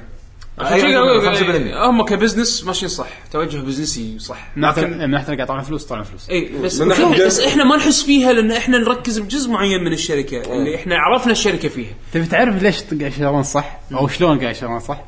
عشان 0.59 0.81
كذا 0.81 0.97
أقول 0.98 1.18
لك، 1.18 1.74
5%. 1.74 1.77
هم 1.86 2.05
ك 2.05 2.11
business 2.11 2.64
ماشيين 2.64 2.89
صح 2.89 3.09
توجه 3.32 3.59
بزنسي 3.59 4.18
صح. 4.18 4.48
من 4.56 4.62
ناحيه 4.62 4.82
لكن 4.82 4.98
من 4.98 5.10
ناحيه 5.10 5.27
قاعد 5.27 5.40
يطلعون 5.40 5.62
فلوس 5.62 5.85
يطلعون 5.85 6.05
فلوس. 6.05 6.31
اي 6.31 6.51
بس 6.62 6.82
بس 7.27 7.40
إحنا 7.40 7.64
ما 7.64 7.77
نحس 7.77 8.02
فيها 8.02 8.32
لأن 8.32 8.51
إحنا 8.51 8.78
نركز 8.78 9.18
بجزء 9.18 9.51
معين 9.51 9.85
من 9.85 9.93
الشركة 9.93 10.40
اللي 10.52 10.77
إحنا 10.77 10.98
عرفنا 10.98 11.32
الشركة 11.32 11.68
فيها. 11.68 11.94
تبي 12.12 12.27
تعرف 12.27 12.62
ليش 12.62 12.82
قاعد 12.82 13.02
يشتغلون 13.12 13.43
صح؟ 13.43 13.81
أو 13.93 14.09
شلون 14.09 14.40
قاعد 14.40 14.55
يشتغلون 14.55 14.81
صح؟ 14.81 15.05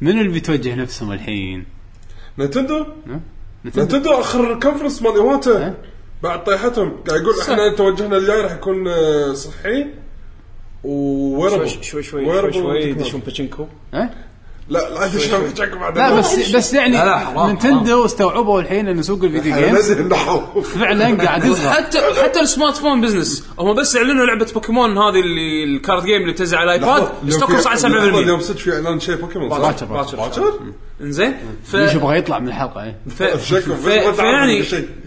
منو 0.00 0.20
اللي 0.20 0.32
بيتوجه 0.32 0.74
نفسهم 0.74 1.12
الحين؟ 1.12 1.66
نتندو؟ 2.38 2.86
نتندو؟ 3.64 4.10
آخر 4.10 4.60
conference 4.60 5.02
مال 5.02 5.12
إيواتا. 5.12 5.74
بعد 6.22 6.44
طيحتهم. 6.44 6.96
قاعد 7.08 7.20
يقول 7.20 7.40
إحنا 7.40 7.74
توجهنا 7.76 8.16
الجاي 8.16 8.40
راح 8.40 8.52
يكون 8.52 8.88
آه، 8.88 9.32
صحي. 9.32 9.86
و 10.84 10.93
wearable 10.93 11.68
شوي 11.68 11.82
شوي 11.82 12.02
شوي 12.02 12.52
شوي. 12.52 12.82
يدشون 12.82 13.20
باتشينكو. 13.20 13.66
ها؟ 13.94 14.25
لا 14.68 14.78
لا 14.78 15.18
شلون 15.18 15.52
بعدين. 15.80 16.02
لا 16.02 16.14
بس 16.14 16.50
بس 16.56 16.74
يعني 16.74 16.96
لا، 16.96 17.04
لا، 17.04 17.18
حرام، 17.18 17.46
نينتندو 17.46 18.04
استوعبوا 18.04 18.60
الحين 18.60 18.88
إن 18.88 19.02
سوق 19.02 19.24
ال 19.24 19.29
video 19.29 19.56
games 19.56 19.92
فعلا 20.62 21.16
قاعد 21.24 21.44
يصغر 21.44 21.70
حتى 21.70 21.98
حتى 22.22 22.40
ال 22.40 22.76
smartphone 22.76 23.00
business. 23.00 23.46
هم 23.58 23.74
بس 23.74 23.96
اعلنوا 23.96 24.26
لعبة 24.26 24.46
بوكيمون 24.54 24.98
هذه 24.98 25.20
اللي 25.20 25.64
ال 25.64 25.72
card 25.72 26.04
game 26.04 26.22
اللي 26.22 26.32
تنزل 26.32 26.56
على 26.56 26.74
الايباد 26.74 27.08
stock 27.28 27.51
هم 27.51 27.60
صعد 27.60 27.78
7% 27.78 27.84
اليوم 27.84 28.40
صدق 28.40 28.56
في 28.58 28.72
إعلان 28.72 29.00
شيء 29.00 29.16
بوكيمون 29.16 29.50
صح؟ 29.50 29.58
باكر 29.58 29.86
باكر. 29.86 30.16
باكر؟ 30.16 30.52
إنزين. 31.00 31.36
ف 31.64 31.76
ليش 31.76 31.94
يبغى 31.94 32.18
يطلع 32.18 32.38
من 32.38 32.48
الحلقة؟ 32.48 32.94
تعرف 33.18 33.54
فيعني. 34.16 34.64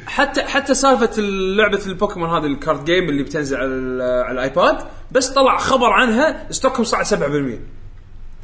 حتى 0.07 0.41
حتى 0.41 0.73
سالفة 0.73 1.21
لعبة 1.57 1.81
البوكيمون 1.87 2.29
هذه 2.29 2.45
ال 2.45 2.53
card 2.53 2.85
game 2.85 3.09
اللي 3.09 3.23
بتنزل 3.23 3.57
على 3.57 4.31
الايباد 4.31 4.77
بس 5.11 5.29
طلع 5.29 5.57
خبر 5.57 5.89
عنها 5.89 6.47
stock 6.51 6.74
هم 6.74 6.83
صعد 6.83 7.05
7% 7.05 7.78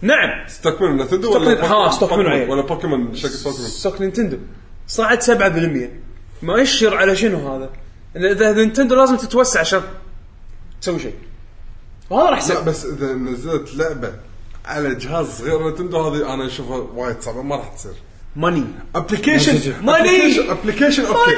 نعم. 0.02 0.48
stock 0.48 0.82
من 0.82 0.98
نتندو 0.98 1.34
ولا 1.36 1.66
ها، 1.66 1.92
stock 1.92 2.14
من 2.14 2.24
بوكيمون. 2.24 2.50
ولا 2.50 2.62
بوكيمون 2.62 3.16
شكل 3.16 3.34
بوكيمون 3.44 3.70
stock 3.70 4.02
نينتندو. 4.02 4.38
صعد 4.88 5.22
7% 5.22 5.90
مؤشر 6.44 6.98
على 6.98 7.16
شنو 7.16 7.56
هذا؟ 7.56 7.70
إن 8.16 8.26
إذا 8.26 8.54
نينتندو 8.54 8.96
لازم 8.96 9.16
تتوسع 9.16 9.60
عشان 9.60 9.82
تسوي 10.82 11.00
شيء. 11.00 11.14
وهذا 12.10 12.30
راح 12.30 12.40
لا 12.40 12.46
يصير 12.46 12.62
بس 12.62 12.86
إذا 12.86 13.14
نزلت 13.14 13.76
لعبة 13.76 14.14
على 14.66 14.96
جهاز 14.96 15.42
غير 15.42 15.70
نتندو 15.70 16.02
هذه 16.02 16.34
أنا 16.34 16.48
أشوفها 16.48 16.78
وايد 16.96 17.22
صعبة 17.22 17.42
ما 17.42 17.56
راح 17.56 17.68
تصير. 17.68 17.94
money. 18.36 18.66
application 18.96 19.74
money. 19.86 20.52
application 20.52 21.06
أوكي 21.06 21.32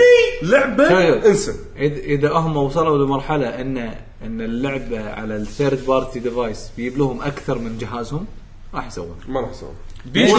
لعبة 0.43 0.89
شوف. 0.89 1.25
انسى 1.25 1.53
اذا 1.77 1.97
إذا 1.97 2.31
هم 2.31 2.57
وصلوا 2.57 3.05
لمرحلة 3.05 3.61
ان 3.61 3.77
إن 4.23 4.41
اللعبة 4.41 5.09
على 5.09 5.35
ال 5.35 5.43
third 5.43 5.85
party 5.85 6.19
device 6.19 6.71
بيجيب 6.77 6.97
لهم 6.97 7.21
أكثر 7.21 7.57
من 7.57 7.77
جهازهم 7.77 8.25
راح 8.77 8.87
يسوون. 8.87 9.15
ما 9.27 9.39
راح 9.41 9.49
يسوون. 9.49 9.71
بيشو 10.05 10.35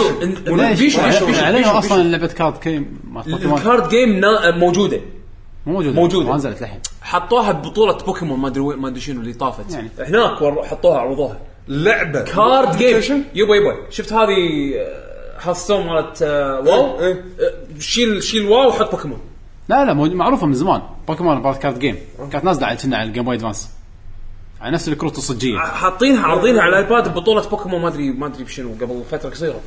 ليش؟ 0.47 0.79
بيشو 0.79 1.25
بيشو 1.25 1.69
أصلا 1.77 2.03
لعبه 2.03 2.27
card 2.27 2.59
game 2.59 2.99
مالت 3.11 3.29
بوكيمون 3.29 3.57
ال 3.57 3.63
card 3.63 3.89
game 3.89 4.09
نا- 4.19 4.57
موجودة. 4.57 5.01
مو 5.65 5.73
موجودة. 5.73 5.93
موجودة. 5.95 6.29
ما 6.29 6.35
نزلت 6.35 6.61
للحين 6.61 6.79
حطوها 7.01 7.51
ببطولة 7.51 7.97
بوكيمون 7.97 8.39
ما 8.39 8.47
أدري 8.47 8.59
وين 8.61 8.77
ما 8.79 8.87
أدري 8.87 9.01
شنو 9.01 9.21
اللي 9.21 9.33
طافت. 9.33 9.73
يعني. 9.73 9.89
هناك 9.99 10.65
حطوها 10.65 10.99
عرضوها. 10.99 11.37
لعبة. 11.67 12.21
card 12.21 12.77
game؟ 12.77 13.25
يبا 13.35 13.55
يبا. 13.55 13.75
شفت 13.89 14.13
هذه 14.13 14.31
آه، 14.77 15.39
Hearthstone 15.41 15.85
مالت 15.87 16.21
آه، 16.21 16.59
WoW؟ 16.59 16.99
إيه، 16.99 17.05
إيه. 17.07 17.13
آه، 17.13 17.79
شيل 17.79 18.23
شيل 18.23 18.45
WoW 18.45 18.67
وحط 18.69 18.91
بوكيمون 18.91 19.19
لا 19.69 19.85
لا 19.85 19.93
معروفة 19.93 20.47
من 20.47 20.53
زمان. 20.53 20.81
بوكيمون 21.07 21.35
مباراة 21.37 21.57
card 21.57 21.79
game 21.79 21.95
كانت 22.31 22.45
نازلة 22.45 22.73
كنا 22.75 22.97
على 22.97 23.09
ال 23.09 23.12
Game 23.12 23.23
Boy 23.23 23.35
Advance 23.35 23.69
على 24.61 24.71
نفس 24.71 24.87
الكروت 24.87 25.17
الصجية. 25.17 25.59
حاطينها 25.59 26.23
عارضينها 26.27 26.61
على 26.61 26.69
الآيباد 26.69 27.07
ببطوله 27.09 27.49
بوكيمون 27.49 27.81
ما 27.81 27.87
ادري 27.87 28.11
ما 28.11 28.25
أدري 28.27 28.43
بشنو 28.43 28.69
قبل 28.81 29.03
فترة 29.11 29.29
قصيرة. 29.29 29.59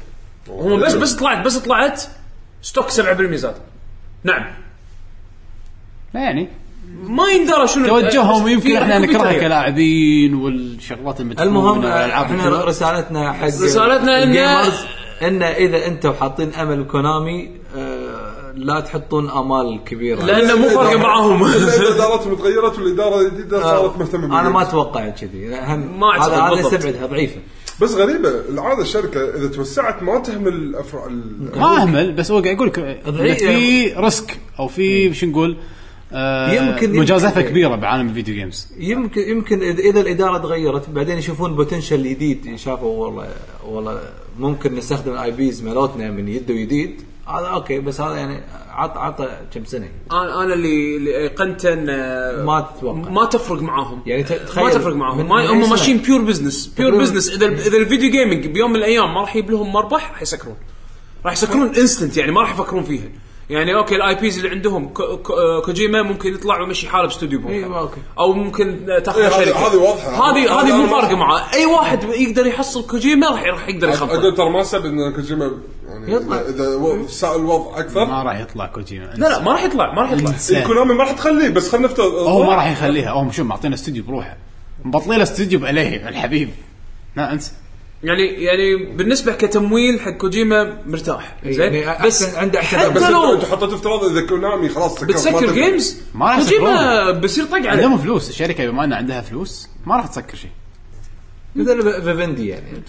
هم 0.48 0.80
بس 0.80 0.94
بس 0.94 1.12
طلعت 1.14 1.44
بس 1.44 1.56
طلعت 1.58 2.02
stock 2.62 2.88
7% 2.90 3.34
زاد. 3.34 3.54
نعم. 4.24 4.44
لا 6.14 6.20
يعني. 6.20 6.48
ما 7.02 7.24
يندرى 7.28 7.68
شنو 7.68 7.86
توجههم 7.88 8.48
يمكن 8.48 8.76
إحنا 8.76 9.06
تغيير. 9.06 9.40
كلاعبين 9.40 10.34
والشغلات 10.34 11.20
المدفونة 11.20 11.48
المهم 11.48 11.78
والألعاب 11.78 12.24
إحنا. 12.24 12.64
رسالتنا 12.64 13.32
حق 13.32 13.44
رسالتنا 13.46 14.20
إن- 14.20 14.22
الجيمرز 14.26 14.80
إن 15.22 15.42
إذا 15.42 15.86
أنتم 15.86 16.12
حاطين 16.12 16.54
أمل 16.54 16.82
بكونامي 16.82 17.46
آه، 17.46 17.50
لا 18.54 18.80
تحطون 18.80 19.30
آمال 19.30 19.80
كبيرة. 19.86 20.24
لأنه 20.24 20.56
مو 20.56 20.68
فارقه 20.68 20.98
معاهم 20.98 21.44
ادارتهم 21.44 22.34
تغيرت 22.34 22.78
والاداره 22.78 23.20
الجديده 23.26 23.62
صارت 23.62 23.98
مهتمة 23.98 24.40
أنا 24.40 24.48
ما. 24.48 24.62
أتوقع 24.62 25.08
كذي. 25.08 25.48
ما 25.98 26.10
أعتقد 26.10 26.58
هذا. 26.58 26.60
استبعدها 26.76 27.06
ضعيفة. 27.06 27.36
بس 27.80 27.94
غريبة 27.94 28.28
العادة 28.48 28.82
الشركة 28.82 29.20
إذا 29.36 29.48
توسعت 29.48 30.02
ما 30.02 30.18
تهمل 30.18 30.52
الافرع 30.52 31.06
ال- 31.06 31.58
ما 31.58 31.82
أهمل 31.82 32.12
بس 32.12 32.30
هو 32.30 32.40
قاعد 32.40 32.54
يقول 32.56 32.66
لك. 32.68 32.74
في 33.38 33.92
risk 33.96 34.38
أو 34.58 34.68
في 34.68 35.14
شو 35.14 35.26
نقول 35.26 35.56
آه 36.12 36.52
يمكن- 36.52 36.96
مجازفة 36.98 37.40
يمكن. 37.40 37.50
كبيرة 37.50 37.76
بعالم 37.76 38.08
ال 38.08 38.13
video 38.13 38.34
games 38.34 38.68
يمكن 38.78 39.20
يمكن 39.20 39.58
إذا- 39.60 39.78
إذا 39.80 40.00
الإدارة 40.00 40.38
تغيرت 40.38 40.90
بعدين 40.90 41.18
يشوفون 41.18 41.54
potential 41.54 42.02
جديد 42.08 42.56
شافوا 42.56 43.06
والله 43.06 43.28
والله 43.68 44.00
ممكن 44.38 44.74
نستخدم 44.74 45.12
ال 45.12 45.30
IPs 45.30 45.62
مالتنا 45.62 46.10
من 46.10 46.28
يد 46.28 46.50
وجديد 46.50 47.02
هذا 47.28 47.46
أوكي 47.46 47.80
بس 47.80 48.00
هذا 48.00 48.16
يعني 48.16 48.40
عط 48.70 48.96
عط 48.96 49.28
كم 49.54 49.64
سنة؟ 49.64 49.88
أنا 50.12 50.42
أنا 50.42 50.54
اللي 50.54 50.96
اللي 50.96 51.16
ايقنته 51.16 51.72
ان 51.72 51.86
ما 52.44 52.60
تتوقع. 52.60 53.10
ما 53.10 53.24
تفرق 53.24 53.62
معاهم. 53.62 54.02
يعني 54.06 54.22
تخيل 54.22 54.64
ما 54.64 54.70
تفرق 54.70 54.96
معاهم. 54.96 55.28
ما 55.28 55.50
هم؟ 55.50 55.70
ماشيين 55.70 55.98
pure 55.98 56.22
business 56.22 56.66
pure. 56.66 56.98
business 56.98 57.28
اذا 57.28 57.46
إذا 57.46 57.76
ال 57.76 57.82
video 57.82 58.10
gaming 58.10 58.46
بيوم 58.46 58.70
من 58.70 58.76
الأيام 58.76 59.14
ما 59.14 59.20
راح 59.20 59.36
يجيب 59.36 59.50
لهم 59.50 59.72
مربح 59.72 60.10
راح 60.10 60.22
يسكرون. 60.22 60.56
راح 61.24 61.32
يسكرون 61.32 61.74
instant 61.74 62.16
يعني 62.16 62.32
ما 62.32 62.40
راح 62.40 62.54
يفكرون 62.54 62.82
فيها. 62.82 63.08
يعني 63.50 63.74
okay 63.74 63.96
ال 63.96 64.14
IPs 64.14 64.36
اللي 64.38 64.50
عندهم 64.50 64.88
كو- 64.88 65.16
كو- 65.16 65.32
آه، 65.32 65.60
كوجيما 65.60 66.02
ممكن 66.02 66.34
يطلع 66.34 66.60
ويمشي 66.60 66.88
حاله 66.88 67.06
باستوديو 67.06 67.38
بروحه. 67.38 67.54
أيوه 67.54 67.78
okay. 67.78 68.00
أو 68.18 68.32
ممكن 68.32 68.86
تاخذ 69.04 69.20
إيه، 69.20 69.28
هذه- 69.28 69.44
شركة. 69.44 69.66
هذه 69.68 69.76
واضحة. 69.76 70.30
هذه 70.30 70.60
هذه 70.60 70.76
مو 70.76 70.86
فارقة 70.86 71.16
معاه 71.16 71.42
أي 71.54 71.66
واحد 71.66 72.04
يقدر 72.04 72.46
يحصل 72.46 72.86
كوجيما 72.86 73.30
راح 73.30 73.42
راح 73.44 73.68
يقدر 73.68 73.88
يخبطه. 73.88 74.14
أقول 74.20 74.34
ترى 74.34 74.50
ما 74.50 74.62
سب 74.62 74.86
إن 74.86 75.12
كوجيما 75.12 75.52
يعني 75.88 76.12
يطلع. 76.12 76.36
اذا 76.40 77.06
ساء 77.08 77.36
الوضع 77.36 77.78
أكثر. 77.78 78.04
ما 78.04 78.22
راح 78.22 78.40
يطلع 78.40 78.66
كوجيما. 78.66 79.04
لا 79.04 79.28
لا 79.28 79.42
ما 79.42 79.52
راح 79.52 79.64
يطلع 79.64 79.94
ما 79.94 80.02
راح 80.02 80.12
يطلع. 80.12 80.66
كونامي 80.66 80.94
ما 80.94 81.04
راح 81.04 81.12
تخليه 81.12 81.48
بس 81.48 81.72
خلينا 81.72 81.86
نفترض 81.86 82.12
هو 82.12 82.42
ما 82.42 82.54
راح 82.54 82.70
يخليها. 82.72 83.10
هو 83.10 83.30
شوف 83.30 83.46
معطينا 83.46 83.74
استوديو 83.74 84.04
بروحه. 84.04 84.36
مبطلين 84.84 85.16
له 85.16 85.22
استوديو 85.22 85.58
بأليه 85.58 86.08
الحبيب. 86.08 86.50
لا 87.16 87.32
أنسى. 87.32 87.52
يعني 88.04 88.22
يعني 88.44 88.76
بالنسبة 88.76 89.32
كتمويل 89.32 90.00
حق 90.00 90.10
كوجيما 90.10 90.78
مرتاح 90.86 91.36
زين 91.46 91.74
يعني 91.74 92.06
بس 92.06 92.34
عنده 92.34 92.60
بس 92.60 92.66
حتى 92.66 93.10
لو 93.12 93.32
أنت 93.34 93.44
حطيت 93.44 93.72
افتراض 93.72 94.04
إذا 94.04 94.26
كونامي 94.26 94.68
خلاص 94.68 95.04
بتسكر. 95.04 95.52
games 95.52 96.00
ما 96.14 96.26
راح 96.26 96.38
كوجيما 96.38 96.70
يسكرون. 96.70 97.20
بيصير 97.20 97.44
طق 97.44 97.54
عليه 97.56 97.68
عندهم 97.70 97.98
فلوس 97.98 98.30
الشركة 98.30 98.66
بما 98.70 98.84
ان 98.84 98.92
عندها 98.92 99.20
فلوس 99.20 99.68
ما 99.86 99.96
راح 99.96 100.06
تسكر 100.06 100.36
شيء 100.36 100.50
مثل 101.56 102.02
فيفندي 102.02 102.48
يعني 102.48 102.82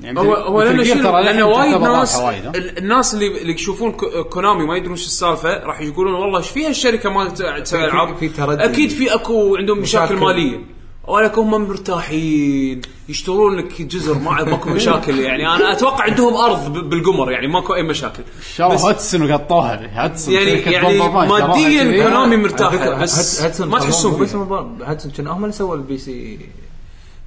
يعني 0.00 0.20
هو 0.20 0.34
هو 0.34 0.56
مثل 0.60 0.68
لأنه 0.68 0.84
شنو 0.84 1.02
ترى 1.02 1.22
للحين 1.22 1.42
وايد 1.42 1.72
تعتبر 1.72 1.92
ناس 1.92 2.16
رابحة 2.16 2.26
وايد، 2.26 2.46
ها؟ 2.46 2.50
ال- 2.54 2.78
الناس 2.78 3.14
اللي 3.14 3.40
اللي 3.42 3.52
يشوفون 3.52 3.92
كو- 3.92 4.24
كونامي 4.24 4.66
ما 4.66 4.76
يدرون 4.76 4.96
شو 4.96 5.06
السالفة 5.06 5.58
راح 5.64 5.80
يقولون 5.80 6.14
والله 6.14 6.38
إيش 6.38 6.48
فيها 6.50 6.68
الشركة 6.70 7.10
ما 7.10 7.28
تسوي 7.28 7.84
العاب 7.84 8.16
في 8.16 8.28
تردد. 8.28 8.60
أكيد 8.60 8.90
في 8.90 9.14
أكو 9.14 9.56
عندهم 9.56 9.78
مشاكل, 9.78 10.04
مشاكل. 10.14 10.20
مالية 10.26 10.60
ولكن 11.08 11.40
هم 11.40 11.68
مرتاحين. 11.68 12.80
يشترون 13.08 13.56
لك 13.56 13.82
جزر 13.82 14.18
ما 14.18 14.44
ماكو 14.44 14.70
مشاكل 14.70 15.18
يعني. 15.18 15.46
أنا 15.48 15.72
أتوقع 15.72 16.04
عندهم 16.04 16.34
أرض 16.34 16.72
بالقمر 16.90 17.32
يعني. 17.32 17.46
ماكو 17.46 17.74
أي 17.74 17.82
مشاكل. 17.82 18.22
شروا 18.54 18.74
بس- 18.74 18.84
هاتسون 18.84 19.30
وقطوها 19.32 20.04
هاتسون 20.04 20.34
يعني 20.34 20.50
يعني 20.50 20.98
ماديا. 20.98 22.02
كونامي 22.02 22.36
مرتاحة 22.36 22.70
فكرة 22.78 22.94
بس 22.94 23.42
هاتسون 23.42 23.68
ما 23.68 23.78
تحسون. 23.78 24.28
مو- 24.48 24.84
هاتسون 24.84 25.12
كان 25.12 25.26
هم 25.26 25.44
اللي 25.44 25.52
سووا 25.52 25.74
البي 25.76 25.98
سي 25.98 26.38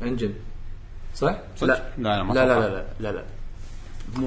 انجن 0.02 0.34
صح؟ 1.16 1.38
لا. 1.62 1.84
لا، 1.98 2.46
لا، 2.46 2.60
لا 3.00 3.12
لا. 3.12 3.12
لا 3.12 3.24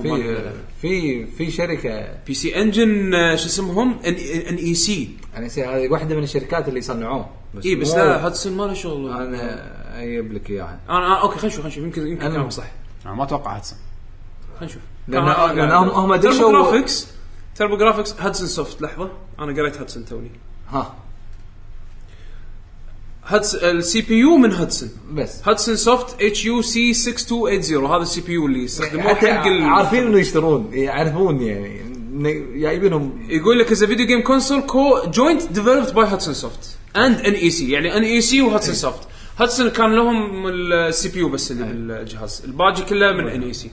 في. 0.03 0.37
في 0.83 1.27
في 1.27 1.51
شركه 1.51 2.09
PC 2.27 2.61
Engine 2.63 3.11
شو 3.37 3.47
اسمهم؟ 3.47 3.99
N 4.07 4.15
NEC 4.49 5.11
يعني 5.35 5.49
سي- 5.49 5.65
هذه 5.65 5.89
واحدة 5.89 6.15
من 6.17 6.23
الشركات 6.23 6.69
اللي 6.69 6.81
صنعوه 6.81 7.27
بس 7.55 7.65
اي 7.67 7.75
بس 7.75 7.91
مو- 7.91 7.97
لا 7.97 8.27
هاتسون 8.27 8.57
ما 8.57 8.63
له 8.65 8.75
شغل. 8.75 9.11
أنا 9.13 10.03
أجيب 10.03 10.33
لك 10.33 10.51
إياها. 10.51 10.81
أنا 10.91 11.21
okay 11.23 11.35
خلينا 11.39 11.47
نشوف 11.47 11.61
خلينا 11.61 11.69
نشوف. 11.69 11.85
يمكن 11.85 12.07
يمكن 12.07 12.29
كلامك 12.33 12.53
صح 12.53 12.65
أنا 13.07 13.15
ما 13.15 13.25
أتوقع 13.25 13.57
هاتسون 13.57 13.79
خلينا 14.61 14.73
نشوف. 14.73 14.83
لأن 15.09 15.71
هم- 15.73 16.17
دشوا- 16.17 16.51
Grafx 16.51 17.07
Turbo 17.57 17.77
Grafx 17.77 18.15
هاتسون 18.21 18.47
Soft. 18.47 18.83
لحظة. 18.83 19.11
أنا 19.39 19.53
قريت 19.63 19.79
هاتسون 19.79 20.05
توني. 20.05 20.31
ها. 20.71 20.95
هاتس 23.27 23.55
ال 23.55 24.01
CPU 24.01 24.37
من 24.37 24.53
هاتسون 24.53 24.89
بس. 25.13 25.49
هاتسون 25.49 25.77
Soft 25.77 26.23
HuC 26.23 26.95
6280 26.95 27.87
هذا 27.87 28.03
ال 28.03 28.21
CPU 28.21 28.47
اللي 28.47 28.65
يستخدموه 28.65 29.03
حق 29.15 29.25
عارفين 29.49 30.07
إنه 30.07 30.19
يشترون. 30.19 30.69
يعرفون 30.73 31.41
يعني 31.43 31.81
جايبينهم. 32.61 33.27
يقول 33.29 33.59
لك 33.59 33.73
is 33.73 33.85
video 33.85 34.07
game 34.07 34.23
console 34.23 34.61
co 34.61 35.03
joint 35.07 35.53
developed 35.53 35.95
by 35.95 36.07
Hudson 36.07 36.35
Soft 36.35 36.77
and 36.97 37.21
NEC 37.21 37.71
يعني 37.71 37.97
NEC 37.97 38.43
وهاتسون 38.43 38.75
Soft 38.75 39.09
هاتسون 39.39 39.71
كان 39.71 39.95
لهم 39.95 40.49
ال 40.49 41.09
CPU 41.09 41.29
بس 41.29 41.51
اللي 41.51 41.65
بالجهاز. 41.65 42.43
الباقي 42.45 42.83
كله 42.83 43.13
من 43.13 43.29
ان 43.29 43.43
اي 43.43 43.53
سي 43.53 43.71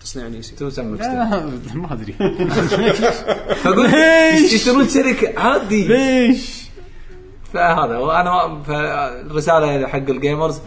تصنيع 0.00 0.26
ان 0.26 0.34
اي 0.34 0.42
سي 0.42 0.54
ما 1.74 1.92
أدري. 1.92 2.12
فاقول 3.62 3.90
ليش؟ 3.90 4.52
يشترون 4.52 4.88
شركة 4.88 5.40
عادي. 5.40 5.88
ليش؟ 5.88 6.62
فهذا 7.52 7.96
وأنا 7.96 8.62
فالرسالة 8.66 9.88
حق 9.88 9.96
ال 9.96 10.05
gamers 10.05 10.60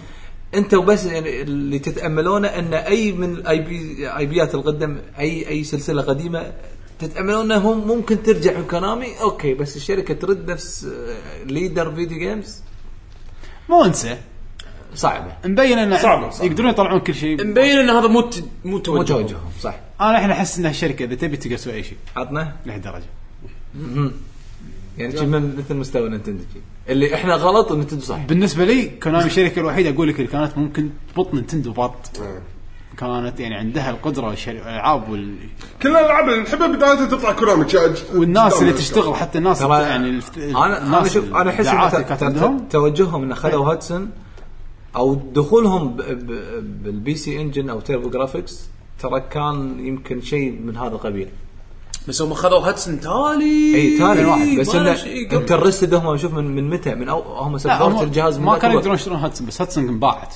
أنتم 0.55 0.85
بس 0.85 1.05
يعني 1.05 1.41
اللي 1.41 1.79
تتأملونه 1.79 2.47
إن 2.47 2.73
أي 2.73 3.11
من 3.11 3.33
ال 3.33 3.59
IP 3.59 4.09
IP 4.17 4.25
ات 4.25 4.55
القدم 4.55 4.97
اي 5.19 5.47
أي 5.49 5.63
سلسلة 5.63 6.01
قديمة 6.01 6.53
تتاملون 6.99 7.51
انهم 7.51 7.87
ممكن 7.87 8.23
ترجع 8.23 8.61
كونامي؟ 8.61 9.21
okay 9.21 9.53
بس 9.53 9.75
الشركة 9.75 10.13
ترد 10.13 10.51
نفس 10.51 10.87
leader 11.45 11.95
video 11.95 12.17
games 12.17 12.61
مو 13.69 13.85
انسى. 13.85 14.17
صعبة. 14.95 15.31
مبين 15.45 15.77
انه 15.77 15.97
صعبة، 15.97 16.29
صعبة. 16.29 16.45
يقدرون 16.45 16.69
يطلعون 16.69 16.99
كل 16.99 17.15
شيء. 17.15 17.45
مبين 17.45 17.77
إن 17.77 17.89
هذا 17.89 18.07
مو 18.07 18.21
ت- 18.21 18.39
مو 18.39 18.71
مو 18.71 18.77
توجه 18.77 19.07
توجههم 19.07 19.51
صح. 19.61 19.75
أنا 20.01 20.11
الحين 20.17 20.31
احس 20.31 20.59
ان 20.59 20.65
الشركة 20.65 21.05
إذا 21.05 21.15
تبي 21.15 21.37
تقدر 21.37 21.55
تسوي 21.57 21.73
أي 21.73 21.83
شيء. 21.83 21.97
عطنا. 22.15 22.55
لهالدرجه 22.65 23.03
يعني 24.97 25.17
شي 25.17 25.25
من 25.25 25.55
مثل 25.57 25.75
مستوى 25.75 26.09
نينتندو 26.09 26.43
شي. 26.53 26.59
اللي 26.89 27.15
إحنا 27.15 27.35
غلط 27.35 27.71
ونينتندو 27.71 28.03
صح 28.03 28.17
بالنسبة 28.25 28.65
لي 28.65 28.89
كونامي 29.03 29.25
الشركة 29.25 29.59
الوحيدة 29.59 29.89
أقول 29.89 30.07
لك 30.09 30.15
اللي 30.19 30.27
كانت 30.31 30.57
ممكن 30.57 30.89
تبط 31.15 31.33
نينتندو 31.33 31.71
بط. 31.71 32.21
كانت 32.97 33.39
يعني 33.39 33.55
عندها 33.55 33.89
القدرة 33.89 34.35
والشر- 34.35 34.49
الالعاب 34.49 35.09
وال... 35.09 35.35
كل 35.81 35.89
الالعاب 35.89 36.29
اللي 36.29 36.41
نحبها 36.41 36.67
بدايتها 36.67 37.05
تطلع 37.05 37.31
شا- 37.67 37.93
والناس 38.15 38.61
اللي. 38.61 38.73
تشتغل 38.73 39.15
حتى 39.15 39.37
الناس 39.37 39.59
ترى 39.59 39.81
يعني 39.81 40.09
الف... 40.09 40.37
أنا 40.37 40.65
أنا 40.65 40.83
الناس 40.85 41.13
شوف 41.13 41.25
أنا 41.35 41.49
أحس 41.49 41.65
توجههم 42.69 43.23
إن 43.23 43.35
خذوا 43.35 43.71
هاتسون 43.71 44.09
أو 44.95 45.15
دخولهم 45.15 45.89
ب- 45.89 46.01
ب- 46.01 46.83
بالبي 46.83 47.15
سي 47.15 47.41
إنجن 47.41 47.69
أو 47.69 47.79
تيربو 47.79 48.09
جرافيكس 48.09 48.69
ترى 48.99 49.19
كان 49.19 49.79
يمكن 49.85 50.21
شيء 50.21 50.59
من 50.65 50.77
هذا 50.77 50.87
القبيل. 50.95 51.29
بس 52.07 52.21
هم 52.21 52.33
خذوا 52.33 52.59
هاتسون 52.59 52.99
تالي. 52.99 53.75
إي 53.75 53.97
تالي 53.97 54.25
واحد. 54.25 54.59
بس 54.59 54.75
إنه. 54.75 54.95
أنت 55.33 55.51
الرستد 55.51 55.93
هم 55.93 56.17
شوف 56.17 56.33
من, 56.33 56.55
من 56.55 56.69
متى 56.69 56.95
من 56.95 57.09
أو 57.09 57.21
هم 57.21 57.57
سبورت 57.57 58.01
الجهاز 58.01 58.39
ما 58.39 58.57
كانوا. 58.57 58.75
يقدرون 58.75 58.95
يشترون 58.95 59.17
هاتسون 59.19 59.47
بس 59.47 59.61
هاتسون 59.61 59.87
انباعت. 59.87 60.35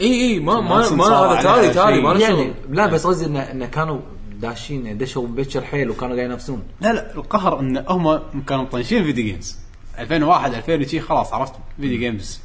إي 0.00 0.20
إي 0.20 0.40
ما 0.40 0.60
ما 0.60 0.90
ما 0.90 1.06
هذا 1.06 1.42
تالي 1.42 1.74
تالي. 1.74 2.00
ما 2.00 2.14
يعني 2.18 2.52
لا 2.70 2.86
بس 2.86 3.06
قصدي 3.06 3.26
انه 3.26 3.40
إنه 3.40 3.66
كانوا 3.66 4.00
داشين 4.40 4.98
دشوا 4.98 5.26
بكر 5.26 5.60
حيل 5.64 5.90
وكانوا 5.90 6.16
قاعد 6.16 6.28
ينافسون. 6.28 6.62
لا 6.80 6.92
لا 6.92 7.14
القهر 7.14 7.60
إن 7.60 7.84
هم 7.88 8.20
كانوا 8.48 8.64
مطنشين 8.64 9.04
فيديو 9.04 9.24
جيمز 9.24 9.56
2001 9.98 10.54
2000 10.54 10.84
شي 10.90 11.00
خلاص 11.00 11.32
عرفت 11.32 11.52
video 11.80 11.98
games 11.98 12.40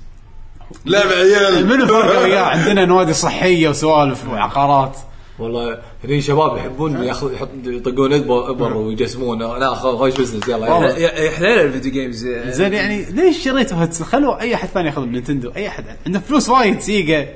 لعب 0.85 1.07
عيال. 1.07 1.67
منو 1.67 1.85
فرق 1.87 2.21
وياه؟ 2.23 2.41
عندنا 2.43 2.85
نوادي 2.85 3.13
صحية 3.13 3.69
وسوالف 3.69 4.27
وعقارات. 4.29 4.97
والله 5.39 5.77
هني 6.03 6.21
شباب 6.21 6.57
يحبون 6.57 7.03
ياخذ 7.03 7.33
يحط 7.33 7.47
يطقون 7.65 8.13
ابر 8.13 8.77
ويجسمون. 8.77 9.39
لا 9.39 9.75
خ- 9.75 9.95
خوش 9.95 10.13
business 10.13 10.47
يلا. 10.47 10.97
يا 10.97 11.31
حليل 11.31 11.59
ال 11.59 11.64
video 11.64 11.91
games 11.91 12.27
زين 12.27 12.73
يعني 12.73 13.05
ليش 13.05 13.43
شريتوا 13.43 13.77
هاتسون 13.77 14.07
خلوا 14.07 14.41
أي 14.41 14.55
أحد 14.55 14.67
ثاني 14.67 14.87
ياخذ 14.87 15.01
من 15.01 15.11
نينتندو 15.11 15.51
أي 15.55 15.67
أحد. 15.67 15.85
عنده 16.05 16.19
فلوس 16.19 16.49
وايد 16.49 16.79
سيجا. 16.79 17.27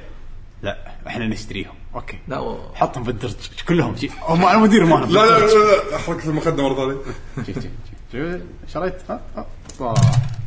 لا 0.61 0.77
إحنا 1.07 1.27
نشتريهم. 1.27 1.73
okay. 1.95 2.17
لا 2.27 2.39
و- 2.39 2.57
حطهم 2.75 3.03
بالدرج 3.03 3.33
كلهم. 3.67 3.95
شي 3.95 4.09
هم 4.27 4.45
أنا 4.45 4.57
مدير 4.57 4.85
مالهم 4.85 5.09
لا 5.11 5.25
لا 5.25 5.45
لا 5.91 5.97
حركه 5.97 6.29
المخده 6.29 6.63
مرة 6.69 6.97
ثانية. 7.35 7.71
شريت؟ 8.73 8.93
ها 9.09 9.21
ها. 9.37 9.45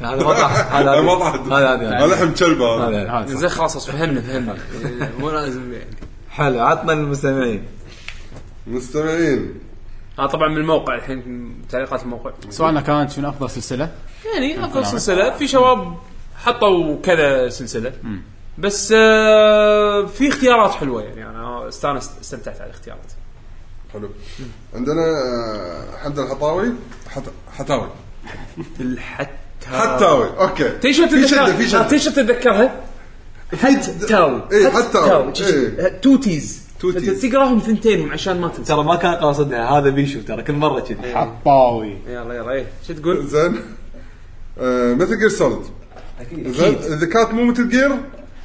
هذا 0.01 0.23
ما 0.25 0.33
طاح 0.33 0.75
هذا 0.75 1.01
ما 1.07 1.15
طاح. 1.15 1.35
هذا 1.35 1.75
هذا 1.75 1.99
هذا. 1.99 2.07
لحم 2.07 2.35
كلب 2.35 2.63
هذا 2.63 3.27
زين 3.27 3.49
خلاص 3.49 3.91
فهمنا 3.91 4.21
فهمنا. 4.21 4.57
مو 5.19 5.31
لازم 5.31 5.73
يعني. 5.73 5.85
حلو 6.31 6.61
عطنا 6.61 6.93
المستمعين. 6.93 7.63
مستمعين. 8.67 9.55
آه 10.19 10.27
طبعا 10.27 10.49
من 10.49 10.57
الموقع 10.57 10.95
الحين 10.95 11.55
تعليقات 11.71 12.03
الموقع. 12.03 12.31
سؤالنا 12.51 12.81
كان 12.81 13.09
شنو 13.09 13.29
أفضل 13.29 13.51
سلسلة؟ 13.51 13.91
يعني 14.35 14.65
أفضل 14.65 14.87
سلسلة 14.87 15.31
في 15.31 15.49
شباب 15.49 15.97
حطوا 16.37 16.97
كذا 17.03 17.49
سلسلة. 17.49 17.93
بس 18.61 18.95
آه 18.97 20.07
في 20.07 20.29
اختيارات 20.29 20.71
حلوة 20.71 21.03
يعني 21.03 21.27
أنا 21.27 21.69
استانست 21.69 22.11
استمتعت 22.21 22.61
على 22.61 22.71
الاختيارات. 22.71 23.13
حلو. 23.93 24.09
عندنا 24.75 25.03
آه، 25.03 25.97
حمد 26.05 26.19
الحطاوي؟ 26.19 26.73
حت- 27.09 27.23
حتاوي 27.59 27.89
الحتى 28.81 29.31
حتاوي 29.67 30.29
أوكي. 30.39 30.69
تدري 30.69 30.93
شو 30.95 31.09
في 31.09 31.29
شدة 31.29 31.47
تتذكرها؟ 31.47 31.57
في 31.57 31.69
شدة. 31.69 31.83
تدري 31.83 31.99
شو 31.99 32.11
تتذكرها؟ 32.11 32.81
حتاوي 33.57 34.43
إيه، 34.53 34.69
حتاوي. 34.71 35.35
شي- 35.35 35.45
إيه. 35.47 35.89
توتيز. 35.89 36.63
توتيز. 36.81 37.23
تقراهم 37.23 37.59
ثنتينهم 37.59 38.13
عشان 38.13 38.41
ما 38.41 38.49
تنسى. 38.49 38.73
ترى 38.73 38.85
ما 38.85 38.97
كان 38.97 39.15
قاصدها 39.15 39.65
هذا 39.71 39.91
بيشو 39.91 40.21
ترى 40.21 40.43
كل 40.43 40.53
مرة 40.53 40.81
كذي. 40.81 41.15
حطاوي. 41.15 41.97
يلا 42.07 42.35
يلا 42.35 42.51
إيه. 42.51 42.67
شو 42.89 42.93
تقول؟ 42.95 43.27
زين. 43.27 43.57
مثل 44.99 45.19
جير 45.19 45.29
سوليد 45.29 45.59
زين. 46.47 46.75
إذا 46.75 47.07
كانت 47.07 47.31
مو 47.33 47.45
مثل 47.45 47.69
جير 47.69 47.91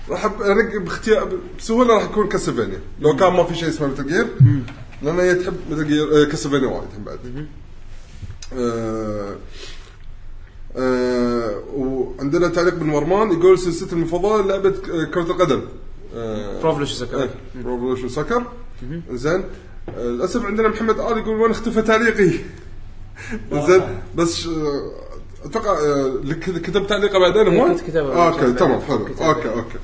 راح 0.09 0.25
انقي 0.25 0.79
باختيار 0.79 1.29
بسهولة 1.59 1.93
راح 1.93 2.03
يكون 2.03 2.27
كاسلفينيا. 2.27 2.79
لو 3.01 3.15
كان 3.15 3.33
ما 3.33 3.43
في 3.43 3.55
شيء 3.55 3.69
اسمه 3.69 3.87
مثل 3.87 4.07
جير 4.07 4.27
لأن 5.01 5.19
هي 5.19 5.35
تحب 5.35 5.53
مثل 5.71 5.87
جير 5.87 6.21
آه، 6.21 6.25
كاسلفينيا 6.25 6.67
وايد 6.67 6.87
هم 6.97 7.03
بعد. 7.03 7.19
آه، 8.57 9.35
آه، 10.77 11.59
وعندنا 11.73 12.47
تعليق 12.47 12.73
بن 12.75 12.89
ورمان 12.89 13.31
يقول 13.31 13.59
سلسلتي 13.59 13.93
المفضلة 13.95 14.45
لعبة 14.47 14.69
ك- 14.69 15.09
كرة 15.13 15.21
القدم. 15.31 15.61
آه، 16.15 16.61
Pro 16.61 16.69
Evolution 16.69 16.91
Soccer 16.93 17.29
Revolution 17.57 18.09
Soccer 18.09 18.43
زين. 19.11 19.43
آه، 19.97 20.03
للأسف 20.03 20.45
عندنا 20.45 20.67
محمد 20.67 20.99
آل 20.99 21.17
يقول 21.17 21.41
وين 21.41 21.51
اختفى 21.51 21.81
تعليقي؟ 21.81 22.39
زين 23.53 23.81
بس 24.15 24.47
آه، 24.47 24.91
أتوقع 25.45 25.71
آه، 25.71 26.19
لك- 26.23 26.61
كتب 26.61 26.87
تعليقه 26.87 27.19
بعدين 27.19 27.59
هو؟ 27.59 27.65
كنت 27.67 27.81
كتبه. 27.81 28.13
آه، 28.13 28.27
okay. 28.33 28.53
تمام 28.53 28.81
حلو. 28.81 28.95
okay 28.97 29.49
okay 29.49 29.77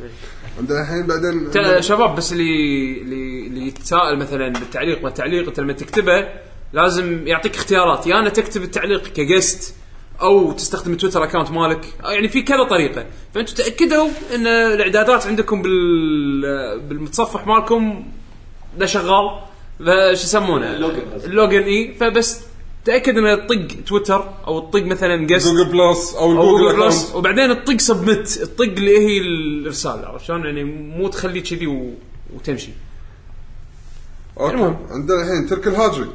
عندنا 0.60 0.82
الحين 0.82 1.08
بعدين 1.08 1.52
تا- 1.52 1.82
شباب 1.82 2.16
بس 2.16 2.32
اللي 2.32 3.02
اللي 3.02 3.48
اللي 3.48 3.68
يتساءل 3.68 4.18
مثلا 4.20 4.48
بالتعليق 4.50 5.04
والتعليق 5.06 5.48
انت 5.48 5.60
لما 5.60 5.74
تكتبه 5.74 6.28
لازم 6.74 7.28
يعطيك 7.28 7.56
اختيارات 7.56 8.08
يا 8.08 8.20
أنا 8.20 8.30
تكتب 8.30 8.64
التعليق 8.64 9.08
ك 9.08 9.19
guest 9.19 9.76
أو 10.22 10.52
تستخدم 10.52 10.92
التويتر 10.92 11.24
account 11.24 11.52
مالك 11.52 11.86
يعني 12.04 12.28
في 12.28 12.42
كذا 12.42 12.64
طريقة 12.64 13.06
فانتم 13.36 13.54
تأكدوا 13.54 14.08
إن 14.36 14.48
الإعدادات 14.48 15.28
عندكم 15.28 15.62
بال 15.62 16.80
بالمتصفح 16.80 17.48
مالكم 17.48 18.04
ده 18.78 18.86
شغال 18.86 19.40
فش 19.80 20.24
يسمونه 20.24 20.76
ال 21.26 21.32
login 21.32 21.64
إي 21.64 21.94
فبس 22.00 22.42
تأكد 22.86 23.18
ان 23.18 23.48
تطق 23.48 23.68
تويتر 23.88 24.30
أو 24.48 24.70
تطق 24.70 24.86
مثلا 24.86 25.28
just 25.28 25.48
Google 25.48 25.66
Plus 25.66 26.16
أو 26.16 26.36
Google 26.36 26.80
Plus 26.80 27.16
وبعدين 27.16 27.64
تطق 27.64 27.78
submit 27.78 28.28
تطق 28.28 28.64
اللي 28.64 29.00
هي 29.00 29.18
الرساله 29.22 30.08
عرفت 30.08 30.26
شلون؟ 30.26 30.46
يعني 30.46 30.64
مو 30.64 31.08
تخليه 31.08 31.44
كذي 31.44 31.68
و... 31.68 31.94
وتمشي. 32.36 32.72
أوكي. 34.40 34.54
المهم. 34.54 34.78
عندنا 34.90 35.22
الحين 35.22 35.48
ترك 35.48 35.68
الهاجري. 35.68 36.10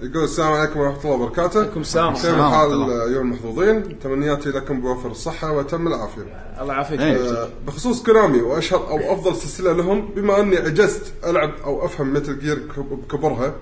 يقول 0.00 0.24
السلام 0.24 0.52
عليكم 0.52 0.80
ورحمة 0.80 1.04
الله 1.04 1.14
وبركاته. 1.14 1.60
عليكم 1.60 1.80
السلام. 1.80 2.12
كيف 2.12 2.16
السلام 2.16 2.40
الحال 2.40 2.68
ورحمة 2.68 2.84
الله. 2.84 3.10
ايها 3.10 3.20
المحظوظين؟ 3.20 3.98
تمنياتي 3.98 4.48
لكم 4.48 4.80
بوفر 4.80 5.10
الصحة 5.10 5.52
وتم 5.52 5.86
العافية. 5.86 6.56
الله 6.60 6.74
يعافيك. 6.74 7.00
إيه. 7.00 7.16
آه، 7.16 7.48
بخصوص 7.66 8.02
Konami 8.02 8.40
وأشهر 8.40 8.88
أو 8.90 9.14
أفضل 9.14 9.36
سلسلة 9.36 9.72
لهم 9.72 10.08
بما 10.16 10.40
أني 10.40 10.56
عجزت 10.56 11.12
ألعب 11.26 11.54
أو 11.64 11.86
أفهم 11.86 12.12
Metal 12.12 12.38
Gear 12.38 12.58
بكبرها 12.76 13.54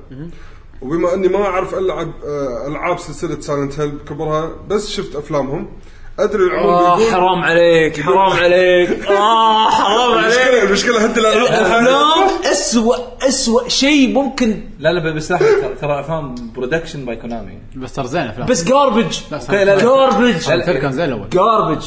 وبما 0.83 1.15
إني 1.15 1.29
ما 1.29 1.39
أعرف 1.47 1.75
ألعب 1.75 2.13
آه، 2.25 2.67
ألعاب 2.69 2.99
سلسلة 2.99 3.41
Silent 3.41 3.81
Hill 3.81 3.91
بكبرها 3.91 4.51
بس 4.69 4.91
شفت 4.91 5.17
أفلامهم. 5.17 5.67
أدري 6.19 6.43
العموم 6.43 6.71
آه 6.75 6.97
بيقول 6.97 7.13
حرام 7.13 7.43
عليك 7.43 8.01
حرام 8.01 8.19
عليك. 8.33 9.07
آه 9.07 9.71
حرام 9.71 10.19
المشكلة 10.19 10.45
عليك. 10.47 10.63
المشكلة 10.65 11.05
هد 11.05 11.19
الالعاب 11.19 11.47
الأفلام 11.47 12.29
اسوء 12.53 12.97
اسوء 13.29 13.69
شيء 13.69 14.15
ممكن 14.15 14.61
لا 14.79 14.93
لا 14.93 15.13
بس 15.15 15.33
لحظة 15.33 15.47
ترى- 15.81 15.85
أفلام 15.85 16.35
production 16.57 17.05
by 17.05 17.17
Konami 17.17 17.59
بس 17.77 17.93
ترى 17.93 18.07
زين 18.07 18.23
أفلام. 18.23 18.47
بس 18.49 18.65
garbage. 18.65 19.19
garbage 19.83 20.51
Hill 20.51 20.63
كان 20.63 20.93
زين 20.93 21.05
الأول. 21.05 21.29
garbage. 21.29 21.83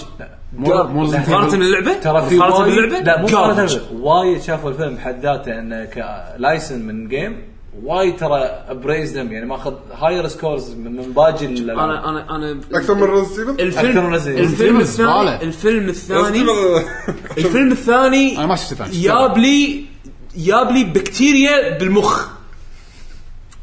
مقارنة 0.57 1.51
باللعبة 1.57 1.93
ترى 1.93 2.21
في 2.29 2.37
مقارنة 2.37 2.57
وايد 2.59 2.75
باللعبة 2.75 2.99
لا 3.05 3.21
مو 3.21 3.27
Garbage. 3.27 3.31
مقارنة 3.33 3.79
وايد 4.01 4.41
شافوا 4.41 4.69
الفيلم 4.69 4.95
بحد 4.95 5.19
ذاته 5.25 5.59
إنه 5.59 5.85
كلايسن 5.85 6.85
من 6.87 7.07
جيم 7.07 7.48
وايد 7.83 8.15
ترى 8.15 8.39
ابريز 8.69 9.17
دم 9.17 9.31
يعني 9.31 9.45
ماخذ 9.45 9.73
هاير 9.93 10.27
سكورز 10.27 10.75
من 10.75 11.13
باقي 11.13 11.45
الالعاب 11.45 11.79
أنا 11.89 12.09
أنا 12.09 12.35
أنا 12.35 12.61
أكثر 12.73 12.95
من 12.95 13.03
ريزنت 13.03 13.59
الفيلم 13.59 13.97
أكثر 13.97 14.09
من 14.09 14.19
Resident 14.19 14.23
Evil. 14.25 14.51
الفيلم. 14.51 14.79
الثاني 14.79 15.43
الفيلم 15.43 15.89
الثاني 15.89 16.45
Resident 16.45 17.37
الفيلم 17.37 17.71
الثاني 17.71 18.37
أنا 18.37 18.45
ما 18.45 18.55
شفت 18.55 18.71
الثاني 18.71 19.01
جاب 19.01 19.37
لي 19.37 19.85
جاب 20.37 20.71
لي 20.71 20.83
بكتيريا 20.83 21.77
بالمخ 21.77 22.38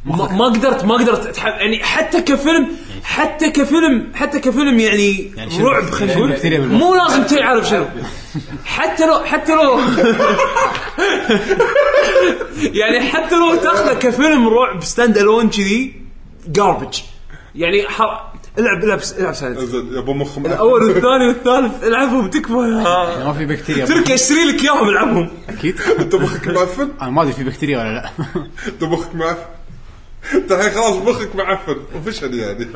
ما 0.06 0.32
ما 0.32 0.44
قدرت 0.44 0.84
ما 0.84 0.94
قدرت 0.94 1.26
أتح... 1.26 1.46
يعني 1.46 1.84
حتى 1.84 2.20
كفيلم 2.20 2.68
حتى 3.04 3.50
كفيلم 3.50 4.12
حتى 4.14 4.40
كفيلم 4.40 4.80
يعني, 4.80 5.32
يعني 5.36 5.62
رعب 5.62 5.90
خلينا 5.90 6.12
يعني 6.12 6.26
نقول 6.26 6.50
بالمخ. 6.50 6.82
مو 6.82 6.94
لازم 6.94 7.22
تعرف 7.22 7.68
شنو. 7.68 7.86
حتى 8.64 9.06
لو 9.06 9.18
حتى 9.18 9.54
لو 9.54 9.80
يعني 12.58 13.00
حتى 13.00 13.34
لو 13.34 13.54
تاخذه 13.54 13.94
كفيلم 13.94 14.48
رعب 14.48 14.82
stand 14.82 15.18
alone 15.18 15.50
كذي 15.50 16.02
garbage 16.48 17.00
يعني 17.54 17.88
حر... 17.88 18.36
العب 18.58 18.84
العب 18.84 19.00
العب 19.18 19.34
Silent 19.34 19.74
أبو 19.96 20.14
مخ 20.14 20.38
معفن. 20.38 20.52
الأول 20.52 20.82
والثاني 20.82 21.26
والثالث 21.28 21.84
العبهم 21.84 22.30
تكفى. 22.30 22.52
يا 22.52 23.24
ما 23.24 23.32
في 23.32 23.46
بكتيريا. 23.46 23.84
تركي 23.84 24.14
اشتري 24.14 24.44
لك 24.44 24.64
إياهم 24.64 24.88
العبهم. 24.88 25.30
أكيد. 25.48 25.80
أنت 25.98 26.14
مخك 26.14 26.48
معفن 26.48 26.88
أنا 27.02 27.10
ما 27.10 27.22
أدري 27.22 27.32
في 27.32 27.44
بكتيريا 27.44 27.78
ولا 27.78 27.92
لا. 27.94 28.10
أنت 28.68 28.84
مخك 28.84 29.14
معفن 29.14 29.55
انت 30.34 30.52
الحين 30.52 30.70
خلاص 30.70 30.94
مخك 30.96 31.36
معفن. 31.36 31.76
وفشل 31.96 32.34
يعني. 32.34 32.66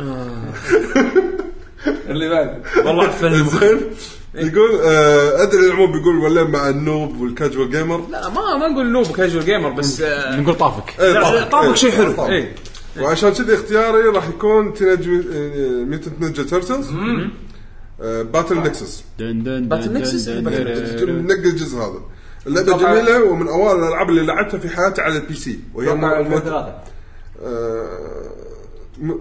اللي 2.09 2.29
بعد. 2.29 2.63
والله 2.87 3.05
عفن. 3.07 3.45
زين. 3.59 3.81
يقول 4.35 4.81
آه 4.85 5.43
أدري 5.43 5.67
العموم 5.67 5.93
بيقول 5.93 6.19
ولا 6.19 6.45
مع 6.45 6.69
ال 6.69 6.79
noob 6.79 7.21
وال 7.21 7.33
casual 7.33 7.71
gamer 7.71 8.07
لا 8.11 8.29
ما 8.29 8.57
ما 8.57 8.69
نقول 8.69 8.93
noob 8.93 9.07
casual 9.17 9.45
gamer 9.45 9.71
بس 9.71 10.01
آه، 10.01 10.41
نقول 10.41 10.55
طافك. 10.55 11.01
إيه، 11.01 11.13
لا، 11.13 11.45
طابق 11.45 11.75
شيء 11.75 11.91
حلو. 11.91 12.13
طابق. 12.13 12.31
إيه. 12.31 12.55
وعشان 13.01 13.31
كذي 13.33 13.55
اختياري 13.55 14.03
راح 14.03 14.29
يكون 14.29 14.65
Mutant 15.89 16.21
Ninja 16.21 16.43
Turtles 16.43 16.91
Battle 18.01 18.57
Nexus 18.59 19.05
Battle 19.19 19.93
Nexus؟ 19.93 20.29
نقل 20.29 21.47
الجزء 21.47 21.79
هذا. 21.79 22.01
اللعبة. 22.47 22.79
جميلة 22.79 23.23
ومن 23.25 23.49
اوائل 23.49 23.79
الألعاب 23.79 24.11
اللي 24.11 24.23
لعبتها 24.23 24.59
في 24.59 24.69
حياتي 24.69 25.01
على 25.01 25.17
ال 25.19 25.35
PC 25.35 25.61
وهي 25.75 25.87
أتوقع 25.93 26.21
م- 26.21 26.27
2003 26.27 26.51
آه، 26.57 26.69
م- 26.69 26.91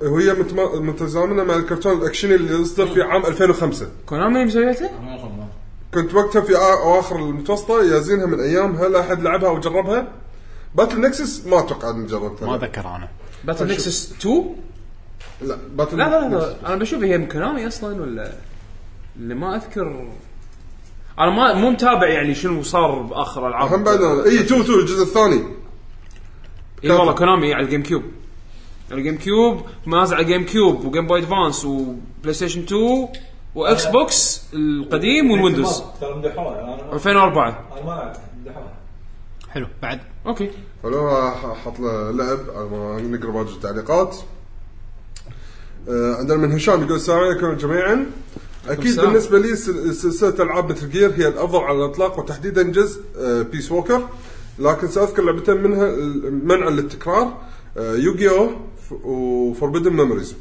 وهي 0.01 0.33
متما- 0.33 0.75
متزامنة 0.79 1.43
مع 1.43 1.55
الكرتون 1.55 1.97
الأكشني 1.97 2.35
اللي 2.35 2.61
اصدر 2.61 2.87
في 2.87 3.01
عام 3.01 3.25
2005 3.25 3.87
Konami 4.05 4.45
مسويته؟ 4.45 4.89
كنت 5.93 6.13
وقتها 6.13 6.41
في 6.41 6.55
أواخر 6.57 7.15
المتوسطة 7.15 7.83
يازينها 7.83 8.25
من 8.25 8.39
ايامها 8.39 8.87
لا 8.87 8.99
أحد 8.99 9.21
لعبها 9.21 9.49
أو 9.49 9.59
جربها 9.59 10.07
Battle 10.75 11.01
Nexus 11.01 11.45
ما 11.47 11.59
أتوقع 11.59 11.89
إني 11.89 12.05
جربتها. 12.07 12.45
ما 12.47 12.55
أتذكر 12.55 12.81
أنا. 12.81 13.07
Battle 13.43 13.67
Nexus 13.67 14.11
2 14.11 14.55
لا 15.41 15.57
Battle 15.75 15.97
لا 15.97 16.03
لا 16.29 16.35
لا 16.35 16.55
أنا 16.67 16.75
بشوف 16.75 17.03
هي 17.03 17.17
من 17.17 17.27
Konami 17.27 17.67
أصلا 17.67 18.01
ولا 18.01 18.31
اللي 19.19 19.35
ما 19.35 19.55
أذكر. 19.55 20.07
أنا 21.19 21.29
ما 21.29 21.53
مو 21.53 21.69
متابع 21.69 22.07
يعني 22.07 22.35
شنو 22.35 22.63
صار 22.63 23.01
بآخر 23.01 23.47
العاب. 23.47 23.73
هم 23.73 23.83
بعد 23.83 24.01
اي 24.01 24.43
two 24.43 24.63
two 24.63 24.73
الجزء 24.79 25.03
الثاني. 25.03 25.43
إي 26.83 26.91
والله 26.91 27.13
Konami 27.13 27.53
على 27.53 27.65
ال 27.65 27.83
GameCube 27.83 28.03
ال 28.91 29.17
GameCube 29.17 29.61
نازل 29.85 30.15
على 30.15 30.23
ال 30.23 30.45
GameCube 30.45 30.85
و 30.85 30.90
Game 30.90 31.07
Boy 31.07 31.19
Advance 31.19 31.60
و 31.60 31.65
PlayStation 31.65 32.61
2 32.61 33.07
و 33.55 33.85
Xbox 33.85 34.43
القديم 34.53 35.31
وال 35.31 35.43
Windows 35.43 35.83
ترى 36.01 36.15
مدحوها. 36.15 36.61
أنا 36.63 36.93
2004 36.93 37.47
أنا 37.73 37.85
ما 37.85 37.91
لعبت 37.91 38.19
مدحوها. 38.45 38.73
حلو 39.49 39.67
بعد. 39.81 39.99
أوكي. 40.27 40.51
حلو 40.83 41.31
حط 41.65 41.79
له 41.79 42.11
لعب 42.11 42.39
على 42.55 42.65
ما 42.69 43.01
نقرأ 43.01 43.31
باقي 43.31 43.53
التعليقات. 43.53 44.15
آه، 45.89 46.15
عندنا 46.15 46.37
من 46.37 46.51
هشام 46.51 46.81
يقول 46.81 46.95
السلام 46.95 47.19
عليكم 47.19 47.53
جميعا. 47.53 48.05
أكيد. 48.69 48.99
بالنسبة 49.01 49.39
لي 49.39 49.55
سل- 49.55 49.93
سلسلة 49.95 50.43
ألعاب 50.43 50.71
Metal 50.71 50.89
Gear 50.89 51.11
هي 51.17 51.27
الأفضل 51.27 51.59
على 51.59 51.85
الإطلاق 51.85 52.19
وتحديدا 52.19 52.63
جزء 52.63 53.01
آه، 53.19 53.41
Peace 53.41 53.71
Walker 53.71 54.01
لكن 54.59 54.87
سأذكر 54.87 55.23
لعبتين 55.23 55.57
منها 55.57 55.91
منعا 56.29 56.69
للتكرار 56.69 57.37
آه، 57.77 57.95
Yu-Gi-Oh 57.95 58.51
و 58.91 59.02
Forbidden 59.02 59.93
Memories 59.93 60.35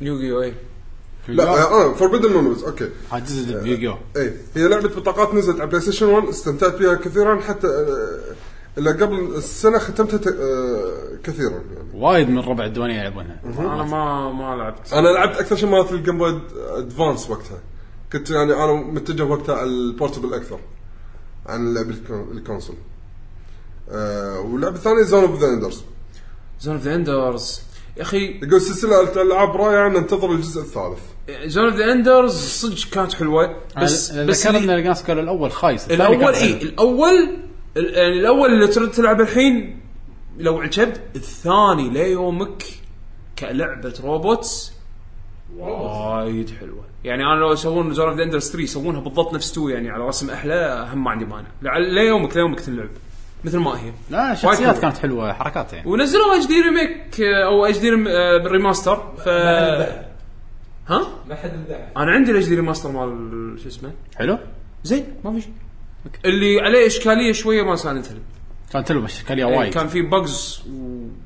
Yu-Gi-Oh 0.00 0.42
اي 0.42 0.54
لا 1.28 1.62
آه 1.62 1.94
Forbidden 1.94 2.32
Memories 2.32 2.64
أوكي. 2.64 2.88
هذا 3.10 3.24
جزء 3.24 3.62
ب 3.62 3.65
Yu-Gi-Oh. 3.65 3.96
اي 4.16 4.32
هي 4.54 4.68
لعبة 4.68 4.88
بطاقات 4.88 5.34
نزلت 5.34 5.60
على 5.60 5.68
PlayStation 5.68 6.06
1 6.06 6.28
استمتعت 6.28 6.74
بها 6.74 6.94
كثيرا 6.94 7.40
حتى 7.40 7.66
آه، 7.66 8.34
الا 8.78 8.90
قبل 8.90 9.34
السنة 9.36 9.78
ختمتها 9.78 10.32
آه، 10.32 11.18
كثيرا 11.24 11.50
يعني. 11.50 11.88
وايد 11.94 12.28
من 12.28 12.38
ربع 12.38 12.64
الديوانيه 12.64 13.00
يلعبونها. 13.00 13.40
أنا 13.44 13.82
ما 13.82 14.32
ما 14.32 14.56
لعبت. 14.56 14.92
أنا 14.92 15.08
لعبت 15.08 15.36
أكثر 15.36 15.56
شيء 15.56 15.68
مرات 15.68 15.92
ال 15.92 15.97
Game 15.97 16.18
Boy 16.18 16.40
Advance 16.56 17.30
وقتها. 17.30 17.58
كنت 18.12 18.30
يعني 18.30 18.52
أنا 18.52 18.72
متجه 18.72 19.24
وقتها 19.24 19.56
على 19.56 19.70
ال 19.70 19.77
portable 19.77 20.34
أكثر. 20.34 20.58
عن 21.48 21.74
لعب 21.74 21.90
ال 21.90 21.98
con- 21.98 22.28
ال 22.38 22.42
console. 22.42 22.76
آه 23.90 24.40
واللعبه 24.40 24.76
الثانية 24.76 25.02
Zone 25.02 25.22
of 25.24 25.40
the 25.40 25.48
Enders 25.48 25.82
Zone 26.60 26.74
of 26.74 26.84
the 26.84 26.94
Enders 26.94 27.60
يا 27.96 28.02
أخي 28.02 28.38
يقول 28.42 28.60
سلسله 28.60 29.22
العاب 29.22 29.56
رائعة 29.56 29.88
ننتظر 29.88 30.32
الجزء 30.32 30.60
الثالث. 30.60 30.98
Zone 31.44 31.64
of 31.64 31.74
the 31.74 31.92
Enders 31.92 32.34
صدق 32.48 32.90
كانت 32.94 33.12
حلوة 33.12 33.56
بس 33.82 34.10
بس 34.12 34.46
ان 34.46 34.70
الناس 34.70 35.02
قالوا 35.02 35.22
الأول 35.22 35.52
خايس. 35.52 35.82
الثاني 35.84 36.16
الأول 36.16 36.34
اي. 36.34 36.52
الأول 36.62 37.36
ال- 37.76 37.94
يعني 37.94 38.20
الأول 38.20 38.52
اللي 38.54 38.66
ترد 38.66 38.90
تلعب 38.90 39.20
الحين 39.20 39.80
لو 40.38 40.58
عجبت 40.60 41.00
الثاني 41.16 41.90
ليومك 41.90 42.62
كلعبة 43.38 43.94
robots 44.04 44.72
وايد 45.56 46.50
حلوة. 46.50 46.84
يعني 47.04 47.24
أنا 47.24 47.40
لو 47.40 47.52
يسوون 47.52 47.94
Zone 47.94 48.08
of 48.08 48.16
the 48.16 48.22
Enders 48.24 48.50
3 48.50 48.62
يسوونها 48.62 49.00
بالضبط 49.00 49.34
نفس 49.34 49.52
2 49.52 49.70
يعني 49.70 49.90
على 49.90 50.04
رسم 50.08 50.30
أحلى 50.30 50.88
هم 50.92 51.04
ما 51.04 51.10
عندي 51.10 51.24
مانع. 51.24 51.46
لع- 51.62 51.78
ليومك 51.78 52.36
ليومك 52.36 52.60
تنلعب 52.60 52.88
مثل 53.44 53.58
ما 53.58 53.70
هي. 53.80 53.92
لا 54.10 54.34
حلو. 54.34 54.72
كانت 54.80 54.98
حلوة 54.98 55.32
حركات 55.32 55.72
يعني. 55.72 55.88
ونزلوا 55.90 56.36
HD 56.36 56.46
remake 56.46 57.20
آه، 57.20 57.44
أو 57.46 57.64
HD 57.66 57.78
remaster 57.78 58.96
ف 59.24 59.28
ها؟ 59.28 61.08
ما 61.28 61.34
حد 61.34 61.50
أنا 61.96 62.10
عندي 62.12 62.30
ال 62.30 62.46
HD 62.46 62.54
remaster 62.54 62.92
مال 62.92 63.60
شو 63.62 63.68
اسمه؟ 63.68 63.92
حلو؟ 64.16 64.38
زين 64.84 65.04
ما 65.24 65.32
في 65.32 65.40
شيء. 65.40 65.52
اللي 66.24 66.60
عليه 66.60 66.86
إشكالية 66.86 67.32
شوية 67.32 67.62
ما 67.62 67.76
Silent 67.76 68.06
Hill 68.08 68.18
كان 69.28 69.38
إيه، 69.38 69.44
وايد. 69.58 69.72
كان 69.74 69.88
في 69.88 70.02
bugs 70.02 70.60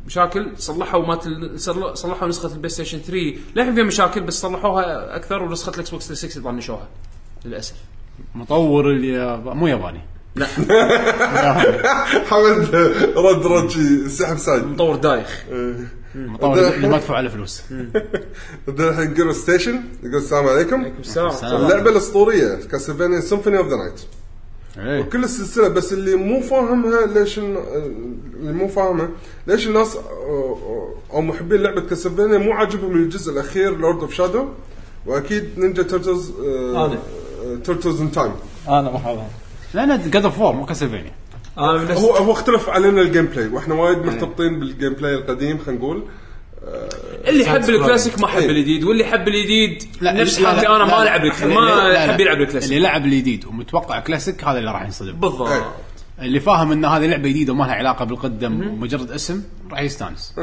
ومشاكل 0.05 0.51
صلحوا 0.59 1.06
مات 1.06 1.27
ال- 1.27 1.60
صل- 1.60 1.97
صلحوا 1.97 2.28
نسخة 2.28 2.48
ال 2.53 2.69
PlayStation 2.69 2.99
3 2.98 3.35
للحين 3.56 3.74
فيها 3.74 3.85
مشاكل 3.85 4.20
بس 4.20 4.40
صلحوها 4.40 5.16
أكثر 5.16 5.43
ونسخة 5.43 5.70
ال 5.74 5.91
Xbox 5.91 6.07
360 6.09 6.43
طنشوها 6.43 6.89
للأسف. 7.44 7.74
مطور 8.35 8.90
الياب... 8.90 9.48
مو 9.48 9.66
ياباني. 9.66 10.01
حمد 12.31 12.74
رد 13.16 13.47
رد 13.47 13.70
سحب 14.09 14.36
سايد. 14.36 14.64
مطور 14.64 14.97
دايخ. 14.97 15.44
مطور 16.14 16.69
اللي 16.69 16.89
ما 16.89 16.97
دفعوا 16.98 17.16
عليه 17.19 17.28
فلوس. 17.28 17.62
عندنا 18.69 18.89
الحين 18.90 19.14
جيرو 19.14 19.32
ستيشن 19.32 19.82
يقول 20.02 20.16
السلام 20.16 20.47
عليكم. 20.48 20.85
السلام. 21.01 21.28
السلام. 21.28 21.62
اللعبة 21.64 21.90
الأسطورية 21.90 22.55
Castlevania 22.70 23.20
Symphony 23.20 23.59
of 23.59 23.66
the 23.66 23.77
Night 23.77 24.01
إيه. 24.78 25.01
وكل 25.01 25.24
السلسلة 25.24 25.69
بس 25.69 25.93
اللي 25.93 26.15
مو 26.16 26.40
فاهمها 26.40 27.07
ليش 27.07 27.39
اللي 27.39 28.53
مو 28.53 28.69
فاهمه 28.69 29.09
ليش 29.47 29.66
الناس 29.66 29.99
أو 31.12 31.20
محبين 31.20 31.62
لعبة 31.62 31.81
Castlevania 31.81 32.39
مو 32.39 32.53
عاجبهم 32.53 32.97
الجزء 32.97 33.32
الأخير 33.32 33.77
Lord 33.79 34.01
of 34.01 34.15
Shadow 34.15 34.49
وأكيد 35.07 35.49
Ninja 35.57 35.83
Turtles 35.83 36.33
أنا. 36.40 36.99
Turtles 37.65 38.01
in 38.01 38.12
Time 38.12 38.33
أنا 38.69 38.90
ما 38.90 38.99
حاضر 38.99 39.23
لأن 39.74 40.11
God 40.11 40.24
of 40.24 40.39
مو 40.39 40.66
Castlevania 40.66 41.12
أنا 41.59 41.94
هو 41.94 42.12
هو 42.16 42.32
اختلف 42.32 42.69
علينا 42.69 43.01
ال 43.01 43.27
gameplay 43.27 43.49
وإحنا 43.49 43.74
وايد 43.74 43.99
مرتبطين 43.99 44.61
بال 44.61 44.93
gameplay 44.93 45.15
القديم 45.15 45.59
خلينا 45.59 45.81
نقول. 45.81 46.03
اللي 47.29 47.43
يحب 47.43 47.71
الكلاسيك 47.71 48.19
ما 48.21 48.27
حب 48.27 48.41
إيه. 48.41 48.51
الجديد 48.51 48.85
واللي 48.85 49.03
يحب 49.05 49.29
الجديد 49.29 49.83
لا 50.01 50.13
نفس 50.13 50.43
حالتي 50.45 50.69
أنا 50.69 50.85
ما 50.85 51.05
لعب 51.05 51.21
لا- 51.25 51.33
الك- 51.33 51.43
لا- 51.43 51.47
ما 51.55 51.61
لا. 51.61 52.15
يلعب 52.21 52.41
الكلاسيك. 52.41 52.71
اللي 52.73 52.83
لعب 52.83 53.05
الجديد 53.05 53.47
ومتوقع 53.47 54.01
كلاسيك 54.01 54.45
هذا 54.45 54.59
اللي 54.59 54.71
راح 54.71 54.83
ينصدم. 54.85 55.13
بالضبط. 55.13 55.49
إيه. 55.49 55.73
اللي 56.23 56.41
فاهم 56.41 56.73
إن 56.73 56.85
هذه 56.85 57.07
لعبة 57.07 57.29
جديدة 57.29 57.53
وما 57.53 57.65
لها 57.65 57.75
علاقة 57.75 58.05
بالقدم 58.05 58.81
مجرد 58.81 59.11
اسم 59.11 59.43
راح 59.71 59.81
يستانس. 59.81 60.35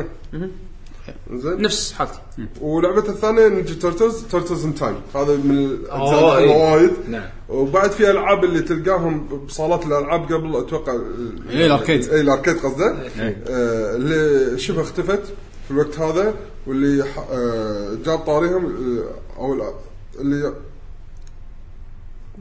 زين. 1.33 1.61
نفس 1.61 1.93
حالتي. 1.93 2.19
ولعبته 2.61 3.09
الثانية 3.09 3.47
Ninja 3.47 3.73
Turtles 3.73 4.23
Turtles 4.31 4.65
in 4.65 4.75
Time 4.75 4.95
هذا 5.15 5.35
من 5.37 5.51
الأجزاء 5.65 6.37
إيه. 6.37 6.49
وايد. 6.73 6.91
نعم. 7.09 7.23
وبعد 7.49 7.91
في 7.91 8.11
ألعاب 8.11 8.43
اللي 8.43 8.61
تلقاهم 8.61 9.27
بصالات 9.47 9.85
الألعاب 9.85 10.33
قبل 10.33 10.55
أتوقع 10.55 10.93
إيه، 11.49 11.65
ال 11.65 11.71
arcade. 11.71 12.09
اي 12.09 12.21
ال 12.21 12.26
arcade 12.26 12.57
قصده. 12.57 12.95
آه 13.19 13.95
اللي 13.95 14.59
شبه 14.59 14.81
اختفت. 14.81 15.21
في 15.69 15.75
الوقت 15.75 15.99
هذا 15.99 16.33
واللي 16.67 17.03
ح- 17.03 17.25
آه 17.31 17.93
جاب 18.05 18.19
طاريهم 18.19 18.65
آه، 18.65 19.39
أو 19.39 19.73
اللي 20.19 20.53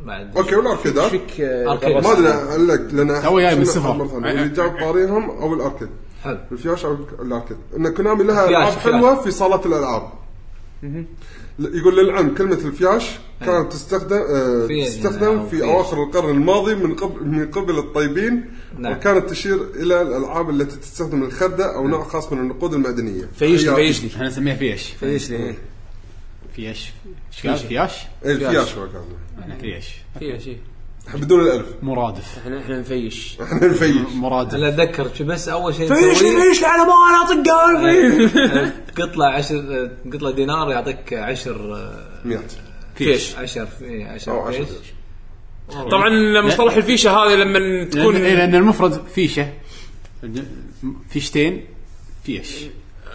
بعد 0.07 0.37
أوكي 0.37 0.57
وال 0.57 0.69
arcadeات 0.69 1.13
arcade. 1.43 1.91
ما 2.05 2.13
أدري 2.13 2.93
لأن 2.93 3.23
تو 3.23 3.41
جاي 3.41 3.55
من 3.57 3.63
السفر. 3.63 4.03
اللي 4.17 4.49
جاب 4.49 4.81
طاريهم 4.81 5.31
أو 5.31 5.55
ال 5.55 5.59
arcade. 5.59 5.89
حلو. 6.25 6.39
الفياش 6.53 6.85
أو 6.85 6.97
الأركيد. 7.23 7.57
إن 7.77 7.95
كونامي 7.95 8.25
لها 8.25 8.49
العاب. 8.49 8.73
حلوة 8.73 9.23
في 9.23 9.31
صالات 9.31 9.67
الألعاب. 9.67 10.11
يقول 11.59 11.97
للعلم 11.97 12.35
كلمة 12.35 12.55
الفياش 12.55 13.11
كانت 13.41 13.73
تستخدم 13.73 14.17
آه 14.17 14.67
في- 14.67 14.85
تستخدم 14.85 15.25
أو 15.27 15.45
في 15.49 15.51
فيش. 15.57 15.63
أواخر 15.63 16.03
القرن 16.03 16.31
الماضي 16.37 16.75
من 16.75 16.95
قبل 16.95 17.25
من 17.27 17.51
قبل 17.51 17.79
الطيبين 17.79 18.51
نعم. 18.79 18.93
وكانت 18.93 19.31
تشير 19.31 19.55
إلى 19.75 20.03
الألعاب 20.03 20.51
التي 20.51 20.77
تستخدم 20.77 21.23
الخدة 21.23 21.75
أو 21.77 21.89
نوع 21.89 22.05
خاص 22.05 22.33
من 22.33 22.39
النقود 22.39 22.75
المعدنية. 22.75 23.29
فيش 23.39 23.65
لي 23.65 23.71
هي- 23.71 23.75
فيش 23.77 24.03
لي 24.05 24.11
إحنا 24.15 24.27
نسميها 24.27 24.55
فيش. 24.57 24.83
فيش 25.01 25.31
لي 25.31 25.55
فيش. 26.57 26.93
إيش 27.33 27.47
قال 27.47 27.59
فياش؟ 27.59 27.93
إيه، 28.25 28.33
الفياش 28.33 28.75
هو 28.75 28.87
كان. 28.89 29.03
إحنا 29.41 29.57
فيش. 29.59 29.85
شيء 31.13 31.21
بدون 31.21 31.41
الألف؟ 31.41 31.67
مرادف. 31.83 32.39
إحنا 32.39 32.61
إحنا 32.61 32.81
نفيش. 32.81 33.37
إحنا 33.43 33.67
الفيش 33.67 33.97
مرادف. 34.15 34.55
أنا 34.55 34.69
أتذكر 34.69 35.15
شو 35.15 35.25
بس 35.25 35.49
أول 35.49 35.75
شيء 35.75 35.95
فيش 35.95 36.19
فيش 36.19 36.65
على 36.65 36.83
ما 36.83 36.95
أنا 37.09 37.23
اطق 37.25 37.51
قلبي 37.51 38.27
قطلة 39.03 39.27
عشر 39.27 39.91
قطلة 40.13 40.31
دينار 40.31 40.71
يعطيك 40.71 41.13
عشر 41.15 41.89
مئات 42.25 42.53
فيش. 42.95 43.37
عشر 43.37 43.67
في 43.67 44.07
أو 44.29 44.41
عشر. 44.41 44.63
10 44.63 44.65
فيش. 44.65 44.93
طبعا 45.91 46.41
مصطلح 46.41 46.77
الفيشة 46.77 47.11
هذه 47.11 47.35
لما 47.35 47.85
تكون 47.85 47.91
تكون 47.91 48.15
لأن 48.17 48.55
المفرد 48.55 49.07
فيشة. 49.15 49.53
فيشتين 51.11 51.65
فيش. 52.25 52.49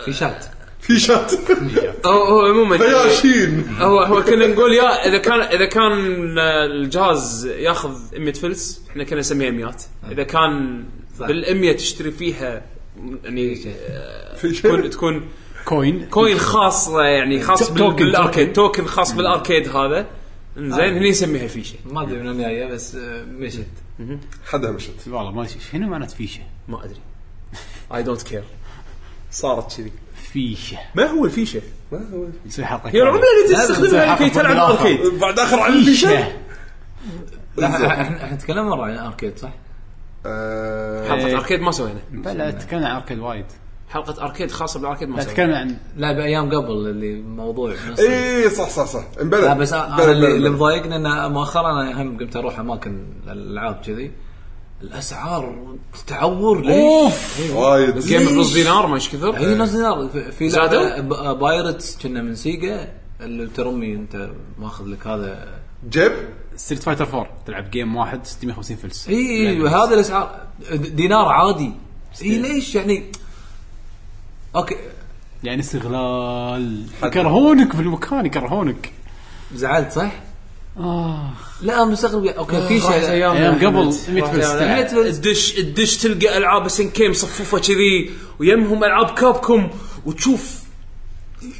فيشات. 0.05 0.45
فيشات 0.83 1.31
هو 2.05 2.23
هو 2.23 2.45
عموما 2.45 2.77
فياشين 2.77 3.75
هو 3.79 3.99
هو 3.99 4.23
كنا 4.23 4.47
نقول 4.47 4.73
يا 4.73 5.07
إذا 5.07 5.17
كان 5.17 5.41
إذا 5.41 5.65
كان 5.65 5.91
الجهاز 6.39 7.45
ياخذ 7.45 7.97
100 8.17 8.33
فلس 8.33 8.83
إحنا 8.89 9.03
كنا 9.03 9.19
نسميها 9.19 9.51
مئات 9.51 9.83
إذا 10.11 10.23
كان. 10.23 10.83
بال 11.19 11.61
100 11.61 11.75
تشتري 11.75 12.11
فيها 12.11 12.65
يعني 13.23 13.73
آه، 13.89 14.35
تكون 14.35 14.89
تكون 14.89 15.29
coin. 15.65 16.05
coin 16.09 16.37
خاص 16.37 16.89
يعني 16.89 17.41
خاص 17.41 17.71
بال 17.71 17.89
arcade. 17.89 18.53
token. 18.53 18.85
خاص 18.85 19.13
بال 19.13 19.27
arcade 19.27 19.67
هذا. 19.67 20.07
زين 20.57 20.97
هني 20.97 21.09
نسميها 21.09 21.47
فيشه 21.47 21.75
ما 21.85 22.01
أدري 22.01 22.19
من 22.19 22.27
وين 22.27 22.37
جاية 22.37 22.65
بس 22.65 22.95
آه، 22.95 23.25
مشت 23.25 23.65
حدها 24.45 24.71
مشت 24.71 25.07
والله 25.07 25.31
ما 25.31 25.43
أدري 25.43 25.59
شنو 25.71 25.87
معنات 25.87 26.11
فيشه 26.11 26.41
ما 26.67 26.85
أدري. 26.85 27.01
I 27.95 28.03
don't 28.03 28.21
care 28.21 28.43
صارت 29.31 29.77
كذي. 29.77 29.91
فيشه. 30.33 30.77
ما 30.95 31.05
هو 31.05 31.25
الفيشه؟ 31.25 31.61
يصير 32.45 32.65
حلقة 32.65 32.89
هي 32.89 33.01
العمله 33.01 33.21
اللي 33.45 33.55
تستخدمها 33.55 34.15
لكي 34.15 34.29
تلعب 34.29 34.57
arcade 34.57 35.19
بعد 35.19 35.39
آخر 35.39 35.59
عن 35.59 35.73
الفيشه. 35.73 36.07
فيشه. 36.07 36.31
لا 37.57 37.67
إحنا 37.67 38.23
إحنا 38.23 38.37
تكلمنا 38.37 38.63
مرة 38.63 38.83
عن 38.83 38.93
ال 38.93 38.99
arcade 38.99 39.37
صح؟ 39.37 39.51
آه، 40.25 41.09
حلقة 41.09 41.37
arcade 41.37 41.59
ما 41.61 41.71
سوينا. 41.71 41.99
بلا 42.11 42.51
تكلمنا 42.51 42.89
عن 42.89 42.95
arcade 42.95 43.19
وايد. 43.19 43.45
حلقة 43.89 44.23
arcade 44.23 44.51
خاصة 44.51 44.79
بال 44.79 44.87
arcade 44.87 45.09
ما 45.09 45.15
لا 45.15 45.21
سوينا. 45.21 45.33
تكلمنا 45.33 45.57
عن 45.59 45.77
لا 45.97 46.13
بأيام 46.13 46.49
قبل 46.49 46.71
اللي 46.71 47.21
موضوع 47.21 47.73
اي 47.99 48.49
صح 48.49 48.69
صح 48.69 48.85
صح. 48.85 49.03
امبلى 49.21 49.41
لا 49.41 49.53
بس 49.53 49.73
أنا 49.73 50.11
اللي, 50.11 50.35
اللي 50.35 50.49
مضايقني 50.49 50.95
انه 50.95 51.27
مؤخرا 51.27 51.71
أنا 51.71 52.01
هم 52.01 52.17
قمت 52.17 52.35
أروح 52.35 52.59
أماكن 52.59 53.05
الألعاب 53.27 53.81
كذي. 53.85 54.11
الأسعار 54.81 55.55
تعور 56.07 56.61
ليش؟ 56.65 56.75
أوف! 56.75 57.51
وايد. 57.55 57.99
game 57.99 58.25
بنص 58.25 58.53
دينار 58.53 58.87
ما 58.87 58.95
إيش 58.95 59.09
كثر 59.09 59.37
اي 59.37 59.55
نص 59.55 59.71
دينار 59.71 60.09
في- 60.13 60.31
في 60.31 60.49
زادوا؟ 60.49 60.83
لعبه 60.83 61.33
ب- 61.33 61.39
Pirates 61.39 61.97
كنا 61.97 62.21
من 62.21 62.35
سيجا 62.35 62.91
اللي 63.21 63.47
ترمي 63.47 63.93
أنت 63.95 64.29
ماخذ 64.59 64.85
لك 64.85 65.07
هذا. 65.07 65.59
جيب. 65.89 66.11
Street 66.55 66.83
Fighter 66.83 67.05
4 67.05 67.27
تلعب 67.45 67.71
game 67.71 67.95
واحد 67.95 68.25
650 68.25 68.77
فلس. 68.77 69.09
اي 69.09 69.67
هذا 69.67 69.93
الأسعار. 69.93 70.39
دينار 70.73 71.25
عادي. 71.27 71.71
اي 72.21 72.37
ليش؟ 72.39 72.75
يعني 72.75 73.11
أوكي. 74.55 74.75
يعني 75.43 75.59
استغلال. 75.61 76.85
يكرهونك 77.03 77.73
في 77.73 77.81
المكان 77.81 78.25
يكرهونك. 78.25 78.91
زعلت 79.55 79.91
صح؟ 79.91 80.11
آه. 80.79 81.29
لا 81.61 81.75
أنا 81.83 81.85
مستغرب. 81.91 82.25
أوكي 82.25 82.67
في 82.67 82.77
راحت 82.77 82.91
شيء 83.03 83.09
أيام 83.11 83.31
أيام 83.35 83.53
يا 83.61 83.67
قبل. 83.67 83.77
حمد. 83.77 83.95
100 84.09 84.21
راحت 84.23 84.35
فلس 84.35 84.45
أيام. 84.51 84.87
تلعب. 84.87 85.11
تدش 85.11 85.51
تدش 85.51 85.97
تلقى 85.97 86.37
ألعاب 86.37 86.65
SNK 86.65 87.09
مصفوفه 87.09 87.59
كذي 87.59 88.09
ويمهم 88.39 88.83
ألعاب 88.83 89.09
Capcom 89.09 89.69
وتشوف 90.05 90.63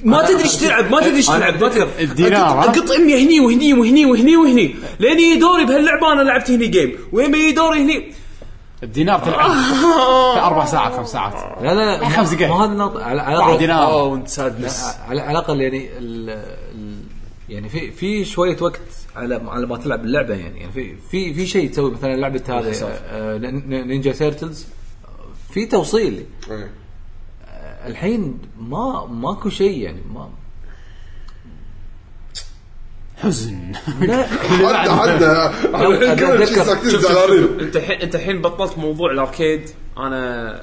ما 0.03 0.25
تدري 0.27 0.43
إيش 0.43 0.55
تلعب 0.55 0.91
ما 0.91 1.01
تدري 1.01 1.15
إيش 1.15 1.27
تلعب. 1.27 1.61
ما 1.63 1.69
تدري 1.69 1.87
الدينار،؟ 1.99 2.59
اقط 2.59 2.91
100 2.91 3.25
هني 3.25 3.39
وهني 3.39 3.73
وهني 3.73 4.05
وهني 4.05 4.35
وهني 4.37 4.75
لين 4.99 5.19
يجي 5.19 5.39
دوري 5.39 5.65
بهاللعبة 5.65 6.13
أنا 6.13 6.21
لعبت 6.21 6.51
هني 6.51 6.67
game 6.67 6.95
وين 7.11 7.31
ما 7.31 7.37
يجي 7.37 7.51
دوري 7.51 7.83
هني. 7.83 8.13
الدينار 8.83 9.19
تلعب. 9.19 9.51
في 10.33 10.39
أربع 10.41 10.65
ساعات 10.65 10.93
خمس 10.93 11.09
ساعات. 11.09 11.33
لا 11.61 11.73
لا 11.73 11.97
لا. 11.97 12.09
خمس 12.09 12.29
ما- 12.31 12.35
دقايق. 12.35 12.49
ما 12.53 12.65
هذا 12.65 12.71
النقطة 12.71 13.03
على 13.03 13.21
الأقل- 13.55 13.59
دينار. 13.59 13.83
أوه 13.91 14.03
وانت 14.03 14.27
sadness 14.27 14.83
على 15.07 15.21
على 15.21 15.31
الأقل 15.31 15.61
يعني 15.61 15.89
ال 15.97 16.29
ال 16.75 17.03
يعني 17.49 17.69
في 17.69 17.91
في 17.91 18.25
شوية 18.25 18.57
وقت 18.61 18.79
على 19.15 19.35
على 19.47 19.67
ما 19.67 19.77
تلعب 19.77 20.03
اللعبة 20.05 20.35
يعني, 20.35 20.59
يعني 20.59 20.71
في 20.71 20.95
في 21.11 21.33
في 21.33 21.45
شيء 21.47 21.71
تسوي 21.71 21.91
مثلا 21.91 22.15
لعبة 22.15 22.43
هذه 22.49 22.73
آه، 23.09 23.37
ن- 23.37 23.87
Ninja 23.87 24.11
Turtles. 24.11 24.65
في 25.53 25.65
توصيل. 25.65 26.25
إيه. 26.51 26.71
الحين 27.87 28.39
ما 28.59 29.05
ماكو 29.05 29.49
شيء 29.49 29.77
يعني 29.77 30.01
ما 30.13 30.29
حزن. 33.17 33.71
لا. 34.01 34.25
أنت 37.61 37.75
الحين 37.75 38.01
أنت 38.01 38.15
الحين 38.15 38.41
بطلت 38.41 38.77
موضوع 38.77 39.11
الأركيد. 39.11 39.69
أنا 39.97 40.61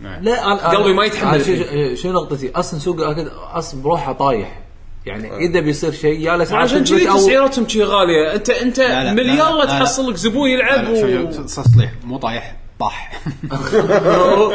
لا 0.00 0.42
أنا- 0.42 0.64
قلبي 0.64 0.92
ما 0.92 1.04
يتحمل. 1.04 1.98
شو 1.98 2.12
نقطتي؟ 2.12 2.50
أصلا 2.50 2.80
سوق 2.80 2.96
الأركيد 2.96 3.26
أصلا 3.28 3.82
بروحه 3.82 4.12
طايح. 4.12 4.60
يعني 5.06 5.36
إذا 5.36 5.60
بيصير 5.60 5.92
شيء 5.92 6.20
يا 6.20 6.34
الاسعار 6.34 6.62
عشان 6.62 6.84
كذي 6.84 7.06
تسعيراتهم 7.06 7.68
شي 7.68 7.82
غاليه 7.82 8.34
انت 8.34 8.50
أنت 8.50 8.78
لا، 8.78 8.88
لا، 8.88 9.04
لا، 9.04 9.12
مليار 9.12 9.52
لا، 9.52 9.64
لا. 9.64 9.64
تحصل 9.64 10.10
لك 10.10 10.16
زبون 10.16 10.50
يلعب 10.50 10.88
و... 10.88 11.30
تصليح 11.30 11.92
مو 12.04 12.18
طايح 12.18 12.56
طاح. 12.80 13.22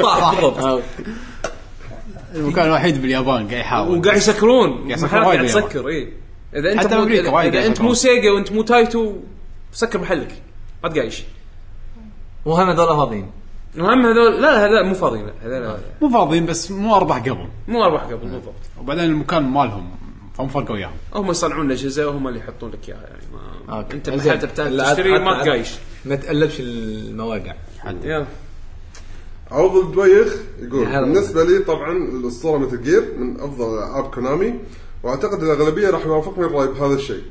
طاح 0.02 0.32
بالضبط 0.36 0.58
آه، 0.60 0.82
المكان 2.36 2.66
الوحيد 2.66 3.02
باليابان 3.02 3.48
قاعد 3.48 3.60
يحاول. 3.60 3.98
وقاعد 3.98 4.18
يسكرون. 4.18 4.70
قاعد 4.72 4.92
يسكرون 4.92 5.22
محلات 5.22 5.28
وايد 5.28 5.40
قاعد 5.40 5.46
باليابان. 5.46 5.70
تسكر 5.70 5.88
اي 5.88 6.14
إذا 6.56 6.72
أنت 6.72 6.80
حتى 6.80 6.96
مو 6.96 7.36
وايد 7.36 7.56
إذا 7.56 7.66
أنت 7.66 7.82
مو. 7.82 7.94
سيجا 7.94 8.32
وأنت 8.32 8.52
مو 8.52 8.62
تايتو 8.62 9.16
سكر 9.74 10.00
محلك. 10.00 10.42
ما 10.84 10.90
تقايش. 10.90 11.24
وهم 12.46 12.70
هذول 12.70 12.88
فاضيين. 12.88 13.32
المهم 13.76 14.06
هذول 14.06 14.42
لا 14.42 14.66
هذول 14.66 14.86
مو 14.86 14.94
فاضيين. 14.94 15.26
هذول 15.44 15.78
مو 16.02 16.10
فاضيين 16.10 16.46
بس 16.46 16.72
مو 16.72 16.96
اربح 16.96 17.18
قبل. 17.18 17.48
مو 17.68 17.84
أرباح 17.84 18.04
قبل 18.04 18.18
بالضبط. 18.18 18.54
وبعدين 18.80 19.04
المكان 19.04 19.44
مالهم 19.44 20.05
فهم 20.38 20.48
فرقوا 20.48 20.76
وياهم 20.76 20.94
هم 21.14 21.30
يصنعون 21.32 21.66
الأجهزة 21.66 22.08
وهم 22.08 22.28
اللي 22.28 22.40
يحطون 22.40 22.72
لك 22.72 22.90
إياها 22.90 23.02
يعني 23.02 23.24
ما 23.68 23.78
أوكي. 23.78 23.94
أنت. 23.96 24.10
محل 24.10 24.40
تبتاع 24.40 24.68
لا، 24.68 24.90
تشتري 24.94 25.16
حتى- 25.18 25.22
ما 25.22 25.40
حتى- 25.42 25.46
تقايش 25.46 25.70
ما 26.06 26.16
تقلبش 26.16 26.60
المواقع 26.60 27.56
يلا 28.04 28.26
عوض 29.52 29.76
الدويخ 29.86 30.36
يقول. 30.60 30.86
بالنسبة 30.86 31.44
لي 31.44 31.60
طبعا 31.60 31.92
الأسطورة 31.98 32.58
Metal 32.58 32.82
Gear 32.84 33.04
من 33.18 33.40
أفضل 33.40 33.78
ألعاب 33.78 34.04
كونامي 34.04 34.54
وأعتقد 35.04 35.44
الأغلبية 35.44 35.90
راح 35.90 36.06
يوافقني 36.06 36.46
الرأي 36.46 36.68
بهذا 36.68 36.94
الشيء. 36.94 37.22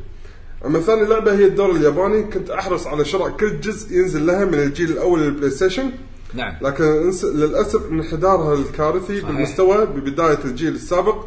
أما 0.66 0.80
ثاني 0.80 1.04
لعبة 1.06 1.32
هي 1.32 1.44
الدور 1.44 1.70
الياباني 1.70 2.22
كنت 2.22 2.50
أحرص 2.50 2.86
على 2.86 3.04
شراء 3.04 3.28
كل 3.30 3.60
جزء 3.60 3.96
ينزل 3.96 4.26
لها 4.26 4.44
من 4.44 4.54
الجيل 4.54 4.90
الأول 4.90 5.20
لل 5.20 5.50
PlayStation 5.50 5.90
نعم 6.34 6.54
لكن 6.62 6.84
للأسف 7.24 7.90
انحدارها 7.90 8.54
الكارثي 8.54 9.20
صحيح. 9.20 9.30
بالمستوى 9.30 9.86
ببداية 9.86 10.38
الجيل 10.44 10.74
السابق 10.74 11.24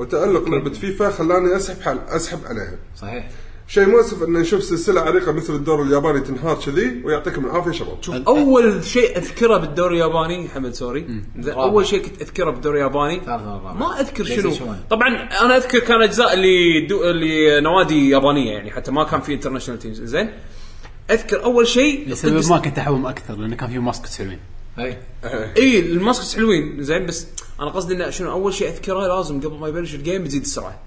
وتألق 0.00 0.48
لعبه 0.48 0.70
فيفا 0.70 1.10
خلاني 1.10 1.56
أسحب 1.56 1.80
حل 1.80 1.98
أسحب 2.08 2.38
عليها. 2.46 2.78
صحيح. 2.96 3.30
شيء 3.68 3.86
مؤسف 3.86 4.22
ان 4.22 4.32
نشوف 4.32 4.62
سلسلة 4.62 5.00
عريقة 5.00 5.32
مثل 5.32 5.54
الدور 5.54 5.82
الياباني 5.82 6.20
تنهار 6.20 6.54
كذي 6.66 7.02
ويعطيكم 7.04 7.44
العافية 7.44 7.70
شباب. 7.70 8.02
شوف 8.02 8.14
أول 8.14 8.84
شيء 8.84 9.16
أذكره 9.18 9.56
بالدوري 9.56 9.94
الياباني 9.94 10.48
حمد 10.48 10.74
sorry. 10.74 11.22
زين، 11.38 11.54
أول 11.54 11.86
شيء 11.86 12.02
كنت 12.02 12.22
أذكره 12.22 12.50
بالدوري 12.50 12.78
الياباني. 12.78 13.20
ما 13.78 14.00
أذكر 14.00 14.24
شنو. 14.24 14.50
Station 14.50 14.68
1. 14.68 14.78
طبعا 14.90 15.08
أنا 15.42 15.56
أذكر 15.56 15.78
كان 15.78 16.02
أجزاء 16.02 16.32
اللي 16.34 16.86
دو 16.86 17.10
اللي 17.10 17.60
نوادي 17.60 18.10
يابانية 18.10 18.52
يعني 18.52 18.70
حتى 18.70 18.90
ما 18.90 19.04
كان 19.04 19.20
في 19.20 19.34
international 19.34 19.78
teams 19.80 20.02
زين. 20.02 20.30
أذكر 21.10 21.44
أول 21.44 21.66
شيء 21.66 22.08
لسبب 22.08 22.32
القدس- 22.36 22.50
ما 22.50 22.58
كنت 22.58 22.78
احبهم 22.78 23.06
أكثر 23.06 23.36
لأنه 23.36 23.56
كان 23.56 23.68
فيهم 23.68 23.84
mascot 23.84 24.14
حلوين 24.18 24.38
إي 24.78 24.98
اي 25.56 25.80
ال 25.80 25.87
mascots 25.87 26.36
حلوين 26.36 26.82
زين 26.82 27.06
بس 27.06 27.26
أنا 27.60 27.70
قصدي 27.70 27.94
إنه 27.94 28.10
شنو 28.10 28.30
أول 28.30 28.54
شيء 28.54 28.68
أذكره 28.68 29.16
لازم 29.16 29.40
قبل 29.40 29.58
ما 29.58 29.68
يبلش 29.68 29.94
ال 29.94 30.00
game 30.00 30.26
تزيد 30.26 30.42
السرعة 30.42 30.78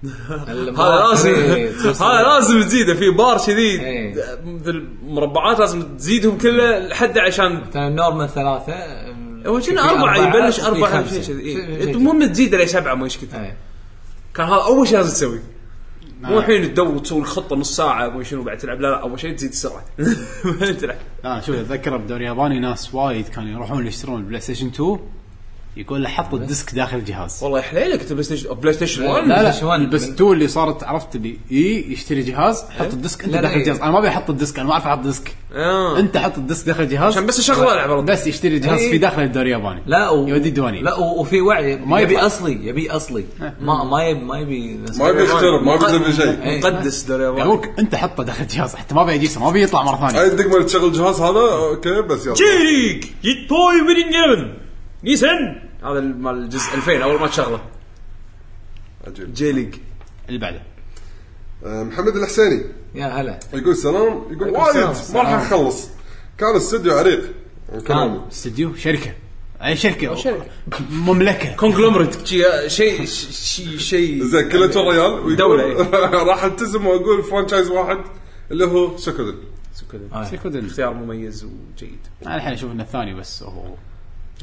هذا 0.30 1.08
لازم 1.08 1.34
هذا 2.04 2.22
لازم 2.22 2.62
تزيده 2.62 2.94
في 2.94 3.10
بار 3.10 3.38
كذي 3.38 3.80
إيه. 3.80 4.14
مثل 4.44 4.88
مربعات 5.04 5.58
لازم 5.58 5.96
تزيدهم 5.96 6.38
كله 6.38 6.78
لحد 6.78 7.18
عشان 7.18 7.64
normal 7.74 8.28
ثلاثة 8.28 8.74
هو 9.46 9.60
كنا 9.60 9.90
أربعة 9.90 10.16
يبلش 10.16 10.60
خمسة. 10.60 11.20
شيء 11.20 11.34
كذي 11.34 11.40
إيه. 11.40 11.92
المهم 11.92 12.32
تزيد 12.32 12.54
إلى 12.54 12.66
سبعة 12.66 12.94
ما 12.94 13.04
إيش 13.04 13.18
كثر 13.18 13.40
إيه. 13.40 13.56
كان 14.34 14.46
هذا 14.46 14.62
أول 14.62 14.88
شيء 14.88 14.96
لازم 14.96 15.12
تسوي 15.12 15.40
مو 16.20 16.36
آه. 16.36 16.38
الحين 16.38 16.74
تدور 16.74 16.98
تسوي 16.98 17.20
الخطة 17.20 17.56
نص 17.56 17.76
ساعة 17.76 18.08
مو 18.08 18.22
شنو 18.22 18.42
بعد 18.42 18.58
تلعب؟ 18.58 18.80
لا 18.80 18.86
لا 18.86 19.02
أول 19.02 19.20
شيء 19.20 19.36
تزيد 19.36 19.50
السرعة. 19.50 19.84
بعدين 20.60 20.76
تلعب. 20.76 20.96
لا 21.24 21.40
شوف 21.40 21.56
أتذكر 21.56 21.96
بدوري 21.96 22.24
ياباني 22.24 22.60
ناس 22.60 22.94
وايد 22.94 23.28
كانوا 23.28 23.50
يروحون 23.50 23.86
يشترون 23.86 24.20
ال 24.20 24.40
PlayStation 24.40 24.66
2 24.66 24.98
يقول 25.76 26.02
له 26.02 26.08
حط 26.08 26.34
ال 26.34 26.42
disc 26.42 26.74
داخل 26.74 26.96
الجهاز. 26.96 27.38
والله 27.42 27.60
حليلك 27.60 28.00
انت 28.00 28.12
PlayStation 28.12 28.54
PlayStation 28.54 29.02
لا، 29.02 29.10
1 29.10 29.26
لا 29.26 29.42
لا 29.42 29.64
1 29.64 29.90
بس 29.90 30.08
2 30.08 30.32
اللي 30.32 30.48
صارت 30.48 30.84
عرفت 30.84 31.16
اللي 31.16 31.36
إي 31.52 31.92
يشتري 31.92 32.22
جهاز 32.22 32.64
حط 32.78 32.92
ال 32.92 32.98
disc 32.98 33.24
انت 33.24 33.32
داخل 33.32 33.46
إيه. 33.54 33.56
الجهاز. 33.60 33.80
أنا 33.80 33.90
ما 33.90 33.98
أبي 33.98 34.08
أحط 34.08 34.30
ال 34.30 34.36
disc 34.36 34.58
أنا 34.58 34.68
ما 34.68 34.72
أعرف 34.72 34.86
أحط 34.86 34.98
disc. 34.98 35.34
آه. 35.54 35.98
أنت 35.98 36.16
حط 36.16 36.38
ال 36.38 36.44
disc 36.44 36.66
داخل 36.66 36.82
الجهاز. 36.82 37.12
عشان 37.12 37.26
بس 37.26 37.38
أشغل 37.38 37.68
العب 37.68 38.06
بس 38.06 38.26
يشتري 38.26 38.58
جهاز 38.58 38.80
إيه. 38.80 38.90
في 38.90 38.98
داخل 38.98 39.22
الدوري 39.22 39.46
الياباني. 39.56 39.82
لا 39.86 40.08
و... 40.10 40.28
يودي 40.28 40.48
الديوانية. 40.48 40.82
لا 40.82 40.94
و- 40.94 41.20
وفي 41.20 41.40
وعي. 41.40 41.76
ما 41.76 42.00
يبي. 42.00 42.18
أصلي 42.18 42.66
يبي 42.66 42.90
أصلي. 42.90 43.24
ما 43.60 43.84
ما 43.84 44.04
يبي 44.04 44.20
ما 44.24 44.38
يبي 44.38 44.80
ما 44.98 45.08
يبي 45.08 45.22
يخترب 45.22 45.62
ما 45.62 45.74
يبي 45.74 45.84
يسوي 45.84 46.12
شيء. 46.12 46.42
إيه. 46.42 46.60
مقدس 46.60 47.02
دوري 47.02 47.24
ياباني 47.24 47.40
يقول 47.44 47.58
لك 47.58 47.78
أنت 47.78 47.94
حطه 47.94 48.22
داخل 48.22 48.42
الجهاز 48.42 48.74
حتى 48.74 48.94
ما 48.94 49.02
ابي 49.02 49.14
اجيسه 49.14 49.40
ما 49.40 49.48
ابي 49.48 49.62
يطلع 49.62 49.82
مرة 49.82 50.08
ثانية. 50.10 50.22
الدقمه 50.32 50.54
اللي 50.54 50.64
تشغل 50.66 50.84
الجهاز 50.84 51.20
هذا 51.20 51.40
أوكي 51.40 52.02
بس 52.02 52.26
يلا. 52.26 52.34
جيك! 52.34 53.04
جيت 53.22 53.48
توي 53.48 53.94
ويننج 55.04 55.24
11 55.24 55.30
نيسان. 55.44 55.62
هذا 55.82 56.00
مال 56.00 56.34
الجزء 56.34 56.74
2000 56.74 57.02
أول 57.02 57.20
ما 57.20 57.26
تشغله. 57.26 57.60
عجيب. 59.06 59.34
جي 59.34 59.52
ليج. 59.52 59.74
اللي 60.28 60.38
بعده. 60.38 60.62
آه، 61.64 61.82
محمد 61.82 62.16
الحسيني 62.16 62.64
يا 62.94 63.06
هلا. 63.06 63.40
يقول 63.54 63.76
سلام 63.76 64.22
يقول 64.30 64.48
وايد. 64.48 64.76
ما 65.14 65.22
راح 65.22 65.46
نخلص 65.46 65.88
كان 66.38 66.56
استوديو 66.56 66.98
عريق. 66.98 67.32
كان 67.86 68.20
استديو؟ 68.32 68.74
شركة. 68.74 69.14
أي 69.64 69.76
شركة؟ 69.76 70.14
شركة. 70.14 70.46
مملكة. 70.90 71.56
conglomerate 71.56 72.26
شيء 72.26 72.68
شيء 72.68 73.04
شيء 73.04 73.78
شيء 73.78 74.24
زين 74.24 74.48
كلته 74.48 74.80
ريال 74.90 75.12
ويقول 75.12 75.36
دولة، 75.36 75.64
إيه. 75.64 75.90
راح 76.30 76.44
التزم 76.44 76.86
وأقول 76.86 77.22
franchise 77.22 77.70
واحد 77.70 77.98
اللي 78.50 78.64
هو 78.64 78.96
Suikoden 78.96 79.34
آه. 80.12 80.24
Suikoden 80.24 80.66
اختيار 80.66 80.94
مميز 80.94 81.44
وجيد. 81.44 81.98
أنا 82.26 82.36
الحين 82.36 82.52
أشوف 82.52 82.72
إنه 82.72 82.82
الثاني 82.82 83.14
بس 83.14 83.42
هو 83.42 83.74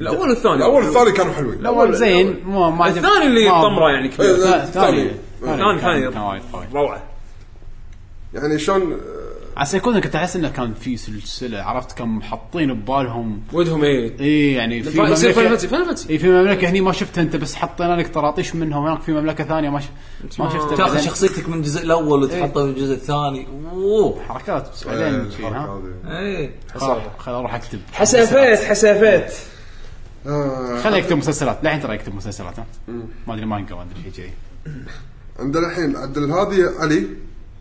الأول 0.02 0.30
والثاني. 0.30 0.56
الأول 0.56 0.84
والثاني 0.84 1.12
كانوا 1.12 1.34
حلوين. 1.34 1.60
الأول 1.60 1.96
زين 1.96 2.40
مو 2.46 2.72
ما 2.72 2.86
عجب- 2.86 2.98
الثاني 2.98 3.26
اللي 3.28 3.50
ما- 3.50 3.62
طمرة 3.62 3.90
يعني 3.90 4.06
إيه، 4.10 4.12
كبير. 4.16 4.38
لا، 4.38 4.64
الثاني 4.64 5.02
الثاني. 5.44 5.76
الثاني 5.76 6.12
كان 6.12 6.18
وايد 6.22 6.42
قوي 6.54 6.66
روعة. 6.74 7.04
يعني 8.34 8.60
شلون 8.60 8.98
على 9.58 9.66
Suikoden 9.66 10.00
كنت 10.00 10.16
أحس 10.16 10.36
إنه 10.36 10.50
كان 10.50 10.74
في 10.74 10.98
سلسلة 10.98 11.62
عرفت 11.62 11.98
كم 11.98 12.22
حاطين 12.22 12.74
ببالهم. 12.74 13.42
ودهم 13.54 13.84
إيه. 13.84 14.20
إي 14.20 14.54
يعني 14.54 14.84
في 14.84 14.90
يصير 14.90 15.30
مملكه 15.30 15.34
fantasy 15.50 15.68
fan 15.68 15.86
fantasy 15.86 16.10
إي 16.10 16.18
في 16.18 16.30
مملكة 16.30 16.70
هني 16.70 16.82
ما 16.82 16.92
شفتها 16.92 17.22
أنت 17.22 17.36
بس 17.36 17.56
حطينا 17.56 17.94
لك 17.96 18.14
طراطيش 18.14 18.56
منها 18.56 18.80
وهناك 18.80 19.02
في 19.02 19.12
مملكة 19.12 19.44
ثانية 19.44 19.70
ما 19.70 19.80
ش... 19.80 19.84
ما 20.40 20.50
شفتها 20.50 20.76
تاخذ 20.76 20.92
بعدين. 20.92 21.06
شخصيتك 21.08 21.50
من 21.50 21.58
الجزء 21.58 21.84
الأول 21.84 22.24
وتحطها 22.24 22.64
في 22.66 22.70
الجزء 22.70 22.94
الثاني. 22.94 23.48
أوه. 23.72 24.22
حركات 24.28 24.70
بس 24.74 24.88
إيه، 24.88 24.94
بعدين 25.00 25.32
شي، 25.32 25.38
الحركة 25.38 25.58
ها؟ 25.58 25.82
هذه. 26.06 26.20
اي 26.20 26.52
خلاص 26.76 27.02
خل 27.18 27.32
أروح 27.32 27.56
أكتب. 27.56 27.80
حسافات 27.94 28.60
حسافات. 28.64 29.34
خليه 30.84 30.98
يكتب 30.98 31.18
مسلسلات. 31.18 31.60
للحين 31.64 31.82
ترى 31.82 31.96
يكتب 31.96 32.16
مسلسلات 32.16 32.60
ها؟ 32.60 32.66
ما 33.28 33.34
أدري 33.34 33.46
مانجا 33.46 33.76
ما 33.76 33.82
ادري 33.82 34.02
شيء 34.04 34.12
كذي 34.12 34.32
عندنا 35.40 35.68
الحين 35.68 35.96
عبد 35.96 36.18
الهادي 36.18 36.64
علي 36.64 37.08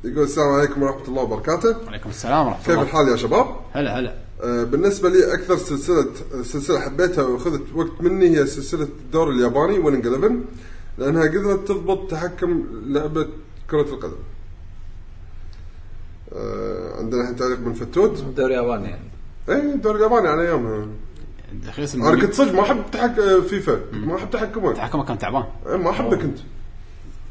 يقول 0.05 0.25
السلام 0.25 0.49
عليكم 0.49 0.83
ورحمة 0.83 1.09
الله 1.09 1.23
وبركاته. 1.23 1.77
وعليكم 1.87 2.11
السلام 2.11 2.47
ورحمة 2.47 2.63
كيف 2.65 2.71
الله. 2.71 2.83
الحال 2.83 3.09
يا 3.09 3.17
شباب؟ 3.17 3.47
هلا 3.73 3.99
هلا. 3.99 4.15
آه، 4.43 4.65
بالنسبة 4.65 5.09
لي 5.09 5.35
أكثر 5.35 5.57
سلسلة 5.57 6.07
سلسلة 6.43 6.81
حبيتها 6.81 7.25
وأخذت 7.25 7.63
وقت 7.75 8.01
مني 8.01 8.39
هي 8.39 8.47
سلسلة 8.47 8.83
الدور 8.83 9.31
الياباني 9.31 9.79
ويننج 9.79 10.07
11 10.07 10.41
لأنها 10.99 11.23
قدرت 11.23 11.69
تضبط 11.69 12.11
تحكم 12.11 12.65
لعبة 12.87 13.29
كرة 13.71 13.83
القدم. 13.95 14.17
آه، 16.33 16.99
عندنا 16.99 17.21
الحين 17.23 17.37
تعليق 17.37 17.61
من 17.61 17.73
فتوت 17.73 18.25
دوري 18.37 18.55
ياباني. 18.55 18.89
يعني 18.89 19.05
اي 19.49 19.75
الدور 19.75 19.97
الياباني 19.97 20.29
على 20.29 20.43
ايامها 20.43 20.87
أنا 21.95 22.21
كنت 22.21 22.35
صدق 22.35 22.53
ما 22.53 22.63
أحب 22.63 22.83
تحك 22.93 23.15
فيفا. 23.49 23.81
ما 23.93 24.17
أحب 24.17 24.31
تحكمه 24.31 24.73
تحكمه 24.73 25.05
كان 25.05 25.19
تعبان. 25.19 25.45
إيه، 25.67 25.77
ما 25.77 25.91
احبه 25.91 26.17
كنت 26.17 26.39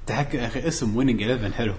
تحكم 0.07 0.37
يا 0.37 0.47
أخي 0.47 0.67
اسم 0.67 0.97
ويننج 0.97 1.23
11 1.23 1.53
حلو. 1.53 1.73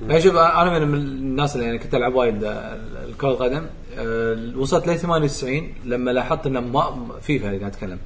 لا 0.00 0.20
شوف 0.20 0.36
أنا 0.36 0.84
من 0.84 0.94
الناس 0.94 1.54
اللي 1.54 1.66
يعني 1.66 1.78
كنت 1.78 1.94
ألعب 1.94 2.14
وايد 2.14 2.44
آه، 2.44 2.80
الكرة 3.08 3.28
القدم. 3.28 3.66
آه، 3.96 4.52
وصلت 4.56 4.86
ل 4.86 4.98
98 4.98 5.74
لما 5.84 6.10
لاحظت 6.10 6.46
انه 6.46 6.60
ما 6.60 7.08
فيفا 7.22 7.46
اللي 7.46 7.58
قاعد 7.58 7.72
أتكلم. 7.72 7.98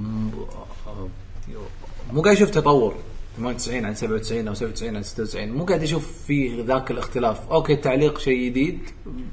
آه، 0.00 1.08
مو 2.12 2.22
قاعد 2.22 2.36
أشوف 2.36 2.50
تطور. 2.50 2.94
98 3.36 3.84
عن 3.84 3.94
97 3.94 4.48
أو 4.48 4.54
97 4.54 4.96
عن 4.96 5.02
96 5.02 5.48
مو 5.48 5.64
قاعد 5.64 5.82
أشوف 5.82 6.24
في 6.26 6.62
ذاك 6.62 6.90
الاختلاف. 6.90 7.50
أوكي 7.50 7.72
التعليق 7.72 8.18
شيء 8.18 8.46
جديد 8.50 8.78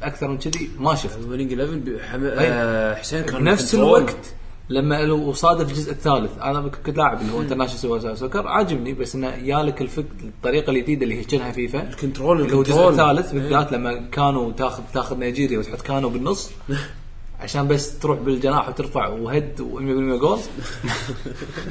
أكثر 0.03 0.27
من 0.27 0.37
كذي 0.37 0.69
ما 0.79 0.95
شفت. 0.95 1.27
Winning 1.27 1.53
11 1.53 1.77
بحم... 1.77 2.23
أي. 2.23 2.47
آه 2.51 2.95
حسين 2.95 3.21
كان 3.23 3.55
control. 3.55 3.97
الوقت 3.97 4.33
لما 4.69 5.01
له 5.05 5.33
صادف 5.33 5.69
الجزء 5.69 5.91
الثالث 5.91 6.31
أنا 6.41 6.61
كنت 6.61 6.97
لاعب 6.97 7.21
اللي 7.21 7.33
هو 7.33 7.41
International 7.41 8.17
Soccer 8.17 8.47
عاجبني 8.47 8.93
بس 8.93 9.15
إنه 9.15 9.27
يالك 9.27 9.81
الفك 9.81 10.05
الطريقة 10.23 10.69
الجديدة 10.69 11.03
اللي 11.03 11.19
هي 11.19 11.23
شنها 11.31 11.51
فيفا. 11.51 11.89
ال 11.89 11.96
control 11.96 12.41
اللي 12.41 12.55
هو 12.55 12.61
الجزء. 12.61 12.89
الثالث 12.89 13.31
بالذات 13.31 13.71
لما 13.71 14.09
كانوا 14.11 14.51
تاخذ 14.51 14.83
تاخذ 14.93 15.17
نيجيريا 15.17 15.59
وتحط 15.59 15.81
كانوا 15.81 16.09
بالنص. 16.09 16.51
عشان 17.39 17.67
بس 17.67 17.99
تروح 17.99 18.19
بالجناح 18.19 18.69
وترفع 18.69 19.07
و 19.07 19.17
head 19.17 19.59
و100% 19.59 20.21
جول 20.21 20.39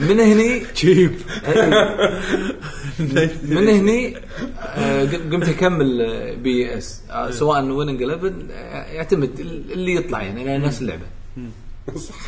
من 0.01 0.21
هني 0.21 0.61
تشيب 0.61 1.13
من 3.49 3.69
هني 3.69 4.17
آه، 4.61 5.05
قمت 5.05 5.49
أكمل 5.49 6.01
آه، 6.01 6.35
PES 6.35 7.03
آه، 7.11 7.31
سواء 7.31 7.65
Winning 7.65 8.03
11 8.03 8.33
آه، 8.51 8.93
يعتمد 8.93 9.41
اللي 9.41 9.95
يطلع 9.95 10.23
يعني 10.23 10.45
لأن 10.45 10.63
نفس 10.63 10.83
اللعبة. 10.83 11.03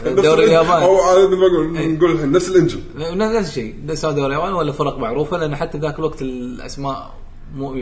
الدوري 0.07 0.45
الياباني. 0.45 0.85
أو 0.85 0.95
مثل 1.29 1.37
ما 1.37 1.47
أقول 1.47 1.95
نقول 1.95 2.11
الحين 2.13 2.33
نفس 2.33 2.49
ال 2.49 2.53
engine. 2.53 2.81
نفس 2.97 3.49
الشيء. 3.49 3.95
سواء 3.95 4.13
دوري 4.15 4.35
ياباني 4.35 4.53
ولا 4.53 4.73
فرق 4.73 4.99
معروفة 4.99 5.37
لأن 5.37 5.57
حتى 5.57 5.79
ذاك 5.79 5.99
الوقت 5.99 6.23
الأسماء 6.23 7.15
مو 7.57 7.75
100% 7.75 7.79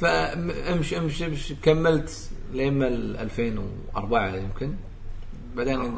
فامشي 0.00 0.98
امشي 0.98 1.26
أمشي 1.26 1.54
كملت. 1.62 2.30
لين 2.54 2.78
ما 2.78 2.88
ال 2.88 3.16
2004 3.16 4.36
يمكن. 4.36 4.74
بعدين 5.56 5.74
أنا 5.80 5.90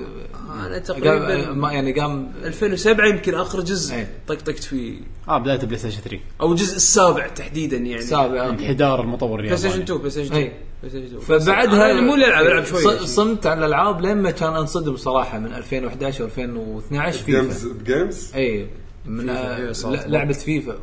قام 0.75 0.79
تقريبا 0.83 1.53
ما 1.53 1.73
يعني 1.73 1.93
قام 2.01 2.33
2007 2.45 3.07
يمكن 3.07 3.35
آخر 3.35 3.61
جزء 3.61 3.95
إيه. 3.95 4.11
طقطقت 4.29 4.65
فيه 4.65 5.01
آه 5.29 5.39
بداية 5.39 5.59
بلاي 5.59 5.79
ستيشن 5.79 6.01
3 6.01 6.19
أو 6.41 6.53
الجزء 6.53 6.77
السابع 6.77 7.27
تحديدا 7.29 7.77
يعني. 7.77 8.03
سابع 8.03 8.49
انحدار 8.49 9.01
المطور 9.01 9.41
بلاي 9.43 9.57
ستيشن 9.57 9.83
الياباني. 9.83 9.85
2 9.85 9.99
بلاي 9.99 10.11
ستيشن 10.11 10.27
2 10.33 10.43
إيه. 10.43 10.53
بلاي 10.83 10.91
ستيشن 10.91 11.17
2 11.17 11.41
فبعدها 11.41 11.93
أنا 11.93 12.01
مو 12.01 12.15
اللي 12.15 12.27
ألعب 12.27 12.47
ألعب 12.47 12.65
شوي. 12.65 13.07
صمت 13.07 13.47
على 13.47 13.59
الألعاب 13.61 14.01
لين 14.01 14.17
ما 14.17 14.31
كان 14.31 14.53
أنصدم 14.57 14.97
صراحة 14.97 15.39
من 15.39 15.53
2011 15.55 16.23
و 16.23 16.27
2012 16.27 17.27
Games 17.27 17.67
فيفا. 17.67 17.75
ب 17.79 17.88
Games 17.88 18.33
اي 18.35 18.67
من 19.07 19.21
فيفا، 19.27 19.89
آه، 19.89 19.91
ل- 20.07 20.11
لعبة 20.13 20.33
فيفا. 20.33 20.79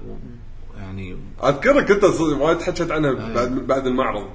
يعني 0.78 1.18
أذكرك 1.44 1.92
أنت 1.92 2.04
وايد 2.22 2.62
حكيت 2.62 2.92
عنها 2.92 3.14
بعد 3.34 3.52
بعد 3.68 3.88
المعرض. 3.88 4.28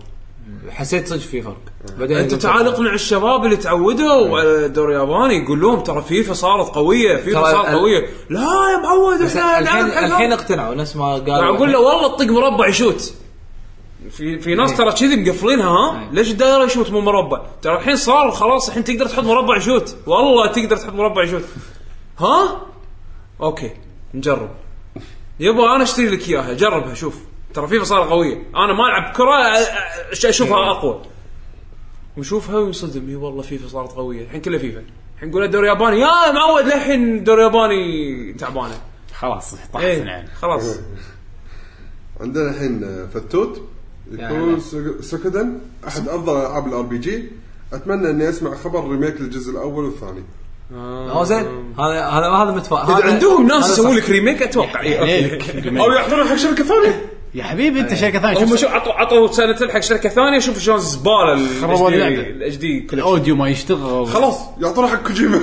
حسيت 0.70 1.08
صدق 1.08 1.18
في 1.20 1.42
فرق. 1.42 1.56
بعدين 1.98 2.16
أنت 2.16 2.34
تعال 2.34 2.66
اقنع 2.66 2.94
الشباب 2.94 3.44
اللي 3.44 3.56
تعودوا 3.56 4.38
على 4.38 4.66
الدوري 4.66 4.96
الياباني 4.96 5.46
قول 5.46 5.60
لهم 5.60 5.80
ترى 5.80 6.02
فيفا 6.02 6.32
صارت 6.34 6.66
قوية 6.68 7.16
فيفا 7.16 7.40
ترى 7.40 7.52
صارت 7.52 7.68
ال- 7.68 7.74
قوية. 7.78 8.06
لا 8.30 8.40
يا 8.72 8.76
معود 8.82 9.22
بس 9.22 9.36
إحنا 9.36 9.58
الحين 9.58 9.84
الحين. 10.04 10.32
اقتنعوا 10.32 10.74
نفس 10.74 10.96
ما 10.96 11.12
قالوا 11.14 11.56
أقول 11.56 11.72
له 11.72 11.78
والله 11.80 12.08
طق 12.16 12.24
مربع 12.26 12.66
يشوت. 12.68 13.14
في 14.10 14.38
في 14.38 14.54
ناس 14.54 14.76
ترى 14.76 14.92
كذي 14.92 15.16
مقفلينها 15.16 15.68
ها؟ 15.68 16.00
إيه. 16.00 16.10
ليش 16.12 16.30
الدائرة 16.30 16.64
يشوت 16.64 16.90
مو 16.90 17.00
مربع؟ 17.00 17.40
ترى 17.62 17.76
الحين 17.78 17.96
صار 17.96 18.30
خلاص 18.30 18.68
الحين 18.68 18.84
تقدر 18.84 19.06
تحط 19.06 19.24
مربع 19.24 19.56
يشوت. 19.56 19.96
والله 20.06 20.46
تقدر 20.52 20.76
تحط 20.76 20.92
مربع 20.92 21.22
يشوت. 21.24 21.42
ها؟ 22.18 22.60
أوكي 23.42 23.70
نجرب. 24.14 24.48
يبا 25.40 25.74
أنا 25.76 25.82
أشتري 25.82 26.08
لك 26.08 26.28
إياها 26.28 26.52
جربها 26.52 26.94
شوف. 26.94 27.14
ترى 27.58 27.68
فيفا 27.68 27.84
صار 27.84 28.08
قوية. 28.08 28.34
أنا 28.34 28.72
ما 28.72 28.86
ألعب 28.88 29.16
كرة 29.16 29.34
أشوفها 30.28 30.70
أقوى. 30.70 31.02
ويشوفها 32.16 32.58
وينصدم 32.58 33.08
إي 33.08 33.14
والله 33.14 33.42
فيفا 33.42 33.68
صارت 33.68 33.92
قوية. 33.92 34.24
الحين 34.24 34.40
كلها 34.40 34.58
فيفا. 34.58 34.82
الحين 35.14 35.30
نقول 35.30 35.44
الدوري 35.44 35.72
الياباني 35.72 36.00
يا 36.00 36.32
معود 36.32 36.64
للحين 36.64 37.16
الدوري 37.16 37.46
الياباني 37.46 38.32
تعبانة. 38.32 38.80
خلاص 39.14 39.54
طاحت 39.72 39.84
إيه 39.84 40.24
خلاص. 40.40 40.78
عندنا 42.20 42.50
الحين 42.50 43.06
فتوت. 43.14 43.62
يقول 44.12 44.62
Sui- 44.62 45.00
Suikoden 45.00 45.58
أحد 45.88 46.08
أفضل 46.08 46.40
ألعاب 46.40 46.66
ال 46.66 46.82
RPG. 46.82 47.24
أتمنى 47.72 48.10
إني 48.10 48.28
أسمع 48.28 48.54
خبر 48.54 48.88
remake 48.88 49.20
للجزء 49.20 49.50
الأول 49.52 49.84
والثاني. 49.84 50.22
هو 51.10 51.24
زين. 51.24 51.74
هذا 51.78 52.06
هذا 52.06 52.26
هذا 52.26 52.62
إذا 52.70 53.12
عندهم 53.12 53.46
ناس 53.46 53.70
يسوون 53.70 53.96
لك 53.96 54.10
remake 54.10 54.42
أتوقع. 54.42 54.80
إيه،. 54.80 55.40
أو 55.80 55.92
يعطونه 55.92 56.24
حق 56.28 56.36
شركة 56.36 56.64
ثانية. 56.64 57.17
يا 57.34 57.44
حبيبي 57.44 57.80
أنت 57.80 57.94
شركة 57.94 58.18
ثانية 58.20 58.38
هم 58.38 58.46
شوف 58.46 58.60
شو 58.60 58.66
عطوا 58.68 58.92
عطوا 58.92 59.32
سنة 59.32 59.68
حق 59.72 59.80
شركة 59.80 60.08
ثانية 60.08 60.38
شوف 60.38 60.58
شلون 60.58 60.78
زبالة 60.78 61.60
خربوا 61.60 61.88
اللعبة. 61.90 62.14
الاتش 62.14 62.56
دي 62.56 62.86
الأوديو 62.92 63.36
ما 63.36 63.48
يشتغل. 63.48 64.06
خلاص. 64.06 64.36
يعطونا 64.60 64.88
حق 64.88 65.02
كوجيما. 65.02 65.40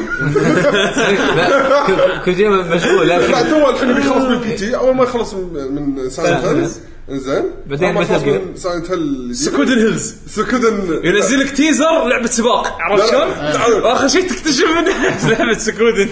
كوجيما 2.26 2.76
مشغول 2.76 3.08
لا 3.08 3.42
تو 3.50 3.70
الحين 3.70 3.94
بيخلص 3.94 4.24
من 4.26 4.38
P.T. 4.40 4.76
أول 4.76 4.96
ما 4.96 5.04
يخلص 5.04 5.34
من 5.34 5.96
من 5.96 6.10
Silent 6.10 6.45
Hill 6.45 6.69
إنزين. 7.10 7.44
بعدين. 7.68 7.94
من 7.96 8.56
Silent 8.56 8.92
Hill 8.92 9.35
Suikoden 9.35 9.77
Hills. 9.80 10.16
Suikoden 10.27 11.00
ينزل 11.04 11.40
لك 11.40 11.50
teaser 11.50 12.08
لعبة 12.08 12.28
سباق. 12.28 12.78
عرفت 12.80 13.10
شلون؟ 13.10 13.82
واخر 13.84 14.08
شيء 14.08 14.30
تكتشف 14.30 14.66
انها 14.80 15.30
لعبة 15.32 15.58
Suikoden 15.58 16.10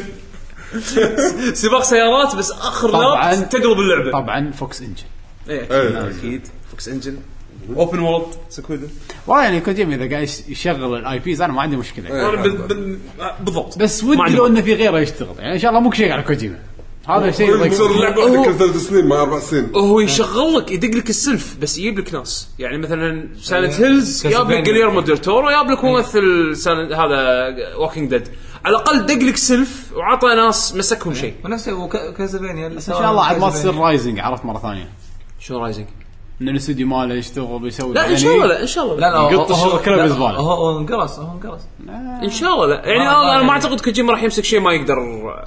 سباق 1.64 1.84
سيارات 1.84 2.36
بس 2.36 2.52
آخر. 2.52 2.92
lap 2.92 3.50
تقلب 3.50 3.80
اللعبة. 3.80 4.12
طبعا 4.12 4.52
Fox 4.52 4.82
Engine 4.82 5.04
إيه 5.50 5.72
إيه. 5.72 6.08
أكيد 6.08 6.18
أكيد. 6.18 6.48
Fox 6.72 6.88
Engine 6.88 7.18
open 7.76 8.00
world 8.00 8.28
Suikoden 8.50 8.88
والله 9.28 9.44
يعني 9.44 9.60
كوجيما 9.60 9.96
إذا 9.96 10.10
قاعد 10.10 10.30
يشغل 10.48 10.98
ال 10.98 11.20
IPs 11.20 11.42
أنا 11.42 11.54
ما 11.54 11.62
عندي 11.62 11.76
مشكلة. 11.76 12.08
إيه. 12.08 12.30
أنا 12.30 12.42
بال- 12.42 12.58
بال- 12.58 12.98
بالضبط. 13.40 13.78
بس 13.80 14.04
ودي 14.04 14.36
لو 14.36 14.48
إنه 14.48 14.62
في 14.62 14.74
غيره 14.74 15.00
يشتغل. 15.00 15.36
يعني 15.40 15.54
إن 15.54 15.60
شاء 15.60 15.70
الله 15.70 15.82
مو 15.82 15.92
شيء 15.92 16.12
على 16.12 16.24
كوجيما 16.24 16.60
هذا 17.10 17.32
شيء 17.32 17.56
يصير 17.56 17.74
صدري. 17.74 17.96
اللعبه 17.96 18.22
واحدة 18.22 18.44
كل 18.46 18.58
ثلاث 18.58 18.88
سنين 18.88 19.08
ما 19.08 19.22
أربع 19.22 19.40
سنين. 19.40 19.72
هو 19.76 20.00
يشغل 20.00 20.54
لك 20.54 20.72
يدق 20.72 20.98
لك 20.98 21.10
السلف 21.10 21.58
بس 21.62 21.78
يجيب 21.78 22.00
لك 22.00 22.14
ناس. 22.14 22.50
يعني 22.60 22.78
مثلا 22.78 23.28
Silent 23.42 23.74
Hills 23.74 24.28
جاب 24.28 24.52
لك. 24.52 24.64
جليرمو 24.64 25.02
ديل 25.02 25.18
تورو 25.18 25.50
جاب 25.50 25.72
لك 25.72 25.84
ممثل 25.84 26.94
هذا 26.94 27.76
Walking 27.78 28.10
Dead 28.10 28.28
على 28.66 28.76
الأقل 28.76 29.06
دق 29.06 29.24
لك 29.24 29.38
سلف 29.38 29.94
وعطى 29.96 30.28
ناس 30.28 30.76
مسكهم 30.76 31.14
شيء. 31.14 31.34
ونفس 31.46 31.70
بس 31.70 32.90
إن 32.90 32.96
شاء 32.96 33.12
الله 33.12 33.24
عاد 33.24 33.40
ما 33.40 33.50
تصير 33.50 33.76
Rising 33.76 34.20
عرفت 34.20 34.46
مرة 34.46 34.60
ثانية. 34.60 34.90
شو 35.48 35.58
Rising 35.58 35.86
إن 36.42 36.50
الاستوديو 36.50 36.88
ماله 36.88 37.16
يشتغل 37.16 37.60
بيسوي 37.60 37.94
لا 37.94 38.10
إن 38.12 38.18
شاء 38.18 38.34
الله 38.36 38.46
لا 38.46 38.62
إن 38.62 38.68
شاء 38.68 38.84
الله. 38.86 38.96
لا 38.96 39.12
لا 39.12 39.18
هو- 39.18 39.30
يقط 39.32 39.52
هو- 39.52 39.66
الشغل 39.68 39.82
كله 39.86 40.06
لا،. 40.06 40.14
هو 40.14 40.52
هو 40.52 40.80
انقرص 40.80 41.20
هو 41.20 41.32
انقرص. 41.32 41.62
إن 42.24 42.30
شاء 42.30 42.54
الله. 42.54 42.66
لا 42.68 42.86
يعني 42.88 43.00
ما- 43.00 43.22
أنا 43.22 43.38
ما- 43.38 43.44
ما 43.44 43.52
أعتقد 43.52 43.80
كوجيما 43.82 44.12
راح 44.12 44.24
يمسك 44.24 44.44
شيء 44.44 44.60
ما 44.60 44.74
يقدر 44.74 44.96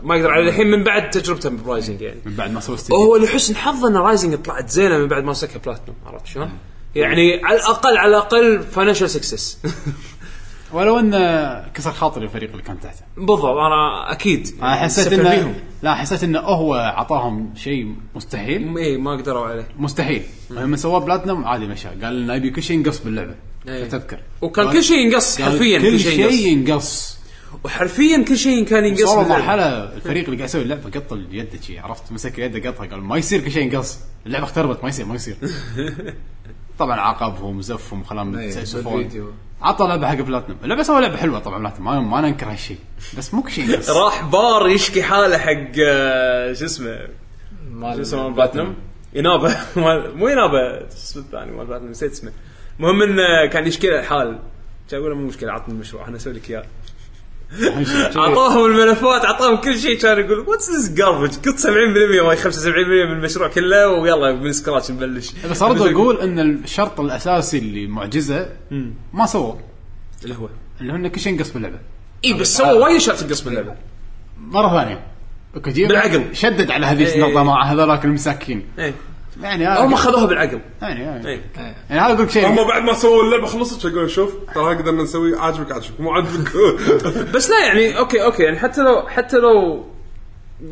ما 0.02 0.16
يقدر. 0.16 0.30
عليه 0.30 0.48
الحين 0.48 0.66
من 0.66 0.84
بعد 0.84 1.10
تجربته 1.10 1.50
ب 1.50 1.57
Rising 1.57 2.00
يعني. 2.00 2.20
من 2.26 2.34
بعد 2.34 2.50
ما 2.52 2.60
سوى 2.60 2.74
استوديو 2.74 3.04
هو 3.06 3.16
لحسن 3.16 3.56
حظه 3.56 3.88
إن 3.88 3.96
Rising 3.96 4.34
طلعت 4.34 4.68
زينة 4.70 4.98
من 4.98 5.08
بعد 5.08 5.24
ما 5.24 5.30
مسكها 5.30 5.58
بلاتنوم 5.58 5.96
عرفت 6.06 6.26
شلون؟ 6.26 6.50
يعني 6.94 7.44
على 7.44 7.56
الاقل 7.58 7.96
على 7.98 8.08
الأقل 8.10 8.62
financial 8.62 9.10
success 9.10 9.58
ولو 10.72 10.98
انه 10.98 11.60
كسر 11.68 11.92
خاطري 11.92 12.24
الفريق 12.24 12.50
اللي 12.50 12.62
كان 12.62 12.80
تحته. 12.80 13.04
بالضبط 13.16 13.44
أنا 13.44 14.12
أكيد 14.12 14.48
أنا 14.62 14.74
حسيت 14.74 15.12
انه 15.12 15.30
فيهم. 15.30 15.54
لا 15.82 15.94
حسيت 15.94 16.24
إنه 16.24 16.38
هو 16.38 16.74
عطاهم 16.74 17.54
شيء 17.56 17.94
مستحيل. 18.14 18.78
اي 18.78 18.96
ما 18.96 19.10
قدروا 19.16 19.46
عليه. 19.46 19.68
مستحيل. 19.78 20.22
لما 20.50 20.76
سواه 20.76 20.98
بلاتنم 20.98 21.44
عادي 21.44 21.66
مشى. 21.66 21.88
قال 21.88 22.22
لنا 22.22 22.36
أبي 22.36 22.50
كل 22.50 22.62
شيء 22.62 22.76
ينقص 22.76 22.98
باللعبة 22.98 23.34
إيه. 23.68 23.84
فتذكر. 23.84 24.18
وكان 24.42 24.72
كل 24.72 24.82
شيء 24.82 24.98
ينقص 24.98 25.42
حرفيا 25.42 25.78
كل 25.78 26.00
شيء 26.00 26.20
ينقص. 26.20 26.34
ينقص. 26.34 27.16
وحرفيا 27.64 28.24
كل 28.28 28.36
شيء 28.36 28.64
كان 28.64 28.84
ينقص 28.84 29.02
صار 29.02 29.18
باللعبة. 29.22 29.42
مرحلة 29.42 29.94
الفريق 29.94 30.24
اللي 30.24 30.36
قاعد 30.36 30.48
يسوي 30.48 30.62
اللعبة 30.62 30.90
قط 30.90 31.12
اليد 31.12 31.62
شي 31.62 31.78
عرفت؟ 31.78 32.12
مسك 32.12 32.38
يده 32.38 32.70
قطها 32.70 32.86
قال 32.86 33.00
ما 33.00 33.16
يصير 33.16 33.40
كل 33.40 33.50
شيء 33.50 33.62
ينقص. 33.62 33.98
اللعبة 34.26 34.44
اختربت 34.44 34.82
ما 34.82 34.88
يصير 34.88 35.06
ما 35.06 35.14
يصير. 35.14 35.36
طبعا 36.78 37.00
عاقبهم 37.00 37.58
وزفهم 37.58 38.00
وخلاهم 38.00 38.36
إيه، 38.38 38.46
يسولفون 38.48 38.92
بالفيديو. 38.92 39.32
عطى 39.62 39.86
لعبة 39.86 40.08
حق 40.08 40.14
بلاتنم. 40.14 40.56
اللعبة 40.64 40.82
سوى 40.82 41.00
لعبة 41.00 41.16
حلوة 41.16 41.38
طبعا 41.38 41.58
بلاتنم. 41.58 41.84
ما, 41.84 42.00
ما 42.00 42.20
ننكر 42.20 42.46
هالشيء 42.52 42.78
بس 43.18 43.34
مو 43.34 43.48
شيء 43.48 43.80
راح 43.90 44.24
بار 44.24 44.68
يشكي 44.68 45.02
حاله 45.02 45.38
حق 45.38 45.72
آه، 45.86 46.52
شو 46.52 46.64
اسمه؟ 46.64 46.98
شو 47.80 48.00
اسمه؟ 48.00 48.22
مال 48.28 48.32
بلاتنم. 48.32 48.74
ينابه 49.14 49.56
مو 50.16 50.28
ينابه 50.28 50.78
شو 50.78 50.86
اسمه 50.86 51.22
الثاني؟ 51.22 51.50
مال 51.52 51.66
بلاتنم 51.66 51.90
نسيت 51.90 52.12
اسمه. 52.12 52.32
المهم 52.80 53.02
إنه 53.02 53.46
كان 53.52 53.66
يشكي 53.66 53.86
له 53.86 54.00
الحال 54.00 54.38
كان 54.90 55.00
يقول 55.00 55.12
له 55.12 55.16
مو 55.18 55.26
مشكلة 55.26 55.52
عطني 55.52 55.74
المشروع 55.74 56.08
أنا 56.08 56.16
أسوي 56.16 56.32
لك 56.32 56.50
إياه. 56.50 56.64
أعطاهم 58.16 58.66
الملفات 58.66 59.24
أعطاهم 59.24 59.56
كل 59.56 59.78
شيء 59.78 59.98
كان 59.98 60.18
يقول 60.18 60.38
what's 60.38 60.70
this 60.70 60.92
garbage 60.92 61.30
قط 61.36 61.54
70% 61.54 61.66
وهي 62.22 62.36
75% 62.36 62.66
من 62.66 63.12
المشروع 63.12 63.48
كله 63.48 63.88
ويلا 63.88 64.32
من 64.32 64.52
scratch 64.52 64.90
نبلش. 64.90 65.32
بس 65.50 65.62
ارد 65.62 65.80
أقول 65.80 66.20
إن 66.20 66.38
الشرط 66.38 67.00
الأساسي 67.00 67.58
اللي 67.58 67.86
معجزة 67.86 68.48
ما 69.12 69.26
سووه. 69.26 69.60
اللي 70.24 70.34
هو 70.34 70.48
اللي 70.80 70.92
هو 70.92 71.10
كل 71.10 71.20
شيء 71.20 71.32
ينقص 71.32 71.50
باللعبة. 71.50 71.78
إي 72.24 72.32
بس 72.32 72.56
سوى 72.56 72.72
وايد 72.72 72.96
اشياء 72.96 73.16
تنقص 73.16 73.40
باللعبة. 73.40 73.74
مرة 74.38 74.80
ثانية. 74.80 75.06
كوجيما 75.64 75.88
بالعقل. 75.88 76.36
شدد 76.36 76.70
على 76.70 76.86
هذه 76.86 77.06
إيه. 77.06 77.14
النقطه 77.14 77.42
مع 77.42 77.72
هذولاك 77.72 78.04
المساكين. 78.04 78.66
إيه. 78.78 78.94
يعني 79.42 79.66
هم 79.66 79.86
هذا 79.86 79.94
أخذوها 79.94 80.26
بالعقل. 80.26 80.60
يعني 80.82 81.02
يعني. 81.02 81.28
إيه. 81.28 81.40
يعني 81.90 82.00
هذا 82.00 82.12
أقول 82.12 82.24
لك 82.24 82.30
شيء. 82.30 82.48
هم 82.48 82.68
بعد 82.68 82.82
ما 82.82 82.92
سووا 82.92 83.22
اللعبة 83.22 83.46
خلصت 83.46 83.84
يقولون؟ 83.84 84.08
شوف 84.08 84.34
ترى 84.54 84.76
قدرنا 84.76 85.02
نسوي 85.02 85.38
عاجبك 85.38 85.72
عاجبك. 85.72 86.00
مو 86.00 86.10
عاجبك. 86.10 86.52
بس 87.34 87.50
لا 87.50 87.66
يعني 87.66 87.98
okay 87.98 88.24
okay. 88.24 88.42
يعني 88.42 88.58
حتى 88.58 88.82
لو 88.82 89.08
حتى 89.08 89.36
لو 89.36 89.84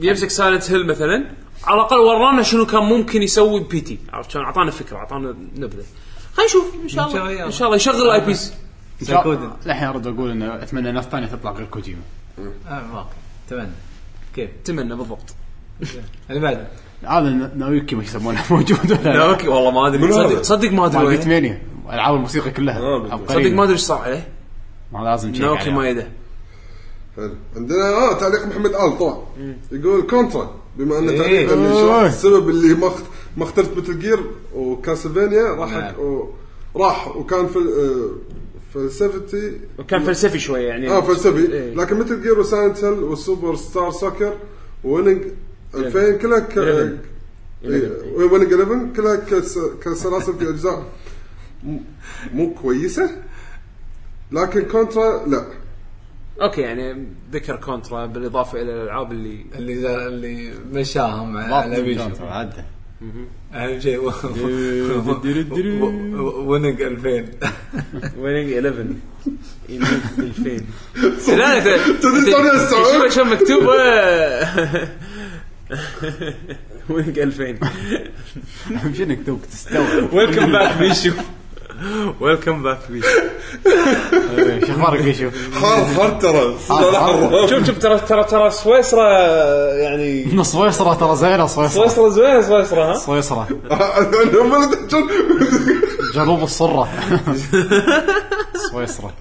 يمسك 0.00 0.30
Silent 0.30 0.70
Hill 0.70 0.86
مثلا 0.86 1.24
على 1.64 1.74
الأقل 1.74 1.98
ورانا 1.98 2.42
شنو 2.42 2.66
كان 2.66 2.82
ممكن 2.82 3.22
يسوي 3.22 3.60
P.T.. 3.60 3.98
عرفت 4.12 4.30
شلون؟ 4.30 4.44
أعطانا 4.44 4.70
فكرة 4.70 4.96
أعطانا 4.96 5.34
نبذة. 5.56 5.84
خلينا 6.34 6.50
نشوف. 6.50 6.74
إن 6.82 6.88
شاء 6.88 7.06
إن 7.06 7.12
شاء 7.12 7.22
الله. 7.26 7.46
إن 7.46 7.50
شاء 7.50 7.66
الله 7.66 7.76
يشغل 7.76 8.02
ال 8.02 8.20
IPs. 8.26 8.54
الحين 9.66 9.88
أرد 9.88 10.06
أقول 10.06 10.30
انه 10.30 10.62
أتمنى 10.62 10.92
ناس 10.92 11.04
ثانية 11.04 11.26
تطلع 11.26 11.52
غير 11.52 11.66
كوجيما. 11.66 12.02
آه، 12.38 12.70
ما 12.70 13.06
اتمنى 13.46 13.72
كيف؟ 14.34 14.50
اتمنى 14.62 14.96
بالضبط. 14.96 15.34
اللي 16.30 16.40
بعده. 16.40 16.68
هذا 17.08 17.28
ن- 17.30 17.50
ناويكي 17.58 17.96
ما 17.96 18.02
يسمونه 18.02 18.40
موجود 18.50 18.78
ولا 18.92 19.00
لا؟ 19.14 19.30
okay 19.30 19.48
والله 19.48 19.70
ما 19.70 19.86
أدري؟ 19.88 20.12
صدق 20.12 20.42
صدق 20.42 20.72
ما 20.72 20.86
أدري 20.86 21.04
وين. 21.04 21.16
Beatmania 21.16 21.62
العاب 21.92 22.14
الموسيقى 22.14 22.50
كلها. 22.50 22.78
آه، 22.78 23.08
عبقرية. 23.12 23.44
صدق 23.44 23.52
ما 23.56 23.62
أدري 23.62 23.72
إيش 23.72 23.80
صار 23.80 23.98
عليه 23.98 24.28
ما 24.92 24.98
لازم 24.98 25.32
check 25.32 25.44
ناوكي 25.44 25.60
عليها. 25.60 25.74
مايدا 25.74 26.12
حلو. 27.16 27.30
عندنا 27.56 27.88
آه 27.88 28.12
تعليق 28.18 28.46
محمد 28.46 28.70
آل 28.74 28.98
طبعا. 28.98 29.18
يقول 29.72 30.02
Contra. 30.02 30.54
بما 30.78 30.98
انه 30.98 31.12
إيه. 31.12 31.50
أوه. 31.52 31.70
يشرح 31.70 32.00
السبب 32.12 32.48
اللي 32.48 32.74
ما 32.74 32.90
ما 33.36 33.44
اخترت 33.44 33.76
Metal 33.78 33.98
Gear 33.98 34.18
و 34.54 34.61
Castlevania 34.61 35.42
راح 35.54 35.72
نعم. 35.72 35.92
راح 36.76 37.16
وكان 37.16 37.46
في 37.46 37.58
آه، 37.58 38.10
فلسفتي. 38.74 39.52
وكان 39.78 40.02
فلسفي 40.02 40.38
شوية 40.38 40.68
يعني. 40.68 40.90
آه 40.90 41.00
فلسفي. 41.00 41.52
إيه. 41.52 41.74
لكن 41.74 41.98
Metal 41.98 42.22
Gear 42.22 42.38
و 42.40 42.47
Silent 42.47 42.84
Hill 42.84 42.90
وال 42.90 42.92
Superstar 42.92 43.90
Soccer 43.90 44.32
Winning 44.84 45.22
2000 45.76 46.16
كلها 46.18 46.38
ك... 46.38 46.58
11. 46.58 46.98
Winning 48.16 48.52
11 48.52 48.88
كلها 48.96 49.16
كس... 49.16 49.58
كسلاسل 49.84 50.38
في 50.38 50.48
أجزاء 50.48 50.84
مو 52.34 52.54
كويسة 52.54 53.10
لكن 54.32 54.62
Contra 54.62 55.26
لا. 55.26 55.44
okay 56.42 56.60
يعني 56.60 57.06
ذكر 57.32 57.56
Contra 57.56 58.06
بالإضافة 58.06 58.62
إلى 58.62 58.72
الألعاب 58.72 59.12
اللي 59.12 59.46
اللي 59.58 60.06
اللي 60.06 60.52
مشاهم 60.72 61.36
على 61.36 61.82
بيشو 61.82 62.02
عدى 62.20 62.62
أهم 63.54 63.80
شيء 63.80 63.98
و- 63.98 64.12
و- 66.20 66.52
Winning 66.52 66.80
2000 66.80 67.24
Winning 68.18 68.52
11 68.52 68.86
2000 70.18 70.64
لا 71.28 71.34
لا 71.36 71.76
تدري 72.02 72.32
توني 72.32 72.50
استوعب؟ 72.56 73.08
شوف 73.10 73.14
شو 73.14 73.24
Winning 76.88 77.18
2000 77.18 77.44
اهم 78.70 78.94
شيء 78.94 79.06
انك 79.06 79.26
توك 79.26 79.40
تستوعب. 79.52 80.12
welcome 80.12 80.52
back 80.52 80.78
بيشو 80.78 81.10
welcome 82.20 82.62
back 82.62 82.78
بيشو 82.90 83.08
شو 84.66 84.72
أخبارك 84.72 85.02
بيشو؟ 85.02 85.30
حار 85.60 85.84
حار 85.84 86.10
ترى. 86.20 86.58
شوف 87.48 87.66
شوف 87.66 87.78
ترى 87.78 87.98
ترى 87.98 88.24
ترى 88.24 88.50
سويسرا 88.50 89.08
يعني 89.74 90.44
سويسرا 90.44 90.94
ترى 90.94 91.16
زينة 91.16 91.46
سويسرا. 91.46 91.88
سويسرا 91.88 92.08
زوينه 92.08 92.42
سويسرا 92.42 92.84
ها؟ 92.84 92.94
سويسرا. 92.94 93.46
جنوب 96.14 96.42
الصرة. 96.42 96.88
سويسرا. 98.70 99.12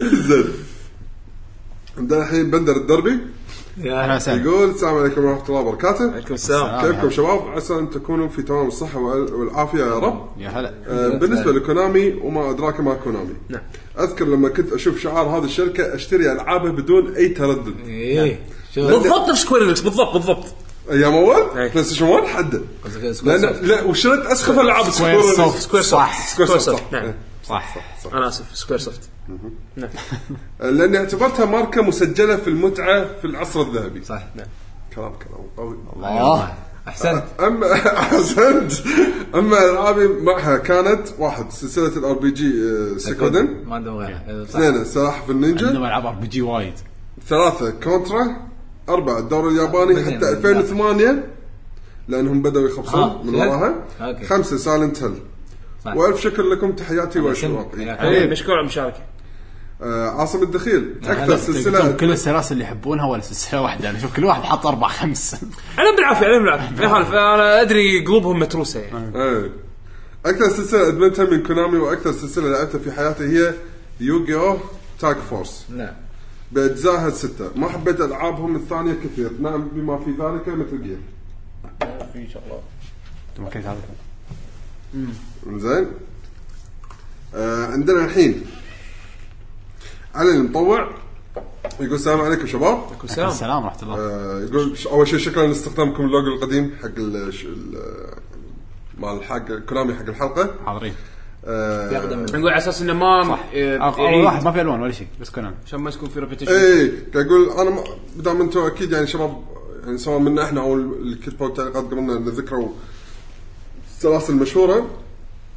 زين. 0.00 0.44
عندنا 1.98 2.22
الحين 2.24 2.50
بندر 2.50 2.76
الدربي. 2.76 3.18
أهلا 3.78 4.16
وسهلا. 4.16 4.42
يقول 4.42 4.70
السلام 4.70 4.94
عليكم 4.96 5.24
ورحمة 5.24 5.48
الله 5.48 5.60
وبركاته. 5.60 6.12
عليكم 6.12 6.34
السلام. 6.34 6.80
كيفكم 6.92 7.10
شباب؟ 7.10 7.40
عسى 7.48 7.74
أن 7.74 7.90
تكونوا 7.90 8.28
في 8.28 8.42
تمام 8.42 8.66
الصحة 8.68 8.98
وال- 8.98 9.34
والعافية 9.34 9.78
يا 9.78 9.98
رب. 9.98 10.28
يا 10.38 10.48
هلا. 10.48 10.74
آه، 10.88 11.08
بالنسبة 11.08 11.52
لكونامي 11.52 12.14
وما 12.22 12.50
أدراك 12.50 12.80
ما 12.80 12.94
كونامي. 12.94 13.34
نعم. 13.48 13.60
أذكر 14.00 14.24
لما 14.24 14.48
كنت 14.48 14.72
أشوف 14.72 15.00
شعار 15.00 15.26
هذه 15.26 15.44
الشركة 15.44 15.94
أشتري 15.94 16.32
العابها 16.32 16.72
بدون 16.72 17.14
أي 17.14 17.28
تردد. 17.28 17.74
إيه. 17.86 18.38
شوف. 18.74 18.84
بالضبط 18.84 19.28
نفس 19.28 19.42
Square 19.42 19.66
بالضبط 19.66 20.12
بالضبط. 20.12 20.44
أيام 20.90 21.14
أول. 21.14 21.50
PlayStation 21.54 22.06
1 22.06 22.24
حده 22.26 22.60
Soft. 23.12 23.24
لا 23.62 23.82
وشريت 23.82 24.26
أسخف 24.26 24.58
ألعاب 24.58 24.90
Square 24.90 25.22
Soft 25.22 25.58
Square 25.58 25.82
صح. 25.82 26.32
Square 26.32 26.48
Soft 26.48 26.60
Soft 26.60 26.82
نعم. 26.92 27.12
صح. 27.50 27.76
أنا 28.12 28.28
آسف 28.28 28.56
Square 28.56 28.78
Soft. 28.78 29.00
لاني 30.60 30.98
اعتبرتها 30.98 31.46
ماركة 31.46 31.82
مسجلة 31.82 32.36
في 32.36 32.48
المتعة 32.48 33.04
في 33.20 33.24
العصر 33.24 33.60
الذهبي. 33.62 34.04
صح. 34.04 34.22
كلام 34.94 35.12
كلام 35.12 35.46
قوي. 35.56 35.76
الله. 35.96 36.54
أحسنت. 36.88 37.24
أما 37.40 37.72
أحسنت. 38.02 38.72
أما 39.34 39.70
ألعابي 39.70 40.08
معها 40.08 40.56
كانت 40.56 41.08
واحد 41.18 41.50
سلسلة 41.52 41.96
ال 41.96 42.12
RPG 42.18 42.30
Suikoden. 42.30 43.64
ما 43.66 43.74
عندهم 43.74 43.96
غيرها. 43.96 44.44
صح. 44.44 44.58
اثنين 44.58 44.84
سلاحف 44.84 45.30
النينجا. 45.30 45.66
عندهم 45.66 45.84
ألعاب 45.84 46.06
RPG 46.06 46.42
وايد. 46.42 46.74
ثلاثة 47.28 47.70
Contra. 47.70 48.36
أربعة 48.88 49.18
الدوري 49.18 49.54
الياباني. 49.54 50.04
حتى 50.04 50.28
2008 50.30 51.24
لأنهم 52.08 52.42
بدأوا 52.42 52.68
يخبصون 52.68 53.00
آه، 53.02 53.22
من. 53.22 53.34
وراها. 53.34 53.74
خمسة 54.28 54.56
Silent 54.56 55.02
Hill 55.02 55.14
صح. 55.84 55.96
وألف 55.96 56.20
شكر 56.20 56.42
لكم 56.42 56.72
تحياتي 56.72 57.20
حبيبي 57.20 57.46
الله. 57.46 58.26
مشكور 58.26 58.52
على 58.52 58.60
المشاركة. 58.60 59.00
آه 59.82 60.08
عاصم 60.08 60.42
الدخيل 60.42 60.94
تقول 61.02 61.38
سلسلة 61.38 61.92
كل 61.92 62.12
السلاسل 62.12 62.52
اللي 62.52 62.64
يحبونها 62.64 63.06
ولا 63.06 63.22
سلسلة 63.22 63.62
واحدة؟ 63.62 63.90
أنا 63.90 63.98
أشوف 63.98 64.16
كل 64.16 64.24
واحد 64.24 64.42
حط 64.42 64.66
أربع 64.66 64.88
خمس. 64.88 65.36
عليهم 65.78 65.96
بالعافية 65.96 66.26
عليهم 66.26 66.42
بالعافية. 66.42 66.84
يخالف 66.84 67.08
أنا 67.12 67.60
أدري 67.60 68.04
قلوبهم 68.04 68.38
متروسة 68.38 68.80
يعني. 68.80 69.22
إيه. 69.22 69.50
أكثر 70.26 70.48
سلسلة 70.48 70.88
أدمنتها 70.88 71.24
من 71.24 71.42
كونامي 71.42 71.78
وأكثر 71.78 72.12
سلسلة 72.12 72.48
لعبتها 72.48 72.78
في 72.78 72.92
حياتي 72.92 73.24
هي 73.24 73.54
Yu-Gi-Oh 74.00 74.34
Tag 74.34 75.16
Force. 75.16 75.66
نعم 75.76 75.94
بأجزائها 76.52 77.08
الستة. 77.08 77.50
ما 77.56 77.68
حبيت 77.68 78.00
ألعابهم 78.00 78.56
الثانية 78.56 78.94
كثير. 79.04 79.30
نعم 79.40 79.68
بما 79.68 79.98
في 79.98 80.10
ذلك 80.10 80.48
Metal 80.48 80.82
Gear 80.82 80.98
ما 83.38 83.48
كنت 83.48 83.66
هذا 83.66 83.78
زين. 85.56 85.86
آه 87.34 87.66
عندنا 87.66 88.04
الحين 88.04 88.42
علي 90.14 90.30
المطوع 90.30 90.90
يقول 91.80 91.94
السلام 91.94 92.20
عليكم 92.20 92.46
شباب. 92.46 92.82
السلام. 93.04 93.28
السلام 93.28 93.64
ورحمة 93.64 93.82
الله. 93.82 93.96
آه 93.98 94.40
يقول 94.40 94.78
ش- 94.78 94.86
أول 94.86 95.08
شيء 95.08 95.18
شكرا 95.18 95.46
لاستخدامكم 95.46 96.04
اللوجو 96.04 96.26
القديم 96.34 96.74
حق 96.82 96.88
ال 96.98 97.34
ش- 97.34 97.44
ال- 97.44 98.14
مال 98.98 99.24
حق 99.24 99.52
كونامي 99.52 99.94
حق 99.94 100.08
الحلقة. 100.08 100.54
حاضرين. 100.66 100.94
آه 101.44 102.06
نقول 102.14 102.48
على 102.48 102.58
أساس 102.58 102.82
إنه 102.82 102.92
ما 102.92 103.24
صح. 103.24 103.40
آه، 103.54 103.76
اول 103.78 104.04
يعيد. 104.04 104.24
واحد 104.24 104.44
ما 104.44 104.52
في 104.52 104.60
ألوان 104.60 104.80
ولا 104.80 104.92
شيء 104.92 105.06
بس 105.20 105.30
كونامي 105.30 105.54
عشان 105.66 105.80
ما 105.80 105.90
يكون 105.90 106.08
في 106.08 106.20
repetition 106.20 106.52
اي 106.52 106.88
قاعد 107.14 107.26
أقول 107.26 107.50
أنا 107.50 107.70
ما 107.70 107.84
دام 108.16 108.40
أنتم 108.40 108.60
أكيد 108.60 108.92
يعني 108.92 109.06
شباب 109.06 109.44
يعني 109.84 109.98
سواء 109.98 110.18
منا 110.18 110.44
إحنا 110.44 110.60
أو 110.60 110.74
اللي 110.74 111.16
كتبوا 111.16 111.46
التعليقات 111.48 111.84
قبلنا 111.84 112.30
ذكروا 112.30 112.68
السلاسل 114.00 114.32
المشهوره 114.32 114.90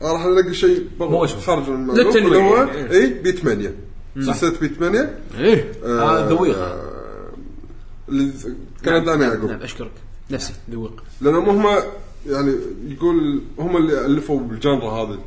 أنا 0.01 0.11
راح 0.13 0.25
نلاقي 0.25 0.53
شيء 0.53 0.88
مو. 0.99 1.27
خارج 1.27 1.69
من 1.69 1.75
المألوف 1.75 2.15
للتنويع. 2.15 2.25
اللي 2.27 2.38
هو 2.38 2.72
إيه. 2.72 2.91
اي 2.91 3.13
bit 3.14 3.40
8 3.39 3.75
سلسلة 4.19 4.59
بيت 4.59 4.73
8 4.73 5.19
إيه. 5.38 5.72
آه، 5.83 6.30
ذويق. 6.30 6.57
اللي 8.09 8.31
كانت 8.85 9.07
أنا 9.07 9.25
يعقوب. 9.25 9.49
نعم 9.49 9.61
أشكرك. 9.61 9.91
نفسي 10.31 10.53
ذوق 10.72 10.91
لانهم 11.22 11.49
هم 11.49 11.83
يعني 12.30 12.55
يقول 12.88 13.41
هم 13.59 13.77
اللي 13.77 14.05
ألفوا 14.05 14.39
بالجانرا 14.39 14.91
هذه. 14.91 15.19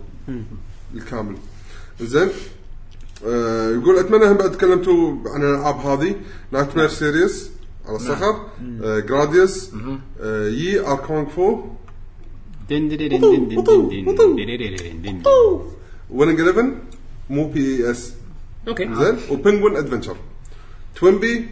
الكامل. 0.95 1.37
زين. 2.01 2.29
آه 3.27 3.71
يقول 3.71 3.99
أتمنى 3.99 4.25
هم 4.25 4.35
بعد 4.37 4.53
تكلمتوا 4.53 5.15
عن 5.27 5.43
الألعاب 5.43 5.77
هذه. 5.77 6.15
نايت 6.53 6.77
مير 6.77 6.89
سيريس 6.89 7.51
على 7.87 7.97
الصخر. 7.97 8.47
آه 8.85 8.99
جراديوس 8.99 9.71
آه 10.23 10.49
يي 10.49 10.81
اركونغ 10.81 11.29
فو 11.29 11.63
ويننج 16.11 16.41
11 16.41 16.75
مو 17.31 17.49
بي 17.49 17.91
اس 17.91 18.15
أوكي 18.69 18.95
زين 18.95 19.17
وبنجوين 19.31 19.77
ادفنشر 19.77 20.17
توينبي 20.97 21.49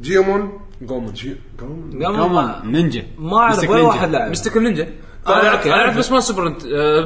جيومون 0.00 0.60
جومن 0.82 1.12
جي 1.12 1.36
جيومون 1.58 2.04
قام 2.04 2.16
كمان 2.16 2.30
ما 2.30 2.62
نينجا 2.64 3.06
ما 3.18 3.36
اعرف 3.38 3.56
مستك 3.56 3.70
ولا. 3.70 3.82
واحد 3.82 4.10
لعب 4.10 4.30
مستكل 4.30 4.62
نينجا 4.62 4.88
أنا 5.26 5.48
اعرف 5.48 5.66
أعرف. 5.66 5.98
بس 5.98 6.12
مال 6.12 6.22
سوبر 6.22 6.42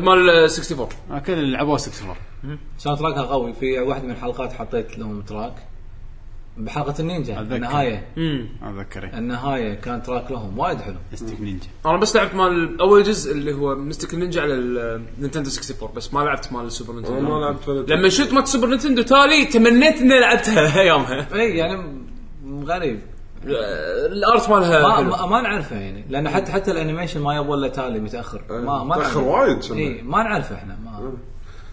مال 0.00 0.30
آه، 0.30 0.44
64 0.44 0.88
آه، 1.10 1.18
كل 1.18 1.32
اللي 1.32 1.52
لعبوه 1.52 1.74
64 1.74 2.16
ساوند 2.78 2.98
تراكها 2.98 3.22
قوي 3.22 3.52
في 3.52 3.78
واحدة 3.78 4.04
من 4.04 4.10
الحلقات 4.10 4.52
حطيت 4.52 4.98
لهم 4.98 5.20
تراك 5.22 5.54
بحلقة 6.56 6.94
النينجا 7.00 7.40
أتذكر. 7.40 7.56
النهاية 7.56 8.06
امم 8.18 8.48
اتذكر 8.62 9.04
إيه. 9.04 9.18
النهاية 9.18 9.74
كان 9.74 10.02
تراك 10.02 10.30
لهم 10.30 10.58
وايد 10.58 10.80
حلو 10.80 10.96
مستك 11.12 11.40
نينجا 11.40 11.66
أنا 11.86 11.96
بس 11.96 12.16
لعبت 12.16 12.34
مال 12.34 12.80
أول 12.80 13.02
جزء 13.02 13.32
اللي 13.32 13.52
هو 13.54 13.74
مستكل 13.74 14.18
نينجا 14.18 14.42
على 14.42 14.54
النينتندو 14.54 15.50
64 15.50 15.88
بس 15.96 16.14
ما 16.14 16.20
لعبت 16.20 16.52
مال 16.52 16.64
السوبر 16.64 16.92
نينتندو 16.92 17.20
ما 17.20 17.38
لعبت 17.40 17.68
ولا 17.68 17.94
لما 17.94 18.08
شفت 18.08 18.32
مال 18.32 18.42
السوبر 18.42 18.66
نينتندو 18.66 19.02
تالي 19.02 19.44
تمنيت 19.44 20.00
إني 20.00 20.20
لعبتها 20.20 20.80
ايامها 20.80 21.28
إي 21.34 21.56
يعني 21.56 22.04
غريب 22.64 23.00
ال 23.46 23.72
art 23.72 24.50
مالها 24.50 24.82
ما. 24.82 25.00
ما, 25.00 25.26
ما 25.26 25.40
نعرفه 25.40 25.76
يعني 25.76 26.04
لأن 26.08 26.28
حتى 26.28 26.52
حتى 26.52 26.70
ال 26.70 26.75
animation 26.75 27.20
ما 27.20 27.36
يبغى 27.36 27.54
إلا 27.54 27.68
تالي 27.68 28.00
متأخر 28.00 28.42
ما 28.50 28.60
ما 28.60 28.84
متأخر 28.84 29.20
نعرفه. 29.20 29.70
وايد. 29.70 29.72
إي 29.72 30.02
ما 30.02 30.22
نعرفه 30.22 30.54
إحنا 30.54 30.76
ما 30.84 31.00
زين 31.00 31.18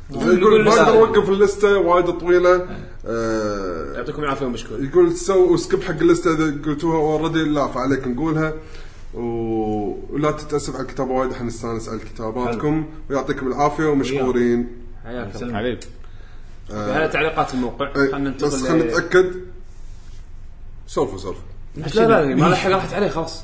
يقول 0.09 0.63
ما 0.65 0.71
أقدر 0.71 0.99
اوقف 0.99 1.29
اللستة 1.29 1.77
وايد 1.77 2.05
طويلة. 2.05 2.67
آه 3.05 3.93
يعطيكم 3.97 4.23
العافية 4.23 4.45
ومشكور 4.45 4.83
يقول 4.83 5.11
سووا 5.11 5.57
skip 5.57 5.83
حق 5.83 5.91
اللستة 5.95 6.33
إذا 6.33 6.45
قلتوها 6.65 6.97
already 6.97 7.43
لا 7.43 7.67
فعليك 7.67 8.07
نقولها. 8.07 8.53
ولا 9.13 10.31
تتأسف 10.31 10.75
على 10.75 10.83
الكتابه 10.83 11.11
وايد 11.11 11.31
إحنا 11.31 11.47
نستأنس 11.47 11.89
على 11.89 11.99
كتاباتكم 11.99 12.85
ويعطيكم 13.09 13.47
العافية 13.47 13.85
ومشكورين. 13.85 14.67
حياك 15.03 15.35
الله. 15.41 15.57
حبيب 15.57 15.79
هذا 16.71 17.07
تعليقات 17.07 17.53
الموقع. 17.53 17.87
إيه، 17.87 18.11
خلينا 18.11 18.29
بس 18.29 18.43
ننتقل 18.43 18.67
خلينا 18.67 18.83
ل- 18.83 18.87
نتأكد. 18.87 19.35
سولفوا 20.87 21.17
سولفوا. 21.17 21.43
لا 21.77 22.07
لا 22.07 22.35
ما 22.35 22.45
له 22.45 22.55
حق 22.55 22.69
راحت 22.69 22.93
عليه 22.93 23.09
خلاص. 23.09 23.43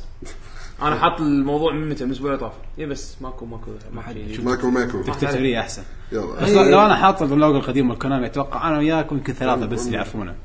أنا 0.82 0.96
حاط 0.96 1.22
الموضوع 1.22 1.74
من 1.74 1.90
متى 1.90 2.04
من 2.04 2.12
الأسبوع 2.12 2.30
اللي 2.30 2.42
طاف. 2.42 2.54
اي 2.80 2.86
بس 2.86 3.22
ماكو 3.22 3.46
ماكو 3.46 3.72
ما 3.94 4.02
حد 4.02 4.18
ماكو 4.44 4.70
ماكو. 4.70 5.02
تكتب 5.02 5.28
تغريدة 5.28 5.60
أحسن. 5.60 5.84
يلا. 6.12 6.42
بس 6.44 6.50
لو 6.50 6.86
أنا 6.86 6.96
حاط 6.96 7.22
اللوجو 7.22 7.58
القديم 7.58 7.88
مال 7.88 8.00
كونامي 8.00 8.26
أتوقع 8.26 8.70
أنا 8.70 8.78
وياكم 8.78 9.18
يمكن 9.18 9.34
ثلاثة 9.34 9.66
بس 9.66 9.86
اللي 9.86 9.98
يعرفونه. 9.98 10.36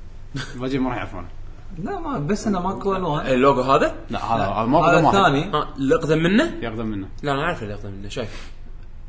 الباقي 0.55 0.79
ما 0.79 0.89
راح 0.89 0.97
يعرفونه. 0.97 1.27
لا 1.79 2.01
ما 2.01 2.19
بس 2.19 2.47
أنا 2.47 2.61
ماكو 2.61 2.97
الوان 2.97 3.27
اللوجو 3.27 3.61
هذا؟ 3.61 3.95
لا 4.11 4.25
هذا 4.25 4.45
هذا 4.45 4.65
الموقع 4.65 4.99
هذا 4.99 5.07
الثاني. 5.07 5.45
ها 5.45 5.69
اللي 5.77 5.95
اقدم 5.95 6.23
منه؟ 6.23 6.53
يقدم 6.63 6.87
منه. 6.87 7.09
لا 7.23 7.33
أنا 7.33 7.43
اعرف 7.43 7.63
اللي 7.63 7.75
اقدم 7.75 7.91
منه 7.91 8.09
شايف. 8.09 8.51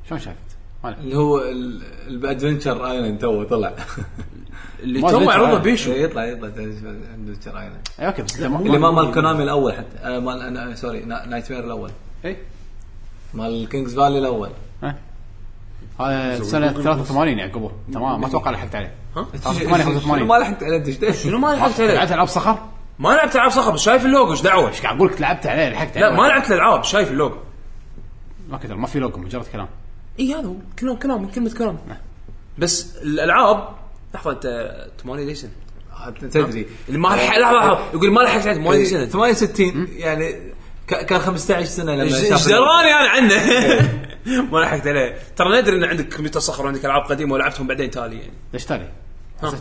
شلون 0.07 0.19
شافت؟ 0.19 0.52
اللي 0.85 1.17
هو 1.17 1.41
ال- 1.41 1.81
ال 2.07 2.16
Adventure 2.16 2.91
Island 2.91 3.19
تو 3.19 3.43
طلع. 3.43 3.73
اللي 4.83 5.01
ما 5.01 5.11
تو 5.11 5.25
ترى. 5.25 5.59
بيشو. 5.59 5.91
يطلع 5.91 6.25
يطلع 6.25 6.47
Adventure 6.47 7.57
Island. 7.59 7.87
أي 7.99 8.07
okay 8.07 8.21
بس 8.21 8.35
اللي 8.39 8.77
ما 8.77 8.91
مال 8.91 9.13
Konami 9.13 9.43
الأول 9.43 9.73
حتى. 9.73 9.97
آه 10.03 10.19
مال 10.19 10.57
آه 10.57 10.73
sorry 10.73 10.99
نا- 11.05 11.25
Knightmare 11.25 11.63
الأول. 11.63 11.91
اي 12.25 12.37
مال 13.33 13.69
King's 13.69 13.95
Valley 13.95 14.19
الأول. 14.19 14.49
ها. 14.83 14.95
هذا 15.99 16.43
سنة 16.43 16.71
83 16.71 17.39
يعقوب 17.39 17.71
تمام 17.93 18.21
ما 18.21 18.27
أتوقع 18.27 18.51
لحقت 18.51 18.75
عليه. 18.75 18.91
ها؟ 19.17 19.25
83 19.43 19.77
شنو 19.77 19.99
85 19.99 20.27
ما 20.27 20.33
لحقت 20.35 20.63
على 20.63 20.75
انت؟ 20.75 21.11
شنو 21.11 21.37
ما 21.37 21.47
لعبت 21.47 21.79
عليه؟ 21.79 21.93
لعبت 21.93 22.11
ألعاب 22.11 22.27
صخر؟ 22.27 22.57
ما 22.99 23.09
لعبت 23.09 23.35
ألعاب 23.35 23.49
صخر 23.51 23.73
بس 23.73 23.81
شايف 23.81 24.05
اللوجو 24.05 24.31
إيش 24.31 24.41
دعوة؟ 24.41 24.69
إيش 24.69 24.81
قاعد 24.81 24.95
أقول 24.95 25.07
لك 25.11 25.21
لعبت 25.21 25.47
عليه 25.47 25.69
لحقت 25.69 25.97
عليه. 25.97 26.07
لا 26.07 26.15
ما 26.15 26.27
لعبت 26.27 26.51
الالعاب 26.51 26.83
شايف 26.83 27.11
اللوجو. 27.11 27.35
ما 28.49 28.57
كثر 28.57 28.75
ما 28.75 28.87
في 28.87 28.99
لوجو 28.99 29.17
مجرد 29.19 29.45
كلام. 29.53 29.67
اي 30.19 30.33
هذا 30.33 30.47
هو 30.47 30.55
كلام 30.79 30.95
كلام 30.95 31.27
كلمه 31.29 31.49
كلام 31.53 31.77
بس 32.57 32.97
الألعاب 32.97 33.69
لحظة 34.13 34.31
أنت 34.31 34.75
8 35.03 35.25
ديسن 35.25 35.49
تدري. 36.31 36.67
اللي 36.87 36.99
ما 36.99 37.07
لحق 37.07 37.37
لحظة 37.39 37.57
لحظة. 37.59 37.89
يقول 37.93 38.11
ما 38.11 38.21
لحقت 38.21 38.47
عليه 38.47 38.57
8 38.61 38.77
ديسن 38.79 39.05
68 39.09 39.87
يعني 39.95 40.53
ك- 40.87 41.05
كان 41.05 41.19
15 41.19 41.65
سنة 41.65 41.91
لما 41.95 42.03
إيش 42.03 42.29
شاف 42.29 42.47
دراني 42.47 42.91
أنا 42.93 43.09
عنه. 43.09 43.35
ما 44.51 44.59
لحقت 44.59 44.87
عليه. 44.87 45.17
ترى 45.35 45.61
ندري 45.61 45.75
إن 45.75 45.83
عندك 45.83 46.07
كمبيوتر 46.07 46.39
صخر 46.39 46.65
وعندك 46.65 46.85
ألعاب 46.85 47.01
قديمة 47.03 47.33
ولعبتهم 47.33 47.67
بعدين 47.67 47.91
تالي 47.91 48.17
يعني. 48.19 48.33
ليش 48.53 48.65
تالي؟ 48.65 48.89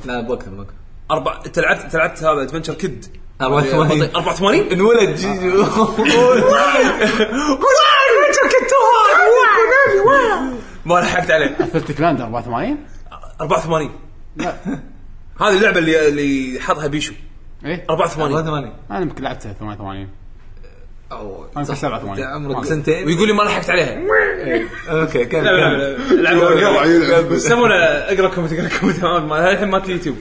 لا 0.04 0.20
بوقت 0.20 0.48
بوقت 0.48 0.66
أربع 1.10 1.40
أنت 1.46 1.58
لعبت 1.58 1.80
أنت 1.80 1.96
لعبت 1.96 2.18
هذا 2.22 2.42
ادفنشر 2.42 2.74
كيد 2.74 3.06
84 3.40 4.02
84 4.16 4.72
انولد 4.72 5.14
جيجو. 5.16 5.64
ما 10.84 10.94
لحقت 10.94 11.30
عليه 11.30 11.56
Athletic 11.60 12.00
Land 12.00 12.20
84 12.20 12.78
84 13.40 13.90
لا 14.36 14.56
هذه 15.40 15.56
اللعبه 15.56 15.78
اللي 15.78 16.08
اللي 16.08 16.60
حطها 16.60 16.86
بيشو 16.86 17.12
إيه 17.64 17.84
84 17.90 18.32
84 18.38 18.72
أنا 18.90 19.00
يمكن 19.00 19.22
لعبتها 19.24 19.52
88 19.52 20.08
أو 21.12 21.46
في 21.56 21.74
87. 21.74 22.24
عمرك 22.24 22.64
سنتين 22.64 23.06
ويقول 23.06 23.28
لي 23.28 23.34
ما 23.34 23.42
لحقت 23.42 23.70
عليها 23.70 24.02
okay 24.88 25.24
كمل 25.24 25.96
كمل. 26.10 27.32
يسمونه 27.32 27.74
اقرا 27.74 28.28
comment 28.28 28.52
اقرا 28.52 28.68
comment 28.80 29.04
ما 29.04 29.52
الحين 29.52 29.68
مالت 29.68 29.84
اليوتيوب 29.86 30.16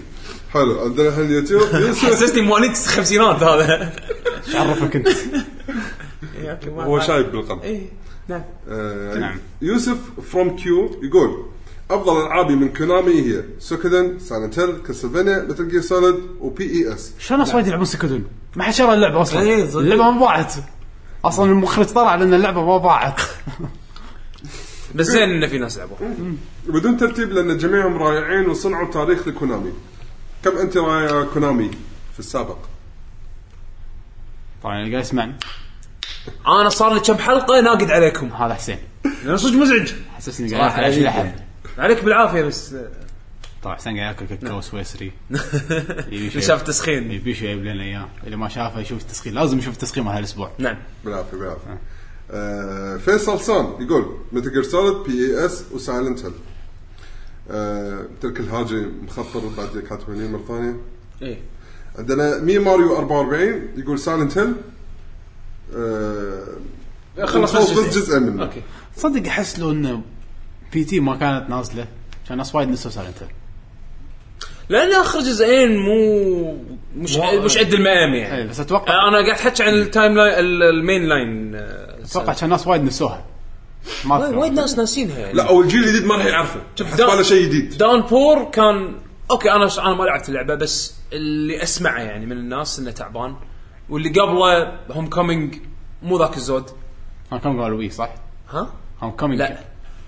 حلو 0.53 0.79
عندنا 0.79 1.09
الحين 1.09 1.25
اليوتيوب 1.25 1.61
حسسني 1.61 2.41
مواليد 2.41 2.73
خمسينات 2.77 3.43
هذا 3.43 3.91
إيش 4.47 4.55
عرفك 4.55 4.95
انت؟ 4.95 5.07
إيه، 6.37 6.59
هو 6.67 6.99
شايب 6.99 7.31
بالقلب 7.31 7.63
إيه 7.63 7.81
نعم. 8.32 8.43
آه، 8.69 9.18
نعم. 9.18 9.40
يوسف 9.61 9.98
from 10.31 10.56
Q 10.56 10.99
يقول 11.03 11.45
أفضل 11.92 12.26
العابي 12.26 12.56
من 12.56 12.74
Konami 12.73 13.22
هي 13.22 13.43
Suikoden 13.59 14.19
Silent 14.19 14.59
Hill 14.59 14.77
Castlevania 14.88 15.43
Metal 15.43 15.67
Gear 15.67 15.81
Solid 15.81 16.10
و 16.10 16.15
PES 16.40 17.14
شلون 17.19 17.40
ناس 17.40 17.56
وايد 17.56 17.68
يلعبون 17.68 17.85
Suikoden؟ 17.85 18.25
ما 18.56 18.64
حد 18.64 18.74
شرى 18.74 18.93
اللعبة 18.93 19.22
أصلا. 19.22 19.42
إيه،. 19.42 19.64
اللعبة 19.64 20.11
ما 20.11 20.19
باعت. 20.19 20.53
أصلا 21.26 21.51
المخرج 21.51 21.85
طلع 21.85 22.16
لأن 22.16 22.34
اللعبة 22.34 22.66
ما 22.66 22.77
باعت. 22.77 23.22
بس 24.95 25.06
زين 25.06 25.30
انه 25.30 25.48
في 25.48 25.58
ناس 25.58 25.77
لعبوا 25.77 25.98
بدون 26.68 26.98
ترتيب 26.98 27.32
لأن 27.32 27.58
جميعهم 27.58 27.98
رائعين 27.98 28.50
وصنعوا 28.50 28.92
تاريخ 28.92 29.27
ل 29.27 29.33
Konami. 29.33 29.72
كم 30.43 30.58
أنت 30.58 30.77
رايع 30.77 31.24
Konami 31.23 31.72
في 32.14 32.19
السابق؟ 32.19 32.58
طبعا 34.64 34.80
اللي 34.80 34.92
قاعد 34.92 35.03
يسمعني 35.03 35.34
أنا 36.48 36.69
صار 36.69 36.93
لي 36.93 37.00
كم 37.00 37.17
حلقة 37.17 37.61
ناقد 37.61 37.91
عليكم. 37.91 38.27
هذا 38.33 38.53
حسين. 38.53 38.77
لأن 39.25 39.38
صدق 39.38 39.53
مزعج. 39.58 39.93
حسسني 40.16 40.50
صراحة 40.50 40.80
قاعد 40.80 40.93
ياكل 40.93 41.08
عليك. 41.08 41.33
لحم 41.33 41.82
عليك. 41.82 42.03
بالعافية 42.03 42.41
بس. 42.41 42.75
طبعا 43.64 43.75
حسين 43.75 43.98
قاعد 44.00 44.16
ياكل 44.22 44.35
كاكاو 44.35 44.61
سويسري. 44.61 45.11
يبي 46.11 46.30
شيء- 46.30 46.41
شاف 46.41 46.61
تسخين. 46.61 47.11
يبي 47.11 47.33
شيء 47.33 47.50
يجيب 47.50 47.66
لنا 47.66 47.83
اياه 47.83 48.09
اللي 48.25 48.35
ما 48.35 48.50
شافه 48.50 48.80
يشوف 48.80 49.01
التسخين. 49.01 49.33
لازم 49.33 49.58
يشوف 49.59 49.74
التسخين 49.74 50.03
مال 50.03 50.14
هالأسبوع. 50.14 50.51
نعم. 50.58 50.77
بالعافية 51.06 51.38
بالعافية. 51.38 51.77
آه. 52.32 52.98
فيصل 52.98 53.40
صان 53.40 53.66
يقول 53.85 54.17
Metal 54.31 54.53
Gear 54.53 54.64
Solid 54.64 55.03
PES 55.07 55.64
و 55.72 55.79
Silent 55.79 56.25
Hill 56.25 56.33
آه 57.51 58.06
ترك 58.22 58.40
الهاجي 58.40 58.85
مخطر 59.08 59.41
بعد 59.58 59.77
كاتب 59.90 60.09
هني 60.09 60.27
مره 60.27 60.43
ثانية 60.48 60.75
إيه. 61.22 61.38
عندنا 61.98 62.38
مي 62.40 62.59
ماريو 62.59 62.98
44 62.98 63.67
يقول 63.77 64.00
Silent 63.99 64.38
Hill 64.38 64.53
آه 65.75 66.43
خلص 67.25 67.53
خلص 67.56 67.72
بس 67.72 67.95
جزء 67.98 68.19
منه. 68.19 68.43
okay. 68.43 68.61
تصدق 68.95 69.27
احس 69.27 69.59
لو 69.59 69.72
إنه 69.72 70.01
P.T. 70.73 70.99
ما 71.00 71.16
كانت 71.16 71.50
نازلة 71.50 71.88
كان 72.30 72.38
ناس 72.38 72.56
وايد 72.56 72.69
نسوا 72.69 72.91
Silent 72.91 73.15
لأن 74.69 74.91
آخر 74.93 75.19
جزئين 75.19 75.77
مو 75.77 76.58
مش 76.98 77.16
مش 77.16 77.58
قد 77.58 77.74
المقام 77.74 78.14
يعني. 78.14 78.38
اي 78.41 78.48
بس 78.48 78.59
أتوقع 78.59 79.08
أنا 79.08 79.17
قاعد 79.25 79.40
أحكي 79.40 79.64
عن 79.64 79.74
ال 79.73 80.15
timeline 80.15 80.33
ال- 80.45 80.64
ال 80.64 81.06
mainline 81.09 81.56
أتوقع 82.06 82.33
كان 82.33 82.50
ناس 82.50 82.67
وايد 82.67 82.83
نسوها. 82.83 83.25
ما 84.06 84.27
وايد 84.27 84.53
ناس 84.53 84.77
ناسينها 84.77 85.19
يعني. 85.19 85.33
لا 85.33 85.50
أو 85.50 85.61
الجيل 85.61 85.83
الجديد 85.83 86.06
ما 86.06 86.16
راح 86.16 86.25
يعرفه. 86.25 86.61
حسباله 86.85 87.22
شيء 87.22 87.45
جديد. 87.48 87.77
Downpour 87.77 88.43
كان 88.43 88.95
okay 89.31 89.51
أنا 89.51 89.69
أنا 89.80 89.93
ما 89.95 90.03
لعبت 90.03 90.30
اللعبة 90.30 90.56
بس 90.56 90.93
اللي 91.14 91.64
أسمعه 91.64 92.00
يعني 92.01 92.25
من 92.25 92.32
الناس 92.38 92.80
إنه 92.80 92.91
تعبان. 92.91 93.35
واللي 93.91 94.09
قبله 94.09 94.79
Homecoming 94.91 95.56
مو 96.03 96.19
ذاك 96.19 96.37
الزود. 96.37 96.65
كان 97.31 97.39
كم 97.39 97.61
قالوا 97.61 97.77
Wii 97.77 97.90
صح؟ 97.89 98.15
ها؟ 98.49 98.73
Homecoming 99.01 99.40
لا 99.39 99.63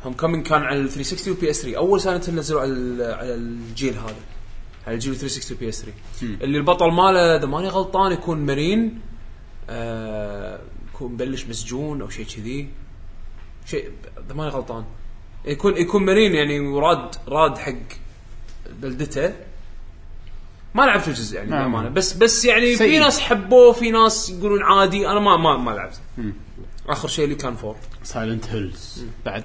Homecoming 0.06 0.48
كان 0.48 0.62
على 0.62 0.80
ال 0.80 0.90
360 0.90 1.34
و 1.34 1.50
PS 1.50 1.62
3 1.62 1.78
أول 1.78 2.02
سنة 2.02 2.30
نزلوا 2.30 2.62
على 2.62 3.04
على 3.20 3.36
الجيل 3.36 3.94
هذا. 3.94 4.16
على 4.88 4.96
الجيل 4.96 5.16
360 5.16 5.58
و 5.58 5.70
PS 5.70 5.82
3 5.82 6.44
اللي 6.44 6.58
البطل 6.58 6.92
ماله 6.92 7.36
إذا 7.36 7.46
ماني 7.46 7.68
غلطان 7.68 8.12
يكون 8.12 8.38
marine 8.38 9.02
آه 9.70 10.60
يكون 10.94 11.12
مبلش 11.12 11.46
مسجون 11.46 12.02
أو 12.02 12.10
شيء 12.10 12.26
كذي. 12.26 12.70
شيء 13.66 13.92
إذا 14.26 14.34
ماني 14.34 14.50
غلطان. 14.50 14.86
يكون 15.46 15.78
يكون 15.78 16.06
marine 16.06 16.36
يعني 16.36 16.60
وراد 16.60 17.16
راد 17.28 17.58
حق 17.58 17.74
بلدته. 18.82 19.34
ما 20.76 20.82
لعبت 20.82 21.08
الجزء 21.08 21.36
يعني 21.36 21.50
نعم. 21.50 21.72
بأمانة. 21.72 21.90
بس 21.90 22.14
بس 22.14 22.46
يعني 22.46 22.66
في 22.66 22.78
سيء. 22.78 23.00
ناس 23.00 23.20
حبوه 23.20 23.72
في 23.72 23.92
ناس 23.92 24.30
يقولون 24.30 24.64
عادي. 24.64 25.08
أنا 25.08 25.20
ما 25.20 25.38
ما 25.38 25.58
ما 25.58 25.72
لعبت. 25.72 26.00
آخر 26.90 27.08
شيء 27.08 27.26
اللي 27.26 27.36
كان 27.36 27.56
four. 27.56 27.76
Silent 28.04 28.46
Hills 28.48 29.04
بعد. 29.26 29.44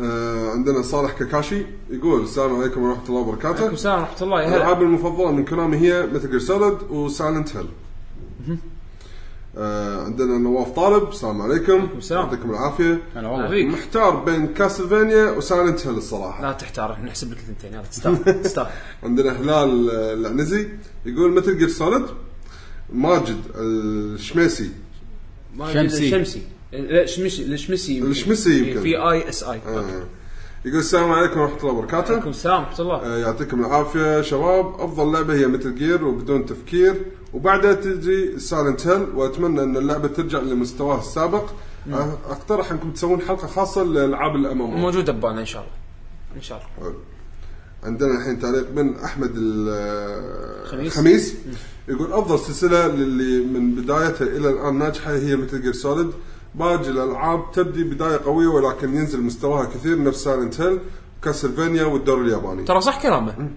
آه 0.00 0.50
عندنا 0.50 0.82
صالح 0.82 1.12
كاكاشي 1.12 1.66
يقول 1.90 2.22
السلام 2.22 2.60
عليكم 2.60 2.82
ورحمة 2.82 3.08
الله 3.08 3.20
وبركاته. 3.20 3.58
عليكم 3.60 3.74
السلام 3.74 4.00
ورحمة 4.00 4.22
الله. 4.22 4.42
يا 4.42 4.48
هلا. 4.48 4.56
الالعاب 4.56 4.82
المفضلة 4.82 5.30
من 5.30 5.44
Konami 5.44 5.76
هي 5.76 6.06
Metal 6.06 6.30
Gear 6.30 6.38
Solid 6.38 6.82
و 6.90 6.99
Silent 6.99 7.56
Hill 7.56 7.68
آه 9.58 10.04
عندنا 10.04 10.38
نواف 10.38 10.70
طالب 10.70 11.08
السلام 11.08 11.42
عليكم 11.42 11.88
السلام. 11.98 12.24
يعطيكم 12.24 12.50
العافية 12.50 13.02
هلا 13.16 13.28
والله 13.28 13.46
حبيبي. 13.46 13.70
محتار 13.70 14.16
بين 14.16 14.46
Castlevania 14.46 15.30
و 15.30 15.38
Silent 15.38 15.86
Hill 15.86 15.96
الصراحة 15.96 16.42
لا 16.42 16.52
تحتار 16.52 16.98
نحسب 17.04 17.32
لك 17.32 17.38
الثنتين 17.38 17.72
يلا 17.72 17.82
تستاهل 17.82 18.42
تستاهل 18.42 18.66
عندنا 19.02 19.32
هلال 19.40 19.90
آه، 19.90 20.14
العنزي 20.14 20.68
يقول 21.06 21.32
Metal 21.32 21.58
Gear 21.58 21.68
Solid 21.68 22.02
ماجد 22.92 23.36
الشميسي 23.54 24.70
شمسي. 25.72 26.10
شمسي 26.10 26.42
لا 26.72 27.06
شمسي 27.06 27.42
الشمسي 27.54 27.96
يمكن. 27.96 28.10
الشمسي 28.10 28.58
يمكن. 28.68 28.80
في 28.82 28.96
ISI 28.96 29.60
آه. 29.66 30.04
يقول 30.66 30.78
السلام 30.78 31.12
عليكم 31.12 31.40
ورحمة 31.40 31.58
الله 31.60 31.72
وبركاته. 31.72 32.12
عليكم 32.12 32.30
السلام 32.30 32.60
ورحمة 32.60 32.80
الله. 32.80 32.96
آه، 32.96 33.18
يعطيكم 33.18 33.60
العافية. 33.60 34.20
شباب 34.20 34.80
أفضل 34.80 35.12
لعبة 35.12 35.34
هي 35.34 35.46
Metal 35.46 35.74
Gear 35.74 36.04
وبدون 36.04 36.46
تفكير 36.46 36.94
وبعدها 37.34 37.74
تجي 37.74 38.38
Silent 38.38 38.86
Hill 38.86 39.06
وأتمنى 39.14 39.62
إن 39.62 39.76
اللعبة 39.76 40.08
ترجع 40.08 40.38
لمستواها 40.38 40.98
السابق. 40.98 41.44
آه، 41.92 42.18
أقترح 42.30 42.72
أنكم 42.72 42.90
تسوون 42.90 43.20
حلقة 43.20 43.46
خاصة 43.46 43.82
لألعاب 43.82 44.36
الأنمي 44.36 44.70
موجودة 44.80 45.12
ببالنا 45.12 45.40
إن 45.40 45.46
شاء 45.46 45.62
الله. 45.62 45.74
إن 46.36 46.42
شاء 46.42 46.62
الله. 46.78 46.94
عندنا 47.84 48.18
الحين 48.20 48.38
تعليق 48.38 48.70
من 48.76 48.96
أحمد 48.96 49.30
ال- 49.36 50.66
خميس. 50.66 50.96
خميس. 50.96 51.34
يقول 51.88 52.12
أفضل 52.12 52.38
سلسلة 52.38 52.86
للي 52.86 53.44
من 53.46 53.74
بدايتها 53.74 54.26
إلى 54.26 54.50
الآن 54.50 54.78
ناجحة 54.78 55.12
هي 55.12 55.36
Metal 55.36 55.62
Gear 55.62 55.72
Solid 55.72 56.10
باقي 56.56 56.88
الألعاب 56.90 57.52
تبدي 57.52 57.84
بداية 57.84 58.16
قوية 58.24 58.46
ولكن 58.48 58.94
ينزل 58.94 59.20
مستواها 59.22 59.64
كثير 59.64 60.02
نفس 60.02 60.24
Silent 60.24 60.60
Hill 60.60 60.78
Castlevania 61.24 61.84
والدور 61.84 62.20
الياباني. 62.22 62.64
ترى 62.64 62.80
صح 62.80 63.02
كلامه. 63.02 63.50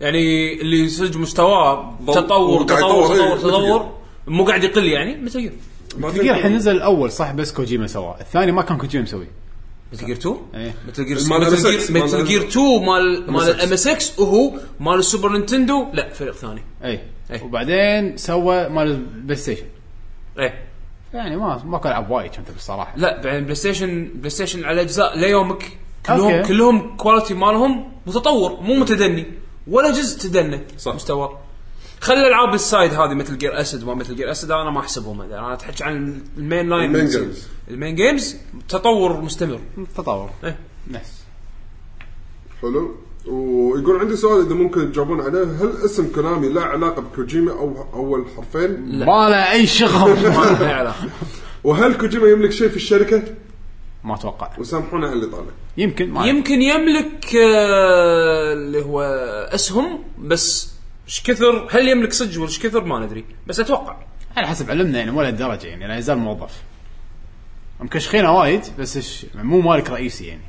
يعني 0.00 0.52
اللي 0.60 0.88
صدق 0.88 1.16
مستواه 1.16 1.98
تطور 2.06 2.62
تطور 2.64 2.78
يطور، 2.78 3.14
إيه، 3.14 3.18
تطور 3.20 3.34
مثل 3.34 3.42
تطور 3.48 3.92
مو 4.26 4.44
قاعد 4.44 4.64
يقل 4.64 4.84
يعني 4.86 5.20
Metal 5.22 5.40
Gear 5.40 5.52
تلقى 6.02 6.30
الحين 6.30 6.56
نزل 6.56 6.76
الأول 6.76 7.12
صح 7.12 7.32
بس 7.32 7.52
كوجيما 7.52 7.86
سواه. 7.86 8.16
الثاني 8.20 8.52
ما 8.52 8.62
كان 8.62 8.78
كوجيما 8.78 9.04
مسوي 9.04 9.26
Metal 9.92 10.06
Gear 10.06 10.16
2 10.16 10.36
إيه. 10.54 10.74
Metal 10.88 11.04
Gear 11.06 11.18
مال 11.30 11.40
Metal. 11.40 11.70
Gear 11.70 11.78
مثل 11.78 12.16
مال- 12.16 12.24
Gear 12.24 12.40
2 12.42 12.84
مال 12.86 13.32
مال. 13.32 13.42
ال 13.50 13.72
MS 13.72 13.86
X 13.86 14.18
وهو 14.18 14.52
مال 14.80 14.98
ال 14.98 15.04
Super 15.04 15.32
Nintendo 15.32 15.86
لا 15.92 16.08
فريق 16.12 16.34
ثاني. 16.34 16.62
اي 16.84 17.00
إيه. 17.30 17.42
وبعدين 17.42 18.16
سوى 18.16 18.68
مال 18.68 18.90
ال 18.90 19.36
PlayStation 19.36 19.64
إيه. 20.38 20.65
يعني 21.14 21.36
ما 21.36 21.62
ما 21.64 21.78
كان 21.78 21.92
العب 21.92 22.10
وايد 22.10 22.30
كنت 22.30 22.50
بالصراحة 22.50 22.96
لا 22.96 23.22
بعدين 23.22 23.42
PlayStation 23.42 24.10
PlayStation 24.14 24.64
على 24.64 24.80
أجزاء 24.80 25.18
ليومك 25.18 25.78
كلهم 26.06 26.32
okay. 26.32 26.48
كلهم 26.48 26.96
quality 26.96 27.34
مالهم 27.34 27.92
متطور 28.06 28.60
مو 28.60 28.74
متدني 28.74 29.26
ولا 29.66 29.90
جزء 29.90 30.18
تدنى 30.20 30.60
صح. 30.78 30.94
مستوى 30.94 31.38
خلي 32.00 32.28
العاب 32.28 32.54
ال 32.54 32.62
side 32.62 32.94
هذه 32.94 33.14
Metal 33.14 33.38
Gear 33.38 33.60
Acid 33.60 33.82
وما 33.82 33.94
Metal 33.94 34.16
Gear 34.16 34.30
Acid 34.30 34.50
أنا 34.50 34.70
ما 34.70 34.80
أحسبهم. 34.80 35.22
أنا 35.22 35.54
أتحكي 35.54 35.84
عن 35.84 36.22
ال 36.36 36.68
mainline 36.68 36.84
ال 36.84 36.88
main 36.88 37.06
games. 37.06 37.48
ال 37.70 37.75
main 37.75 37.94
games 37.94 38.36
تطور 38.68 39.20
مستمر 39.20 39.60
تطور 39.94 40.30
إيه. 40.44 40.58
نفس 40.90 41.24
حلو 42.62 42.96
ويقول 43.26 44.00
عندي 44.00 44.16
سؤال 44.16 44.46
إذا 44.46 44.54
ممكن 44.54 44.92
تجاوبون 44.92 45.20
عليه. 45.20 45.42
هل 45.42 45.72
اسم 45.84 46.12
Konami 46.14 46.48
له 46.48 46.60
علاقة 46.62 47.02
بكوجيما 47.02 47.52
أو 47.52 47.86
أول 47.94 48.26
حرفين؟ 48.36 48.98
ما 48.98 49.28
له 49.28 49.52
أي 49.52 49.66
شغل. 49.66 50.10
ما 50.10 50.56
له 50.60 50.66
علاقة. 50.66 51.08
وهل 51.64 51.94
كوجيما 51.94 52.28
يملك 52.28 52.52
شيء 52.52 52.68
في 52.68 52.76
الشركة؟ 52.76 53.22
ما 54.04 54.14
أتوقع. 54.14 54.50
وسامحونا 54.58 55.06
على 55.06 55.14
اللي 55.16 55.26
طالع. 55.26 55.50
يمكن. 55.76 56.10
ما 56.10 56.26
يمكن 56.26 56.62
يملك 56.62 57.36
آه، 57.36 58.52
اللي 58.52 58.82
هو 58.82 59.02
اسهم 59.54 59.98
بس 60.18 60.72
إيش 61.06 61.22
كثر؟ 61.22 61.68
هل 61.70 61.88
يملك 61.88 62.12
صدق 62.12 62.36
ولا 62.36 62.48
إيش 62.48 62.58
كثر؟ 62.58 62.84
ما 62.84 62.98
ندري. 63.00 63.24
بس 63.46 63.60
أتوقع. 63.60 63.96
على 64.36 64.46
حسب 64.46 64.70
علمنا 64.70 64.98
يعني 64.98 65.10
ولا 65.10 65.28
الدرجه 65.28 65.66
يعني. 65.66 65.88
لا 65.88 65.98
يزال 65.98 66.18
موظف. 66.18 66.62
مكشخينة 67.80 68.32
وايد 68.38 68.62
بس 68.78 68.98
إيش- 68.98 69.36
مو 69.36 69.60
مالك 69.60 69.90
رئيسي 69.90 70.26
يعني. 70.26 70.42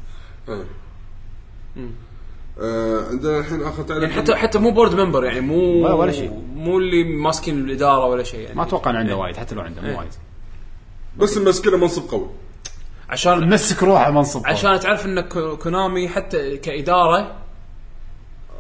آه. 0.50 0.64
آه 2.62 3.08
عندنا 3.12 3.40
الحين 3.40 3.64
آخر 3.64 3.84
تعليق. 3.84 4.04
يعني 4.10 4.22
حتى 4.22 4.36
حتى 4.36 4.60
مو 4.60 4.72
board 4.72 4.96
member 4.96 5.26
يعني 5.26 5.40
مو 5.42 5.56
ولا- 5.86 5.94
ولا 5.94 6.12
شيء. 6.12 6.42
مو 6.56 6.78
اللي 6.78 7.04
ماسكين 7.04 7.58
الإدارة 7.60 8.06
ولا 8.06 8.24
شيء 8.24 8.40
يعني. 8.40 8.56
ما 8.56 8.64
أتوقع 8.64 8.92
إنه 8.92 9.00
عنده 9.00 9.16
وايد 9.16 9.38
حتى 9.38 9.56
لو 9.56 9.62
عنده 9.62 9.82
إيه. 9.86 9.92
مو 9.92 9.98
وايد. 10.00 10.12
بس 11.18 11.38
مسكينه 11.38 11.78
منصب 11.78 12.10
قوي. 12.12 12.30
عشان 13.10 13.50
مسك 13.50 13.84
روحه 13.84 14.12
منصب 14.12 14.46
عشان 14.48 14.80
تعرف 14.80 15.06
إن 15.06 15.22
كو- 15.22 15.58
كونامي 15.58 16.10
حتى 16.10 16.58
كإدارة 16.58 17.36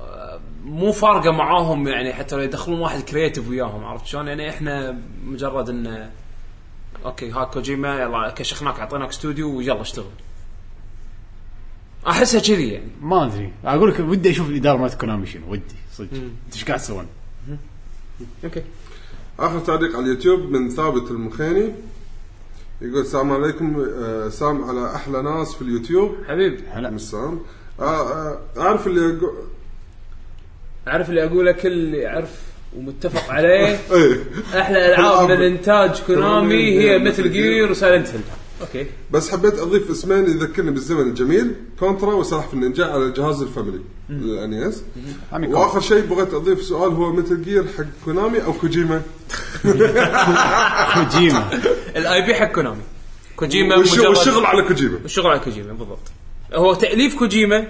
آه، 0.01 0.39
مو 0.65 0.91
فارقة 0.91 1.31
معاهم 1.31 1.87
يعني 1.87 2.13
حتى 2.13 2.35
لو 2.35 2.41
يدخلون 2.41 2.79
واحد 2.79 3.01
creative 3.01 3.49
وياهم 3.49 3.83
عرفت 3.85 4.05
شلون؟ 4.05 4.27
يعني 4.27 4.49
إحنا 4.49 4.97
مجرد 5.25 5.69
انه 5.69 6.11
okay 7.05 7.31
ها 7.31 7.43
كوجيما 7.43 8.01
يلا 8.01 8.29
كشخناك 8.35 8.79
أعطيناك 8.79 9.09
استوديو 9.09 9.57
ويلا 9.57 9.81
اشتغل. 9.81 10.05
أحسها 12.07 12.41
كذي 12.41 12.67
يعني. 12.67 12.91
ما 13.01 13.25
أدري. 13.25 13.53
أقول 13.65 13.89
لك 13.89 13.99
ودي 13.99 14.31
أشوف 14.31 14.49
الإدارة 14.49 14.77
مالت 14.77 14.93
كونامي 14.93 15.25
شنو 15.25 15.51
ودي. 15.51 15.63
صدق. 15.93 16.07
إنت 16.13 16.53
إيش 16.53 16.65
قاعد 16.65 16.79
تسوون؟ 16.79 17.07
okay. 18.43 18.63
آخر 19.39 19.59
تعليق 19.59 19.95
على 19.95 20.05
اليوتيوب 20.05 20.39
من 20.39 20.69
ثابت 20.69 21.11
المخيني. 21.11 21.73
يقول 22.81 23.01
السلام 23.01 23.31
عليكم. 23.31 23.85
آه، 23.99 24.29
سلام 24.29 24.63
على 24.63 24.95
أحلى 24.95 25.21
ناس 25.21 25.55
في 25.55 25.61
اليوتيوب. 25.61 26.15
حبيب. 26.27 26.59
هلا. 26.71 26.89
السلام 26.89 27.39
آه، 27.79 27.83
آه، 27.83 28.39
أعرف 28.57 28.87
اللي 28.87 29.17
أقو... 29.17 29.31
عارف 30.87 31.09
اللي 31.09 31.23
أقوله 31.23 31.51
كل 31.51 31.71
اللي 31.71 31.97
يعرف 31.97 32.41
ومتفق 32.77 33.31
عليه. 33.31 33.67
إيه. 33.91 34.23
أحلى 34.59 34.85
ألعاب 34.85 34.99
ألعاب 34.99 35.39
من 35.39 35.45
إنتاج 35.45 36.01
كونامي 36.07 36.79
هي 36.79 36.99
ميتل 36.99 37.31
جير 37.31 37.71
وسايلنت 37.71 38.07
هيل 38.07 38.21
okay. 38.61 38.85
بس 39.11 39.29
حبيت 39.31 39.59
أضيف 39.59 39.91
اسمين 39.91 40.23
يذكرني 40.25 40.71
بالزمن 40.71 41.09
الجميل 41.09 41.51
كونترا 41.79 42.13
وسلاحف 42.13 42.53
النينجا 42.53 42.85
على 42.85 43.11
جهاز 43.11 43.41
الفاميلي 43.41 43.79
الـ 44.09 44.28
NES 44.28 44.83
وآخر 45.33 45.79
شيء 45.79 46.05
بغيت 46.05 46.33
أضيف 46.33 46.61
سؤال 46.61 46.91
هو 46.91 47.13
ميتل 47.13 47.41
جير 47.41 47.65
حق 47.77 47.83
كونامي 48.05 48.43
أو 48.43 48.53
كوجيما؟ 48.53 49.01
كوجيما. 50.93 51.49
ال 51.95 52.25
IP 52.25 52.35
حق 52.35 52.51
كونامي. 52.51 52.81
كوجيما 53.35 53.75
والشغل 53.75 54.45
على 54.45 54.61
كوجيما. 54.63 54.97
الشغل 55.05 55.27
على 55.27 55.39
كوجيما 55.39 55.73
بالضبط. 55.73 56.11
هو 56.53 56.73
تأليف 56.73 57.15
كوجيما 57.15 57.67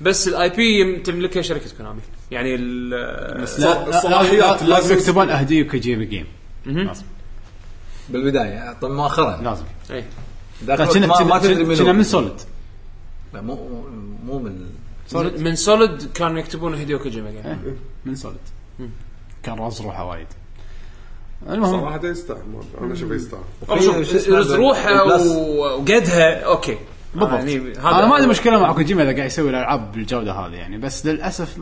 بس 0.00 0.28
ال 0.28 0.48
IP 0.50 0.96
تملكها 0.96 1.42
شركة 1.42 1.70
كونامي. 1.76 2.00
يعني 2.30 2.54
الصلاحيات 2.56 4.62
لازم- 4.62 4.94
يكتبون 4.94 5.30
اهدي 5.30 5.64
كوجيما 5.64 6.04
game 6.04 6.26
بالبداية 8.12 8.72
طب 8.72 8.90
مؤخرا. 8.90 9.36
لازم. 9.42 9.64
إيه. 9.90 10.04
ذاك 10.64 10.82
كنا 10.88 11.06
ما, 11.24 11.38
تدري 11.38 11.54
كنا 11.54 11.64
منو. 11.64 11.76
كنا 11.78 11.92
من 11.92 12.02
سوليد 12.02 12.32
لا 13.34 13.40
مو 13.40 13.58
مو 14.26 14.38
من 14.38 14.66
من 15.38 15.56
سوليد 15.56 16.12
كانوا 16.14 16.38
يكتبون 16.38 16.74
هيديو 16.74 16.98
كوجيما 16.98 17.30
game 17.30 17.40
إيه، 17.46 17.76
من 18.04 18.14
سوليد 18.14 18.38
كان 19.42 19.58
راس 19.58 19.80
روحه 19.80 20.04
وايد. 20.04 20.26
المهم. 21.48 21.80
صراحة 21.80 22.06
يستاهل 22.06 22.38
أنا 22.80 22.92
أشوفه 22.92 23.14
يستاهل 23.14 23.40
أو 23.70 23.80
شوف، 23.80 23.96
شو 24.12 24.40
اسمه. 24.40 24.58
و- 24.58 25.60
وقدها 25.60 26.40
okay. 26.44 26.78
بالضبط. 27.14 27.32
يعني 27.32 27.72
أنا 27.78 28.06
ما 28.06 28.14
عندي 28.14 28.26
مشكلة 28.26 28.58
مع 28.60 28.72
كوجيما 28.72 29.02
إذا 29.02 29.12
قاعد 29.16 29.26
يسوي 29.26 29.50
الألعاب 29.50 29.92
بالجودة 29.92 30.32
هذه 30.32 30.52
يعني 30.54 30.78
بس 30.78 31.06
للأسف 31.06 31.54
في, 31.54 31.60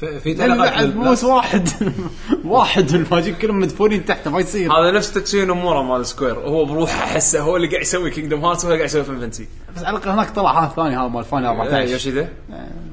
في 0.00 0.34
بعد 0.34 0.96
موس. 0.96 1.24
واحد. 1.24 1.68
واحد 2.44 2.90
الماجيك 2.90 3.38
كلهم 3.38 3.58
مدفونين 3.58 4.04
تحته 4.04 4.30
ما 4.30 4.40
يصير. 4.40 4.72
هذا 4.72 4.90
نفس 4.90 5.12
تتسويا 5.12 5.46
نومورا 5.46 5.82
مال 5.82 6.06
سكوير. 6.06 6.38
هو 6.38 6.64
بروحه 6.64 7.04
احسه 7.04 7.40
هو 7.40 7.56
اللي 7.56 7.68
قاعد 7.68 7.82
يسوي 7.82 8.10
كينجدم 8.10 8.44
هارتس 8.44 8.64
وهو 8.64 8.72
اللي 8.72 8.84
قاعد 8.84 8.90
يسوي 8.90 9.04
فاينل 9.04 9.20
فانتسي 9.20 9.48
بس 9.76 9.82
على 9.84 9.96
الأقل 9.96 10.10
هناك 10.10 10.30
طلع 10.30 10.60
هذا 10.60 10.70
الثاني 10.70 10.96
هذا 10.96 11.08
مال 11.08 11.24
فاينل 11.24 11.46
14 11.46 11.92
يوشيدا 11.92 12.28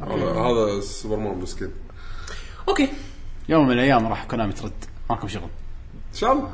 هذا 0.01 0.31
هذا 0.31 0.81
سوبرمان 0.81 1.37
مسكين 1.37 1.69
okay. 2.69 2.89
يوم 3.49 3.67
من 3.67 3.73
الأيام 3.73 4.07
راح 4.07 4.23
كونامي 4.25 4.53
ترد. 4.53 4.71
ماكو 5.09 5.27
شغل. 5.27 5.43
إن 6.13 6.17
شاء 6.19 6.33
الله. 6.33 6.49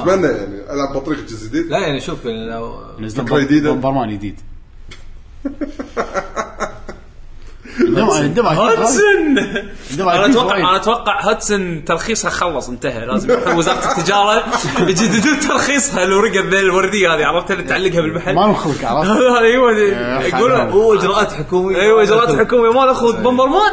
أتمنى 0.00 0.26
يعني. 0.26 0.72
ألعب 0.72 0.96
بطريقة 0.96 1.22
جزء 1.22 1.48
جديد 1.48 1.66
لا 1.66 1.78
يعني 1.78 2.00
شوف 2.00 2.26
لو 2.26 2.80
نزلوا 2.98 3.26
فكرة 3.26 3.38
جديدة. 3.38 3.70
بومبرمان 3.70 4.10
جديد. 4.12 4.40
هدسن 7.76 9.38
أنا 10.00 10.26
أتوقع. 10.26 10.56
أنا 10.56 10.76
أتوقع 10.76 11.30
هدسن 11.30 11.84
ترخيصها 11.84 12.30
خلص 12.30 12.68
انتهى. 12.68 13.06
لازم 13.06 13.58
وزارة 13.58 13.90
التجارة 13.92 14.44
يجددون 14.90 15.40
ترخيصها 15.40 16.04
الورقه 16.04 16.40
الوردية 16.40 17.14
هذه 17.14 17.24
عرفتها 17.24 17.54
اللي 17.54 17.66
تعلقها 17.66 18.00
بالمحل. 18.00 18.34
ما 18.34 18.54
خلق 18.54 18.84
عرفت؟ 18.84 19.10
أيوه 19.40 19.72
يقولون. 20.22 20.60
هو 20.60 20.94
إجراءات 20.94 21.32
حكومية. 21.32 21.76
أيوه 21.76 22.02
إجراءات 22.02 22.38
حكومية. 22.38 22.72
ما 22.72 22.86
ناخذ 22.86 23.22
بومبرمان 23.22 23.72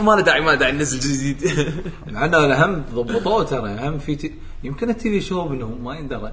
ما 0.00 0.12
له 0.12 0.20
داعي 0.20 0.40
ما 0.40 0.50
له 0.50 0.56
داعي 0.56 0.72
ننزل 0.72 1.00
جديد. 1.00 1.50
عندنا 2.14 2.46
الاهم 2.46 2.84
ضبطوه 2.94 3.44
ترى. 3.44 3.68
اهم 3.68 3.98
في. 3.98 4.32
يمكن 4.64 4.90
التي 4.90 5.10
في 5.10 5.20
شو 5.20 5.48
منهم 5.48 5.84
ما 5.84 5.94
يندرى. 5.94 6.32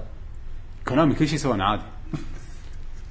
كونامي 0.88 1.14
كل 1.14 1.28
شيء 1.28 1.36
يسوون 1.36 1.62
عادي. 1.62 1.84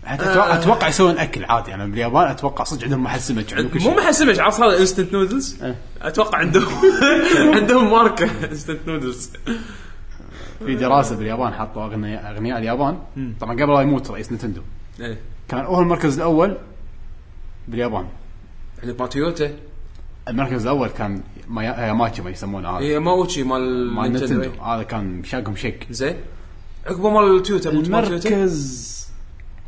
أتوقع 0.07 0.55
أتوقع 0.55 0.89
يسوون 0.89 1.19
أكل 1.19 1.45
عادي 1.45 1.75
أنا 1.75 1.87
باليابان 1.87 2.29
أتوقع 2.29 2.65
صدق 2.65 2.85
عندهم 2.85 3.03
محل 3.03 3.21
سمك 3.21 3.47
كل 3.47 3.81
مو 3.81 3.91
محل 3.97 4.15
سمك 4.15 4.39
عرفت 4.39 4.61
هذا 4.61 4.79
instant 4.79 5.13
noodles 5.13 5.63
إيه. 5.63 5.77
أتوقع 6.03 6.39
عندهم 6.39 6.65
عندهم 7.57 7.91
ماركة 7.91 8.31
instant 8.51 8.89
noodles 8.89 9.31
في 10.67 10.75
دراسة 10.75 11.17
باليابان 11.17 11.53
حطوا 11.55 11.85
اغنياء 11.85 12.31
أغنياء 12.31 12.59
اليابان. 12.59 12.99
طبعا 13.41 13.53
قبل 13.53 13.73
لا 13.75 13.81
يموت 13.81 14.11
رئيس 14.11 14.33
نتندو. 14.33 14.61
إيه. 15.01 15.19
كان 15.49 15.65
هو 15.65 15.81
المركز 15.81 16.17
الأول 16.17 16.57
باليابان. 17.69 18.07
عندك 18.83 19.01
مال 19.01 19.09
تويوتا 19.09 19.51
المركز 20.29 20.63
الأول 20.63 20.89
كان 20.89 21.21
مايا- 21.49 21.81
ياماوتشي 21.87 22.23
ما 22.23 22.31
يسمونه 22.31 22.69
هذا. 22.71 22.85
هي 22.85 22.99
ماوتشي 22.99 23.43
مال 23.43 23.91
مال 23.93 24.13
نتندو. 24.13 24.43
إيه. 24.43 24.63
هذا 24.63 24.83
كان 24.83 25.25
شاقهم 25.25 25.57
شيك. 25.57 25.87
زين. 25.91 26.17
عقبه 26.87 27.11
مال 27.11 27.43
تويوتا 27.43 27.71
مو 27.71 27.81
مال 27.81 27.85
تويوتا؟ 28.07 28.29
المركز 28.29 29.04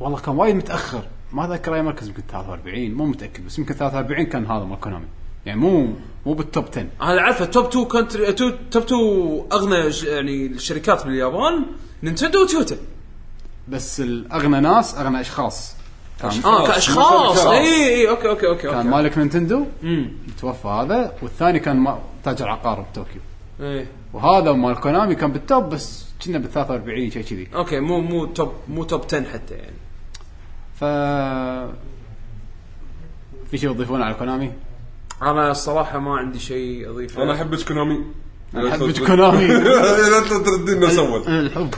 والله 0.01 0.19
كان 0.19 0.37
وايد 0.37 0.55
متأخر. 0.57 1.03
ما 1.33 1.45
أذكر 1.45 1.75
أي 1.75 1.83
مركز 1.83 2.09
يمكن 2.09 2.23
43 2.33 2.95
مو 2.95 3.05
متأكد 3.05 3.47
بس 3.47 3.59
يمكن 3.59 3.75
43 3.75 4.27
كان 4.27 4.47
هذا 4.47 4.65
مال 4.65 4.81
كونامي 4.81 5.07
يعني 5.47 5.61
مو 5.61 5.89
مو 6.27 6.33
بال 6.35 6.47
top 6.47 6.65
10 6.73 6.87
أنا 7.03 7.21
عارفه 7.21 7.45
top 7.45 7.67
2 7.67 7.85
country 7.85 8.33
top 8.33 8.55
2 8.77 9.47
أغنى 9.53 9.77
يعني 10.07 10.47
الشركات 10.47 11.05
باليابان 11.05 11.67
نينتندو 12.03 12.43
وتويوتا 12.43 12.77
بس 13.69 14.01
الأغنى 14.01 14.61
ناس 14.61 14.95
أغنى 14.95 15.21
أشخاص. 15.21 15.77
كان 16.21 16.31
آه 16.45 16.67
كأشخاص. 16.67 17.47
اي 17.47 17.89
اي 17.89 18.09
okay 18.09 18.29
okay 18.29 18.47
okay 18.47 18.69
كان 18.69 18.87
مالك 18.87 19.19
نينتندو 19.19 19.65
توفى 20.41 20.69
هذا 20.69 21.15
والثاني 21.23 21.59
كان 21.59 21.99
تاجر 22.25 22.49
عقار 22.49 22.81
بطوكيو 22.81 23.21
إيه. 23.61 23.87
وهذا 24.13 24.53
مال 24.53 24.81
كونامي 24.81 25.15
كان 25.15 25.33
بال 25.33 25.47
top 25.47 25.69
بس 25.69 26.07
كنا 26.27 26.39
بال 26.39 26.53
43 26.53 27.11
شيء 27.11 27.23
كذي. 27.23 27.49
okay 27.55 27.81
مو 27.81 28.01
مو 28.01 28.27
top 28.27 28.53
مو 28.69 28.85
top 28.85 29.05
10 29.05 29.25
حتى 29.33 29.55
يعني. 29.55 29.77
ف 30.81 30.85
في 33.51 33.59
شيء 33.59 33.73
تضيفونه 33.73 34.05
على 34.05 34.15
كونامي؟ 34.15 34.53
أنا 35.23 35.51
الصراحة 35.51 35.99
ما 35.99 36.17
عندي 36.17 36.39
شيء 36.39 36.91
أضيفه. 36.91 37.23
أنا 37.23 37.33
أحبك 37.35 37.63
كونامي. 37.69 38.01
أنا 38.55 38.69
احب 38.69 38.91
كونامي. 39.07 39.47
لا 40.11 40.21
تردين 40.21 40.81
نفس 40.81 40.99
أول. 40.99 41.23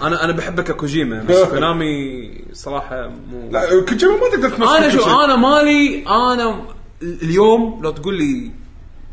أنا 0.03 0.25
أنا 0.25 0.33
بحبه 0.33 0.63
كوجيما 0.63 1.23
بس 1.23 1.43
كونامي 1.55 2.31
صراحة 2.53 3.09
مو 3.09 3.51
لا 3.51 3.85
كوجيما 3.89 4.13
ما 4.13 4.29
تقدر 4.33 4.49
تمسك 4.49 4.71
أنا 4.77 4.89
شو. 4.89 5.25
أنا 5.25 5.37
مالي 5.37 6.05
أنا 6.07 6.63
اليوم 7.03 7.81
لو 7.83 7.91
تقول 7.91 8.15
لي 8.19 8.51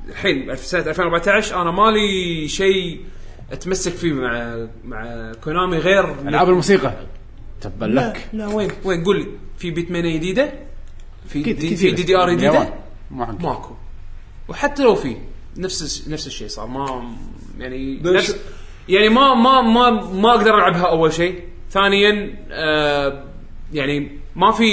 الحين 0.10 0.56
في 0.56 0.68
سنه 0.68 0.82
2014 0.82 1.62
أنا 1.62 1.72
مالي 1.72 2.48
شيء 2.48 3.02
أتمسك 3.52 3.92
فيه 3.92 4.14
مع 4.14 4.66
مع 4.86 5.32
كونامي 5.44 5.78
غير 5.78 6.16
ألعاب 6.28 6.50
الموسيقى. 6.50 6.94
تبا 7.62 7.86
لك 7.86 8.30
لا 8.34 8.48
وين؟ 8.48 8.72
وين؟ 8.84 9.04
قول 9.04 9.20
لي. 9.20 9.28
في 9.58 9.72
بيت 9.72 9.92
مانيا 9.92 10.16
جديده 10.18 10.54
في 11.30 11.44
دي 11.54 11.76
في 11.76 11.92
دي 11.92 12.04
دي 12.04 12.16
آر. 12.18 12.30
جديده 12.34 12.74
ما. 13.12 13.38
ماكو. 13.42 13.74
وحتى 14.48 14.84
لو 14.84 14.96
في 14.96 15.18
نفس 15.58 15.82
الس- 15.82 16.08
نفس 16.08 16.28
الشيء 16.28 16.48
صار. 16.48 16.68
ما 16.68 17.04
يعني؟ 17.60 18.00
نفس 18.04 18.36
يعني 18.90 19.10
ما 19.10 19.34
ما 19.34 19.62
ما 19.62 19.90
ما 20.14 20.30
أقدر 20.30 20.56
ألعبها 20.56 20.82
أول 20.90 21.14
شيء. 21.14 21.40
ثانيا 21.72 22.36
آه 22.52 23.24
يعني 23.74 24.20
ما 24.36 24.52
في 24.52 24.66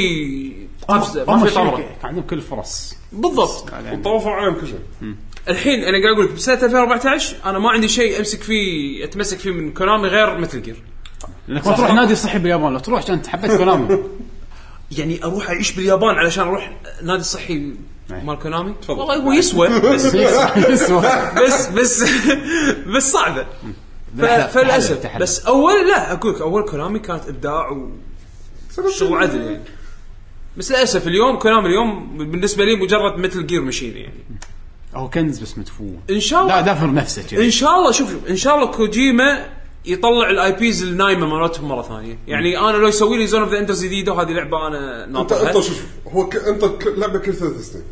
قفزة 0.88 1.24
ما 1.24 1.34
هم 1.34 1.46
في 1.46 1.54
طمره 1.54 1.96
عندهم 2.04 2.24
كل 2.24 2.36
الفرص 2.36 2.96
بالضبط. 3.12 3.72
يعني 3.72 4.02
طوفوا 4.02 4.30
عليهم 4.30 4.54
كل 4.60 4.66
شيء. 4.66 4.78
الحين 5.48 5.80
أنا 5.84 6.02
قاعد 6.02 6.14
أقول 6.14 6.24
لك 6.24 6.32
بسنه 6.32 6.54
2014 6.54 7.36
أنا 7.46 7.58
ما 7.58 7.70
عندي 7.70 7.88
شيء 7.88 8.18
أمسك 8.18 8.42
فيه 8.42 9.04
أتمسك 9.04 9.38
فيه 9.38 9.50
من 9.50 9.72
كونامي 9.72 10.08
غير 10.08 10.38
مثل 10.38 10.62
جير 10.62 10.76
لأنك 11.48 11.66
ما 11.66 11.76
تروح 11.76 11.92
نادي 11.94 12.14
صحي 12.14 12.38
باليابان 12.38 12.72
لو 12.72 12.78
تروح 12.78 12.98
عشان 13.02 13.22
حبيت 13.26 13.52
كونامي. 13.56 13.98
يعني 14.98 15.24
أروح 15.24 15.48
أعيش 15.50 15.72
باليابان 15.72 16.14
علشان 16.14 16.44
أروح 16.44 16.72
نادي 17.02 17.22
صحي 17.22 17.54
أي. 18.12 18.24
مال 18.24 18.38
كونامي؟ 18.38 18.74
تفضل. 18.82 18.98
والله 18.98 19.16
هو 19.16 19.32
يسوى. 19.32 19.68
بس 19.94 20.04
يسوى. 20.74 21.02
بس 21.44 21.66
بس 21.68 22.02
بس 22.86 23.12
صعبة. 23.12 23.46
ف- 24.18 24.24
فللأسف. 24.24 25.16
بس 25.16 25.46
اول 25.46 25.88
لا 25.88 26.12
أقول 26.12 26.34
لك 26.34 26.40
أول 26.40 26.62
كونامي 26.64 26.98
كانت 26.98 27.28
إبداع 27.28 27.88
وشغل 28.78 29.16
عدل 29.18 29.40
يعني. 29.40 29.60
بس 30.56 30.70
للأسف 30.70 31.06
اليوم 31.06 31.36
كونامي 31.38 31.66
اليوم 31.68 32.18
بالنسبة 32.18 32.64
لي 32.64 32.76
مجرد 32.76 33.18
مثل 33.18 33.46
جير 33.46 33.60
مشين 33.62 33.96
يعني. 33.96 34.20
هو 34.94 35.10
كنز 35.10 35.38
بس 35.38 35.58
مدفون. 35.58 36.00
إن 36.10 36.20
شاء 36.20 36.38
لا 36.46 36.58
الله 36.58 36.60
دافر 36.60 36.92
نفسه 36.94 37.22
كذي 37.22 37.44
إن 37.46 37.50
شاء 37.50 37.78
الله 37.78 37.92
شوف 37.92 38.10
شوف 38.10 38.26
إن 38.30 38.36
شاء 38.36 38.54
الله 38.56 38.66
كوجيما 38.66 39.48
يطلع 39.84 40.30
ال 40.30 40.52
IPs 40.52 40.82
النايمه 40.82 41.26
مالتهم 41.26 41.68
مرة 41.68 41.82
ثانية. 41.82 42.18
يعني 42.26 42.58
أنا 42.58 42.76
لو 42.76 42.88
يسوي 42.88 43.18
لي 43.18 43.26
زون 43.26 43.42
أوف 43.42 43.52
ذا 43.52 43.58
إندرز 43.58 43.84
جديده 43.84 44.12
وهذه 44.12 44.30
لعبة 44.30 44.66
أنا 44.66 45.04
انت 45.04 45.12
ناطرها. 45.12 45.48
انت 45.48 45.60
شوف 45.60 45.84
هو 46.08 46.28
ك... 46.28 46.36
أنت 46.36 46.64
ك... 46.64 46.86
لعبة 46.86 47.18
كل 47.18 47.34
ثلاث 47.34 47.70
سنين. 47.72 47.84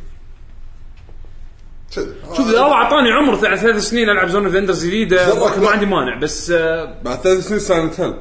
شوف 2.37 2.49
اذا 2.49 2.59
الله 2.59 2.73
أعطاني 2.73 3.13
عمر 3.13 3.37
ثلاث 3.37 3.61
ثلاث 3.61 3.83
سنين 3.89 4.11
ألعب 4.11 4.29
زون 4.29 4.45
أوف 4.47 4.55
إندرز 4.55 4.87
جديده 4.87 5.35
ما. 5.61 5.71
عندي 5.71 5.87
مانع 5.87 6.19
بس 6.19 6.51
آه، 6.51 6.95
بعد 7.03 7.19
ثلاث 7.19 7.49
سنين 7.49 7.61
سايلنت 7.61 8.01
هيل 8.01 8.15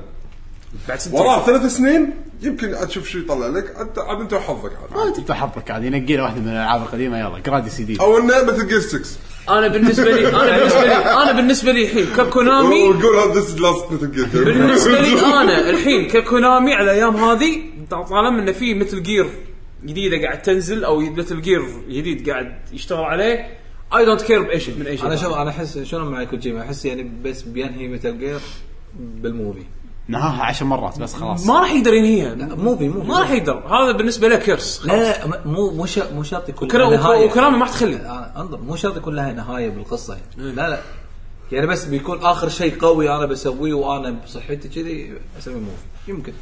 بعد 0.89 0.99
ست 0.99 1.13
وراه 1.13 1.45
ثلاث 1.45 1.75
سنين 1.75 2.13
يمكن 2.41 2.73
عاد 2.75 2.87
تشوف 2.87 3.07
شو 3.07 3.19
يطلع 3.19 3.47
لك. 3.47 3.75
انت 3.79 3.99
عاد 3.99 4.19
أنت 4.19 4.33
وحظك 4.33 4.71
عاد. 4.95 5.17
أنت 5.17 5.31
حظك 5.31 5.71
عاد. 5.71 5.83
ينقي 5.83 6.15
له 6.15 6.23
واحدة 6.23 6.41
من 6.41 6.47
الألعاب 6.47 6.81
القديمة. 6.81 7.19
يلا 7.19 7.39
جراديس 7.39 7.69
جديد. 7.69 7.99
أو 7.99 8.17
انه 8.17 8.43
ميتل 8.43 8.67
جير 8.67 8.79
6 8.79 8.99
أنا 9.49 9.67
بالنسبة 9.67 10.11
لي 10.11 10.27
أنا 10.27 10.57
بالنسبة 10.57 10.85
لي 10.85 10.95
أنا 10.95 11.31
بالنسبة 11.31 11.71
لي 11.71 11.83
الحين 11.83 12.05
ككونامي 12.05 12.83
ويقول 12.83 13.15
هذا 13.15 13.33
this 13.33 13.59
last 13.59 13.91
ميتل 13.91 14.45
بالنسبة 14.45 15.01
لي 15.01 15.21
أنا 15.41 15.69
الحين 15.69 16.07
ككونامي 16.07 16.73
على 16.73 16.91
الأيام 16.91 17.15
هذه 17.15 17.61
طالما 17.89 18.39
انه 18.39 18.51
في 18.51 18.73
ميتل 18.73 19.03
جير 19.03 19.29
جديدة 19.85 20.21
قاعد 20.21 20.41
تنزل 20.41 20.83
أو 20.83 20.99
ميتل 20.99 21.41
جير 21.41 21.61
جديد 21.89 22.29
قاعد 22.29 22.59
يشتغل 22.73 23.03
عليه 23.03 23.59
I 23.97 24.05
don't 24.05 24.21
care 24.21 24.41
بأي 24.41 24.59
شيء 24.59 24.75
من 24.79 24.87
أي 24.87 24.97
شيء. 24.97 25.07
أنا 25.07 25.15
شوف 25.15 25.33
أنا 25.33 25.49
احس 25.49 25.79
شلون 25.79 26.11
مع 26.11 26.23
كوجيما 26.23 26.61
أحس 26.61 26.85
يعني 26.85 27.11
بس 27.23 27.41
بينهي 27.41 27.87
ميتل 27.87 28.19
جير 28.19 28.39
بال 28.99 29.17
movie 29.17 29.63
نهاها 30.09 30.43
عشر 30.43 30.65
مرات 30.65 30.99
بس 30.99 31.13
خلاص. 31.13 31.45
ما 31.45 31.59
راح 31.59 31.71
يقدر 31.71 31.93
ينهيها. 31.93 32.35
لا 32.35 32.55
movie 32.55 32.89
movie 32.89 33.07
ما 33.07 33.19
راح 33.19 33.31
يقدر. 33.31 33.67
هذا 33.67 33.91
بالنسبة 33.91 34.27
له 34.27 34.35
curse 34.35 34.85
لا 34.85 34.93
لا 35.27 35.41
مو 35.45 35.71
مو 35.71 35.85
شا- 35.85 36.13
مو 36.13 36.23
شرط 36.23 36.49
يكون 36.49 36.67
وكرامي 36.67 37.57
ما 37.57 37.65
تخلي. 37.65 37.95
آه، 37.95 38.41
انظر 38.41 38.57
مو 38.61 38.75
شرط 38.75 38.97
يكون 38.97 39.15
لها 39.15 39.33
نهاية 39.33 39.69
بالقصة 39.69 40.13
يعني. 40.13 40.51
لا 40.55 40.69
لا. 40.69 40.79
يعني 41.51 41.67
بس 41.67 41.85
بيكون 41.85 42.19
آخر 42.23 42.49
شيء 42.49 42.79
قوي 42.79 43.15
أنا 43.15 43.25
بسويه 43.25 43.73
وأنا 43.73 44.09
بصحتي 44.25 44.67
كذي 44.67 45.13
أسوي 45.39 45.53
movie 45.55 46.11
يمكن. 46.11 46.33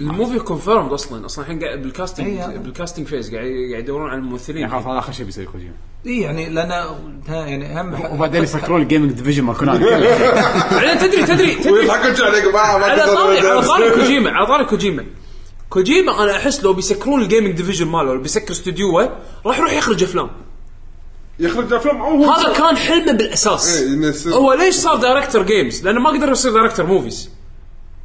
ال 0.00 0.06
movie 0.06 0.38
confirmed 0.38 0.92
أصلا. 0.92 1.26
أصلا 1.26 1.44
الحين 1.44 1.64
قاعد 1.64 1.82
بال 1.82 1.94
casting. 1.94 2.40
بال 2.56 2.67
casting 2.67 3.06
phase 3.06 3.34
قاعد 3.34 3.46
قاعد 3.70 3.82
يدورون 3.84 4.08
على 4.10 4.18
الممثلين. 4.18 4.58
يعني 4.60 4.72
خلاص 4.72 4.86
هذا 4.86 4.98
آخر 4.98 5.12
شيء 5.12 5.26
بيسوي 5.26 5.44
كوجيما 5.46 5.72
اي 6.06 6.20
يعني 6.20 6.48
لأن 6.50 6.70
ها- 7.28 7.46
يعني 7.46 7.80
هم 7.80 8.12
وبعدين 8.14 8.42
يسكرون 8.42 8.82
ال 8.82 8.86
gaming 8.86 9.12
division 9.12 9.44
مال 9.44 9.56
كونامي 9.56 9.84
بعدين 9.84 10.98
تدري 10.98 11.22
تدري 11.26 11.54
تدري 11.64 11.90
على 11.90 12.14
طاري 13.14 13.38
على 13.48 13.62
طاري 13.62 13.90
كوجيما 14.00 14.30
على 14.30 14.46
طاري 14.46 14.64
كوجيما. 14.64 15.04
كوجيما 15.70 16.24
أنا 16.24 16.36
أحس 16.36 16.64
لو 16.64 16.72
بيسكرون 16.72 17.22
ال 17.22 17.26
gaming 17.26 17.52
division 17.56 17.86
ماله 17.86 18.14
لو 18.14 18.20
بيسكر 18.20 18.50
استوديوه 18.52 19.16
راح 19.46 19.58
يروح 19.58 19.72
يخرج 19.72 20.02
أفلام. 20.02 20.30
يخرج 21.40 21.72
أفلام 21.72 21.96
أو 22.00 22.24
هو 22.24 22.30
هذا 22.30 22.52
كان 22.52 22.76
حلمه 22.76 23.12
بالأساس. 23.12 23.82
إيه، 23.82 24.32
هو 24.34 24.52
ليش 24.52 24.74
صار 24.74 24.96
director 24.96 25.42
games 25.42 25.84
لأنه 25.84 26.00
ما 26.00 26.10
قدر 26.10 26.30
يصير 26.32 26.52
director 26.52 26.86
movies 26.86 27.30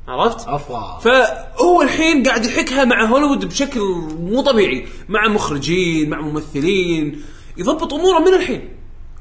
عرفت؟ 0.10 0.48
افا 0.48 1.00
فهو 1.04 1.82
الحين 1.82 2.24
قاعد 2.28 2.46
يحكها 2.46 2.86
مع 2.86 3.06
هوليوود 3.06 3.46
بشكل 3.46 3.80
مو 4.20 4.42
طبيعي. 4.42 4.86
مع 5.10 5.28
مخرجين 5.28 6.10
مع 6.10 6.22
ممثلين. 6.22 7.22
يضبط 7.58 7.94
أموره 7.94 8.20
من 8.20 8.34
الحين. 8.34 8.70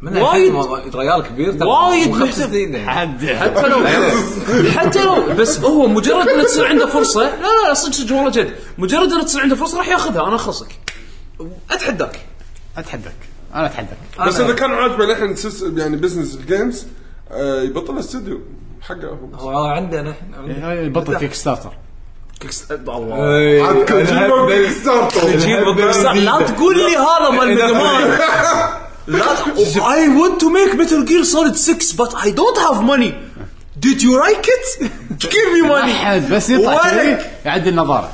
من 0.02 0.16
وايد- 0.16 0.54
وايد 0.54 0.96
ريال 0.96 1.22
كبير. 1.22 1.52
ترى 1.52 1.68
وايد 1.68 2.14
يعني. 2.74 3.38
حتى 3.40 3.68
لو 3.68 3.86
حتى 4.70 5.04
لو. 5.04 5.34
بس 5.38 5.58
هو 5.60 5.86
مجرد 5.88 6.28
ان 6.28 6.44
تصير 6.44 6.66
عنده 6.66 6.86
فرصة 6.86 7.22
لا 7.22 7.68
لا 7.68 7.74
صدق 7.74 7.92
صدق 7.92 8.16
والله 8.16 8.30
جد. 8.30 8.54
مجرد 8.78 9.12
ان 9.12 9.24
تصير 9.24 9.40
عنده 9.40 9.56
فرصة 9.56 9.78
راح 9.78 9.88
ياخذها. 9.88 10.26
أنا 10.28 10.36
أخلصك. 10.36 10.68
أتحداك. 11.70 12.20
أتحداك. 12.76 13.16
أنا 13.54 13.66
أتحداك. 13.66 13.98
بس 14.26 14.40
إذا 14.40 14.52
كان 14.52 14.70
عاجبه 14.70 15.04
الحين 15.04 15.34
يعني 15.78 15.96
business 15.96 16.34
ال 16.34 16.43
games 16.43 16.86
آه، 17.30 17.62
يبطل 17.62 17.98
استوديو 17.98 18.40
حقه 18.82 19.18
هو 19.34 19.50
هو 19.50 19.64
عندنا 19.66 20.14
إحنا 20.50 20.72
يبطل 20.72 21.16
Kickstarter 21.18 21.70
Kicks- 22.40 22.70
الله. 22.70 23.66
عاد 23.66 23.84
كوجيما 23.92 24.34
و 24.34 24.70
Kickstarter 24.70 26.14
لا 26.14 26.42
تقول 26.46 26.76
لي 26.76 26.96
هذا 26.96 27.30
مال 27.30 27.48
Mega 27.48 27.66
Man 27.72 28.18
لا 29.08 29.22
I 29.76 30.08
want 30.20 30.40
to 30.40 30.50
make 30.50 30.72
Metal 30.80 31.02
Gear 31.08 31.24
Solid 31.24 31.56
6 31.56 31.92
but 31.92 32.14
I 32.14 32.30
don't 32.30 32.58
have 32.66 32.82
money. 32.84 33.14
Did 33.86 34.02
you 34.02 34.12
like 34.26 34.46
it? 34.56 34.66
Give 35.32 35.48
me 35.54 35.62
money. 35.68 35.92
احد 35.92 36.28
بس 36.32 36.50
يطلع 36.50 36.72
ولا- 36.72 36.90
كذي 36.90 37.16
يعدل 37.44 37.74
نظاره 37.74 38.10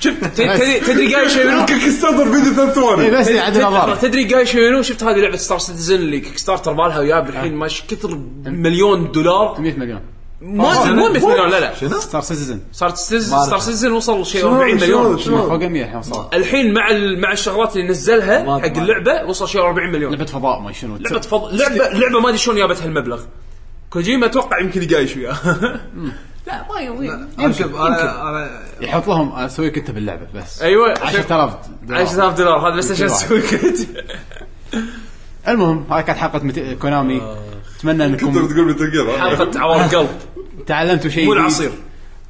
شوف 0.00 0.14
تدري 0.24 0.80
تدري 0.80 1.44
منو؟ 1.44 1.64
كيك 1.64 1.88
ستارتر 1.88 2.32
فيديو 2.32 2.52
ثلاث 2.52 2.78
إيه 2.78 2.84
ثواني. 2.84 3.10
بس 3.10 3.28
يعدل 3.28 3.62
نظارة. 3.62 3.94
تدري 3.94 4.34
قايل 4.34 4.48
شيء 4.48 4.70
منو؟ 4.70 4.82
شفت 4.82 5.04
هذه 5.04 5.16
لعبة 5.16 5.36
Star 5.36 5.58
Citizen 5.58 5.94
اللي 5.94 6.20
Kickstarter 6.20 6.74
مالها 6.74 6.98
وياب 6.98 7.28
الحين 7.28 7.54
ماش 7.54 7.82
كثر 7.88 8.18
مليون 8.44 9.12
دولار؟ 9.12 9.60
100 9.60 9.78
مليون. 9.78 10.00
ما 10.40 10.84
مو 10.92 11.08
100 11.08 11.26
مليون 11.26 11.50
لا 11.50 11.60
لا. 11.60 11.98
ستار 11.98 12.20
سيتيزن 12.22 12.60
صار 12.72 12.94
ستار 12.94 13.58
سيتيزن 13.58 13.92
وصل 13.92 14.26
شيء 14.26 14.44
40 14.44 14.74
مليون. 14.74 15.16
فوق 15.16 15.56
100 15.56 15.84
الحين 15.84 15.96
وصل. 15.98 16.28
الحين 16.34 16.74
مع 16.74 16.90
ال- 16.90 17.20
مع 17.20 17.32
الشغلات 17.32 17.76
اللي 17.76 17.88
نزلها 17.88 18.60
حق 18.60 18.76
اللعبة 18.76 19.28
وصل 19.28 19.48
شيء 19.48 19.60
40 19.60 19.92
مليون. 19.92 20.12
لعبة 20.12 20.24
فضاء 20.24 20.60
ما 20.60 20.72
شنو. 20.72 20.96
لعبة 20.96 21.20
فض... 21.20 21.54
لعبه 21.54 21.74
لعبة 21.74 22.20
ما 22.20 22.28
أدري 22.28 22.38
شلون 22.38 22.56
جابت 22.56 22.82
هالمبلغ. 22.82 23.20
كوجيما 23.90 24.26
أتوقع 24.26 24.60
يمكن 24.60 24.82
يقايش 24.82 25.16
وياه. 25.16 25.36
لا 26.46 26.66
ما 26.68 26.80
يضيع 26.80 27.18
أنا 27.38 27.52
شوف 27.52 27.74
أنا 27.74 28.28
أنا 28.30 28.62
يحط 28.80 29.08
لهم 29.08 29.32
اسويك 29.32 29.78
انت 29.78 29.90
باللعبه 29.90 30.26
بس. 30.34 30.62
أيوه 30.62 30.94
10000 31.02 31.30
دولار. 31.82 32.02
10000 32.02 32.38
دولار 32.38 32.68
هذا 32.68 32.76
بس 32.76 32.90
عشان 32.90 33.08
واحد. 33.08 33.24
تسوي 33.24 33.40
كت 33.40 33.88
المهم 35.48 35.84
هاي 35.90 36.02
كانت 36.02 36.18
حلقة 36.18 36.38
مت... 36.38 36.58
كونامي. 36.58 37.22
أتمنى 37.78 38.08
كنت 38.08 38.22
أنكم 38.22 38.46
بتقول 38.46 38.74
مثل 38.74 38.90
جير 38.90 39.18
حلقة 39.18 39.60
عوار 39.60 39.82
قلب 39.82 40.08
تعلمتوا 40.66 41.10
شيء 41.10 41.26
مو. 41.26 41.32
العصير. 41.32 41.72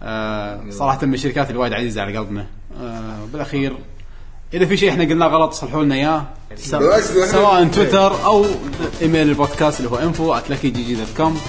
آه 0.02 0.65
صراحة 0.70 1.07
من 1.07 1.15
الشركات 1.15 1.49
اللي 1.49 1.60
وايد 1.60 1.73
عزيزة 1.73 2.02
على 2.02 2.18
قلبنا. 2.18 2.47
آه 2.81 3.26
بالأخير 3.32 3.76
إذا 4.55 4.66
في 4.66 4.76
شيء 4.76 4.91
إحنا 4.91 5.05
قلناه 5.05 5.26
غلط 5.26 5.52
صلحوا 5.52 5.84
لنا 5.84 5.94
إياه. 5.94 6.26
سواء 7.24 7.68
تويتر 7.68 8.24
أو 8.24 8.44
إيميل 9.02 9.28
البودكاست 9.28 9.81
اللي 9.81 9.91
هو 9.91 9.97
info 9.97 10.36
@lucky 10.36 10.62
gg 10.62 10.94
dot 10.94 11.16
com 11.16 11.40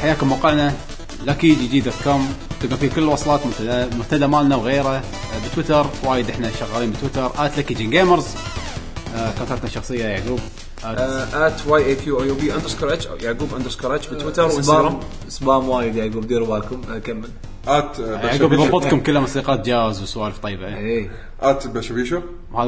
حياكم 0.00 0.28
موقعنا. 0.28 0.72
Lucky 1.26 1.40
gg 1.44 1.80
dot 1.80 1.94
com. 2.04 2.34
تلقى 2.60 2.76
فيه 2.76 2.88
كل 2.88 3.02
الوصلات 3.02 3.40
المنتدى 3.60 4.26
مالنا 4.26 4.56
وغيره 4.56 4.88
آه، 4.88 5.02
بتويتر. 5.50 5.86
وايد 6.04 6.30
إحنا 6.30 6.50
شغالين 6.60 6.90
بتويتر. 6.90 7.28
@lucky 7.28 7.72
gen 7.72 7.90
gamers. 7.90 8.26
contact 9.38 9.61
نا 9.61 9.64
الشخصية 9.68 10.04
يعقوب. 10.04 10.40
ات 10.84 11.66
واي 11.66 11.84
اي 11.86 11.94
كيو 11.94 12.22
يو 12.22 12.34
بي 12.34 12.54
اندرسكور 12.54 12.92
اتش 12.92 13.06
أو 13.06 13.16
يعقوب 13.16 13.54
اندرسكور 13.54 13.94
اتش 13.94 14.06
بتويتر. 14.06 14.42
وانستغرام 14.42 14.90
سبام 14.92 15.00
سبام 15.28 15.68
وايد 15.68 15.96
يعقوب. 15.96 16.26
ديروا 16.26 16.58
بالكم. 16.58 16.82
اكمل 16.92 17.28
آت 17.68 17.98
يعقوب 17.98 18.52
يضبطكم 18.52 19.00
كلها 19.00 19.20
موسيقات 19.20 19.66
جاز 19.66 20.02
وسوالف 20.02 20.38
طيبة. 20.38 20.66
إيه. 20.66 21.00
اي 21.00 21.10
آت 21.40 21.66
بشبيشو 21.66 22.16
هذا 22.16 22.24
ما 22.52 22.64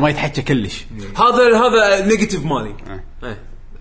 ما 0.00 0.08
يت- 0.10 0.16
يتحكى. 0.16 0.42
كلش. 0.42 0.84
هذا 1.16 1.58
هذا 1.58 2.06
نيجاتيف 2.06 2.44
مالي 2.44 2.74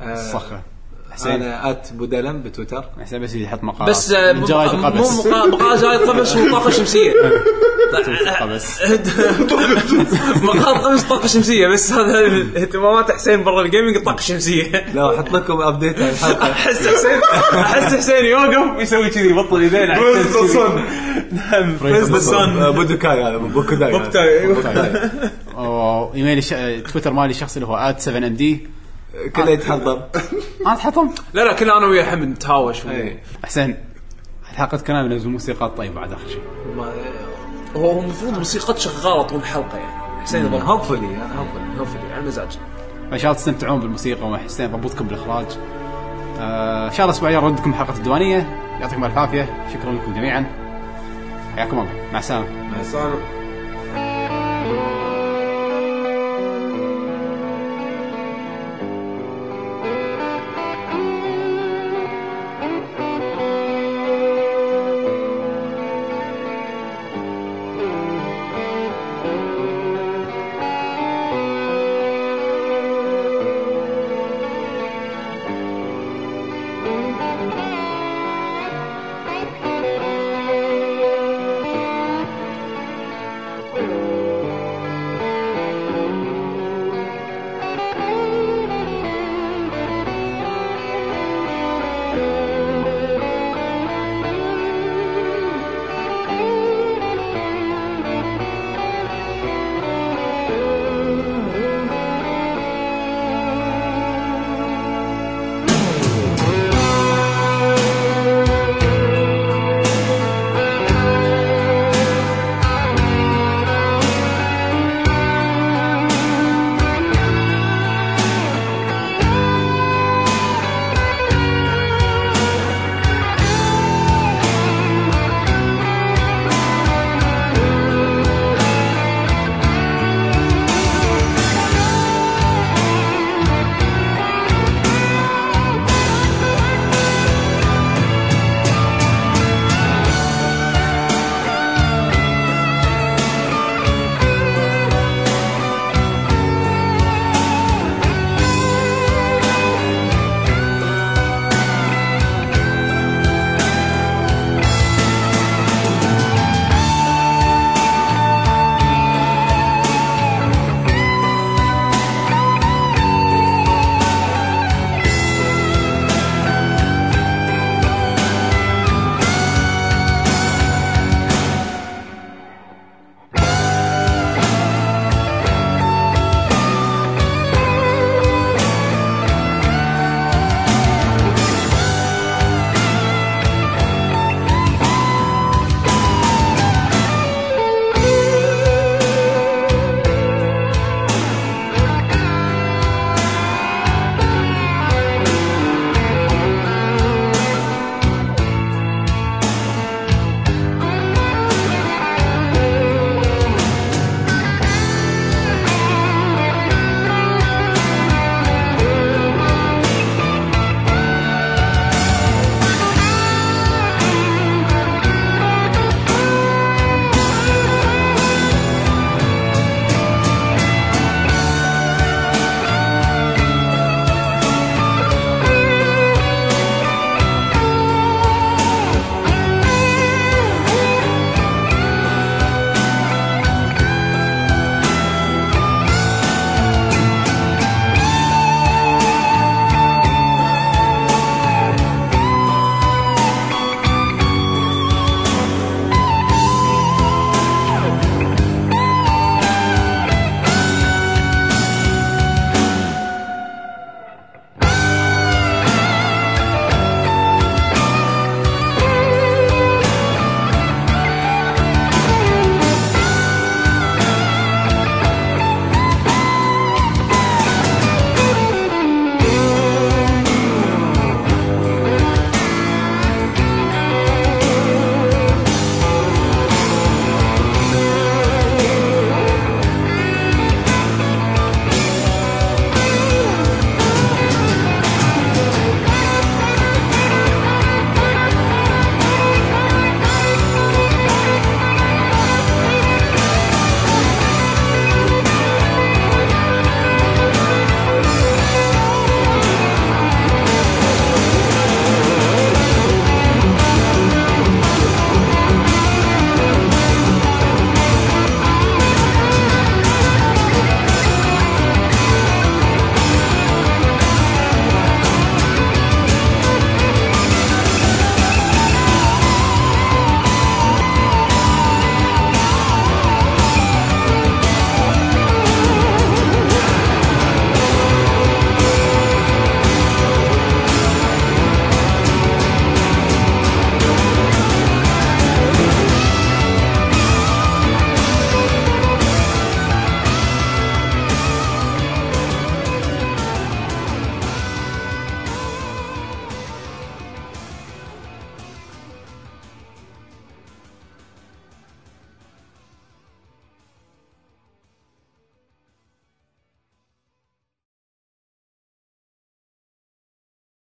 آه. 0.01 0.76
حسين. 1.17 1.31
أنا 1.31 1.69
ات 1.71 1.87
بودلم 1.93 2.41
بتويتر. 2.43 2.85
حسين 3.01 3.21
بس 3.21 3.35
يحط 3.35 3.63
مقالات 3.63 3.89
بس 3.89 4.11
آه، 4.11 4.33
من 4.33 4.43
جرايد 4.43 4.73
مو 4.73 4.87
القبس. 4.87 5.09
مقا- 5.27 5.45
مقال 5.47 5.81
جاي 5.81 5.97
قبس 5.97 6.35
وطاقه 6.35 6.69
شمسية. 6.69 7.11
القبس 7.93 8.81
مقال 10.43 10.75
قبس 10.75 11.03
طاقة 11.03 11.27
شمسية 11.27 11.67
بس 11.67 11.91
هذا 11.91 12.19
اهتمامات 12.57 13.11
حسين 13.11 13.43
برا 13.43 13.61
الجيمنج 13.61 13.95
الطاقه 13.95 14.19
الشمسيه 14.19 14.85
لا 14.93 15.15
أحط 15.15 15.33
لكم 15.33 15.61
ابديت 15.61 16.01
على 16.01 16.09
الحلقة. 16.11 16.51
أحس 16.51 16.87
حسين 16.87 17.19
أحس 17.53 17.95
حسين 17.95 18.25
يوقف 18.25 18.79
يسوي 18.81 19.09
كذي 19.09 19.29
يبطل 19.29 19.63
يدين 19.63 19.87
نعم 21.31 21.77
بريز 21.81 22.11
ذا 22.11 22.19
سن 22.19 22.71
بودوكاي 22.71 23.23
هذا 23.23 23.37
بوكوداي. 23.37 23.91
بوكوداي. 23.91 25.09
وايميلي 25.57 26.37
الش... 26.37 26.49
تويتر 26.91 27.13
مالي 27.13 27.31
الشخصي 27.31 27.59
اللي 27.59 27.67
هو 27.67 27.95
@7 28.05 28.07
ام 28.07 28.25
دي 28.25 28.67
كله 29.35 29.49
يتحضر. 29.49 30.03
أنا 30.67 30.75
تحطهم 30.75 31.13
لا 31.33 31.41
لا 31.41 31.53
كنا 31.53 31.77
أنا 31.77 31.85
ويا 31.85 32.03
حمد 32.03 32.27
نتهاوش 32.27 32.85
و- 32.85 32.89
إيه. 32.89 33.23
حسين 33.45 33.77
حلقه 34.55 34.77
كلام 34.77 35.13
نزل 35.13 35.29
موسيقات 35.29 35.77
طيبه 35.77 35.95
بعد 35.95 36.11
أخر 36.13 36.27
شيء. 36.27 36.41
ما- 36.77 36.93
هو 37.75 37.99
المفروض 37.99 38.37
موسيقى 38.37 38.79
شغاله 38.79 39.21
طول 39.23 39.39
الحلقة 39.39 39.77
يعني. 39.77 40.21
حسين 40.23 40.45
يضبط 40.45 40.61
hopefully 40.61 41.17
hopefully 41.79 42.11
على 42.11 42.19
المزاج. 42.21 42.57
فان 43.11 43.17
شاء 43.19 43.31
الله 43.31 43.33
تستمتعون 43.33 43.79
بالموسيقى 43.79 44.29
وحسين 44.29 44.71
ضبطكم 44.71 45.05
بالإخراج. 45.07 45.45
آه، 46.39 46.85
إن 46.87 46.91
شاء 46.91 46.99
الله 46.99 47.05
الأسبوع 47.05 47.29
الجاي 47.29 47.43
نردكم 47.43 47.73
حلقة 47.73 47.97
الديوانية. 47.97 48.57
يعطيكم 48.81 49.03
الف 49.03 49.17
عافيه 49.17 49.67
شكرا 49.73 49.91
لكم 49.91 50.13
جميعا. 50.13 50.45
حياكم 51.55 51.79
الله. 51.79 51.91
مع 52.13 52.19
السلامة. 52.19 52.47
سلام 52.83 53.13